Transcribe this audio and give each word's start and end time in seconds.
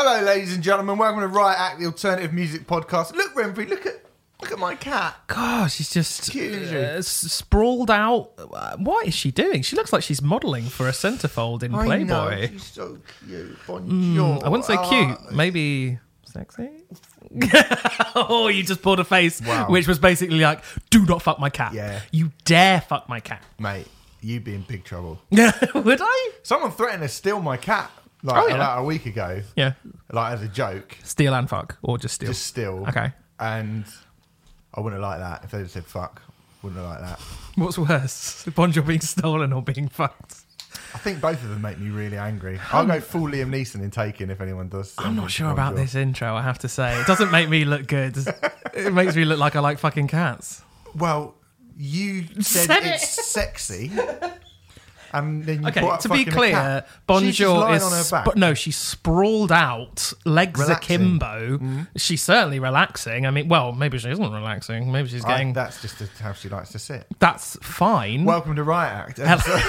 Hello, 0.00 0.22
ladies 0.24 0.54
and 0.54 0.62
gentlemen. 0.62 0.96
Welcome 0.96 1.22
to 1.22 1.26
Riot 1.26 1.58
Act, 1.58 1.80
the 1.80 1.86
alternative 1.86 2.32
music 2.32 2.68
podcast. 2.68 3.16
Look, 3.16 3.34
Remfry, 3.34 3.68
look 3.68 3.84
at 3.84 3.94
look 4.40 4.52
at 4.52 4.58
my 4.60 4.76
cat. 4.76 5.16
God, 5.26 5.72
she's 5.72 5.90
just 5.90 6.30
Cute, 6.30 6.52
isn't 6.52 6.68
she? 6.68 6.76
uh, 6.76 6.98
s- 6.98 7.08
sprawled 7.08 7.90
out. 7.90 8.30
Uh, 8.38 8.76
What 8.76 9.08
is 9.08 9.14
she 9.14 9.32
doing? 9.32 9.62
She 9.62 9.74
looks 9.74 9.92
like 9.92 10.04
she's 10.04 10.22
modelling 10.22 10.66
for 10.66 10.86
a 10.86 10.92
centerfold 10.92 11.64
in 11.64 11.74
I 11.74 11.98
know, 12.04 12.26
Playboy. 12.28 12.52
she's 12.52 12.62
so 12.62 12.98
cute. 13.26 13.58
Bonjour. 13.66 14.38
Mm, 14.38 14.44
I 14.44 14.48
wouldn't 14.48 14.66
say 14.66 14.76
Ah, 14.76 14.88
cute, 14.88 15.32
maybe 15.32 15.98
sexy. 16.24 16.68
oh, 18.14 18.46
you 18.46 18.62
just 18.62 18.82
pulled 18.82 19.00
a 19.00 19.04
face, 19.04 19.40
Wow. 19.42 19.66
which 19.68 19.88
was 19.88 19.98
basically 19.98 20.38
like, 20.38 20.62
"Do 20.90 21.04
not 21.06 21.22
fuck 21.22 21.40
my 21.40 21.50
cat. 21.50 21.72
Yeah. 21.74 21.98
You 22.12 22.30
dare 22.44 22.82
fuck 22.82 23.08
my 23.08 23.18
cat." 23.18 23.42
mate. 23.58 23.88
You'd 24.20 24.44
be 24.44 24.54
in 24.54 24.62
big 24.62 24.84
trouble. 24.84 25.20
Would 25.30 26.00
I? 26.00 26.30
Someone 26.44 26.70
threatened 26.70 27.02
to 27.02 27.08
steal 27.08 27.40
my 27.40 27.56
cat 27.56 27.90
like 28.22 28.42
Oh, 28.42 28.46
yeah. 28.48 28.54
about 28.56 28.78
a 28.80 28.84
week 28.84 29.06
ago, 29.06 29.42
Yeah. 29.56 29.72
like 30.12 30.32
as 30.34 30.42
a 30.42 30.48
joke. 30.48 30.96
Steal 31.04 31.34
and 31.34 31.48
fuck, 31.48 31.78
or 31.82 31.98
just 31.98 32.14
steal. 32.16 32.28
Just 32.30 32.46
steal. 32.46 32.84
Okay. 32.88 33.12
And 33.40 33.84
I 34.74 34.80
wouldn't 34.80 35.00
have 35.02 35.08
liked 35.10 35.20
that 35.20 35.44
if 35.44 35.50
they 35.50 35.58
had 35.58 35.70
said 35.70 35.84
fuck. 35.86 36.22
Wouldn't 36.62 36.80
have 36.80 36.90
liked 36.90 37.02
that. 37.02 37.20
What's 37.56 37.78
worse, 37.78 38.42
the 38.42 38.50
Bonjour 38.50 38.82
being 38.82 39.00
stolen 39.00 39.52
or 39.52 39.62
being 39.62 39.88
fucked? 39.88 40.36
I 40.94 40.98
think 40.98 41.20
both 41.20 41.42
of 41.42 41.50
them 41.50 41.60
make 41.62 41.78
me 41.78 41.90
really 41.90 42.16
angry. 42.16 42.56
Um, 42.56 42.62
I'll 42.72 42.86
go 42.86 43.00
full 43.00 43.28
Liam 43.28 43.50
Neeson 43.50 43.82
in 43.82 43.90
Taken 43.90 44.30
if 44.30 44.40
anyone 44.40 44.68
does. 44.68 44.94
I'm 44.98 45.14
not 45.16 45.30
sure 45.30 45.50
about 45.50 45.76
this 45.76 45.94
intro. 45.94 46.34
I 46.34 46.42
have 46.42 46.58
to 46.60 46.68
say, 46.68 46.98
it 47.00 47.06
doesn't 47.06 47.30
make 47.30 47.48
me 47.48 47.64
look 47.64 47.86
good. 47.86 48.16
It 48.74 48.92
makes 48.92 49.14
me 49.14 49.24
look 49.24 49.38
like 49.38 49.54
I 49.54 49.60
like 49.60 49.78
fucking 49.78 50.08
cats. 50.08 50.62
Well, 50.96 51.34
you 51.76 52.24
said, 52.40 52.66
Said 52.66 52.82
it's 52.84 53.26
sexy. 53.26 53.92
And 55.12 55.44
then 55.44 55.62
you 55.62 55.68
Okay, 55.68 55.80
up 55.88 56.00
to 56.00 56.08
be 56.08 56.24
clear, 56.24 56.52
cat. 56.52 56.88
She's 57.20 57.36
just 57.36 57.48
Bonjour 57.50 57.74
is 57.74 57.82
on 57.82 57.92
her 57.92 58.02
sp- 58.04 58.36
no, 58.36 58.54
she's 58.54 58.76
sprawled 58.76 59.50
out, 59.52 60.12
legs 60.24 60.60
Relaxing. 60.60 61.18
Mm-hmm. 61.18 61.54
akimbo. 61.56 61.86
She's 61.96 62.22
certainly 62.22 62.58
relaxing. 62.60 63.26
I 63.26 63.30
mean, 63.30 63.48
well, 63.48 63.72
maybe 63.72 63.98
she 63.98 64.08
isn't 64.10 64.32
relaxing. 64.32 64.92
Maybe 64.92 65.08
she's 65.08 65.24
I- 65.24 65.28
getting. 65.28 65.52
that's 65.54 65.80
just 65.80 65.98
how 66.18 66.32
she 66.32 66.48
likes 66.48 66.70
to 66.72 66.78
sit. 66.78 67.06
that's 67.18 67.56
fine. 67.62 68.24
Welcome 68.24 68.56
to 68.56 68.62
Riot 68.62 68.92
Act. 68.92 69.18
Episode, 69.20 69.62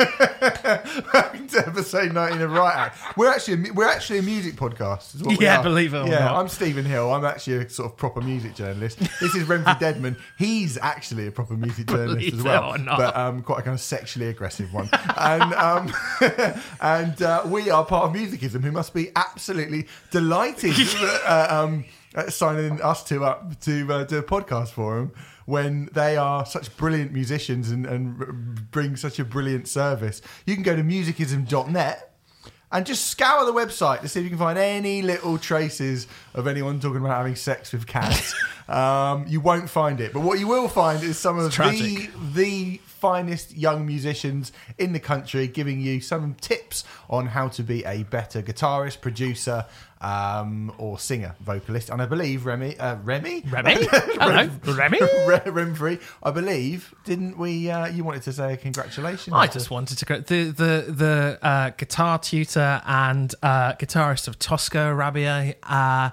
welcome 1.12 1.46
to 1.48 1.58
episode 1.66 2.12
19 2.12 2.40
of 2.42 2.52
Riot 2.52 2.76
Act. 2.76 3.16
We're 3.16 3.30
actually 3.30 3.68
a, 3.70 3.72
we're 3.72 3.88
actually 3.88 4.18
a 4.18 4.22
music 4.22 4.54
podcast. 4.54 5.14
is 5.14 5.22
what 5.22 5.38
we 5.38 5.44
Yeah, 5.44 5.62
believe 5.62 5.94
it 5.94 5.98
or 5.98 6.06
yeah, 6.08 6.20
not. 6.26 6.36
I'm 6.36 6.48
Stephen 6.48 6.84
Hill. 6.84 7.12
I'm 7.12 7.24
actually 7.24 7.58
a 7.58 7.68
sort 7.70 7.90
of 7.92 7.96
proper 7.96 8.20
music 8.20 8.54
journalist. 8.54 8.98
This 8.98 9.34
is 9.34 9.44
Remfry 9.46 9.78
Dedman. 9.80 10.16
He's 10.38 10.78
actually 10.78 11.26
a 11.26 11.30
proper 11.32 11.54
music 11.54 11.86
journalist 11.86 12.34
as 12.34 12.42
well, 12.42 12.76
but 12.84 13.16
um, 13.16 13.42
quite 13.42 13.60
a 13.60 13.62
kind 13.62 13.74
of 13.74 13.80
sexually 13.80 14.28
aggressive 14.28 14.72
one. 14.72 14.79
And 15.16 15.54
um, 15.54 15.92
and 16.80 17.22
uh, 17.22 17.42
we 17.46 17.70
are 17.70 17.84
part 17.84 18.04
of 18.04 18.12
Musicism, 18.12 18.62
who 18.62 18.72
must 18.72 18.94
be 18.94 19.10
absolutely 19.16 19.86
delighted 20.10 20.74
uh, 21.26 21.46
um, 21.50 21.84
at 22.14 22.32
signing 22.32 22.80
us 22.82 23.04
two 23.04 23.24
up 23.24 23.58
to 23.60 23.92
uh, 23.92 24.04
do 24.04 24.18
a 24.18 24.22
podcast 24.22 24.70
for 24.70 24.96
them 24.96 25.12
when 25.46 25.88
they 25.92 26.16
are 26.16 26.46
such 26.46 26.76
brilliant 26.76 27.12
musicians 27.12 27.70
and, 27.70 27.84
and 27.84 28.70
bring 28.70 28.96
such 28.96 29.18
a 29.18 29.24
brilliant 29.24 29.66
service. 29.66 30.22
You 30.46 30.54
can 30.54 30.62
go 30.62 30.76
to 30.76 30.82
musicism.net 30.82 32.10
and 32.72 32.86
just 32.86 33.06
scour 33.06 33.44
the 33.44 33.52
website 33.52 34.00
to 34.00 34.08
see 34.08 34.20
if 34.20 34.24
you 34.24 34.30
can 34.30 34.38
find 34.38 34.58
any 34.58 35.02
little 35.02 35.38
traces 35.38 36.06
of 36.34 36.46
anyone 36.46 36.78
talking 36.78 36.98
about 36.98 37.16
having 37.16 37.34
sex 37.34 37.72
with 37.72 37.86
cats. 37.86 38.34
um, 38.68 39.24
you 39.28 39.40
won't 39.40 39.68
find 39.68 40.00
it, 40.00 40.12
but 40.12 40.20
what 40.20 40.38
you 40.38 40.46
will 40.46 40.68
find 40.68 41.02
is 41.02 41.18
some 41.18 41.38
of 41.38 41.50
the 41.52 42.08
the 42.34 42.80
finest 43.00 43.56
young 43.56 43.86
musicians 43.86 44.52
in 44.78 44.92
the 44.92 45.00
country 45.00 45.46
giving 45.46 45.80
you 45.80 46.00
some 46.00 46.34
tips 46.34 46.84
on 47.08 47.26
how 47.26 47.48
to 47.48 47.62
be 47.62 47.82
a 47.84 48.02
better 48.04 48.42
guitarist, 48.42 49.00
producer, 49.00 49.64
um, 50.00 50.72
or 50.78 50.98
singer, 50.98 51.34
vocalist. 51.40 51.90
And 51.90 52.00
I 52.00 52.06
believe 52.06 52.46
Remy, 52.46 52.78
uh, 52.78 52.96
Remy, 52.96 53.44
Remy? 53.50 53.74
Remy? 54.18 54.98
Re- 55.00 55.40
Remfry, 55.46 56.00
I 56.22 56.30
believe, 56.30 56.94
didn't 57.04 57.38
we? 57.38 57.70
Uh, 57.70 57.86
you 57.86 58.04
wanted 58.04 58.22
to 58.22 58.32
say 58.32 58.56
congratulations. 58.56 59.34
I 59.34 59.46
just 59.46 59.70
wanted 59.70 59.98
to 59.98 60.04
go 60.04 60.20
the 60.20 60.44
the 60.44 60.84
the 60.88 61.38
uh, 61.42 61.70
guitar 61.70 62.18
tutor 62.18 62.82
and 62.86 63.34
uh, 63.42 63.74
guitarist 63.74 64.28
of 64.28 64.38
Toska 64.38 64.94
Rabea 64.96 65.54
uh, 65.62 66.10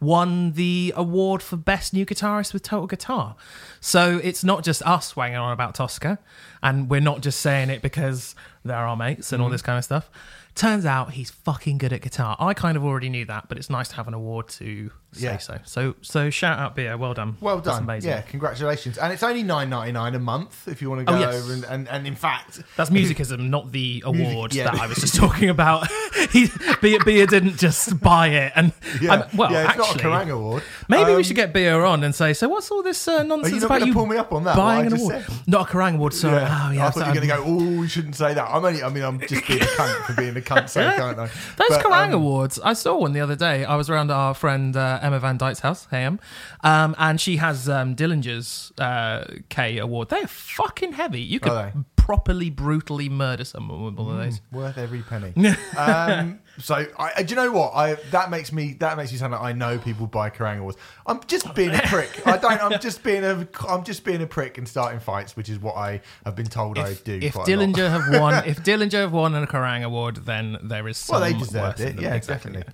won 0.00 0.52
the 0.52 0.92
award 0.96 1.42
for 1.42 1.56
best 1.56 1.92
new 1.92 2.06
guitarist 2.06 2.52
with 2.52 2.62
Total 2.62 2.86
Guitar. 2.86 3.36
So 3.80 4.20
it's 4.22 4.44
not 4.44 4.62
just 4.62 4.82
us 4.82 5.16
wanging 5.16 5.38
on 5.38 5.52
about 5.52 5.74
Toska, 5.74 6.18
and 6.62 6.90
we're 6.90 7.00
not 7.00 7.22
just 7.22 7.40
saying 7.40 7.70
it 7.70 7.80
because 7.80 8.34
they're 8.64 8.76
our 8.76 8.96
mates 8.96 9.32
and 9.32 9.42
all 9.42 9.48
mm. 9.48 9.52
this 9.52 9.62
kind 9.62 9.78
of 9.78 9.84
stuff. 9.84 10.10
Turns 10.54 10.84
out 10.84 11.12
he's 11.12 11.30
fucking 11.30 11.78
good 11.78 11.92
at 11.92 12.02
guitar. 12.02 12.36
I 12.38 12.52
kind 12.54 12.76
of 12.76 12.84
already 12.84 13.08
knew 13.08 13.24
that, 13.24 13.48
but 13.48 13.56
it's 13.56 13.70
nice 13.70 13.88
to 13.88 13.94
have 13.96 14.06
an 14.08 14.14
award 14.14 14.48
to 14.48 14.90
say 15.12 15.24
Yeah. 15.24 15.38
so. 15.38 15.58
So 15.64 15.94
so 16.02 16.30
shout 16.30 16.58
out 16.58 16.74
Beer, 16.76 16.96
well 16.96 17.14
done. 17.14 17.36
Well 17.40 17.56
That's 17.56 17.76
done. 17.76 17.82
amazing. 17.84 18.10
Yeah, 18.10 18.20
congratulations. 18.22 18.98
And 18.98 19.12
it's 19.12 19.22
only 19.22 19.42
nine 19.42 19.70
ninety 19.70 19.92
nine 19.92 20.14
a 20.14 20.18
month 20.18 20.68
if 20.68 20.80
you 20.82 20.88
want 20.90 21.00
to 21.00 21.04
go 21.12 21.16
Oh, 21.16 21.20
yes. 21.20 21.34
over 21.42 21.52
and, 21.52 21.64
and, 21.64 21.88
and 21.88 22.06
in 22.06 22.14
fact 22.14 22.62
That's 22.76 22.90
musicism, 22.90 23.50
not 23.50 23.72
the 23.72 24.02
award 24.06 24.54
yeah. 24.54 24.64
that 24.70 24.80
I 24.80 24.86
was 24.86 24.98
just 24.98 25.14
talking 25.16 25.48
about. 25.48 25.88
he, 26.30 26.48
Bia, 26.80 26.98
Bia 27.04 27.26
didn't 27.26 27.56
just 27.58 28.00
buy 28.00 28.28
it, 28.28 28.52
and 28.54 28.72
yeah, 29.00 29.12
I'm- 29.12 29.28
well, 29.36 29.50
yeah, 29.50 29.62
it's 29.62 29.70
actually, 29.70 30.02
not 30.04 30.22
a 30.22 30.24
Kerrang 30.26 30.30
award. 30.30 30.62
maybe 30.88 31.10
Um, 31.10 31.16
we 31.16 31.22
should 31.24 31.36
get 31.36 31.52
beer 31.52 31.84
on 31.84 32.04
and 32.04 32.14
say, 32.14 32.32
so 32.32 32.48
what's 32.48 32.70
all 32.70 32.82
this 32.82 33.06
uh, 33.08 33.22
nonsense 33.22 33.62
not 33.62 33.64
about 33.76 33.86
you 33.86 33.92
pull 33.92 34.06
me 34.06 34.16
up 34.16 34.32
on 34.32 34.44
that, 34.44 34.56
buying 34.56 34.86
an 34.86 34.94
award? 34.94 35.24
said? 35.24 35.34
Not 35.46 35.68
a 35.68 35.72
Kerrang 35.72 35.94
award, 35.94 36.14
sorry. 36.14 36.36
Yeah. 36.42 36.66
Oh, 36.68 36.70
yeah, 36.72 36.86
I 36.86 36.90
thought 36.90 37.00
you 37.00 37.00
were 37.00 37.14
so- 37.14 37.26
going 37.26 37.28
to 37.28 37.34
go, 37.36 37.44
oh, 37.76 37.80
we 37.80 37.88
shouldn't 37.88 38.16
say 38.16 38.34
that. 38.34 38.48
I'm 38.50 38.64
only, 38.64 38.82
I 38.82 38.88
mean, 38.88 39.02
I'm 39.04 39.18
just 39.20 39.46
being 39.46 39.60
a 39.60 39.64
cunt 39.64 40.04
for 40.06 40.12
being 40.14 40.36
a 40.36 40.40
cunt 40.40 40.68
sake, 40.68 40.98
aren't 41.00 41.18
I? 41.18 41.26
Those 41.26 41.32
But, 41.68 41.82
Kerrang 41.84 42.08
um, 42.08 42.14
Awards, 42.14 42.58
I 42.62 42.72
saw 42.74 42.96
one 42.98 43.12
the 43.12 43.20
other 43.20 43.36
day. 43.36 43.64
I 43.64 43.76
was 43.76 43.88
around 43.90 44.10
our 44.10 44.34
friend 44.34 44.76
uh, 44.76 44.99
Emma 45.00 45.18
Van 45.18 45.36
Dyke's 45.36 45.60
house, 45.60 45.86
hey 45.90 46.04
Em, 46.04 46.20
um, 46.62 46.94
and 46.98 47.20
she 47.20 47.36
has 47.36 47.68
um, 47.68 47.94
Dillinger's 47.94 48.72
uh, 48.78 49.24
K 49.48 49.78
award. 49.78 50.08
They're 50.08 50.26
fucking 50.26 50.92
heavy. 50.92 51.20
You 51.20 51.40
could 51.40 51.52
Are 51.52 51.72
properly, 52.10 52.50
brutally 52.50 53.08
murder 53.08 53.44
someone 53.44 53.84
with 53.84 53.94
one 53.94 54.18
of 54.18 54.24
those. 54.24 54.40
Worth 54.50 54.78
every 54.78 55.00
penny. 55.02 55.32
um, 55.76 56.40
so, 56.58 56.84
I, 56.98 57.22
do 57.22 57.32
you 57.32 57.36
know 57.36 57.52
what? 57.52 57.72
I 57.72 57.94
that 58.10 58.30
makes 58.30 58.52
me 58.52 58.72
that 58.80 58.96
makes 58.96 59.12
me 59.12 59.18
sound 59.18 59.32
like 59.32 59.42
I 59.42 59.52
know 59.52 59.78
people 59.78 60.08
buy 60.08 60.28
Kerrang 60.28 60.58
awards. 60.58 60.76
I'm 61.06 61.20
just 61.28 61.54
being 61.54 61.72
a 61.72 61.82
prick. 61.82 62.26
I 62.26 62.36
don't. 62.36 62.60
I'm 62.60 62.80
just 62.80 63.04
being 63.04 63.22
a. 63.22 63.46
I'm 63.68 63.84
just 63.84 64.04
being 64.04 64.20
a 64.22 64.26
prick 64.26 64.58
and 64.58 64.66
starting 64.66 64.98
fights, 64.98 65.36
which 65.36 65.48
is 65.48 65.60
what 65.60 65.76
I 65.76 66.00
have 66.24 66.34
been 66.34 66.46
told 66.46 66.78
I 66.78 66.94
do. 66.94 67.20
if 67.22 67.34
quite 67.34 67.48
a 67.48 67.56
lot. 67.56 67.68
Dillinger 67.68 67.90
have 67.90 68.20
won, 68.20 68.44
if 68.46 68.64
Dillinger 68.64 69.02
have 69.02 69.12
won 69.12 69.36
a 69.36 69.46
Kerrang 69.46 69.84
award, 69.84 70.16
then 70.26 70.58
there 70.62 70.88
is 70.88 71.08
Well, 71.08 71.20
they 71.20 71.32
deserved 71.32 71.78
it. 71.78 72.00
Yeah, 72.00 72.14
exactly. 72.14 72.64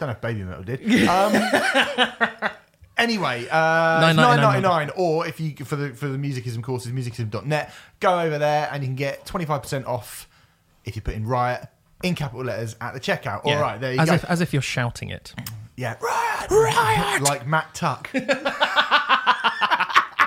Don't 0.00 0.08
know 0.08 0.12
if 0.14 0.20
Baby 0.22 0.42
Metal 0.44 0.64
did. 0.64 0.80
Um, 1.10 1.32
anyway, 2.96 3.46
uh, 3.48 4.08
it's 4.10 4.18
$9.99. 4.18 4.92
or 4.96 5.26
if 5.26 5.38
you 5.40 5.54
for 5.64 5.76
the 5.76 5.90
for 5.90 6.08
the 6.08 6.16
musicism 6.18 6.62
courses, 6.62 6.90
musicism.net, 6.92 7.72
go 8.00 8.18
over 8.18 8.38
there 8.38 8.68
and 8.72 8.82
you 8.82 8.88
can 8.88 8.96
get 8.96 9.26
twenty 9.26 9.44
five 9.44 9.62
percent 9.62 9.84
off 9.86 10.26
if 10.84 10.96
you 10.96 11.02
put 11.02 11.14
in 11.14 11.26
riot 11.26 11.66
in 12.02 12.14
capital 12.14 12.44
letters 12.44 12.76
at 12.80 12.94
the 12.94 13.00
checkout. 13.00 13.42
Yeah. 13.44 13.56
All 13.56 13.60
right, 13.60 13.78
there 13.80 13.92
you 13.92 14.00
as 14.00 14.08
go. 14.08 14.14
If, 14.14 14.24
as 14.24 14.40
if 14.40 14.52
you're 14.54 14.62
shouting 14.62 15.10
it. 15.10 15.34
yeah, 15.76 15.96
riot, 16.00 16.50
riot, 16.50 17.22
like 17.22 17.46
Matt 17.46 17.74
Tuck. 17.74 18.08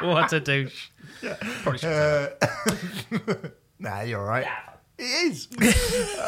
what 0.01 0.31
a 0.33 0.39
douche. 0.39 0.89
Probably 1.63 1.79
should. 1.79 2.33
nah, 3.79 4.01
you're 4.01 4.19
all 4.19 4.25
right. 4.27 4.45
It 4.99 5.03
is. 5.03 5.47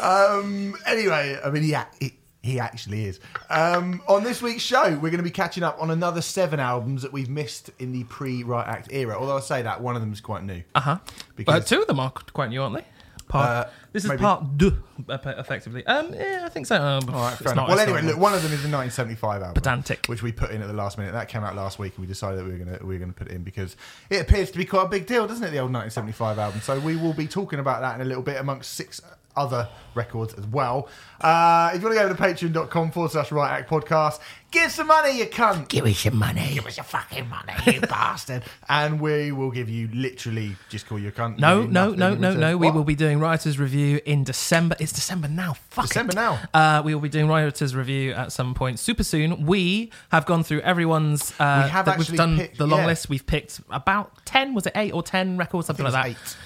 um, 0.02 0.74
anyway, 0.86 1.38
I 1.44 1.50
mean, 1.50 1.62
yeah, 1.62 1.84
he, 2.00 2.14
he 2.46 2.58
actually 2.60 3.04
is. 3.06 3.20
Um, 3.50 4.00
on 4.08 4.24
this 4.24 4.40
week's 4.40 4.62
show, 4.62 4.84
we're 4.94 5.10
going 5.10 5.16
to 5.18 5.22
be 5.22 5.30
catching 5.30 5.62
up 5.62 5.76
on 5.80 5.90
another 5.90 6.22
seven 6.22 6.60
albums 6.60 7.02
that 7.02 7.12
we've 7.12 7.28
missed 7.28 7.70
in 7.78 7.92
the 7.92 8.04
pre-Riot 8.04 8.68
Act 8.68 8.88
era. 8.92 9.16
Although 9.18 9.36
I 9.36 9.40
say 9.40 9.62
that, 9.62 9.80
one 9.82 9.94
of 9.96 10.00
them 10.00 10.12
is 10.12 10.20
quite 10.20 10.44
new. 10.44 10.62
Uh 10.74 10.80
huh. 10.80 10.98
Because- 11.34 11.60
But 11.60 11.66
two 11.66 11.80
of 11.82 11.86
them 11.86 12.00
are 12.00 12.10
quite 12.10 12.48
new, 12.50 12.62
aren't 12.62 12.76
they? 12.76 12.84
Part, 13.28 13.66
Uh, 13.66 13.70
this 13.92 14.04
is 14.04 14.08
maybe. 14.10 14.20
part 14.22 14.56
deux, 14.56 14.80
effectively. 15.08 15.84
Um, 15.84 16.14
yeah, 16.14 16.42
I 16.44 16.48
think 16.48 16.66
so. 16.66 16.76
Um, 16.76 17.08
All 17.12 17.22
right, 17.22 17.36
fair 17.36 17.52
enough. 17.52 17.68
Well, 17.68 17.78
anyway, 17.80 18.02
look, 18.02 18.18
one 18.18 18.32
of 18.34 18.42
them 18.44 18.52
is 18.52 18.62
the 18.62 18.68
1975 18.68 19.42
album, 19.42 19.54
Pedantic. 19.54 20.06
which 20.06 20.22
we 20.22 20.30
put 20.30 20.52
in 20.52 20.62
at 20.62 20.68
the 20.68 20.74
last 20.74 20.96
minute. 20.96 21.12
That 21.12 21.28
came 21.28 21.42
out 21.42 21.56
last 21.56 21.80
week, 21.80 21.94
and 21.96 22.02
we 22.02 22.06
decided 22.06 22.38
that 22.38 22.44
we 22.44 22.52
were 22.52 22.64
going 22.64 22.78
to 22.78 22.86
we 22.86 22.94
were 22.94 22.98
going 23.00 23.12
to 23.12 23.16
put 23.18 23.26
it 23.26 23.34
in 23.34 23.42
because 23.42 23.76
it 24.10 24.20
appears 24.20 24.52
to 24.52 24.58
be 24.58 24.64
quite 24.64 24.84
a 24.84 24.88
big 24.88 25.06
deal, 25.06 25.26
doesn't 25.26 25.42
it? 25.42 25.50
The 25.50 25.58
old 25.58 25.72
1975 25.72 26.38
album. 26.38 26.60
So 26.60 26.78
we 26.78 26.94
will 26.94 27.14
be 27.14 27.26
talking 27.26 27.58
about 27.58 27.80
that 27.80 27.96
in 27.96 28.00
a 28.00 28.04
little 28.04 28.22
bit, 28.22 28.36
amongst 28.36 28.74
six 28.74 29.00
other 29.36 29.68
records 29.94 30.34
as 30.34 30.46
well. 30.46 30.88
Uh, 31.20 31.70
if 31.74 31.80
you 31.80 31.88
want 31.88 31.98
to 31.98 32.02
go 32.02 32.08
to 32.08 32.14
patreon.com 32.14 32.90
forward 32.90 33.10
slash 33.12 33.32
riot 33.32 33.60
act 33.60 33.70
podcast, 33.70 34.20
give 34.50 34.70
some 34.70 34.86
money, 34.88 35.18
you 35.18 35.24
cunt. 35.26 35.68
Give 35.68 35.86
us 35.86 36.04
your 36.04 36.12
money. 36.12 36.50
Give 36.54 36.66
us 36.66 36.76
your 36.76 36.84
fucking 36.84 37.28
money, 37.28 37.52
you 37.66 37.80
bastard. 37.88 38.42
And 38.68 39.00
we 39.00 39.32
will 39.32 39.50
give 39.50 39.70
you 39.70 39.88
literally 39.94 40.56
just 40.68 40.86
call 40.86 40.98
you 40.98 41.08
a 41.08 41.12
cunt. 41.12 41.38
No, 41.38 41.64
no, 41.64 41.90
no, 41.94 42.14
no, 42.14 42.34
no. 42.34 42.56
We 42.58 42.70
will 42.70 42.84
be 42.84 42.94
doing 42.94 43.18
writers' 43.18 43.58
review 43.58 44.00
in 44.04 44.24
December. 44.24 44.76
It's 44.78 44.92
December 44.92 45.28
now. 45.28 45.54
Fuck 45.70 45.86
December 45.88 46.12
it. 46.12 46.16
now. 46.16 46.38
Uh, 46.52 46.82
we 46.84 46.94
will 46.94 47.00
be 47.00 47.08
doing 47.08 47.26
writers' 47.28 47.74
review 47.74 48.12
at 48.12 48.32
some 48.32 48.52
point 48.54 48.78
super 48.78 49.04
soon. 49.04 49.46
We 49.46 49.90
have 50.10 50.26
gone 50.26 50.42
through 50.44 50.60
everyone's. 50.60 51.32
Uh, 51.40 51.62
We 51.64 51.70
have 51.70 51.86
that 51.86 51.98
actually 51.98 52.12
we've 52.12 52.18
done 52.18 52.36
picked- 52.36 52.58
the 52.58 52.66
long 52.66 52.80
yeah. 52.80 52.86
list. 52.86 53.08
We've 53.08 53.26
picked 53.26 53.60
about 53.70 54.24
ten. 54.26 54.52
Was 54.54 54.66
it 54.66 54.72
eight 54.76 54.92
or 54.92 55.02
ten 55.02 55.38
records? 55.38 55.66
Something 55.68 55.84
like 55.84 55.94
that. 55.94 56.06
eight. 56.08 56.36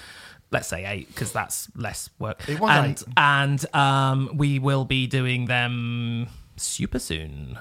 Let's 0.51 0.67
say 0.67 0.85
eight 0.85 1.07
because 1.07 1.31
that's 1.31 1.69
less 1.75 2.09
work. 2.19 2.47
It 2.47 2.59
was 2.59 2.69
and 2.71 2.91
eight. 2.91 3.03
and 3.17 3.75
um, 3.75 4.31
we 4.35 4.59
will 4.59 4.85
be 4.85 5.07
doing 5.07 5.45
them 5.45 6.27
super 6.57 6.99
soon. 6.99 7.57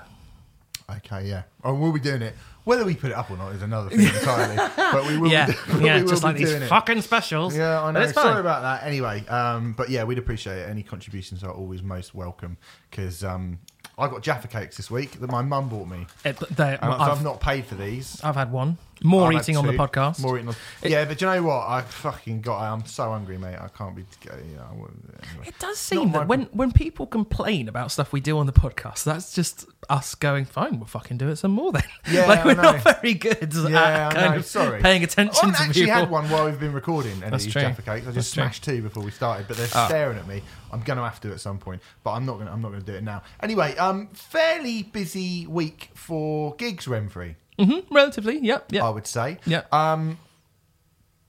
Okay, 0.97 1.29
yeah. 1.29 1.43
Oh, 1.63 1.75
we'll 1.75 1.93
be 1.93 2.01
doing 2.01 2.23
it. 2.23 2.35
Whether 2.65 2.85
we 2.85 2.95
put 2.95 3.11
it 3.11 3.17
up 3.17 3.31
or 3.31 3.37
not 3.37 3.53
is 3.53 3.63
another 3.63 3.91
thing 3.91 4.01
entirely. 4.15 4.57
but 4.77 5.07
we 5.07 5.19
will. 5.19 5.31
yeah, 5.31 5.47
be, 5.47 5.53
do- 5.73 5.85
yeah, 5.85 5.97
we 5.97 6.03
will 6.03 6.09
just 6.11 6.23
be 6.23 6.27
like 6.27 6.37
these 6.37 6.53
it. 6.53 6.69
fucking 6.69 7.03
specials. 7.03 7.57
Yeah, 7.57 7.83
I 7.83 7.93
know. 7.93 8.01
it's 8.01 8.13
fine. 8.13 8.25
Sorry 8.25 8.41
about 8.41 8.63
that. 8.63 8.87
Anyway, 8.87 9.25
um, 9.29 9.73
but 9.73 9.89
yeah, 9.89 10.05
we'd 10.05 10.19
appreciate 10.19 10.59
it. 10.59 10.69
Any 10.69 10.83
contributions 10.83 11.43
are 11.45 11.53
always 11.53 11.83
most 11.83 12.15
welcome 12.15 12.59
because 12.91 13.25
um, 13.25 13.61
I 13.97 14.09
got 14.09 14.23
Jaffa 14.23 14.49
cakes 14.49 14.77
this 14.77 14.91
week 14.91 15.13
that 15.21 15.31
my 15.31 15.43
mum 15.43 15.69
bought 15.69 15.89
me. 15.89 16.07
It, 16.25 16.39
they, 16.57 16.79
And 16.81 16.93
I've, 16.93 17.01
I've, 17.01 17.25
not 17.25 17.41
paid 17.41 17.67
for 17.67 17.77
these. 17.77 18.21
I've 18.23 18.37
had 18.37 18.51
one. 18.53 18.79
More 19.03 19.33
I've 19.33 19.41
eating 19.41 19.57
on 19.57 19.67
the 19.67 19.73
podcast. 19.73 20.21
More 20.21 20.37
eating 20.37 20.49
on. 20.49 20.55
yeah, 20.83 21.05
but 21.07 21.21
you 21.21 21.27
know 21.27 21.43
what? 21.43 21.67
I 21.69 21.81
fucking 21.83 22.43
got. 22.43 22.61
I'm 22.61 22.85
so 22.85 23.11
hungry, 23.11 23.39
mate. 23.39 23.57
I 23.59 23.69
can't 23.69 23.97
be. 23.97 24.05
I 24.31 24.73
wouldn't- 24.75 25.15
anyway. 25.31 25.47
It 25.49 25.59
does 25.59 25.79
seem 25.79 26.13
that 26.13 26.29
when, 26.29 26.43
when 26.53 26.71
people 26.73 27.07
complain 27.07 27.69
about 27.69 27.91
stuff 27.93 28.13
we 28.13 28.21
do 28.21 28.39
on 28.39 28.47
the 28.47 28.53
podcast, 28.53 29.05
that's 29.05 29.35
just 29.35 29.67
us 29.89 30.15
going, 30.15 30.45
fine, 30.45 30.79
we'll 30.79 30.87
fucking 30.87 31.17
do 31.19 31.29
it 31.29 31.37
some 31.37 31.51
more 31.53 31.73
then. 31.73 31.83
Yeah, 32.11 32.27
like, 32.27 32.45
we're 32.45 32.55
not 32.55 32.83
very 32.83 33.15
good 33.15 33.53
Yeah, 33.55 33.81
at 33.81 34.13
I 34.13 34.15
kind 34.15 34.33
know, 34.33 34.39
of 34.39 34.45
sorry. 34.47 34.81
paying 34.83 35.01
I 35.03 35.05
attention 35.05 35.53
to 35.53 35.59
actually 35.61 35.83
people. 35.87 35.95
had 35.95 36.11
one 36.11 36.29
while 36.31 36.45
we've 36.47 36.59
been 36.61 36.73
recording 36.73 37.13
any 37.23 37.31
That's 37.31 37.47
true. 37.47 37.63
Jaffa 37.63 37.83
cakes. 37.83 38.03
I 38.03 38.11
That's 38.11 38.15
just 38.17 38.35
true. 38.35 38.43
smashed 38.43 38.65
two 38.65 38.83
before 38.83 39.03
we 39.03 39.11
started, 39.11 39.47
but 39.49 39.57
they're 39.57 39.69
Ah. 39.75 39.87
staring 39.89 40.19
at 40.19 40.27
me. 40.27 40.43
I'm 40.73 40.81
going 40.83 40.97
to 40.99 41.05
have 41.05 41.21
to 41.23 41.33
at 41.33 41.41
some 41.41 41.59
point, 41.59 41.81
but 42.05 42.13
I'm 42.13 42.25
not 42.27 42.37
going. 42.37 42.49
I'm 42.49 42.61
not 42.63 42.69
going 42.69 42.81
to 42.81 42.87
do 42.87 42.95
it 42.97 43.03
now. 43.03 43.23
Anyway, 43.43 43.77
um, 43.77 44.09
fairly 44.13 44.83
busy 44.85 45.47
week 45.47 45.91
for 45.95 46.55
gigs, 46.57 46.87
Remfry. 46.87 47.35
Hmm 47.65 47.95
relatively, 47.95 48.39
yep, 48.39 48.73
yep. 48.73 48.83
I 48.83 48.91
would 48.91 49.07
say. 49.07 49.39
Yep. 49.47 49.73
Um, 49.73 50.19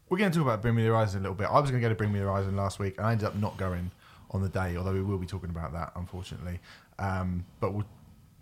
we're 0.10 0.18
going 0.18 0.32
to 0.32 0.38
talk 0.38 0.46
about 0.46 0.62
Bring 0.62 0.76
Me 0.76 0.84
the 0.84 0.90
Horizon 0.90 1.20
a 1.20 1.24
little 1.24 1.36
bit. 1.36 1.48
I 1.48 1.60
was 1.60 1.72
going 1.72 1.82
to 1.82 1.86
go 1.86 1.90
to 1.90 1.96
Bring 1.96 2.12
Me 2.12 2.20
the 2.20 2.26
Horizon 2.26 2.56
last 2.56 2.80
week, 2.80 2.98
and 2.98 3.08
I 3.08 3.14
ended 3.14 3.28
up 3.28 3.36
not 3.36 3.58
going 3.58 3.92
on 4.32 4.42
the 4.42 4.50
day. 4.50 4.76
Although 4.76 4.94
we 4.94 5.02
will 5.02 5.18
be 5.18 5.26
talking 5.26 5.50
about 5.50 5.72
that, 5.74 5.94
unfortunately. 5.96 6.60
Um, 7.00 7.46
but 7.60 7.74
we'll 7.74 7.86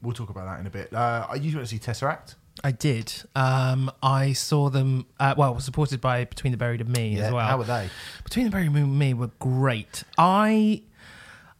we'll 0.01 0.13
talk 0.13 0.29
about 0.29 0.45
that 0.45 0.59
in 0.59 0.67
a 0.67 0.69
bit. 0.71 0.93
Uh, 0.93 1.27
are 1.29 1.37
you 1.37 1.51
going 1.51 1.63
to 1.63 1.69
see 1.69 1.79
Tesseract? 1.79 2.35
I 2.63 2.71
did. 2.71 3.13
Um, 3.35 3.91
I 4.03 4.33
saw 4.33 4.69
them, 4.69 5.05
uh, 5.19 5.33
well, 5.37 5.59
supported 5.59 6.01
by 6.01 6.25
Between 6.25 6.51
the 6.51 6.57
Buried 6.57 6.81
and 6.81 6.89
Me 6.89 7.17
as 7.19 7.31
well. 7.31 7.45
How 7.45 7.57
were 7.57 7.63
they? 7.63 7.89
Between 8.23 8.45
the 8.45 8.51
Buried 8.51 8.71
and 8.71 8.99
Me 8.99 9.13
were 9.13 9.31
great. 9.39 10.03
I 10.17 10.81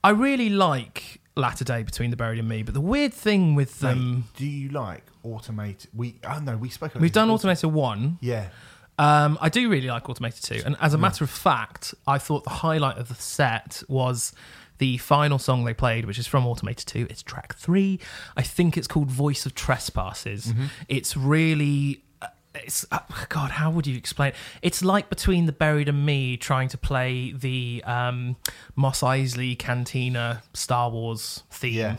I 0.04 0.10
really 0.10 0.50
like 0.50 1.22
Latter 1.36 1.64
Day 1.64 1.84
Between 1.84 2.10
the 2.10 2.18
Buried 2.18 2.40
and 2.40 2.50
Me, 2.50 2.64
but 2.64 2.74
the 2.74 2.82
weird 2.82 3.14
thing 3.14 3.56
with 3.56 3.80
them, 3.80 4.16
Mate, 4.16 4.24
do 4.38 4.46
you 4.46 4.70
like 4.70 5.04
automated? 5.34 5.90
We 5.94 6.16
oh 6.24 6.40
no, 6.40 6.58
we 6.58 6.70
spoke. 6.70 6.92
About 6.92 7.02
we've 7.02 7.12
done. 7.12 7.30
Automata 7.30 7.68
1. 7.68 8.20
Yeah. 8.22 8.50
Um, 8.98 9.38
I 9.40 9.48
do 9.50 9.70
really 9.70 9.88
like 9.88 10.10
Automata 10.10 10.42
2. 10.42 10.64
And 10.66 10.76
as 10.82 10.94
a 10.94 10.98
matter 10.98 11.24
of 11.24 11.30
fact, 11.30 11.94
I 12.06 12.18
thought 12.18 12.44
the 12.44 12.50
highlight 12.50 12.98
of 12.98 13.08
the 13.08 13.16
set 13.16 13.82
was 13.88 14.34
the 14.80 14.98
final 14.98 15.40
song 15.40 15.64
they 15.64 15.74
played, 15.74 16.04
which 16.06 16.20
is 16.20 16.28
from 16.28 16.46
Automata 16.46 16.86
2. 16.86 17.08
It's 17.10 17.24
track 17.24 17.56
three. 17.56 18.00
I 18.36 18.42
think 18.42 18.76
it's 18.78 18.88
called 18.88 19.10
Voice 19.10 19.46
of 19.46 19.56
Trespasses. 19.56 20.54
It's 20.90 21.16
really. 21.16 22.04
uh, 22.22 22.28
It's 22.56 22.86
uh, 22.92 23.00
God. 23.30 23.52
How 23.52 23.70
would 23.72 23.88
you 23.88 23.96
explain? 23.96 24.30
It? 24.32 24.36
It's 24.64 24.84
like 24.84 25.10
between 25.10 25.46
the 25.46 25.54
buried 25.54 25.88
and 25.88 26.06
me 26.06 26.36
trying 26.36 26.68
to 26.70 26.78
play 26.78 27.32
the 27.32 27.82
um, 27.86 28.36
Mos 28.76 29.00
Eisley 29.02 29.58
Cantina 29.58 30.44
Star 30.54 30.90
Wars 30.90 31.44
theme. 31.52 31.74
Yeah. 31.74 31.96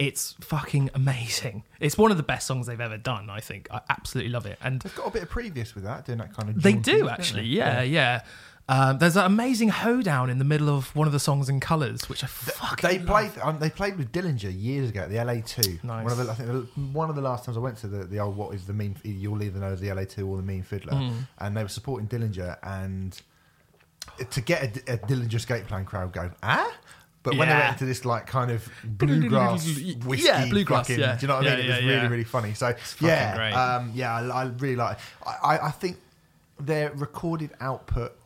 It's 0.00 0.34
fucking 0.40 0.90
amazing. 0.94 1.62
It's 1.78 1.96
one 1.98 2.10
of 2.10 2.16
the 2.16 2.22
best 2.22 2.46
songs 2.46 2.66
they've 2.66 2.80
ever 2.80 2.96
done. 2.96 3.28
I 3.28 3.40
think 3.40 3.68
I 3.70 3.80
absolutely 3.90 4.32
love 4.32 4.46
it. 4.46 4.58
And 4.62 4.80
They've 4.80 4.94
got 4.96 5.06
a 5.08 5.10
bit 5.10 5.22
of 5.24 5.28
previous 5.30 5.74
with 5.74 5.84
that, 5.84 6.06
doing 6.06 6.18
that 6.18 6.34
kind 6.34 6.48
of. 6.48 6.62
they 6.62 6.72
do 6.72 7.00
don't 7.00 7.10
actually, 7.10 7.42
they? 7.42 7.48
yeah, 7.48 7.82
yeah. 7.82 8.22
Um, 8.68 8.98
there's 8.98 9.16
an 9.16 9.24
amazing 9.26 9.68
hoedown 9.68 10.30
in 10.30 10.38
the 10.38 10.44
middle 10.44 10.68
of 10.70 10.94
one 10.94 11.06
of 11.08 11.12
the 11.12 11.18
songs 11.18 11.48
in 11.48 11.58
colours, 11.60 12.08
which 12.08 12.22
I 12.22 12.28
fucking 12.28 12.88
They 12.88 12.98
love. 12.98 13.06
played. 13.08 13.32
Um, 13.42 13.58
they 13.58 13.68
played 13.68 13.98
with 13.98 14.12
Dillinger 14.12 14.52
years 14.56 14.90
ago 14.90 15.00
at 15.00 15.10
the 15.10 15.22
LA 15.22 15.40
Two. 15.44 15.78
Nice. 15.82 16.04
One 16.04 16.12
of 16.12 16.16
the, 16.18 16.30
I 16.30 16.34
think 16.34 16.68
one 16.94 17.10
of 17.10 17.16
the 17.16 17.22
last 17.22 17.44
times 17.44 17.56
I 17.56 17.60
went 17.60 17.76
to 17.78 17.88
the, 17.88 18.04
the 18.04 18.20
old 18.20 18.36
what 18.36 18.54
is 18.54 18.66
the 18.66 18.72
mean. 18.72 18.96
You'll 19.02 19.42
either 19.42 19.58
know 19.58 19.74
the 19.74 19.92
LA 19.92 20.04
Two 20.04 20.26
or 20.28 20.36
the 20.36 20.42
Mean 20.44 20.62
Fiddler, 20.62 20.92
Mm. 20.94 21.12
and 21.38 21.56
they 21.56 21.62
were 21.64 21.68
supporting 21.68 22.06
Dillinger, 22.08 22.56
and 22.62 23.20
to 24.30 24.40
get 24.40 24.76
a, 24.88 24.94
a 24.94 24.98
Dillinger 24.98 25.34
Escape 25.34 25.66
Plan 25.66 25.84
crowd 25.84 26.12
go 26.12 26.30
ah. 26.42 26.72
But 27.22 27.36
when 27.36 27.48
they 27.48 27.54
Yeah. 27.54 27.60
went 27.60 27.72
into 27.74 27.84
this 27.84 28.04
like 28.06 28.26
kind 28.26 28.50
of 28.50 28.66
bluegrass 28.82 29.64
whiskey, 30.06 30.26
Yeah, 30.26 30.46
bluegrass, 30.48 30.86
fucking- 30.88 31.00
yeah. 31.00 31.16
do 31.16 31.20
you 31.22 31.28
know 31.28 31.36
what 31.36 31.46
I 31.46 31.50
Yeah, 31.50 31.56
mean? 31.56 31.64
it 31.64 31.68
was 31.68 31.78
really 31.80 31.92
yeah. 31.94 32.08
really 32.08 32.24
funny. 32.24 32.54
So 32.54 32.74
yeah, 33.00 33.36
great. 33.36 33.52
um, 33.52 33.92
yeah, 33.94 34.14
I, 34.14 34.42
I 34.42 34.44
really 34.46 34.76
like. 34.76 34.98
I, 35.26 35.36
I, 35.56 35.66
I 35.66 35.70
think 35.70 35.98
their 36.58 36.90
recorded 36.92 37.50
output. 37.60 38.16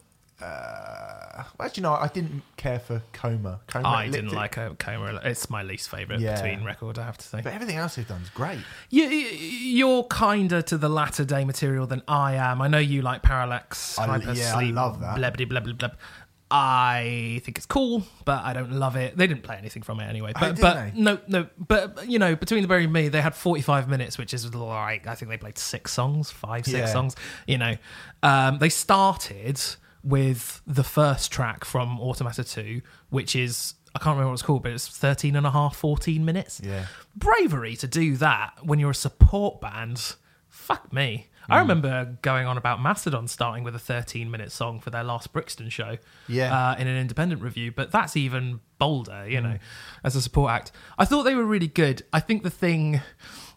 Uh, 0.41 1.43
actually, 1.61 1.83
no, 1.83 1.95
I 1.95 2.09
didn't 2.09 2.43
care 2.57 2.79
for 2.79 3.03
Coma. 3.13 3.61
Coma 3.67 3.89
I 3.89 4.09
didn't 4.09 4.33
like 4.33 4.57
a 4.57 4.75
Coma. 4.79 5.21
It's 5.25 5.49
my 5.49 5.63
least 5.63 5.89
favourite 5.89 6.21
Yeah. 6.21 6.41
between 6.41 6.65
record, 6.65 6.99
I 6.99 7.05
have 7.07 7.17
to 7.19 7.27
say. 7.27 7.41
But 7.43 7.53
everything 7.55 7.77
else 7.77 7.97
they've 7.97 8.07
done 8.07 8.21
is 8.23 8.31
great. 8.31 8.59
You, 8.91 9.05
you're 9.05 10.05
kinder 10.05 10.61
to 10.63 10.77
the 10.77 10.89
latter 10.89 11.25
day 11.25 11.45
material 11.45 11.87
than 11.87 12.03
I 12.09 12.35
am. 12.35 12.61
I 12.61 12.69
know 12.69 12.79
you 12.79 13.03
like 13.03 13.23
Parallax, 13.23 13.99
I- 13.99 14.07
Hyper 14.07 14.33
yeah, 14.33 14.55
I 14.57 14.61
Sleep, 14.63 14.75
love 14.75 15.01
that. 15.01 15.17
Blah, 15.17 15.31
blah, 15.31 15.47
blah, 15.47 15.61
blah, 15.61 15.73
blah. 15.73 15.91
I 16.57 17.41
think 17.45 17.59
it's 17.59 17.67
cool, 17.67 18.05
but 18.25 18.45
I 18.45 18.53
don't 18.53 18.71
love 18.71 18.95
it. 18.95 19.17
They 19.17 19.27
didn't 19.27 19.43
play 19.43 19.57
anything 19.57 19.83
from 19.83 19.99
it 19.99 20.05
anyway. 20.05 20.33
Oh, 20.37 20.39
But, 20.41 20.57
didn't 20.57 20.61
but 20.61 20.95
no, 20.95 21.19
no. 21.27 21.49
But 21.59 22.09
you 22.09 22.21
know, 22.21 22.37
between 22.37 22.63
the 22.63 22.69
Buried 22.69 22.85
and 22.85 22.93
me, 22.93 23.09
they 23.09 23.21
had 23.21 23.35
45 23.35 23.89
minutes, 23.89 24.19
which 24.19 24.33
is 24.33 24.55
like 24.55 25.09
I 25.09 25.17
think 25.17 25.31
they 25.31 25.37
played 25.37 25.59
six 25.59 25.93
songs, 25.93 26.31
five, 26.31 26.65
six 26.65 26.77
Yeah. 26.79 26.87
songs. 26.87 27.17
You 27.49 27.59
know, 27.59 27.77
um, 28.23 28.59
they 28.59 28.69
started 28.69 29.61
with 30.05 30.63
the 30.65 30.85
first 30.85 31.33
track 31.33 31.65
from 31.65 31.99
Automata 31.99 32.45
2, 32.45 32.83
which 33.11 33.35
is 33.35 33.75
I 33.97 33.99
can't 33.99 34.15
remember 34.15 34.29
what 34.31 34.35
it's 34.35 34.43
called, 34.43 34.63
but 34.63 34.73
it's 34.73 34.87
13 34.89 35.35
and 35.35 35.47
a 35.47 35.51
half, 35.51 35.75
14 35.77 36.25
minutes 36.25 36.61
Yeah. 36.63 36.87
bravery 37.17 37.75
to 37.77 37.89
do 37.89 38.17
that 38.19 38.53
when 38.63 38.79
you're 38.79 38.91
a 38.91 38.95
support 38.95 39.61
band. 39.61 40.15
Fuck 40.49 40.93
me. 40.93 41.29
Hmm. 41.47 41.53
I 41.53 41.59
remember 41.59 42.17
going 42.23 42.47
on 42.47 42.57
about 42.57 42.81
Mastodon 42.81 43.29
starting 43.29 43.65
with 43.65 43.75
a 43.75 43.79
13 43.79 44.31
minute 44.31 44.51
song 44.53 44.81
for 44.81 44.91
their 44.91 45.05
last 45.05 45.33
Brixton 45.33 45.69
show 45.69 45.99
Yeah. 46.29 46.71
uh, 46.71 46.75
in 46.77 46.87
an 46.87 46.97
independent 46.97 47.43
review, 47.43 47.73
but 47.73 47.91
that's 47.91 48.17
even 48.17 48.61
bolder, 48.79 49.29
you 49.29 49.39
Hmm. 49.41 49.45
know, 49.45 49.59
as 50.03 50.17
a 50.17 50.23
support 50.23 50.53
act. 50.53 50.73
I 50.99 51.05
thought 51.05 51.23
they 51.25 51.35
were 51.35 51.45
really 51.45 51.69
good. 51.69 52.03
I 52.13 52.21
think 52.21 52.43
the 52.43 52.51
thing 52.51 53.01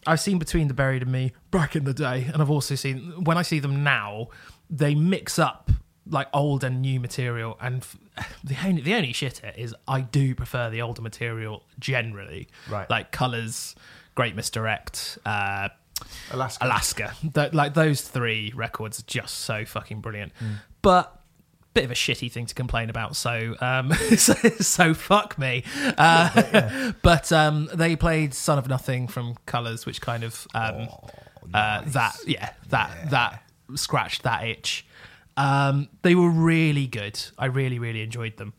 I've 0.06 0.20
seen 0.20 0.38
between 0.38 0.68
The 0.68 0.74
Buried 0.74 1.02
and 1.02 1.12
Me 1.12 1.32
back 1.50 1.74
in 1.76 1.84
the 1.84 1.94
day, 1.94 2.24
and 2.32 2.40
I've 2.40 2.50
also 2.50 2.74
seen 2.74 3.24
when 3.24 3.36
I 3.36 3.42
see 3.42 3.58
them 3.58 3.82
now, 3.82 4.28
they 4.70 4.94
mix 4.94 5.38
up 5.38 5.70
like 6.10 6.28
old 6.32 6.64
and 6.64 6.80
new 6.80 6.98
material 6.98 7.58
and 7.60 7.82
f- 7.82 7.96
the 8.42 8.56
only 8.66 8.80
the 8.80 8.94
only 8.94 9.12
shitter 9.12 9.54
is 9.58 9.74
I 9.86 10.00
do 10.00 10.34
prefer 10.34 10.70
the 10.70 10.80
older 10.80 11.02
material 11.02 11.64
generally 11.78 12.48
Right. 12.70 12.88
like 12.88 13.12
colors 13.12 13.74
great 14.14 14.34
misdirect 14.34 15.18
uh 15.26 15.68
Alaska. 16.30 16.64
Alaska. 16.64 17.14
Th- 17.34 17.52
like 17.52 17.74
those 17.74 18.02
three 18.02 18.52
records 18.54 19.00
are 19.00 19.06
just 19.06 19.40
so 19.40 19.64
fucking 19.64 20.00
brilliant. 20.00 20.32
Hmm. 20.38 20.52
But 20.82 21.14
bit 21.74 21.84
of 21.84 21.90
a 21.90 21.94
shitty 21.94 22.30
thing 22.32 22.46
to 22.46 22.54
complain 22.54 22.90
about. 22.90 23.14
So 23.14 23.54
um, 23.60 23.92
so, 24.16 24.34
so 24.60 24.94
fuck 24.94 25.38
me. 25.38 25.64
Uh, 25.96 26.92
But 27.02 27.30
um, 27.32 27.68
they 27.72 27.96
played 27.96 28.34
"Son 28.34 28.58
of 28.58 28.68
Nothing" 28.68 29.08
from 29.08 29.36
Colors, 29.46 29.86
which 29.86 30.00
kind 30.00 30.24
of 30.24 30.46
um, 30.54 30.88
Oh, 30.90 31.08
uh, 31.54 31.82
that 31.86 32.16
yeah 32.26 32.50
that 32.70 33.10
that 33.10 33.42
scratched 33.74 34.22
that 34.24 34.44
itch. 34.46 34.86
Um, 35.36 35.88
they 36.02 36.14
were 36.14 36.30
really 36.30 36.86
good. 36.86 37.20
I 37.38 37.46
really 37.46 37.78
really 37.78 38.02
enjoyed 38.02 38.36
them. 38.36 38.54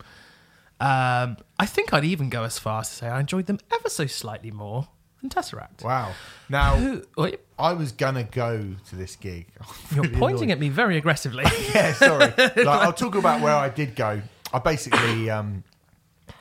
Um, 0.80 1.36
I 1.58 1.66
think 1.66 1.92
I'd 1.92 2.04
even 2.06 2.30
go 2.30 2.44
as 2.44 2.58
far 2.58 2.80
as 2.80 2.88
to 2.88 2.94
say 2.94 3.08
I 3.08 3.20
enjoyed 3.20 3.44
them 3.46 3.58
ever 3.70 3.90
so 3.90 4.06
slightly 4.06 4.50
more 4.50 4.88
than 5.20 5.30
Tesseract. 5.30 5.82
Wow. 5.84 6.12
Now, 6.48 6.76
Who- 6.76 7.02
wait, 7.16 7.40
I 7.58 7.72
was 7.72 7.92
gonna 7.92 8.24
go 8.24 8.74
to 8.88 8.96
this 8.96 9.16
gig. 9.16 9.46
You're 9.94 10.08
pointing 10.08 10.50
at 10.50 10.58
me 10.58 10.68
very 10.68 10.96
aggressively. 10.96 11.44
Yeah, 11.74 11.92
sorry. 11.92 12.32
Like, 12.38 12.66
I'll 12.66 12.92
talk 12.92 13.14
about 13.14 13.40
where 13.40 13.54
I 13.54 13.68
did 13.68 13.94
go. 13.94 14.22
I 14.52 14.58
basically 14.58 15.30
um, 15.30 15.62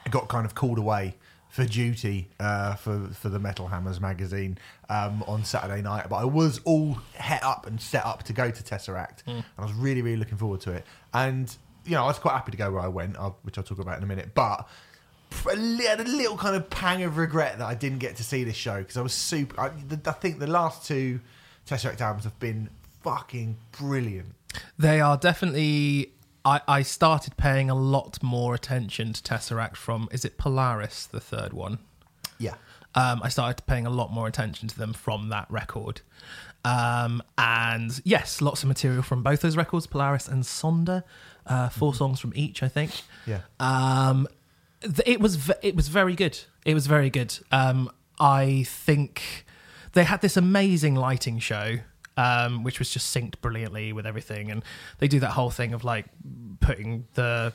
got 0.10 0.28
kind 0.28 0.46
of 0.46 0.56
called 0.56 0.80
away 0.80 1.16
for 1.50 1.66
duty 1.66 2.30
uh, 2.40 2.76
for 2.76 3.10
for 3.14 3.30
the 3.30 3.40
Metal 3.40 3.68
Hammers 3.68 4.00
magazine 4.00 4.58
um, 4.90 5.24
on 5.28 5.44
Saturday 5.44 5.82
night, 5.82 6.08
but 6.10 6.18
I 6.18 6.26
was 6.26 6.60
all 6.64 6.98
het 7.16 7.44
up 7.44 7.68
and 7.68 7.80
set 7.82 8.06
up 8.06 8.24
to 8.24 8.34
go 8.34 8.50
to 8.50 8.64
Tesseract, 8.64 9.24
and 9.28 9.44
I 9.58 9.62
was 9.64 9.74
really 9.74 10.02
really 10.02 10.18
looking 10.18 10.38
forward 10.38 10.62
to 10.62 10.72
it. 10.72 10.86
And 11.14 11.56
you 11.86 11.92
know, 11.92 12.04
I 12.04 12.08
was 12.08 12.20
quite 12.20 12.34
happy 12.34 12.52
to 12.52 12.58
go 12.58 12.72
where 12.72 12.82
I 12.82 12.88
went, 12.88 13.18
which 13.44 13.58
I'll 13.58 13.64
talk 13.64 13.80
about 13.80 13.98
in 13.98 14.04
a 14.04 14.08
minute, 14.08 14.34
but. 14.34 14.68
I 15.48 15.56
had 15.84 16.00
a 16.00 16.04
little 16.04 16.38
kind 16.38 16.56
of 16.56 16.70
pang 16.70 17.04
of 17.04 17.18
regret 17.18 17.60
that 17.60 17.66
I 17.66 17.76
didn't 17.76 18.00
get 18.00 18.18
to 18.18 18.24
see 18.24 18.44
this 18.44 18.56
show 18.56 18.80
because 18.80 18.98
I 18.98 19.02
was 19.02 19.14
super. 19.14 19.60
I, 19.60 19.70
the, 19.70 20.00
I 20.10 20.14
think 20.14 20.40
the 20.40 20.48
last 20.48 20.88
two 20.88 21.20
Tesseract 21.68 22.02
albums 22.02 22.24
have 22.24 22.40
been 22.40 22.70
fucking 23.04 23.58
brilliant. 23.72 24.34
They 24.78 25.00
are 25.02 25.18
definitely. 25.18 26.14
I, 26.46 26.62
I 26.68 26.82
started 26.84 27.36
paying 27.38 27.70
a 27.70 27.76
lot 27.76 28.24
more 28.24 28.56
attention 28.56 29.14
to 29.14 29.22
Tesseract 29.22 29.76
from. 29.76 30.08
Is 30.12 30.26
it 30.26 30.38
Polaris, 30.38 31.06
the 31.06 31.20
third 31.20 31.54
one? 31.54 31.80
Yeah. 32.38 32.56
Um, 32.96 33.22
I 33.24 33.30
started 33.30 33.64
paying 33.68 33.86
a 33.86 33.90
lot 33.90 34.12
more 34.12 34.28
attention 34.28 34.68
to 34.70 34.78
them 34.78 34.94
from 34.94 35.30
that 35.30 35.46
record. 35.50 36.02
Um, 36.66 37.22
and 37.38 38.02
yes, 38.04 38.42
lots 38.42 38.64
of 38.64 38.68
material 38.68 39.04
from 39.04 39.22
both 39.24 39.42
those 39.42 39.56
records, 39.56 39.86
Polaris 39.88 40.28
and 40.28 40.44
Sonder. 40.44 41.04
Uh, 41.46 41.70
4 41.70 41.96
songs 41.96 42.20
from 42.20 42.32
each, 42.36 42.62
I 42.62 42.68
think. 42.68 42.92
Yeah. 43.26 43.42
Um, 43.60 44.28
it 44.82 45.20
was 45.20 45.52
it 45.62 45.76
was 45.76 45.88
very 45.88 46.16
good. 46.16 46.40
It 46.66 46.74
was 46.74 46.88
very 46.88 47.10
good. 47.10 47.38
Um, 47.52 47.90
I 48.20 48.64
think 48.68 49.46
they 49.94 50.04
had 50.04 50.22
this 50.22 50.38
amazing 50.38 50.96
lighting 50.96 51.40
show. 51.40 51.80
Um, 52.18 52.64
which 52.66 52.80
was 52.80 52.90
just 52.90 53.16
synced 53.16 53.40
brilliantly 53.40 53.94
with 53.94 54.06
everything, 54.06 54.52
and 54.52 54.62
they 54.98 55.08
do 55.08 55.22
that 55.22 55.32
whole 55.32 55.52
thing 55.52 55.72
of 55.72 55.86
like 55.86 56.06
putting 56.60 57.08
the 57.14 57.54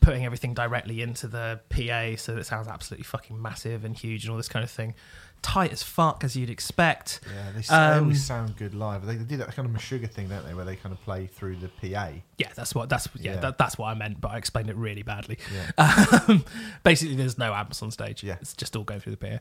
putting 0.00 0.24
everything 0.24 0.54
directly 0.54 1.02
into 1.02 1.26
the 1.26 1.60
PA 1.68 2.16
so 2.16 2.34
that 2.34 2.40
it 2.40 2.46
sounds 2.46 2.68
absolutely 2.68 3.04
fucking 3.04 3.40
massive 3.40 3.84
and 3.84 3.96
huge 3.96 4.24
and 4.24 4.30
all 4.30 4.36
this 4.36 4.48
kind 4.48 4.62
of 4.64 4.70
thing. 4.70 4.94
Tight 5.42 5.72
as 5.72 5.82
fuck 5.82 6.24
as 6.24 6.36
you'd 6.36 6.50
expect. 6.50 7.20
Yeah, 7.26 7.52
they, 7.52 7.58
s- 7.60 7.68
they 7.68 7.74
Um, 7.74 8.02
always 8.04 8.24
sound 8.24 8.56
good 8.56 8.74
live. 8.74 9.06
They, 9.06 9.16
they 9.16 9.24
do 9.24 9.36
that 9.38 9.54
kind 9.54 9.68
of 9.68 9.74
Meshuggah 9.74 10.10
thing, 10.10 10.28
don't 10.28 10.44
they, 10.46 10.52
where 10.54 10.64
they 10.64 10.76
kind 10.76 10.92
of 10.92 11.00
play 11.02 11.26
through 11.26 11.56
the 11.56 11.68
PA. 11.68 12.10
Yeah, 12.36 12.48
that's 12.54 12.74
what 12.74 12.88
that's 12.88 13.08
yeah, 13.18 13.34
Yeah. 13.34 13.40
That, 13.40 13.58
that's 13.58 13.78
what 13.78 13.86
I 13.86 13.94
meant, 13.94 14.20
but 14.20 14.32
I 14.32 14.36
explained 14.38 14.68
it 14.70 14.76
really 14.76 15.02
badly. 15.02 15.38
Yeah. 15.54 16.04
Um, 16.28 16.44
basically, 16.82 17.16
there's 17.16 17.38
no 17.38 17.54
amps 17.54 17.82
on 17.82 17.90
stage. 17.90 18.22
Yeah. 18.22 18.36
it's 18.40 18.52
just 18.54 18.74
all 18.76 18.84
going 18.84 19.00
through 19.00 19.16
the 19.16 19.40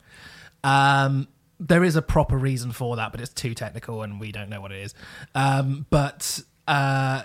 PA. 0.63 1.03
Um, 1.05 1.27
there 1.59 1.83
is 1.83 1.95
a 1.95 2.01
proper 2.01 2.37
reason 2.37 2.71
for 2.71 2.95
that, 2.97 3.11
but 3.11 3.19
it's 3.21 3.33
too 3.33 3.53
technical, 3.53 4.03
and 4.03 4.19
we 4.19 4.31
don't 4.31 4.49
know 4.49 4.61
what 4.61 4.71
it 4.71 4.81
is. 4.81 4.93
Um, 5.33 5.85
but 5.89 6.39
uh, 6.67 7.23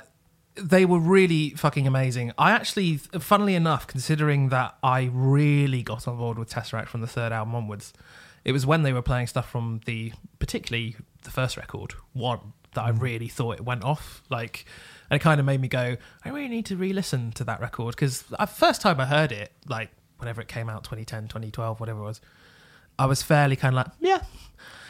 they 0.54 0.84
were 0.86 0.98
really 0.98 1.50
fucking 1.50 1.86
amazing. 1.86 2.32
I 2.38 2.52
actually, 2.52 2.96
funnily 2.96 3.54
enough, 3.54 3.86
considering 3.86 4.48
that 4.48 4.76
I 4.82 5.10
really 5.12 5.82
got 5.82 6.08
on 6.08 6.16
board 6.16 6.38
with 6.38 6.50
Tesseract 6.50 6.88
from 6.88 7.02
the 7.02 7.06
third 7.06 7.32
album 7.32 7.54
onwards, 7.54 7.92
it 8.44 8.52
was 8.52 8.66
when 8.66 8.82
they 8.82 8.92
were 8.92 9.02
playing 9.02 9.26
stuff 9.26 9.48
from 9.50 9.80
the, 9.86 10.12
particularly 10.38 10.96
the 11.22 11.30
first 11.30 11.56
record, 11.56 11.94
one, 12.12 12.52
that 12.74 12.82
I 12.82 12.90
really 12.90 13.28
thought 13.28 13.56
it 13.56 13.64
went 13.64 13.84
off. 13.84 14.22
Like, 14.30 14.64
and 15.10 15.20
it 15.20 15.22
kind 15.22 15.38
of 15.38 15.46
made 15.46 15.60
me 15.60 15.68
go, 15.68 15.96
I 16.24 16.28
really 16.30 16.48
need 16.48 16.66
to 16.66 16.76
re-listen 16.76 17.32
to 17.32 17.44
that 17.44 17.60
record 17.60 17.94
because 17.94 18.22
the 18.22 18.46
first 18.46 18.80
time 18.80 18.98
I 19.00 19.06
heard 19.06 19.30
it, 19.32 19.52
like 19.68 19.90
whenever 20.18 20.40
it 20.40 20.48
came 20.48 20.68
out, 20.68 20.84
2010, 20.84 21.28
2012, 21.28 21.80
whatever 21.80 22.00
it 22.00 22.04
was, 22.04 22.20
I 22.98 23.06
was 23.06 23.22
fairly 23.22 23.56
kind 23.56 23.74
of 23.74 23.86
like, 23.86 23.94
yeah. 24.00 24.22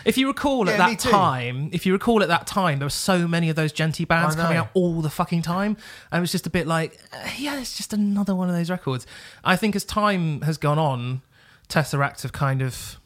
If 0.05 0.19
you 0.19 0.27
recall 0.27 0.69
at 0.69 0.79
Yeah, 0.79 0.87
me 0.89 0.95
that 0.95 0.99
time, 0.99 1.71
if 1.73 1.87
you 1.87 1.93
recall 1.93 2.23
at 2.23 2.29
that 2.29 2.47
time, 2.47 2.81
there 2.81 2.87
were 2.87 2.91
so 2.91 3.29
many 3.29 3.49
of 3.49 3.57
those 3.57 3.73
djenty 3.73 4.07
bands 4.07 4.35
coming 4.35 4.57
out 4.57 4.69
all 4.75 5.01
the 5.01 5.11
fucking 5.11 5.43
time. 5.43 5.77
And 6.11 6.19
it 6.19 6.21
was 6.21 6.33
just 6.33 6.47
a 6.47 6.51
bit 6.51 6.67
like, 6.67 6.99
uh, 7.13 7.29
yeah, 7.39 7.61
it's 7.61 7.77
just 7.77 7.93
another 7.93 8.35
one 8.35 8.49
of 8.49 8.55
those 8.57 8.69
records. 8.69 9.07
I 9.45 9.55
think 9.55 9.77
as 9.77 9.85
time 9.85 10.41
has 10.41 10.59
gone 10.59 10.79
on, 10.79 11.23
Tesseract 11.69 12.23
have 12.23 12.33
kind 12.33 12.63
of. 12.63 12.99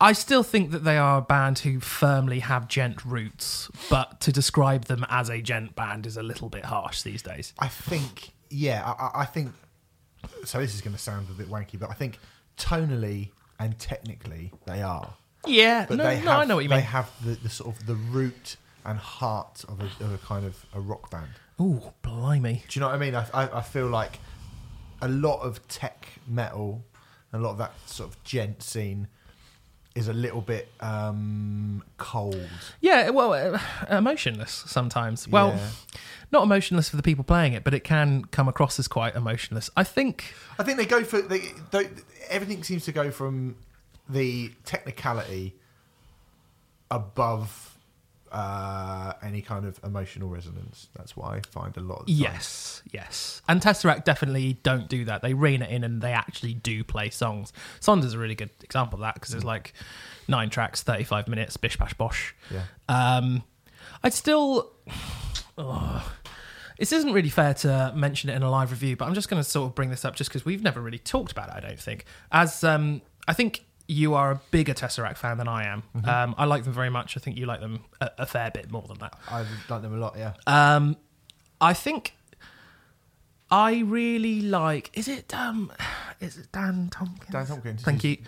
I 0.00 0.12
still 0.12 0.42
think 0.42 0.72
that 0.72 0.84
they 0.84 0.98
are 0.98 1.18
a 1.18 1.22
band 1.22 1.60
who 1.60 1.80
firmly 1.80 2.40
have 2.40 2.68
djent 2.68 3.04
roots, 3.04 3.70
but 3.88 4.20
to 4.22 4.32
describe 4.32 4.84
them 4.84 5.06
as 5.08 5.30
a 5.30 5.40
djent 5.40 5.74
band 5.74 6.06
is 6.06 6.16
a 6.16 6.22
little 6.22 6.48
bit 6.50 6.64
harsh 6.66 7.02
these 7.02 7.22
days. 7.22 7.54
I 7.58 7.68
think, 7.68 8.32
yeah, 8.50 8.82
I, 8.98 9.22
I- 9.22 9.24
think. 9.24 9.52
So 10.44 10.58
this 10.58 10.74
is 10.74 10.80
going 10.80 10.94
to 10.94 11.00
sound 11.00 11.28
a 11.30 11.32
bit 11.34 11.48
wanky, 11.48 11.78
but 11.78 11.88
I 11.88 11.94
think 11.94 12.18
tonally 12.58 13.30
and 13.58 13.78
technically 13.78 14.52
they 14.66 14.82
are. 14.82 15.14
Yeah, 15.46 15.86
But 15.88 15.98
no, 15.98 16.04
they 16.04 16.22
no, 16.22 16.32
I 16.32 16.44
know 16.44 16.56
what 16.56 16.64
you 16.64 16.68
they 16.68 16.74
mean. 16.76 16.80
They 16.84 16.86
have 16.90 17.10
the, 17.24 17.30
the 17.36 17.48
sort 17.48 17.76
of 17.76 17.86
the 17.86 17.94
root 17.94 18.56
and 18.84 18.98
heart 18.98 19.64
of 19.68 19.80
a, 19.80 19.84
of 20.04 20.12
a 20.12 20.18
kind 20.18 20.44
of 20.44 20.64
a 20.74 20.80
rock 20.80 21.10
band. 21.10 21.28
Ooh, 21.60 21.80
blimey. 22.02 22.64
Do 22.68 22.78
you 22.78 22.80
know 22.80 22.88
what 22.88 22.96
I 22.96 22.98
mean? 22.98 23.14
I, 23.14 23.26
I, 23.32 23.58
I 23.58 23.62
feel 23.62 23.86
like 23.86 24.18
a 25.00 25.08
lot 25.08 25.40
of 25.42 25.66
tech 25.68 26.08
metal, 26.26 26.84
a 27.32 27.38
lot 27.38 27.50
of 27.52 27.58
that 27.58 27.72
sort 27.86 28.10
of 28.10 28.22
djent 28.24 28.62
scene 28.62 29.06
is 29.96 30.08
a 30.08 30.12
little 30.12 30.40
bit 30.42 30.68
um, 30.80 31.82
cold. 31.96 32.48
Yeah, 32.80 33.10
well, 33.10 33.32
uh, 33.32 33.58
emotionless 33.90 34.52
sometimes. 34.66 35.26
Well, 35.26 35.48
Yeah. 35.56 35.68
not 36.30 36.42
emotionless 36.42 36.88
for 36.88 36.96
the 36.96 37.02
people 37.02 37.24
playing 37.24 37.54
it, 37.54 37.64
but 37.64 37.72
it 37.74 37.82
can 37.84 38.24
come 38.26 38.46
across 38.48 38.78
as 38.78 38.88
quite 38.88 39.14
emotionless. 39.16 39.70
I 39.76 39.84
think. 39.84 40.34
I 40.58 40.62
think 40.62 40.76
they 40.78 40.86
go 40.86 41.02
for 41.02 41.22
they, 41.22 41.40
they, 41.70 41.88
everything 42.28 42.62
seems 42.62 42.84
to 42.84 42.92
go 42.92 43.10
from 43.10 43.56
the 44.08 44.52
technicality 44.64 45.54
above 46.90 47.75
uh, 48.32 49.12
any 49.22 49.42
kind 49.42 49.64
of 49.64 49.80
emotional 49.84 50.28
resonance. 50.28 50.88
That's 50.96 51.16
what 51.16 51.32
I 51.32 51.40
find 51.40 51.76
a 51.76 51.80
lot 51.80 52.00
of 52.00 52.06
the 52.06 52.12
time. 52.12 52.32
Yes, 52.32 52.82
yes. 52.92 53.42
And 53.48 53.60
Tesseract 53.60 54.04
definitely 54.04 54.54
don't 54.62 54.88
do 54.88 55.04
that. 55.04 55.22
They 55.22 55.34
rein 55.34 55.62
it 55.62 55.70
in 55.70 55.84
and 55.84 56.00
they 56.00 56.12
actually 56.12 56.54
do 56.54 56.84
play 56.84 57.10
songs. 57.10 57.52
Sonder's 57.80 58.14
a 58.14 58.18
really 58.18 58.34
good 58.34 58.50
example 58.62 58.96
of 58.96 59.00
that 59.02 59.14
because 59.14 59.34
it's 59.34 59.44
like 59.44 59.72
nine 60.28 60.50
tracks, 60.50 60.82
35 60.82 61.28
minutes, 61.28 61.56
bish 61.56 61.76
bash 61.76 61.94
bosh. 61.94 62.34
Yeah. 62.50 62.64
Um, 62.88 63.44
I'd 64.02 64.14
still. 64.14 64.72
Oh, 65.58 66.12
this 66.78 66.92
isn't 66.92 67.12
really 67.12 67.30
fair 67.30 67.54
to 67.54 67.92
mention 67.96 68.28
it 68.28 68.34
in 68.34 68.42
a 68.42 68.50
live 68.50 68.70
review, 68.70 68.96
but 68.96 69.06
I'm 69.06 69.14
just 69.14 69.28
going 69.28 69.42
to 69.42 69.48
sort 69.48 69.70
of 69.70 69.74
bring 69.74 69.90
this 69.90 70.04
up 70.04 70.14
just 70.14 70.30
because 70.30 70.44
we've 70.44 70.62
never 70.62 70.80
really 70.80 70.98
talked 70.98 71.32
about 71.32 71.48
it. 71.48 71.54
I 71.54 71.60
don't 71.60 71.80
think. 71.80 72.04
As 72.30 72.62
um, 72.62 73.00
I 73.26 73.32
think 73.32 73.64
you 73.88 74.14
are 74.14 74.32
a 74.32 74.40
bigger 74.50 74.74
Tesseract 74.74 75.16
fan 75.16 75.38
than 75.38 75.48
I 75.48 75.64
am. 75.66 75.82
Um, 76.04 76.34
I 76.38 76.44
like 76.44 76.64
them 76.64 76.72
very 76.72 76.90
much. 76.90 77.16
I 77.16 77.20
think 77.20 77.36
you 77.36 77.46
like 77.46 77.60
them 77.60 77.80
a, 78.00 78.10
a 78.18 78.26
fair 78.26 78.50
bit 78.50 78.70
more 78.70 78.82
than 78.88 78.98
that. 78.98 79.18
I 79.28 79.44
like 79.68 79.82
them 79.82 79.94
a 79.94 79.98
lot. 79.98 80.16
Yeah. 80.18 80.32
Um, 80.46 80.96
I 81.60 81.72
think 81.72 82.14
I 83.50 83.78
really 83.80 84.40
like. 84.40 84.90
Is 84.94 85.08
it 85.08 85.32
um? 85.34 85.72
Is 86.20 86.36
it 86.36 86.50
Dan 86.52 86.88
Tompkins? 86.90 87.30
Dan 87.30 87.46
Tompkins. 87.46 87.82
Thank 87.82 88.02
you. 88.04 88.18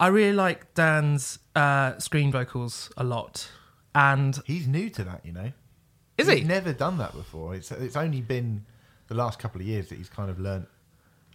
I 0.00 0.06
really 0.08 0.32
like 0.32 0.74
Dan's 0.74 1.38
uh, 1.54 1.98
screen 1.98 2.32
vocals 2.32 2.90
a 2.96 3.04
lot, 3.04 3.48
and 3.94 4.38
He's 4.46 4.66
new 4.66 4.88
to 4.90 5.04
that, 5.04 5.24
you 5.24 5.32
know. 5.32 5.52
is 6.18 6.28
he's 6.28 6.38
he? 6.40 6.44
never 6.44 6.72
done 6.72 6.98
that 6.98 7.12
before. 7.12 7.54
It's 7.54 7.70
it's 7.70 7.96
only 7.96 8.20
been 8.22 8.64
the 9.08 9.14
last 9.14 9.38
couple 9.38 9.60
of 9.60 9.66
years 9.66 9.88
that 9.90 9.98
he's 9.98 10.08
kind 10.08 10.30
of 10.30 10.40
learnt 10.40 10.66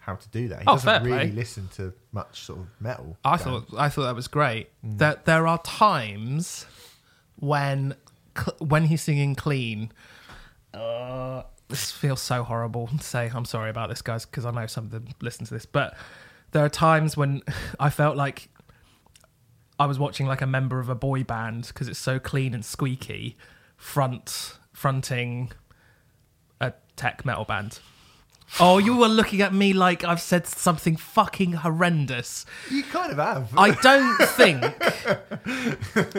how 0.08 0.16
to 0.16 0.30
do 0.30 0.48
that. 0.48 0.60
He 0.62 0.66
Oh, 0.68 0.74
doesn't 0.76 1.04
really 1.04 1.28
play. 1.28 1.32
listen 1.32 1.68
to 1.76 1.94
much 2.12 2.42
sort 2.42 2.60
of 2.60 2.68
metal. 2.80 3.18
I 3.24 3.38
thought 3.38 3.66
I 3.78 3.90
thought 3.90 4.04
that 4.04 4.16
was 4.16 4.28
great. 4.28 4.70
Mm. 4.84 4.98
That 4.98 5.26
there 5.26 5.46
are 5.46 5.60
times 5.60 6.66
when 7.36 7.94
when 8.60 8.86
he's 8.86 9.02
singing 9.04 9.36
clean. 9.36 9.92
Uh, 10.74 11.44
this 11.68 11.92
feels 11.92 12.22
so 12.22 12.44
horrible 12.44 12.88
to 12.88 13.04
say. 13.04 13.30
I'm 13.34 13.46
sorry 13.46 13.70
about 13.70 13.90
this, 13.90 14.02
guys, 14.02 14.26
because 14.26 14.46
I 14.46 14.52
know 14.52 14.68
some 14.68 14.86
of 14.86 14.92
them 14.92 15.08
listen 15.22 15.46
to 15.46 15.54
this. 15.54 15.66
But 15.66 15.96
there 16.52 16.64
are 16.64 16.70
times 16.70 17.18
when 17.18 17.42
I 17.80 17.90
felt 17.90 18.16
like 18.16 18.50
I 19.80 19.86
was 19.86 20.00
watching 20.00 20.26
like 20.28 20.42
a 20.42 20.48
member 20.48 20.80
of 20.80 20.88
a 20.90 20.96
boy 20.96 21.24
band 21.24 21.68
because 21.68 21.88
it's 21.88 22.00
so 22.00 22.20
clean 22.20 22.54
and 22.54 22.64
squeaky, 22.64 23.36
front 23.76 24.58
fronting 24.72 25.52
a 26.62 26.72
tech 26.96 27.26
metal 27.26 27.44
band. 27.44 27.80
Oh, 28.60 28.78
you 28.78 28.96
were 28.96 29.08
looking 29.08 29.42
at 29.42 29.54
me 29.54 29.74
like 29.74 30.04
I've 30.04 30.22
said 30.22 30.48
something 30.48 30.96
fucking 30.96 31.54
horrendous. 31.54 32.46
you 32.72 32.84
kind 32.84 33.12
of 33.12 33.18
have. 33.18 33.54
I 33.58 33.72
don't 33.72 34.18
think. 34.30 34.64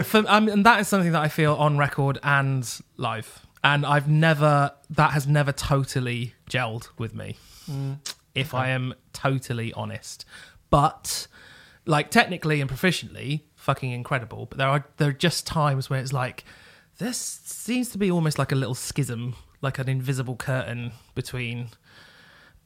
For, 0.04 0.22
mean, 0.22 0.48
and 0.50 0.66
that 0.66 0.80
is 0.80 0.88
something 0.88 1.12
that 1.12 1.22
I 1.22 1.28
feel 1.28 1.54
on 1.54 1.78
record 1.78 2.18
and 2.22 2.80
live, 2.96 3.46
and 3.64 3.84
I've 3.84 4.08
never. 4.08 4.72
That 4.90 5.12
has 5.12 5.26
never 5.26 5.52
totally 5.52 6.34
gelled 6.48 6.88
with 6.98 7.14
me, 7.14 7.36
mm. 7.68 7.98
if 8.34 8.54
I 8.54 8.68
am 8.68 8.94
totally 9.12 9.72
honest. 9.72 10.24
But 10.70 11.26
like 11.86 12.10
technically 12.10 12.60
and 12.60 12.70
proficiently, 12.70 13.42
fucking 13.56 13.90
incredible. 13.90 14.46
But 14.46 14.58
there 14.58 14.68
are 14.68 14.84
there 14.98 15.08
are 15.08 15.12
just 15.12 15.46
times 15.46 15.90
where 15.90 15.98
it's 15.98 16.12
like 16.12 16.44
this 16.98 17.18
seems 17.18 17.88
to 17.90 17.98
be 17.98 18.10
almost 18.10 18.38
like 18.38 18.52
a 18.52 18.56
little 18.56 18.74
schism, 18.74 19.34
like 19.60 19.78
an 19.78 19.88
invisible 19.88 20.36
curtain 20.36 20.92
between 21.14 21.70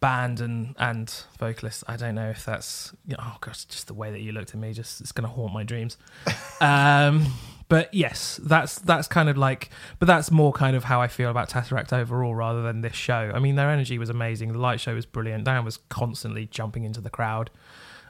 band 0.02 0.40
and 0.40 0.74
and 0.78 1.24
vocalist. 1.38 1.84
I 1.88 1.96
don't 1.96 2.14
know 2.14 2.28
if 2.28 2.44
that's 2.44 2.92
you 3.06 3.16
know, 3.16 3.22
oh 3.22 3.36
gosh, 3.40 3.64
just 3.64 3.86
the 3.86 3.94
way 3.94 4.10
that 4.10 4.20
you 4.20 4.32
looked 4.32 4.50
at 4.50 4.60
me, 4.60 4.74
just 4.74 5.00
it's 5.00 5.12
going 5.12 5.26
to 5.26 5.34
haunt 5.34 5.54
my 5.54 5.62
dreams. 5.62 5.96
um, 6.60 7.32
but 7.70 7.94
yes, 7.94 8.38
that's 8.42 8.80
that's 8.80 9.08
kind 9.08 9.30
of 9.30 9.38
like, 9.38 9.70
but 9.98 10.06
that's 10.06 10.30
more 10.30 10.52
kind 10.52 10.76
of 10.76 10.84
how 10.84 11.00
I 11.00 11.08
feel 11.08 11.30
about 11.30 11.48
Tesseract 11.48 11.94
overall, 11.94 12.34
rather 12.34 12.60
than 12.60 12.82
this 12.82 12.94
show. 12.94 13.32
I 13.34 13.38
mean, 13.38 13.54
their 13.54 13.70
energy 13.70 13.96
was 13.96 14.10
amazing. 14.10 14.52
The 14.52 14.58
light 14.58 14.80
show 14.80 14.94
was 14.94 15.06
brilliant. 15.06 15.44
Dan 15.44 15.64
was 15.64 15.78
constantly 15.88 16.46
jumping 16.46 16.84
into 16.84 17.00
the 17.00 17.08
crowd. 17.08 17.48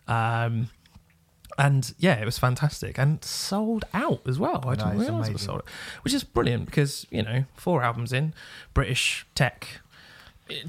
Um, 0.09 0.71
and 1.59 1.95
yeah, 1.99 2.15
it 2.15 2.25
was 2.25 2.39
fantastic 2.39 2.99
and 2.99 3.23
sold 3.23 3.85
out 3.93 4.23
as 4.27 4.39
well. 4.39 4.65
I 4.67 4.75
didn't 4.75 4.99
realize 4.99 5.29
it 5.29 5.35
was 5.35 5.43
sold 5.43 5.59
out, 5.59 5.69
which 6.03 6.15
is 6.15 6.25
brilliant 6.25 6.67
because 6.67 7.07
you 7.11 7.23
know 7.23 7.45
four 7.55 7.83
albums 7.83 8.13
in, 8.13 8.33
British 8.73 9.27
tech, 9.35 9.82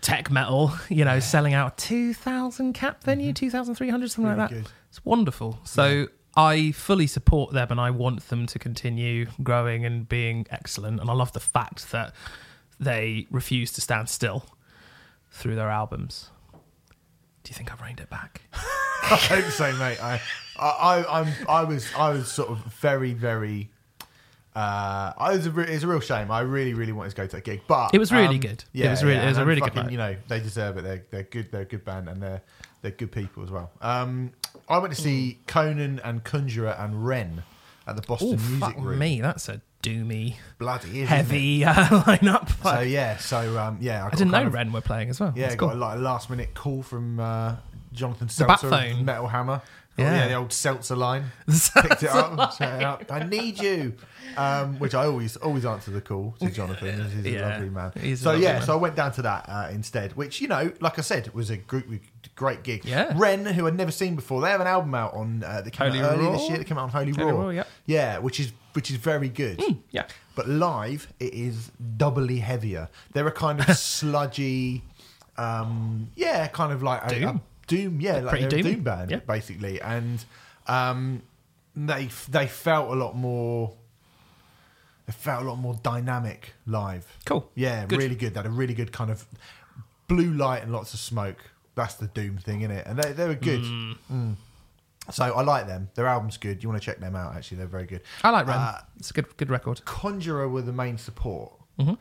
tech 0.02 0.32
metal, 0.32 0.74
you 0.90 1.06
know, 1.06 1.20
selling 1.20 1.54
out 1.54 1.78
two 1.78 2.14
thousand 2.14 2.74
cap 2.74 3.04
venue, 3.04 3.28
mm-hmm. 3.28 3.34
two 3.34 3.50
thousand 3.50 3.76
three 3.76 3.90
hundred 3.90 4.12
something 4.12 4.30
Really 4.30 4.42
like 4.42 4.50
that. 4.50 4.56
good. 4.64 4.72
It's 4.90 5.04
wonderful. 5.06 5.60
So 5.64 6.08
I 6.36 6.72
fully 6.72 7.08
support 7.08 7.54
them 7.54 7.68
and 7.72 7.80
I 7.80 7.90
want 7.92 8.28
them 8.30 8.46
to 8.48 8.60
continue 8.60 9.28
growing 9.42 9.86
and 9.86 10.08
being 10.08 10.46
excellent. 10.50 11.00
And 11.00 11.10
I 11.10 11.14
love 11.14 11.32
the 11.34 11.40
fact 11.40 11.92
that 11.92 12.14
they 12.80 13.28
refuse 13.30 13.72
to 13.74 13.82
stand 13.82 14.10
still 14.10 14.46
through 15.32 15.56
their 15.56 15.70
albums. 15.70 16.30
Do 17.44 17.50
you 17.50 17.56
think 17.56 17.72
I've 17.72 17.82
reined 17.82 18.00
it 18.00 18.10
back? 18.10 18.42
I 19.04 19.18
hope 19.18 19.52
so, 19.52 19.72
mate. 19.74 20.02
I, 20.02 20.22
I, 20.58 20.68
I, 20.70 21.20
I'm, 21.20 21.34
I 21.50 21.64
was, 21.66 21.86
I 21.94 22.10
was 22.12 22.32
sort 22.32 22.50
of 22.50 22.60
very, 22.60 23.14
very. 23.14 23.70
Uh, 24.56 25.14
I 25.18 25.32
was 25.36 25.46
a, 25.48 25.52
re- 25.52 25.66
it's 25.68 25.84
a 25.84 25.88
real 25.88 26.00
shame. 26.00 26.30
I 26.30 26.42
really, 26.42 26.74
really 26.74 26.92
wanted 26.92 27.10
to 27.12 27.16
go 27.16 27.26
to 27.28 27.36
that 27.38 27.44
gig, 27.44 27.62
but 27.68 27.94
It 27.94 27.98
was 28.00 28.12
really 28.12 28.36
um, 28.36 28.40
good. 28.40 28.52
It 28.52 28.66
Yeah, 28.74 28.92
was 28.92 29.04
really- 29.04 29.16
yeah, 29.16 29.24
it 29.26 29.30
was 29.30 29.38
a 29.38 29.42
and 29.42 29.50
really 29.50 29.62
good 29.62 29.74
fucking, 29.74 29.84
night. 29.84 29.92
You 29.92 29.98
know, 29.98 30.16
they 30.28 30.40
deserve 30.40 30.78
it. 30.78 30.84
They're, 30.84 31.04
they're 31.10 31.24
good. 31.24 31.52
They're 31.52 31.62
a 31.62 31.66
good 31.66 31.84
band, 31.86 32.08
and 32.10 32.22
they're 32.22 32.42
they're 32.82 32.92
good 32.92 33.12
people 33.12 33.44
as 33.44 33.50
well. 33.52 33.72
Um, 33.82 34.32
I 34.70 34.78
went 34.78 34.94
to 34.94 35.02
see 35.02 35.40
Conan 35.48 36.02
and 36.04 36.24
Conjurer 36.24 36.76
and 36.78 37.06
Wren 37.06 37.44
at 37.88 37.96
the 37.96 38.02
Boston 38.04 38.30
Oh, 38.34 38.50
Music 38.50 38.60
fuck 38.60 38.76
Room. 38.78 39.00
me. 39.00 39.22
That's 39.22 39.50
a 39.50 39.62
doomy, 39.82 40.36
Bloody 40.60 40.88
is, 40.90 40.94
isn't 40.96 41.04
it? 41.04 41.08
heavy 41.08 41.66
uh, 41.66 41.74
lineup. 41.74 42.50
So 42.64 42.82
yeah, 42.82 43.18
so 43.18 43.58
um, 43.58 43.78
yeah, 43.82 44.06
I 44.06 44.10
got 44.10 44.18
didn't 44.18 44.32
know 44.32 44.46
of- 44.48 44.54
Wren 44.54 44.72
were 44.72 44.82
playing 44.82 45.10
as 45.10 45.20
well. 45.20 45.34
Yeah, 45.36 45.44
That's 45.44 45.56
got 45.56 45.72
cool. 45.72 45.78
a, 45.78 45.80
like 45.80 45.98
a 45.98 46.02
last 46.02 46.30
minute 46.30 46.54
call 46.54 46.84
from 46.84 47.20
uh, 47.20 47.56
Jonathan 47.92 48.28
Selzer 48.28 48.64
of 48.64 48.70
phone. 48.70 49.06
Metal 49.06 49.28
Hammer. 49.28 49.62
Oh, 49.98 50.02
Yeah. 50.02 50.16
yeah, 50.16 50.28
the 50.30 50.34
old 50.36 50.50
Selzer 50.50 50.98
line. 50.98 51.26
Picked 51.48 52.04
it 52.04 52.10
up, 52.10 52.60
it 52.62 52.84
up. 52.84 53.04
I 53.12 53.24
need 53.24 53.62
you. 53.62 53.94
Um, 54.36 54.80
which 54.80 54.96
I 54.96 55.06
always 55.06 55.38
always 55.38 55.64
answer 55.66 55.92
the 55.92 56.02
call 56.02 56.34
to 56.40 56.50
Jonathan. 56.60 57.08
He's 57.24 57.34
Yeah, 57.36 57.40
a 57.40 57.50
lovely 57.52 57.70
man. 57.70 57.92
he's 58.02 58.22
so 58.22 58.30
lovely 58.32 58.44
yeah, 58.46 58.54
man. 58.54 58.62
so 58.64 58.74
I 58.74 58.78
went 58.78 58.96
down 58.96 59.12
to 59.12 59.22
that 59.22 59.46
uh, 59.48 59.68
instead, 59.72 60.16
which 60.16 60.42
you 60.42 60.48
know, 60.48 60.72
like 60.80 60.98
I 60.98 61.04
said, 61.04 61.32
was 61.36 61.52
a 61.52 61.58
group 61.58 61.86
great 62.34 62.64
gig. 62.64 62.84
Yeah. 62.86 63.14
Wren, 63.16 63.46
who 63.46 63.68
I'd 63.68 63.76
never 63.76 63.92
seen 63.92 64.16
before, 64.16 64.42
they 64.42 64.50
have 64.50 64.62
an 64.62 64.66
album 64.66 64.96
out 64.96 65.14
on 65.14 65.44
uh, 65.44 65.62
that 65.62 65.70
came 65.72 65.92
Holy 65.92 66.02
out 66.04 66.18
early 66.18 66.32
this 66.32 66.50
year. 66.50 66.58
That 66.58 66.66
came 66.66 66.80
out 66.80 66.86
on 66.86 66.90
Holy, 66.90 67.12
Holy 67.12 67.32
Roar. 67.32 67.42
Roar, 67.44 67.54
yep. 67.54 67.68
Yeah, 67.86 68.18
which 68.18 68.40
is 68.40 68.52
which 68.72 68.90
is 68.90 68.98
very 68.98 69.30
good. 69.30 69.62
Yeah. 69.92 70.06
But 70.34 70.50
live, 70.50 71.14
it 71.20 71.36
is 71.36 71.70
doubly 71.98 72.40
heavier. 72.40 72.90
They're 73.12 73.28
a 73.28 73.32
kind 73.32 73.60
of 73.60 73.78
sludgy, 73.78 74.82
um, 75.38 76.10
yeah, 76.16 76.48
kind 76.48 76.72
of 76.74 76.82
like 76.82 77.12
a- 77.12 77.28
A, 77.28 77.42
doom, 77.68 78.00
yeah, 78.02 78.20
like 78.20 78.40
they're 78.40 78.60
a 78.60 78.64
doom 78.64 78.84
band 78.84 79.12
Yeah. 79.12 79.18
basically, 79.20 79.82
and 79.82 80.24
um, 80.68 81.22
they 81.76 82.10
they 82.30 82.48
felt 82.48 82.90
a 82.92 82.96
lot 82.96 83.16
more. 83.16 83.74
They 85.06 85.14
felt 85.14 85.44
a 85.44 85.48
lot 85.50 85.58
more 85.58 85.78
dynamic 85.84 86.54
live. 86.66 87.06
Cool. 87.26 87.50
Yeah, 87.56 87.86
Good. 87.86 88.00
really 88.00 88.16
good. 88.16 88.34
They 88.34 88.40
had 88.40 88.46
a 88.46 88.50
really 88.50 88.74
good 88.74 88.92
kind 88.94 89.12
of 89.12 89.26
blue 90.08 90.34
light 90.34 90.64
and 90.64 90.72
lots 90.72 90.94
of 90.94 91.00
smoke. 91.02 91.52
That's 91.76 91.96
the 91.96 92.08
doom 92.08 92.38
thing, 92.38 92.62
in 92.62 92.72
it? 92.72 92.86
And 92.88 92.98
they 92.98 93.12
they 93.12 93.28
were 93.28 93.36
good. 93.36 93.62
Mm. 93.62 94.36
So 95.12 95.24
I 95.26 95.42
like 95.42 95.68
them. 95.68 95.90
Their 95.96 96.08
album's 96.08 96.38
good. 96.38 96.64
You 96.64 96.70
want 96.70 96.82
to 96.82 96.86
check 96.86 97.00
them 97.00 97.16
out? 97.16 97.36
Actually, 97.36 97.58
they're 97.58 97.68
very 97.68 97.86
good. 97.86 98.02
I 98.24 98.30
like 98.30 98.48
Wren. 98.48 98.58
Uh, 98.58 98.82
it's 98.98 99.10
a 99.10 99.14
good 99.14 99.36
good 99.36 99.50
record. 99.50 99.84
Conjurer 99.84 100.48
were 100.48 100.62
the 100.62 100.72
main 100.72 100.98
support. 100.98 101.52
Mm-hmm. 101.78 101.96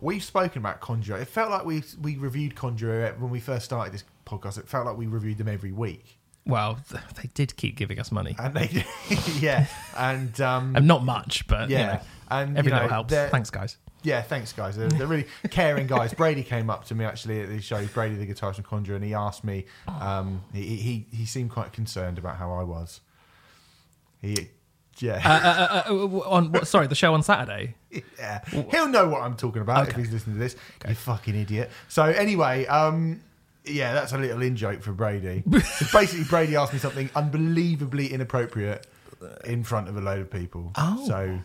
We've 0.00 0.24
spoken 0.24 0.58
about 0.62 0.80
Conjurer. 0.80 1.18
It 1.18 1.26
felt 1.28 1.50
like 1.50 1.66
we 1.66 1.82
we 2.00 2.16
reviewed 2.16 2.54
Conjurer 2.54 3.14
when 3.18 3.30
we 3.30 3.40
first 3.40 3.66
started 3.66 3.92
this 3.92 4.04
podcast. 4.28 4.58
It 4.58 4.68
felt 4.68 4.86
like 4.86 4.96
we 4.96 5.06
reviewed 5.06 5.38
them 5.38 5.48
every 5.48 5.72
week, 5.72 6.18
Well, 6.46 6.78
they 7.16 7.28
did 7.34 7.56
keep 7.56 7.76
giving 7.76 7.98
us 7.98 8.12
money. 8.12 8.36
and 8.38 8.54
they, 8.54 8.84
yeah, 9.40 9.66
and 9.96 10.38
um, 10.40 10.76
And 10.76 10.86
not 10.86 11.04
much, 11.04 11.46
but 11.46 11.68
yeah, 11.70 11.78
you 11.78 11.86
know, 11.86 12.00
and 12.30 12.58
every 12.58 12.70
you 12.70 12.74
know, 12.76 12.82
little 12.82 12.94
helps. 12.94 13.14
Thanks, 13.14 13.50
guys. 13.50 13.76
Yeah, 14.04 14.22
thanks, 14.22 14.52
guys. 14.52 14.76
They're, 14.76 14.88
they're 14.88 15.08
really 15.08 15.26
caring 15.50 15.88
guys. 15.88 16.14
Brady 16.14 16.44
came 16.44 16.70
up 16.70 16.84
to 16.84 16.94
me 16.94 17.04
actually 17.04 17.40
at 17.42 17.48
the 17.48 17.60
show. 17.60 17.84
Brady, 17.86 18.14
the 18.14 18.26
guitarist 18.32 18.54
from 18.56 18.64
Conjurer, 18.64 18.94
and 18.94 19.04
he 19.04 19.12
asked 19.12 19.42
me. 19.42 19.66
Um, 19.88 20.42
he, 20.52 20.76
he 20.76 21.06
he 21.12 21.26
seemed 21.26 21.50
quite 21.50 21.72
concerned 21.72 22.16
about 22.16 22.36
how 22.36 22.52
I 22.52 22.62
was. 22.62 23.00
He, 24.22 24.50
yeah. 24.98 25.20
Uh, 25.24 25.30
uh, 25.30 25.92
uh, 25.92 25.92
uh, 25.94 26.28
on 26.28 26.52
what? 26.52 26.66
Sorry, 26.68 26.86
the 26.86 26.94
show 26.94 27.12
on 27.14 27.22
Saturday. 27.22 27.74
Yeah, 28.18 28.44
he'll 28.70 28.88
know 28.88 29.08
what 29.08 29.22
I'm 29.22 29.34
talking 29.36 29.62
about 29.62 29.88
if 29.88 29.96
he's 29.96 30.12
listening 30.12 30.36
to 30.36 30.40
this. 30.40 30.56
You 30.86 30.94
fucking 30.94 31.34
idiot. 31.34 31.70
So 31.88 32.02
anyway, 32.04 32.66
um, 32.66 33.22
yeah, 33.70 33.92
that's 33.94 34.12
a 34.12 34.18
little 34.18 34.42
in 34.42 34.56
joke 34.56 34.82
for 34.82 34.92
Brady. 34.92 35.42
So 35.46 35.86
basically, 35.92 36.24
Brady 36.24 36.56
asked 36.56 36.72
me 36.72 36.78
something 36.78 37.10
unbelievably 37.14 38.12
inappropriate 38.12 38.86
in 39.44 39.64
front 39.64 39.88
of 39.88 39.96
a 39.96 40.00
load 40.00 40.20
of 40.20 40.30
people. 40.30 40.72
Oh. 40.76 41.04
so 41.06 41.38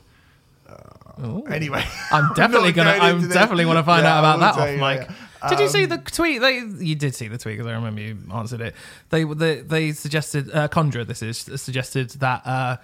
Ooh. 1.24 1.44
anyway, 1.46 1.86
I'm 2.12 2.34
definitely 2.36 2.72
gonna. 2.72 2.92
I'm 2.92 3.30
definitely 3.30 3.66
want 3.66 3.78
to 3.80 3.84
find 3.84 4.04
Yeah, 4.04 4.16
out 4.16 4.20
about 4.20 4.40
that 4.40 4.62
off 4.62 4.70
you 4.70 4.78
mic. 4.78 5.00
later. 5.02 5.16
Did 5.50 5.60
you 5.60 5.66
Um, 5.66 5.72
see 5.72 5.86
the 5.86 5.98
tweet? 5.98 6.42
They 6.42 6.60
you 6.60 6.96
did 6.96 7.14
see 7.16 7.28
the 7.28 7.38
tweet 7.38 7.58
because 7.58 7.70
I 7.70 7.74
remember 7.76 8.02
you 8.02 8.18
answered 8.34 8.62
it. 8.62 8.76
They 9.10 9.24
they, 9.26 9.60
they 9.62 9.92
suggested 9.92 10.50
uh, 10.54 10.68
Conjurer. 10.70 11.04
This 11.04 11.22
is 11.22 11.38
suggested 11.62 12.12
that 12.12 12.42
uh, 12.48 12.78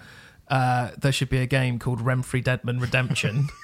uh, 0.48 0.90
there 0.98 1.10
should 1.12 1.30
be 1.30 1.38
a 1.38 1.46
game 1.46 1.78
called 1.78 2.00
Remfry 2.00 2.42
Dedman 2.44 2.80
Redemption. 2.80 3.48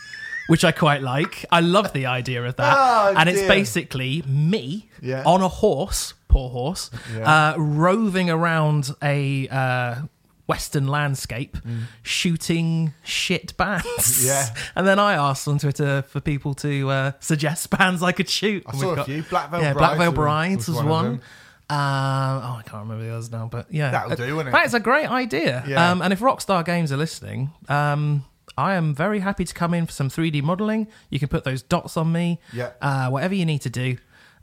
Which 0.49 0.65
I 0.65 0.71
quite 0.73 1.03
like. 1.03 1.45
I 1.51 1.61
love 1.61 1.93
the 1.93 2.07
idea 2.07 2.45
of 2.45 2.57
that. 2.57 2.77
Oh, 2.87 3.15
and 3.17 3.29
it's 3.29 3.41
dear. 3.41 3.49
basically 3.49 4.23
me 4.27 4.89
Yeah. 5.03 5.23
on 5.27 5.41
a 5.43 5.49
horse, 5.49 6.15
poor 6.29 6.51
horse, 6.51 6.91
Yeah. 7.17 7.53
uh, 7.55 7.59
roving 7.59 8.31
around 8.31 8.91
a 9.03 9.49
uh, 9.49 9.95
western 10.47 10.87
landscape, 10.87 11.57
shooting 12.03 12.95
shit 13.03 13.57
bands. 13.57 13.85
Mm. 13.87 14.27
Yeah. 14.27 14.47
And 14.77 14.87
then 14.87 14.99
I 14.99 15.15
asked 15.15 15.49
on 15.49 15.59
Twitter 15.59 16.03
for 16.03 16.21
people 16.21 16.55
to 16.55 16.91
uh, 16.91 17.13
suggest 17.21 17.71
bands 17.77 18.03
I 18.03 18.13
could 18.13 18.29
shoot. 18.29 18.63
I 18.67 18.71
And 18.71 18.81
saw 18.81 18.87
we've 18.87 18.93
a 18.93 18.97
got- 18.97 19.07
few. 19.07 19.23
Black 19.25 19.51
Veil 19.51 19.61
yeah, 19.63 19.73
Brides 19.73 19.79
Black 19.79 19.99
Veil 19.99 20.11
was- 20.11 20.17
Brides 20.17 20.69
was, 20.69 20.69
was 20.69 20.77
one 20.77 20.87
of 20.87 20.91
one. 20.91 21.05
them. 21.05 21.21
Um, 21.69 21.77
oh, 21.79 22.57
I 22.59 22.63
can't 22.65 22.83
remember 22.85 23.05
the 23.05 23.13
others 23.13 23.33
now, 23.33 23.49
but 23.51 23.67
yeah, 23.73 23.91
That'll 23.91 24.15
do, 24.17 24.37
won't 24.37 24.49
it? 24.49 24.53
That 24.53 24.67
is 24.67 24.75
a 24.75 24.79
great 24.81 25.11
idea. 25.11 25.65
Yeah. 25.67 25.91
Um, 25.91 26.01
and 26.01 26.13
if 26.13 26.21
Rockstar 26.21 26.65
Games 26.65 26.93
are 26.93 26.97
listening, 26.97 27.51
um, 27.69 28.25
I 28.59 28.75
am 28.75 28.95
very 28.95 29.21
happy 29.21 29.45
to 29.45 29.55
come 29.55 29.75
in 29.75 29.87
for 29.87 29.93
some 29.93 30.09
3D 30.09 30.43
modeling. 30.43 30.89
You 31.11 31.19
can 31.19 31.29
put 31.29 31.45
those 31.45 31.63
dots 31.63 31.97
on 31.97 32.11
me. 32.13 32.41
Yeah. 32.53 32.71
Uh, 32.81 33.09
whatever 33.11 33.35
you 33.35 33.45
need 33.45 33.61
to 33.63 33.71
do. 33.71 33.99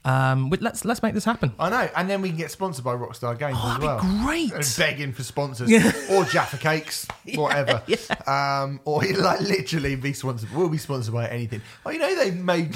Um, 0.06 0.50
but 0.50 0.62
let's 0.62 0.84
let's 0.84 1.02
make 1.02 1.14
this 1.14 1.24
happen. 1.24 1.54
I 1.58 1.70
know, 1.70 1.90
and 1.96 2.10
then 2.10 2.22
we 2.22 2.28
can 2.28 2.38
get 2.38 2.52
sponsored 2.52 2.84
by 2.84 2.94
Rockstar 2.94 3.40
Games 3.40 3.58
as 3.58 3.64
that'd 3.64 3.84
well. 3.84 4.00
great. 4.00 4.52
And 4.52 4.76
begging 4.78 5.14
for 5.14 5.24
sponsors 5.24 5.72
or 6.12 6.26
Jaffa 6.26 6.58
Cakes, 6.58 7.08
whatever. 7.36 7.82
Um, 8.28 8.82
or 8.84 9.02
like 9.18 9.40
literally 9.40 9.96
be 9.96 10.12
sponsored. 10.12 10.54
We'll 10.54 10.68
be 10.68 10.78
sponsored 10.78 11.14
by 11.14 11.30
anything. 11.30 11.62
Oh, 11.86 11.90
you 11.92 12.00
know 12.00 12.16
they've 12.16 12.36
made 12.36 12.76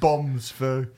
bombs 0.00 0.50
for 0.50 0.90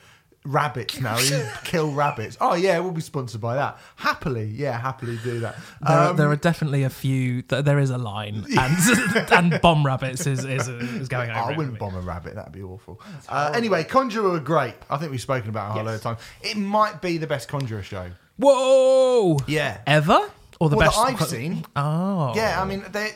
rabbits 0.46 1.00
now. 1.00 1.18
You 1.18 1.46
kill 1.64 1.90
rabbits. 1.92 2.36
Oh 2.40 2.54
yeah, 2.54 2.78
we'll 2.78 2.92
be 2.92 3.00
sponsored 3.00 3.40
by 3.40 3.56
that. 3.56 3.78
Happily, 3.96 4.44
yeah, 4.44 4.78
happily 4.78 5.18
do 5.22 5.40
that. 5.40 5.56
There, 5.86 5.96
are, 5.96 6.10
Um, 6.10 6.16
there 6.16 6.30
are 6.30 6.36
definitely 6.36 6.84
a 6.84 6.90
few. 6.90 7.42
Th- 7.42 7.64
there 7.64 7.78
is 7.78 7.90
a 7.90 7.98
line, 7.98 8.44
and 8.58 9.32
and 9.32 9.60
bomb 9.60 9.84
rabbits 9.84 10.26
is 10.26 10.44
is, 10.44 10.68
is 10.68 11.08
going 11.08 11.30
over. 11.30 11.38
I 11.52 11.56
wouldn't 11.56 11.78
bomb 11.78 11.94
a 11.94 12.00
rabbit. 12.00 12.34
That'd 12.36 12.52
be 12.52 12.62
awful. 12.62 13.00
Uh, 13.28 13.52
anyway, 13.54 13.84
Conjurer 13.84 14.30
were 14.30 14.40
great. 14.40 14.74
I 14.88 14.96
think 14.96 15.10
we've 15.10 15.20
spoken 15.20 15.50
about 15.50 15.66
it 15.66 15.70
a 15.70 15.72
whole 15.74 15.76
Yes. 15.82 16.04
load 16.04 16.12
of 16.14 16.18
time. 16.18 16.26
It 16.42 16.56
might 16.56 17.02
be 17.02 17.18
the 17.18 17.26
best 17.26 17.48
Conjurer 17.48 17.82
show. 17.82 18.10
Whoa! 18.38 19.38
Yeah. 19.46 19.78
Ever 19.86 20.30
or 20.60 20.70
the 20.70 20.76
well, 20.76 20.88
best 20.90 20.98
I've 20.98 21.28
seen. 21.28 21.64
Oh, 21.74 22.32
Yeah, 22.34 22.60
I 22.60 22.64
mean 22.64 22.84
they 22.92 23.10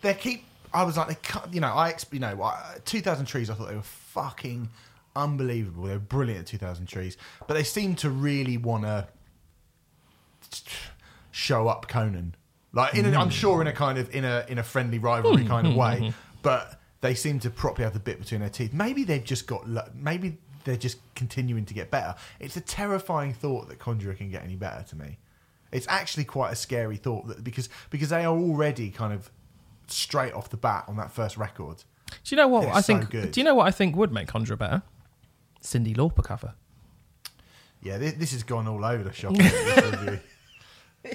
they 0.00 0.14
keep. 0.14 0.44
I 0.74 0.84
was 0.84 0.96
like 0.96 1.08
they 1.08 1.14
cut. 1.22 1.52
You 1.52 1.60
know, 1.60 1.68
I 1.68 1.94
you 2.10 2.18
know, 2.18 2.52
two 2.84 3.00
thousand 3.00 3.26
trees. 3.26 3.50
I 3.50 3.54
thought 3.54 3.68
they 3.68 3.76
were 3.76 3.82
fucking 3.82 4.68
unbelievable. 5.16 5.84
They 5.84 5.94
were 5.94 5.98
brilliant 5.98 6.40
at 6.40 6.46
two 6.46 6.58
thousand 6.58 6.86
trees, 6.86 7.16
but 7.46 7.54
they 7.54 7.64
seem 7.64 7.94
to 7.96 8.10
really 8.10 8.56
want 8.56 8.84
to 8.84 9.08
show 11.30 11.68
up 11.68 11.88
Conan. 11.88 12.34
Like 12.72 12.94
in, 12.94 13.12
a, 13.12 13.18
I'm 13.18 13.30
sure 13.30 13.60
in 13.60 13.66
a 13.66 13.72
kind 13.72 13.98
of 13.98 14.14
in 14.14 14.24
a 14.24 14.44
in 14.48 14.58
a 14.58 14.62
friendly 14.62 14.98
rivalry 14.98 15.42
hmm. 15.42 15.48
kind 15.48 15.66
of 15.66 15.74
way, 15.74 15.98
hmm. 15.98 16.08
but 16.42 16.80
they 17.00 17.14
seem 17.14 17.38
to 17.40 17.50
properly 17.50 17.84
have 17.84 17.92
the 17.92 18.00
bit 18.00 18.18
between 18.18 18.40
their 18.40 18.48
teeth. 18.48 18.72
Maybe 18.72 19.04
they've 19.04 19.24
just 19.24 19.46
got. 19.46 19.66
Maybe 19.94 20.38
they're 20.64 20.76
just 20.76 20.98
continuing 21.14 21.64
to 21.66 21.74
get 21.74 21.90
better. 21.90 22.14
It's 22.40 22.56
a 22.56 22.60
terrifying 22.60 23.34
thought 23.34 23.68
that 23.68 23.78
Conjurer 23.78 24.14
can 24.14 24.30
get 24.30 24.44
any 24.44 24.56
better 24.56 24.84
to 24.88 24.96
me. 24.96 25.18
It's 25.72 25.88
actually 25.88 26.24
quite 26.24 26.52
a 26.52 26.56
scary 26.56 26.96
thought 26.96 27.26
that 27.28 27.44
because 27.44 27.68
because 27.90 28.10
they 28.10 28.24
are 28.24 28.36
already 28.36 28.90
kind 28.90 29.12
of 29.12 29.30
straight 29.86 30.32
off 30.32 30.50
the 30.50 30.56
bat 30.56 30.84
on 30.88 30.96
that 30.96 31.10
first 31.10 31.36
record. 31.36 31.84
Do 32.24 32.34
you 32.34 32.36
know 32.36 32.48
what 32.48 32.68
I 32.68 32.80
so 32.80 32.98
think? 32.98 33.10
good. 33.10 33.32
Do 33.32 33.40
you 33.40 33.44
know 33.44 33.54
what 33.54 33.66
I 33.66 33.70
think 33.70 33.96
would 33.96 34.12
make 34.12 34.28
Conjurer 34.28 34.56
better? 34.56 34.82
Cyndi 35.62 35.96
Lauper 35.96 36.24
cover. 36.24 36.54
Yeah, 37.82 37.98
this, 37.98 38.12
this 38.14 38.32
has 38.32 38.42
gone 38.42 38.68
all 38.68 38.84
over 38.84 39.02
the 39.02 39.12
shop. 39.12 39.34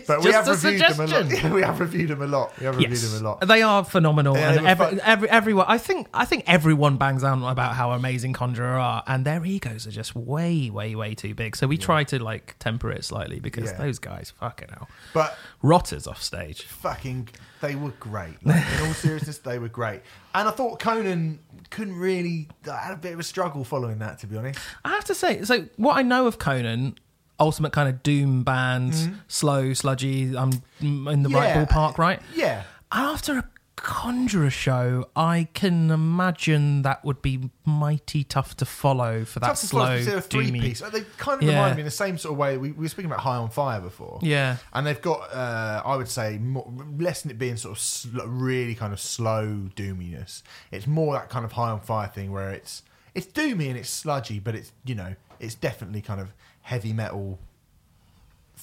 But 0.06 0.22
we 0.22 0.34
have 0.34 0.46
reviewed 0.50 0.82
them 0.82 1.00
a 1.00 1.08
lot. 1.08 1.52
we 1.54 1.62
have 1.62 1.80
reviewed 1.80 2.10
them 2.10 2.22
a 2.22 2.28
lot. 2.28 2.60
We 2.60 2.66
have 2.66 2.76
reviewed 2.76 2.92
Yes, 2.92 3.10
them 3.10 3.22
a 3.26 3.30
lot. 3.30 3.48
they 3.48 3.62
are 3.62 3.86
phenomenal, 3.86 4.36
Yeah, 4.36 4.52
and 4.52 4.68
every, 4.68 4.86
fun. 4.86 5.00
every 5.02 5.30
everyone. 5.30 5.66
I 5.70 5.78
think 5.78 6.10
I 6.14 6.26
think 6.26 6.44
everyone 6.46 6.98
bangs 6.98 7.24
on 7.24 7.42
about 7.42 7.74
how 7.76 7.92
amazing 7.94 8.34
Conjurer 8.34 8.68
are, 8.78 9.02
and 9.08 9.24
their 9.24 9.46
egos 9.46 9.88
are 9.88 9.92
just 9.92 10.14
way, 10.14 10.70
way, 10.70 10.94
way 10.96 11.16
too 11.16 11.34
big. 11.34 11.56
So 11.56 11.68
we 11.68 11.78
try 11.78 12.04
to 12.04 12.22
like 12.22 12.58
temper 12.60 12.92
it 12.92 13.06
slightly 13.06 13.40
because 13.40 13.72
Yeah. 13.72 13.78
those 13.78 13.98
guys, 13.98 14.34
fucking 14.38 14.68
hell, 14.74 14.90
But 15.14 15.38
rotters 15.62 16.06
off 16.06 16.22
stage. 16.22 16.64
fucking, 16.64 17.30
they 17.62 17.76
were 17.76 17.92
great. 18.00 18.36
Like, 18.46 18.64
in 18.80 18.88
all 18.88 18.94
seriousness, 18.94 19.38
they 19.40 19.60
were 19.60 19.70
great. 19.70 20.02
And 20.36 20.48
I 20.48 20.52
thought 20.52 20.80
Conan 20.80 21.40
couldn't 21.70 21.96
really. 21.98 22.48
I 22.72 22.78
had 22.78 22.94
a 22.94 22.98
bit 22.98 23.14
of 23.14 23.20
a 23.20 23.24
struggle 23.24 23.64
following 23.64 24.00
that, 24.00 24.20
to 24.20 24.28
be 24.28 24.38
honest. 24.38 24.60
I 24.86 24.90
have 24.90 25.06
to 25.06 25.16
say, 25.16 25.44
so 25.44 25.68
what 25.78 25.98
I 25.98 26.02
know 26.02 26.28
of 26.28 26.40
Conan, 26.40 26.98
ultimate 27.40 27.72
kind 27.74 27.90
of 27.90 28.04
doom 28.04 28.44
band, 28.44 28.96
slow, 29.28 29.74
sludgy. 29.74 30.36
I'm 30.38 30.52
in 30.80 31.24
the 31.24 31.30
right 31.30 31.50
Mm-hmm. 31.56 31.60
Yeah. 31.60 31.66
ballpark, 31.66 31.98
right? 31.98 32.22
Yeah. 32.36 32.64
After 32.92 33.40
a 33.40 33.50
Conjurer 33.78 34.50
show, 34.50 35.08
I 35.16 35.48
can 35.54 35.92
imagine 35.92 36.82
that 36.82 37.06
would 37.06 37.22
be 37.22 37.52
mighty 37.64 38.24
tough 38.24 38.58
to 38.58 38.66
follow 38.66 39.24
for 39.24 39.40
that 39.40 39.48
Tough 39.48 39.60
to 39.62 39.66
slow, 39.68 39.98
because 40.00 40.26
three 40.26 40.50
doomy. 40.52 40.62
piece. 40.62 40.82
They 40.82 41.02
kind 41.18 41.42
of 41.42 41.48
Yeah. 41.48 41.56
remind 41.56 41.76
me 41.76 41.82
in 41.82 41.86
the 41.86 41.92
same 41.92 42.18
sort 42.18 42.34
of 42.34 42.38
way. 42.40 42.58
We, 42.58 42.72
we 42.72 42.84
were 42.86 42.90
speaking 42.90 43.10
about 43.12 43.22
High 43.22 43.36
on 43.38 43.50
Fire 43.50 43.80
before. 43.80 44.20
Yeah. 44.24 44.58
And 44.74 44.86
they've 44.86 45.02
got, 45.02 45.32
uh, 45.34 45.84
I 45.86 45.96
would 45.96 46.10
say, 46.10 46.38
more, 46.40 46.68
less 46.98 47.22
than 47.22 47.32
it 47.32 47.38
being 47.38 47.56
sort 47.56 47.78
of 47.78 47.80
sl- 47.80 48.22
really 48.26 48.74
kind 48.76 48.94
of 48.94 49.00
slow 49.00 49.70
doominess. 49.76 50.42
It's 50.72 50.88
more 50.88 51.14
that 51.14 51.30
kind 51.30 51.46
of 51.46 51.52
high 51.54 51.70
on 51.70 51.80
fire 51.80 52.08
thing 52.08 52.32
where 52.32 52.50
it's 52.50 52.82
it's 53.14 53.28
doomy 53.28 53.68
and 53.70 53.78
it's 53.78 53.90
sludgy, 53.90 54.40
but 54.40 54.54
it's 54.56 54.72
you 54.86 54.96
know 54.96 55.16
it's 55.40 55.56
definitely 55.56 56.02
kind 56.02 56.20
of 56.20 56.34
heavy 56.62 56.94
metal 56.94 57.40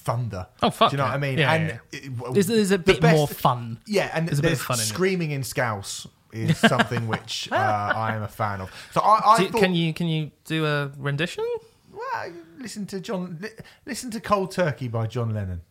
thunder. 0.05 0.47
Oh, 0.63 0.69
fuck 0.69 0.91
Do 0.91 0.93
you 0.93 0.97
know 0.99 1.05
yeah. 1.05 1.09
what 1.09 1.15
I 1.15 1.19
mean? 1.19 1.37
Yeah, 1.37 1.53
and 1.53 1.67
yeah, 1.67 1.77
it- 1.99 2.15
w- 2.17 2.33
There's, 2.33 2.47
there's 2.47 2.71
a 2.71 2.77
the 2.77 2.83
bit 2.83 3.01
best- 3.01 3.15
more 3.17 3.27
fun. 3.27 3.79
Yeah, 3.85 4.09
and 4.13 4.27
There's 4.27 4.39
a 4.39 4.41
bit 4.41 4.47
there's 4.49 4.59
of 4.61 4.65
fun 4.65 4.77
in 4.77 4.83
it. 4.83 4.85
screaming 4.85 5.31
in 5.31 5.43
Scouse 5.43 6.07
is 6.31 6.57
something 6.73 7.07
which 7.07 7.49
uh, 7.51 7.55
I 7.55 8.15
am 8.15 8.21
a 8.23 8.27
fan 8.27 8.61
of. 8.61 8.71
So 8.93 9.01
I, 9.01 9.33
I 9.33 9.37
Do- 9.39 9.49
thought, 9.49 9.61
can 9.61 9.73
you 9.75 9.93
can 9.93 10.07
you 10.07 10.31
do 10.45 10.65
a 10.65 10.91
rendition? 10.97 11.45
well, 11.91 12.31
listen 12.59 12.85
to 12.87 12.99
John, 12.99 13.37
li- 13.41 13.49
listen 13.85 14.11
to 14.11 14.19
Cold 14.21 14.51
Turkey 14.51 14.87
by 14.87 15.07
John 15.07 15.33
Lennon, 15.33 15.61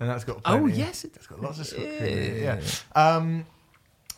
and 0.00 0.08
that's 0.10 0.24
got 0.24 0.40
Oh, 0.44 0.66
yes, 0.66 1.04
it- 1.04 1.12
it's 1.16 1.26
got 1.26 1.40
lots 1.40 1.58
of 1.60 1.66
screaming 1.66 1.96
in 1.96 2.02
it, 2.02 2.42
yeah. 2.42 2.60
Um, 2.94 3.46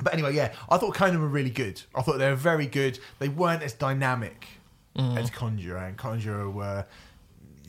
but 0.03 0.15
anyway, 0.15 0.35
yeah, 0.35 0.53
I 0.71 0.79
thought 0.79 0.95
Conan 0.95 1.21
were 1.21 1.29
really 1.29 1.51
good. 1.51 1.83
I 1.95 2.01
thought 2.03 2.19
they 2.19 2.31
were 2.31 2.35
very 2.37 2.67
good. 2.67 2.99
They 3.19 3.29
weren't 3.29 3.63
as 3.63 3.75
dynamic 3.75 4.47
Mm. 4.97 5.17
as 5.19 5.31
Conjurer, 5.31 5.77
and 5.79 5.97
Conjurer 5.97 6.51
were. 6.51 6.85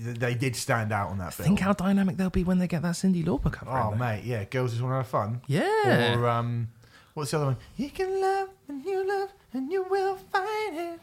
They 0.04 0.34
did 0.36 0.56
stand 0.56 0.92
out 0.92 1.10
on 1.10 1.18
that 1.20 1.34
film. 1.34 1.46
Think 1.48 1.60
how 1.60 1.74
dynamic 1.74 2.18
they'll 2.18 2.30
be 2.30 2.44
when 2.44 2.58
they 2.60 2.68
get 2.68 2.82
that 2.82 2.96
Cyndi 2.96 3.24
Lauper 3.24 3.52
cover. 3.52 3.72
Oh 3.72 3.94
mate, 3.96 4.24
yeah, 4.24 4.44
girls 4.46 4.72
just 4.72 4.82
want 4.82 4.94
to 4.94 4.98
have 4.98 5.08
fun. 5.08 5.42
Yeah. 5.48 6.18
Or 6.18 6.28
um, 6.28 6.70
what's 7.14 7.32
the 7.32 7.38
other 7.38 7.46
one? 7.48 7.58
You 7.78 7.90
can 7.90 8.20
love 8.22 8.50
and 8.68 8.84
you 8.84 9.08
love 9.08 9.30
and 9.54 9.72
you 9.72 9.84
will 9.90 10.16
find 10.16 10.78
it. 10.78 11.00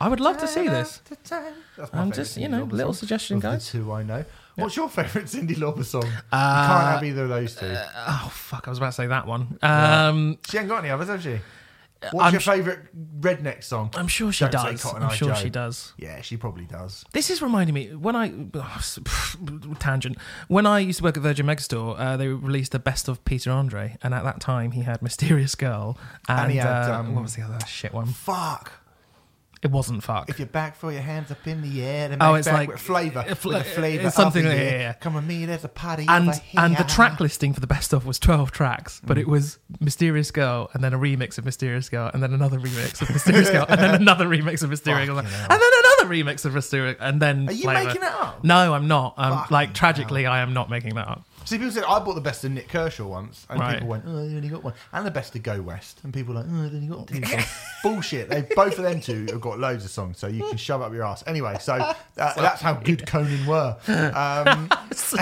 I 0.00 0.08
would 0.08 0.18
love 0.20 0.38
to 0.38 0.48
see 0.48 0.66
this. 0.66 1.02
That's 1.28 1.92
my 1.92 2.00
I'm 2.00 2.10
just, 2.10 2.36
you 2.38 2.48
know, 2.48 2.64
little 2.64 2.94
suggestion, 2.94 3.38
guys. 3.38 3.68
Two 3.70 3.92
I 3.92 4.02
know. 4.02 4.24
What's 4.56 4.76
your 4.76 4.88
favourite 4.88 5.26
Cyndi 5.28 5.56
Lauper 5.56 5.84
song? 5.84 6.02
you 6.06 6.10
Uh, 6.32 6.66
can't 6.66 6.86
have 6.88 7.04
either 7.04 7.22
of 7.24 7.28
those 7.28 7.54
two. 7.54 7.72
Oh 7.74 8.30
fuck! 8.34 8.66
I 8.66 8.70
was 8.70 8.78
about 8.78 8.88
to 8.88 8.92
say 8.92 9.06
that 9.06 9.26
one. 9.26 9.58
Um, 9.62 10.38
she 10.48 10.58
ain't 10.58 10.68
got 10.68 10.78
any 10.78 10.90
others, 10.90 11.08
have 11.08 11.22
she? 11.22 11.38
What's 12.12 12.26
I'm 12.26 12.32
your 12.32 12.40
sh- 12.40 12.46
favourite 12.46 12.78
redneck 13.20 13.62
song? 13.62 13.90
I'm 13.94 14.08
sure 14.08 14.32
she 14.32 14.46
Don't 14.48 14.62
say 14.62 14.70
does. 14.72 14.82
Cotton 14.82 15.02
I'm 15.02 15.10
Eye 15.10 15.14
sure 15.14 15.28
Joe. 15.28 15.34
she 15.34 15.50
does. 15.50 15.92
Yeah, 15.98 16.20
she 16.22 16.36
probably 16.36 16.64
does. 16.64 17.04
This 17.12 17.28
is 17.30 17.42
reminding 17.42 17.74
me 17.74 17.94
when 17.94 18.16
I 18.16 18.28
tangent 19.78 20.16
when 20.48 20.66
I 20.66 20.78
used 20.80 20.98
to 20.98 21.04
work 21.04 21.16
at 21.16 21.22
Virgin 21.22 21.46
Megastore, 21.46 21.98
uh, 21.98 22.16
they 22.16 22.28
released 22.28 22.72
the 22.72 22.78
best 22.78 23.08
of 23.08 23.24
Peter 23.24 23.50
Andre, 23.50 23.96
and 24.02 24.14
at 24.14 24.24
that 24.24 24.40
time 24.40 24.72
he 24.72 24.82
had 24.82 25.02
Mysterious 25.02 25.54
Girl 25.54 25.98
and, 26.28 26.40
And 26.40 26.52
he 26.52 26.58
had, 26.58 26.90
uh, 26.90 27.00
um, 27.00 27.14
what 27.14 27.22
was 27.22 27.36
the 27.36 27.42
other 27.42 27.58
shit 27.66 27.92
one? 27.92 28.06
Fuck. 28.06 28.72
It 29.62 29.70
wasn't 29.70 30.02
fuck. 30.02 30.30
If 30.30 30.38
you're 30.38 30.48
back, 30.48 30.78
throw 30.78 30.88
your 30.88 31.02
hands 31.02 31.30
up 31.30 31.46
in 31.46 31.60
the 31.60 31.82
air. 31.84 32.16
Oh, 32.18 32.32
it's 32.32 32.46
back 32.48 32.54
like- 32.56 32.68
with 32.70 32.80
flavour. 32.80 33.18
uh, 33.28 33.34
fl- 33.34 33.48
with 33.50 33.58
the 33.58 33.64
flavour 33.64 34.06
it's 34.06 34.16
something 34.16 34.46
like- 34.46 34.56
yeah, 34.56 34.70
yeah. 34.70 34.92
Come 34.94 35.12
with 35.14 35.24
me, 35.26 35.44
there's 35.44 35.64
a 35.64 35.68
party 35.68 36.06
and 36.08 36.34
here. 36.34 36.60
and 36.64 36.76
the 36.78 36.84
track 36.84 37.20
listing 37.20 37.52
for 37.52 37.60
the 37.60 37.66
best 37.66 37.92
of 37.92 38.06
was 38.06 38.18
12 38.18 38.52
tracks 38.52 39.02
but 39.04 39.18
it 39.18 39.26
Mm. 39.26 39.30
was 39.32 39.58
mysterious 39.78 40.30
girl 40.30 40.70
and 40.72 40.82
then 40.82 40.94
a 40.94 40.98
remix 40.98 41.36
of 41.36 41.44
mysterious 41.44 41.90
girl 41.90 42.10
and 42.14 42.22
then 42.22 42.32
another 42.32 42.58
remix 42.58 43.02
of 43.02 43.10
mysterious 43.10 43.50
girl 43.50 43.66
and 43.68 43.80
then 43.80 43.94
another 44.00 44.26
remix 44.26 44.62
of 44.62 44.70
mysterious 44.70 45.06
girl 45.08 45.18
and 45.18 45.26
then 45.28 45.34
another 45.50 46.06
remix 46.14 46.44
of 46.46 46.54
mysterious 46.54 46.96
and 46.98 47.20
then 47.20 47.48
Are 47.48 47.52
you 47.52 47.64
Flavour. 47.64 47.84
making 47.88 48.02
it 48.02 48.08
up? 48.12 48.42
no 48.42 48.72
i'm 48.72 48.88
not 48.88 49.14
um, 49.18 49.44
like 49.50 49.74
tragically 49.74 50.24
i 50.26 50.40
am 50.40 50.54
not 50.54 50.70
making 50.70 50.94
that 50.94 51.06
up 51.06 51.24
See, 51.46 51.56
people 51.58 51.72
said 51.72 51.84
I 51.84 51.98
bought 51.98 52.14
the 52.14 52.20
best 52.20 52.44
of 52.44 52.52
Nik 52.52 52.68
Kershaw 52.68 53.06
once, 53.06 53.44
and 53.50 53.58
Right. 53.58 53.74
people 53.74 53.88
went, 53.88 54.04
"Oh, 54.06 54.22
you 54.22 54.36
only 54.36 54.48
got 54.48 54.62
one," 54.62 54.74
and 54.92 55.04
the 55.04 55.10
best 55.10 55.34
of 55.34 55.42
Go 55.42 55.60
West, 55.62 56.00
and 56.04 56.12
people 56.14 56.34
were 56.34 56.40
like, 56.42 56.48
"Oh, 56.50 56.64
I've 56.66 56.74
only 56.74 56.86
got 56.86 57.08
two 57.08 57.24
songs." 57.24 57.44
Bullshit. 57.82 58.28
They 58.28 58.42
both 58.54 58.76
of 58.78 58.84
them 58.84 59.00
two 59.00 59.26
have 59.30 59.40
got 59.40 59.58
loads 59.58 59.84
of 59.84 59.90
songs, 59.90 60.18
so 60.18 60.26
you 60.28 60.46
can 60.48 60.58
shove 60.58 60.80
up 60.82 60.92
your 60.92 61.02
ass. 61.04 61.24
Anyway, 61.26 61.56
so 61.60 61.72
uh, 61.74 61.94
that's 62.16 62.60
how 62.60 62.74
good 62.74 63.06
Conan 63.06 63.46
were. 63.46 63.76
Um, 63.88 64.68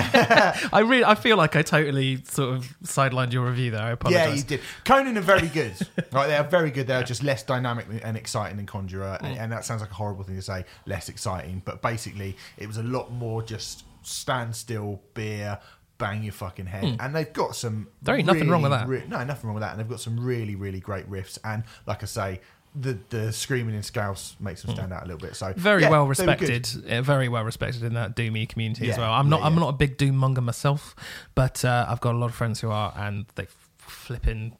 i 0.72 0.80
really 0.84 1.04
i 1.04 1.14
feel 1.14 1.36
like 1.36 1.54
i 1.56 1.62
totally 1.62 2.22
sort 2.24 2.54
of 2.54 2.76
sidelined 2.84 3.32
your 3.32 3.46
review 3.46 3.70
there 3.70 3.82
i 3.82 3.90
apologize. 3.90 4.28
yeah, 4.28 4.34
you 4.34 4.42
did. 4.42 4.60
Conan 4.84 5.16
are 5.16 5.20
very 5.22 5.48
good. 5.48 5.74
Right, 6.12 6.26
they 6.26 6.36
are 6.36 6.44
very 6.44 6.70
good. 6.70 6.86
They 6.86 6.94
are 6.94 7.02
just 7.02 7.22
less 7.22 7.42
dynamic 7.42 7.86
and 8.02 8.16
exciting 8.16 8.56
than 8.56 8.66
Conjurer, 8.66 9.18
and, 9.22 9.38
and 9.38 9.52
that 9.52 9.64
sounds 9.64 9.80
like 9.80 9.90
a 9.90 9.94
horrible 9.94 10.24
thing 10.24 10.36
to 10.36 10.42
say. 10.42 10.64
Less 10.86 11.08
exciting, 11.08 11.62
but 11.64 11.80
basically, 11.82 12.36
it 12.56 12.66
was 12.66 12.76
a 12.76 12.82
lot 12.82 13.12
more 13.12 13.42
just 13.42 13.84
standstill 14.02 15.00
beer. 15.14 15.58
Bang 15.98 16.22
your 16.22 16.32
fucking 16.32 16.66
head, 16.66 16.96
and 17.00 17.14
they've 17.14 17.32
got 17.32 17.56
some. 17.56 17.88
There 18.02 18.14
ain't 18.14 18.26
nothing 18.26 18.48
wrong 18.48 18.62
with 18.62 18.70
that. 18.70 18.86
re- 18.88 19.04
no, 19.08 19.22
nothing 19.24 19.48
wrong 19.48 19.54
with 19.54 19.62
that, 19.62 19.72
and 19.72 19.80
they've 19.80 19.88
got 19.88 20.00
some 20.00 20.18
really, 20.18 20.54
really 20.54 20.80
great 20.80 21.10
riffs. 21.10 21.38
And 21.42 21.64
like 21.86 22.02
I 22.04 22.06
say, 22.06 22.40
the 22.74 22.98
the 23.08 23.32
screaming 23.32 23.74
in 23.74 23.82
Scouse 23.82 24.36
makes 24.40 24.62
them 24.62 24.74
stand 24.74 24.92
out 24.92 25.02
a 25.02 25.06
little 25.06 25.20
bit. 25.20 25.34
So 25.36 25.52
very 25.56 25.82
yeah, 25.82 25.90
well 25.90 26.06
they 26.06 26.26
were 26.26 26.36
good. 26.36 26.48
respected, 26.50 26.92
uh, 26.92 27.02
very 27.02 27.28
well 27.28 27.44
respected 27.44 27.82
in 27.82 27.94
that 27.94 28.14
doomy 28.14 28.48
community 28.48 28.90
as 28.90 28.98
well. 28.98 29.12
I'm 29.12 29.28
not, 29.28 29.40
yeah, 29.40 29.46
I'm 29.46 29.54
yeah. 29.54 29.60
not 29.60 29.68
a 29.70 29.72
big 29.72 29.96
doom 29.96 30.16
monger 30.16 30.40
myself, 30.40 30.94
but 31.34 31.64
uh, 31.64 31.86
I've 31.88 32.00
got 32.00 32.14
a 32.14 32.18
lot 32.18 32.26
of 32.26 32.34
friends 32.34 32.60
who 32.60 32.70
are, 32.70 32.92
and 32.96 33.26
they 33.34 33.46
flipping 33.78 34.56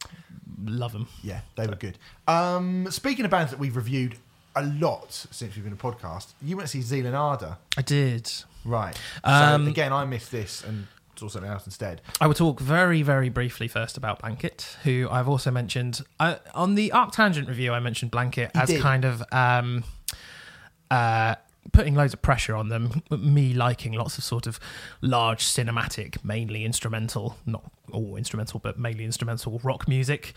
love 0.65 0.91
them. 0.91 1.07
Yeah, 1.23 1.41
they 1.55 1.67
were 1.67 1.75
good. 1.75 1.97
Um, 2.27 2.87
speaking 2.89 3.25
of 3.25 3.31
bands 3.31 3.51
that 3.51 3.59
we've 3.59 3.75
reviewed 3.75 4.15
a 4.55 4.63
lot 4.63 5.13
since 5.31 5.55
we've 5.55 5.63
been 5.63 5.73
a 5.73 5.77
podcast, 5.77 6.33
you 6.41 6.57
went 6.57 6.67
to 6.67 6.71
see 6.71 6.81
Zeal 6.81 7.05
and 7.05 7.15
Ardor, 7.15 7.57
I 7.77 7.81
did. 7.81 8.29
right? 8.65 8.99
Um, 9.23 9.65
so 9.65 9.71
again, 9.71 9.93
I 9.93 10.05
missed 10.05 10.31
this 10.31 10.63
and 10.63 10.87
saw 11.19 11.27
something 11.27 11.51
else 11.51 11.65
instead. 11.65 12.01
I 12.19 12.27
will 12.27 12.33
talk 12.33 12.59
very, 12.59 13.01
very 13.01 13.29
briefly 13.29 13.67
first 13.67 13.97
about 13.97 14.19
Blanket, 14.19 14.77
who 14.83 15.07
I've 15.11 15.27
also 15.27 15.51
mentioned 15.51 16.01
I, 16.19 16.39
on 16.53 16.75
the 16.75 16.91
ArcTanGent 16.93 17.47
review. 17.47 17.73
I 17.73 17.79
mentioned 17.79 18.11
Blanket 18.11 18.51
You 18.55 18.61
as 18.61 18.69
did. 18.69 18.81
kind 18.81 19.05
of 19.05 19.23
um, 19.31 19.83
uh, 20.89 21.35
putting 21.71 21.95
loads 21.95 22.13
of 22.13 22.21
pressure 22.21 22.55
on 22.55 22.69
them. 22.69 23.03
Me 23.11 23.53
liking 23.53 23.93
lots 23.93 24.17
of 24.17 24.23
sort 24.23 24.47
of 24.47 24.59
large 25.01 25.43
cinematic, 25.45 26.23
mainly 26.23 26.65
instrumental, 26.65 27.37
not 27.45 27.63
all 27.91 28.15
instrumental, 28.15 28.59
but 28.59 28.79
mainly 28.79 29.05
instrumental 29.05 29.59
rock 29.63 29.87
music. 29.87 30.33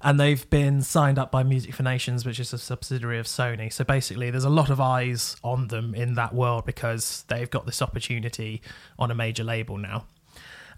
And 0.00 0.18
they've 0.18 0.48
been 0.50 0.82
signed 0.82 1.18
up 1.18 1.30
by 1.30 1.42
Music 1.42 1.74
for 1.74 1.82
Nations, 1.82 2.24
which 2.24 2.40
is 2.40 2.52
a 2.52 2.58
subsidiary 2.58 3.18
of 3.18 3.26
Sony. 3.26 3.72
So 3.72 3.84
basically, 3.84 4.30
there's 4.30 4.44
a 4.44 4.50
lot 4.50 4.70
of 4.70 4.80
eyes 4.80 5.36
on 5.42 5.68
them 5.68 5.94
in 5.94 6.14
that 6.14 6.34
world 6.34 6.64
because 6.64 7.24
they've 7.28 7.50
got 7.50 7.66
this 7.66 7.82
opportunity 7.82 8.62
on 8.98 9.10
a 9.10 9.14
major 9.14 9.44
label 9.44 9.76
now. 9.76 10.04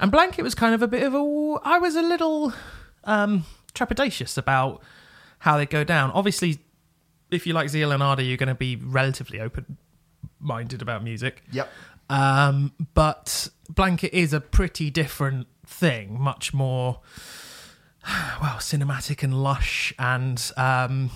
And 0.03 0.11
Blanket 0.11 0.43
was 0.43 0.57
kind 0.57 0.75
of 0.75 0.83
a 0.83 0.88
bit 0.88 1.05
of 1.05 1.15
a. 1.15 1.61
I 1.62 1.79
was 1.79 1.95
a 1.95 2.03
little 2.03 2.53
um, 3.05 3.45
trepidatious 3.73 4.37
about 4.37 4.83
how 5.38 5.57
they 5.57 5.65
go 5.65 5.85
down. 5.85 6.11
Obviously, 6.11 6.59
if 7.31 7.47
you 7.47 7.55
like 7.55 7.69
Zeal 7.69 7.93
and 7.93 8.03
Ardor, 8.03 8.25
you're 8.25 8.37
going 8.37 8.49
to 8.49 8.57
be 8.57 8.75
relatively 8.75 9.38
open 9.38 9.79
minded 10.41 10.83
about 10.83 11.05
music. 11.05 11.45
Yep. 11.53 11.71
Um, 12.11 12.73
but 12.95 13.49
Blanket 13.71 14.12
is 14.12 14.33
a 14.33 14.41
pretty 14.41 14.91
different 14.91 15.47
thing, 15.65 16.21
much 16.21 16.53
more, 16.53 17.01
well, 18.43 18.57
cinematic 18.57 19.23
and 19.23 19.41
lush 19.41 19.95
and 20.01 20.51
um, 20.57 21.11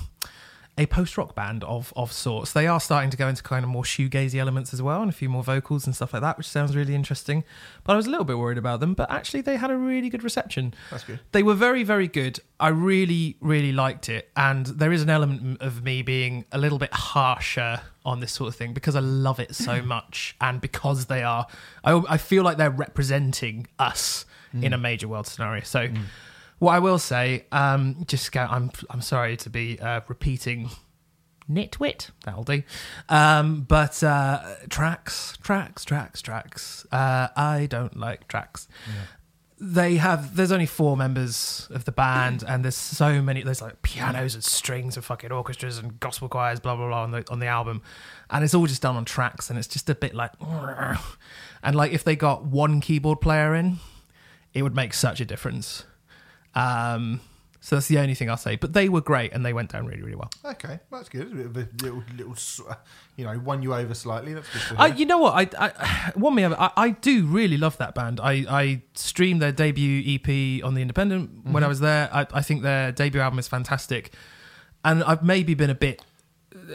a 0.78 0.86
post 0.86 1.16
rock 1.16 1.34
band 1.34 1.64
of, 1.64 1.92
of 1.96 2.12
sorts. 2.12 2.52
They 2.52 2.66
are 2.66 2.80
starting 2.80 3.10
to 3.10 3.16
go 3.16 3.28
into 3.28 3.42
kind 3.42 3.64
of 3.64 3.70
more 3.70 3.82
shoegazy 3.82 4.38
elements 4.38 4.74
as 4.74 4.82
well 4.82 5.00
and 5.00 5.08
a 5.08 5.12
few 5.12 5.28
more 5.28 5.42
vocals 5.42 5.86
and 5.86 5.96
stuff 5.96 6.12
like 6.12 6.22
that, 6.22 6.36
which 6.36 6.48
sounds 6.48 6.76
really 6.76 6.94
interesting. 6.94 7.44
But 7.84 7.94
I 7.94 7.96
was 7.96 8.06
a 8.06 8.10
little 8.10 8.24
bit 8.24 8.36
worried 8.36 8.58
about 8.58 8.80
them, 8.80 8.92
but 8.92 9.10
actually, 9.10 9.40
they 9.40 9.56
had 9.56 9.70
a 9.70 9.76
really 9.76 10.10
good 10.10 10.22
reception. 10.22 10.74
That's 10.90 11.04
good. 11.04 11.20
They 11.32 11.42
were 11.42 11.54
very, 11.54 11.82
very 11.82 12.08
good. 12.08 12.40
I 12.60 12.68
really, 12.68 13.36
really 13.40 13.72
liked 13.72 14.08
it. 14.08 14.30
And 14.36 14.66
there 14.66 14.92
is 14.92 15.02
an 15.02 15.10
element 15.10 15.62
of 15.62 15.82
me 15.82 16.02
being 16.02 16.44
a 16.52 16.58
little 16.58 16.78
bit 16.78 16.92
harsher 16.92 17.80
on 18.04 18.20
this 18.20 18.32
sort 18.32 18.48
of 18.48 18.56
thing 18.56 18.72
because 18.72 18.94
I 18.96 19.00
love 19.00 19.40
it 19.40 19.54
so 19.54 19.80
much. 19.96 20.36
And 20.40 20.60
because 20.60 21.06
they 21.06 21.22
are, 21.22 21.46
I, 21.84 22.02
I 22.08 22.16
feel 22.18 22.42
like 22.42 22.58
they're 22.58 22.70
representing 22.70 23.66
us 23.78 24.26
mm. 24.54 24.62
in 24.62 24.72
a 24.72 24.78
major 24.78 25.08
world 25.08 25.26
scenario. 25.26 25.62
So, 25.64 25.88
mm. 25.88 26.02
What 26.58 26.72
I 26.72 26.78
will 26.78 26.98
say, 26.98 27.44
um, 27.52 28.04
just 28.06 28.32
go, 28.32 28.46
I'm, 28.48 28.70
I'm 28.90 29.02
sorry 29.02 29.36
to 29.38 29.50
be 29.50 29.78
uh, 29.80 30.00
repeating 30.08 30.70
nitwit 31.50 32.10
that'll 32.24 32.42
do. 32.42 32.62
Um 33.08 33.62
but 33.62 34.02
uh 34.02 34.42
tracks 34.68 35.36
tracks 35.42 35.84
tracks 35.84 36.20
tracks. 36.22 36.86
Uh 36.90 37.28
i 37.36 37.66
don't 37.70 37.96
like 37.96 38.28
tracks. 38.28 38.68
They 39.58 39.96
have 39.96 40.36
there's 40.36 40.52
only 40.52 40.66
four 40.66 40.96
members 40.96 41.68
of 41.70 41.84
the 41.84 41.92
band 41.92 42.44
and 42.46 42.64
there's 42.64 42.76
so 42.76 43.22
many 43.22 43.42
there's 43.42 43.62
like 43.62 43.80
pianos 43.82 44.34
and 44.34 44.44
strings 44.44 44.96
and 44.96 45.04
fucking 45.04 45.32
orchestras 45.32 45.78
and 45.78 45.98
gospel 45.98 46.28
choirs 46.28 46.60
blah 46.60 46.76
blah 46.76 46.88
blah 46.88 47.02
on 47.02 47.12
the 47.12 47.24
on 47.30 47.38
the 47.38 47.46
album. 47.46 47.80
And 48.28 48.44
it's 48.44 48.54
all 48.54 48.66
just 48.66 48.82
done 48.82 48.96
on 48.96 49.04
tracks 49.04 49.48
and 49.48 49.58
it's 49.58 49.68
just 49.68 49.88
a 49.88 49.94
bit 49.94 50.14
like 50.14 50.32
and 51.62 51.76
like 51.76 51.92
if 51.92 52.02
they 52.04 52.16
got 52.16 52.44
one 52.44 52.80
keyboard 52.80 53.20
player 53.20 53.54
in 53.54 53.78
it 54.52 54.62
would 54.62 54.74
make 54.74 54.92
such 54.92 55.20
a 55.20 55.24
difference 55.24 55.84
um 56.56 57.20
so 57.66 57.74
that's 57.74 57.88
the 57.88 57.98
only 57.98 58.14
thing 58.14 58.30
I'll 58.30 58.36
say. 58.36 58.54
But 58.54 58.74
they 58.74 58.88
were 58.88 59.00
great 59.00 59.32
and 59.32 59.44
they 59.44 59.52
went 59.52 59.72
down 59.72 59.86
really, 59.86 60.00
really 60.00 60.14
well. 60.14 60.30
Okay, 60.44 60.78
that's 60.92 61.08
good. 61.08 61.22
A 61.22 61.34
bit 61.34 61.46
of 61.46 61.56
a 61.56 61.68
little, 61.82 62.04
little, 62.16 62.36
you 63.16 63.24
know, 63.24 63.36
won 63.40 63.60
you 63.60 63.74
over 63.74 63.92
slightly. 63.92 64.34
That's 64.34 64.46
good. 64.68 64.78
I, 64.78 64.86
you 64.86 65.04
know 65.04 65.18
what? 65.18 65.34
I, 65.34 65.66
I 65.66 66.12
one 66.14 66.36
me 66.36 66.44
over. 66.44 66.54
I, 66.56 66.70
I 66.76 66.90
do 66.90 67.26
really 67.26 67.56
love 67.56 67.76
that 67.78 67.92
band. 67.92 68.20
I, 68.20 68.44
I 68.48 68.82
streamed 68.94 69.42
their 69.42 69.50
debut 69.50 70.00
EP 70.14 70.64
on 70.64 70.74
the 70.74 70.80
Independent 70.80 71.44
when 71.50 71.64
I 71.64 71.66
was 71.66 71.80
there. 71.80 72.08
I, 72.12 72.28
I 72.32 72.40
think 72.40 72.62
their 72.62 72.92
debut 72.92 73.20
album 73.20 73.40
is 73.40 73.48
fantastic, 73.48 74.12
and 74.84 75.02
I've 75.02 75.24
maybe 75.24 75.54
been 75.54 75.70
a 75.70 75.74
bit, 75.74 76.02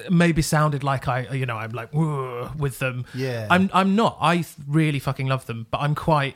maybe 0.10 0.42
sounded 0.42 0.84
like 0.84 1.08
I, 1.08 1.22
you 1.32 1.46
know, 1.46 1.56
I'm 1.56 1.72
like 1.72 1.94
with 1.94 2.80
them. 2.80 3.06
Yeah. 3.16 3.48
I'm 3.50 3.70
I'm 3.74 3.96
not. 3.96 4.18
I 4.20 4.44
really 4.68 5.00
fucking 5.00 5.28
love 5.28 5.46
them, 5.46 5.68
but 5.72 5.80
I'm 5.80 5.96
quite. 5.96 6.36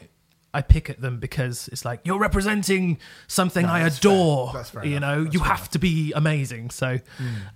I 0.55 0.61
pick 0.61 0.89
at 0.89 1.01
them 1.01 1.19
because 1.19 1.67
it's 1.67 1.83
like 1.83 1.99
you're 2.03 2.19
representing 2.19 2.97
something 3.27 3.65
No, 3.65 3.71
I 3.71 3.81
adore. 3.81 4.53
You 4.83 4.99
know, 4.99 5.27
you 5.29 5.39
have 5.41 5.69
to 5.71 5.79
be 5.79 6.13
amazing. 6.13 6.69
So, 6.69 6.99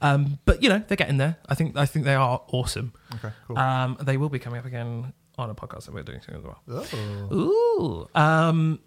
um, 0.01 0.39
but 0.45 0.62
you 0.62 0.69
know, 0.69 0.83
they're 0.88 0.97
getting 0.97 1.17
there. 1.17 1.38
I 1.47 1.55
think 1.55 1.77
I 1.77 1.85
think 1.85 2.05
they 2.05 2.15
are 2.15 2.41
awesome. 2.47 2.93
okay, 3.15 3.33
cool. 3.47 3.57
Um, 3.57 3.97
they 4.01 4.17
will 4.17 4.29
be 4.29 4.39
coming 4.39 4.59
up 4.59 4.65
again 4.65 5.13
on 5.38 5.49
a 5.49 5.55
podcast 5.55 5.85
that 5.85 5.93
we're 5.93 6.03
doing 6.03 6.21
soon 6.21 6.35
as 6.35 6.43
well. 6.43 6.59
Oh. 6.67 8.07
Ooh, 8.15 8.19
um, 8.19 8.79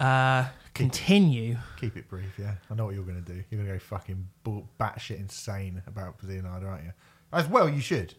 uh, 0.00 0.48
continue. 0.74 1.56
Keep 1.80 1.96
it 1.96 2.08
brief, 2.08 2.38
yeah. 2.38 2.54
I 2.70 2.74
know 2.74 2.84
what 2.86 2.94
you're 2.94 3.04
going 3.04 3.22
to 3.22 3.32
do. 3.32 3.42
You're 3.50 3.60
going 3.62 3.66
to 3.66 3.72
go 3.74 3.78
fucking 3.78 4.28
bull, 4.42 4.68
batshit 4.78 5.18
insane 5.18 5.82
about 5.86 6.16
Leonardo, 6.22 6.66
aren't 6.66 6.84
you? 6.84 6.92
As 7.32 7.46
well, 7.46 7.68
you 7.68 7.80
should. 7.80 8.14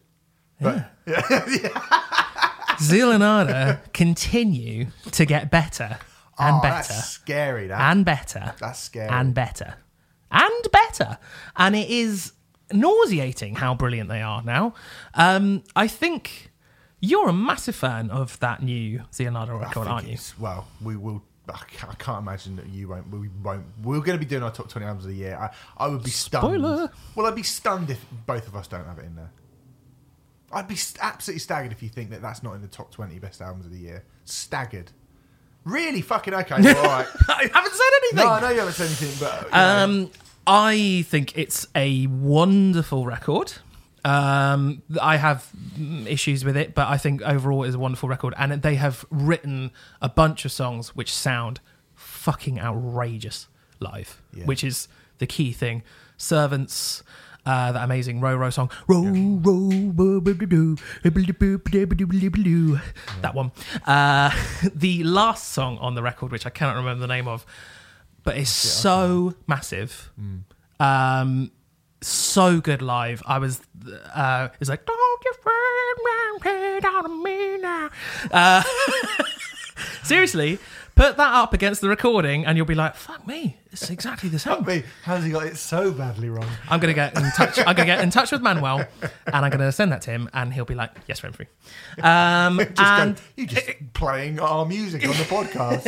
But 0.60 0.92
Zeal 2.82 3.12
and 3.12 3.24
Ardor 3.24 3.82
continue 3.94 4.88
to 5.12 5.26
get 5.26 5.50
better 5.52 5.98
and 6.40 6.58
oh, 6.58 6.62
better 6.62 6.94
that's 6.94 7.10
scary. 7.10 7.68
That. 7.68 7.92
and 7.92 8.06
better 8.06 8.54
that's 8.60 8.80
scary. 8.80 9.10
and 9.10 9.34
better 9.34 9.76
and 10.32 10.72
better. 10.72 11.18
And 11.56 11.76
it 11.76 11.90
is 11.90 12.34
nauseating 12.72 13.56
how 13.56 13.74
brilliant 13.76 14.10
they 14.10 14.22
are 14.22 14.44
now. 14.44 14.74
Um, 15.14 15.64
I 15.76 15.88
think 15.88 16.52
you're 17.00 17.30
a 17.30 17.34
massive 17.34 17.76
fan 17.76 18.10
of 18.10 18.40
that 18.40 18.62
new 18.62 19.04
Zeal 19.14 19.28
and 19.28 19.38
Ardor 19.38 19.56
record, 19.58 19.88
aren't 19.88 20.08
you? 20.08 20.18
Well, 20.40 20.68
we 20.82 20.96
will. 20.96 21.24
I 21.50 21.54
ca- 21.54 21.88
I 21.90 21.96
can't 21.96 22.20
imagine 22.20 22.58
that 22.58 22.68
you 22.68 22.90
won't. 22.90 23.10
We 23.10 23.30
won't. 23.42 23.64
We're 23.82 24.02
going 24.02 24.20
to 24.20 24.24
be 24.24 24.26
doing 24.26 24.44
our 24.44 24.52
top 24.52 24.68
twenty 24.70 24.86
albums 24.86 25.06
of 25.06 25.12
the 25.12 25.18
year. 25.18 25.38
I, 25.38 25.50
I 25.78 25.88
would 25.88 26.04
be 26.04 26.10
stunned. 26.10 26.44
Spoiler. 26.44 26.92
Well, 27.16 27.26
I'd 27.26 27.36
be 27.36 27.44
stunned 27.44 27.90
if 27.90 28.04
both 28.26 28.48
of 28.48 28.56
us 28.56 28.68
don't 28.68 28.86
have 28.86 29.00
it 29.00 29.06
in 29.06 29.16
there. 29.16 29.32
I'd 30.52 30.68
be 30.68 30.78
absolutely 31.02 31.40
staggered 31.40 31.72
if 31.72 31.84
you 31.84 31.90
think 31.90 32.10
that 32.12 32.22
that's 32.22 32.42
not 32.44 32.54
in 32.56 32.62
the 32.62 32.68
top 32.68 32.92
twenty 32.92 33.20
best 33.20 33.42
albums 33.42 33.66
of 33.66 33.72
the 33.72 33.80
year. 33.80 34.04
Staggered. 34.26 34.92
Really 35.66 36.02
fucking 36.02 36.34
okay. 36.34 36.62
Well, 36.62 36.78
all 36.78 36.84
right. 36.86 37.08
I 37.28 37.50
haven't 37.54 37.74
said 37.74 37.90
anything. 37.98 38.18
no, 38.26 38.30
I 38.30 38.42
know 38.42 38.50
you 38.50 38.60
haven't 38.60 38.74
said 38.76 38.86
anything, 38.86 39.18
but 39.20 39.44
you 39.46 39.52
know. 39.52 39.84
Um, 40.06 40.12
I 40.46 41.04
think 41.10 41.38
it's 41.38 41.68
a 41.76 42.08
wonderful 42.08 43.06
record. 43.06 43.52
Um, 44.06 44.82
I 45.02 45.18
have 45.18 45.50
mm, 45.78 46.08
issues 46.08 46.46
with 46.46 46.56
it, 46.56 46.74
but 46.74 46.88
I 46.88 46.98
think 46.98 47.22
overall 47.24 47.66
it 47.66 47.70
is 47.70 47.76
a 47.76 47.80
wonderful 47.80 48.08
record. 48.08 48.34
And 48.38 48.62
they 48.62 48.76
have 48.76 49.04
written 49.12 49.72
a 50.02 50.08
bunch 50.08 50.46
of 50.46 50.54
songs 50.54 50.96
which 50.96 51.14
sound 51.14 51.60
fucking 51.94 52.58
outrageous 52.62 53.50
live, 53.82 54.22
Yeah. 54.34 54.46
which 54.46 54.64
is 54.64 54.88
the 55.18 55.28
key 55.28 55.52
thing. 55.52 55.84
Servants, 56.16 57.04
uh, 57.48 57.72
that 57.72 57.84
amazing 57.84 58.20
row 58.20 58.36
row 58.36 58.50
song, 58.50 58.70
row 58.88 59.04
row, 59.04 59.70
bo- 59.94 60.20
do- 60.20 60.48
do. 62.44 62.80
that 63.22 63.34
one. 63.34 63.52
Uh, 63.86 64.30
the 64.76 65.04
last 65.06 65.50
song 65.54 65.78
on 65.80 65.96
the 65.96 66.04
record, 66.04 66.32
which 66.32 66.46
I 66.46 66.50
cannot 66.50 66.76
remember 66.76 67.00
the 67.02 67.08
name 67.08 67.28
of, 67.28 67.46
but 68.24 68.38
it's 68.38 68.50
so 68.52 69.34
massive. 69.48 70.12
Um, 70.80 71.52
so 72.02 72.60
good 72.60 72.82
live. 72.82 73.24
I 73.26 73.40
was, 73.40 73.62
uh, 74.14 74.50
it's 74.60 74.70
like, 74.70 74.86
don't 74.86 75.24
you 75.26 75.34
fret 75.42 76.84
down 76.84 77.06
on 77.06 77.24
me 77.24 77.58
now. 77.58 77.90
Uh, 78.32 78.64
seriously, 80.04 80.60
put 80.98 81.18
that 81.18 81.34
up 81.34 81.54
against 81.54 81.80
the 81.82 81.88
recording, 81.90 82.46
and 82.46 82.58
you'll 82.58 82.66
be 82.66 82.76
like, 82.76 82.96
fuck 82.96 83.26
me, 83.26 83.58
it's 83.72 83.90
exactly 83.90 84.28
the 84.30 84.40
same. 84.40 84.58
Fuck 84.58 84.68
me, 84.68 84.84
how's 85.04 85.24
he 85.24 85.32
got 85.32 85.46
it 85.46 85.56
so 85.56 85.92
badly 85.92 86.30
wrong? 86.30 86.48
I'm 86.70 86.80
gonna 86.80 86.94
get 86.94 87.16
in 87.18 87.24
touch. 87.32 87.58
I'm 87.60 87.76
gonna 87.76 87.86
get 87.86 88.02
in 88.02 88.10
touch 88.10 88.32
with 88.32 88.42
Manuel, 88.42 88.86
and 89.02 89.36
I'm 89.36 89.50
gonna 89.52 89.72
send 89.72 89.92
that 89.92 90.02
to 90.04 90.12
him, 90.12 90.30
and 90.34 90.54
he'll 90.54 90.66
be 90.66 90.76
like, 90.76 90.92
"Yes, 91.08 91.22
Remfry." 91.22 91.48
Um, 92.04 92.58
Just 92.76 92.80
and 92.82 93.16
go, 93.16 93.22
you 93.38 93.46
just 93.48 93.94
playing 93.94 94.40
our 94.40 94.66
music 94.66 95.04
on 95.04 95.10
the 95.12 95.16
podcast. 95.24 95.86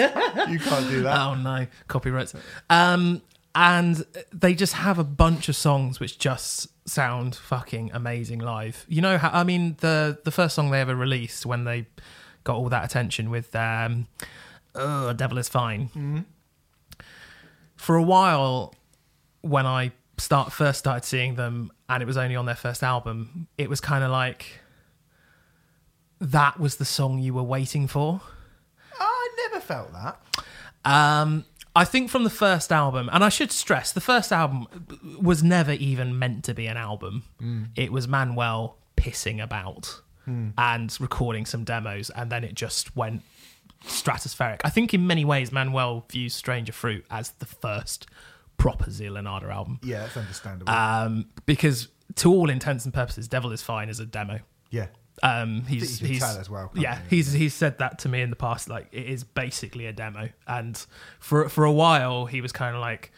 you 0.49 0.59
can't 0.59 0.87
do 0.89 1.01
that. 1.03 1.19
oh 1.19 1.35
no, 1.35 1.67
copyrights. 1.87 2.33
Um, 2.69 3.21
and 3.55 4.05
they 4.31 4.53
just 4.53 4.73
have 4.73 4.99
a 4.99 5.03
bunch 5.03 5.49
of 5.49 5.55
songs 5.55 5.99
which 5.99 6.19
just 6.19 6.67
sound 6.87 7.35
fucking 7.35 7.89
amazing 7.93 8.39
live. 8.39 8.85
You 8.87 9.01
know 9.01 9.17
how? 9.17 9.29
I 9.31 9.43
mean, 9.43 9.75
the 9.79 10.19
the 10.23 10.31
first 10.31 10.55
song 10.55 10.69
they 10.69 10.79
ever 10.79 10.95
released 10.95 11.45
when 11.45 11.63
they 11.63 11.87
got 12.43 12.55
all 12.55 12.69
that 12.69 12.85
attention 12.85 13.29
with 13.29 13.53
um, 13.55 14.07
"Oh, 14.75 15.13
Devil 15.13 15.37
Is 15.37 15.49
Fine." 15.49 15.89
Mm-hmm. 15.89 16.19
For 17.75 17.95
a 17.95 18.03
while, 18.03 18.73
when 19.41 19.65
I 19.65 19.93
start 20.17 20.51
first 20.51 20.79
started 20.79 21.05
seeing 21.05 21.35
them, 21.35 21.71
and 21.87 22.03
it 22.03 22.05
was 22.05 22.17
only 22.17 22.35
on 22.35 22.45
their 22.45 22.55
first 22.55 22.83
album, 22.83 23.47
it 23.57 23.69
was 23.69 23.79
kind 23.79 24.03
of 24.03 24.11
like 24.11 24.59
that 26.19 26.59
was 26.59 26.75
the 26.75 26.85
song 26.85 27.19
you 27.19 27.33
were 27.33 27.43
waiting 27.43 27.87
for. 27.87 28.21
Oh, 28.99 29.01
I 29.01 29.47
never 29.47 29.61
felt 29.61 29.93
that. 29.93 30.19
Um, 30.83 31.45
I 31.75 31.85
think 31.85 32.09
from 32.09 32.23
the 32.23 32.29
first 32.29 32.71
album, 32.71 33.09
and 33.13 33.23
I 33.23 33.29
should 33.29 33.51
stress, 33.51 33.91
the 33.91 34.01
first 34.01 34.31
album 34.31 34.67
was 35.21 35.43
never 35.43 35.71
even 35.73 36.17
meant 36.19 36.43
to 36.45 36.53
be 36.53 36.67
an 36.67 36.77
album. 36.77 37.23
Mm. 37.41 37.69
It 37.75 37.91
was 37.91 38.07
Manuel 38.07 38.77
pissing 38.97 39.41
about 39.41 40.01
mm. 40.27 40.51
and 40.57 40.97
recording 40.99 41.45
some 41.45 41.63
demos, 41.63 42.09
and 42.09 42.31
then 42.31 42.43
it 42.43 42.55
just 42.55 42.95
went 42.95 43.21
stratospheric. 43.85 44.61
I 44.63 44.69
think 44.69 44.93
in 44.93 45.07
many 45.07 45.25
ways, 45.25 45.51
Manuel 45.51 46.05
views 46.09 46.33
Stranger 46.33 46.73
Fruit 46.73 47.05
as 47.09 47.31
the 47.31 47.45
first 47.45 48.07
proper 48.57 48.91
Zeal 48.91 49.17
and 49.17 49.27
Ardor 49.27 49.51
album. 49.51 49.79
Yeah, 49.83 49.99
that's 50.01 50.17
understandable. 50.17 50.71
Um, 50.71 51.27
because 51.45 51.87
to 52.15 52.31
all 52.31 52.49
intents 52.49 52.85
and 52.85 52.93
purposes, 52.93 53.27
Devil 53.27 53.51
is 53.51 53.61
Fine 53.61 53.89
is 53.89 53.99
a 53.99 54.05
demo. 54.05 54.39
yeah. 54.69 54.87
Um, 55.21 55.63
he's 55.67 55.99
he's 55.99 56.23
as 56.23 56.49
well, 56.49 56.71
yeah, 56.73 56.95
you? 56.99 57.01
he's 57.09 57.33
he's 57.33 57.53
said 57.53 57.79
that 57.79 57.99
to 57.99 58.09
me 58.09 58.21
in 58.21 58.29
the 58.29 58.37
past. 58.37 58.69
Like 58.69 58.87
it 58.93 59.05
is 59.05 59.25
basically 59.25 59.85
a 59.85 59.91
demo, 59.91 60.29
and 60.47 60.77
for 61.19 61.49
for 61.49 61.65
a 61.65 61.71
while 61.73 62.25
he 62.25 62.39
was 62.39 62.53
kind 62.53 62.73
of 62.73 62.79
like, 62.79 63.11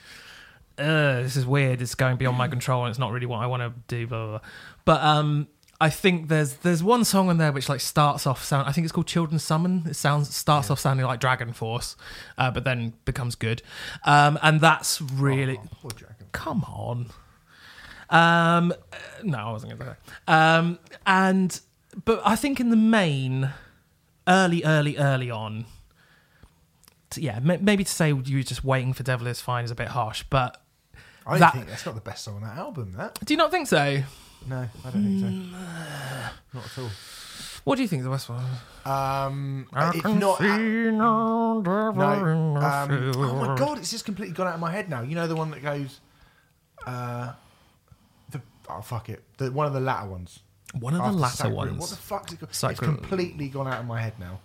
"This 0.77 1.35
is 1.35 1.45
weird. 1.45 1.79
It's 1.79 1.93
going 1.93 2.17
beyond 2.17 2.39
my 2.39 2.47
control, 2.55 2.85
and 2.85 2.89
it's 2.89 2.97
not 2.97 3.11
really 3.11 3.27
what 3.27 3.37
I 3.37 3.45
want 3.45 3.61
to 3.61 3.73
do." 3.87 4.07
Blah, 4.07 4.17
blah, 4.17 4.27
blah. 4.39 4.47
But 4.83 5.03
um, 5.03 5.47
I 5.81 5.89
think 5.89 6.27
there's 6.27 6.53
there's 6.57 6.83
one 6.83 7.03
song 7.03 7.29
in 7.29 7.37
there 7.37 7.51
which 7.51 7.67
like 7.67 7.81
starts 7.81 8.27
off 8.27 8.43
sound. 8.43 8.69
I 8.69 8.71
think 8.71 8.85
it's 8.85 8.91
called 8.91 9.07
Children's 9.07 9.43
Summon. 9.43 9.83
It 9.87 9.95
sounds 9.95 10.33
starts 10.35 10.69
off 10.69 10.79
sounding 10.79 11.05
like 11.05 11.19
Dragon 11.19 11.51
Force, 11.53 11.95
uh, 12.37 12.51
but 12.51 12.63
then 12.63 12.93
becomes 13.05 13.35
good, 13.35 13.61
um, 14.05 14.37
and 14.43 14.61
that's 14.61 15.01
really 15.01 15.59
Oh, 15.83 15.89
come 16.31 16.63
on. 16.65 17.07
Um, 18.09 18.73
no, 19.23 19.37
I 19.37 19.51
wasn't 19.51 19.71
going 19.77 19.79
to 19.89 19.95
say 19.95 20.11
that. 20.27 20.33
Um, 20.59 20.79
and 21.05 21.59
but 22.05 22.21
I 22.25 22.35
think 22.35 22.59
in 22.59 22.69
the 22.69 22.75
main, 22.77 23.49
early, 24.27 24.63
early, 24.63 24.97
early 24.97 25.31
on, 25.31 25.65
t- 27.09 27.21
yeah, 27.21 27.37
m- 27.37 27.63
maybe 27.63 27.83
to 27.83 27.91
say 27.91 28.09
you 28.09 28.37
were 28.37 28.43
just 28.43 28.63
waiting 28.63 28.93
for 28.93 29.03
Devil 29.03 29.27
Is 29.27 29.41
Fine 29.41 29.65
is 29.65 29.71
a 29.71 29.75
bit 29.75 29.89
harsh. 29.89 30.23
But 30.29 30.61
I 31.25 31.37
That- 31.39 31.53
think 31.53 31.67
that's 31.67 31.85
not 31.85 31.95
the 31.95 32.01
best 32.01 32.23
song 32.25 32.35
on 32.35 32.41
that 32.43 32.57
album. 32.57 32.93
That 32.97 33.17
do 33.25 33.33
you 33.33 33.37
not 33.37 33.49
think 33.51 33.67
so? 33.67 34.03
No, 34.47 34.67
I 34.85 34.89
don't 34.89 35.03
think 35.03 35.19
so. 35.21 35.57
Not 36.53 36.65
at 36.65 36.77
all. 36.79 36.89
What 37.63 37.75
do 37.75 37.83
you 37.83 37.87
think 37.87 38.03
the 38.03 38.09
West 38.09 38.27
one? 38.29 38.43
Um, 38.85 39.67
it's 39.93 40.03
not. 40.03 40.41
no 40.41 41.61
no. 41.61 42.57
Um, 42.57 43.11
oh 43.15 43.35
my 43.35 43.55
god, 43.55 43.77
it's 43.77 43.91
just 43.91 44.05
completely 44.05 44.33
gone 44.33 44.47
out 44.47 44.55
of 44.55 44.59
my 44.59 44.71
head 44.71 44.89
now. 44.89 45.01
You 45.01 45.15
know 45.15 45.27
the 45.27 45.35
one 45.35 45.51
that 45.51 45.61
goes. 45.61 45.99
Uh, 46.85 47.33
the 48.31 48.41
oh 48.69 48.81
fuck 48.81 49.09
it, 49.09 49.23
the 49.37 49.51
one 49.51 49.67
of 49.67 49.73
the 49.73 49.79
latter 49.79 50.09
ones. 50.09 50.39
One 50.79 50.93
of 50.93 50.99
the 50.99 51.05
After 51.25 51.47
latter 51.49 51.55
ones. 51.55 51.79
What 51.79 51.89
the 51.89 51.95
fuck's 51.97 52.33
it 52.33 52.39
called? 52.39 52.71
It's 52.71 52.79
completely 52.79 53.49
gone 53.49 53.67
out 53.67 53.79
of 53.81 53.85
my 53.85 54.01
head 54.01 54.13
now. 54.19 54.39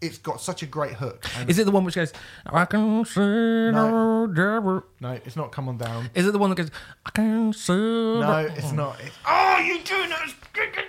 It's 0.00 0.18
got 0.18 0.40
such 0.40 0.62
a 0.62 0.66
great 0.66 0.92
hook. 0.94 1.26
Is 1.46 1.58
it 1.58 1.64
the 1.64 1.70
one 1.70 1.84
which 1.84 1.94
goes, 1.94 2.12
I 2.46 2.64
can 2.64 3.04
see 3.04 3.20
no 3.20 4.26
devil? 4.34 4.82
no, 5.00 5.10
it's 5.12 5.36
not. 5.36 5.52
Come 5.52 5.68
on 5.68 5.76
down. 5.76 6.08
Is 6.14 6.26
it 6.26 6.32
the 6.32 6.38
one 6.38 6.48
that 6.50 6.56
goes, 6.56 6.70
I 7.04 7.10
can 7.10 7.52
see 7.52 7.72
No, 7.72 8.48
it's 8.56 8.72
not. 8.72 8.98
It's, 9.04 9.14
oh, 9.28 9.58
you 9.58 9.78
doing 9.82 10.08
that? 10.08 10.30
Fucking 10.54 10.84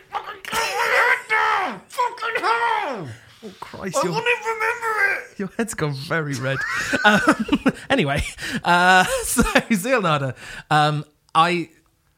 head 0.52 1.18
down! 1.30 1.82
Fucking 1.88 2.42
hell! 2.42 3.08
Oh, 3.44 3.54
Christ, 3.60 3.98
I 3.98 4.08
won't 4.10 4.26
even 4.26 4.46
remember 4.46 5.14
it. 5.32 5.40
Your 5.40 5.50
head's 5.58 5.74
gone 5.74 5.94
very 5.94 6.36
red. 6.36 6.58
um, 7.06 7.20
anyway, 7.90 8.24
uh, 8.64 9.04
so 9.24 9.44
Zeal 9.74 9.98
and 9.98 10.08
Ardor, 10.08 10.36
um, 10.70 11.06
I 11.34 11.70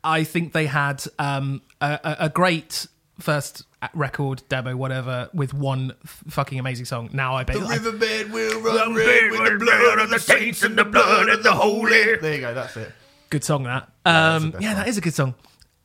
I 0.03 0.25
think 0.25 0.51
they 0.53 0.65
had 0.65 1.03
um, 1.17 1.61
a- 1.79 2.17
a 2.19 2.29
great 2.29 2.87
first 3.19 3.63
record 3.93 4.41
demo, 4.49 4.75
whatever, 4.75 5.29
with 5.33 5.53
one 5.53 5.93
f- 6.03 6.23
fucking 6.29 6.59
amazing 6.59 6.85
song. 6.85 7.09
Now 7.13 7.35
I 7.35 7.43
bet 7.43 7.55
The 7.59 7.65
riverbed 7.65 8.31
will 8.31 8.61
run 8.61 8.93
red 8.95 9.31
with 9.31 9.39
the 9.51 9.57
blood 9.59 9.99
of 9.99 10.09
the 10.09 10.19
saints 10.19 10.63
and 10.63 10.77
the 10.77 10.85
blood 10.85 11.29
of 11.29 11.43
the 11.43 11.51
holy. 11.51 12.17
There 12.17 12.35
you 12.35 12.41
go. 12.41 12.53
That's 12.53 12.75
it. 12.77 12.91
good 13.29 13.43
song 13.43 13.63
that. 13.63 13.89
Um, 14.05 14.53
yeah, 14.59 14.73
that 14.75 14.87
is 14.87 14.97
a 14.97 15.01
good 15.01 15.13
song. 15.13 15.35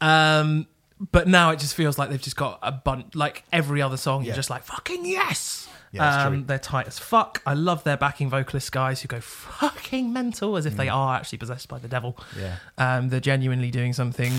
Um, 0.01 0.67
but 1.13 1.29
now 1.29 1.51
it 1.51 1.59
just 1.61 1.75
feels 1.75 1.99
like 1.99 2.11
they've 2.11 2.21
just 2.21 2.37
got 2.37 2.59
a 2.63 2.73
bunch, 2.73 3.15
like 3.15 3.45
every 3.53 3.81
other 3.83 3.97
song. 3.97 4.23
You're 4.23 4.31
Yeah. 4.33 4.37
just 4.37 4.51
like 4.51 4.65
fucking 4.65 5.05
yes. 5.07 5.69
Yeah, 5.91 6.03
that's 6.03 6.27
um, 6.27 6.45
they're 6.45 6.59
tight 6.59 6.87
as 6.87 6.99
fuck. 6.99 7.41
I 7.47 7.55
love 7.55 7.83
their 7.85 7.97
backing 7.97 8.29
vocalist 8.29 8.71
guys 8.73 9.01
who 9.01 9.09
go 9.09 9.21
fucking 9.21 10.13
mental 10.13 10.57
as 10.59 10.67
if 10.67 10.77
they 10.77 10.89
are 10.91 11.17
actually 11.17 11.39
possessed 11.39 11.69
by 11.69 11.79
the 11.79 11.89
devil. 11.89 12.19
Mm. 12.35 12.41
Yeah. 12.43 12.57
Um, 12.97 13.09
they're 13.09 13.21
genuinely 13.21 13.71
doing 13.71 13.95
something 13.95 14.33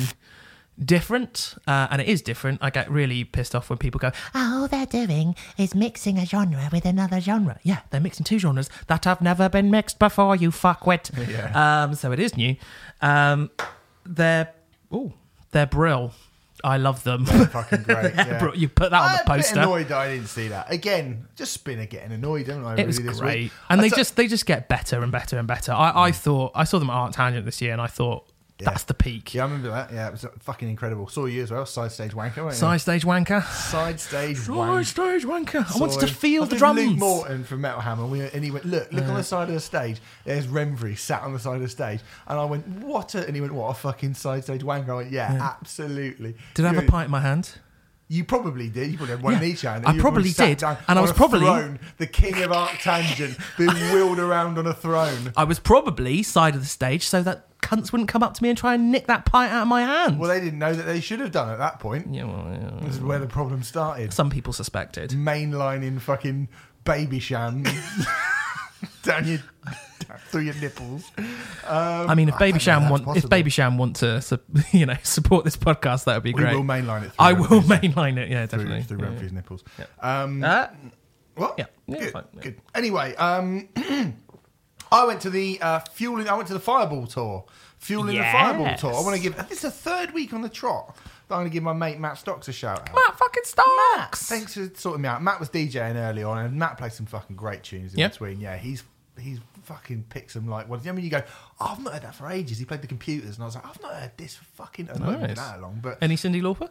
different, 0.83 1.55
uh, 1.67 1.87
and 1.91 2.01
it 2.01 2.07
is 2.07 2.21
different. 2.21 2.59
I 2.61 2.69
get 2.69 2.89
really 2.89 3.23
pissed 3.23 3.55
off 3.55 3.69
when 3.69 3.77
people 3.77 3.99
go, 3.99 4.11
"All 4.33 4.67
they're 4.67 4.85
doing 4.85 5.35
is 5.57 5.75
mixing 5.75 6.17
a 6.17 6.25
genre 6.25 6.69
with 6.71 6.85
another 6.85 7.19
genre." 7.19 7.59
Yeah, 7.63 7.79
they're 7.89 8.01
mixing 8.01 8.23
two 8.23 8.39
genres 8.39 8.69
that 8.87 9.05
have 9.05 9.21
never 9.21 9.49
been 9.49 9.69
mixed 9.71 9.99
before. 9.99 10.35
You 10.35 10.51
fuckwit. 10.51 11.09
Yeah. 11.29 11.83
Um, 11.83 11.93
so 11.95 12.11
it 12.11 12.19
is 12.19 12.35
new. 12.35 12.55
Um, 13.01 13.51
they're 14.05 14.53
oh, 14.91 15.13
they're 15.51 15.67
brill. 15.67 16.13
I 16.63 16.77
love 16.77 17.03
them. 17.03 17.25
They're 17.25 17.45
fucking 17.47 17.83
great. 17.83 18.13
Yeah. 18.15 18.39
Bro, 18.39 18.53
you 18.53 18.67
put 18.67 18.91
that 18.91 19.01
on 19.01 19.09
I'm 19.09 19.15
the 19.17 19.21
a 19.21 19.23
bit 19.37 19.43
poster. 19.43 19.59
annoyed 19.59 19.87
that 19.89 19.97
I 19.97 20.09
didn't 20.13 20.27
see 20.27 20.47
that. 20.49 20.71
Again, 20.71 21.27
just 21.35 21.53
Spinner 21.53 21.85
getting 21.85 22.11
annoyed, 22.11 22.47
don't 22.47 22.65
I? 22.65 22.75
It 22.77 22.87
was 22.87 22.97
really, 22.97 23.09
this 23.09 23.19
great, 23.19 23.39
week? 23.43 23.51
and 23.69 23.79
I 23.79 23.83
they 23.83 23.89
just 23.95 24.15
they 24.15 24.27
just 24.27 24.45
get 24.45 24.67
better 24.67 25.01
and 25.01 25.11
better 25.11 25.37
and 25.37 25.47
better. 25.47 25.71
I, 25.71 26.07
I 26.07 26.11
thought 26.11 26.51
I 26.55 26.63
saw 26.63 26.79
them 26.79 26.89
at 26.89 27.13
ArcTanGent 27.13 27.45
this 27.45 27.61
year, 27.61 27.71
and 27.73 27.81
I 27.81 27.87
thought 27.87 28.28
that's 28.65 28.83
the 28.83 28.93
peak. 28.93 29.33
Yeah, 29.33 29.43
I 29.43 29.45
remember 29.45 29.69
that. 29.69 29.91
Yeah, 29.91 30.07
it 30.07 30.11
was 30.11 30.25
fucking 30.39 30.67
incredible. 30.69 31.07
Saw 31.07 31.25
you 31.25 31.43
as 31.43 31.51
well. 31.51 31.65
Side 31.65 31.91
stage 31.91 32.11
wanker, 32.11 32.37
weren't 32.37 32.49
you? 32.51 32.59
Side 32.59 32.81
stage 32.81 33.03
wanker. 33.05 33.43
Side 33.45 33.99
stage 33.99 34.37
Side 34.37 34.47
wanker. 34.55 34.85
stage 34.85 35.25
wanker. 35.25 35.75
I 35.75 35.77
wanted 35.79 35.99
to 36.01 36.07
feel 36.07 36.45
the 36.45 36.57
drums. 36.57 36.79
Luke 36.79 36.97
Morton 36.97 37.43
from 37.43 37.61
Metal 37.61 37.79
Hammer, 37.81 38.05
we, 38.05 38.21
and 38.21 38.43
he 38.43 38.51
went, 38.51 38.65
"Look, 38.65 38.91
look 38.91 39.05
on 39.05 39.15
the 39.15 39.23
side 39.23 39.47
of 39.47 39.53
the 39.53 39.59
stage. 39.59 39.99
There's 40.25 40.47
Remfry 40.47 40.97
sat 40.97 41.21
on 41.23 41.33
the 41.33 41.39
side 41.39 41.55
of 41.55 41.61
the 41.61 41.69
stage." 41.69 42.01
And 42.27 42.39
I 42.39 42.45
went, 42.45 42.67
"What?" 42.67 43.15
A, 43.15 43.25
and 43.25 43.35
he 43.35 43.41
went, 43.41 43.53
"What 43.53 43.69
a 43.69 43.73
fucking 43.73 44.13
side 44.15 44.43
stage 44.43 44.61
wanker." 44.61 44.89
I 44.89 44.95
went, 44.95 45.11
"Yeah, 45.11 45.37
absolutely." 45.41 46.35
Did 46.53 46.65
I 46.65 46.69
have 46.69 46.77
You- 46.81 46.87
a 46.87 46.91
pint 46.91 47.05
in 47.05 47.11
my 47.11 47.21
hand? 47.21 47.51
You 48.11 48.23
probably 48.23 48.69
did. 48.69 48.89
You 48.89 48.97
probably 48.97 49.15
had 49.17 49.23
one 49.23 49.35
in 49.35 49.41
Yeah, 49.43 49.47
each 49.49 49.61
hand. 49.61 49.85
I 49.85 49.95
probably 49.99 50.31
did, 50.31 50.63
and 50.63 50.77
I 50.87 50.99
was 50.99 51.11
probably- 51.11 51.41
throne, 51.41 51.79
the 51.99 52.07
king 52.07 52.41
of 52.41 52.49
ArcTanGent, 52.49 53.37
being 53.57 53.69
wheeled 53.93 54.17
around 54.17 54.57
on 54.57 54.65
a 54.65 54.73
throne. 54.73 55.31
I 55.37 55.43
was 55.43 55.59
probably 55.59 56.23
side 56.23 56.55
of 56.55 56.61
the 56.61 56.67
stage 56.67 57.07
so 57.07 57.21
that 57.21 57.48
cunts 57.61 57.91
wouldn't 57.91 58.09
come 58.09 58.23
up 58.23 58.33
to 58.35 58.43
me 58.43 58.49
and 58.49 58.57
try 58.57 58.73
and 58.73 58.91
nick 58.91 59.07
that 59.07 59.25
pint 59.25 59.51
out 59.51 59.63
of 59.63 59.67
my 59.67 59.81
hand. 59.81 60.19
Well, 60.19 60.29
they 60.29 60.39
didn't 60.39 60.59
know 60.59 60.73
that 60.73 60.83
they 60.83 60.99
should 61.01 61.19
have 61.19 61.31
done 61.31 61.49
at 61.49 61.57
that 61.59 61.79
point. 61.79 62.13
yeah, 62.13 62.23
well, 62.23 62.47
yeah. 62.51 62.79
This 62.85 62.95
is 62.95 63.01
where 63.01 63.19
the 63.19 63.27
problem 63.27 63.63
started. 63.63 64.13
Some 64.13 64.29
people 64.29 64.53
suspected. 64.53 65.11
Mainlining 65.11 65.99
fucking 66.01 66.47
Babycham 66.85 67.63
down 69.03 69.27
your 69.27 69.39
through 70.29 70.41
your 70.41 70.55
nipples. 70.55 71.11
Um, 71.17 71.25
I 72.09 72.15
mean, 72.15 72.29
if 72.29 72.37
Baby 72.39 72.53
don't 72.53 72.61
Sham 72.61 72.89
want, 72.89 73.17
if. 73.17 73.25
Babycham 73.25 73.77
want 73.77 73.97
to, 73.97 74.21
su- 74.21 74.39
you 74.71 74.85
know, 74.85 74.95
support 75.03 75.45
this 75.45 75.57
podcast, 75.57 76.05
that 76.05 76.15
would 76.15 76.23
be 76.23 76.33
we 76.33 76.41
great. 76.41 76.55
will 76.55 76.63
mainline 76.63 77.03
it. 77.03 77.11
Through 77.11 77.15
I 77.19 77.33
will 77.33 77.61
mainline 77.61 78.17
it. 78.17 78.29
Yeah, 78.29 78.45
through, 78.47 78.63
definitely. 78.65 78.83
through 78.83 78.99
Yeah, 78.99 79.05
Remfry's 79.05 79.31
nipples. 79.33 79.63
Um, 80.01 80.41
yeah. 80.41 80.51
Uh, 80.51 80.69
What? 81.35 81.55
Yeah. 81.59 81.65
Yeah, 81.87 81.99
good. 81.99 82.13
good. 82.41 82.61
Anyway, 82.73 83.15
um, 83.15 83.69
I 84.91 85.05
went 85.05 85.21
to 85.21 85.29
the 85.29 85.59
uh, 85.61 85.79
fueling. 85.93 86.27
I 86.27 86.35
went 86.35 86.47
to 86.47 86.53
the 86.53 86.59
Fireball 86.59 87.07
tour. 87.07 87.45
Fueling 87.79 88.17
the 88.17 88.23
Fireball 88.23 88.75
tour. 88.75 88.93
I 88.93 89.01
want 89.01 89.15
to 89.15 89.21
give. 89.21 89.35
This 89.47 89.59
is 89.59 89.61
the 89.61 89.71
third 89.71 90.13
week 90.13 90.33
on 90.33 90.41
the 90.41 90.49
trot. 90.49 90.95
that 91.27 91.35
I'm 91.35 91.41
going 91.41 91.49
to 91.49 91.53
give 91.53 91.63
my 91.63 91.73
mate 91.73 91.99
Matt 91.99 92.17
Stocks 92.17 92.47
a 92.47 92.53
shout 92.53 92.79
out. 92.89 92.93
Matt 92.95 93.17
fucking 93.17 93.43
Stocks. 93.45 94.27
Thanks 94.27 94.55
for 94.55 94.69
sorting 94.75 95.03
me 95.03 95.09
out. 95.09 95.21
Matt 95.23 95.39
was 95.39 95.49
DJing 95.49 95.95
early 95.95 96.23
on, 96.23 96.37
and 96.39 96.55
Matt 96.57 96.77
played 96.77 96.91
some 96.93 97.05
fucking 97.05 97.35
great 97.35 97.63
tunes 97.63 97.93
in 97.93 97.99
Yep. 97.99 98.11
between. 98.11 98.39
Yeah, 98.41 98.57
he's 98.57 98.83
he's 99.19 99.39
fucking 99.63 100.05
picked 100.09 100.31
some 100.31 100.47
like. 100.47 100.67
Well, 100.67 100.81
I 100.85 100.91
mean, 100.91 101.05
you 101.05 101.11
go, 101.11 101.21
oh, 101.61 101.65
I've 101.71 101.83
not 101.83 101.93
heard 101.93 102.01
that 102.03 102.15
for 102.15 102.29
ages. 102.29 102.57
He 102.57 102.65
played 102.65 102.81
the 102.81 102.87
computers, 102.87 103.35
and 103.35 103.43
I 103.43 103.45
was 103.45 103.55
like, 103.55 103.65
I've 103.65 103.81
not 103.81 103.93
heard 103.93 104.11
this 104.17 104.35
for 104.35 104.45
fucking. 104.45 104.89
I've 104.89 104.99
not 104.99 105.21
Nice. 105.21 105.35
that 105.37 105.61
long, 105.61 105.79
but 105.81 105.99
Any 106.01 106.15
Cyndi 106.15 106.41
Lauper? 106.41 106.69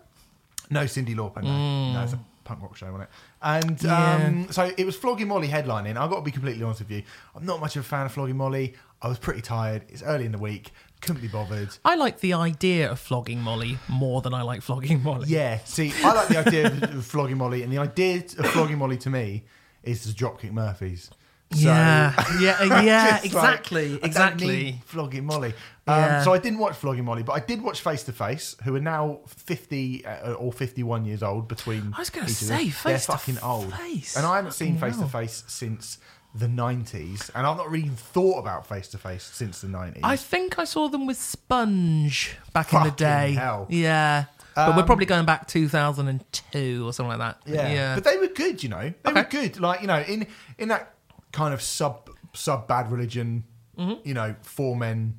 no 0.70 0.80
Cyndi 0.84 1.14
Lauper. 1.14 1.42
No, 1.42 1.92
no, 1.94 2.02
it's 2.02 2.12
a 2.12 2.18
punk 2.48 2.62
rock 2.62 2.76
show, 2.76 2.86
wasn't 2.86 3.02
it? 3.02 3.08
And. 3.42 3.82
Yeah. 3.82 4.26
um, 4.26 4.50
so 4.50 4.72
it 4.76 4.84
was 4.84 4.96
Flogging 4.96 5.28
Molly 5.28 5.48
headlining. 5.48 5.96
I've 5.96 6.10
got 6.10 6.16
to 6.16 6.22
be 6.22 6.30
completely 6.30 6.62
honest 6.64 6.80
with 6.80 6.90
you. 6.90 7.02
I'm 7.36 7.46
not 7.46 7.60
much 7.60 7.76
of 7.76 7.84
a 7.84 7.88
fan 7.88 8.06
of 8.06 8.12
Flogging 8.12 8.36
Molly. 8.36 8.74
I 9.00 9.08
was 9.08 9.18
pretty 9.18 9.42
tired. 9.42 9.84
It's 9.88 10.02
early 10.02 10.24
in 10.24 10.32
the 10.32 10.38
week. 10.38 10.72
Couldn't 11.00 11.22
be 11.22 11.28
bothered. 11.28 11.68
I 11.84 11.94
like 11.94 12.18
the 12.18 12.32
idea 12.32 12.90
of 12.90 12.98
flogging 12.98 13.40
Molly 13.40 13.78
more 13.88 14.20
than 14.20 14.34
I 14.34 14.42
like 14.42 14.62
flogging 14.62 15.02
Molly. 15.04 15.28
Yeah, 15.28 15.58
see, 15.64 15.92
I 16.02 16.12
like 16.12 16.28
the 16.28 16.38
idea 16.38 16.66
of, 16.66 16.82
of 16.82 17.06
flogging 17.06 17.38
Molly, 17.38 17.62
and 17.62 17.72
the 17.72 17.78
idea 17.78 18.16
of 18.16 18.46
flogging 18.46 18.78
Molly 18.78 18.96
to 18.98 19.10
me 19.10 19.44
is 19.84 20.02
the 20.04 20.12
Dropkick 20.12 20.50
Murphys. 20.50 21.10
So- 21.50 21.60
yeah, 21.60 22.12
yeah, 22.40 22.62
yeah, 22.82 23.10
like, 23.14 23.24
exactly, 23.24 23.98
exactly. 24.02 24.80
flogging 24.84 25.24
Molly. 25.24 25.54
Um, 25.86 25.96
Yeah. 25.96 26.22
So 26.22 26.34
I 26.34 26.38
didn't 26.38 26.58
watch 26.58 26.76
flogging 26.76 27.04
Molly, 27.06 27.22
but 27.22 27.32
I 27.32 27.40
did 27.40 27.62
watch 27.62 27.80
Face 27.80 28.02
to 28.04 28.12
Face, 28.12 28.54
who 28.64 28.76
are 28.76 28.80
now 28.80 29.20
fifty 29.26 30.04
uh, 30.04 30.32
or 30.34 30.52
fifty-one 30.52 31.06
years 31.06 31.22
old 31.22 31.48
between. 31.48 31.94
I 31.96 32.00
was 32.00 32.10
gonna 32.10 32.26
each 32.26 32.32
of 32.42 32.48
say, 32.48 32.68
they're 32.84 32.98
to 32.98 33.12
fucking 33.12 33.38
old, 33.38 33.72
Face. 33.74 34.14
and 34.16 34.26
I 34.26 34.36
haven't 34.36 34.52
seen 34.52 34.76
Face 34.76 34.98
to 34.98 35.06
Face 35.06 35.44
since 35.46 35.96
the 36.34 36.48
nineties, 36.48 37.30
and 37.34 37.46
I've 37.46 37.56
not 37.56 37.70
really 37.70 37.88
thought 37.88 38.38
about 38.40 38.66
Face 38.66 38.88
to 38.88 38.98
Face 38.98 39.24
since 39.24 39.62
the 39.62 39.68
nineties. 39.68 40.02
I 40.04 40.16
think 40.16 40.58
I 40.58 40.64
saw 40.64 40.88
them 40.88 41.06
with 41.06 41.16
Sponge 41.18 42.36
back 42.52 42.74
in 42.74 42.82
the 42.82 42.90
day. 42.90 43.32
hell. 43.32 43.66
Yeah, 43.70 44.26
but 44.54 44.74
we're 44.76 44.80
Um, 44.82 44.86
probably 44.86 45.06
going 45.06 45.24
back 45.24 45.48
2002 45.48 46.86
or 46.86 46.92
something 46.92 47.18
like 47.18 47.36
that. 47.44 47.50
Yeah. 47.50 47.68
yeah. 47.72 47.94
but 47.94 48.04
they 48.04 48.18
were 48.18 48.26
good. 48.28 48.62
You 48.62 48.68
know, 48.68 48.92
they 49.02 49.10
Okay. 49.10 49.20
were 49.22 49.28
good. 49.28 49.60
Like 49.60 49.80
you 49.80 49.86
know, 49.86 50.00
in 50.00 50.26
in 50.58 50.68
that 50.68 50.94
kind 51.32 51.52
of 51.54 51.60
sub 51.62 52.10
sub 52.34 52.66
bad 52.68 52.90
religion, 52.90 53.44
Mm-hmm. 53.78 54.08
you 54.08 54.12
know, 54.14 54.34
four 54.42 54.74
men 54.74 55.14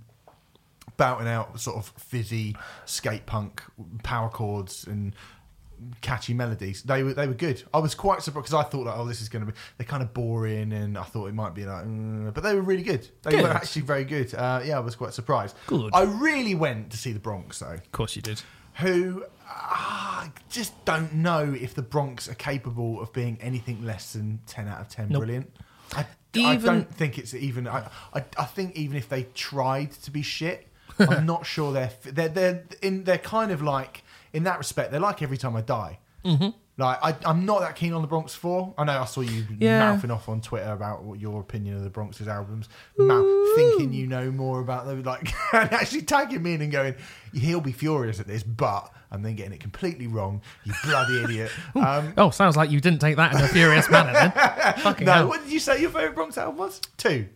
bouting 0.97 1.27
out 1.29 1.57
sort 1.61 1.77
of 1.77 1.87
fizzy 1.97 2.57
skate 2.85 3.25
punk 3.25 3.63
power 4.03 4.27
chords 4.29 4.85
and 4.85 5.15
catchy 6.01 6.33
melodies. 6.33 6.83
They 6.83 7.03
were 7.03 7.13
they 7.13 7.25
were 7.27 7.33
good. 7.33 7.63
I 7.73 7.79
was 7.79 7.95
quite 7.95 8.21
surprised 8.21 8.47
because 8.51 8.65
I 8.65 8.67
thought 8.69 8.85
like, 8.85 8.97
oh, 8.97 9.05
this 9.05 9.21
is 9.21 9.29
going 9.29 9.45
to 9.45 9.51
be 9.53 9.57
they're 9.77 9.87
kind 9.87 10.03
of 10.03 10.13
boring, 10.13 10.73
and 10.73 10.97
I 10.97 11.03
thought 11.03 11.27
it 11.27 11.33
might 11.33 11.55
be 11.55 11.65
like, 11.65 11.85
mm, 11.85 12.33
but 12.33 12.43
they 12.43 12.53
were 12.53 12.61
really 12.61 12.83
good. 12.83 13.07
They 13.23 13.31
Good. 13.31 13.43
were 13.43 13.49
actually 13.49 13.83
very 13.83 14.03
good. 14.03 14.33
Uh, 14.35 14.59
yeah, 14.65 14.75
I 14.75 14.81
was 14.81 14.95
quite 14.97 15.13
surprised. 15.13 15.55
Good. 15.67 15.91
I 15.93 16.01
really 16.03 16.53
went 16.55 16.91
to 16.91 16.97
see 16.97 17.13
the 17.13 17.19
Bronx 17.19 17.59
though 17.59 17.67
of 17.75 17.91
course 17.93 18.17
you 18.17 18.21
did. 18.21 18.41
who 18.75 19.23
ah, 19.47 20.23
I 20.25 20.31
just 20.49 20.73
don't 20.83 21.13
know 21.13 21.55
if 21.57 21.75
the 21.75 21.81
Bronx 21.81 22.27
are 22.27 22.35
capable 22.35 22.99
of 23.01 23.13
being 23.13 23.37
anything 23.39 23.85
less 23.85 24.11
than 24.11 24.39
10 24.47 24.67
out 24.67 24.81
of 24.81 24.89
10 24.89 25.07
Nope. 25.09 25.19
brilliant. 25.21 25.51
I, 25.95 26.05
I 26.35 26.55
don't 26.57 26.93
think 26.93 27.17
it's 27.17 27.33
even. 27.33 27.67
I, 27.67 27.89
I, 28.13 28.23
I 28.37 28.45
think 28.45 28.75
even 28.75 28.97
if 28.97 29.09
they 29.09 29.23
tried 29.33 29.91
to 29.93 30.11
be 30.11 30.21
shit, 30.21 30.67
I'm 30.99 31.25
not 31.25 31.45
sure 31.45 31.71
they're 31.71 31.91
they're 32.03 32.29
they're 32.29 32.63
in 32.81 33.03
they're 33.03 33.17
kind 33.17 33.51
of 33.51 33.61
like 33.61 34.03
in 34.33 34.43
that 34.43 34.57
respect 34.57 34.91
they're 34.91 34.99
like 34.99 35.21
every 35.21 35.37
time 35.37 35.55
I 35.55 35.61
die. 35.61 35.99
Mm-hmm. 36.23 36.49
Like 36.79 36.97
I, 37.03 37.15
I'm 37.25 37.45
not 37.45 37.61
that 37.61 37.75
keen 37.75 37.93
on 37.93 38.01
the 38.01 38.07
Bronx 38.07 38.33
Four. 38.33 38.73
I 38.77 38.83
know 38.85 38.99
I 38.99 39.05
saw 39.05 39.21
you 39.21 39.45
Yeah. 39.59 39.79
mouthing 39.91 40.09
off 40.11 40.27
on 40.29 40.41
Twitter 40.41 40.71
about 40.71 41.03
what 41.03 41.19
your 41.19 41.39
opinion 41.41 41.75
of 41.77 41.83
the 41.83 41.89
Bronx's 41.89 42.27
albums, 42.27 42.69
Mouth, 42.97 43.25
thinking 43.55 43.93
you 43.93 44.07
know 44.07 44.31
more 44.31 44.59
about 44.61 44.85
them, 44.87 45.03
like 45.03 45.31
and 45.53 45.71
actually 45.73 46.01
tagging 46.03 46.41
me 46.41 46.53
in 46.55 46.61
and 46.61 46.71
going, 46.71 46.95
he'll 47.33 47.61
be 47.61 47.71
furious 47.73 48.19
at 48.19 48.25
this, 48.27 48.41
but 48.43 48.91
and 49.11 49.25
then 49.25 49.35
getting 49.35 49.53
it 49.53 49.59
completely 49.59 50.07
wrong. 50.07 50.41
You 50.63 50.73
bloody 50.83 51.23
idiot. 51.23 51.51
Um, 51.75 52.13
Oh, 52.17 52.29
sounds 52.29 52.55
like 52.55 52.69
you 52.71 52.79
didn't 52.79 52.99
take 52.99 53.15
that 53.17 53.33
in 53.33 53.41
a 53.41 53.47
furious 53.47 53.89
manner 53.89 54.13
then. 54.13 54.31
Fucking 54.77 55.05
no, 55.05 55.11
hell. 55.13 55.27
what 55.27 55.43
did 55.43 55.51
you 55.51 55.59
say 55.59 55.81
your 55.81 55.89
favorite 55.89 56.15
Bronx 56.15 56.37
album 56.37 56.57
was? 56.57 56.79
Two. 56.97 57.27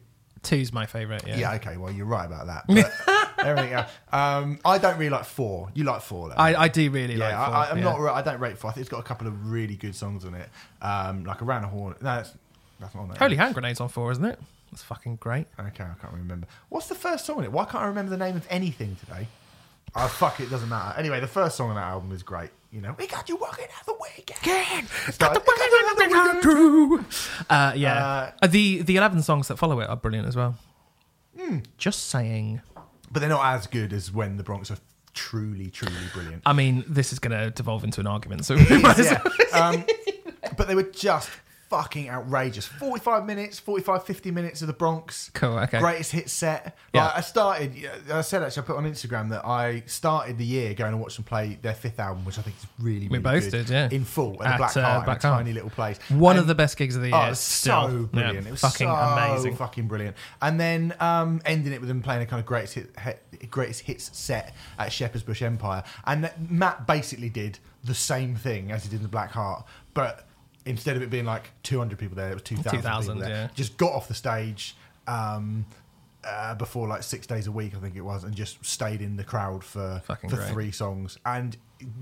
Two's 0.44 0.74
my 0.74 0.86
favourite, 0.86 1.26
yeah. 1.26 1.38
Yeah, 1.38 1.54
okay, 1.56 1.78
well 1.78 1.92
you're 1.92 2.06
right 2.06 2.26
about 2.26 2.48
that. 2.48 2.66
But 2.68 3.38
everything 3.46 3.74
else, 3.74 3.90
um, 4.12 4.60
I 4.64 4.78
don't 4.78 4.98
really 4.98 5.10
like 5.10 5.26
four. 5.26 5.70
You 5.74 5.86
like 5.86 6.02
four, 6.02 6.30
though. 6.30 6.36
I, 6.36 6.64
I 6.64 6.68
do 6.68 6.90
really 6.92 7.16
yeah, 7.16 7.26
like 7.26 7.34
I, 7.34 7.46
Four, 7.46 7.56
I, 7.56 7.70
I'm 7.70 7.78
yeah. 7.78 7.84
not. 7.84 8.14
I 8.14 8.22
don't 8.22 8.40
rate 8.40 8.58
four. 8.58 8.70
I 8.70 8.74
think 8.74 8.82
it's 8.82 8.92
got 8.92 9.00
a 9.00 9.04
couple 9.04 9.28
of 9.28 9.52
really 9.52 9.76
good 9.76 9.96
songs 9.96 10.26
on 10.26 10.36
it, 10.36 10.50
um, 10.82 11.24
like 11.24 11.42
around 11.42 11.64
the 11.64 11.70
horn. 11.70 11.96
No, 12.02 12.16
that's, 12.16 12.34
that's 12.80 12.94
not 12.94 13.02
on 13.02 13.08
there. 13.10 13.18
Holy 13.18 13.38
Hand 13.38 13.54
Grenades 13.54 13.80
on 13.80 13.90
four, 13.90 14.12
isn't 14.12 14.26
it? 14.26 14.40
That's 14.72 14.84
fucking 14.84 15.18
great. 15.18 15.48
Okay, 15.60 15.84
I 15.84 15.94
can't 16.02 16.14
remember. 16.14 16.48
What's 16.70 16.88
the 16.88 16.96
first 16.96 17.26
song 17.26 17.38
on 17.38 17.44
it? 17.46 17.52
Why 17.52 17.66
can't 17.66 17.84
I 17.84 17.88
remember 17.88 18.10
the 18.10 18.18
name 18.18 18.36
of 18.36 18.46
anything 18.50 18.98
today? 18.98 19.28
Oh 19.96 20.08
fuck 20.08 20.40
it, 20.40 20.50
doesn't 20.50 20.70
matter. 20.70 20.98
Anyway, 20.98 21.20
the 21.20 21.28
first 21.28 21.56
song 21.56 21.70
on 21.70 21.76
that 21.76 21.84
album 21.84 22.12
is 22.12 22.24
great. 22.24 22.50
You 22.72 22.82
know, 22.82 22.96
we 22.98 23.06
got 23.06 23.30
you 23.30 23.36
working 23.38 23.66
out 23.78 23.86
the 23.86 23.94
weekend. 24.02 24.88
It's 25.08 25.22
like, 25.22 25.38
Uh, 27.50 27.74
yeah. 27.76 28.32
Uh, 28.42 28.48
the 28.48 28.82
the 28.82 28.96
eleven 28.98 29.22
songs 29.22 29.48
that 29.48 29.58
follow 29.58 29.80
it 29.80 29.90
are 29.90 29.96
brilliant 29.96 30.28
as 30.28 30.36
well. 30.36 30.56
Hmm. 31.40 31.60
Just 31.78 32.08
saying. 32.10 32.62
but 33.12 33.20
they're 33.20 33.30
not 33.30 33.46
as 33.46 33.68
good 33.68 33.94
as 33.94 34.12
when 34.12 34.38
the 34.38 34.44
Bronx 34.44 34.72
are 34.72 34.78
truly, 35.14 35.70
truly 35.70 35.94
brilliant. 36.14 36.42
I 36.46 36.54
mean, 36.54 36.84
this 36.88 37.14
is 37.14 37.20
going 37.20 37.38
to 37.38 37.52
devolve 37.52 37.84
into 37.84 38.00
an 38.02 38.08
argument, 38.08 38.46
so 38.46 38.56
It 38.56 38.70
we 38.70 38.78
might 38.82 38.98
is, 38.98 39.12
yeah. 39.12 39.22
um, 39.54 39.86
but 40.58 40.68
they 40.68 40.74
were 40.76 40.84
just 40.84 41.30
fucking 41.74 42.08
outrageous. 42.10 42.66
45 42.68 43.26
minutes, 43.26 43.58
45, 43.58 44.04
50 44.04 44.30
minutes 44.32 44.62
of 44.62 44.68
the 44.68 44.74
Bronx. 44.74 45.32
Cool, 45.34 45.58
okay. 45.60 45.80
Greatest 45.80 46.12
hit 46.12 46.30
set. 46.30 46.78
Yeah. 46.94 47.12
I 47.16 47.22
started, 47.22 47.74
I 48.12 48.22
said 48.22 48.44
actually, 48.44 48.62
I 48.64 48.66
put 48.68 48.76
on 48.78 48.84
Instagram 48.86 49.30
that 49.32 49.44
I 49.44 49.82
started 49.88 50.38
the 50.38 50.46
year 50.46 50.76
going 50.76 50.94
and 50.94 51.02
watch 51.02 51.16
them 51.16 51.24
play 51.26 51.58
their 51.64 51.74
fifth 51.74 52.00
album, 52.00 52.26
which 52.26 52.38
I 52.38 52.44
think 52.44 52.56
is 52.58 52.68
really, 52.80 53.08
We 53.08 53.18
both 53.18 53.44
good, 53.50 53.66
did, 53.66 53.70
yeah. 53.72 53.90
In 53.92 54.04
full 54.06 54.42
at, 54.44 54.48
At, 54.48 54.52
the 54.52 54.58
Black 54.58 54.78
uh, 54.78 54.82
Heart, 54.84 55.06
Black 55.06 55.22
Heart. 55.24 55.40
tiny 55.40 55.54
little 55.54 55.70
place. 55.72 55.98
One 56.10 56.36
And- 56.36 56.42
of 56.42 56.48
the 56.48 56.54
best 56.56 56.78
gigs 56.78 56.96
of 56.96 57.02
the 57.02 57.08
year. 57.10 57.18
Oh, 57.30 57.34
still. 57.34 57.88
so 57.90 58.04
brilliant. 58.12 58.44
Yeah, 58.44 58.48
It 58.50 58.52
was 58.52 58.62
fucking 58.62 58.88
so 58.88 58.94
amazing. 58.94 59.56
fucking 59.56 59.88
brilliant. 59.88 60.16
And 60.44 60.60
then 60.60 60.94
um, 61.00 61.42
ending 61.46 61.74
it 61.74 61.80
with 61.82 61.88
them 61.88 62.04
playing 62.04 62.22
a 62.22 62.26
kind 62.28 62.40
of 62.40 62.46
greatest 62.46 62.76
hit, 62.76 63.00
hit, 63.00 63.50
greatest 63.50 63.82
hits 63.82 64.16
set 64.16 64.54
at 64.78 64.92
Shepherd's 64.92 65.24
Bush 65.24 65.42
Empire. 65.42 65.84
And 66.06 66.24
that- 66.26 66.52
Matt 66.52 66.86
basically 66.86 67.30
did 67.30 67.58
the 67.84 67.96
same 67.96 68.36
thing 68.36 68.72
as 68.72 68.84
he 68.84 68.90
did 68.90 68.98
in 68.98 69.02
the 69.04 69.10
Black 69.10 69.32
Heart, 69.32 69.66
but 69.96 70.28
instead 70.66 70.96
of 70.96 71.02
it 71.04 71.10
being 71.10 71.26
like 71.26 71.52
200 71.64 71.98
people 72.00 72.16
there, 72.16 72.32
it 72.32 72.34
was 72.36 72.44
2,000 72.44 72.72
2,000, 72.82 73.16
people 73.16 73.28
there. 73.30 73.44
yeah. 73.44 73.50
Just 73.56 73.78
got 73.78 73.92
off 73.94 74.08
the 74.08 74.14
stage. 74.14 74.76
Um, 75.08 75.66
uh, 76.26 76.56
before 76.56 76.88
like 76.88 77.04
six 77.04 77.28
days 77.28 77.48
a 77.48 77.52
week, 77.52 77.76
I 77.76 77.80
think 77.80 77.98
it 77.98 78.02
was, 78.02 78.24
and 78.24 78.34
just 78.34 78.64
stayed 78.66 79.02
in 79.02 79.18
the 79.18 79.26
crowd 79.26 79.62
for 79.64 80.02
Fucking 80.06 80.30
for 80.30 80.38
great. 80.38 80.50
three 80.50 80.72
songs, 80.72 81.18
and 81.26 81.58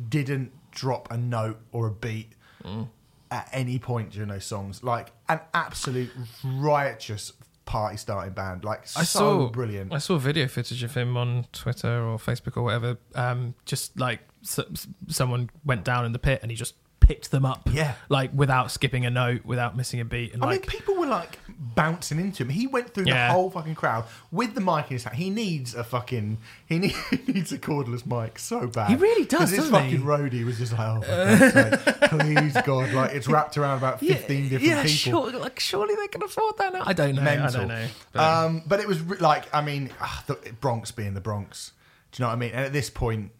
didn't 0.10 0.52
drop 0.70 1.12
a 1.12 1.18
note 1.18 1.60
or 1.72 1.88
a 1.88 1.92
beat 1.92 2.34
Mm. 2.64 2.88
at 3.32 3.50
any 3.52 3.80
point 3.80 4.12
during 4.12 4.30
those 4.30 4.46
songs. 4.46 4.84
Like 4.84 5.12
an 5.28 5.40
absolute 5.56 6.12
riotous 6.44 7.34
party 7.66 7.98
starting 7.98 8.34
band. 8.34 8.64
Like 8.64 8.82
I 8.96 9.04
so 9.04 9.20
saw 9.20 9.50
brilliant. 9.50 9.92
I 9.94 9.98
saw 9.98 10.18
video 10.18 10.48
footage 10.48 10.84
of 10.84 10.94
him 10.94 11.18
on 11.18 11.46
Twitter 11.52 12.04
or 12.04 12.18
Facebook 12.18 12.58
or 12.58 12.62
whatever. 12.64 12.98
Um, 13.16 13.56
just 13.66 13.98
like 14.00 14.20
s- 14.44 14.60
s- 14.60 14.88
someone 15.08 15.50
went 15.66 15.84
down 15.84 16.06
in 16.06 16.12
the 16.12 16.20
pit 16.20 16.40
and 16.44 16.52
he 16.52 16.58
just 16.58 16.76
picked 17.12 17.32
them 17.32 17.46
up. 17.46 17.68
Yeah. 17.72 17.94
like 18.10 18.32
without 18.34 18.72
skipping 18.72 19.06
a 19.06 19.10
note, 19.10 19.46
without 19.46 19.76
missing 19.76 20.00
a 20.00 20.06
beat, 20.06 20.34
and 20.34 20.44
I 20.44 20.48
like 20.48 20.62
mean, 20.62 20.70
people 20.70 20.96
were 20.96 21.08
like 21.08 21.40
bouncing 21.60 22.20
into 22.20 22.44
him. 22.44 22.50
He 22.50 22.68
went 22.68 22.94
through 22.94 23.06
Yeah. 23.08 23.28
the 23.28 23.34
whole 23.34 23.50
fucking 23.50 23.76
crowd 23.76 24.06
with 24.32 24.56
the 24.56 24.62
mic 24.62 24.86
in 24.90 24.94
his 24.96 25.04
hand. 25.04 25.16
He 25.18 25.30
needs 25.30 25.76
a 25.76 25.84
fucking 25.84 26.38
he, 26.66 26.80
need, 26.84 26.96
he 27.26 27.32
needs 27.34 27.52
a 27.52 27.58
cordless 27.58 28.06
mic 28.06 28.40
so 28.40 28.68
bad. 28.68 28.90
He 28.90 28.96
really 28.96 29.26
does, 29.26 29.40
'Cause 29.42 29.50
His 29.52 29.60
doesn't 29.70 29.84
he? 29.90 29.98
fucking 29.98 30.08
roadie 30.08 30.46
was 30.46 30.58
just 30.58 30.72
like, 30.74 30.82
oh, 30.82 31.02
for 31.02 31.52
God's 31.52 31.84
sake, 31.84 32.10
please 32.10 32.58
God, 32.66 32.94
like 32.94 33.12
it's 33.14 33.28
wrapped 33.28 33.58
around 33.58 33.78
about 33.78 34.00
fifteen 34.00 34.44
different 34.50 34.64
yeah, 34.64 34.84
people. 34.84 35.30
Sure, 35.30 35.40
like 35.40 35.60
surely 35.60 35.96
they 35.96 36.08
can 36.08 36.24
afford 36.24 36.58
that 36.58 36.74
now. 36.74 36.84
I 36.86 36.94
don't 36.94 37.16
know. 37.16 37.22
I 37.22 37.26
Mental. 37.26 37.60
don't 37.62 37.68
know. 37.68 37.88
But- 38.14 38.22
Um, 38.46 38.64
but 38.66 38.80
it 38.80 38.88
was 38.88 39.02
re- 39.02 39.18
like, 39.20 39.54
I 39.54 39.62
mean, 39.62 39.90
ah, 40.00 40.24
the 40.28 40.36
Bronx 40.62 40.92
being 40.92 41.14
the 41.14 41.22
Bronx. 41.22 41.72
Do 42.12 42.22
you 42.22 42.26
know 42.26 42.30
what 42.30 42.36
I 42.36 42.40
mean? 42.40 42.52
And 42.52 42.66
at 42.66 42.74
this 42.74 42.90
point, 42.90 43.32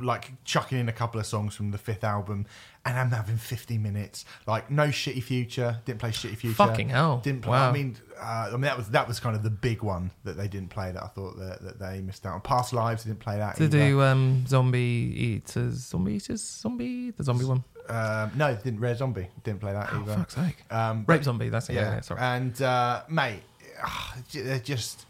like 0.00 0.30
chucking 0.44 0.78
in 0.78 0.88
a 0.88 0.92
couple 0.92 1.18
of 1.20 1.26
songs 1.26 1.54
from 1.54 1.70
the 1.70 1.78
fifth 1.78 2.04
album, 2.04 2.46
and 2.84 2.98
I'm 2.98 3.10
having 3.10 3.36
50 3.36 3.78
minutes. 3.78 4.24
Like 4.46 4.70
no 4.70 4.88
shitty 4.88 5.22
future. 5.22 5.80
Didn't 5.84 6.00
play 6.00 6.10
shitty 6.10 6.36
future. 6.36 6.54
Fucking 6.54 6.88
hell. 6.90 7.20
Didn't 7.22 7.42
play. 7.42 7.52
Wow. 7.52 7.70
I 7.70 7.72
mean, 7.72 7.96
uh, 8.20 8.22
I 8.48 8.50
mean 8.52 8.62
that 8.62 8.76
was 8.76 8.88
that 8.90 9.08
was 9.08 9.20
kind 9.20 9.34
of 9.36 9.42
the 9.42 9.50
big 9.50 9.82
one 9.82 10.10
that 10.24 10.36
they 10.36 10.48
didn't 10.48 10.70
play. 10.70 10.92
That 10.92 11.02
I 11.02 11.08
thought 11.08 11.38
that, 11.38 11.62
that 11.62 11.78
they 11.78 12.00
missed 12.00 12.26
out 12.26 12.34
on. 12.34 12.40
Past 12.40 12.72
lives 12.72 13.04
didn't 13.04 13.20
play 13.20 13.36
that. 13.38 13.56
to 13.56 13.64
either. 13.64 13.78
do 13.78 14.02
um, 14.02 14.44
zombie 14.46 14.78
eaters, 14.80 15.74
zombie 15.86 16.14
eaters, 16.14 16.42
zombie, 16.42 17.10
the 17.10 17.24
zombie 17.24 17.44
one. 17.44 17.64
Um, 17.88 18.30
no, 18.34 18.54
didn't. 18.54 18.80
Rare 18.80 18.94
Zombie 18.94 19.28
didn't 19.42 19.60
play 19.60 19.72
that 19.72 19.90
Oh, 19.92 20.00
either. 20.00 20.14
fuck's 20.16 20.34
sake! 20.34 20.56
Um, 20.70 21.04
Rape 21.06 21.22
zombie. 21.22 21.50
That's 21.50 21.68
it. 21.68 21.74
Yeah, 21.74 21.94
yeah, 21.96 22.00
sorry. 22.00 22.20
And 22.20 22.62
uh, 22.62 23.02
mate, 23.10 23.42
ah, 23.82 24.16
they're 24.32 24.58
just 24.58 25.04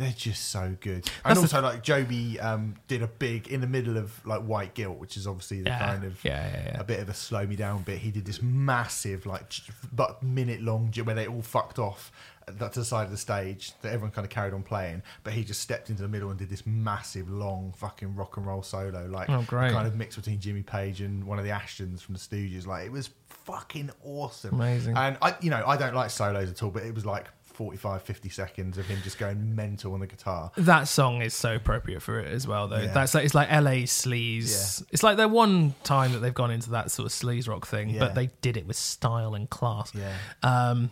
they're 0.00 0.14
just 0.16 0.48
so 0.50 0.76
good. 0.80 1.04
That's 1.04 1.14
And 1.24 1.36
the- 1.36 1.40
also, 1.42 1.60
like 1.62 1.82
Joby 1.82 2.40
um, 2.40 2.74
did 2.88 3.02
a 3.02 3.06
big 3.06 3.48
in 3.48 3.60
the 3.60 3.66
middle 3.66 3.96
of 3.96 4.24
like 4.26 4.42
White 4.42 4.74
Guilt, 4.74 4.98
which 4.98 5.16
is 5.16 5.26
obviously 5.26 5.60
the 5.62 5.70
yeah. 5.70 5.78
kind 5.78 6.04
of 6.04 6.24
yeah, 6.24 6.50
yeah, 6.52 6.62
yeah. 6.72 6.80
a 6.80 6.84
bit 6.84 7.00
of 7.00 7.08
a 7.08 7.14
slow 7.14 7.46
me 7.46 7.54
down 7.56 7.82
bit. 7.82 7.98
He 7.98 8.10
did 8.10 8.24
this 8.24 8.40
massive 8.42 9.26
like 9.26 9.48
j- 9.50 9.62
but 9.92 10.22
minute 10.22 10.62
long 10.62 10.90
j- 10.90 11.02
where 11.02 11.14
they 11.14 11.26
all 11.26 11.42
fucked 11.42 11.78
off 11.78 12.10
at 12.48 12.58
the- 12.58 12.68
to 12.68 12.78
the 12.80 12.84
side 12.84 13.04
of 13.04 13.10
the 13.10 13.16
stage 13.18 13.72
that 13.82 13.88
everyone 13.92 14.10
kind 14.10 14.24
of 14.24 14.30
carried 14.30 14.54
on 14.54 14.62
playing, 14.62 15.02
but 15.22 15.32
he 15.34 15.44
just 15.44 15.60
stepped 15.60 15.90
into 15.90 16.02
the 16.02 16.08
middle 16.08 16.30
and 16.30 16.38
did 16.38 16.48
this 16.48 16.64
massive 16.66 17.28
long 17.30 17.72
fucking 17.76 18.16
rock 18.16 18.36
and 18.38 18.46
roll 18.46 18.62
solo, 18.62 19.06
like 19.06 19.28
Oh, 19.28 19.42
great. 19.42 19.70
kind 19.72 19.86
of 19.86 19.94
mix 19.96 20.16
between 20.16 20.40
Jimmy 20.40 20.62
Page 20.62 21.00
and 21.02 21.24
one 21.24 21.38
of 21.38 21.44
the 21.44 21.50
Ashtons 21.50 22.00
from 22.00 22.14
the 22.14 22.20
Stooges. 22.20 22.66
Like 22.66 22.86
it 22.86 22.90
was 22.92 23.10
fucking 23.28 23.90
awesome. 24.04 24.54
Amazing. 24.54 24.96
And 24.96 25.16
I, 25.22 25.34
you 25.40 25.50
know, 25.50 25.62
I 25.66 25.76
don't 25.76 25.94
like 25.94 26.10
solos 26.10 26.50
at 26.50 26.62
all, 26.62 26.70
but 26.70 26.82
it 26.84 26.94
was 26.94 27.04
like 27.04 27.26
45, 27.60 28.00
50 28.00 28.28
seconds 28.30 28.78
of 28.78 28.86
him 28.86 28.98
just 29.04 29.18
going 29.18 29.54
mental 29.54 29.92
on 29.92 30.00
the 30.00 30.06
guitar. 30.06 30.50
That 30.56 30.88
song 30.88 31.20
is 31.20 31.34
so 31.34 31.56
appropriate 31.56 32.00
for 32.00 32.18
it 32.18 32.32
as 32.32 32.48
well, 32.48 32.68
though. 32.68 32.78
Yeah. 32.78 32.94
That's 32.94 33.12
like 33.12 33.26
it's 33.26 33.34
like 33.34 33.50
LA 33.50 33.84
sleaze. 33.84 34.82
It's 34.90 35.02
like 35.02 35.18
the 35.18 35.28
one 35.28 35.74
time 35.84 36.12
that 36.12 36.20
they've 36.20 36.32
gone 36.32 36.50
into 36.50 36.70
that 36.70 36.90
sort 36.90 37.04
of 37.04 37.12
sleaze 37.12 37.46
rock 37.46 37.66
thing, 37.66 37.90
Yeah. 37.90 37.98
but 37.98 38.14
they 38.14 38.30
did 38.40 38.56
it 38.56 38.66
with 38.66 38.76
style 38.78 39.34
and 39.34 39.50
class. 39.50 39.92
Yeah. 39.94 40.16
Um, 40.42 40.90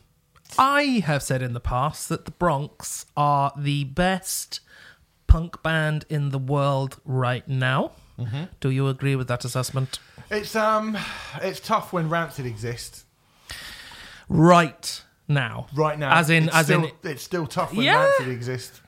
I 0.59 0.83
have 1.07 1.23
said 1.23 1.41
in 1.41 1.55
the 1.55 1.59
past 1.61 2.11
that 2.11 2.27
the 2.27 2.33
Bronx 2.33 3.07
are 3.16 3.51
the 3.57 3.85
best 3.85 4.61
punk 5.27 5.62
band 5.62 6.05
in 6.11 6.29
the 6.33 6.39
world 6.39 7.01
right 7.07 7.49
now. 7.49 7.93
Mm-hmm. 8.19 8.43
Do 8.61 8.69
you 8.69 8.89
agree 8.89 9.16
with 9.16 9.29
that 9.29 9.43
assessment? 9.47 10.01
It's 10.31 10.55
um, 10.55 10.99
it's 11.41 11.61
tough 11.61 11.95
when 11.95 12.11
Rancid 12.11 12.45
exists. 12.45 13.07
Right 14.29 15.03
now, 15.29 15.66
Right 15.74 15.99
now, 15.99 16.14
as 16.16 16.31
in, 16.31 16.45
it's 16.49 16.57
as 16.57 16.66
still, 16.66 16.85
in, 16.85 16.91
it's 17.05 17.22
still 17.22 17.47
tough 17.47 17.72
when 17.74 17.85
Yeah. 17.85 18.03
Rancid 18.05 18.29
exists 18.29 18.81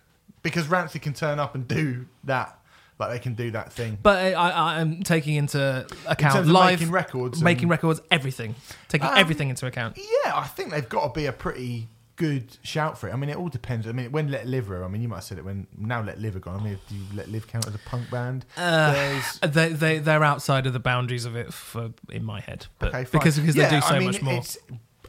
because 0.43 0.68
Rancid 0.68 1.03
can 1.03 1.12
turn 1.12 1.38
up 1.38 1.55
and 1.55 1.68
do 1.68 2.07
that, 2.24 2.59
like 2.99 3.11
they 3.11 3.18
can 3.18 3.34
do 3.34 3.51
that 3.53 3.72
thing. 3.72 3.99
but 4.03 4.34
I, 4.34 4.51
I 4.51 4.80
am 4.80 5.03
taking 5.03 5.34
into 5.36 5.86
account 6.07 6.38
of 6.38 6.49
live 6.49 6.80
making 6.80 6.91
records 6.93 7.38
and- 7.38 7.45
making 7.45 7.68
records, 7.68 8.01
everything, 8.11 8.55
taking 8.88 9.07
Um, 9.09 9.14
everything 9.18 9.51
into 9.51 9.66
account. 9.66 9.99
Yeah, 9.99 10.32
I 10.36 10.47
think 10.47 10.70
they've 10.70 10.88
got 10.88 11.12
to 11.14 11.18
be 11.20 11.26
a 11.26 11.32
pretty 11.32 11.88
good 12.16 12.59
shout 12.62 12.99
for 12.99 13.09
it. 13.09 13.12
I 13.14 13.16
mean, 13.16 13.30
it 13.30 13.36
all 13.36 13.49
depends. 13.49 13.86
I 13.86 13.93
mean, 13.93 14.12
when 14.12 14.28
Let 14.30 14.47
Live, 14.47 14.68
were- 14.68 14.84
I 14.84 14.88
mean, 14.88 15.01
you 15.01 15.09
might 15.09 15.16
have 15.16 15.24
said 15.24 15.38
it 15.38 15.45
when 15.45 15.66
now 15.78 16.03
Let 16.03 16.20
Live 16.20 16.36
are 16.36 16.41
gone. 16.41 16.61
I 16.61 16.64
mean, 16.64 16.78
do 16.88 16.95
you 16.95 17.03
Let 17.14 17.28
Live 17.30 17.47
count 17.49 17.66
as 17.66 17.74
a 17.74 17.78
punk 17.78 18.11
band? 18.11 18.45
Uh, 18.57 19.20
They 19.43 19.72
they 19.72 19.99
they're 19.99 20.22
outside 20.24 20.66
of 20.66 20.72
the 20.74 20.80
boundaries 20.80 21.24
of 21.24 21.34
it 21.36 21.53
for 21.55 21.91
in 22.11 22.24
my 22.24 22.41
head, 22.41 22.66
but 22.78 22.91
Okay, 22.95 23.07
because 23.11 23.38
because 23.38 23.57
Yeah, 23.57 23.68
they 23.70 23.76
do 23.76 23.80
so 23.82 23.95
I 23.95 23.99
mean, 23.99 24.09
much 24.09 24.22
more. 24.22 24.34
It's 24.34 24.59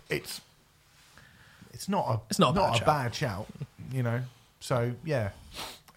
it's 0.09 0.41
it's 1.73 1.89
not 1.89 2.05
a 2.07 2.19
It's 2.29 2.39
not 2.39 2.51
a 2.55 2.59
bad 2.59 2.73
a 2.73 2.77
shout. 2.77 2.85
bad 2.85 3.15
shout, 3.15 3.47
you 3.91 4.03
know. 4.03 4.21
So 4.59 4.93
yeah, 5.05 5.29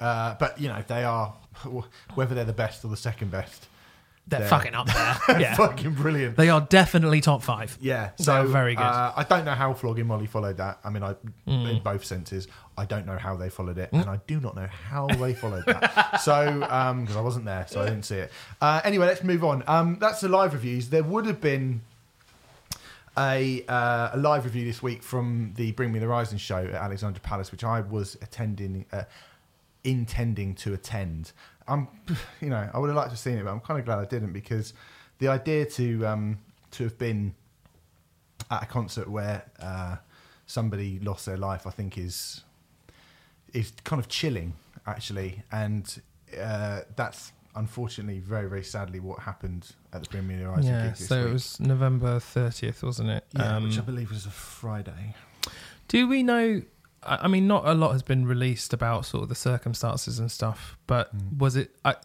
uh, 0.00 0.34
but 0.38 0.60
you 0.60 0.68
know 0.68 0.82
they 0.86 1.04
are 1.04 1.34
whether 2.14 2.34
they're 2.34 2.44
the 2.44 2.52
best 2.52 2.84
or 2.84 2.88
the 2.88 2.96
second 2.96 3.30
best. 3.30 3.66
They're, 4.26 4.40
they're- 4.40 4.48
fucking 4.48 4.74
up 4.74 4.86
there. 4.86 5.18
yeah, 5.40 5.54
fucking 5.54 5.92
brilliant. 5.92 6.38
they 6.38 6.48
are 6.48 6.62
definitely 6.62 7.20
top 7.20 7.42
five. 7.42 7.76
Yeah, 7.78 8.12
so 8.16 8.32
are 8.40 8.46
very 8.46 8.74
good. 8.74 8.82
Uh, 8.82 9.12
I 9.14 9.22
don't 9.24 9.44
know 9.44 9.52
how 9.52 9.74
Flogging 9.74 10.06
Molly 10.06 10.26
followed 10.26 10.56
that. 10.56 10.78
I 10.82 10.88
mean, 10.88 11.02
I 11.02 11.14
Mm. 11.46 11.76
in 11.76 11.82
both 11.82 12.06
senses. 12.06 12.48
I 12.78 12.86
don't 12.86 13.04
know 13.04 13.18
how 13.18 13.36
they 13.36 13.50
followed 13.50 13.76
it, 13.76 13.90
and 13.92 14.06
I 14.08 14.18
do 14.26 14.40
not 14.40 14.56
know 14.56 14.66
how 14.66 15.06
they 15.08 15.34
followed 15.34 15.66
that. 15.66 16.20
So, 16.22 16.54
because 16.60 17.16
I 17.16 17.20
wasn't 17.20 17.44
there, 17.44 17.66
so 17.68 17.82
I 17.82 17.84
didn't 17.84 18.04
see 18.06 18.16
it. 18.16 18.32
Uh, 18.62 18.80
anyway, 18.82 19.06
let's 19.06 19.22
move 19.22 19.44
on. 19.44 19.62
Um, 19.66 19.98
that's 20.00 20.22
the 20.22 20.28
live 20.30 20.54
reviews. 20.54 20.88
There 20.88 21.04
would 21.04 21.26
have 21.26 21.42
been 21.42 21.82
a 23.16 23.64
uh, 23.68 24.10
a 24.12 24.16
live 24.16 24.44
review 24.44 24.64
this 24.64 24.82
week 24.82 25.02
from 25.02 25.52
the 25.56 25.72
Bring 25.72 25.92
Me 25.92 25.98
the 25.98 26.06
Horizon 26.06 26.38
show 26.38 26.58
at 26.58 26.74
Alexandra 26.74 27.20
Palace, 27.20 27.52
which 27.52 27.64
I 27.64 27.80
was 27.80 28.16
attending, 28.22 28.86
uh, 28.92 29.04
intending 29.84 30.54
to 30.56 30.74
attend. 30.74 31.32
I'm, 31.68 31.88
you 32.40 32.50
know, 32.50 32.68
I 32.72 32.78
would 32.78 32.88
have 32.88 32.96
liked 32.96 33.08
to 33.08 33.12
have 33.12 33.18
seen 33.18 33.38
it, 33.38 33.44
but 33.44 33.52
I'm 33.52 33.60
kind 33.60 33.78
of 33.78 33.86
glad 33.86 33.98
I 33.98 34.04
didn't 34.04 34.32
because 34.32 34.74
the 35.18 35.28
idea 35.28 35.64
to 35.66 36.06
um, 36.06 36.38
to 36.72 36.84
have 36.84 36.98
been 36.98 37.34
at 38.50 38.64
a 38.64 38.66
concert 38.66 39.08
where 39.08 39.44
uh, 39.60 39.96
somebody 40.46 40.98
lost 40.98 41.26
their 41.26 41.36
life, 41.36 41.66
I 41.66 41.70
think 41.70 41.96
is 41.98 42.42
is 43.52 43.72
kind 43.84 44.00
of 44.00 44.08
chilling 44.08 44.54
actually, 44.86 45.42
and 45.52 46.00
uh, 46.38 46.80
that's 46.96 47.32
unfortunately 47.56 48.18
very 48.20 48.48
very 48.48 48.64
sadly 48.64 49.00
what 49.00 49.20
happened 49.20 49.70
at 49.92 50.02
the 50.02 50.18
the 50.18 50.44
Horizon 50.44 50.74
Yeah, 50.74 50.86
gig 50.88 50.96
this 50.96 51.08
so 51.08 51.20
week. 51.20 51.28
it 51.30 51.32
was 51.32 51.60
November 51.60 52.18
thirtieth, 52.20 52.82
wasn't 52.82 53.10
it? 53.10 53.24
Yeah, 53.32 53.56
Um, 53.56 53.64
which 53.64 53.78
I 53.78 53.82
believe 53.82 54.10
was 54.10 54.26
a 54.26 54.30
Friday. 54.30 55.14
do 55.88 56.08
we 56.08 56.22
know? 56.22 56.62
I 57.02 57.16
I 57.22 57.28
mean, 57.28 57.46
not 57.46 57.66
a 57.66 57.74
lot 57.74 57.92
has 57.92 58.02
been 58.02 58.26
released 58.26 58.72
about 58.72 59.04
sort 59.06 59.22
of 59.24 59.28
the 59.28 59.34
circumstances 59.34 60.18
and 60.18 60.30
stuff, 60.32 60.76
but 60.86 61.14
Mm. 61.16 61.38
was 61.38 61.54
it? 61.56 61.76
I, 61.84 61.96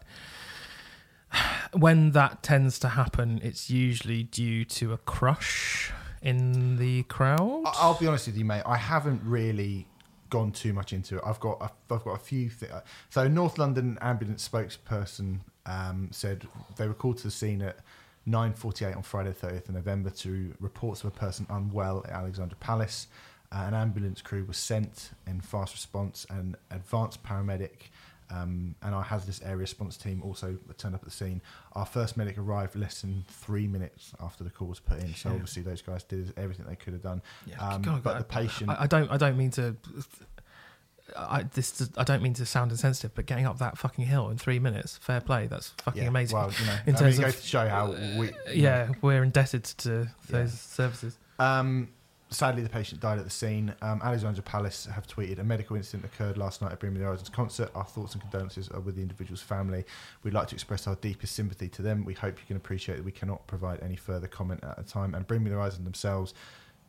when 1.72 2.10
that 2.12 2.42
tends 2.42 2.78
to 2.80 2.88
happen, 2.90 3.40
it's 3.42 3.70
usually 3.70 4.24
due 4.24 4.64
to 4.64 4.92
a 4.92 4.98
crush 4.98 5.92
in 6.22 6.76
the 6.76 7.04
crowd. 7.04 7.62
I'll 7.66 7.94
be 7.98 8.06
honest 8.06 8.26
with 8.26 8.36
you, 8.36 8.44
mate. 8.44 8.62
I 8.66 8.76
haven't 8.76 9.22
really 9.24 9.86
gone 10.30 10.52
too 10.52 10.72
much 10.72 10.92
into 10.92 11.16
it. 11.16 11.22
I've 11.26 11.40
got 11.40 11.60
a, 11.60 11.92
I've 11.92 12.04
got 12.04 12.12
a 12.12 12.18
few. 12.18 12.48
Th- 12.48 12.70
so 13.10 13.28
North 13.28 13.58
London 13.58 13.98
ambulance 14.00 14.48
spokesperson 14.48 15.40
um, 15.66 16.08
said 16.12 16.46
they 16.76 16.88
were 16.88 16.94
called 16.94 17.18
to 17.18 17.24
the 17.24 17.30
scene 17.30 17.60
at 17.62 17.78
9:48 18.26 18.96
on 18.96 19.02
Friday, 19.02 19.32
the 19.32 19.46
30th 19.46 19.68
of 19.68 19.74
November, 19.74 20.10
to 20.10 20.54
reports 20.60 21.02
of 21.02 21.08
a 21.08 21.16
person 21.16 21.46
unwell 21.50 22.04
at 22.06 22.12
Alexandra 22.12 22.56
Palace. 22.58 23.08
Uh, 23.52 23.64
an 23.66 23.74
ambulance 23.74 24.22
crew 24.22 24.44
was 24.44 24.56
sent 24.56 25.10
in 25.26 25.40
fast 25.40 25.74
response, 25.74 26.24
and 26.30 26.56
advanced 26.70 27.22
paramedic 27.24 27.90
um, 28.30 28.74
and 28.82 28.94
our 28.94 29.02
hazardous 29.02 29.40
area 29.42 29.56
response 29.56 29.96
team 29.96 30.22
also 30.22 30.56
turned 30.78 30.94
up 30.94 31.02
at 31.02 31.04
the 31.04 31.10
scene. 31.14 31.42
Our 31.72 31.86
first 31.86 32.16
medic 32.16 32.38
arrived 32.38 32.76
less 32.76 33.00
than 33.00 33.24
three 33.28 33.66
minutes 33.66 34.12
after 34.20 34.44
the 34.44 34.50
call 34.50 34.68
was 34.68 34.80
put 34.80 34.98
in. 35.00 35.14
So 35.14 35.28
Yeah. 35.30 35.34
obviously 35.36 35.62
those 35.62 35.82
guys 35.82 36.02
did 36.04 36.32
everything 36.36 36.66
they 36.66 36.76
could 36.76 36.92
have 36.92 37.02
done. 37.02 37.22
Yeah, 37.46 37.58
Um, 37.60 37.82
God, 37.82 38.02
but 38.02 38.12
God, 38.12 38.20
the 38.20 38.24
patient, 38.24 38.70
I, 38.70 38.82
I 38.82 38.86
don't. 38.86 39.10
I 39.10 39.16
don't 39.16 39.36
mean 39.36 39.50
to. 39.52 39.76
I 41.16 41.42
this. 41.54 41.90
I 41.96 42.04
don't 42.04 42.22
mean 42.22 42.34
to 42.34 42.46
sound 42.46 42.70
insensitive, 42.70 43.14
but 43.16 43.26
getting 43.26 43.44
up 43.46 43.58
that 43.58 43.76
fucking 43.76 44.04
hill 44.06 44.30
in 44.30 44.38
three 44.38 44.60
minutes, 44.60 44.96
fair 44.98 45.20
play. 45.20 45.48
That's 45.48 45.70
fucking 45.82 46.02
yeah, 46.02 46.08
amazing. 46.08 46.38
Well, 46.38 46.52
you 46.58 46.66
know, 46.66 46.76
in 46.86 46.94
I 46.94 46.98
terms 46.98 47.18
mean, 47.18 47.28
of- 47.28 47.40
to 47.40 47.46
show 47.46 47.68
how 47.68 47.90
we, 48.16 48.30
yeah, 48.52 48.90
we're 49.02 49.24
indebted 49.24 49.64
to 49.64 50.08
those 50.28 50.52
services. 50.52 51.18
Um, 51.40 51.88
sadly, 52.30 52.62
the 52.62 52.68
patient 52.68 53.00
died 53.00 53.18
at 53.18 53.24
the 53.24 53.30
scene. 53.30 53.74
Um, 53.82 54.00
Alexandra 54.02 54.42
Palace 54.42 54.86
have 54.86 55.06
tweeted 55.06 55.38
a 55.38 55.44
medical 55.44 55.76
incident 55.76 56.04
occurred 56.04 56.38
last 56.38 56.62
night 56.62 56.72
at 56.72 56.82
Me 56.82 57.00
Horizons 57.00 57.28
concert. 57.28 57.70
Our 57.74 57.84
thoughts 57.84 58.14
and 58.14 58.22
condolences 58.22 58.68
are 58.70 58.80
with 58.80 58.96
the 58.96 59.02
individual's 59.02 59.42
family. 59.42 59.84
We'd 60.22 60.34
like 60.34 60.48
to 60.48 60.54
express 60.54 60.86
our 60.86 60.94
deepest 60.96 61.34
sympathy 61.34 61.68
to 61.70 61.82
them. 61.82 62.04
We 62.04 62.14
hope 62.14 62.38
you 62.38 62.46
can 62.46 62.56
appreciate 62.56 62.96
that 62.96 63.04
we 63.04 63.12
cannot 63.12 63.46
provide 63.46 63.80
any 63.82 63.96
further 63.96 64.28
comment 64.28 64.62
at 64.62 64.76
the 64.76 64.84
time. 64.84 65.14
And 65.14 65.26
Bring 65.26 65.42
Me 65.42 65.50
the 65.50 65.56
Horizon 65.56 65.84
themselves 65.84 66.34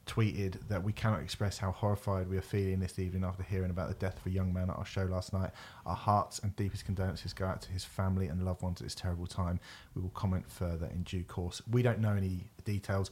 tweeted 0.08 0.56
that 0.68 0.84
we 0.84 0.92
cannot 0.92 1.22
express 1.22 1.58
how 1.58 1.72
horrified 1.72 2.28
we 2.28 2.38
are 2.38 2.42
feeling 2.42 2.80
this 2.80 3.00
evening 3.00 3.24
after 3.24 3.44
hearing 3.44 3.70
about 3.70 3.88
the 3.88 3.96
death 3.96 4.18
of 4.20 4.26
a 4.26 4.30
young 4.32 4.52
man 4.52 4.70
at 4.70 4.76
our 4.76 4.86
show 4.86 5.04
last 5.04 5.32
night. 5.32 5.52
Our 5.86 5.96
hearts 5.96 6.40
and 6.40 6.56
deepest 6.56 6.86
condolences 6.86 7.34
go 7.34 7.46
out 7.46 7.62
to 7.64 7.72
his 7.72 7.84
family 7.84 8.28
and 8.28 8.44
loved 8.44 8.62
ones 8.62 8.82
at 8.82 8.86
this 8.86 8.96
terrible 8.96 9.28
time. 9.28 9.60
We 9.96 10.02
will 10.02 10.10
comment 10.10 10.50
further 10.50 10.88
in 10.88 11.04
due 11.04 11.24
course. 11.24 11.62
We 11.70 11.82
don't 11.82 12.00
know 12.00 12.14
any 12.14 12.46
details. 12.66 13.12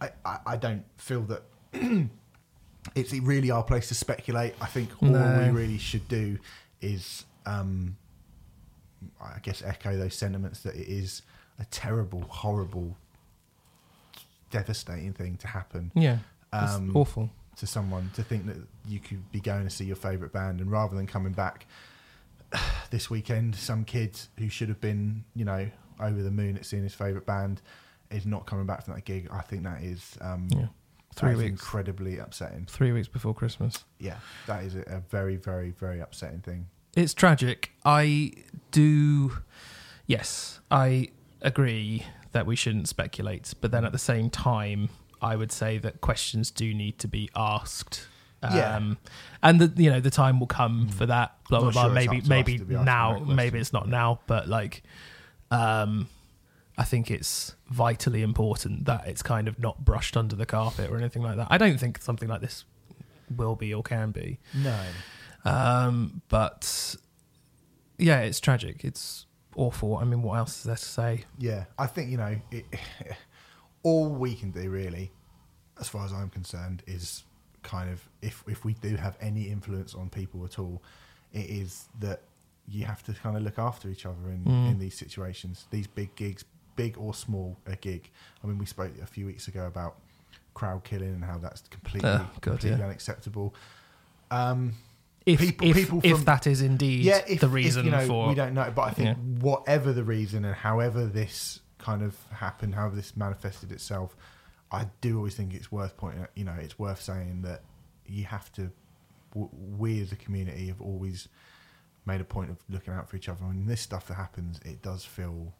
I, 0.00 0.10
I, 0.24 0.38
I 0.46 0.56
don't 0.56 0.84
feel 0.96 1.22
that 1.22 1.42
it's 2.94 3.12
really 3.12 3.50
our 3.50 3.62
place 3.62 3.88
to 3.88 3.94
speculate. 3.94 4.54
I 4.60 4.66
think 4.66 4.90
all 5.02 5.08
No. 5.08 5.38
we 5.38 5.50
really 5.50 5.78
should 5.78 6.06
do 6.08 6.38
is, 6.80 7.24
um, 7.46 7.96
I 9.20 9.38
guess, 9.42 9.62
echo 9.62 9.96
those 9.96 10.14
sentiments 10.14 10.60
that 10.62 10.74
it 10.74 10.88
is 10.88 11.22
a 11.58 11.64
terrible, 11.66 12.22
horrible, 12.22 12.96
devastating 14.50 15.12
thing 15.12 15.36
to 15.38 15.46
happen 15.46 15.92
Yeah, 15.94 16.18
it's 16.52 16.72
Um, 16.72 16.96
awful. 16.96 17.30
to 17.56 17.66
someone 17.66 18.10
to 18.14 18.22
think 18.22 18.46
that 18.46 18.56
you 18.86 18.98
could 18.98 19.30
be 19.30 19.40
going 19.40 19.64
to 19.64 19.70
see 19.70 19.84
your 19.84 19.96
favourite 19.96 20.32
band 20.32 20.60
and 20.60 20.70
rather 20.70 20.96
than 20.96 21.06
coming 21.06 21.32
back 21.32 21.66
this 22.90 23.08
weekend, 23.10 23.54
some 23.54 23.84
kid 23.84 24.18
who 24.38 24.48
should 24.48 24.68
have 24.68 24.80
been, 24.80 25.24
you 25.36 25.44
know, 25.44 25.70
over 26.00 26.22
the 26.22 26.30
moon 26.30 26.56
at 26.56 26.64
seeing 26.64 26.82
his 26.82 26.94
favourite 26.94 27.26
band 27.26 27.60
is 28.10 28.26
not 28.26 28.46
coming 28.46 28.66
back 28.66 28.84
from 28.84 28.94
that 28.94 29.04
gig. 29.04 29.28
I 29.30 29.42
think 29.42 29.62
that 29.64 29.82
is, 29.82 30.16
um, 30.20 30.48
Yeah, 30.50 30.66
three 31.14 31.34
weeks. 31.34 31.50
incredibly 31.50 32.18
upsetting. 32.18 32.66
Three 32.66 32.92
weeks 32.92 33.08
before 33.08 33.34
Christmas. 33.34 33.84
Yeah, 33.98 34.16
that 34.46 34.64
is 34.64 34.74
a, 34.76 35.02
very, 35.08 35.36
very, 35.36 35.70
very 35.70 36.00
upsetting 36.00 36.40
thing. 36.40 36.66
It's 36.96 37.14
tragic. 37.14 37.72
I 37.84 38.32
do. 38.70 39.38
Yes, 40.06 40.60
I 40.70 41.08
agree 41.42 42.04
that 42.32 42.46
we 42.46 42.56
shouldn't 42.56 42.88
speculate, 42.88 43.54
but 43.60 43.70
then 43.70 43.84
at 43.84 43.92
the 43.92 43.98
same 43.98 44.30
time, 44.30 44.88
I 45.22 45.36
would 45.36 45.52
say 45.52 45.78
that 45.78 46.00
questions 46.00 46.50
do 46.50 46.72
need 46.72 46.98
to 47.00 47.08
be 47.08 47.30
asked. 47.36 48.08
Yeah. 48.42 48.76
Um, 48.76 48.98
and 49.42 49.60
the 49.60 49.82
you 49.82 49.90
know 49.90 50.00
the 50.00 50.10
time 50.10 50.40
will 50.40 50.46
come 50.46 50.88
for 50.88 51.06
that. 51.06 51.34
Blah 51.48 51.60
blah 51.60 51.70
blah. 51.70 51.84
sure 51.84 51.92
maybe 51.92 52.08
up 52.08 52.14
to 52.14 52.22
us 52.22 52.28
maybe 52.28 52.58
to 52.58 52.64
be 52.64 52.74
asking 52.74 52.84
now. 52.86 53.18
Maybe 53.18 53.58
it's 53.58 53.72
not 53.72 53.88
now, 53.88 54.20
but 54.26 54.48
like, 54.48 54.82
um, 55.50 56.08
I 56.80 56.84
think 56.84 57.10
it's 57.10 57.54
vitally 57.68 58.22
important 58.22 58.86
that 58.86 59.06
it's 59.06 59.22
kind 59.22 59.48
of 59.48 59.58
not 59.58 59.84
brushed 59.84 60.16
under 60.16 60.34
the 60.34 60.46
carpet 60.46 60.90
or 60.90 60.96
anything 60.96 61.22
like 61.22 61.36
that. 61.36 61.48
I 61.50 61.58
don't 61.58 61.78
think 61.78 62.00
something 62.00 62.26
like 62.28 62.40
this 62.40 62.64
will 63.36 63.54
be 63.54 63.74
or 63.74 63.82
can 63.82 64.12
be. 64.12 64.38
No. 64.54 64.78
Um, 65.44 66.22
but 66.28 66.96
yeah, 67.98 68.20
it's 68.20 68.40
tragic. 68.40 68.82
It's 68.82 69.26
awful. 69.56 69.98
I 69.98 70.04
mean, 70.04 70.22
what 70.22 70.38
else 70.38 70.56
is 70.58 70.62
there 70.64 70.76
to 70.76 70.82
say? 71.00 71.24
Yeah, 71.38 71.64
I 71.78 71.86
think 71.86 72.10
you 72.10 72.16
know, 72.16 72.36
it, 72.50 72.64
all 73.82 74.08
we 74.08 74.34
can 74.34 74.50
do 74.50 74.70
really, 74.70 75.10
as 75.78 75.86
far 75.88 76.04
as 76.06 76.12
I'm 76.12 76.30
concerned, 76.30 76.82
is 76.86 77.24
kind 77.62 77.90
of 77.90 78.08
if 78.22 78.42
if 78.48 78.64
we 78.64 78.72
do 78.74 78.96
have 78.96 79.16
any 79.20 79.44
influence 79.50 79.94
on 79.94 80.08
people 80.08 80.44
at 80.46 80.58
all, 80.58 80.82
it 81.32 81.48
is 81.50 81.88
that 82.00 82.22
you 82.66 82.86
have 82.86 83.02
to 83.02 83.12
kind 83.12 83.36
of 83.36 83.42
look 83.42 83.58
after 83.58 83.88
each 83.90 84.06
other 84.06 84.30
in 84.30 84.44
Mm. 84.44 84.70
in 84.70 84.78
these 84.78 84.96
situations, 84.96 85.66
these 85.70 85.86
big 85.86 86.14
gigs, 86.16 86.44
big 86.76 86.96
or 86.98 87.14
small 87.14 87.58
a 87.66 87.76
gig. 87.76 88.10
I 88.42 88.46
mean, 88.46 88.58
we 88.58 88.66
spoke 88.66 88.92
a 89.02 89.06
few 89.06 89.26
weeks 89.26 89.48
ago 89.48 89.66
about 89.66 89.96
crowd 90.54 90.84
killing 90.84 91.08
and 91.14 91.24
how 91.24 91.38
that's 91.38 91.62
completely 91.68 92.08
Oh, 92.10 92.18
God, 92.18 92.40
completely 92.42 92.78
yeah. 92.78 92.84
unacceptable. 92.86 93.54
Um, 94.30 94.74
If 95.26 95.38
People- 95.40 95.68
if, 95.68 95.76
people 95.76 96.00
if 96.02 96.24
that 96.24 96.46
is 96.46 96.62
indeed 96.62 97.04
yeah, 97.04 97.18
if, 97.28 97.40
the 97.40 97.46
if, 97.46 97.52
reason 97.52 97.84
you 97.84 97.90
know, 97.90 98.06
for 98.06 98.28
we 98.28 98.34
don't 98.34 98.54
know, 98.54 98.70
but 98.74 98.82
I 98.82 98.90
think 98.90 99.08
Yeah. 99.08 99.14
whatever 99.40 99.92
the 99.92 100.02
reason 100.04 100.44
and 100.44 100.54
however 100.54 101.06
this 101.06 101.60
kind 101.78 102.02
of 102.02 102.16
happened, 102.32 102.74
however 102.74 102.96
this 102.96 103.16
manifested 103.16 103.70
itself, 103.70 104.16
I 104.72 104.86
do 105.00 105.16
always 105.18 105.34
think 105.34 105.52
it's 105.54 105.70
worth 105.70 105.96
pointing. 105.96 106.22
out, 106.22 106.30
You 106.34 106.44
know, 106.44 106.54
it's 106.54 106.78
worth 106.78 107.02
saying 107.02 107.42
that 107.42 107.62
you 108.06 108.24
have 108.24 108.50
to. 108.54 108.70
We 109.34 110.00
as 110.00 110.10
a 110.10 110.16
community 110.16 110.68
have 110.68 110.80
always 110.80 111.28
made 112.06 112.20
a 112.20 112.24
point 112.24 112.50
of 112.50 112.56
looking 112.68 112.94
out 112.94 113.08
for 113.08 113.16
each 113.16 113.28
other. 113.28 113.44
And 113.44 113.68
this 113.68 113.80
stuff 113.82 114.08
that 114.08 114.14
happens, 114.14 114.58
it 114.64 114.80
does 114.82 115.04
feel, 115.04 115.52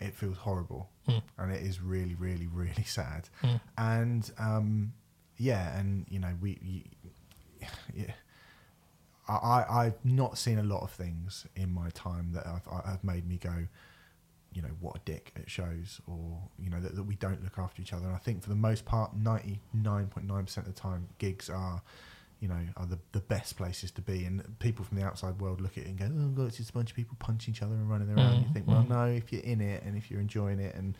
it 0.00 0.14
feels 0.14 0.36
horrible, 0.38 0.90
Mm. 1.08 1.22
and 1.38 1.52
it 1.52 1.62
is 1.62 1.80
really, 1.80 2.14
really, 2.14 2.46
really 2.52 2.84
sad. 2.84 3.28
Mm. 3.42 3.60
And 3.78 4.30
um, 4.38 4.92
yeah, 5.36 5.78
and 5.78 6.06
you 6.08 6.18
know, 6.18 6.34
we. 6.40 6.58
You, 6.62 6.82
yeah, 7.94 8.12
I, 9.28 9.32
I 9.34 9.84
I've 9.86 10.04
not 10.04 10.38
seen 10.38 10.58
a 10.58 10.62
lot 10.62 10.82
of 10.82 10.90
things 10.90 11.46
in 11.56 11.72
my 11.72 11.90
time 11.90 12.32
that 12.32 12.46
have, 12.46 12.66
have 12.86 13.04
made 13.04 13.26
me 13.28 13.36
go, 13.36 13.66
you 14.52 14.62
know, 14.62 14.70
what 14.80 14.96
a 14.96 15.00
dick 15.04 15.32
at 15.36 15.50
shows, 15.50 16.00
or 16.06 16.38
you 16.58 16.70
know 16.70 16.80
that, 16.80 16.94
that 16.96 17.02
we 17.02 17.14
don't 17.16 17.42
look 17.44 17.58
after 17.58 17.82
each 17.82 17.92
other. 17.92 18.06
And 18.06 18.14
I 18.14 18.18
think 18.18 18.42
for 18.42 18.48
the 18.48 18.54
most 18.56 18.84
part, 18.84 19.14
ninety 19.16 19.60
nine 19.74 20.06
point 20.06 20.26
nine 20.26 20.44
percent 20.44 20.66
of 20.66 20.74
the 20.74 20.80
time, 20.80 21.08
gigs 21.18 21.50
are, 21.50 21.82
you 22.40 22.48
know, 22.48 22.58
are 22.76 22.86
the, 22.86 22.98
the 23.12 23.20
best 23.20 23.56
places 23.56 23.90
to 23.92 24.00
be. 24.00 24.24
And 24.24 24.42
people 24.58 24.84
from 24.84 24.98
the 24.98 25.04
outside 25.04 25.40
world 25.40 25.60
look 25.60 25.76
at 25.76 25.84
it 25.84 25.88
and 25.88 25.98
go, 25.98 26.06
oh 26.06 26.28
god, 26.28 26.48
it's 26.48 26.58
just 26.58 26.70
a 26.70 26.72
bunch 26.72 26.90
of 26.90 26.96
people 26.96 27.16
punching 27.18 27.54
each 27.54 27.62
other 27.62 27.74
and 27.74 27.90
running 27.90 28.10
around. 28.10 28.34
Mm, 28.34 28.46
you 28.46 28.52
think, 28.52 28.66
well, 28.66 28.82
mm. 28.82 28.88
no, 28.88 29.04
if 29.06 29.32
you're 29.32 29.42
in 29.42 29.60
it 29.60 29.82
and 29.84 29.96
if 29.96 30.10
you're 30.10 30.20
enjoying 30.20 30.60
it 30.60 30.74
and 30.74 30.96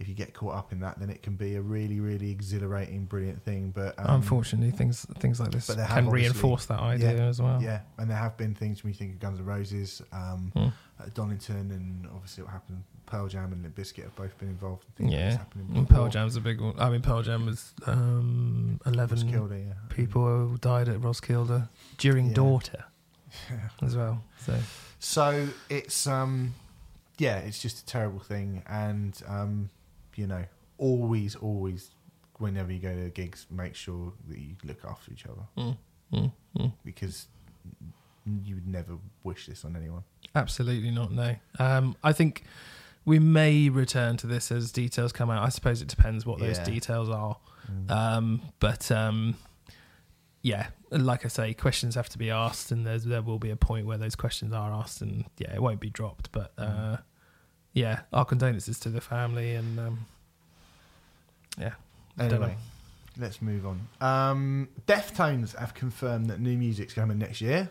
if 0.00 0.08
you 0.08 0.14
get 0.14 0.34
caught 0.34 0.54
up 0.54 0.72
in 0.72 0.80
that, 0.80 0.98
then 0.98 1.08
it 1.08 1.22
can 1.22 1.36
be 1.36 1.54
a 1.54 1.60
really, 1.60 2.00
really 2.00 2.30
exhilarating, 2.30 3.04
brilliant 3.04 3.42
thing. 3.42 3.70
But 3.70 3.98
um, 3.98 4.16
Unfortunately, 4.16 4.70
things 4.70 5.06
things 5.18 5.38
like 5.38 5.50
this 5.50 5.66
but 5.68 5.76
they 5.76 5.84
have 5.84 6.04
can 6.04 6.10
reinforce 6.10 6.66
that 6.66 6.80
idea 6.80 7.14
yeah, 7.14 7.22
as 7.26 7.40
well. 7.40 7.62
Yeah, 7.62 7.80
and 7.98 8.10
there 8.10 8.16
have 8.16 8.36
been 8.36 8.54
things 8.54 8.82
when 8.82 8.92
you 8.92 8.98
think 8.98 9.12
of 9.12 9.20
Guns 9.20 9.38
N' 9.38 9.44
Roses, 9.44 10.02
um, 10.12 10.50
Mm. 10.56 10.72
at 10.98 11.14
Donington, 11.14 11.70
and 11.70 12.06
obviously 12.12 12.42
what 12.42 12.52
happened. 12.52 12.82
Pearl 13.06 13.28
Jam 13.28 13.52
and 13.52 13.62
Limp 13.62 13.76
Bizkit 13.76 14.02
have 14.04 14.16
both 14.16 14.36
been 14.38 14.48
involved. 14.48 14.84
in 14.98 15.06
things 15.06 15.12
like 15.12 15.20
this 15.24 15.32
Yeah, 15.34 15.38
happening 15.38 15.76
and. 15.76 15.88
Pearl 15.88 16.08
Jam's 16.08 16.36
a 16.36 16.40
big 16.40 16.60
one. 16.60 16.74
I 16.78 16.90
mean, 16.90 17.02
Pearl 17.02 17.22
Jam 17.22 17.46
was 17.46 17.72
um, 17.86 18.80
eleven 18.86 19.18
Roskilde, 19.18 19.66
yeah. 19.66 19.74
people 19.88 20.24
who 20.48 20.58
died 20.58 20.88
at 20.88 21.00
Roskilde 21.00 21.68
during 21.98 22.28
Yeah. 22.28 22.34
Daughter 22.34 22.84
as 23.82 23.96
well. 23.96 24.22
So 24.38 24.58
So 24.98 25.48
it's 25.68 26.06
um, 26.06 26.54
yeah, 27.18 27.38
it's 27.38 27.60
just 27.60 27.80
a 27.80 27.86
terrible 27.86 28.20
thing, 28.20 28.62
and 28.68 29.20
um, 29.28 29.70
you 30.16 30.26
know, 30.26 30.44
always, 30.78 31.36
always, 31.36 31.90
whenever 32.38 32.72
you 32.72 32.78
go 32.80 32.94
to 32.94 33.10
gigs, 33.10 33.46
make 33.50 33.74
sure 33.74 34.12
that 34.28 34.38
you 34.38 34.56
look 34.64 34.84
after 34.84 35.12
each 35.12 35.26
other 35.26 35.42
mm, 35.56 35.76
mm, 36.12 36.32
mm. 36.58 36.72
because 36.84 37.26
you 38.44 38.54
would 38.54 38.66
never 38.66 38.96
wish 39.22 39.46
this 39.46 39.64
on 39.64 39.76
anyone. 39.76 40.02
Absolutely 40.34 40.90
not. 40.90 41.12
No. 41.12 41.36
Um, 41.58 41.94
I 42.02 42.12
think 42.12 42.44
we 43.04 43.18
may 43.18 43.68
return 43.68 44.16
to 44.18 44.26
this 44.26 44.50
as 44.50 44.72
details 44.72 45.12
come 45.12 45.30
out. 45.30 45.42
I 45.44 45.48
suppose 45.50 45.82
it 45.82 45.88
depends 45.88 46.24
what 46.26 46.38
those 46.38 46.58
Yeah. 46.58 46.64
details 46.64 47.08
are. 47.08 47.36
Um, 47.88 48.42
but 48.60 48.90
um, 48.90 49.36
yeah, 50.42 50.68
like 50.90 51.24
I 51.24 51.28
say, 51.28 51.54
questions 51.54 51.94
have 51.94 52.08
to 52.10 52.18
be 52.18 52.30
asked, 52.30 52.70
and 52.70 52.86
there's 52.86 53.04
there 53.04 53.22
will 53.22 53.38
be 53.38 53.50
a 53.50 53.56
point 53.56 53.86
where 53.86 53.96
those 53.98 54.14
questions 54.14 54.52
are 54.52 54.72
asked, 54.72 55.00
and 55.00 55.24
yeah, 55.38 55.54
it 55.54 55.62
won't 55.62 55.80
be 55.80 55.90
dropped. 55.90 56.30
But 56.32 56.52
uh, 56.58 56.98
yeah, 57.72 58.00
our 58.12 58.24
condolences 58.24 58.78
to 58.80 58.88
the 58.90 59.00
family, 59.00 59.54
and 59.54 59.80
um, 59.80 60.06
yeah, 61.58 61.72
Don't 62.18 62.28
know. 62.30 62.36
Anyway, 62.36 62.56
let's 63.18 63.40
move 63.40 63.66
on. 63.66 63.88
Um, 64.00 64.68
Deftones 64.86 65.56
have 65.56 65.72
confirmed 65.74 66.28
that 66.30 66.40
new 66.40 66.56
music's 66.58 66.92
coming 66.94 67.18
next 67.18 67.40
year, 67.40 67.70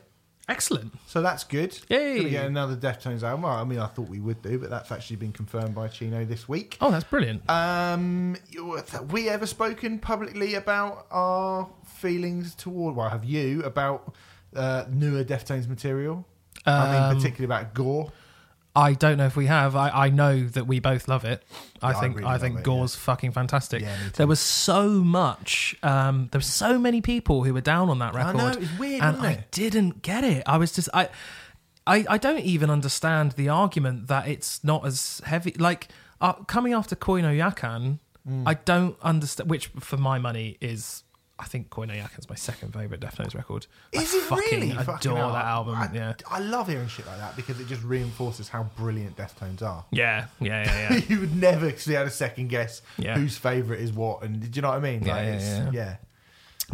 excellent. 0.49 0.93
so 1.07 1.21
that's 1.21 1.43
good. 1.43 1.77
Yay! 1.89 2.17
Gonna 2.17 2.29
get 2.29 2.45
another 2.45 2.75
Deftones 2.75 3.23
album. 3.23 3.43
Well, 3.43 3.53
I 3.53 3.63
mean, 3.63 3.79
I 3.79 3.87
thought 3.87 4.07
we 4.09 4.19
would 4.19 4.41
do, 4.41 4.59
but 4.59 4.69
that's 4.69 4.91
actually 4.91 5.15
been 5.17 5.31
confirmed 5.31 5.73
by 5.75 5.87
Chino 5.87 6.25
this 6.25 6.47
week. 6.49 6.77
Oh, 6.81 6.91
that's 6.91 7.03
brilliant. 7.05 7.49
Um, 7.49 8.35
you- 8.49 8.81
have 8.91 9.11
we 9.11 9.29
ever 9.29 9.45
spoken 9.45 9.99
publicly 9.99 10.55
about 10.55 11.07
our 11.11 11.69
feelings 11.85 12.55
toward? 12.55 12.95
Well, 12.95 13.09
have 13.09 13.23
you 13.25 13.63
about 13.63 14.13
uh, 14.55 14.85
newer 14.89 15.23
Deftones 15.23 15.67
material? 15.67 16.25
I 16.65 16.91
mean, 16.93 17.03
Um, 17.03 17.15
particularly 17.17 17.45
about 17.45 17.73
Gore. 17.73 18.11
I 18.75 18.93
don't 18.93 19.17
know 19.17 19.25
if 19.27 19.35
we 19.35 19.45
have. 19.45 19.75
I, 19.75 19.89
I 20.05 20.09
know 20.09 20.45
that 20.45 20.65
we 20.65 20.79
both 20.79 21.07
love 21.07 21.25
it. 21.25 21.43
I 21.81 21.91
Yeah, 21.91 21.97
I 21.97 22.01
think 22.01 22.15
really 22.15 22.27
I 22.27 22.31
love 22.33 22.41
think 22.41 22.59
it, 22.59 22.63
Gore's 22.63 22.95
fucking 22.95 23.31
fantastic. 23.31 23.81
Yeah, 23.83 23.95
me 23.97 24.05
too. 24.05 24.11
there 24.17 24.27
was 24.27 24.39
so 24.39 24.89
much. 24.89 25.75
Um, 25.83 26.29
there 26.31 26.39
were 26.39 26.43
so 26.43 26.79
many 26.79 26.99
people 27.01 27.43
who 27.43 27.53
were 27.53 27.61
down 27.61 27.89
on 27.89 27.99
that 27.99 28.15
I 28.15 28.25
record. 28.31 28.37
know, 28.37 28.47
it's 28.61 28.79
weird, 28.79 29.03
and 29.03 29.17
wasn't 29.17 29.37
I 29.37 29.39
it? 29.41 29.51
didn't 29.51 30.01
get 30.01 30.23
it. 30.23 30.43
I 30.47 30.57
was 30.57 30.71
just 30.71 30.89
I, 30.93 31.09
I 31.85 32.05
I 32.09 32.17
don't 32.17 32.39
even 32.39 32.69
understand 32.71 33.33
the 33.33 33.49
argument 33.49 34.07
that 34.07 34.27
it's 34.27 34.63
not 34.63 34.85
as 34.87 35.21
heavy. 35.25 35.53
Like 35.59 35.89
uh, 36.19 36.33
coming 36.33 36.73
after 36.73 36.95
Koi 36.95 37.21
No 37.21 37.29
Yokan, 37.29 37.99
Mm. 38.27 38.43
I 38.47 38.53
don't 38.53 38.95
understand. 39.01 39.49
Which 39.49 39.67
for 39.81 39.97
my 39.97 40.17
money 40.17 40.57
is. 40.61 41.03
I 41.39 41.45
think 41.45 41.69
Koi 41.71 41.85
No 41.85 41.93
Yokan's 41.95 42.29
my 42.29 42.35
second 42.35 42.73
favorite 42.73 42.99
Deftones 43.01 43.33
record. 43.33 43.65
Is 43.91 44.13
I 44.13 44.17
it 44.17 44.21
fucking 44.21 44.59
really? 44.59 44.71
adore 44.71 44.83
Fucking 44.85 45.11
that 45.15 45.45
album. 45.45 45.75
I, 45.75 45.89
yeah, 45.93 46.13
I 46.29 46.39
love 46.39 46.67
hearing 46.67 46.87
shit 46.87 47.07
like 47.07 47.17
that 47.17 47.35
because 47.35 47.59
it 47.59 47.67
just 47.67 47.83
reinforces 47.83 48.47
how 48.49 48.63
brilliant 48.77 49.17
Deftones 49.17 49.61
are. 49.63 49.83
yeah, 49.91 50.27
yeah, 50.39 50.63
yeah, 50.63 50.93
yeah. 50.93 51.01
you 51.09 51.19
would 51.19 51.35
never 51.35 51.75
see 51.77 51.93
how 51.93 52.03
to 52.03 52.11
second 52.11 52.49
guess 52.49 52.81
Yeah. 52.97 53.17
whose 53.17 53.35
favourite 53.37 53.81
is 53.81 53.91
what, 53.91 54.21
and 54.23 54.39
do 54.41 54.47
you 54.55 54.61
know 54.61 54.69
what 54.69 54.77
I 54.77 54.81
mean? 54.81 55.03
Yeah, 55.03 55.13
Like, 55.15 55.25
yeah, 55.25 55.33
it's- 55.35 55.73
yeah. 55.73 55.95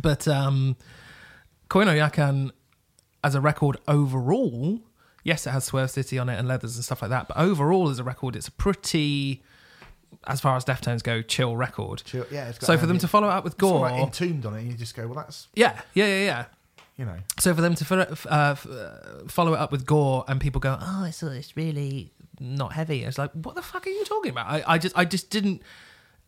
But 0.02 0.28
um, 0.28 0.76
Koi 1.70 1.84
No 1.86 1.92
Yokan, 1.94 2.52
as 3.24 3.36
a 3.36 3.42
record 3.42 3.78
overall, 3.88 4.80
yes, 5.24 5.48
it 5.48 5.52
has 5.52 5.64
Swerve 5.66 5.90
City 5.92 6.18
on 6.20 6.30
it 6.30 6.38
and 6.38 6.48
Leathers 6.48 6.76
and 6.76 6.84
stuff 6.84 7.02
like 7.02 7.10
that. 7.10 7.28
But 7.30 7.38
overall, 7.38 7.90
as 7.90 8.00
a 8.00 8.04
record, 8.04 8.36
it's 8.36 8.48
a 8.48 8.52
pretty, 8.52 9.42
as 10.28 10.42
far 10.42 10.56
as 10.56 10.66
Deftones 10.66 11.04
go, 11.04 11.22
chill 11.22 11.56
record. 11.56 12.04
Chill- 12.06 12.26
yeah, 12.32 12.50
it's 12.50 12.60
got 12.60 12.68
So 12.68 12.78
for 12.78 12.86
them 12.86 12.98
to 13.00 13.08
follow 13.08 13.28
up 13.28 13.44
with 13.44 13.54
it's 13.54 13.62
Gore, 13.62 13.82
like, 13.82 14.02
entombed 14.02 14.46
on 14.46 14.56
it, 14.56 14.60
and 14.60 14.72
you 14.72 14.78
just 14.78 14.96
go, 14.96 15.06
well, 15.08 15.16
that's 15.16 15.48
yeah, 15.56 15.82
yeah, 15.94 16.06
yeah, 16.08 16.24
yeah. 16.26 16.46
you 16.98 17.06
know, 17.06 17.18
So 17.40 17.54
for 17.54 17.62
them 17.62 17.76
to 17.76 17.96
uh, 18.30 18.30
uh, 18.30 18.56
follow 19.28 19.54
it 19.54 19.60
up 19.60 19.72
with 19.72 19.86
Gore, 19.86 20.26
and 20.28 20.40
people 20.40 20.60
go, 20.60 20.78
"Oh, 20.80 21.06
it's 21.06 21.24
it's 21.24 21.56
really 21.56 22.12
not 22.40 22.74
heavy." 22.74 23.04
It's 23.04 23.18
like, 23.18 23.32
what 23.34 23.56
the 23.56 23.62
fuck 23.62 23.88
are 23.88 23.90
you 23.90 24.04
talking 24.06 24.32
about? 24.32 24.48
I, 24.48 24.64
I 24.68 24.78
just 24.78 24.98
I 24.98 25.06
just 25.06 25.30
didn't. 25.30 25.62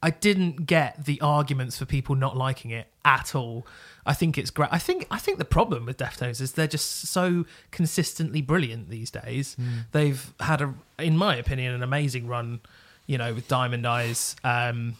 I 0.03 0.09
didn't 0.09 0.65
get 0.65 1.05
the 1.05 1.21
arguments 1.21 1.77
for 1.77 1.85
people 1.85 2.15
not 2.15 2.35
liking 2.35 2.71
it 2.71 2.87
at 3.05 3.35
all. 3.35 3.67
I 4.03 4.13
think 4.15 4.35
it's 4.35 4.49
great. 4.49 4.69
I 4.71 4.79
think 4.79 5.05
I 5.11 5.19
think 5.19 5.37
the 5.37 5.45
problem 5.45 5.85
with 5.85 5.97
Deftones 5.97 6.41
is 6.41 6.53
they're 6.53 6.65
just 6.65 7.07
so 7.07 7.45
consistently 7.69 8.41
brilliant 8.41 8.89
these 8.89 9.11
days. 9.11 9.55
They've 9.91 10.33
had 10.39 10.61
a, 10.61 10.73
in 10.97 11.17
my 11.17 11.35
opinion, 11.35 11.73
an 11.75 11.83
amazing 11.83 12.25
run. 12.27 12.61
You 13.11 13.17
know, 13.17 13.33
with 13.33 13.47
Diamond 13.47 13.85
Eyes, 13.85 14.37
um, 14.43 14.95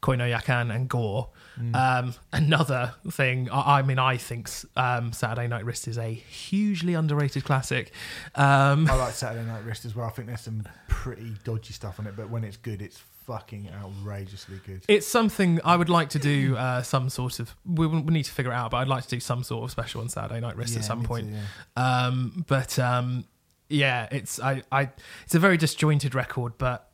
Koi 0.00 0.16
No 0.16 0.24
Yokan, 0.24 0.74
and 0.74 0.88
Gore. 0.88 1.28
Um, 1.74 2.14
another 2.32 2.94
thing, 3.10 3.50
I, 3.50 3.78
I 3.78 3.82
mean, 3.82 3.98
I 3.98 4.16
think 4.16 4.48
um, 4.74 5.12
Saturday 5.12 5.48
Night 5.48 5.64
Wrist 5.64 5.86
is 5.86 5.98
a 5.98 6.10
hugely 6.10 6.94
underrated 6.94 7.44
classic. 7.44 7.92
Um, 8.34 8.88
I 8.88 8.94
like 8.96 9.12
Saturday 9.12 9.46
Night 9.46 9.64
Wrist 9.64 9.84
as 9.84 9.94
well. 9.94 10.06
I 10.06 10.10
think 10.10 10.28
there's 10.28 10.40
some 10.40 10.66
pretty 10.88 11.34
dodgy 11.44 11.74
stuff 11.74 12.00
on 12.00 12.06
it, 12.06 12.16
but 12.16 12.30
when 12.30 12.42
it's 12.42 12.56
good, 12.56 12.80
it's 12.80 13.02
fucking 13.26 13.68
outrageously 13.70 14.60
good. 14.66 14.82
It's 14.88 15.06
something 15.06 15.60
I 15.64 15.76
would 15.76 15.90
like 15.90 16.08
to 16.10 16.18
do. 16.18 16.56
Uh, 16.56 16.82
some 16.82 17.10
sort 17.10 17.38
of 17.38 17.54
we, 17.66 17.86
we 17.86 18.00
need 18.12 18.24
to 18.24 18.32
figure 18.32 18.52
it 18.52 18.56
out, 18.56 18.70
but 18.70 18.78
I'd 18.78 18.88
like 18.88 19.04
to 19.04 19.10
do 19.10 19.20
some 19.20 19.44
sort 19.44 19.64
of 19.64 19.70
special 19.70 20.00
on 20.00 20.08
Saturday 20.08 20.40
Night 20.40 20.56
Wrist 20.56 20.76
at 20.76 20.84
some 20.84 21.04
point. 21.04 21.28
too, 21.28 21.34
yeah. 21.76 22.06
Um, 22.06 22.44
but 22.48 22.78
um, 22.78 23.24
yeah, 23.68 24.08
it's 24.10 24.40
I, 24.40 24.62
I 24.72 24.88
it's 25.24 25.34
a 25.34 25.38
very 25.38 25.58
disjointed 25.58 26.14
record, 26.14 26.54
but 26.58 26.88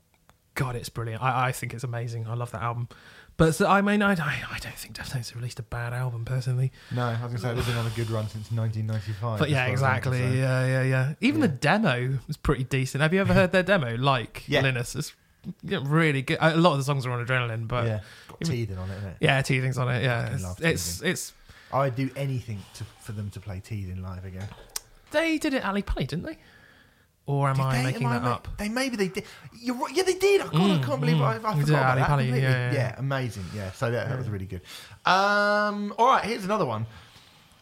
God, 0.58 0.74
it's 0.74 0.88
brilliant. 0.88 1.22
I, 1.22 1.48
I 1.48 1.52
think 1.52 1.72
it's 1.72 1.84
amazing. 1.84 2.26
I 2.26 2.34
love 2.34 2.50
that 2.50 2.62
album. 2.62 2.88
But 3.36 3.54
so, 3.54 3.68
I 3.68 3.80
mean, 3.80 4.02
I, 4.02 4.10
I, 4.10 4.58
don't 4.60 4.74
think 4.74 4.96
Deftones 4.96 5.28
have 5.28 5.36
released 5.36 5.60
a 5.60 5.62
bad 5.62 5.92
album 5.92 6.24
personally. 6.24 6.72
No, 6.92 7.04
I 7.04 7.12
was 7.12 7.18
going 7.20 7.32
to 7.34 7.38
say 7.38 7.54
they've 7.54 7.64
been 7.64 7.76
on 7.76 7.86
a 7.86 7.90
good 7.90 8.10
run 8.10 8.26
since 8.26 8.50
1995. 8.50 9.38
But 9.38 9.50
yeah, 9.50 9.66
far 9.66 9.74
as 9.74 9.82
I'm 9.82 9.96
exactly. 9.96 10.18
Yeah, 10.18 10.66
yeah, 10.66 10.82
yeah. 10.82 11.14
Even 11.20 11.40
the 11.42 11.46
demo 11.46 12.18
was 12.26 12.36
pretty 12.36 12.64
decent. 12.64 13.02
Have 13.02 13.14
you 13.14 13.20
ever 13.20 13.32
heard 13.32 13.52
their 13.52 13.62
demo? 13.62 13.96
Like 13.96 14.42
Yeah. 14.48 14.62
Linus, 14.62 14.96
it's 14.96 15.14
yeah, 15.62 15.78
really 15.84 16.22
good. 16.22 16.38
A 16.40 16.56
lot 16.56 16.72
of 16.72 16.78
the 16.78 16.84
songs 16.84 17.06
are 17.06 17.12
on 17.12 17.24
Adrenaline, 17.24 17.68
but 17.68 17.86
yeah, 17.86 17.90
yeah. 17.90 18.00
Got 18.26 18.40
teething 18.40 18.78
on 18.78 18.90
it, 18.90 18.96
isn't 18.96 19.08
it? 19.10 19.16
yeah 19.20 19.42
teething's 19.42 19.78
on 19.78 19.88
it. 19.88 20.02
Yeah, 20.02 20.34
it's 20.34 20.60
it's, 20.60 21.02
it's 21.02 21.32
I'd 21.72 21.94
do 21.94 22.10
anything 22.16 22.58
to, 22.74 22.84
for 23.02 23.12
them 23.12 23.30
to 23.30 23.38
play 23.38 23.60
teething 23.60 24.02
live 24.02 24.24
again. 24.24 24.48
they 25.12 25.38
did 25.38 25.54
it 25.54 25.64
Ali 25.64 25.82
Pali, 25.82 26.06
didn't 26.06 26.26
they? 26.26 26.38
Or 27.28 27.48
am 27.50 27.56
Did 27.56 27.62
I 27.62 27.76
they? 27.76 27.82
making 27.84 28.06
Am 28.06 28.12
I 28.12 28.14
that 28.14 28.22
ma- 28.24 28.32
up? 28.32 28.48
They 28.56 28.68
maybe 28.70 28.96
they 28.96 29.08
did. 29.08 29.24
You're 29.60 29.76
right. 29.76 29.94
Yeah, 29.94 30.02
they 30.04 30.14
did. 30.14 30.40
Oh, 30.40 30.48
God, 30.48 30.70
I 30.70 30.78
Mm, 30.78 30.82
can't 30.86 31.00
believe 31.00 31.16
mm. 31.18 31.22
I, 31.24 31.34
I 31.34 31.36
forgot 31.38 31.56
did 31.56 31.68
about 31.68 31.84
Ali 31.90 32.00
that 32.00 32.06
Pali, 32.08 32.24
completely. 32.24 32.48
yeah, 32.50 32.72
yeah. 32.72 32.94
amazing. 32.98 33.44
Yeah, 33.54 33.70
so 33.72 33.90
that, 33.90 34.08
that 34.08 34.16
was 34.18 34.28
really 34.30 34.46
good. 34.46 34.62
Um, 35.04 35.94
all 35.98 36.06
right, 36.08 36.24
here's 36.24 36.44
another 36.44 36.64
one. 36.64 36.86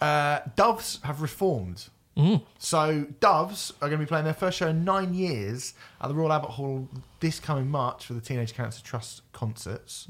Uh, 0.00 0.38
Doves 0.54 1.00
have 1.02 1.20
reformed. 1.20 1.88
Mm. 2.16 2.42
So 2.58 3.06
Doves 3.20 3.72
are 3.82 3.88
going 3.88 3.98
to 3.98 4.04
be 4.04 4.08
playing 4.08 4.24
their 4.24 4.34
first 4.34 4.56
show 4.58 4.68
in 4.68 4.84
nine 4.84 5.12
years 5.14 5.74
at 6.00 6.08
the 6.08 6.14
Royal 6.14 6.32
Albert 6.32 6.52
Hall 6.52 6.88
this 7.20 7.38
coming 7.40 7.68
March 7.68 8.06
for 8.06 8.14
the 8.14 8.20
Teenage 8.20 8.54
Cancer 8.54 8.82
Trust 8.82 9.20
concerts. 9.32 10.06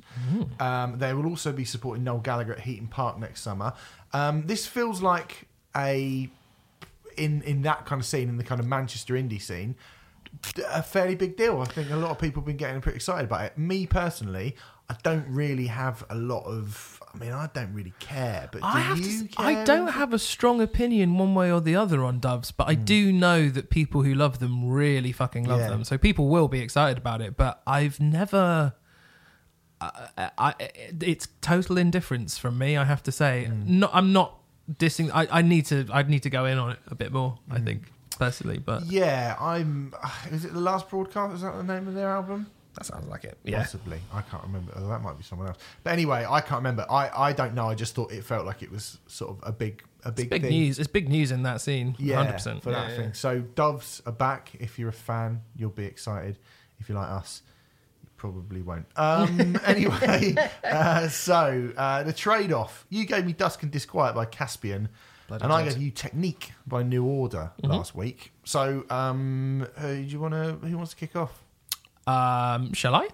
Um, 0.60 0.98
they 0.98 1.14
will 1.14 1.26
also 1.26 1.50
be 1.50 1.64
supporting 1.64 2.04
Noel 2.04 2.18
Gallagher 2.18 2.52
at 2.52 2.60
Heaton 2.60 2.88
Park 2.88 3.18
next 3.18 3.40
summer. 3.40 3.72
Um, 4.12 4.46
this 4.46 4.66
feels 4.66 5.02
like 5.02 5.48
a 5.74 6.28
in 7.16 7.42
in 7.42 7.62
that 7.62 7.86
kind 7.86 8.00
of 8.00 8.06
scene 8.06 8.28
in 8.28 8.36
the 8.36 8.44
kind 8.44 8.60
of 8.60 8.66
Manchester 8.66 9.14
indie 9.14 9.40
scene 9.40 9.76
a 10.70 10.82
fairly 10.82 11.14
big 11.14 11.36
deal. 11.36 11.60
I 11.60 11.66
think 11.66 11.90
a 11.90 11.96
lot 11.96 12.10
of 12.10 12.18
people 12.18 12.40
have 12.40 12.46
been 12.46 12.56
getting 12.56 12.80
pretty 12.80 12.96
excited 12.96 13.24
about 13.24 13.44
it. 13.44 13.58
Me 13.58 13.86
personally, 13.86 14.56
I 14.88 14.96
don't 15.02 15.26
really 15.28 15.66
have 15.66 16.04
a 16.10 16.14
lot 16.14 16.44
of. 16.44 17.02
I 17.14 17.18
mean, 17.18 17.32
I 17.32 17.48
don't 17.52 17.72
really 17.72 17.94
care. 17.98 18.48
But 18.52 18.60
do 18.60 18.66
I 18.66 18.80
have 18.80 18.98
you 18.98 19.22
to. 19.22 19.28
care? 19.28 19.46
I 19.46 19.64
don't 19.64 19.88
have 19.88 20.12
a 20.12 20.18
strong 20.18 20.60
opinion 20.60 21.18
one 21.18 21.34
way 21.34 21.50
or 21.50 21.60
the 21.60 21.76
other 21.76 22.04
on 22.04 22.20
Doves, 22.20 22.50
but 22.50 22.68
I 22.68 22.74
do 22.74 23.12
know 23.12 23.48
that 23.48 23.70
people 23.70 24.02
who 24.02 24.14
love 24.14 24.38
them 24.38 24.68
really 24.68 25.12
fucking 25.12 25.44
love. 25.44 25.60
Yeah. 25.60 25.68
them. 25.70 25.84
So 25.84 25.98
people 25.98 26.28
will 26.28 26.48
be 26.48 26.60
excited 26.60 26.98
about 26.98 27.20
it. 27.20 27.36
But 27.36 27.62
I've 27.66 28.00
never. 28.00 28.74
I, 29.78 30.30
I, 30.38 30.54
it's 31.02 31.28
total 31.42 31.76
indifference 31.76 32.38
from 32.38 32.56
me. 32.56 32.76
I 32.76 32.84
have 32.84 33.02
to 33.04 33.12
say. 33.12 33.46
Hmm. 33.46 33.80
Not. 33.80 33.90
I'm 33.92 34.12
not 34.12 34.38
dissing. 34.72 35.10
I, 35.12 35.26
I 35.30 35.42
need 35.42 35.66
to. 35.66 35.86
I 35.92 36.02
need 36.02 36.22
to 36.24 36.30
go 36.30 36.44
in 36.46 36.58
on 36.58 36.72
it 36.72 36.78
a 36.88 36.94
bit 36.94 37.12
more. 37.12 37.38
I 37.50 37.58
Hmm. 37.58 37.64
think 37.64 37.82
personally, 38.18 38.58
but 38.58 38.86
Yeah, 38.86 39.36
I'm. 39.40 39.94
Is 40.30 40.44
it 40.44 40.52
the 40.54 40.60
last 40.60 40.88
broadcast? 40.88 41.34
Is 41.36 41.42
that 41.42 41.54
the 41.56 41.62
name 41.64 41.86
of 41.88 41.94
their 41.94 42.10
album? 42.10 42.46
that 42.74 42.84
sounds 42.84 43.08
like 43.08 43.24
it. 43.24 43.38
Yeah. 43.42 43.60
Possibly. 43.62 43.98
I 44.12 44.20
can't 44.20 44.42
remember. 44.42 44.70
Oh, 44.76 44.86
that 44.88 45.00
might 45.00 45.16
be 45.16 45.24
someone 45.24 45.48
else. 45.48 45.56
But 45.82 45.94
anyway, 45.94 46.26
I 46.28 46.42
can't 46.42 46.58
remember. 46.58 46.84
I, 46.90 47.08
I 47.28 47.32
don't 47.32 47.54
know. 47.54 47.70
I 47.70 47.74
just 47.74 47.94
thought 47.94 48.12
it 48.12 48.22
felt 48.22 48.44
like 48.44 48.62
it 48.62 48.70
was 48.70 48.98
sort 49.06 49.30
of 49.30 49.48
a 49.48 49.50
big 49.50 49.82
a 50.04 50.12
big, 50.12 50.28
Big 50.28 50.42
thing. 50.42 50.50
news. 50.50 50.78
It's 50.78 50.86
big 50.86 51.08
news 51.08 51.30
in 51.32 51.42
that 51.44 51.62
scene. 51.62 51.96
Yeah, 51.98 52.16
Hundred 52.16 52.34
percent 52.34 52.62
for 52.62 52.70
that 52.72 52.94
thing. 52.94 53.14
So 53.14 53.40
Doves 53.40 54.02
are 54.04 54.12
back. 54.12 54.52
If 54.60 54.78
you're 54.78 54.90
a 54.90 54.92
fan, 54.92 55.40
you'll 55.56 55.70
be 55.70 55.86
excited. 55.86 56.38
If 56.78 56.88
you're 56.90 56.98
like 56.98 57.08
us, 57.10 57.40
you 57.46 57.46
probably 58.16 58.62
won't. 58.62 58.86
Um, 58.96 59.58
anyway, 59.64 60.34
uh, 60.64 61.08
so 61.08 61.70
uh, 61.76 62.02
the 62.02 62.12
trade-off. 62.12 62.86
You 62.88 63.04
gave 63.04 63.24
me 63.26 63.32
Dust 63.32 63.62
and 63.62 63.70
Disquiet 63.70 64.14
by 64.14 64.24
Caspian, 64.24 64.88
Bloody 65.28 65.44
and 65.44 65.52
I 65.52 65.64
gave 65.64 65.78
you 65.78 65.90
Technique 65.90 66.52
by 66.66 66.82
New 66.82 67.04
Order 67.04 67.50
Mm-hmm. 67.62 67.72
last 67.72 67.94
week. 67.94 68.32
So 68.44 68.84
um, 68.90 69.66
who 69.78 69.96
do 69.96 70.02
you 70.02 70.20
want 70.20 70.34
to? 70.34 70.52
Who 70.66 70.76
wants 70.76 70.92
to 70.92 70.96
kick 70.96 71.16
off? 71.16 71.42
Um, 72.06 72.72
shall 72.72 72.94
I? 72.94 73.08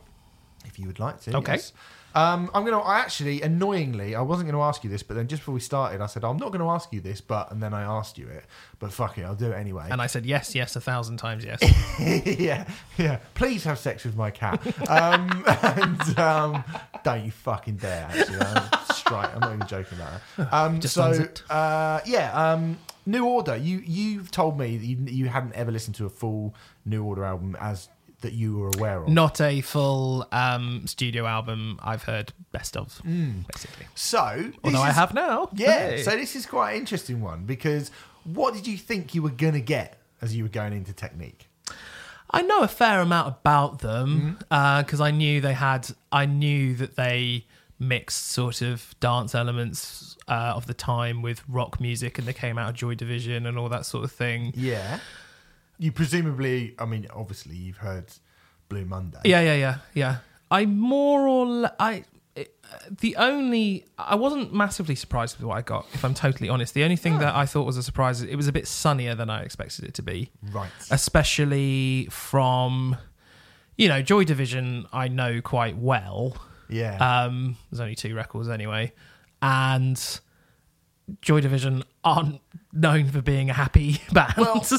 If 0.64 0.78
you 0.78 0.86
would 0.86 0.98
like 1.00 1.20
to. 1.22 1.36
Okay. 1.38 1.52
yes. 1.54 1.72
Um, 2.14 2.50
I'm 2.54 2.64
gonna. 2.64 2.80
I 2.80 3.00
actually, 3.00 3.42
annoyingly, 3.42 4.14
I 4.14 4.20
wasn't 4.20 4.50
going 4.50 4.60
to 4.60 4.64
ask 4.64 4.84
you 4.84 4.90
this, 4.90 5.02
but 5.02 5.14
then 5.14 5.28
just 5.28 5.42
before 5.42 5.54
we 5.54 5.60
started, 5.60 6.00
I 6.00 6.06
said 6.06 6.24
I'm 6.24 6.36
not 6.36 6.48
going 6.48 6.60
to 6.60 6.68
ask 6.68 6.92
you 6.92 7.00
this, 7.00 7.20
but 7.20 7.50
and 7.50 7.62
then 7.62 7.72
I 7.72 7.82
asked 7.82 8.18
you 8.18 8.28
it, 8.28 8.44
but 8.78 8.92
fuck 8.92 9.18
it, 9.18 9.22
I'll 9.22 9.34
do 9.34 9.52
it 9.52 9.54
anyway. 9.54 9.88
And 9.90 10.00
I 10.00 10.06
said 10.06 10.26
yes, 10.26 10.54
yes, 10.54 10.76
a 10.76 10.80
thousand 10.80 11.16
times 11.16 11.44
yes. 11.44 11.60
yeah, 12.38 12.68
yeah. 12.98 13.18
Please 13.34 13.64
have 13.64 13.78
sex 13.78 14.04
with 14.04 14.16
my 14.16 14.30
cat. 14.30 14.60
Um, 14.88 15.44
and 15.62 16.18
um, 16.18 16.64
don't 17.02 17.24
you 17.24 17.30
fucking 17.30 17.76
dare. 17.76 18.08
Actually, 18.10 18.40
I'm 18.40 18.68
straight. 18.94 19.34
I'm 19.34 19.40
not 19.40 19.54
even 19.54 19.66
joking 19.66 19.98
about 19.98 20.20
that. 20.36 20.52
Um, 20.52 20.80
Just 20.80 20.94
so 20.94 21.26
uh, 21.50 22.00
yeah, 22.04 22.32
um, 22.32 22.78
New 23.06 23.26
Order. 23.26 23.56
You 23.56 23.82
you've 23.84 24.30
told 24.30 24.58
me 24.58 24.76
that 24.76 24.84
you, 24.86 24.98
you 25.06 25.28
hadn't 25.28 25.54
ever 25.54 25.70
listened 25.70 25.96
to 25.96 26.06
a 26.06 26.10
full 26.10 26.54
New 26.84 27.04
Order 27.04 27.24
album 27.24 27.56
as 27.60 27.88
that 28.22 28.32
you 28.32 28.56
were 28.56 28.70
aware 28.76 29.02
of. 29.02 29.08
Not 29.08 29.40
a 29.40 29.60
full 29.60 30.26
um, 30.32 30.86
studio 30.86 31.26
album. 31.26 31.78
I've 31.82 32.02
heard 32.04 32.32
best 32.50 32.76
of, 32.76 32.96
Hmm. 32.98 33.40
basically. 33.52 33.86
So 33.94 34.50
Although 34.64 34.80
I 34.82 34.90
have 34.92 35.14
now. 35.14 35.48
Yeah. 35.52 35.90
Hey. 35.90 36.02
So 36.02 36.10
this 36.12 36.34
is 36.34 36.46
quite 36.46 36.72
an 36.72 36.78
interesting 36.78 37.20
one 37.20 37.44
because 37.44 37.90
what 38.24 38.54
did 38.54 38.66
you 38.66 38.76
think 38.76 39.14
you 39.14 39.22
were 39.22 39.30
gonna 39.30 39.60
get 39.60 39.98
as 40.20 40.34
you 40.34 40.44
were 40.44 40.48
going 40.48 40.72
into 40.72 40.92
Technique? 40.92 41.48
I 42.30 42.40
know 42.42 42.62
a 42.62 42.68
fair 42.68 43.00
amount 43.00 43.28
about 43.28 43.80
them 43.80 44.38
Mm-hmm. 44.50 44.80
because 44.82 45.00
I 45.00 45.10
knew 45.10 45.40
they 45.40 45.52
had. 45.52 45.88
I 46.10 46.24
knew 46.26 46.74
that 46.76 46.96
they 46.96 47.44
mixed 47.78 48.28
sort 48.28 48.62
of 48.62 48.94
dance 49.00 49.34
elements 49.34 50.16
uh, 50.28 50.52
of 50.54 50.66
the 50.66 50.72
time 50.74 51.20
with 51.20 51.42
rock 51.48 51.80
music, 51.80 52.16
and 52.18 52.26
they 52.26 52.32
came 52.32 52.56
out 52.56 52.70
of 52.70 52.74
Joy 52.76 52.94
Division 52.94 53.44
and 53.44 53.58
all 53.58 53.68
that 53.68 53.84
sort 53.84 54.04
of 54.04 54.12
thing. 54.12 54.52
Yeah. 54.56 55.00
You 55.82 55.90
presumably, 55.90 56.76
I 56.78 56.84
mean, 56.84 57.08
obviously, 57.12 57.56
you've 57.56 57.78
heard 57.78 58.04
Blue 58.68 58.84
Monday. 58.84 59.18
Yeah, 59.24 59.40
yeah, 59.40 59.54
yeah, 59.56 59.78
yeah. 59.94 60.16
I 60.48 60.64
more 60.64 61.26
or 61.26 61.70
I 61.80 62.04
it, 62.36 62.54
the 63.00 63.16
only 63.16 63.84
I 63.98 64.14
wasn't 64.14 64.54
massively 64.54 64.94
surprised 64.94 65.38
with 65.38 65.44
what 65.46 65.56
I 65.58 65.62
got. 65.62 65.86
If 65.92 66.04
I'm 66.04 66.14
totally 66.14 66.48
honest, 66.48 66.74
the 66.74 66.84
only 66.84 66.94
thing 66.94 67.18
that 67.18 67.34
I 67.34 67.46
thought 67.46 67.64
was 67.66 67.76
a 67.76 67.82
surprise 67.82 68.22
is 68.22 68.30
it 68.30 68.36
was 68.36 68.46
a 68.46 68.52
bit 68.52 68.68
sunnier 68.68 69.16
than 69.16 69.28
I 69.28 69.42
expected 69.42 69.84
it 69.84 69.94
to 69.94 70.02
be, 70.02 70.30
Right. 70.52 70.70
especially 70.92 72.06
from 72.12 72.96
you 73.76 73.88
know 73.88 74.02
Joy 74.02 74.22
Division. 74.22 74.86
I 74.92 75.08
know 75.08 75.40
quite 75.40 75.76
well. 75.76 76.36
Yeah. 76.68 76.96
Um, 77.24 77.56
there's 77.72 77.80
only 77.80 77.96
two 77.96 78.14
records 78.14 78.48
anyway, 78.48 78.92
and 79.42 79.98
Joy 81.20 81.40
Division 81.40 81.84
aren't 82.04 82.40
known 82.72 83.08
for 83.08 83.20
being 83.20 83.50
a 83.50 83.52
happy 83.52 84.00
band. 84.12 84.34
Well- 84.38 84.62
so, 84.64 84.78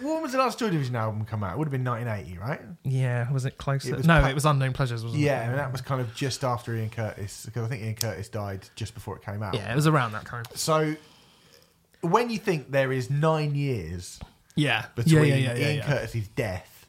when 0.00 0.22
was 0.22 0.32
the 0.32 0.38
last 0.38 0.58
Joy 0.58 0.70
Division 0.70 0.96
album 0.96 1.24
come 1.24 1.44
out? 1.44 1.54
It 1.54 1.58
would 1.58 1.66
have 1.66 1.72
been 1.72 1.84
1980, 1.84 2.38
right? 2.38 2.60
yeah, 2.84 3.30
was 3.30 3.44
it 3.44 3.58
closer? 3.58 3.92
It 3.94 3.98
was 3.98 4.06
no, 4.06 4.20
pa- 4.20 4.28
it 4.28 4.34
was 4.34 4.44
Unknown 4.44 4.72
Pleasures, 4.72 5.04
wasn't 5.04 5.22
Yeah, 5.22 5.44
it? 5.44 5.50
and 5.50 5.58
that 5.58 5.70
was 5.72 5.80
kind 5.80 6.00
of 6.00 6.14
just 6.14 6.44
after 6.44 6.74
Ian 6.74 6.90
Curtis, 6.90 7.44
because 7.44 7.64
I 7.64 7.68
think 7.68 7.82
Ian 7.82 7.94
Curtis 7.96 8.28
died 8.28 8.68
just 8.76 8.94
before 8.94 9.16
it 9.16 9.22
came 9.24 9.42
out. 9.42 9.54
Yeah, 9.54 9.70
it 9.70 9.76
was 9.76 9.86
around 9.86 10.12
that 10.12 10.24
time. 10.24 10.44
So, 10.54 10.94
when 12.00 12.30
you 12.30 12.38
think 12.38 12.70
there 12.70 12.90
is 12.92 13.10
nine 13.10 13.54
years 13.54 14.18
Yeah, 14.56 14.86
between 14.94 15.26
yeah, 15.26 15.34
yeah, 15.36 15.54
yeah, 15.54 15.66
Ian 15.68 15.76
yeah. 15.78 15.86
Curtis's 15.86 16.28
death 16.28 16.86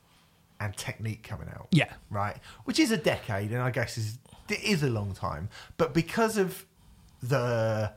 and 0.60 0.76
Technique 0.78 1.24
coming 1.24 1.50
out, 1.50 1.68
Yeah. 1.72 1.92
right, 2.10 2.38
which 2.64 2.80
is 2.80 2.92
a 2.92 2.98
decade, 2.98 3.52
and 3.52 3.62
I 3.62 3.70
guess 3.72 3.98
is 3.98 4.18
it 4.50 4.64
is 4.64 4.84
a 4.84 4.90
long 4.90 5.14
time, 5.14 5.50
but 5.78 5.94
because 5.94 6.38
of 6.38 6.66
the 7.22 7.92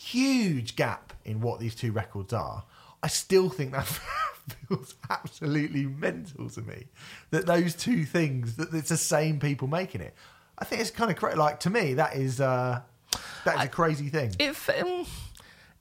huge 0.00 0.76
gap 0.76 1.12
in 1.24 1.40
what 1.40 1.60
these 1.60 1.74
two 1.74 1.92
records 1.92 2.32
are, 2.32 2.64
I 3.02 3.08
still 3.08 3.48
think 3.48 3.72
that 3.72 3.86
feels 4.68 4.94
absolutely 5.08 5.84
mental 5.84 6.48
to 6.50 6.62
me. 6.62 6.86
That 7.30 7.46
those 7.46 7.74
two 7.74 8.04
things, 8.04 8.56
that 8.56 8.72
it's 8.72 8.88
the 8.88 8.96
same 8.96 9.38
people 9.38 9.68
making 9.68 10.00
it. 10.00 10.14
I 10.58 10.64
think 10.64 10.80
it's 10.80 10.90
kind 10.90 11.10
of 11.10 11.16
cra 11.16 11.36
Like 11.36 11.60
to 11.60 11.70
me, 11.70 11.94
that 11.94 12.16
is 12.16 12.40
uh, 12.40 12.80
that 13.44 13.56
is 13.58 13.64
a 13.64 13.68
crazy 13.68 14.08
thing. 14.08 14.34
It 14.38 14.56
um, 14.82 15.06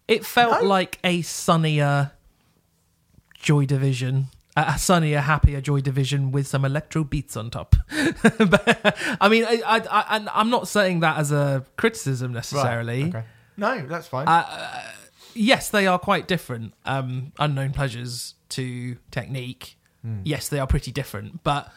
it 0.07 0.25
felt 0.25 0.61
No? 0.63 0.67
like 0.67 0.99
a 1.03 1.21
sunnier 1.21 2.11
Joy 3.35 3.65
Division 3.65 4.27
a 4.57 4.77
sunnier, 4.77 5.21
happier 5.21 5.61
Joy 5.61 5.79
Division 5.79 6.33
with 6.33 6.45
some 6.45 6.65
electro 6.65 7.05
beats 7.05 7.37
on 7.37 7.49
top. 7.49 7.77
but, 8.37 8.97
I 9.21 9.29
mean, 9.29 9.45
I, 9.45 9.61
I, 9.65 9.77
I, 9.89 10.17
and 10.17 10.27
I'm 10.33 10.49
not 10.49 10.67
saying 10.67 10.99
that 10.99 11.17
as 11.17 11.31
a 11.31 11.63
criticism 11.77 12.33
necessarily. 12.33 13.05
Okay. 13.05 13.23
No, 13.59 13.85
that's 13.85 14.07
fine. 14.07 14.27
Uh, 14.27 14.83
Yes, 15.33 15.69
they 15.69 15.87
are 15.87 15.99
quite 15.99 16.27
different. 16.27 16.73
Um, 16.85 17.31
Unknown 17.39 17.71
Pleasures 17.71 18.35
to 18.49 18.97
Technique. 19.11 19.77
Hmm. 20.01 20.21
Yes, 20.23 20.49
they 20.49 20.59
are 20.59 20.67
pretty 20.67 20.91
different, 20.91 21.43
but 21.43 21.71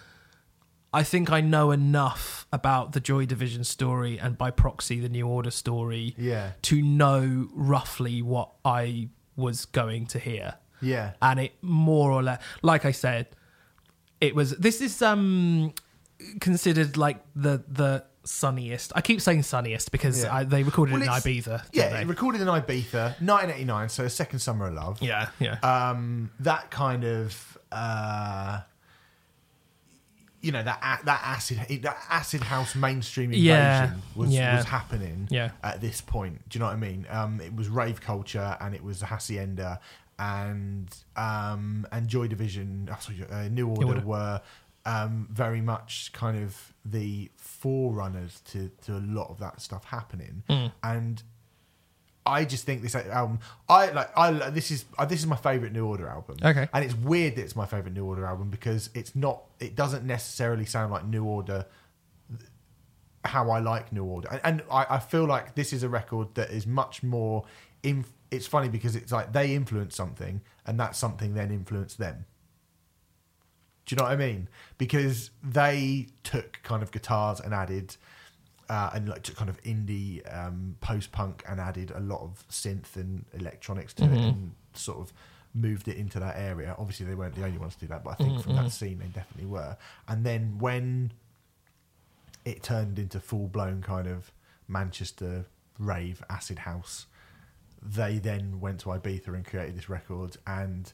I 0.93 1.03
think 1.03 1.31
I 1.31 1.41
know 1.41 1.71
enough 1.71 2.47
about 2.53 2.93
the 2.93 3.01
Joy 3.01 3.27
Division 3.27 3.65
story 3.65 4.19
and 4.19 4.37
by 4.37 4.51
proxy 4.51 5.01
the 5.01 5.09
New 5.09 5.27
Order 5.27 5.51
story 5.51 6.15
yeah. 6.19 6.53
to 6.63 6.83
know 6.83 7.49
roughly 7.53 8.23
what 8.23 8.51
I 8.65 9.09
was 9.37 9.65
going 9.65 10.07
to 10.07 10.19
hear. 10.19 10.55
Yeah. 10.81 11.13
And 11.21 11.41
it 11.41 11.53
more 11.63 12.11
or 12.11 12.23
less, 12.23 12.43
like 12.63 12.85
I 12.85 12.93
said, 12.93 13.29
it 14.21 14.35
was. 14.35 14.51
This 14.57 14.81
is 14.81 15.01
um 15.03 15.73
considered 16.41 16.97
like 16.97 17.23
the 17.35 17.63
the 17.69 18.05
sunniest. 18.25 18.93
I 18.95 19.01
keep 19.01 19.21
saying 19.21 19.43
sunniest 19.43 19.91
because 19.93 20.23
Yeah. 20.25 20.35
I, 20.35 20.45
they 20.45 20.63
recorded 20.63 20.93
Well, 20.95 21.03
in 21.03 21.09
Ibiza. 21.09 21.65
Yeah, 21.73 21.89
they? 21.99 22.05
recorded 22.05 22.41
in 22.41 22.47
Ibiza, 22.49 23.21
1989, 23.21 23.89
so 23.89 24.09
Second 24.09 24.39
Summer 24.39 24.67
of 24.69 24.75
Love. 24.75 25.03
yeah, 25.03 25.29
yeah. 25.39 25.59
Um, 25.63 26.31
that 26.41 26.71
kind 26.71 27.05
of, 27.05 27.59
uh, 27.73 28.61
you 30.41 30.51
know, 30.51 30.63
that 30.63 31.01
that 31.05 31.21
acid 31.25 31.59
that 31.83 31.97
acid 32.11 32.43
house 32.43 32.75
mainstream 32.75 33.27
invasion 33.33 33.45
Yeah, 33.47 33.93
was 34.17 34.31
yeah. 34.31 34.57
was 34.57 34.65
happening. 34.65 35.29
Yeah. 35.31 35.51
At 35.63 35.81
this 35.81 36.01
point, 36.01 36.49
do 36.49 36.57
you 36.57 36.61
know 36.61 36.67
what 36.67 36.73
I 36.75 36.79
mean? 36.79 37.07
Um, 37.11 37.41
it 37.41 37.55
was 37.55 37.69
rave 37.69 38.01
culture, 38.01 38.57
and 38.61 38.75
it 38.75 38.83
was 38.83 39.01
the 39.01 39.07
hacienda, 39.07 39.79
and 40.19 40.93
um, 41.17 41.87
and 41.93 42.09
Joy 42.09 42.27
Division, 42.27 42.89
oh, 42.91 43.35
uh, 43.35 43.49
New 43.49 43.69
Order, 43.69 43.87
Order. 43.87 44.01
were 44.01 44.41
um, 44.85 45.29
very 45.31 45.61
much 45.61 46.11
kind 46.13 46.43
of 46.43 46.72
the 46.85 47.31
forerunners 47.37 48.41
to, 48.41 48.71
to 48.83 48.97
a 48.97 49.05
lot 49.05 49.31
of 49.31 49.39
that 49.39 49.61
stuff 49.61 49.85
happening. 49.85 50.43
Mm. 50.49 50.73
And 50.83 51.23
I 52.25 52.45
just 52.45 52.65
think 52.65 52.83
this 52.83 52.95
album, 52.95 53.41
I 53.69 53.91
like, 53.91 54.17
I 54.17 54.51
this 54.51 54.71
is 54.71 54.85
uh, 54.99 55.05
this 55.05 55.21
is 55.21 55.27
my 55.27 55.37
favorite 55.37 55.73
New 55.73 55.87
Order 55.87 56.09
album. 56.09 56.37
Okay. 56.43 56.69
and 56.73 56.85
it's 56.85 56.95
weird 56.95 57.37
that 57.37 57.43
it's 57.43 57.57
my 57.57 57.67
favorite 57.67 57.95
New 57.95 58.05
Order 58.05 58.27
album 58.27 58.51
because 58.51 58.91
it's 58.95 59.17
not. 59.17 59.43
It 59.59 59.75
doesn't 59.75 60.05
necessarily 60.05 60.65
sound 60.65 60.93
like 60.93 61.05
New 61.05 61.25
Order. 61.25 61.67
How 63.25 63.51
I 63.51 63.61
like 63.61 63.93
New 63.93 64.05
Order, 64.05 64.29
and, 64.33 64.41
and 64.45 64.63
I, 64.71 64.87
I 64.91 64.99
feel 64.99 65.25
like 65.25 65.55
this 65.55 65.73
is 65.73 65.85
a 65.85 65.89
record 65.89 66.35
that 66.35 66.51
is 66.51 66.67
much 66.67 67.03
more. 67.03 67.45
In, 67.85 68.05
it's 68.33 68.47
funny 68.47 68.69
because 68.69 68.97
it's 68.97 69.13
like 69.13 69.33
they 69.33 69.55
influence 69.55 69.95
something, 69.95 70.41
and 70.67 70.79
that 70.81 70.97
something 70.97 71.35
then 71.35 71.51
influenced 71.51 71.99
them. 71.99 72.27
Do 73.87 73.95
you 73.95 73.97
know 73.97 74.05
what 74.05 74.13
I 74.13 74.17
mean? 74.17 74.49
Because 74.79 75.31
they 75.43 76.07
took 76.23 76.61
kind 76.63 76.83
of 76.83 76.93
guitars 76.93 77.41
and 77.41 77.53
added, 77.53 77.97
uh, 78.69 78.91
and 78.95 79.09
like 79.09 79.23
took 79.23 79.37
kind 79.37 79.51
of 79.51 79.61
indie 79.63 80.23
um, 80.35 80.77
post 80.81 81.13
punk 81.13 81.43
and 81.49 81.61
added 81.61 81.93
a 81.95 82.01
lot 82.01 82.21
of 82.23 82.45
synth 82.49 82.97
and 82.97 83.25
electronics 83.35 83.93
to 83.95 84.05
it 84.05 84.11
and 84.13 84.53
sort 84.75 84.99
of 84.99 85.13
moved 85.55 85.89
it 85.89 85.97
into 85.97 86.19
that 86.21 86.37
area. 86.39 86.75
Obviously, 86.79 87.07
they 87.07 87.15
weren't 87.15 87.35
the 87.35 87.45
only 87.45 87.59
ones 87.59 87.75
to 87.75 87.81
do 87.81 87.87
that, 87.89 88.05
but 88.05 88.11
I 88.11 88.15
think 88.25 88.43
from 88.43 88.57
that 88.57 88.71
scene 88.71 88.99
they 88.99 89.07
definitely 89.07 89.47
were. 89.47 89.77
And 90.09 90.25
then 90.25 90.59
when 90.59 91.13
it 92.45 92.63
turned 92.63 92.99
into 92.99 93.21
full 93.21 93.49
blown 93.49 93.83
kind 93.83 94.07
of 94.07 94.33
Manchester 94.69 95.47
rave 95.79 96.23
acid 96.31 96.61
house, 96.61 97.07
they 97.83 98.19
then 98.19 98.61
went 98.61 98.81
to 98.81 98.87
Ibiza 98.87 99.29
and 99.29 99.45
created 99.45 99.77
this 99.77 99.89
record 99.89 100.37
and 100.47 100.93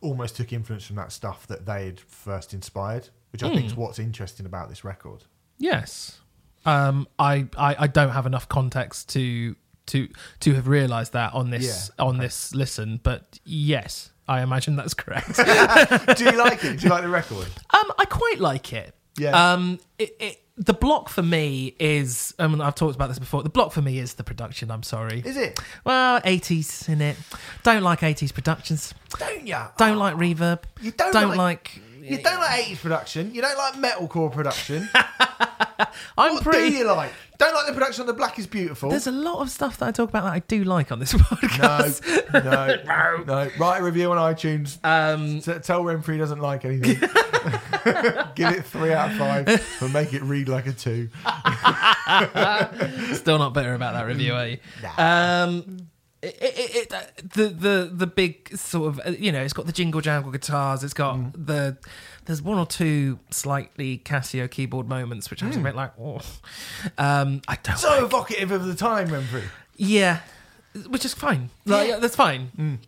almost 0.00 0.36
took 0.36 0.52
influence 0.52 0.86
from 0.86 0.96
that 0.96 1.12
stuff 1.12 1.46
that 1.46 1.66
they 1.66 1.86
had 1.86 2.00
first 2.00 2.54
inspired, 2.54 3.08
which 3.30 3.42
I 3.42 3.52
think 3.52 3.66
is 3.66 3.74
what's 3.74 3.98
interesting 3.98 4.46
about 4.46 4.68
this 4.68 4.84
record. 4.84 5.24
Yes. 5.58 6.20
Um, 6.64 7.06
I, 7.18 7.46
I, 7.56 7.76
I 7.80 7.86
don't 7.86 8.10
have 8.10 8.26
enough 8.26 8.48
context 8.48 9.08
to 9.10 9.56
to 9.86 10.08
to 10.40 10.54
have 10.54 10.66
realised 10.66 11.12
that 11.12 11.32
on 11.32 11.50
this 11.50 11.90
Yeah, 11.96 12.04
on 12.04 12.18
this 12.18 12.52
listen, 12.54 12.98
but 13.02 13.38
yes, 13.44 14.10
I 14.26 14.42
imagine 14.42 14.74
that's 14.74 14.94
correct. 14.94 15.36
Do 15.36 16.24
you 16.24 16.36
like 16.36 16.64
it? 16.64 16.80
Do 16.80 16.84
you 16.84 16.90
like 16.90 17.02
the 17.02 17.08
record? 17.08 17.46
um, 17.70 17.92
I 17.96 18.04
quite 18.04 18.40
like 18.40 18.72
it. 18.72 18.95
Yeah. 19.18 19.52
Um, 19.52 19.78
it, 19.98 20.16
it, 20.20 20.42
the 20.56 20.72
block 20.72 21.08
for 21.08 21.22
me 21.22 21.74
is. 21.78 22.34
I 22.38 22.46
mean, 22.46 22.60
I've 22.60 22.74
talked 22.74 22.94
about 22.94 23.08
this 23.08 23.18
before. 23.18 23.42
The 23.42 23.48
block 23.50 23.72
for 23.72 23.82
me 23.82 23.98
is 23.98 24.14
the 24.14 24.24
production. 24.24 24.70
I'm 24.70 24.82
sorry. 24.82 25.22
Is 25.24 25.36
it? 25.36 25.58
Well, 25.84 26.20
80s 26.20 26.88
in 26.88 27.00
it. 27.00 27.16
Don't 27.62 27.82
like 27.82 28.00
80s 28.00 28.32
productions. 28.32 28.94
Don't 29.18 29.46
you? 29.46 29.56
Don't 29.76 29.98
like 29.98 30.14
reverb. 30.16 30.60
You 30.80 30.92
don't 30.92 31.36
like. 31.36 31.80
You 32.00 32.18
don't 32.22 32.38
like 32.38 32.66
80s 32.66 32.78
production. 32.78 33.34
You 33.34 33.42
don't 33.42 33.58
like 33.58 33.74
metalcore 33.74 34.32
production. 34.32 34.88
I'm 36.16 36.34
what 36.34 36.42
pretty. 36.42 36.70
do 36.70 36.76
you 36.76 36.84
like? 36.84 37.12
Don't 37.38 37.54
like 37.54 37.66
the 37.66 37.72
production 37.72 38.02
on 38.02 38.06
The 38.06 38.12
Black 38.14 38.38
is 38.38 38.46
Beautiful. 38.46 38.88
There's 38.90 39.06
a 39.06 39.12
lot 39.12 39.40
of 39.40 39.50
stuff 39.50 39.76
that 39.78 39.86
I 39.88 39.90
talk 39.92 40.08
about 40.08 40.24
that 40.24 40.32
I 40.32 40.38
do 40.40 40.64
like 40.64 40.90
on 40.90 40.98
this 41.00 41.12
podcast. 41.14 42.02
no, 42.32 42.76
no. 42.84 43.24
no. 43.44 43.50
Write 43.58 43.80
a 43.80 43.84
review 43.84 44.10
on 44.12 44.16
iTunes. 44.34 44.78
Um, 44.84 45.40
T- 45.40 45.58
Tell 45.60 45.82
Remfry 45.82 46.16
doesn't 46.18 46.40
like 46.40 46.64
anything. 46.64 46.96
Give 48.34 48.50
it 48.52 48.64
three 48.64 48.92
out 48.92 49.12
of 49.12 49.16
five 49.18 49.80
and 49.82 49.92
make 49.92 50.12
it 50.14 50.22
read 50.22 50.48
like 50.48 50.66
a 50.66 50.72
two. 50.72 51.08
Still 53.14 53.38
not 53.38 53.52
bitter 53.54 53.74
about 53.74 53.94
that 53.94 54.06
review, 54.06 54.34
are 54.34 54.46
you? 54.48 54.58
Um, 54.98 55.88
it, 56.22 56.36
it, 56.40 56.90
it, 56.92 57.32
the 57.34 57.48
the 57.48 57.90
the 57.92 58.06
big 58.06 58.56
sort 58.56 58.88
of 58.88 59.00
uh, 59.06 59.10
you 59.10 59.30
know 59.30 59.42
it's 59.42 59.52
got 59.52 59.66
the 59.66 59.72
jingle 59.72 60.00
jangle 60.00 60.32
guitars. 60.32 60.82
It's 60.82 60.94
got 60.94 61.16
Mm. 61.16 61.46
the 61.46 61.76
there's 62.26 62.42
one 62.42 62.58
or 62.58 62.66
two 62.66 63.18
slightly 63.30 63.98
Casio 63.98 64.50
keyboard 64.50 64.88
moments 64.88 65.30
which 65.30 65.42
I 65.42 65.46
was 65.48 65.56
a 65.56 65.60
bit 65.60 65.74
like 65.74 65.92
oh, 65.98 66.20
um, 66.98 67.40
I 67.48 67.56
don't. 67.62 67.78
So 67.78 67.88
like- 67.90 68.02
evocative 68.02 68.50
of 68.50 68.66
the 68.66 68.74
time, 68.74 69.08
Remfry. 69.08 69.44
yeah, 69.76 70.20
which 70.88 71.04
is 71.04 71.14
fine. 71.14 71.50
Like, 71.64 71.88
Yeah. 71.88 71.98
that's 71.98 72.16
fine. 72.16 72.50
Mm. 72.58 72.78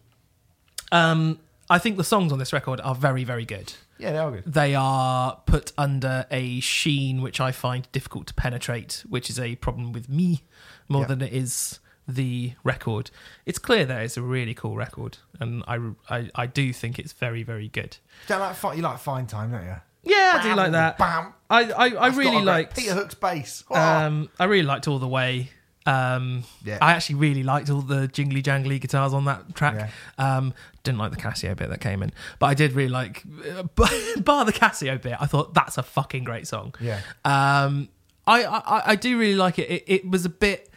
Um, 0.93 1.39
I 1.70 1.78
think 1.78 1.97
the 1.97 2.05
songs 2.05 2.32
on 2.32 2.39
this 2.39 2.53
record 2.53 2.80
are 2.82 2.95
very 2.95 3.24
very 3.24 3.45
good. 3.45 3.72
Yeah, 3.99 4.12
they 4.12 4.18
are 4.18 4.30
good. 4.30 4.45
They 4.47 4.74
are 4.74 5.41
put 5.47 5.72
under 5.76 6.24
a 6.30 6.61
sheen 6.61 7.20
which 7.20 7.41
I 7.41 7.51
find 7.53 7.91
difficult 7.93 8.26
to 8.28 8.34
penetrate, 8.34 9.05
which 9.09 9.28
is 9.28 9.39
a 9.41 9.57
problem 9.57 9.93
with 9.93 10.09
me 10.09 10.43
more 10.89 11.03
Yeah. 11.03 11.09
than 11.09 11.22
it 11.22 11.32
is 11.32 11.80
the 12.09 12.55
record. 12.65 13.11
It's 13.47 13.59
clear 13.59 13.85
that 13.85 14.03
it's 14.03 14.17
a 14.17 14.23
really 14.23 14.55
cool 14.55 14.75
record, 14.77 15.19
and 15.41 15.63
I, 15.69 15.79
I, 16.09 16.31
I 16.35 16.47
do 16.47 16.73
think 16.73 16.99
it's 16.99 17.13
very, 17.13 17.43
very 17.43 17.69
good. 17.69 17.99
Don't 18.27 18.41
like 18.41 18.57
fi- 18.57 18.75
you 18.75 18.83
like 18.83 18.99
fine 18.99 19.27
time, 19.27 19.53
don't 19.53 19.65
you? 19.65 19.77
Yeah, 20.05 20.39
I 20.39 20.43
do 20.43 20.55
like 20.55 20.73
that. 20.73 20.97
Bam. 20.97 21.35
I, 21.51 21.61
I, 21.61 21.63
I 21.65 21.89
That's 21.91 21.95
got 21.95 22.15
a 22.15 22.17
really 22.17 22.43
liked. 22.43 22.77
Peter 22.77 22.95
Hook's 22.95 23.15
bass. 23.15 23.65
Oh. 23.71 23.75
Um, 23.79 24.31
I 24.41 24.45
really 24.45 24.63
liked 24.67 24.89
All 24.89 24.99
the 24.99 25.09
Way. 25.09 25.51
Um, 25.87 26.45
Yeah. 26.65 26.79
I 26.81 26.93
actually 26.93 27.17
really 27.17 27.43
liked 27.43 27.69
all 27.71 27.81
the 27.83 28.09
jingly 28.09 28.43
jangly 28.43 28.81
guitars 28.81 29.13
on 29.13 29.25
that 29.27 29.55
track. 29.55 29.91
Yeah. 30.19 30.37
Um, 30.37 30.55
didn't 30.83 30.99
like 30.99 31.11
the 31.11 31.17
Casio 31.19 31.57
bit 31.57 31.69
that 31.71 31.81
came 31.81 32.03
in, 32.03 32.13
but 32.39 32.47
I 32.47 32.55
did 32.55 32.73
really 32.73 32.91
like, 32.91 33.23
bar 33.75 34.45
the 34.45 34.53
Casio 34.53 35.01
bit. 35.01 35.17
I 35.21 35.27
thought 35.27 35.53
that's 35.55 35.77
a 35.79 35.83
fucking 35.83 36.25
great 36.25 36.47
song. 36.47 36.75
yeah. 36.81 37.01
Um, 37.25 37.89
I, 38.27 38.45
I 38.45 38.83
I 38.93 38.97
do 38.97 39.19
really 39.19 39.37
like 39.37 39.59
it. 39.59 39.71
It, 39.71 39.85
it 39.87 40.11
was 40.11 40.27
a 40.27 40.29
bit. 40.29 40.68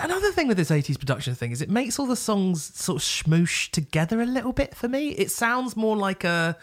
Another 0.00 0.30
thing 0.32 0.48
with 0.48 0.56
this 0.56 0.70
80s 0.70 0.98
production 0.98 1.34
thing 1.34 1.50
is 1.52 1.60
it 1.62 1.68
makes 1.70 1.98
all 1.98 2.06
the 2.06 2.16
songs 2.16 2.62
sort 2.74 3.02
of 3.02 3.06
smoosh 3.06 3.70
together 3.70 4.20
a 4.22 4.26
little 4.26 4.52
bit 4.52 4.74
for 4.74 4.88
me. 4.88 5.10
It 5.10 5.30
sounds 5.30 5.76
more 5.76 5.96
like 5.96 6.24
a 6.24 6.56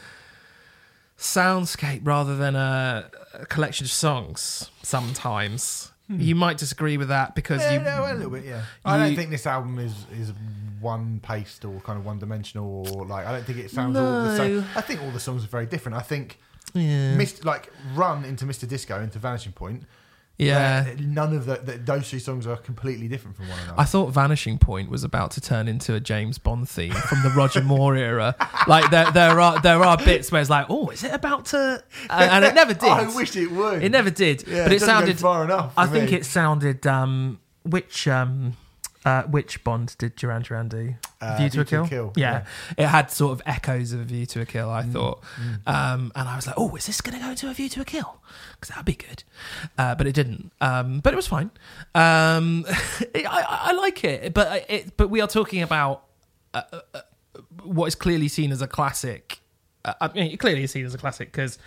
soundscape 1.17 2.01
rather 2.05 2.36
than 2.38 2.55
a, 2.55 3.09
a 3.34 3.45
collection 3.45 3.86
of 3.86 3.91
songs 3.91 4.69
sometimes. 4.84 5.91
You 6.11 6.34
might 6.34 6.57
disagree 6.57 6.97
with 6.97 7.09
that 7.09 7.36
because 7.36 7.61
Hmm. 7.61 7.67
Yeah, 7.67 7.73
you. 7.73 7.84
no, 7.84 8.11
a 8.11 8.15
little 8.15 8.32
bit, 8.32 8.43
yeah. 8.43 8.63
I 8.84 8.97
don't 8.97 9.15
think 9.15 9.30
this 9.30 9.45
album 9.45 9.77
is 9.77 9.93
is 10.11 10.34
one 10.82 11.19
paced 11.21 11.65
or 11.65 11.80
kind 11.82 11.99
of 11.99 12.05
one 12.05 12.17
dimensional 12.17 12.88
or 12.95 13.05
like 13.05 13.27
I 13.27 13.32
don't 13.32 13.43
think 13.45 13.59
it 13.59 13.69
sounds 13.69 13.95
all 13.95 14.23
the 14.23 14.36
same. 14.36 14.57
No. 14.61 14.65
I 14.75 14.82
think 14.82 15.03
all 15.03 15.11
the 15.11 15.19
songs 15.19 15.43
are 15.43 15.47
very 15.47 15.67
different. 15.67 15.95
I 15.95 16.01
think 16.01 16.39
Yeah. 16.73 17.15
Mist, 17.15 17.45
like 17.45 17.71
Run 17.93 18.25
into 18.25 18.45
Mr. 18.45 18.67
Disco 18.67 18.99
into 18.99 19.19
Vanishing 19.19 19.51
Point. 19.51 19.84
Yeah. 20.47 20.95
none 20.99 21.35
of 21.35 21.45
the, 21.45 21.57
the 21.57 21.77
those 21.77 22.09
three 22.09 22.19
songs 22.19 22.47
are 22.47 22.57
completely 22.57 23.07
different 23.07 23.37
from 23.37 23.49
one 23.49 23.59
another. 23.59 23.79
I 23.79 23.83
thought 23.83 24.07
Vanishing 24.07 24.57
Point 24.57 24.89
was 24.89 25.03
about 25.03 25.31
to 25.31 25.41
turn 25.41 25.67
into 25.67 25.93
a 25.95 25.99
James 25.99 26.37
Bond 26.37 26.69
theme 26.69 26.93
from 26.93 27.21
the 27.23 27.29
Roger 27.29 27.61
Moore 27.61 27.95
era. 27.95 28.35
Like 28.67 28.89
there, 28.91 29.11
there 29.11 29.39
are 29.39 29.61
there 29.61 29.83
are 29.83 29.97
bits 29.97 30.31
where 30.31 30.41
it's 30.41 30.49
like, 30.49 30.67
oh, 30.69 30.89
is 30.89 31.03
it 31.03 31.13
about 31.13 31.45
to? 31.47 31.83
And, 32.09 32.31
and 32.31 32.45
it 32.45 32.55
never 32.55 32.73
did. 32.85 32.89
I 32.89 33.13
wish 33.13 33.35
it 33.35 33.51
would. 33.51 33.83
It 33.83 33.91
never 33.91 34.09
did. 34.09 34.47
Yeah, 34.47 34.63
but 34.63 34.73
it, 34.73 34.79
go 34.79 34.85
sounded 34.85 35.19
far 35.19 35.43
enough. 35.43 35.73
I 35.77 35.87
think 35.87 36.11
me. 36.11 36.17
it 36.17 36.25
sounded. 36.25 36.87
Um, 36.87 37.39
which 37.63 38.07
um, 38.07 38.55
uh, 39.05 39.23
which 39.23 39.63
Bond 39.63 39.95
did 39.97 40.15
Duran 40.15 40.41
Duran 40.41 40.67
do? 40.67 40.95
Uh, 41.21 41.37
View 41.37 41.49
to 41.49 41.61
a 41.61 41.87
Kill. 41.87 42.13
Yeah. 42.15 42.45
it 42.77 42.87
had 42.87 43.11
sort 43.11 43.33
of 43.33 43.41
echoes 43.45 43.93
of 43.93 44.01
a 44.01 44.03
View 44.03 44.25
to 44.27 44.41
a 44.41 44.45
Kill. 44.45 44.67
Mm. 44.67 44.73
I 44.73 44.83
thought, 44.83 45.23
um, 45.65 46.11
and 46.15 46.27
I 46.27 46.35
was 46.35 46.47
like, 46.47 46.55
oh, 46.57 46.75
is 46.75 46.85
this 46.85 47.01
going 47.01 47.17
to 47.17 47.23
go 47.23 47.31
into 47.31 47.49
a 47.49 47.53
View 47.53 47.69
to 47.69 47.81
a 47.81 47.85
Kill? 47.85 48.21
Because 48.53 48.69
that'd 48.69 48.85
be 48.85 48.93
good. 48.93 49.23
Uh, 49.77 49.95
but 49.95 50.07
it 50.07 50.13
didn't. 50.13 50.51
Um, 50.61 50.99
but 50.99 51.13
it 51.13 51.15
was 51.15 51.27
fine. 51.27 51.51
Um, 51.95 52.65
I, 52.69 53.23
I, 53.25 53.45
I 53.49 53.71
like 53.73 54.03
it, 54.03 54.33
but 54.33 54.65
it, 54.69 54.97
but 54.97 55.09
we 55.09 55.21
are 55.21 55.27
talking 55.27 55.61
about 55.61 56.05
uh, 56.53 56.61
uh, 56.71 56.79
uh, 56.93 57.01
what 57.63 57.87
is 57.87 57.95
clearly 57.95 58.27
seen 58.27 58.51
as 58.51 58.61
a 58.61 58.67
classic 58.67 59.39
uh, 59.85 59.93
I 60.01 60.07
mean, 60.09 60.31
it 60.31 60.37
clearly 60.37 60.63
is 60.63 60.71
seen 60.71 60.85
as 60.85 60.93
a 60.93 60.97
classic 60.97 61.31
because 61.31 61.57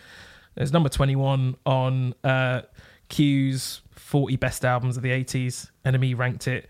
it's 0.56 0.72
number 0.72 0.88
21 0.88 1.56
on 1.64 2.14
uh, 2.24 2.62
Q's 3.08 3.80
40 3.92 4.36
best 4.36 4.64
albums 4.64 4.96
of 4.96 5.02
the 5.02 5.10
80s. 5.10 5.70
NME 5.84 6.16
ranked 6.16 6.48
it 6.48 6.68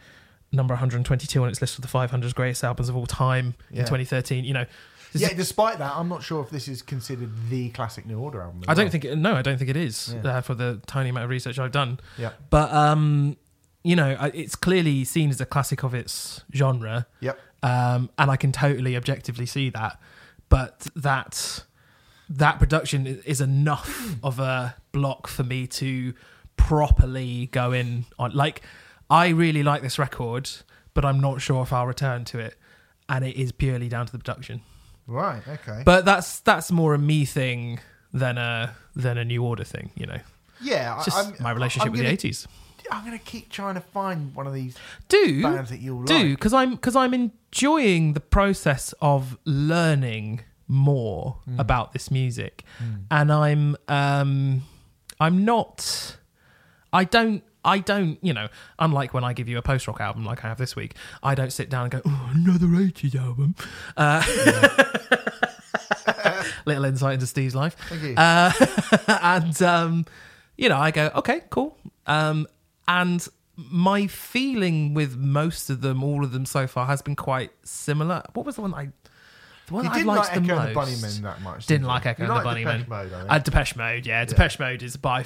number 0.53 0.75
122 0.75 1.43
on 1.43 1.49
its 1.49 1.61
list 1.61 1.77
of 1.77 1.83
the 1.83 1.89
500 1.89 2.35
greatest 2.35 2.63
albums 2.63 2.89
of 2.89 2.97
all 2.97 3.07
time 3.07 3.55
Yeah. 3.71 3.81
in 3.81 3.87
2013. 3.87 4.45
You 4.45 4.55
know, 4.55 4.67
Yeah, 5.15 5.29
is- 5.29 5.35
despite 5.37 5.79
that, 5.79 5.95
I'm 5.97 6.09
not 6.09 6.23
sure 6.23 6.43
if 6.43 6.51
this 6.51 6.69
is 6.69 6.83
considered 6.83 7.31
the 7.51 7.71
classic 7.71 8.07
New 8.07 8.19
Order 8.19 8.43
album. 8.43 8.63
I 8.69 8.75
don't 8.75 8.85
well. 8.87 8.91
think 8.93 9.05
it, 9.05 9.17
no, 9.19 9.35
I 9.35 9.43
don't 9.43 9.59
think 9.59 9.71
it 9.71 9.77
is 9.77 10.15
Yeah. 10.23 10.31
uh, 10.39 10.41
for 10.43 10.55
the 10.55 10.81
tiny 10.87 11.09
amount 11.11 11.25
of 11.25 11.31
research 11.31 11.59
I've 11.59 11.73
done. 11.73 12.01
Yeah. 12.19 12.31
But 12.51 12.73
um, 12.73 13.37
you 13.85 13.97
know, 13.97 14.17
it's 14.33 14.55
clearly 14.55 15.05
seen 15.05 15.31
as 15.31 15.41
a 15.41 15.47
classic 15.47 15.83
of 15.83 15.93
its 15.95 16.43
genre. 16.55 17.07
Yep. 17.21 17.39
um, 17.65 18.11
and 18.19 18.31
I 18.31 18.37
can 18.37 18.53
totally 18.53 18.97
objectively 18.97 19.47
see 19.47 19.71
that. 19.71 19.99
But 20.49 20.87
that 20.97 21.65
that 22.29 22.59
production 22.59 23.07
is 23.07 23.41
enough 23.41 24.17
of 24.23 24.39
a 24.39 24.77
block 24.93 25.27
for 25.27 25.43
me 25.45 25.67
to 25.67 26.15
properly 26.57 27.47
go 27.53 27.73
in 27.73 28.05
on. 28.19 28.33
Like, 28.33 28.63
I 29.13 29.29
really 29.29 29.63
like 29.63 29.83
this 29.83 29.99
record, 29.99 30.49
but 30.95 31.05
I'm 31.05 31.21
not 31.21 31.41
sure 31.41 31.63
if 31.63 31.73
I'll 31.73 31.87
return 31.87 32.25
to 32.27 32.39
it, 32.39 32.57
and 33.09 33.25
it 33.25 33.37
is 33.37 33.53
purely 33.53 33.89
down 33.89 34.07
to 34.07 34.13
the 34.13 34.19
production. 34.19 34.63
Right. 35.07 35.43
Okay. 35.47 35.83
But 35.85 36.05
that's 36.05 36.41
that's 36.41 36.71
more 36.73 36.95
a 36.95 36.99
me 36.99 37.25
thing 37.25 37.81
than 38.13 38.39
a 38.39 38.75
than 38.97 39.19
a 39.19 39.25
new 39.25 39.43
order 39.45 39.65
thing. 39.65 39.91
You 39.97 40.07
know, 40.07 40.21
yeah, 40.61 40.97
it's 40.97 41.05
just 41.07 41.19
I'm, 41.19 41.43
my 41.43 41.51
relationship 41.51 41.87
I'm 41.87 41.93
with 41.93 42.01
gonna, 42.03 42.17
the 42.17 42.29
'80s. 42.31 42.47
I'm 42.91 43.05
going 43.07 43.17
to 43.19 43.25
keep 43.25 43.49
trying 43.49 43.75
to 43.77 43.81
find 43.81 44.35
one 44.35 44.47
of 44.47 44.53
these 44.55 44.77
Do 45.09 45.41
bands 45.43 45.71
that 45.71 45.79
you'll 45.81 46.03
do 46.03 46.15
like. 46.15 46.29
because 46.31 46.53
I'm 46.53 46.71
because 46.73 46.97
I'm 46.97 47.15
enjoying 47.15 48.13
the 48.15 48.21
process 48.21 48.93
of 49.01 49.39
learning 49.45 50.41
more 50.69 51.37
Hmm. 51.45 51.61
about 51.61 51.93
this 51.93 52.11
music, 52.11 52.65
and 53.11 53.33
I'm 53.33 53.77
um 53.89 54.63
I'm 55.21 55.45
not 55.45 56.17
I 56.93 57.05
don't 57.05 57.43
I 57.65 57.79
don't 57.79 58.19
you 58.23 58.33
know 58.33 58.49
unlike 58.79 59.15
when 59.15 59.25
I 59.25 59.33
give 59.33 59.49
you 59.49 59.59
a 59.59 59.63
post 59.63 59.87
rock 59.87 60.01
album 60.01 60.25
like 60.25 60.45
I 60.45 60.49
have 60.49 60.59
this 60.59 60.75
week 60.77 60.95
I 61.23 61.35
don't 61.35 61.53
sit 61.53 61.71
down 61.71 61.85
and 61.85 61.91
go 61.93 62.01
oh 62.05 62.31
another 62.35 62.67
80s 62.67 63.15
album 63.15 63.55
uh, 63.97 64.23
little 66.65 66.85
insight 66.85 67.15
into 67.15 67.27
Steve's 67.27 67.55
life 67.55 67.77
Thank 67.89 68.03
you. 68.03 68.15
uh, 68.17 68.53
and 69.23 69.63
um, 69.63 70.07
you 70.57 70.69
know, 70.69 70.79
I 70.79 70.91
go, 70.91 71.11
okay, 71.17 71.43
cool. 71.51 71.77
Um, 72.07 72.47
and 72.87 73.27
my 73.57 74.07
feeling 74.07 74.95
with 74.95 75.17
most 75.17 75.71
of 75.71 75.81
them, 75.81 76.03
all 76.05 76.25
of 76.25 76.33
them 76.33 76.47
so 76.47 76.67
far, 76.67 76.87
has 76.87 77.03
been 77.03 77.17
quite 77.17 77.51
similar. 77.65 78.23
What 78.35 78.47
was 78.47 78.57
the 78.57 78.63
one 78.63 78.75
I? 78.75 78.91
The 79.67 79.75
one 79.75 79.85
you 79.85 79.91
I 79.91 79.95
didn't 79.95 80.07
liked 80.09 80.37
like 80.37 80.47
the 80.47 80.53
Echo 80.53 80.55
most. 80.55 80.67
and 80.67 80.77
the 80.77 80.81
Bunnymen 80.81 81.23
that 81.23 81.43
much. 81.43 81.67
Didn't 81.67 81.83
did 81.83 81.89
like? 81.89 82.07
Echo 82.07 82.25
and 82.25 82.31
the 82.31 82.35
Bunnymen. 82.49 82.79
Depeche 82.85 82.89
Mode, 82.89 83.13
I. 83.13 83.37
Uh, 83.37 83.39
Depeche 83.39 83.77
Mode, 83.77 84.07
yeah. 84.07 84.25
Depeche 84.25 84.59
Mode 84.59 84.83
is 84.83 84.97
by 84.97 85.23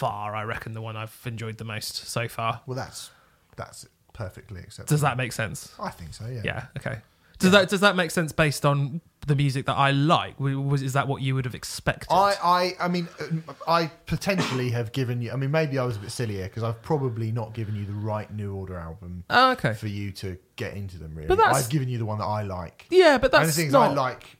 far, 0.00 0.34
I 0.34 0.44
reckon, 0.44 0.72
the 0.72 0.80
one 0.80 0.96
I've 0.96 1.16
enjoyed 1.26 1.58
the 1.58 1.64
most 1.64 2.08
so 2.08 2.26
far. 2.26 2.62
well, 2.66 2.76
that's 2.76 3.10
that's 3.56 3.86
perfectly 4.14 4.60
acceptable. 4.60 4.94
Does 4.94 5.02
that 5.02 5.16
make 5.18 5.32
sense? 5.32 5.72
I 5.78 5.90
think 5.90 6.14
so. 6.14 6.26
Yeah. 6.26 6.40
Yeah. 6.44 6.66
Okay. 6.78 6.98
Does 7.38 7.52
that 7.52 7.68
does 7.68 7.80
that 7.80 7.96
make 7.96 8.10
sense 8.10 8.32
based 8.32 8.66
on 8.66 9.00
the 9.26 9.34
music 9.34 9.66
that 9.66 9.76
I 9.76 9.90
like? 9.92 10.38
Was 10.38 10.82
is 10.82 10.92
that 10.94 11.08
what 11.08 11.22
you 11.22 11.34
would 11.34 11.44
have 11.46 11.54
expected? 11.54 12.08
I, 12.10 12.34
I, 12.42 12.76
I 12.80 12.88
mean, 12.88 13.08
uh, 13.18 13.52
I 13.66 13.86
potentially 14.06 14.70
have 14.70 14.92
given 14.92 15.22
you. 15.22 15.32
I 15.32 15.36
mean, 15.36 15.50
maybe 15.50 15.78
I 15.78 15.84
was 15.84 15.96
a 15.96 16.00
bit 16.00 16.10
silly 16.10 16.34
here 16.34 16.44
because 16.44 16.62
I've 16.62 16.82
probably 16.82 17.32
not 17.32 17.54
given 17.54 17.76
you 17.76 17.84
the 17.86 17.94
right 17.94 18.30
New 18.34 18.54
Order 18.54 18.76
album 18.78 19.24
oh, 19.30 19.52
okay. 19.52 19.72
for 19.72 19.86
you 19.86 20.12
to 20.12 20.36
get 20.56 20.74
into 20.74 20.98
them. 20.98 21.14
Really, 21.14 21.28
But 21.28 21.38
that's- 21.38 21.64
I've 21.64 21.70
given 21.70 21.88
you 21.88 21.98
the 21.98 22.06
one 22.06 22.18
that 22.18 22.26
I 22.26 22.42
like. 22.42 22.86
Yeah, 22.90 23.16
but 23.16 23.32
and 23.34 23.42
the 23.42 23.46
that's 23.46 23.56
things 23.56 23.72
not. 23.72 23.92
I 23.92 23.94
like, 23.94 24.36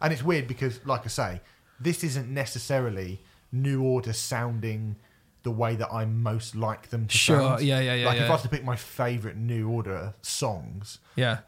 and 0.00 0.12
it's 0.12 0.22
weird 0.22 0.46
because, 0.48 0.80
like 0.86 1.04
I 1.04 1.08
say, 1.08 1.40
this 1.80 2.02
isn't 2.04 2.28
necessarily 2.32 3.20
New 3.52 3.82
Order 3.82 4.12
sounding 4.12 4.96
the 5.42 5.50
way 5.50 5.74
that 5.76 5.92
I 5.92 6.04
most 6.04 6.54
like 6.56 6.88
them 6.90 7.06
to 7.06 7.16
Sure, 7.16 7.40
sound. 7.40 7.62
yeah, 7.62 7.80
yeah, 7.80 7.94
yeah, 7.94 8.06
Like 8.06 8.18
if. 8.18 8.28
I 8.28 8.32
was 8.32 8.42
to 8.42 8.48
pick 8.48 8.64
my 8.64 8.76
favorite 8.76 9.36
New 9.36 9.68
Order 9.68 10.14
songs, 10.22 10.98
Yeah. 11.16 11.38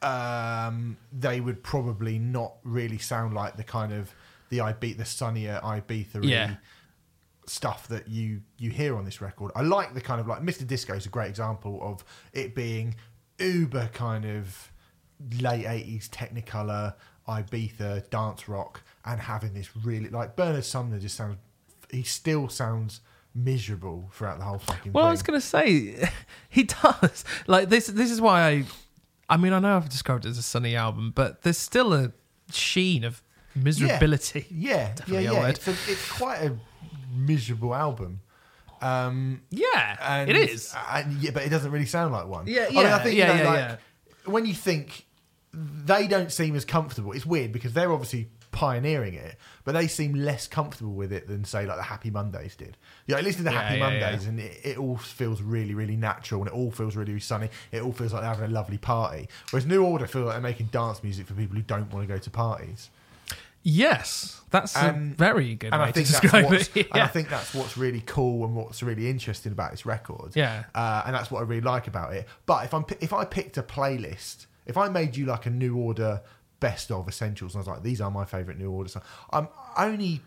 um, 0.00 0.96
they 1.12 1.40
would 1.40 1.62
probably 1.62 2.18
not 2.18 2.54
really 2.64 2.98
sound 2.98 3.34
like 3.34 3.56
the 3.56 3.64
kind 3.64 3.92
of 3.92 4.14
the 4.48 4.60
I 4.60 4.72
beat 4.72 4.98
the 4.98 5.04
sunnier 5.04 5.60
Ibiza 5.62 6.24
Yeah. 6.24 6.56
stuff 7.46 7.88
that 7.88 8.08
you 8.08 8.42
you 8.58 8.70
hear 8.70 8.96
on 8.96 9.04
this 9.04 9.20
record. 9.20 9.52
I 9.54 9.62
like 9.62 9.94
the 9.94 10.00
kind 10.00 10.20
of 10.20 10.26
like 10.26 10.40
Mr. 10.42 10.66
Disco 10.66 10.94
is 10.94 11.06
a 11.06 11.08
great 11.08 11.28
example 11.28 11.78
of 11.82 12.04
it 12.32 12.54
being 12.54 12.94
uber 13.38 13.88
kind 13.92 14.24
of 14.24 14.70
late 15.40 15.66
eighties 15.66 16.08
Technicolor 16.08 16.94
Ibiza 17.28 18.08
dance 18.10 18.48
rock 18.48 18.82
and 19.04 19.20
having 19.20 19.54
this 19.54 19.74
really 19.76 20.08
like 20.08 20.36
Bernard 20.36 20.64
Sumner 20.64 20.98
just 20.98 21.16
sounds 21.16 21.36
he 21.92 22.02
still 22.02 22.48
sounds 22.48 23.00
miserable 23.34 24.10
throughout 24.12 24.38
the 24.38 24.44
whole 24.44 24.58
fucking 24.58 24.92
Well, 24.92 25.04
thing. 25.04 25.08
I 25.08 25.10
was 25.12 25.22
going 25.22 25.40
to 25.40 25.46
say 25.46 26.08
he 26.48 26.64
does. 26.64 27.24
Like 27.46 27.68
this 27.68 27.86
this 27.86 28.10
is 28.10 28.20
why 28.20 28.42
I 28.48 28.64
I 29.28 29.36
mean, 29.36 29.52
I 29.52 29.60
know 29.60 29.76
I've 29.76 29.88
described 29.88 30.26
it 30.26 30.30
as 30.30 30.38
a 30.38 30.42
sunny 30.42 30.76
album, 30.76 31.12
but 31.14 31.42
there's 31.42 31.56
still 31.56 31.94
a 31.94 32.12
sheen 32.52 33.04
of 33.04 33.22
miserability. 33.58 34.44
Yeah, 34.50 34.92
Definitely 34.94 35.24
yeah, 35.24 35.32
yeah. 35.32 35.46
It's, 35.48 35.68
a, 35.68 35.70
it's 35.70 36.12
quite 36.12 36.42
a 36.42 36.56
miserable 37.14 37.74
album. 37.74 38.20
Um, 38.82 39.42
Yeah, 39.50 39.96
and, 40.00 40.28
it 40.28 40.36
is. 40.36 40.74
and, 40.90 41.14
yeah, 41.22 41.30
but 41.30 41.44
it 41.44 41.48
doesn't 41.50 41.70
really 41.70 41.86
sound 41.86 42.12
like 42.12 42.26
one. 42.26 42.46
Yeah, 42.46 42.66
I 42.68 42.70
mean, 42.70 42.78
I 42.78 42.82
yeah, 42.82 42.98
think 42.98 43.16
yeah, 43.16 43.32
you 43.32 43.38
know, 43.38 43.42
yeah, 43.44 43.50
like, 43.50 43.58
yeah. 43.58 43.76
when 44.32 44.44
you 44.44 44.54
think 44.54 45.06
they 45.54 46.06
don't 46.08 46.32
seem 46.32 46.56
as 46.56 46.64
comfortable, 46.64 47.12
it's 47.12 47.24
weird 47.24 47.52
because 47.52 47.72
they're 47.72 47.92
obviously 47.92 48.28
pioneering 48.52 49.14
it, 49.14 49.36
but 49.64 49.72
they 49.72 49.88
seem 49.88 50.14
less 50.14 50.46
comfortable 50.46 50.92
with 50.92 51.12
it 51.12 51.26
than 51.26 51.44
say 51.44 51.66
like 51.66 51.76
the 51.78 51.82
Happy 51.82 52.10
Mondays 52.10 52.54
did. 52.54 52.76
You 53.06 53.16
know, 53.16 53.20
listen 53.22 53.38
to 53.38 53.44
the 53.44 53.52
Yeah, 53.52 53.62
Happy 53.62 53.78
yeah, 53.78 53.90
Mondays, 53.90 54.26
and 54.26 54.38
it, 54.38 54.60
it 54.62 54.78
all 54.78 54.96
feels 54.98 55.42
really, 55.42 55.74
really 55.74 55.96
natural, 55.96 56.42
and 56.42 56.48
it 56.48 56.54
all 56.54 56.70
feels 56.70 56.94
really, 56.94 57.10
really 57.12 57.20
sunny. 57.20 57.48
It 57.72 57.82
all 57.82 57.92
feels 57.92 58.12
like 58.12 58.22
they're 58.22 58.30
having 58.32 58.50
a 58.50 58.52
lovely 58.54 58.78
party. 58.78 59.28
Whereas 59.50 59.66
New 59.66 59.84
Order 59.84 60.06
feel 60.06 60.22
like 60.22 60.34
they're 60.34 60.40
making 60.40 60.66
dance 60.66 61.02
music 61.02 61.26
for 61.26 61.34
people 61.34 61.56
who 61.56 61.62
don't 61.62 61.92
want 61.92 62.06
to 62.06 62.14
go 62.14 62.18
to 62.18 62.30
parties. 62.30 62.90
Yes, 63.64 64.40
that's 64.50 64.76
And- 64.76 65.12
a 65.12 65.16
very 65.16 65.54
good 65.54 65.72
and 65.72 65.80
way 65.80 65.88
I 65.88 65.92
think 65.92 66.06
to 66.08 66.12
that's 66.12 66.20
describe 66.22 66.44
what's, 66.46 66.70
it. 66.76 66.88
and 66.92 67.02
I 67.02 67.06
think 67.06 67.28
that's 67.28 67.54
what's 67.54 67.76
really 67.76 68.02
cool 68.04 68.44
and 68.44 68.56
what's 68.56 68.82
really 68.82 69.08
interesting 69.08 69.52
about 69.52 69.70
this 69.70 69.86
record. 69.86 70.32
Yeah. 70.34 70.64
uh, 70.74 71.02
and 71.06 71.14
that's 71.14 71.30
what 71.30 71.40
I 71.40 71.42
really 71.42 71.60
like 71.60 71.86
about 71.86 72.12
it. 72.12 72.26
But 72.44 72.64
if 72.64 72.74
I'm 72.74 72.84
if 73.00 73.12
I 73.12 73.24
picked 73.24 73.56
a 73.58 73.62
playlist, 73.62 74.46
if 74.66 74.76
I 74.76 74.88
made 74.88 75.16
you 75.16 75.26
like 75.26 75.46
a 75.46 75.50
New 75.50 75.76
Order 75.76 76.22
best 76.62 76.90
of 76.90 77.06
essentials, 77.08 77.54
and 77.54 77.58
I 77.58 77.62
was 77.62 77.68
like, 77.68 77.82
these 77.82 78.00
are 78.00 78.10
my 78.10 78.24
favorite 78.24 78.56
New 78.58 78.70
Order 78.70 78.88
songs. 78.88 79.04
I'm 79.30 79.48
only, 79.76 80.22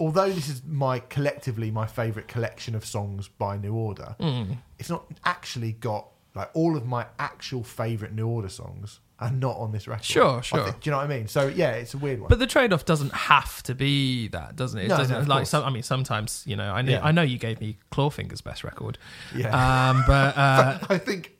although 0.00 0.30
this 0.30 0.48
is 0.48 0.62
my 0.64 1.00
collectively 1.00 1.70
my 1.70 1.86
favorite 1.86 2.28
collection 2.28 2.74
of 2.74 2.84
songs 2.84 3.28
by 3.28 3.56
New 3.58 3.74
Order, 3.74 4.16
Hmm. 4.20 4.52
it's 4.78 4.88
not 4.90 5.04
actually 5.24 5.72
got 5.72 6.06
like 6.34 6.50
all 6.54 6.76
of 6.76 6.86
my 6.86 7.06
actual 7.18 7.64
favorite 7.64 8.12
New 8.12 8.26
Order 8.28 8.48
songs 8.48 9.00
are 9.18 9.32
not 9.32 9.56
on 9.56 9.72
this 9.72 9.88
record. 9.88 10.04
Sure, 10.04 10.40
sure. 10.44 10.62
think- 10.64 10.80
do 10.80 10.88
you 10.88 10.92
know 10.92 10.98
what 10.98 11.10
I 11.10 11.16
mean? 11.16 11.26
So 11.26 11.48
yeah, 11.48 11.72
it's 11.72 11.94
a 11.94 11.98
weird 11.98 12.20
one. 12.20 12.28
But 12.28 12.38
the 12.38 12.46
trade-off 12.46 12.84
doesn't 12.84 13.12
have 13.12 13.60
to 13.64 13.74
be 13.74 14.28
that, 14.28 14.54
doesn't 14.54 14.78
it? 14.78 14.84
It 14.84 14.88
No, 14.88 14.96
doesn't 14.98 15.22
no, 15.22 15.26
like 15.26 15.38
course. 15.40 15.50
some, 15.50 15.64
I 15.64 15.70
mean, 15.70 15.82
sometimes 15.82 16.44
you 16.46 16.54
know, 16.54 16.70
I 16.72 16.82
know, 16.82 16.92
Yeah. 16.92 17.00
I 17.04 17.10
know 17.10 17.22
you 17.22 17.38
gave 17.38 17.60
me 17.60 17.78
Clawfinger's 17.90 18.40
best 18.40 18.62
record, 18.62 18.96
yeah. 19.34 19.48
um, 19.90 20.04
but 20.06 20.36
uh, 20.44 20.78
I 20.88 20.98
think, 20.98 21.36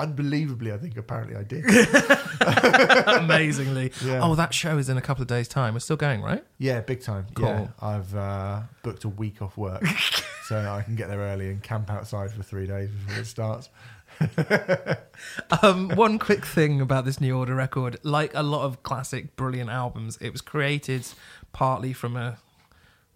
unbelievably, 0.00 0.72
I 0.72 0.78
think 0.78 0.96
apparently 0.96 1.36
I 1.36 1.42
did. 1.42 1.64
amazingly, 3.06 3.92
Yeah. 4.04 4.20
oh, 4.22 4.34
that 4.34 4.54
show 4.54 4.78
is 4.78 4.88
in 4.88 4.96
a 4.96 5.00
couple 5.02 5.22
of 5.22 5.28
days' 5.28 5.48
time. 5.48 5.74
We're 5.74 5.80
still 5.80 5.96
going, 5.96 6.22
right? 6.22 6.44
Yeah, 6.58 6.80
big 6.80 7.02
time. 7.02 7.26
Cool. 7.34 7.46
Yeah, 7.46 7.68
I've 7.80 8.14
uh, 8.14 8.62
booked 8.82 9.04
a 9.04 9.08
week 9.08 9.42
off 9.42 9.56
work 9.56 9.86
so 10.48 10.58
I 10.58 10.82
can 10.82 10.96
get 10.96 11.08
there 11.08 11.20
early 11.20 11.50
and 11.50 11.62
camp 11.62 11.90
outside 11.90 12.32
for 12.32 12.42
three 12.42 12.66
days 12.66 12.90
before 12.90 13.20
it 13.22 13.26
starts. 13.26 13.68
um, 15.62 15.90
one 15.90 16.18
quick 16.18 16.44
thing 16.44 16.80
about 16.80 17.04
this 17.04 17.20
New 17.20 17.36
Order 17.36 17.54
record, 17.54 17.98
like 18.02 18.32
a 18.34 18.42
lot 18.42 18.64
of 18.64 18.82
classic, 18.82 19.36
brilliant 19.36 19.70
albums, 19.70 20.18
it 20.20 20.30
was 20.32 20.40
created 20.40 21.06
partly 21.52 21.92
from 21.92 22.16
a 22.16 22.38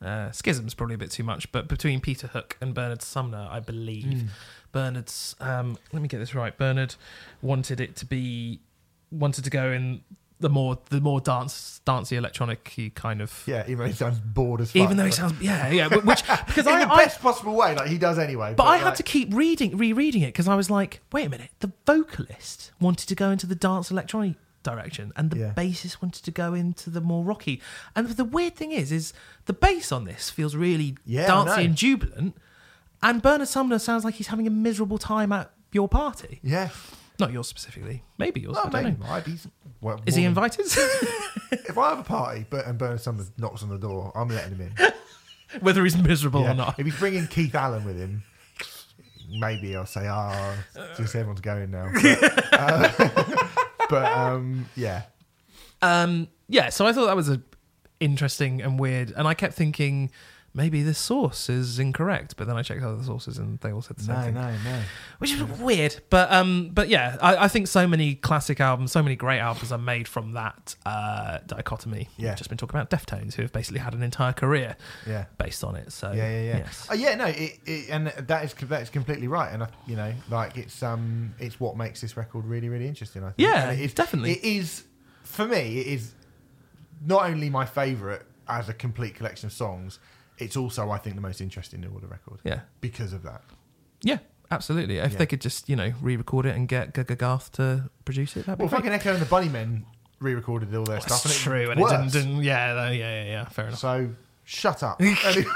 uh, 0.03 0.31
schism's 0.33 0.75
probably 0.75 0.95
a 0.95 0.99
bit 0.99 1.11
too 1.11 1.23
much, 1.25 1.51
but 1.53 1.69
between 1.69 2.01
Peter 2.01 2.27
Hook 2.27 2.57
and 2.61 2.75
Bernard 2.75 3.03
Sumner, 3.03 3.49
I 3.51 3.61
believe. 3.61 4.31
Bernard's, 4.75 5.35
um, 5.41 5.79
let 5.95 6.03
me 6.03 6.09
get 6.09 6.19
this 6.19 6.35
right. 6.35 6.55
Bernard 6.59 6.95
wanted 7.41 7.81
it 7.81 7.97
to 7.97 8.05
be, 8.05 8.61
wanted 9.11 9.45
to 9.45 9.51
go 9.51 9.73
in 9.73 10.03
the 10.41 10.49
more 10.51 10.77
the 10.91 11.01
more 11.01 11.21
dance 11.21 11.81
dancey 11.87 12.17
electronic 12.17 12.93
kind 12.97 13.23
of. 13.23 13.45
Yeah, 13.47 13.63
even 13.67 13.79
though 13.79 13.87
he 13.87 13.93
sounds 13.93 14.19
bored 14.19 14.61
as 14.61 14.73
fuck. 14.73 14.83
Even 14.83 14.97
though 14.99 15.05
he 15.07 15.13
sounds, 15.13 15.41
yeah, 15.41 15.71
yeah, 15.71 15.89
which 15.89 16.23
because 16.47 16.67
in 16.67 16.73
I, 16.75 16.85
the 16.85 16.93
I 16.93 17.05
best 17.05 17.23
possible 17.23 17.55
way, 17.55 17.75
like 17.75 17.89
he 17.89 17.97
does 17.97 18.19
anyway. 18.19 18.53
But 18.55 18.65
I 18.65 18.77
had 18.77 18.97
to 18.97 19.03
keep 19.03 19.33
reading, 19.33 19.79
rereading 19.79 20.21
it 20.23 20.27
because 20.29 20.49
I 20.49 20.55
was 20.57 20.69
like, 20.69 21.01
wait 21.13 21.27
a 21.27 21.31
minute, 21.31 21.51
the 21.61 21.73
vocalist 21.87 22.73
wanted 22.81 23.09
to 23.09 23.15
go 23.15 23.31
into 23.31 23.47
the 23.47 23.55
dance 23.55 23.91
electronic 23.91 24.35
direction, 24.65 25.13
and 25.17 25.31
the 25.31 25.39
Yeah. 25.39 25.53
bassist 25.57 26.03
wanted 26.03 26.25
to 26.25 26.31
go 26.31 26.53
into 26.53 26.91
the 26.91 27.01
more 27.01 27.25
rocky. 27.25 27.63
And 27.95 28.09
the 28.09 28.25
weird 28.25 28.57
thing 28.57 28.73
is, 28.73 28.91
is 28.91 29.13
the 29.47 29.53
bass 29.53 29.93
on 29.93 30.05
this 30.05 30.31
feels 30.31 30.57
really 30.57 30.97
Yeah, 31.07 31.27
dancey 31.27 31.65
and 31.65 31.77
jubilant, 31.77 32.35
and 33.05 33.23
Bernard 33.23 33.47
Sumner 33.49 33.79
sounds 33.79 34.05
like 34.05 34.15
he's 34.15 34.27
having 34.29 34.47
a 34.49 34.51
miserable 34.51 34.99
time 34.99 35.31
at 35.31 35.53
your 35.73 35.89
party. 35.89 36.41
Yeah, 36.43 36.71
Not 37.21 37.33
yours 37.33 37.47
specifically. 37.47 38.03
Maybe 38.19 38.41
yours. 38.41 38.57
I 38.59 38.63
don't 38.69 38.73
maybe 38.73 38.97
know. 38.99 39.07
might. 39.07 39.25
He's, 39.27 39.47
well, 39.81 40.01
Is 40.07 40.15
he 40.17 40.23
more 40.23 40.29
invited? 40.31 40.67
If 41.53 41.79
I 41.79 41.91
have 41.91 42.01
a 42.01 42.05
party, 42.05 42.45
but 42.51 42.67
and 42.67 42.77
Bernard 42.79 43.01
Sumner 43.01 43.25
knocks 43.39 43.63
on 43.63 43.69
the 43.69 43.79
door, 43.79 44.11
I'm 44.17 44.29
letting 44.29 44.57
him 44.57 44.73
in. 44.79 44.93
Whether 45.61 45.85
he's 45.85 45.97
miserable 45.97 46.43
Yeah. 46.43 46.51
or 46.51 46.55
not. 46.55 46.79
If 46.81 46.87
he's 46.87 46.99
bringing 46.99 47.27
Keith 47.29 47.55
Allen 47.55 47.85
with 47.85 47.97
him, 47.97 48.25
maybe 49.31 49.77
I'll 49.77 49.87
say, 49.87 50.07
"Ah, 50.09 50.57
just 50.97 51.15
everyone's 51.15 51.41
going 51.41 51.71
now." 51.71 51.91
But, 52.03 52.53
uh, 52.53 53.47
but 53.91 54.13
um, 54.13 54.67
yeah, 54.77 55.03
Um, 55.83 56.29
yeah, 56.49 56.71
so 56.71 56.87
I 56.87 56.93
thought 56.93 57.07
that 57.07 57.17
was 57.17 57.29
a 57.29 57.41
interesting 58.01 58.61
and 58.63 58.79
weird, 58.79 59.13
and 59.17 59.27
I 59.29 59.35
kept 59.35 59.55
thinking 59.55 60.11
maybe 60.57 60.83
this 60.85 60.99
source 60.99 61.49
is 61.51 61.81
incorrect, 61.81 62.37
but 62.37 62.47
then 62.47 62.57
I 62.57 62.63
checked 62.63 62.83
other 62.83 63.03
sources 63.03 63.39
and 63.39 63.59
they 63.59 63.73
all 63.73 63.83
said 63.83 63.97
the 63.97 64.05
same 64.05 64.17
thing, 64.23 64.35
no, 64.35 64.51
no. 64.51 64.57
No. 64.65 64.81
Which 65.19 65.33
is 65.33 65.43
weird. 65.43 65.97
But 66.11 66.33
um, 66.33 66.71
but 66.73 66.89
yeah, 66.89 67.17
I, 67.21 67.37
I 67.45 67.49
think 67.49 67.67
so 67.67 67.87
many 67.89 68.15
classic 68.15 68.61
albums, 68.61 68.93
so 68.93 69.03
many 69.03 69.17
great 69.17 69.41
albums 69.41 69.73
are 69.73 69.79
made 69.79 70.07
from 70.07 70.33
that 70.35 70.77
uh, 70.87 71.39
dichotomy. 71.47 72.09
Yeah. 72.17 72.31
We've 72.31 72.39
just 72.39 72.49
been 72.51 72.57
talking 72.59 72.79
about 72.79 72.89
Deftones, 72.91 73.35
who 73.35 73.43
have 73.43 73.53
basically 73.53 73.81
had 73.81 73.95
an 73.95 74.03
entire 74.03 74.33
career 74.33 74.77
Yeah. 75.07 75.25
based 75.39 75.65
on 75.65 75.75
it. 75.77 75.93
So 75.93 76.13
Yeah, 76.13 76.29
yeah, 76.31 76.41
yeah. 76.43 76.57
yes. 76.59 76.87
Oh, 76.91 76.95
yeah, 76.95 77.15
no, 77.17 77.27
it, 77.27 77.59
it, 77.67 77.91
and 77.91 78.07
that 78.07 78.45
is 78.45 78.55
that 78.69 78.83
is 78.83 78.91
completely 78.91 79.27
right, 79.27 79.53
and 79.53 79.65
I, 79.65 79.69
you 79.87 79.97
know, 79.97 80.13
like 80.31 80.57
it's 80.57 80.83
um, 80.83 81.35
it's 81.41 81.59
what 81.59 81.77
makes 81.77 82.01
this 82.01 82.17
record 82.17 82.45
really, 82.45 82.69
really 82.69 82.87
interesting. 82.87 83.23
I 83.25 83.31
think. 83.33 83.49
Yeah, 83.49 83.71
And 83.71 83.81
it 83.81 83.85
is, 83.85 83.93
definitely. 83.95 84.33
It 84.35 84.45
is 84.45 84.85
for 85.25 85.47
me. 85.47 85.81
It 85.81 85.87
is 85.89 86.15
not 87.05 87.25
only 87.29 87.51
my 87.51 87.67
favourite 87.67 88.23
as 88.49 88.69
a 88.69 88.75
complete 88.75 89.15
collection 89.15 89.47
of 89.47 89.53
songs. 89.53 89.99
It's 90.39 90.57
also, 90.57 90.91
I 90.91 90.99
think, 90.99 91.15
the 91.17 91.23
most 91.23 91.41
interesting 91.41 91.81
New 91.81 91.91
Order 91.91 92.07
record 92.09 92.41
yeah, 92.45 92.61
because 92.81 93.13
of 93.13 93.23
that. 93.23 93.43
yeah, 94.03 94.19
absolutely. 94.51 94.99
If 94.99 95.13
Yeah. 95.13 95.19
they 95.19 95.27
could 95.27 95.41
just 95.41 95.69
you 95.69 95.77
know 95.77 95.93
re-record 96.03 96.47
it 96.47 96.57
and 96.57 96.67
get 96.69 96.93
Gaga 96.95 97.17
Garth 97.17 97.53
to 97.53 97.91
produce 98.05 98.37
it, 98.37 98.47
that'd 98.47 98.59
be 98.59 98.63
Well, 98.65 98.71
fucking 98.71 98.91
Echo 98.93 99.13
and 99.13 99.23
the 99.23 99.27
Bunnymen 99.27 99.85
re-recorded 100.21 100.75
all 100.75 100.85
their 100.85 100.99
That's 101.01 101.07
stuff, 101.21 101.25
and 101.27 101.35
true, 101.35 101.71
and 101.71 101.81
worse. 101.81 101.93
it 101.93 101.97
didn't, 101.97 102.13
didn't. 102.13 102.43
Yeah, 102.45 102.91
yeah, 102.91 102.91
yeah, 102.93 103.25
yeah. 103.25 103.45
Fair 103.49 103.67
enough. 103.69 103.79
So 103.79 104.11
shut 104.45 104.83
up. 104.83 105.01
Anyway- 105.01 105.45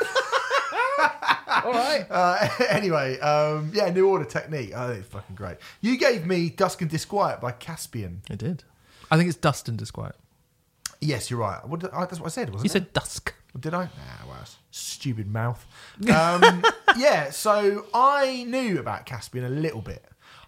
All 1.64 1.72
right. 1.72 2.06
Uh, 2.10 2.48
anyway, 2.68 3.18
um, 3.20 3.70
yeah, 3.74 3.90
New 3.90 4.08
Order 4.08 4.24
Technique. 4.24 4.72
Oh, 4.74 4.90
it's 4.92 5.08
fucking 5.08 5.34
great. 5.36 5.56
You 5.80 5.96
gave 5.98 6.26
me 6.26 6.50
Dusk 6.50 6.80
and 6.82 6.90
Disquiet 6.90 7.40
by 7.40 7.52
Caspian. 7.52 8.22
I 8.30 8.34
did. 8.34 8.64
I 9.10 9.16
think 9.16 9.28
it's 9.28 9.38
Dust 9.38 9.68
and 9.68 9.76
Disquiet. 9.78 10.14
Yes, 11.00 11.30
you're 11.30 11.40
right. 11.40 11.66
What 11.66 11.80
did, 11.80 11.90
I, 11.90 12.00
that's 12.06 12.20
what 12.20 12.26
I 12.26 12.30
said, 12.30 12.50
wasn't 12.50 12.64
You 12.72 12.78
it? 12.78 12.82
You 12.82 12.86
said 12.86 12.92
Dusk. 12.92 13.34
Did 13.58 13.74
I? 13.74 13.84
Nah, 13.84 14.28
well, 14.28 14.44
stupid 14.78 15.26
mouth. 15.26 15.66
Um, 16.12 16.64
yeah, 16.96 17.30
so 17.30 17.86
I 17.92 18.44
knew 18.48 18.78
about 18.78 19.06
Caspian 19.06 19.44
a 19.44 19.48
little 19.50 19.82
bit. 19.82 20.04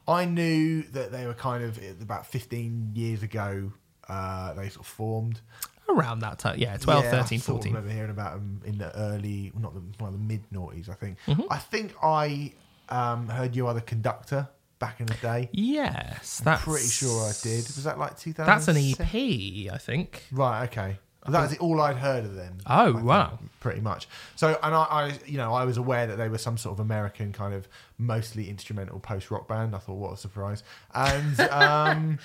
I 0.08 0.24
knew 0.24 0.82
that 0.92 1.12
they 1.12 1.26
were 1.26 1.34
kind 1.34 1.62
of 1.62 1.78
about 2.00 2.26
15 2.26 2.92
years 2.94 3.22
ago. 3.22 3.72
Uh, 4.08 4.54
they 4.54 4.68
sort 4.68 4.80
of 4.80 4.86
formed. 4.86 5.40
Around 5.88 6.20
that 6.20 6.38
time. 6.38 6.58
Yeah, 6.58 6.76
12, 6.76 7.04
Yeah, 7.04 7.10
13, 7.10 7.20
I 7.20 7.24
sort 7.24 7.38
of 7.38 7.44
14. 7.64 7.72
remember 7.72 7.94
hearing 7.94 8.10
about 8.10 8.34
them 8.34 8.60
in 8.64 8.78
the 8.78 8.96
early, 8.96 9.52
well, 9.54 9.62
not 9.62 9.74
the, 9.74 10.04
of 10.04 10.12
the 10.12 10.18
mid 10.18 10.42
noughties, 10.52 10.88
I 10.88 10.94
think. 10.94 11.18
Mm-hmm. 11.26 11.42
I 11.50 11.58
think 11.58 11.94
I 12.02 12.52
um, 12.88 13.28
heard 13.28 13.54
you 13.54 13.66
are 13.66 13.74
the 13.74 13.80
conductor 13.80 14.48
back 14.78 15.00
in 15.00 15.06
the 15.06 15.14
day. 15.14 15.48
Yes, 15.52 16.40
that's 16.44 16.64
Pretty 16.64 16.86
sure 16.86 17.28
I 17.28 17.32
did. 17.42 17.66
Was 17.66 17.84
that 17.84 17.98
like 17.98 18.18
2000? 18.18 18.46
That's 18.46 18.68
an 18.68 18.76
EP, 18.76 19.72
I 19.72 19.78
think. 19.78 20.24
Right. 20.32 20.64
Okay. 20.64 20.98
That 21.28 21.42
was 21.42 21.58
all 21.58 21.80
I'd 21.82 21.96
heard 21.96 22.24
of 22.24 22.34
them. 22.34 22.58
Oh, 22.66 22.90
I 22.90 22.92
think, 22.92 23.04
wow. 23.04 23.38
Pretty 23.60 23.80
much. 23.80 24.08
So, 24.36 24.58
and 24.62 24.74
I, 24.74 24.82
I, 24.84 25.18
you 25.26 25.36
know, 25.36 25.52
I 25.52 25.64
was 25.64 25.76
aware 25.76 26.06
that 26.06 26.16
they 26.16 26.28
were 26.28 26.38
some 26.38 26.56
sort 26.56 26.72
of 26.72 26.80
American 26.80 27.32
kind 27.32 27.52
of 27.52 27.68
mostly 27.98 28.48
instrumental 28.48 29.00
post 29.00 29.30
rock 29.30 29.46
band. 29.46 29.74
I 29.74 29.78
thought, 29.78 29.98
what 29.98 30.14
a 30.14 30.16
surprise! 30.16 30.62
And, 30.94 31.38
um, 31.50 32.18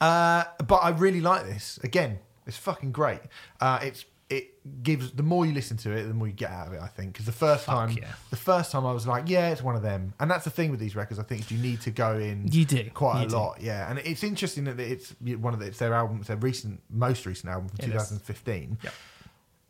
uh, 0.00 0.44
but 0.66 0.76
I 0.76 0.90
really 0.90 1.20
like 1.20 1.44
this. 1.44 1.78
Again, 1.84 2.20
it's 2.46 2.56
fucking 2.56 2.92
great. 2.92 3.20
Uh, 3.60 3.80
it's 3.82 4.06
it 4.30 4.82
gives 4.82 5.12
the 5.12 5.22
more 5.22 5.44
you 5.44 5.52
listen 5.52 5.76
to 5.76 5.92
it, 5.92 6.04
the 6.04 6.14
more 6.14 6.26
you 6.26 6.32
get 6.32 6.50
out 6.50 6.68
of 6.68 6.72
it. 6.72 6.80
I 6.80 6.86
think 6.86 7.12
because 7.12 7.26
the 7.26 7.32
first 7.32 7.66
Fuck 7.66 7.74
time, 7.88 7.98
yeah. 8.00 8.08
the 8.30 8.36
first 8.36 8.72
time 8.72 8.86
I 8.86 8.92
was 8.92 9.06
like, 9.06 9.28
yeah, 9.28 9.50
it's 9.50 9.62
one 9.62 9.76
of 9.76 9.82
them. 9.82 10.14
And 10.18 10.30
that's 10.30 10.44
the 10.44 10.50
thing 10.50 10.70
with 10.70 10.80
these 10.80 10.96
records. 10.96 11.18
I 11.20 11.24
think 11.24 11.50
you 11.50 11.58
need 11.58 11.82
to 11.82 11.90
go 11.90 12.18
in 12.18 12.48
You 12.50 12.64
do. 12.64 12.88
quite 12.94 13.20
You 13.20 13.26
a 13.26 13.28
do. 13.28 13.36
lot. 13.36 13.60
Yeah, 13.60 13.88
and 13.90 13.98
it's 13.98 14.24
interesting 14.24 14.64
that 14.64 14.80
it's 14.80 15.10
one 15.20 15.52
of 15.52 15.60
the, 15.60 15.66
it's 15.66 15.78
their 15.78 15.92
album, 15.94 16.18
it's 16.18 16.28
their 16.28 16.36
recent, 16.38 16.80
most 16.88 17.26
recent 17.26 17.50
album 17.52 17.68
from 17.68 17.78
It 17.80 17.94
is. 17.94 18.02
2015. 18.08 18.78
Yep. 18.82 18.92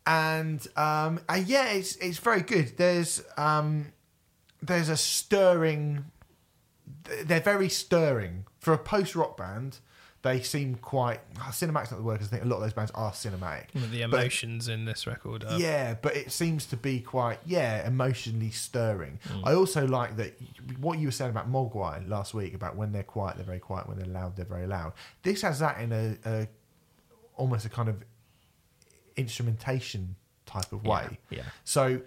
And 0.07 0.67
um, 0.77 1.19
uh, 1.27 1.41
yeah, 1.45 1.69
it's 1.69 1.95
it's 1.97 2.19
very 2.19 2.41
good. 2.41 2.77
There's 2.77 3.23
um, 3.37 3.91
there's 4.61 4.89
a 4.89 4.97
stirring. 4.97 6.05
They're 7.25 7.39
very 7.39 7.69
stirring 7.69 8.45
for 8.59 8.73
a 8.73 8.77
post 8.77 9.15
rock 9.15 9.35
band. 9.37 9.79
They 10.25 10.41
seem 10.41 10.73
quite 10.75 11.19
oh, 11.37 11.49
cinematic's 11.51 11.91
not 11.91 11.97
the 11.97 12.03
word 12.03 12.19
'cause 12.19 12.29
I 12.29 12.31
think 12.31 12.43
a 12.43 12.47
lot 12.47 12.55
of 12.57 12.63
those 12.63 12.73
bands 12.73 12.91
are 12.95 13.11
cinematic. 13.11 13.67
The 13.73 14.01
But- 14.07 14.19
emotions 14.21 14.67
in 14.67 14.85
this 14.85 15.05
record. 15.05 15.43
Are, 15.43 15.59
yeah, 15.59 15.93
but 15.93 16.15
it 16.15 16.31
seems 16.31 16.65
to 16.67 16.77
be 16.77 16.99
quite 16.99 17.39
yeah 17.45 17.87
emotionally 17.87 18.49
stirring. 18.49 19.19
Mm. 19.27 19.41
I 19.45 19.53
also 19.53 19.85
like 19.87 20.15
that 20.17 20.31
what 20.79 20.97
you 20.97 21.07
were 21.07 21.11
saying 21.11 21.29
about 21.29 21.47
Mogwai 21.51 22.09
last 22.09 22.33
week 22.33 22.55
about 22.55 22.75
when 22.75 22.91
they're 22.91 23.03
quiet 23.03 23.37
they're 23.37 23.45
very 23.45 23.59
quiet 23.59 23.87
when 23.87 23.97
they're 23.99 24.07
loud 24.07 24.35
they're 24.35 24.45
very 24.45 24.65
loud. 24.67 24.93
This 25.21 25.43
has 25.43 25.59
that 25.59 25.79
in 25.79 25.91
a, 25.91 26.17
a 26.25 26.47
almost 27.35 27.65
a 27.65 27.69
kind 27.69 27.87
of 27.89 28.03
instrumentation 29.15 30.15
type 30.45 30.71
of 30.71 30.83
way. 30.85 31.19
Yeah. 31.29 31.43
So 31.63 32.01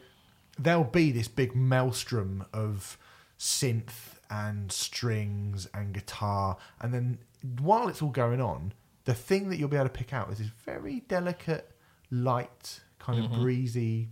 there'll 0.59 0.85
be 0.85 1.12
this 1.12 1.29
big 1.29 1.55
maelstrom 1.55 2.45
of 2.53 2.99
synth 3.39 4.16
and 4.31 4.71
strings 4.73 5.69
and 5.73 5.95
guitar, 5.95 6.57
and 6.81 6.93
then 6.93 7.19
while 7.61 7.89
it's 7.89 8.03
all 8.03 8.11
going 8.11 8.41
on, 8.41 8.72
the 9.05 9.14
thing 9.14 9.49
that 9.51 9.59
you'll 9.59 9.68
be 9.68 9.76
able 9.76 9.86
to 9.89 9.93
pick 9.93 10.12
out 10.12 10.30
is 10.30 10.39
this 10.39 10.49
very 10.64 11.01
delicate, 11.09 11.70
light, 12.11 12.80
kind 12.99 13.22
Mm-hmm. 13.22 13.34
of 13.34 13.41
breezy, 13.41 14.09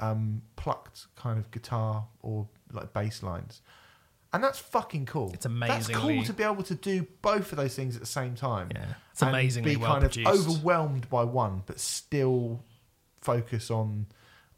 um, 0.00 0.42
plucked 0.56 1.06
kind 1.16 1.38
of 1.38 1.50
guitar 1.50 2.06
or 2.22 2.48
like 2.72 2.92
bass 2.92 3.22
lines. 3.22 3.60
And 4.32 4.42
that's 4.42 4.58
fucking 4.58 5.04
cool. 5.06 5.30
It's 5.34 5.44
amazing. 5.44 5.74
That's 5.94 6.04
cool 6.04 6.24
to 6.24 6.32
be 6.32 6.42
able 6.42 6.62
to 6.62 6.74
do 6.74 7.06
both 7.20 7.52
of 7.52 7.58
those 7.58 7.74
things 7.76 7.94
at 7.96 8.00
the 8.00 8.06
same 8.06 8.34
time. 8.34 8.70
Yeah. 8.74 8.86
It's 9.12 9.20
and 9.20 9.28
amazingly 9.28 9.72
be 9.72 9.76
well 9.76 9.92
kind 9.92 10.04
of 10.04 10.12
produced. 10.12 10.48
overwhelmed 10.48 11.10
by 11.10 11.22
one, 11.24 11.62
but 11.66 11.78
still 11.78 12.64
focus 13.20 13.70
on 13.70 14.06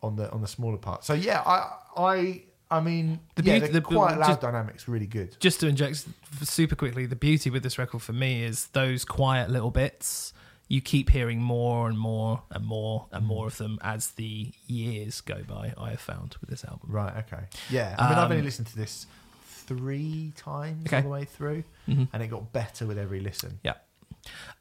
on 0.01 0.14
the 0.16 0.31
on 0.31 0.41
the 0.43 0.47
smaller 0.47 0.77
part. 0.79 1.05
So 1.05 1.12
yeah, 1.12 1.41
I 1.45 1.72
I 1.97 2.43
I 2.71 2.81
mean 2.81 3.21
The 3.37 3.45
yeah, 3.45 3.59
beauty- 3.59 3.67
the, 3.73 3.81
the- 3.81 3.87
quiet 3.87 4.19
loud 4.19 4.27
just- 4.29 4.41
dynamics 4.41 4.89
really 4.89 5.07
good. 5.07 5.37
Just 5.41 5.61
to 5.61 5.69
inject 5.69 6.07
super 6.43 6.75
quickly, 6.75 7.07
the 7.07 7.17
beauty 7.17 7.51
with 7.51 7.62
this 7.62 7.79
record 7.79 8.03
for 8.03 8.12
me 8.12 8.43
is 8.43 8.67
those 8.69 9.05
quiet 9.05 9.51
little 9.51 9.71
bits. 9.71 10.33
You 10.67 10.81
keep 10.81 11.11
hearing 11.11 11.41
more 11.43 11.89
and 11.89 11.99
more 11.99 12.43
and 12.51 12.65
more 12.65 13.07
and 13.12 13.27
more 13.27 13.47
of 13.47 13.59
them 13.59 13.79
as 13.83 14.12
the 14.12 14.51
years 14.67 15.21
go 15.21 15.43
by. 15.47 15.75
I 15.79 15.91
have 15.91 16.01
found 16.01 16.37
with 16.41 16.49
this 16.49 16.65
album. 16.65 16.89
Right. 16.91 17.15
Okay. 17.19 17.45
Yeah. 17.71 17.95
I 17.99 18.09
mean, 18.09 18.19
I've 18.19 18.25
Um, 18.27 18.33
only 18.33 18.43
listened 18.45 18.69
to 18.69 18.77
this 18.77 19.07
three 19.45 20.33
times 20.37 20.87
Okay. 20.87 20.97
all 20.97 21.03
the 21.03 21.09
way 21.11 21.25
through, 21.27 21.65
Mhm. 21.87 22.09
and 22.12 22.23
it 22.23 22.29
got 22.29 22.53
better 22.53 22.87
with 22.87 22.97
every 22.99 23.21
listen. 23.21 23.61
Yeah. 23.62 23.75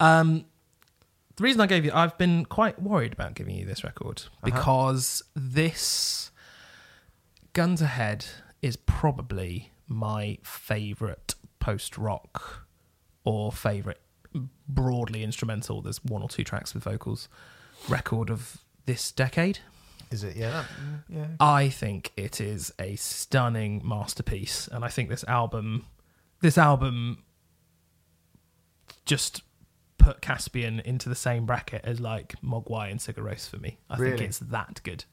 Um, 0.02 0.46
the 1.38 1.44
reason 1.44 1.62
I 1.62 1.68
gave 1.68 1.86
you, 1.86 1.92
I've 1.94 2.18
been 2.18 2.46
quite 2.46 2.82
worried 2.82 3.14
about 3.14 3.34
giving 3.34 3.56
you 3.56 3.66
this 3.66 3.84
record 3.84 4.24
Uh-huh. 4.26 4.40
because 4.44 5.24
this 5.36 6.32
Guns 7.54 7.84
Ahead 7.84 8.26
is 8.64 8.76
probably 8.76 9.72
my 9.88 10.40
favorite 10.42 11.36
post 11.60 12.00
rock 12.00 12.66
or 13.24 13.52
favorite 13.52 14.02
broadly 14.68 15.24
instrumental. 15.24 15.82
There's 15.84 16.04
one 16.04 16.24
or 16.24 16.30
two 16.30 16.44
tracks 16.44 16.74
with 16.74 16.84
vocals 16.84 17.30
record 17.88 18.32
of 18.32 18.58
this 18.88 19.12
decade. 19.12 19.60
Is 20.10 20.24
it? 20.24 20.36
Yeah. 20.36 20.50
That, 20.52 20.66
mm, 20.66 21.04
yeah. 21.10 21.28
I 21.40 21.70
think 21.70 22.12
it 22.18 22.42
is 22.42 22.74
a 22.80 22.96
stunning 22.96 23.82
masterpiece, 23.84 24.68
and 24.68 24.84
I 24.84 24.88
think 24.88 25.10
this 25.10 25.24
album, 25.26 25.86
this 26.42 26.58
album, 26.58 27.24
just 29.06 29.44
put 30.04 30.22
Caspian 30.22 30.80
into 30.82 31.10
the 31.10 31.16
same 31.16 31.46
bracket 31.46 31.82
as 31.84 32.00
like 32.00 32.36
Mogwai 32.42 32.92
and 32.92 33.00
Sigur 33.00 33.24
Rós 33.24 33.50
for 33.50 33.58
me. 33.58 33.78
I 33.90 33.98
think 33.98 34.22
it's 34.22 34.40
that 34.40 34.82
good. 34.84 35.06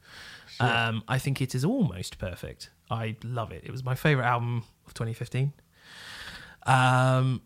Shit. 0.48 0.60
Um, 0.66 1.04
I 1.06 1.18
think 1.18 1.40
it 1.40 1.54
is 1.54 1.64
almost 1.64 2.18
perfect. 2.18 2.70
I 2.90 3.16
love 3.22 3.52
it. 3.52 3.62
It 3.64 3.70
was 3.70 3.84
my 3.84 3.94
favorite 3.94 4.24
album 4.26 4.64
of 4.86 4.94
2015. 4.94 5.52
Um, 6.66 7.42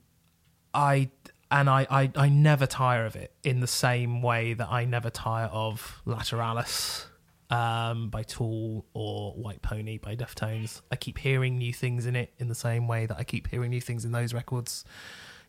I 0.72 1.10
and 1.50 1.68
I, 1.68 1.86
I 1.90 2.10
I 2.16 2.28
never 2.28 2.66
tire 2.66 3.04
of 3.04 3.14
it 3.14 3.32
in 3.42 3.60
the 3.60 3.66
same 3.66 4.22
way 4.22 4.54
that 4.54 4.68
I 4.70 4.86
never 4.86 5.10
tire 5.10 5.46
of 5.46 6.02
Lateralus 6.06 7.06
um, 7.50 8.08
by 8.08 8.22
Tool 8.22 8.86
or 8.94 9.32
White 9.32 9.62
Pony 9.62 9.98
by 9.98 10.16
Deftones. 10.16 10.80
I 10.90 10.96
keep 10.96 11.18
hearing 11.18 11.58
new 11.58 11.72
things 11.72 12.06
in 12.06 12.16
it 12.16 12.32
in 12.38 12.48
the 12.48 12.54
same 12.54 12.88
way 12.88 13.06
that 13.06 13.18
I 13.18 13.24
keep 13.24 13.48
hearing 13.48 13.70
new 13.70 13.80
things 13.80 14.04
in 14.04 14.12
those 14.12 14.32
records 14.32 14.84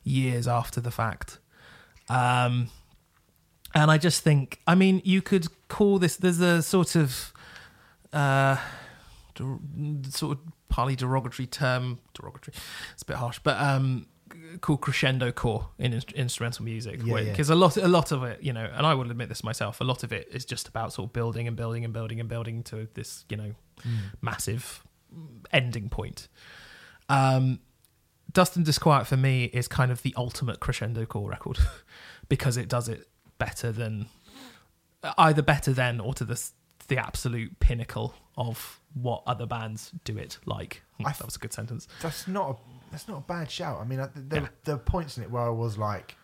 years 0.03 0.47
after 0.47 0.79
the 0.81 0.91
fact. 0.91 1.39
Um, 2.09 2.69
and 3.73 3.91
I 3.91 3.97
just 3.97 4.21
think, 4.21 4.59
I 4.65 4.75
mean, 4.75 5.01
you 5.03 5.21
could 5.21 5.47
call 5.67 5.99
this. 5.99 6.15
There's 6.15 6.39
a 6.39 6.61
sort 6.61 6.95
of 6.95 7.33
uh, 8.13 8.57
sort 10.09 10.37
of 10.37 10.39
partly 10.69 10.95
derogatory 10.95 11.47
term. 11.47 11.99
Derogatory, 12.13 12.55
it's 12.93 13.03
a 13.03 13.05
bit 13.05 13.17
harsh, 13.17 13.39
but 13.43 13.59
um, 13.59 14.07
called 14.61 14.81
crescendo 14.81 15.31
core 15.31 15.69
in 15.77 15.93
in- 15.93 16.01
instrumental 16.15 16.63
music. 16.63 17.01
Yeah, 17.03 17.17
yeah. 17.17 17.31
Because 17.31 17.49
a 17.49 17.55
lot, 17.55 17.75
a 17.75 17.87
lot 17.87 18.11
of 18.11 18.23
it, 18.23 18.41
you 18.41 18.53
know, 18.53 18.69
and 18.73 18.85
I 18.85 18.93
will 18.93 19.11
admit 19.11 19.29
this 19.29 19.43
myself. 19.43 19.81
A 19.81 19.83
lot 19.83 20.03
of 20.03 20.13
it 20.13 20.27
is 20.31 20.45
just 20.45 20.67
about 20.67 20.93
sort 20.93 21.09
of 21.09 21.13
building 21.13 21.47
and 21.47 21.57
building 21.57 21.83
and 21.83 21.93
building 21.93 22.19
and 22.19 22.29
building 22.29 22.63
to 22.63 22.87
this, 22.93 23.25
you 23.29 23.37
know, 23.37 23.51
massive 24.21 24.83
ending 25.51 25.89
point. 25.89 26.27
Um, 27.09 27.59
Dust 28.35 28.55
and 28.55 28.63
Disquiet 28.65 29.07
for 29.07 29.17
me 29.17 29.45
is 29.45 29.67
kind 29.67 29.91
of 29.91 30.03
the 30.03 30.13
ultimate 30.15 30.59
crescendo 30.59 31.05
core 31.07 31.29
record 31.29 31.57
because 32.29 32.57
it 32.57 32.67
does 32.69 32.87
it 32.87 33.07
better 33.39 33.71
than 33.71 34.05
either 35.17 35.41
better 35.41 35.73
than 35.73 35.99
or 35.99 36.13
to 36.13 36.23
the 36.25 36.49
the 36.87 36.97
absolute 36.97 37.59
pinnacle 37.59 38.13
of 38.37 38.79
what 38.93 39.23
other 39.25 39.47
bands 39.47 39.91
do 40.03 40.17
it 40.17 40.37
like. 40.45 40.83
I 40.99 41.11
thought 41.11 41.17
that 41.19 41.25
was 41.27 41.35
a 41.37 41.39
good 41.39 41.53
sentence. 41.53 41.87
That's 42.01 42.27
not 42.27 42.49
a 42.51 42.55
that's 42.91 43.07
not 43.07 43.17
a 43.17 43.21
bad 43.21 43.49
shout. 43.49 43.79
I 43.81 43.85
mean, 43.85 43.99
I- 43.99 44.09
there, 44.13 44.41
Yeah. 44.43 44.47
there 44.65 44.75
are 44.75 44.79
points 44.79 45.17
in 45.17 45.23
it 45.23 45.31
where 45.31 45.41
I 45.43 45.49
was 45.49 45.77
like, 45.77 46.15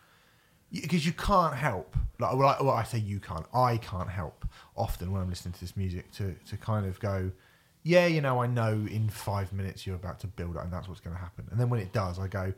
because 0.72 1.06
you 1.06 1.14
can't 1.14 1.56
help. 1.56 1.96
Like, 2.20 2.36
well, 2.36 2.50
I, 2.50 2.62
well, 2.64 2.76
I 2.76 2.84
say 2.84 3.00
you 3.00 3.20
can't. 3.20 3.46
I 3.54 3.78
can't 3.78 4.10
help 4.10 4.46
often 4.76 5.12
when 5.12 5.22
I'm 5.22 5.30
listening 5.30 5.54
to 5.54 5.60
this 5.60 5.76
music 5.76 6.12
to 6.14 6.36
to 6.50 6.58
kind 6.58 6.86
of 6.86 7.00
go, 7.00 7.32
yeah, 7.84 8.06
you 8.06 8.22
know, 8.22 8.42
I 8.42 8.48
know 8.48 8.72
in 8.90 9.10
five 9.10 9.52
minutes 9.54 9.88
you're 9.88 9.96
about 9.96 10.20
to 10.20 10.28
build 10.28 10.56
it, 10.56 10.62
and 10.62 10.72
that's 10.72 10.88
what's 10.88 11.02
going 11.02 11.16
to 11.16 11.22
happen. 11.22 11.48
And 11.52 11.60
then 11.60 11.70
when 11.70 11.80
it 11.80 11.92
does, 11.92 12.20
I 12.20 12.28
go, 12.28 12.54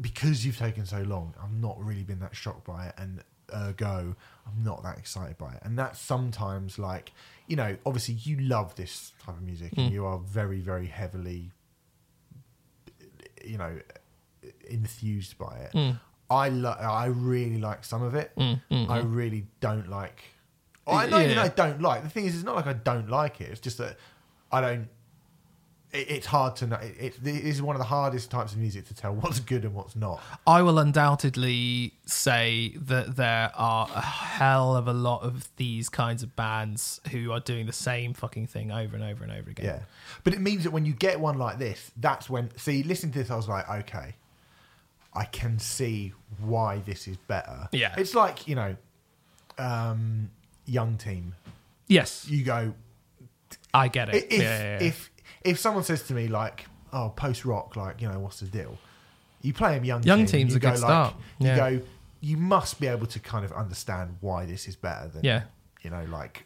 because 0.00 0.44
you've 0.44 0.58
taken 0.58 0.86
so 0.86 1.02
long, 1.02 1.34
I've 1.42 1.52
not 1.52 1.78
really 1.84 2.02
been 2.02 2.20
that 2.20 2.34
shocked 2.34 2.64
by 2.64 2.86
it, 2.86 2.94
and 2.96 3.22
ergo, 3.54 4.16
I'm 4.46 4.64
not 4.64 4.82
that 4.82 4.98
excited 4.98 5.36
by 5.36 5.52
it. 5.52 5.60
And 5.62 5.78
that's 5.78 6.00
sometimes 6.00 6.78
like, 6.78 7.12
you 7.46 7.56
know, 7.56 7.76
obviously 7.84 8.14
you 8.14 8.38
love 8.38 8.74
this 8.76 9.12
type 9.24 9.36
of 9.36 9.42
music, 9.42 9.72
and 9.76 9.90
mm. 9.90 9.92
you 9.92 10.06
are 10.06 10.18
very, 10.18 10.60
very 10.60 10.86
heavily, 10.86 11.50
you 13.44 13.58
know, 13.58 13.78
enthused 14.68 15.36
by 15.36 15.56
it. 15.58 15.72
Mm. 15.74 16.00
I 16.30 16.48
lo- 16.48 16.70
I 16.70 17.06
really 17.06 17.58
like 17.58 17.84
some 17.84 18.02
of 18.02 18.14
it. 18.14 18.32
Mm, 18.36 18.88
I 18.88 19.00
really 19.00 19.46
don't 19.60 19.90
like. 19.90 20.22
Oh, 20.86 20.94
I 20.94 21.06
even 21.06 21.36
Yeah. 21.36 21.42
I 21.42 21.48
don't 21.48 21.82
like. 21.82 22.02
The 22.02 22.08
thing 22.08 22.24
is, 22.24 22.34
it's 22.34 22.44
not 22.44 22.56
like 22.56 22.66
I 22.66 22.72
don't 22.72 23.10
like 23.10 23.42
it. 23.42 23.50
It's 23.50 23.60
just 23.60 23.78
that 23.78 23.98
I 24.52 24.60
don't. 24.60 24.88
It, 25.92 26.10
it's 26.10 26.26
hard 26.26 26.56
to 26.56 26.66
know. 26.66 26.76
It, 26.76 26.96
it, 26.98 27.26
it 27.26 27.44
is 27.44 27.60
one 27.62 27.74
of 27.76 27.80
the 27.80 27.86
hardest 27.86 28.30
types 28.30 28.52
of 28.52 28.58
music 28.58 28.86
to 28.88 28.94
tell 28.94 29.14
what's 29.14 29.40
good 29.40 29.64
and 29.64 29.74
what's 29.74 29.96
not. 29.96 30.20
I 30.46 30.62
will 30.62 30.78
undoubtedly 30.78 31.94
say 32.06 32.74
that 32.76 33.16
there 33.16 33.50
are 33.54 33.88
a 33.94 34.00
hell 34.00 34.76
of 34.76 34.88
a 34.88 34.92
lot 34.92 35.22
of 35.22 35.48
these 35.56 35.88
kinds 35.88 36.22
of 36.22 36.34
bands 36.36 37.00
who 37.10 37.32
are 37.32 37.40
doing 37.40 37.66
the 37.66 37.72
same 37.72 38.14
fucking 38.14 38.46
thing 38.46 38.70
over 38.70 38.94
and 38.94 39.04
over 39.04 39.24
and 39.24 39.32
over 39.32 39.50
again. 39.50 39.66
Yeah, 39.66 39.80
but 40.24 40.34
it 40.34 40.40
means 40.40 40.64
that 40.64 40.70
when 40.70 40.84
you 40.86 40.92
get 40.92 41.20
one 41.20 41.38
like 41.38 41.58
this, 41.58 41.90
that's 41.96 42.28
when. 42.30 42.56
See, 42.56 42.82
listening 42.82 43.12
to 43.12 43.18
this, 43.20 43.30
I 43.30 43.36
was 43.36 43.48
like, 43.48 43.68
okay, 43.68 44.14
I 45.14 45.24
can 45.24 45.58
see 45.58 46.12
why 46.38 46.78
this 46.78 47.06
is 47.06 47.16
better. 47.16 47.68
Yeah. 47.72 47.94
it's 47.98 48.14
like 48.14 48.48
you 48.48 48.54
know, 48.54 48.76
um, 49.58 50.30
young 50.66 50.96
team. 50.96 51.34
Yes, 51.88 52.26
You 52.26 52.42
go 52.42 52.74
I 53.74 53.88
get 53.88 54.08
it. 54.10 54.26
if 54.30 54.32
yeah, 54.32 54.38
yeah, 54.38 54.62
yeah. 54.80 54.86
if 54.86 55.10
if 55.44 55.58
someone 55.58 55.84
says 55.84 56.02
to 56.04 56.14
me 56.14 56.28
like, 56.28 56.66
oh, 56.92 57.10
post 57.16 57.44
rock, 57.44 57.76
like 57.76 58.00
you 58.00 58.08
know, 58.08 58.18
what's 58.20 58.40
the 58.40 58.46
deal? 58.46 58.78
You 59.40 59.52
play 59.52 59.74
them 59.74 59.84
young. 59.84 60.02
Young 60.04 60.20
team, 60.26 60.48
Team's 60.48 60.52
you 60.52 60.56
a 60.58 60.60
go 60.60 60.68
good 60.72 60.80
like, 60.80 60.88
start. 60.88 61.14
You 61.38 61.46
Yeah. 61.48 61.56
go. 61.56 61.80
You 62.20 62.36
must 62.36 62.78
be 62.80 62.86
able 62.86 63.06
to 63.08 63.18
kind 63.18 63.44
of 63.44 63.50
understand 63.52 64.16
why 64.20 64.46
this 64.46 64.68
is 64.68 64.76
better 64.76 65.08
than 65.08 65.24
Yeah. 65.24 65.42
you 65.82 65.90
know, 65.90 66.04
like 66.08 66.44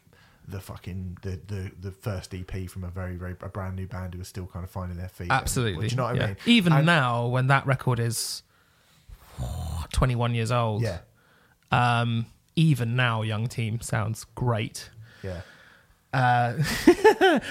the 0.48 0.60
fucking 0.60 1.18
the 1.22 1.38
the 1.48 1.72
the 1.80 1.90
first 1.90 2.32
EP 2.32 2.66
from 2.70 2.84
a 2.84 2.88
very 2.88 3.16
very 3.16 3.34
a 3.42 3.48
brand 3.48 3.76
new 3.76 3.86
band 3.86 4.14
who 4.14 4.20
are 4.20 4.24
still 4.24 4.46
kind 4.46 4.64
of 4.64 4.70
finding 4.70 4.96
their 4.96 5.08
feet. 5.08 5.28
Absolutely. 5.30 5.88
Do 5.88 5.92
you 5.92 5.96
know 5.96 6.04
what 6.04 6.16
yeah. 6.16 6.22
I 6.22 6.26
mean? 6.28 6.36
Even 6.46 6.72
And- 6.72 6.86
now, 6.86 7.26
when 7.26 7.48
that 7.48 7.66
record 7.66 7.98
is 8.00 8.42
21 9.92 10.34
years 10.34 10.50
old, 10.52 10.82
Yeah, 10.82 10.98
um, 11.70 12.26
even 12.54 12.96
now, 12.96 13.22
Young 13.22 13.46
Team 13.48 13.80
sounds 13.80 14.24
great. 14.34 14.90
yeah. 15.22 15.40
Uh, 16.12 16.62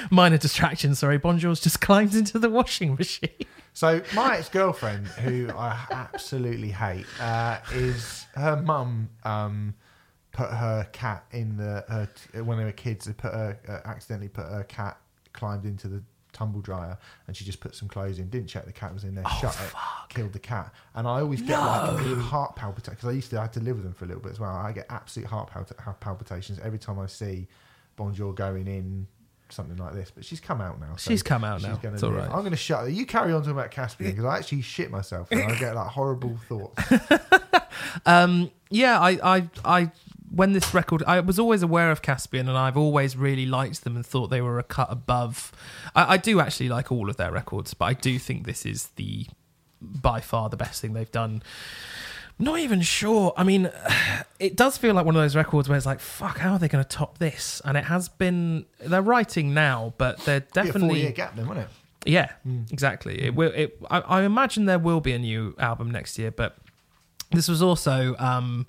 minor 0.12 0.38
distraction, 0.38 0.96
sorry. 0.96 1.18
Bonjour's 1.18 1.60
just 1.60 1.82
climbed 1.82 2.16
into 2.16 2.40
the 2.40 2.50
washing 2.50 2.96
machine. 2.96 3.30
So 3.74 4.02
my 4.14 4.38
ex 4.38 4.50
girlfriend, 4.50 5.08
who 5.08 5.50
I 5.50 5.86
absolutely 5.92 6.72
hate, 6.72 7.06
uh, 7.20 7.60
is 7.74 8.26
her 8.36 8.62
mum. 8.62 9.10
Um, 9.24 9.76
put 10.32 10.50
her 10.50 10.88
cat 10.92 11.26
in 11.32 11.58
the 11.58 11.84
her, 11.88 12.44
when 12.44 12.58
they 12.58 12.66
were 12.66 12.72
kids. 12.72 13.06
They 13.06 13.14
put 13.14 13.34
her 13.34 13.58
uh, 13.68 13.88
accidentally 13.88 14.30
put 14.30 14.46
her 14.46 14.64
cat 14.64 14.98
climbed 15.34 15.66
into 15.66 15.88
the 15.88 16.02
tumble 16.32 16.62
dryer, 16.62 16.98
and 17.28 17.36
she 17.36 17.46
just 17.46 17.60
put 17.60 17.76
some 17.76 17.88
clothes 17.88 18.20
in. 18.20 18.30
Didn't 18.30 18.48
check 18.48 18.66
the 18.66 18.74
cat 18.74 18.94
was 18.94 19.04
in 19.04 19.16
there. 19.16 19.26
shut 19.42 19.58
it. 19.62 19.74
Killed 20.10 20.34
the 20.34 20.40
cat. 20.40 20.74
And 20.94 21.08
I 21.08 21.22
always 21.22 21.42
get 21.42 21.60
like 21.60 22.18
heart 22.18 22.56
palpitations 22.56 22.98
because 22.98 23.10
I 23.10 23.14
used 23.14 23.30
to 23.32 23.40
I 23.40 23.44
had 23.44 23.54
to 23.54 23.62
live 23.62 23.78
with 23.78 23.86
them 23.86 23.94
for 23.94 24.06
a 24.06 24.08
little 24.08 24.22
bit 24.22 24.34
as 24.34 24.40
well. 24.40 24.52
I 24.52 24.72
get 24.72 24.86
absolute 24.90 25.28
heart 25.28 25.50
palpitations 26.00 26.60
every 26.60 26.80
time 26.80 27.00
I 27.00 27.08
see 27.08 27.48
Bonjour 27.96 28.34
going 28.34 28.68
in. 28.68 29.08
Something 29.50 29.78
like 29.78 29.94
this, 29.94 30.10
but 30.10 30.26
she's 30.26 30.40
come 30.40 30.60
out 30.60 30.80
now. 30.80 30.96
so 30.96 31.12
She's 31.12 31.22
come 31.22 31.44
out 31.44 31.62
now. 31.62 31.76
gonna 31.76 31.94
It's 31.94 32.04
all 32.04 32.10
live. 32.10 32.32
I'm 32.32 32.40
going 32.40 32.50
to 32.50 32.58
shut. 32.58 32.92
You 32.92 33.06
carry 33.06 33.32
on 33.32 33.42
talking 33.42 33.52
about 33.52 33.70
Caspian 33.70 34.10
because 34.10 34.26
I 34.26 34.38
actually 34.40 34.64
shit 34.64 34.90
myself 34.90 35.32
and 35.32 35.44
I 35.44 35.56
get 35.60 35.76
like 35.76 35.88
horrible 35.88 36.36
thoughts. 36.50 36.82
Um, 38.06 38.50
yeah, 38.70 39.00
I, 39.00 39.20
I, 39.24 39.50
I, 39.64 39.92
when 40.34 40.54
this 40.54 40.74
record, 40.74 41.04
I 41.06 41.20
was 41.20 41.38
always 41.40 41.62
aware 41.62 41.92
of 41.92 42.02
Caspian, 42.02 42.50
and 42.50 42.58
I've 42.58 42.76
always 42.78 43.16
really 43.16 43.46
liked 43.46 43.84
them 43.84 43.96
and 43.96 44.06
thought 44.06 44.28
they 44.30 44.42
were 44.42 44.60
a 44.60 44.64
cut 44.64 44.92
above. 44.92 45.52
I, 45.96 46.14
I 46.14 46.18
do 46.18 46.40
actually 46.40 46.70
like 46.70 46.92
all 46.92 47.10
of 47.10 47.18
their 47.18 47.32
records, 47.32 47.74
but 47.74 47.86
I 47.86 47.94
do 47.94 48.18
think 48.20 48.46
this 48.46 48.66
is 48.66 48.88
the 48.96 49.28
by 49.82 50.20
far 50.22 50.50
the 50.50 50.58
best 50.58 50.82
thing 50.82 50.94
they've 50.94 51.12
done. 51.12 51.44
Not 52.38 52.60
even 52.60 52.82
sure. 52.82 53.34
I 53.38 53.44
mean, 53.44 53.72
it 54.40 54.56
does 54.56 54.78
feel 54.78 54.94
like 54.94 55.06
one 55.06 55.16
of 55.16 55.22
those 55.22 55.36
records 55.36 55.70
where 55.70 55.78
it's 55.78 55.86
like, 55.86 56.00
fuck, 56.00 56.40
how 56.40 56.54
are 56.54 56.60
they 56.60 56.68
going 56.68 56.84
to 56.84 56.90
top 56.90 57.18
this? 57.18 57.62
And 57.64 57.78
it 57.78 57.86
has 57.86 58.10
been. 58.10 58.66
They're 58.80 59.02
writing 59.02 59.54
now, 59.54 59.94
but 59.98 60.20
they're 60.20 60.42
Be 60.42 60.46
a 60.46 60.64
four 60.64 60.64
definitely 60.64 61.02
year 61.02 61.12
gap 61.12 61.36
then, 61.36 61.48
wouldn't 61.48 61.68
it? 61.68 62.10
yeah, 62.10 62.32
exactly. 62.72 63.22
It 63.22 63.36
will. 63.36 63.52
It. 63.52 63.78
I, 63.90 64.00
I 64.02 64.22
imagine 64.24 64.66
there 64.66 64.80
will 64.80 65.02
be 65.02 65.14
a 65.14 65.20
new 65.20 65.56
album 65.58 65.92
next 65.92 66.20
year, 66.20 66.32
but 66.32 66.58
this 67.32 67.48
was 67.48 67.62
also 67.62 68.16
um, 68.20 68.68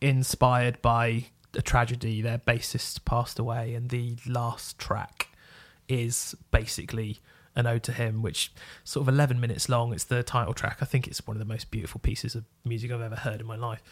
inspired 0.00 0.80
by 0.82 1.26
a 1.54 1.62
tragedy. 1.62 2.22
Their 2.22 2.38
bassist 2.38 3.04
passed 3.04 3.38
away, 3.38 3.74
and 3.74 3.90
the 3.90 4.16
last 4.26 4.78
track 4.78 5.28
is 5.88 6.34
basically 6.50 7.18
an 7.56 7.66
ode 7.66 7.82
to 7.84 7.92
him, 7.92 8.22
which 8.22 8.52
sort 8.84 9.08
of 9.08 9.12
11 9.12 9.40
minutes 9.40 9.68
long. 9.68 9.92
It's 9.92 10.04
the 10.04 10.22
title 10.22 10.54
track. 10.54 10.78
I 10.80 10.84
think 10.84 11.06
it's 11.08 11.26
one 11.26 11.36
of 11.36 11.38
the 11.38 11.44
most 11.44 11.70
beautiful 11.70 12.00
pieces 12.00 12.34
of 12.34 12.44
music 12.64 12.92
I've 12.92 13.00
ever 13.00 13.16
heard 13.16 13.40
in 13.40 13.46
my 13.46 13.56
life. 13.56 13.82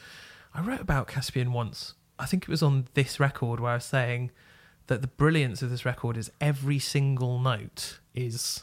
I 0.55 0.61
wrote 0.61 0.81
about 0.81 1.09
Caspian 1.09 1.53
once. 1.53 1.95
I 2.19 2.27
think 2.27 2.45
it 2.45 2.49
was 2.49 2.63
on 2.63 2.87
this 2.95 3.19
record 3.19 3.59
where 3.59 3.73
I 3.73 3.77
was 3.77 3.85
saying 3.85 4.31
that 4.87 5.01
the 5.01 5.09
brilliance 5.09 5.63
of 5.63 5.71
this 5.71 5.85
record 5.85 6.17
is 6.17 6.31
every 6.41 6.79
single 6.79 7.41
note 7.41 7.99
is 8.15 8.63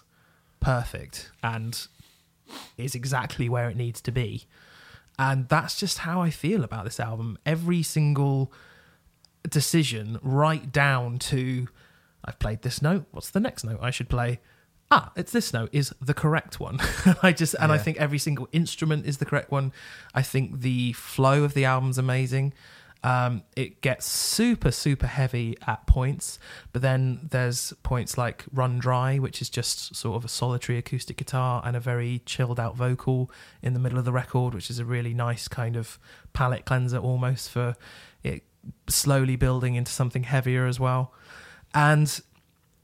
perfect 0.59 1.31
and 1.43 1.87
is 2.77 2.95
exactly 2.95 3.49
where 3.49 3.69
it 3.69 3.75
needs 3.75 3.99
to 4.01 4.11
be. 4.11 4.45
And 5.17 5.49
that's 5.49 5.77
just 5.79 5.99
how 5.99 6.21
I 6.21 6.29
feel 6.29 6.63
about 6.63 6.85
this 6.85 6.99
album. 6.99 7.37
Every 7.45 7.83
single 7.83 8.53
decision, 9.49 10.19
right 10.21 10.71
down 10.71 11.19
to 11.19 11.67
I've 12.23 12.39
played 12.39 12.61
this 12.61 12.81
note. 12.81 13.05
What's 13.11 13.31
the 13.31 13.39
next 13.39 13.63
note 13.63 13.79
I 13.81 13.89
should 13.89 14.09
play? 14.09 14.39
Ah, 14.93 15.11
it's 15.15 15.31
this 15.31 15.53
note 15.53 15.69
is 15.71 15.93
the 16.01 16.13
correct 16.13 16.59
one. 16.59 16.79
I 17.23 17.31
just 17.31 17.55
and 17.59 17.71
I 17.71 17.77
think 17.77 17.97
every 17.97 18.19
single 18.19 18.49
instrument 18.51 19.05
is 19.05 19.19
the 19.19 19.25
correct 19.25 19.49
one. 19.49 19.71
I 20.13 20.21
think 20.21 20.59
the 20.59 20.91
flow 20.93 21.43
of 21.43 21.53
the 21.53 21.63
album's 21.63 21.97
amazing. 21.97 22.53
Um, 23.03 23.41
it 23.55 23.81
gets 23.81 24.05
super 24.05 24.69
super 24.69 25.07
heavy 25.07 25.57
at 25.65 25.87
points, 25.87 26.37
but 26.73 26.81
then 26.81 27.29
there's 27.31 27.73
points 27.83 28.17
like 28.17 28.43
"Run 28.51 28.79
Dry," 28.79 29.17
which 29.17 29.41
is 29.41 29.49
just 29.49 29.95
sort 29.95 30.17
of 30.17 30.25
a 30.25 30.27
solitary 30.27 30.77
acoustic 30.77 31.15
guitar 31.15 31.63
and 31.65 31.75
a 31.75 31.79
very 31.79 32.21
chilled 32.25 32.59
out 32.59 32.75
vocal 32.75 33.31
in 33.61 33.73
the 33.73 33.79
middle 33.79 33.97
of 33.97 34.03
the 34.05 34.11
record, 34.11 34.53
which 34.53 34.69
is 34.69 34.77
a 34.77 34.85
really 34.85 35.13
nice 35.13 35.47
kind 35.47 35.77
of 35.77 35.97
palate 36.33 36.65
cleanser 36.65 36.97
almost 36.97 37.49
for 37.49 37.75
it 38.23 38.43
slowly 38.87 39.37
building 39.37 39.75
into 39.75 39.91
something 39.91 40.23
heavier 40.23 40.67
as 40.67 40.79
well. 40.79 41.13
And 41.73 42.21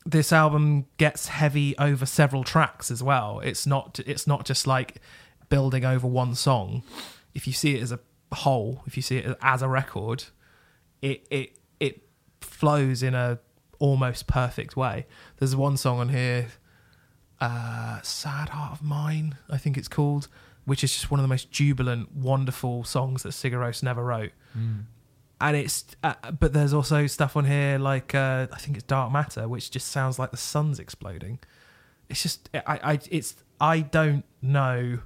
this 0.07 0.31
album 0.31 0.85
gets 0.97 1.27
heavy 1.27 1.77
over 1.77 2.05
several 2.05 2.45
tracks 2.45 2.89
as 2.89 3.03
well. 3.03 3.41
It's 3.41 3.67
not 3.67 3.99
it's 4.05 4.25
not 4.25 4.45
just 4.45 4.65
like 4.65 5.01
building 5.49 5.84
over 5.84 6.07
one 6.07 6.34
song. 6.34 6.84
If 7.34 7.45
you 7.45 7.53
see 7.53 7.75
it 7.75 7.81
as 7.81 7.91
a 7.91 7.99
whole, 8.31 8.84
if 8.88 8.95
you 8.95 9.03
see 9.03 9.17
it 9.17 9.38
as 9.41 9.61
a 9.61 9.67
record, 9.67 10.25
it 11.01 11.27
it 11.29 11.59
it 11.81 12.07
flows 12.39 13.03
in 13.03 13.15
a 13.15 13.39
almost 13.79 14.27
perfect 14.27 14.77
way. 14.77 15.05
There's 15.38 15.55
one 15.55 15.75
song 15.75 15.99
on 15.99 16.09
here, 16.09 16.47
uh, 17.41 17.99
"Sad 18.01 18.49
Heart 18.49 18.71
of 18.71 18.81
Mine," 18.81 19.35
I 19.49 19.57
think 19.57 19.77
it's 19.77 19.89
called, 19.89 20.29
which 20.63 20.85
is 20.85 20.93
just 20.93 21.11
one 21.11 21.19
of 21.19 21.23
the 21.23 21.27
most 21.27 21.51
jubilant, 21.51 22.15
wonderful 22.15 22.85
songs 22.85 23.23
that 23.23 23.29
Sigur 23.34 23.59
Rós 23.59 23.84
never 23.84 24.03
wrote 24.05 24.31
and 25.39 25.55
it's 25.55 25.85
uh, 26.03 26.15
but 26.39 26.53
there's 26.53 26.73
also 26.73 27.07
stuff 27.07 27.38
on 27.38 27.45
here 27.45 27.77
like 27.77 28.15
uh, 28.15 28.47
I 28.51 28.57
think 28.57 28.77
it's 28.77 28.85
Dark 28.85 29.11
Matter, 29.11 29.47
which 29.47 29.69
just 29.69 29.88
sounds 29.89 30.18
like 30.18 30.31
the 30.31 30.38
sun's 30.38 30.80
exploding. 30.80 31.39
it's 32.09 32.23
just 32.23 32.49
I, 32.53 32.80
I 32.93 32.99
it's 33.11 33.35
I 33.59 33.81
don't 33.81 34.23
know. 34.41 34.99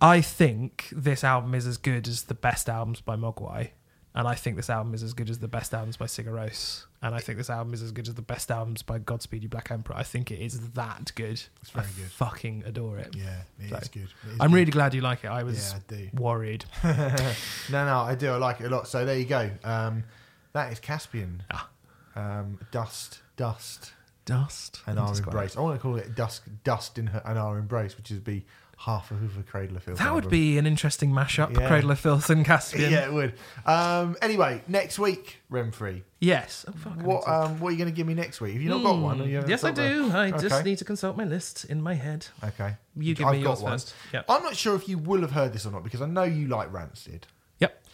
I 0.00 0.20
think 0.20 0.88
this 0.90 1.22
album 1.22 1.54
is 1.54 1.66
as 1.66 1.76
good 1.76 2.08
as 2.08 2.24
the 2.24 2.34
best 2.34 2.68
albums 2.68 3.00
by 3.00 3.14
Mogwai, 3.14 3.70
and 4.14 4.28
I 4.28 4.34
think 4.34 4.56
this 4.56 4.68
album 4.70 4.92
is 4.94 5.02
as 5.02 5.14
good 5.14 5.30
as 5.30 5.38
the 5.38 5.48
best 5.48 5.72
albums 5.72 5.96
by 5.96 6.06
Rós, 6.06 6.84
and 7.00 7.14
I 7.14 7.18
think 7.20 7.38
this 7.38 7.48
album 7.50 7.72
is 7.74 7.82
as 7.82 7.92
good 7.92 8.06
as 8.08 8.14
the 8.14 8.22
best 8.22 8.50
albums 8.50 8.82
by 8.82 8.98
Godspeed 8.98 9.42
You 9.42 9.48
Black 9.48 9.70
Emperor. 9.70 9.96
I 9.96 10.02
think 10.02 10.30
it 10.30 10.40
is 10.40 10.60
that 10.70 11.12
good. 11.14 11.42
It's 11.60 11.70
very 11.70 11.86
I 11.86 12.00
good. 12.00 12.10
fucking 12.10 12.64
adore 12.66 12.98
it. 12.98 13.14
Yeah, 13.16 13.42
it 13.58 13.64
is 13.64 13.70
So, 13.70 13.78
good. 13.92 14.02
It 14.02 14.08
I'm 14.40 14.50
good. 14.50 14.56
really 14.56 14.70
glad 14.72 14.94
you 14.94 15.00
like 15.00 15.24
it. 15.24 15.28
I 15.28 15.42
was 15.42 15.74
Yeah, 15.90 15.96
I 15.96 16.10
worried. 16.20 16.64
no, 16.84 17.84
no, 17.86 17.98
I 18.00 18.14
do. 18.14 18.30
I 18.32 18.36
like 18.36 18.60
it 18.60 18.66
a 18.66 18.74
lot. 18.74 18.86
So 18.88 19.04
there 19.04 19.16
you 19.18 19.24
go. 19.24 19.50
Um, 19.64 20.04
that 20.52 20.72
is 20.72 20.78
Caspian. 20.80 21.42
Ah. 21.50 21.68
Um, 22.14 22.58
dust, 22.70 23.22
dust, 23.36 23.92
Dust 24.24 24.82
and 24.86 25.00
our 25.00 25.12
embrace. 25.16 25.56
I 25.56 25.60
want 25.62 25.76
to 25.76 25.82
call 25.82 25.96
it 25.96 26.14
dusk, 26.14 26.44
dust 26.62 26.96
in 26.96 27.08
her, 27.08 27.20
and 27.24 27.36
our 27.38 27.58
embrace, 27.58 27.96
which 27.96 28.10
is 28.12 28.20
be 28.20 28.44
half 28.84 29.10
of 29.12 29.38
a 29.38 29.42
Cradle 29.44 29.76
of 29.76 29.84
Filth. 29.84 29.98
That 29.98 30.12
would 30.12 30.28
be 30.28 30.58
an 30.58 30.66
interesting 30.66 31.10
mashup. 31.12 31.56
Yeah. 31.56 31.68
Cradle 31.68 31.92
of 31.92 32.00
Filth 32.00 32.30
and 32.30 32.44
Caspian. 32.44 32.90
Yeah, 32.92 33.04
it 33.06 33.12
would. 33.12 33.34
Um, 33.64 34.16
anyway, 34.20 34.62
next 34.66 34.98
week, 34.98 35.36
Remfry. 35.50 36.02
Yes. 36.18 36.64
Oh, 36.68 36.72
fuck, 36.72 37.00
What 37.02 37.28
um, 37.28 37.60
what 37.60 37.68
are 37.68 37.72
you 37.72 37.78
going 37.78 37.90
to 37.90 37.94
give 37.94 38.06
me 38.08 38.14
next 38.14 38.40
week? 38.40 38.54
Have 38.54 38.62
you 38.62 38.68
not 38.70 38.82
got 38.82 38.98
one? 38.98 39.28
Yes, 39.28 39.62
I 39.64 39.70
do. 39.70 40.10
I 40.12 40.30
just 40.32 40.46
Okay. 40.46 40.62
need 40.62 40.78
to 40.78 40.84
consult 40.84 41.16
my 41.16 41.24
list 41.24 41.64
in 41.66 41.80
my 41.80 41.94
head. 41.94 42.26
Okay. 42.42 42.76
You 42.96 43.14
give 43.14 43.26
I've 43.28 43.34
me 43.36 43.42
got 43.42 43.50
yours 43.50 43.62
one. 43.62 43.72
first. 43.72 43.94
Yep. 44.12 44.24
I'm 44.28 44.42
not 44.42 44.56
sure 44.56 44.74
if 44.74 44.88
you 44.88 44.98
will 44.98 45.20
have 45.20 45.30
heard 45.32 45.52
this 45.52 45.64
or 45.64 45.70
not 45.70 45.84
because 45.84 46.02
I 46.02 46.06
know 46.06 46.24
you 46.24 46.48
like 46.48 46.72
Rancid. 46.72 47.26
Yep. 47.60 47.84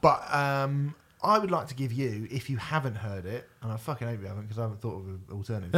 But 0.00 0.34
um, 0.34 0.94
I 1.24 1.38
would 1.38 1.50
like 1.50 1.68
to 1.68 1.74
give 1.74 1.92
you, 1.92 2.28
if 2.30 2.48
you 2.50 2.56
haven't 2.58 2.96
heard 2.96 3.24
it, 3.26 3.48
and 3.62 3.72
I 3.72 3.76
fucking 3.76 4.06
hope 4.06 4.20
you 4.20 4.26
haven't 4.26 4.42
because 4.44 4.58
I 4.58 4.62
haven't 4.62 4.80
thought 4.80 4.96
of 5.00 5.06
an 5.06 5.22
alternative, 5.32 5.74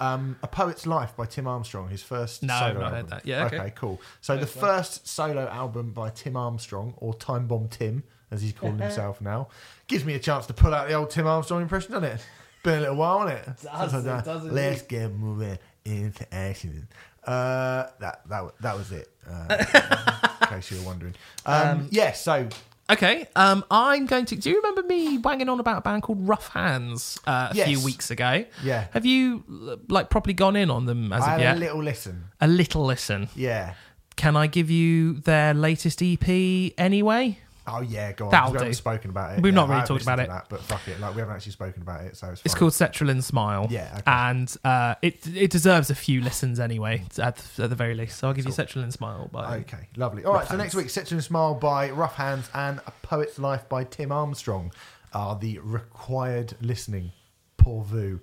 Uh. 0.00 0.04
um, 0.04 0.36
A 0.42 0.46
Poet's 0.48 0.86
Life 0.86 1.16
by 1.16 1.26
Tim 1.26 1.46
Armstrong, 1.46 1.88
his 1.88 2.02
first 2.02 2.42
No, 2.42 2.54
solo 2.58 2.64
I've 2.66 2.74
not 2.74 2.82
album. 2.84 2.94
heard 3.00 3.08
that. 3.10 3.26
Yeah, 3.26 3.44
okay. 3.46 3.72
cool. 3.74 4.00
So 4.20 4.36
the 4.36 4.46
first 4.46 5.06
solo 5.08 5.48
album 5.48 5.92
by 5.92 6.10
Tim 6.10 6.36
Armstrong, 6.36 6.94
or 6.98 7.12
Time 7.14 7.46
Bomb 7.46 7.68
Tim, 7.68 8.04
as 8.30 8.40
he's 8.42 8.52
calling 8.52 8.78
himself 8.78 9.20
now, 9.20 9.48
gives 9.88 10.04
me 10.04 10.14
a 10.14 10.18
chance 10.18 10.46
to 10.46 10.54
pull 10.54 10.72
out 10.74 10.88
the 10.88 10.94
old 10.94 11.10
Tim 11.10 11.26
Armstrong 11.26 11.62
impression, 11.62 11.92
doesn't 11.92 12.08
it? 12.08 12.26
Been 12.62 12.78
a 12.78 12.80
little 12.80 12.96
while, 12.96 13.26
hasn't 13.26 13.46
it? 13.48 13.62
Does, 13.62 13.94
it 13.94 14.04
done- 14.08 14.24
does 14.24 14.44
Let's 14.44 14.82
indeed. 14.82 14.88
get 14.88 15.12
moving 15.12 15.58
into 15.84 16.34
action. 16.34 16.88
Uh, 17.26 17.86
that 18.00 18.20
that 18.28 18.44
that 18.60 18.76
was 18.76 18.92
it. 18.92 19.10
Uh, 19.30 19.56
in 20.42 20.46
case 20.48 20.70
you 20.70 20.78
were 20.78 20.84
wondering. 20.84 21.14
Um, 21.46 21.68
Um, 21.68 21.88
yeah. 21.90 22.12
So 22.12 22.48
Okay. 22.90 23.26
Um, 23.34 23.64
I'm 23.70 24.06
going 24.06 24.26
to. 24.26 24.36
Do 24.36 24.50
you 24.50 24.56
remember 24.56 24.82
me 24.82 25.16
banging 25.18 25.48
on 25.48 25.58
about 25.60 25.78
a 25.78 25.80
band 25.80 26.02
called 26.02 26.28
Rough 26.28 26.48
Hands 26.48 27.18
uh, 27.26 27.48
a 27.50 27.54
Yes. 27.56 27.68
few 27.68 27.80
weeks 27.84 28.10
ago? 28.10 28.44
yeah, 28.62 28.86
Have 28.92 29.06
you 29.06 29.44
like 29.88 30.10
properly 30.10 30.34
gone 30.34 30.54
in 30.56 30.70
on 30.70 30.84
them 30.86 31.12
as 31.12 31.22
I 31.22 31.34
of 31.36 31.40
had 31.40 31.40
yet? 31.40 31.56
a 31.56 31.60
little 31.60 31.82
listen. 31.82 32.24
a 32.40 32.46
little 32.46 32.84
listen. 32.84 33.28
Yeah. 33.34 33.74
Can 34.16 34.36
I 34.36 34.46
give 34.46 34.70
you 34.70 35.14
their 35.14 35.54
latest 35.54 36.02
EP 36.02 36.72
anyway? 36.78 37.38
Oh 37.66 37.80
yeah, 37.80 38.12
go 38.12 38.26
on. 38.26 38.30
That'll 38.30 38.52
we 38.52 38.58
haven't 38.58 38.74
spoken 38.74 39.10
about 39.10 39.32
it. 39.38 39.42
We've 39.42 39.52
Yeah, 39.52 39.60
not 39.60 39.68
really 39.70 39.80
I 39.80 39.84
talked 39.86 40.02
about 40.02 40.20
it. 40.20 40.28
that, 40.28 40.46
but 40.50 40.60
fuck 40.62 40.86
it. 40.86 41.00
Like 41.00 41.14
we 41.14 41.20
haven't 41.20 41.34
actually 41.36 41.52
spoken 41.52 41.82
about 41.82 42.02
it, 42.02 42.16
so 42.16 42.28
it's, 42.28 42.42
It's 42.44 42.52
fine. 42.54 42.58
called 42.58 42.72
Cetrulin 42.72 43.22
Smile. 43.22 43.68
Yeah, 43.70 43.88
okay. 43.92 44.02
And 44.06 44.54
uh, 44.64 44.96
it 45.02 45.26
it 45.34 45.50
deserves 45.50 45.88
a 45.90 45.94
few 45.94 46.20
listens 46.20 46.60
anyway, 46.60 47.04
at, 47.18 47.42
at 47.58 47.70
the 47.70 47.74
very 47.76 47.94
least. 47.94 48.18
So 48.18 48.28
I'll 48.28 48.34
give 48.34 48.44
you 48.44 48.52
Cetrulin 48.52 48.92
Smile 48.92 49.28
by. 49.32 49.58
Okay, 49.60 49.88
lovely. 49.96 50.24
All 50.24 50.32
right, 50.34 50.40
Rough 50.40 50.48
so 50.50 50.56
next 50.56 50.74
Hands. 50.74 50.84
week, 50.84 50.90
Citron 50.90 51.22
Smile 51.22 51.54
by 51.54 51.90
Rough 51.90 52.16
Hands 52.16 52.48
and 52.54 52.80
A 52.86 52.90
Poet's 53.02 53.38
Life 53.38 53.68
by 53.68 53.84
Tim 53.84 54.12
Armstrong 54.12 54.70
are 55.12 55.38
the 55.38 55.58
required 55.60 56.54
listening. 56.60 57.12
Pour 57.56 57.82
vous. 57.82 58.20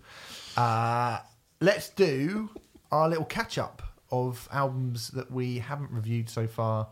Uh, 0.55 1.17
let's 1.61 1.89
do 1.89 2.49
our 2.91 3.09
little 3.09 3.25
catch 3.25 3.57
up 3.57 3.81
of 4.11 4.47
albums 4.51 5.07
that 5.11 5.31
we 5.31 5.57
haven't 5.59 5.89
reviewed 5.89 6.29
so 6.29 6.45
far 6.45 6.89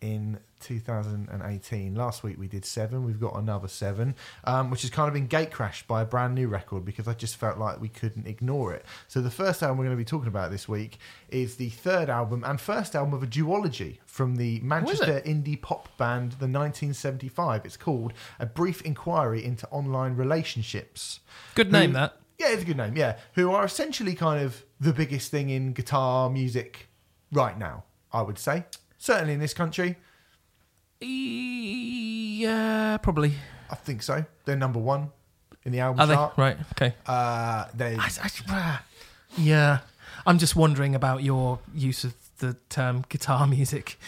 in 0.00 0.38
2018. 0.62 1.94
Last 1.94 2.22
week 2.22 2.38
we 2.38 2.48
did 2.48 2.64
seven. 2.64 3.04
We've 3.04 3.20
got 3.20 3.36
another 3.36 3.68
seven, 3.68 4.14
um, 4.44 4.70
which 4.70 4.82
has 4.82 4.90
kind 4.90 5.08
of 5.08 5.14
been 5.14 5.26
gate 5.26 5.50
crashed 5.50 5.86
by 5.86 6.02
a 6.02 6.04
brand 6.04 6.34
new 6.34 6.48
record 6.48 6.84
because 6.84 7.06
I 7.08 7.14
just 7.14 7.36
felt 7.36 7.58
like 7.58 7.80
we 7.80 7.88
couldn't 7.88 8.26
ignore 8.26 8.72
it. 8.74 8.84
So 9.08 9.20
the 9.20 9.30
first 9.30 9.62
album 9.62 9.78
we're 9.78 9.84
going 9.84 9.96
to 9.96 10.00
be 10.00 10.04
talking 10.04 10.28
about 10.28 10.50
this 10.50 10.68
week 10.68 10.98
is 11.28 11.56
the 11.56 11.68
third 11.70 12.08
album 12.08 12.44
and 12.44 12.60
first 12.60 12.94
album 12.94 13.14
of 13.14 13.22
a 13.22 13.26
duology 13.26 13.98
from 14.06 14.36
the 14.36 14.60
Manchester 14.60 15.20
indie 15.26 15.60
pop 15.60 15.96
band 15.98 16.32
the 16.32 16.46
1975. 16.48 17.64
It's 17.64 17.76
called 17.76 18.12
A 18.38 18.46
Brief 18.46 18.82
Inquiry 18.82 19.44
into 19.44 19.68
Online 19.70 20.14
Relationships. 20.16 21.20
Good 21.54 21.72
name 21.72 21.90
Who- 21.90 21.94
that. 21.96 22.16
Yeah, 22.38 22.48
it's 22.48 22.62
a 22.62 22.66
good 22.66 22.76
name. 22.76 22.96
Yeah, 22.96 23.18
who 23.34 23.52
are 23.52 23.64
essentially 23.64 24.14
kind 24.16 24.42
of 24.42 24.64
the 24.80 24.92
biggest 24.92 25.30
thing 25.30 25.50
in 25.50 25.74
guitar 25.74 26.28
music 26.28 26.88
right 27.30 27.56
now. 27.56 27.84
I 28.12 28.22
would 28.22 28.38
say, 28.38 28.64
certainly 28.98 29.34
in 29.34 29.38
this 29.38 29.54
country, 29.54 29.96
Yeah, 31.06 32.96
probably. 32.98 33.34
I 33.70 33.74
think 33.74 34.02
so. 34.02 34.24
They're 34.44 34.56
number 34.56 34.78
one 34.78 35.10
in 35.64 35.72
the 35.72 35.80
album 35.80 36.00
Are 36.00 36.06
they 36.06 36.14
chart. 36.14 36.34
right? 36.36 36.56
Okay. 36.72 36.94
Uh, 37.06 37.66
they 37.74 37.96
I, 37.96 38.08
I, 38.22 38.30
ah, 38.48 38.84
yeah, 39.36 39.78
I'm 40.26 40.38
just 40.38 40.56
wondering 40.56 40.94
about 40.94 41.22
your 41.22 41.58
use 41.74 42.04
of 42.04 42.14
the 42.38 42.56
term 42.68 43.04
guitar 43.08 43.46
music. 43.46 43.98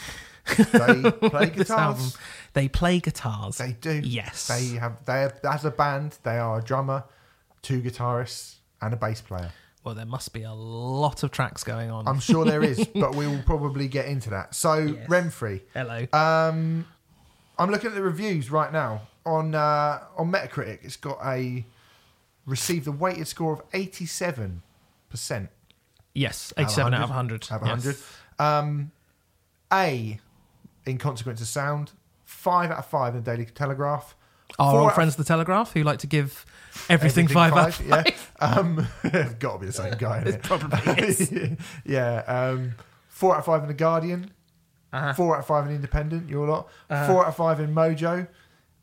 they 0.57 1.11
play 1.11 1.51
guitars. 1.57 2.19
They 2.53 2.69
play 2.69 3.01
guitars. 3.01 3.59
They 3.59 3.73
do. 3.73 4.01
Yes. 4.05 4.49
They 4.49 4.77
have. 4.79 5.05
They 5.07 5.21
have, 5.23 5.41
as 5.45 5.65
a 5.65 5.71
band. 5.71 6.19
They 6.23 6.39
are 6.39 6.59
a 6.59 6.63
drummer, 6.63 7.05
two 7.63 7.81
guitarists, 7.81 8.57
and 8.83 8.93
a 8.93 8.97
bass 8.97 9.21
player. 9.21 9.53
Well, 9.85 9.95
there 9.95 10.07
must 10.07 10.33
be 10.33 10.43
a 10.45 10.53
lot 10.53 11.23
of 11.23 11.31
tracks 11.31 11.63
going 11.63 11.91
on. 11.91 12.09
I'm 12.09 12.19
sure 12.19 12.45
there 12.47 12.63
is, 12.63 12.85
but 12.95 13.15
we 13.15 13.27
will 13.27 13.43
probably 13.45 13.87
get 13.87 14.07
into 14.07 14.31
that. 14.31 14.55
So 14.55 14.75
Yes. 14.77 15.09
Remfry. 15.09 15.61
Hello. 15.75 16.07
Um, 16.13 16.87
I'm 17.59 17.71
looking 17.71 17.91
at 17.91 17.95
the 17.95 18.03
reviews 18.03 18.51
right 18.51 18.73
now 18.73 19.03
on 19.27 19.55
uh, 19.55 20.01
on 20.17 20.33
Metacritic. 20.33 20.79
It's 20.83 20.97
got 20.97 21.19
a 21.25 21.65
received 22.47 22.87
a 22.87 22.93
weighted 22.93 23.29
score 23.29 23.53
of 23.53 23.63
87 23.73 24.63
percent 25.09 25.51
yes, 26.15 26.53
87 26.57 26.95
out 26.95 27.03
of 27.05 27.09
100. 27.11 27.49
out 27.51 27.63
of 27.63 27.67
Yes. 27.67 28.03
100. 28.39 28.59
Um, 28.59 28.91
a 29.73 30.19
in 30.87 30.99
consequence 30.99 31.41
of 31.41 31.47
sound, 31.47 31.93
five 32.25 32.71
out 32.71 32.79
of 32.79 32.87
five 32.87 33.15
in 33.15 33.23
the 33.23 33.31
Daily 33.31 33.45
Telegraph. 33.47 34.17
Our 34.59 34.79
old 34.81 34.89
of- 34.91 34.95
friends, 34.95 35.17
the 35.17 35.25
Telegraph, 35.25 35.73
who 35.73 35.83
like 35.83 35.99
to 36.01 36.07
give 36.07 36.45
everything, 36.89 37.27
five, 37.29 37.53
out 37.53 37.69
of 37.69 37.75
five. 37.77 38.07
Yeah, 38.07 38.15
um, 38.47 38.87
got 39.39 39.55
to 39.55 39.59
be 39.59 39.67
the 39.67 39.73
same 39.73 39.95
guy. 39.99 40.19
It 40.19 40.27
It 40.29 40.43
probably 40.43 40.79
is. 41.05 41.33
yeah, 41.85 42.19
um, 42.27 42.75
four 43.09 43.35
out 43.35 43.41
of 43.41 43.45
five 43.47 43.63
in 43.63 43.69
the 43.69 43.75
Guardian. 43.75 44.31
Uh-huh. 44.93 45.13
Four 45.15 45.35
out 45.37 45.41
of 45.41 45.47
five 45.47 45.67
in 45.67 45.75
Independent, 45.75 46.29
your 46.29 46.47
lot. 46.47 46.69
Uh-huh. 46.89 47.07
Four 47.09 47.23
out 47.25 47.29
of 47.29 47.37
five 47.37 47.59
in 47.61 47.75
Mojo. 47.75 48.29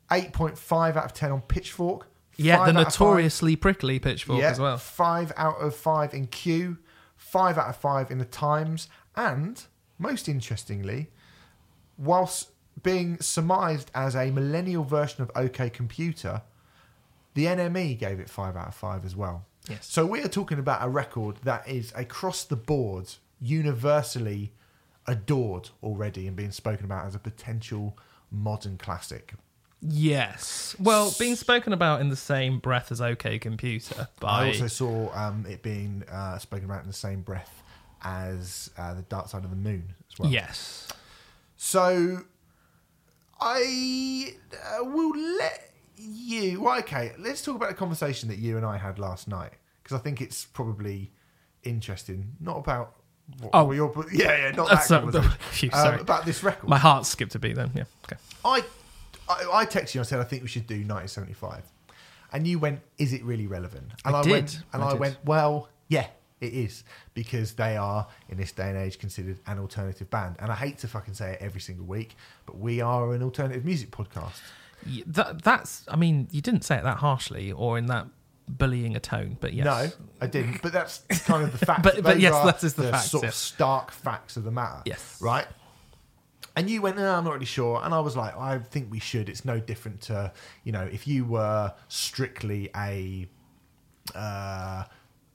8.5 0.10 0.98
out 0.98 1.06
of 1.06 1.14
10 1.14 1.32
on 1.32 1.42
Pitchfork. 1.42 2.08
Yeah, 2.36 2.58
the 2.66 2.74
five- 2.74 2.76
notoriously 2.76 3.56
prickly 3.56 3.98
pitchfork 4.00 4.42
yeah, 4.42 4.50
as 4.52 4.60
well. 4.60 4.78
Five 4.78 5.32
out 5.38 5.56
of 5.62 5.74
five 5.76 6.14
in 6.14 6.28
Q. 6.28 6.80
Five 7.16 7.58
out 7.58 7.70
of 7.70 7.78
five 7.78 8.12
in 8.12 8.18
the 8.18 8.26
Times. 8.26 8.90
And, 9.16 9.64
most 9.98 10.28
interestingly, 10.28 11.12
whilst 11.98 12.51
being 12.82 13.20
surmised 13.20 13.92
as 13.94 14.16
a 14.16 14.32
millennial 14.32 14.84
version 14.84 15.22
of 15.22 15.32
OK 15.36 15.70
Computer, 15.70 16.42
the 17.34 17.46
NME 17.46 17.98
gave 17.98 18.20
it 18.20 18.30
five 18.30 18.56
out 18.56 18.70
of 18.70 18.76
five 18.76 19.06
as 19.06 19.16
well. 19.16 19.46
Yes. 19.70 19.86
So 19.88 20.06
we 20.06 20.22
are 20.22 20.28
talking 20.28 20.60
about 20.60 20.84
a 20.84 20.90
record 20.90 21.38
that 21.44 21.68
is 21.68 21.94
across 21.96 22.44
the 22.44 22.56
board 22.56 23.10
universally 23.40 24.54
adored 25.08 25.70
already 25.84 26.28
and 26.28 26.36
being 26.36 26.52
spoken 26.52 26.86
about 26.86 27.06
as 27.06 27.16
a 27.16 27.20
potential 27.20 27.98
modern 28.32 28.78
classic. 28.78 29.34
Yes. 29.82 30.76
Well, 30.80 31.14
being 31.18 31.36
spoken 31.36 31.74
about 31.74 32.02
in 32.02 32.10
the 32.10 32.16
same 32.16 32.60
breath 32.60 32.92
as 32.92 33.02
OK 33.02 33.40
Computer 33.40 34.08
but 34.20 34.28
I 34.28 34.48
also 34.48 34.68
saw 34.68 35.12
um, 35.16 35.46
it 35.50 35.64
being 35.64 36.04
uh, 36.12 36.38
spoken 36.38 36.66
about 36.66 36.82
in 36.82 36.88
the 36.88 36.94
same 36.94 37.22
breath 37.22 37.64
as 38.04 38.70
uh, 38.78 38.94
the 38.94 39.02
Dark 39.04 39.28
Side 39.28 39.44
of 39.44 39.50
the 39.50 39.56
Moon 39.56 39.94
as 40.12 40.20
well. 40.20 40.30
Yes. 40.30 40.88
So 41.58 42.24
I 43.42 44.34
uh, 44.80 44.84
will 44.86 45.16
let 45.38 45.72
you. 45.98 46.62
Well, 46.62 46.78
okay, 46.80 47.14
let's 47.20 47.42
talk 47.42 47.56
about 47.56 47.72
a 47.72 47.74
conversation 47.74 48.30
that 48.30 48.38
you 48.38 48.56
and 48.58 48.66
I 48.66 48.78
had 48.78 49.00
last 49.00 49.28
night 49.28 49.54
because 49.84 50.00
I 50.00 50.00
think 50.02 50.22
it's 50.22 50.46
probably 50.46 51.12
interesting. 51.64 52.36
Not 52.40 52.58
about. 52.58 52.96
What, 53.40 53.52
Oh. 53.54 53.72
your, 53.72 53.94
yeah, 54.12 54.48
yeah, 54.48 54.52
not 54.52 54.70
that 54.72 54.84
so- 54.84 55.00
conversation. 55.02 55.32
Phew, 55.52 55.70
Um, 55.74 55.80
sorry. 55.80 56.02
about 56.02 56.26
this 56.26 56.44
record. 56.44 56.68
My 56.70 56.78
heart 56.78 57.06
skipped 57.06 57.34
a 57.36 57.40
beat 57.40 57.56
then. 57.56 57.72
Yeah. 57.74 57.84
Okay. 58.06 58.18
I, 58.44 58.64
I, 59.30 59.46
I 59.62 59.66
texted 59.66 59.96
you 59.96 60.02
and 60.02 60.08
said 60.08 60.20
I 60.20 60.24
think 60.26 60.42
we 60.44 60.50
should 60.50 60.68
do 60.68 60.76
1975, 60.76 61.64
and 62.34 62.46
you 62.48 62.60
went, 62.60 62.82
"Is 62.98 63.14
it 63.14 63.24
really 63.24 63.48
relevant?" 63.48 63.92
And 64.06 64.16
I 64.16 64.22
went, 64.24 64.48
did. 64.52 64.64
and 64.74 64.84
I 64.84 64.90
I, 64.90 64.94
went, 64.96 65.18
"Well, 65.24 65.70
yeah, 65.88 66.08
it 66.42 66.54
is 66.54 66.84
because 67.14 67.54
they 67.54 67.78
are 67.78 68.08
in 68.30 68.38
this 68.38 68.52
day 68.52 68.70
and 68.70 68.78
age 68.78 69.00
considered 69.00 69.40
an 69.48 69.60
alternative 69.60 70.10
band." 70.10 70.36
And 70.40 70.52
I 70.52 70.56
hate 70.56 70.80
to 70.80 70.88
fucking 70.88 71.14
say 71.14 71.34
it 71.34 71.38
every 71.42 71.62
single 71.62 71.86
week, 71.86 72.16
but 72.46 72.58
we 72.58 72.82
are 72.82 73.14
an 73.14 73.24
alternative 73.24 73.64
music 73.64 73.92
podcast. 73.92 74.40
That, 75.06 75.44
that's. 75.44 75.86
I 75.88 75.96
mean, 75.96 76.28
you 76.32 76.42
didn't 76.42 76.64
say 76.64 76.78
it 76.78 76.84
that 76.84 76.98
harshly 76.98 77.52
or 77.52 77.78
in 77.78 77.86
that 77.88 78.08
bullying 78.48 78.96
a 78.96 79.00
tone, 79.00 79.38
but 79.40 79.54
yes. 79.54 79.66
No, 79.66 80.06
I 80.20 80.28
didn't. 80.28 80.62
But 80.62 80.74
that's 80.74 81.00
kind 81.26 81.44
of 81.44 81.58
the 81.58 81.66
fact. 81.66 81.84
But- 81.84 82.04
but 82.04 82.20
yes, 82.20 82.34
that 82.44 82.64
is 82.64 82.74
the 82.74 82.90
facts, 82.92 83.12
sort 83.12 83.24
yeah. 83.24 83.30
of 83.30 83.36
stark 83.36 83.92
facts 83.92 84.38
of 84.38 84.44
the 84.44 84.52
matter. 84.52 84.82
Yes. 84.86 85.18
Right. 85.22 85.48
And 86.56 86.70
you 86.70 86.82
went, 86.82 86.98
no, 86.98 87.16
I'm 87.16 87.24
not 87.24 87.34
really 87.34 87.46
sure. 87.46 87.82
And 87.82 87.94
I 87.94 88.02
was 88.02 88.18
like, 88.18 88.36
I 88.36 88.60
think 88.60 88.92
we 88.92 89.00
should. 89.00 89.30
It's 89.30 89.46
no 89.46 89.60
different 89.60 90.02
to, 90.02 90.34
you 90.66 90.74
know, 90.74 90.82
if 90.82 91.08
you 91.08 91.24
were 91.24 91.74
strictly 91.88 92.70
a 92.76 93.26
uh, 94.14 94.84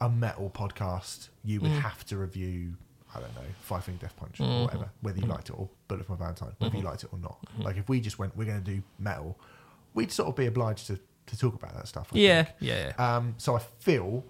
a 0.00 0.08
metal 0.08 0.50
podcast, 0.50 1.28
you 1.44 1.58
Mm. 1.60 1.62
would 1.64 1.72
have 1.82 2.04
to 2.06 2.16
review, 2.18 2.74
I 3.14 3.20
don't 3.20 3.34
know, 3.34 3.40
Five 3.62 3.84
Finger 3.84 4.02
Death 4.02 4.16
Punch 4.16 4.38
Mm-hmm. 4.38 4.52
or 4.52 4.64
whatever, 4.64 4.90
whether 5.00 5.18
you 5.20 5.26
liked 5.26 5.48
it 5.50 5.52
or 5.58 5.68
Bullet 5.88 6.04
for 6.06 6.12
My 6.12 6.18
Valentine, 6.18 6.52
whether 6.58 6.76
you 6.76 6.82
liked 6.82 7.04
it 7.04 7.10
or 7.12 7.18
not. 7.18 7.38
Mm-hmm. 7.46 7.62
Like 7.62 7.76
if 7.76 7.88
we 7.88 8.00
just 8.00 8.18
went, 8.18 8.36
we're 8.36 8.44
going 8.44 8.62
to 8.62 8.70
do 8.74 8.82
metal, 8.98 9.38
we'd 9.94 10.12
sort 10.12 10.28
of 10.28 10.36
be 10.36 10.46
obliged 10.46 10.86
to, 10.88 10.98
to 11.26 11.38
talk 11.38 11.54
about 11.54 11.74
that 11.74 11.88
stuff. 11.88 12.10
I 12.14 12.18
Yeah, 12.18 12.42
think. 12.42 12.56
yeah, 12.60 12.92
yeah. 12.98 13.16
Um, 13.16 13.34
so 13.38 13.56
I 13.56 13.60
feel 13.80 14.24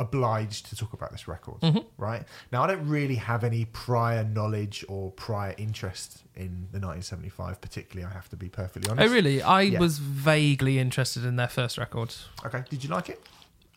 obliged 0.00 0.66
to 0.70 0.74
talk 0.74 0.92
about 0.92 1.12
this 1.12 1.28
record, 1.28 1.60
Mm-hmm. 1.60 1.78
right? 1.98 2.24
Now, 2.50 2.64
I 2.64 2.66
don't 2.66 2.88
really 2.88 3.14
have 3.14 3.44
any 3.44 3.66
prior 3.66 4.24
knowledge 4.24 4.84
or 4.88 5.12
prior 5.12 5.54
interest 5.56 6.24
in 6.34 6.66
the 6.72 6.80
1975, 6.80 7.60
particularly, 7.60 8.04
I 8.10 8.12
have 8.12 8.28
to 8.30 8.36
be 8.36 8.48
perfectly 8.48 8.90
honest. 8.90 9.08
Oh, 9.08 9.14
really? 9.14 9.40
I 9.40 9.60
Yeah. 9.62 9.78
was 9.78 9.98
vaguely 9.98 10.80
interested 10.80 11.24
in 11.24 11.36
their 11.36 11.46
first 11.46 11.78
record. 11.78 12.12
Okay, 12.44 12.64
did 12.68 12.82
you 12.82 12.90
like 12.90 13.08
it? 13.08 13.24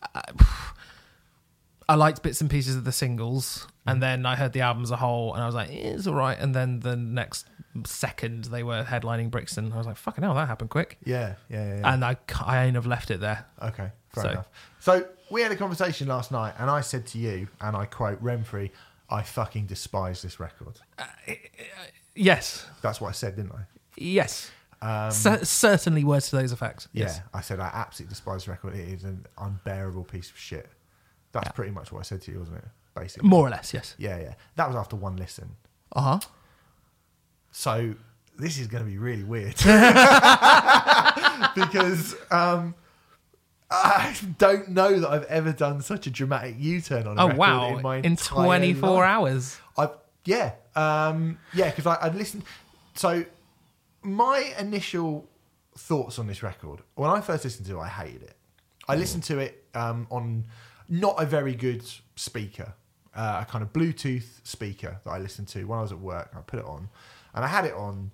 I 1.88 1.94
liked 1.94 2.22
bits 2.22 2.40
and 2.40 2.50
pieces 2.50 2.76
of 2.76 2.84
the 2.84 2.92
singles, 2.92 3.66
Mm. 3.86 3.92
and 3.92 4.02
then 4.02 4.26
I 4.26 4.36
heard 4.36 4.52
the 4.52 4.60
album 4.60 4.82
as 4.82 4.90
a 4.90 4.96
whole, 4.96 5.32
and 5.34 5.42
I 5.42 5.46
was 5.46 5.54
like, 5.54 5.70
eh, 5.70 5.94
it's 5.94 6.06
all 6.06 6.14
right. 6.14 6.38
And 6.38 6.54
then 6.54 6.80
the 6.80 6.96
next 6.96 7.46
second, 7.86 8.44
they 8.46 8.62
were 8.62 8.84
headlining 8.84 9.30
Brixton. 9.30 9.72
I 9.72 9.78
was 9.78 9.86
like, 9.86 9.96
fucking 9.96 10.22
hell, 10.22 10.34
that 10.34 10.48
happened 10.48 10.70
quick. 10.70 10.98
Yeah, 11.04 11.34
yeah, 11.48 11.66
yeah. 11.66 11.78
yeah. 11.80 11.94
And 11.94 12.04
I, 12.04 12.16
I 12.44 12.64
ain't 12.64 12.74
have 12.74 12.86
left 12.86 13.10
it 13.10 13.20
there. 13.20 13.46
okay, 13.62 13.90
fair 14.10 14.24
So- 14.24 14.30
enough. 14.30 14.48
So 14.80 15.06
we 15.30 15.40
had 15.42 15.50
a 15.52 15.56
conversation 15.56 16.08
last 16.08 16.30
night, 16.30 16.54
and 16.58 16.68
I 16.70 16.80
said 16.82 17.06
to 17.08 17.18
you, 17.18 17.48
and 17.60 17.76
I 17.76 17.84
quote 17.86 18.22
Remfry, 18.22 18.70
I 19.10 19.22
fucking 19.22 19.66
despise 19.66 20.20
this 20.22 20.38
record. 20.38 20.78
Yes, 22.14 22.66
That's 22.82 23.00
what 23.00 23.08
I 23.08 23.12
said, 23.12 23.36
didn't 23.36 23.52
I? 23.52 23.60
yes. 23.96 24.50
Um, 24.80 25.10
Cer- 25.10 25.44
certainly 25.44 26.04
words 26.04 26.30
to 26.30 26.36
those 26.36 26.52
effects. 26.52 26.86
Yeah, 26.92 27.06
Yes. 27.06 27.20
I 27.34 27.40
said 27.40 27.58
I 27.58 27.68
absolutely 27.72 28.10
despise 28.12 28.44
the 28.44 28.52
record. 28.52 28.74
It 28.74 28.88
is 28.88 29.02
an 29.04 29.26
unbearable 29.38 30.04
piece 30.04 30.30
of 30.30 30.36
shit. 30.38 30.68
That's 31.32 31.46
Yeah. 31.48 31.52
pretty 31.52 31.70
much 31.72 31.92
what 31.92 32.00
I 32.00 32.02
said 32.02 32.22
to 32.22 32.32
you, 32.32 32.38
wasn't 32.40 32.58
it? 32.58 32.64
Basically. 32.94 33.28
More 33.28 33.46
or 33.46 33.50
less, 33.50 33.72
yes. 33.74 33.94
Yeah, 33.98 34.18
yeah. 34.18 34.34
That 34.56 34.66
was 34.68 34.76
after 34.76 34.96
one 34.96 35.16
listen. 35.16 35.56
Uh 35.92 36.00
huh. 36.00 36.20
So 37.52 37.94
this 38.38 38.58
is 38.58 38.66
going 38.66 38.84
to 38.84 38.90
be 38.90 38.98
really 38.98 39.24
weird 39.24 39.54
because 41.54 42.14
um, 42.30 42.74
I 43.70 44.16
don't 44.38 44.68
know 44.70 45.00
that 45.00 45.08
I've 45.10 45.24
ever 45.24 45.52
done 45.52 45.80
such 45.82 46.06
a 46.06 46.10
dramatic 46.10 46.56
U-turn 46.58 47.06
on 47.06 47.18
a 47.18 47.22
Oh, 47.24 47.26
record 47.28 47.38
wow. 47.38 47.76
in 47.76 47.82
my 47.82 47.96
In 47.98 48.16
24 48.16 48.88
life. 48.90 49.04
hours. 49.08 49.58
I 49.76 49.88
yeah 50.24 50.52
um, 50.76 51.38
yeah 51.54 51.70
because 51.70 51.86
I'd 51.86 52.14
listened. 52.14 52.44
So 52.94 53.24
my 54.02 54.52
initial 54.58 55.28
thoughts 55.76 56.18
on 56.18 56.26
this 56.26 56.42
record 56.42 56.80
when 56.94 57.10
I 57.10 57.20
first 57.20 57.44
listened 57.44 57.66
to 57.68 57.78
it, 57.78 57.82
I 57.82 57.88
hated 57.88 58.22
it. 58.22 58.34
I 58.88 58.96
listened 58.96 59.24
to 59.24 59.38
it 59.38 59.64
um, 59.74 60.06
on 60.10 60.46
not 60.88 61.22
a 61.22 61.26
very 61.26 61.54
good 61.54 61.84
speaker, 62.16 62.74
uh, 63.14 63.44
a 63.46 63.50
kind 63.50 63.62
of 63.62 63.72
Bluetooth 63.72 64.26
speaker 64.44 65.00
that 65.04 65.10
I 65.10 65.18
listened 65.18 65.48
to 65.48 65.64
when 65.64 65.78
I 65.78 65.82
was 65.82 65.92
at 65.92 65.98
work. 65.98 66.32
I 66.36 66.40
put 66.40 66.58
it 66.58 66.64
on, 66.64 66.88
and 67.34 67.44
I 67.44 67.48
had 67.48 67.64
it 67.64 67.74
on, 67.74 68.10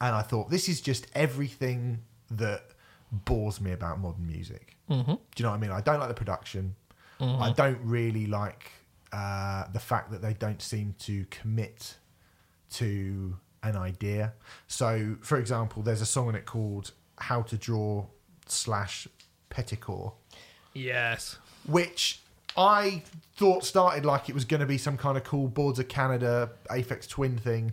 and 0.00 0.14
I 0.14 0.22
thought 0.22 0.50
this 0.50 0.68
is 0.68 0.80
just 0.80 1.06
everything 1.14 2.00
that 2.30 2.64
bores 3.10 3.60
me 3.60 3.72
about 3.72 4.00
modern 4.00 4.26
music. 4.26 4.76
Mm-hmm. 4.90 5.12
Do 5.12 5.18
you 5.36 5.42
know 5.44 5.50
what 5.50 5.56
I 5.56 5.60
mean? 5.60 5.70
I 5.70 5.80
don't 5.80 5.98
like 5.98 6.08
the 6.08 6.14
production. 6.14 6.74
I 7.20 7.52
don't 7.52 7.78
really 7.84 8.26
like 8.26 8.72
uh, 9.12 9.68
the 9.72 9.78
fact 9.78 10.10
that 10.10 10.22
they 10.22 10.34
don't 10.34 10.60
seem 10.60 10.96
to 11.00 11.24
commit 11.26 11.98
to 12.72 13.36
an 13.62 13.76
idea. 13.76 14.32
So, 14.66 15.16
for 15.20 15.38
example, 15.38 15.84
there's 15.84 16.00
a 16.00 16.06
song 16.06 16.30
in 16.30 16.34
it 16.34 16.46
called 16.46 16.90
"How 17.18 17.42
to 17.42 17.56
Draw" 17.56 18.06
slash 18.46 19.06
Petticore, 19.50 20.14
Yes. 20.74 21.38
Which 21.66 22.20
I 22.56 23.02
thought 23.36 23.64
started 23.64 24.04
like 24.04 24.28
it 24.28 24.34
was 24.34 24.44
going 24.44 24.60
to 24.60 24.66
be 24.66 24.78
some 24.78 24.96
kind 24.96 25.16
of 25.16 25.24
cool 25.24 25.48
Boards 25.48 25.78
of 25.78 25.88
Canada 25.88 26.50
Aphex 26.70 27.08
Twin 27.08 27.38
thing, 27.38 27.72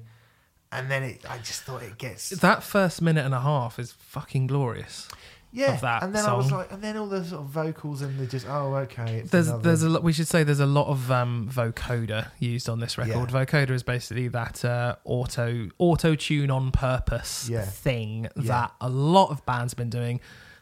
and 0.71 0.89
then 0.89 1.03
it, 1.03 1.21
I 1.29 1.37
just 1.39 1.63
thought 1.63 1.83
it 1.83 1.97
gets 1.97 2.29
That 2.29 2.63
first 2.63 3.01
minute 3.01 3.25
and 3.25 3.33
a 3.33 3.41
half 3.41 3.79
is 3.79 3.91
fucking 3.93 4.47
glorious. 4.47 5.07
yeah. 5.51 5.73
of 5.73 5.81
that 5.81 6.03
and 6.03 6.13
then 6.13 6.25
I 6.25 6.33
was 6.33 6.47
song. 6.49 6.59
like, 6.59 6.71
and 6.71 6.81
then 6.83 6.95
all 6.95 7.07
the 7.07 7.25
sort 7.25 7.41
of 7.41 7.47
vocals 7.47 8.03
and 8.03 8.19
they 8.19 8.27
just 8.27 8.47
oh 8.47 8.75
okay. 8.75 9.15
It's 9.17 9.31
There's 9.31 9.47
another- 9.47 9.63
there's 9.63 9.81
a 9.83 9.89
lot. 9.89 10.03
We 10.03 10.13
should 10.13 10.27
say 10.27 10.43
there's 10.43 10.59
a 10.59 10.65
lot 10.67 10.87
of 10.87 11.11
um, 11.11 11.49
vocoder 11.51 12.27
used 12.39 12.69
on 12.69 12.79
this 12.79 12.97
record. 12.99 13.29
Vocoder 13.29 13.71
is 13.71 13.81
basically 13.83 14.27
that 14.29 14.63
uh, 14.63 14.95
auto 15.05 15.69
auto 15.79 16.13
tune 16.15 16.51
on 16.51 16.71
purpose 16.71 17.49
Yeah. 17.49 17.65
thing 17.65 18.27
Yeah. 18.35 18.43
that 18.43 18.75
a 18.79 18.89
lot 18.89 19.31
of 19.31 19.43
bands 19.45 19.73
have 19.73 19.77
been 19.77 19.89
doing. 19.89 20.19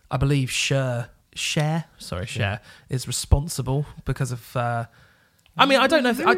I 0.09 0.15
believe 0.15 0.49
Cher, 0.49 1.09
Cher, 1.37 1.85
sorry, 1.97 2.25
Cher 2.25 2.59
is 2.89 3.07
responsible 3.07 3.85
because 4.05 4.31
of. 4.31 4.55
Uh, 4.55 4.85
I 5.57 5.65
mean, 5.65 5.79
I 5.79 5.87
don't 5.87 6.03
know 6.03 6.11
if 6.11 6.19
I, 6.19 6.35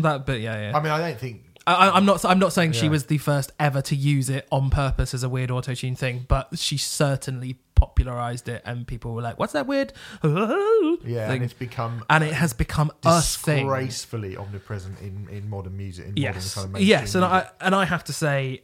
that, 0.00 0.22
but 0.26 0.40
yeah, 0.40 0.70
yeah. 0.70 0.76
I 0.76 0.80
mean, 0.82 0.92
I 0.92 0.98
don't 0.98 1.18
think 1.18 1.44
I, 1.66 1.90
I'm 1.90 2.04
not. 2.06 2.24
I'm 2.24 2.38
not 2.38 2.52
saying 2.52 2.72
she 2.72 2.84
Yeah. 2.86 2.90
was 2.92 3.06
the 3.06 3.18
first 3.18 3.52
ever 3.60 3.82
to 3.82 3.96
use 3.96 4.30
it 4.30 4.46
on 4.50 4.70
purpose 4.70 5.12
as 5.14 5.22
a 5.22 5.28
weird 5.28 5.50
auto 5.50 5.74
tune 5.74 5.96
thing, 5.96 6.24
but 6.28 6.58
she 6.58 6.76
certainly 6.78 7.58
popularized 7.74 8.48
it, 8.48 8.62
and 8.64 8.86
people 8.86 9.14
were 9.14 9.20
like, 9.22 9.38
"What's 9.38 9.52
that 9.52 9.66
weird?" 9.66 9.92
yeah, 10.24 11.30
and 11.30 11.42
it's 11.44 11.52
become 11.52 12.04
And 12.08 12.24
it 12.24 12.32
has 12.32 12.52
become 12.52 12.90
a 13.04 13.20
thing. 13.20 13.66
disgracefully 13.66 14.36
omnipresent 14.36 15.00
in, 15.00 15.28
in 15.30 15.50
modern 15.50 15.76
music. 15.76 16.06
In 16.06 16.16
Yes, 16.16 16.56
modern 16.56 16.72
kind 16.72 16.82
of 16.82 16.88
yes, 16.88 17.14
and 17.14 17.22
mainstream 17.22 17.52
I 17.60 17.66
and 17.66 17.74
I 17.74 17.84
have 17.84 18.04
to 18.04 18.12
say, 18.12 18.62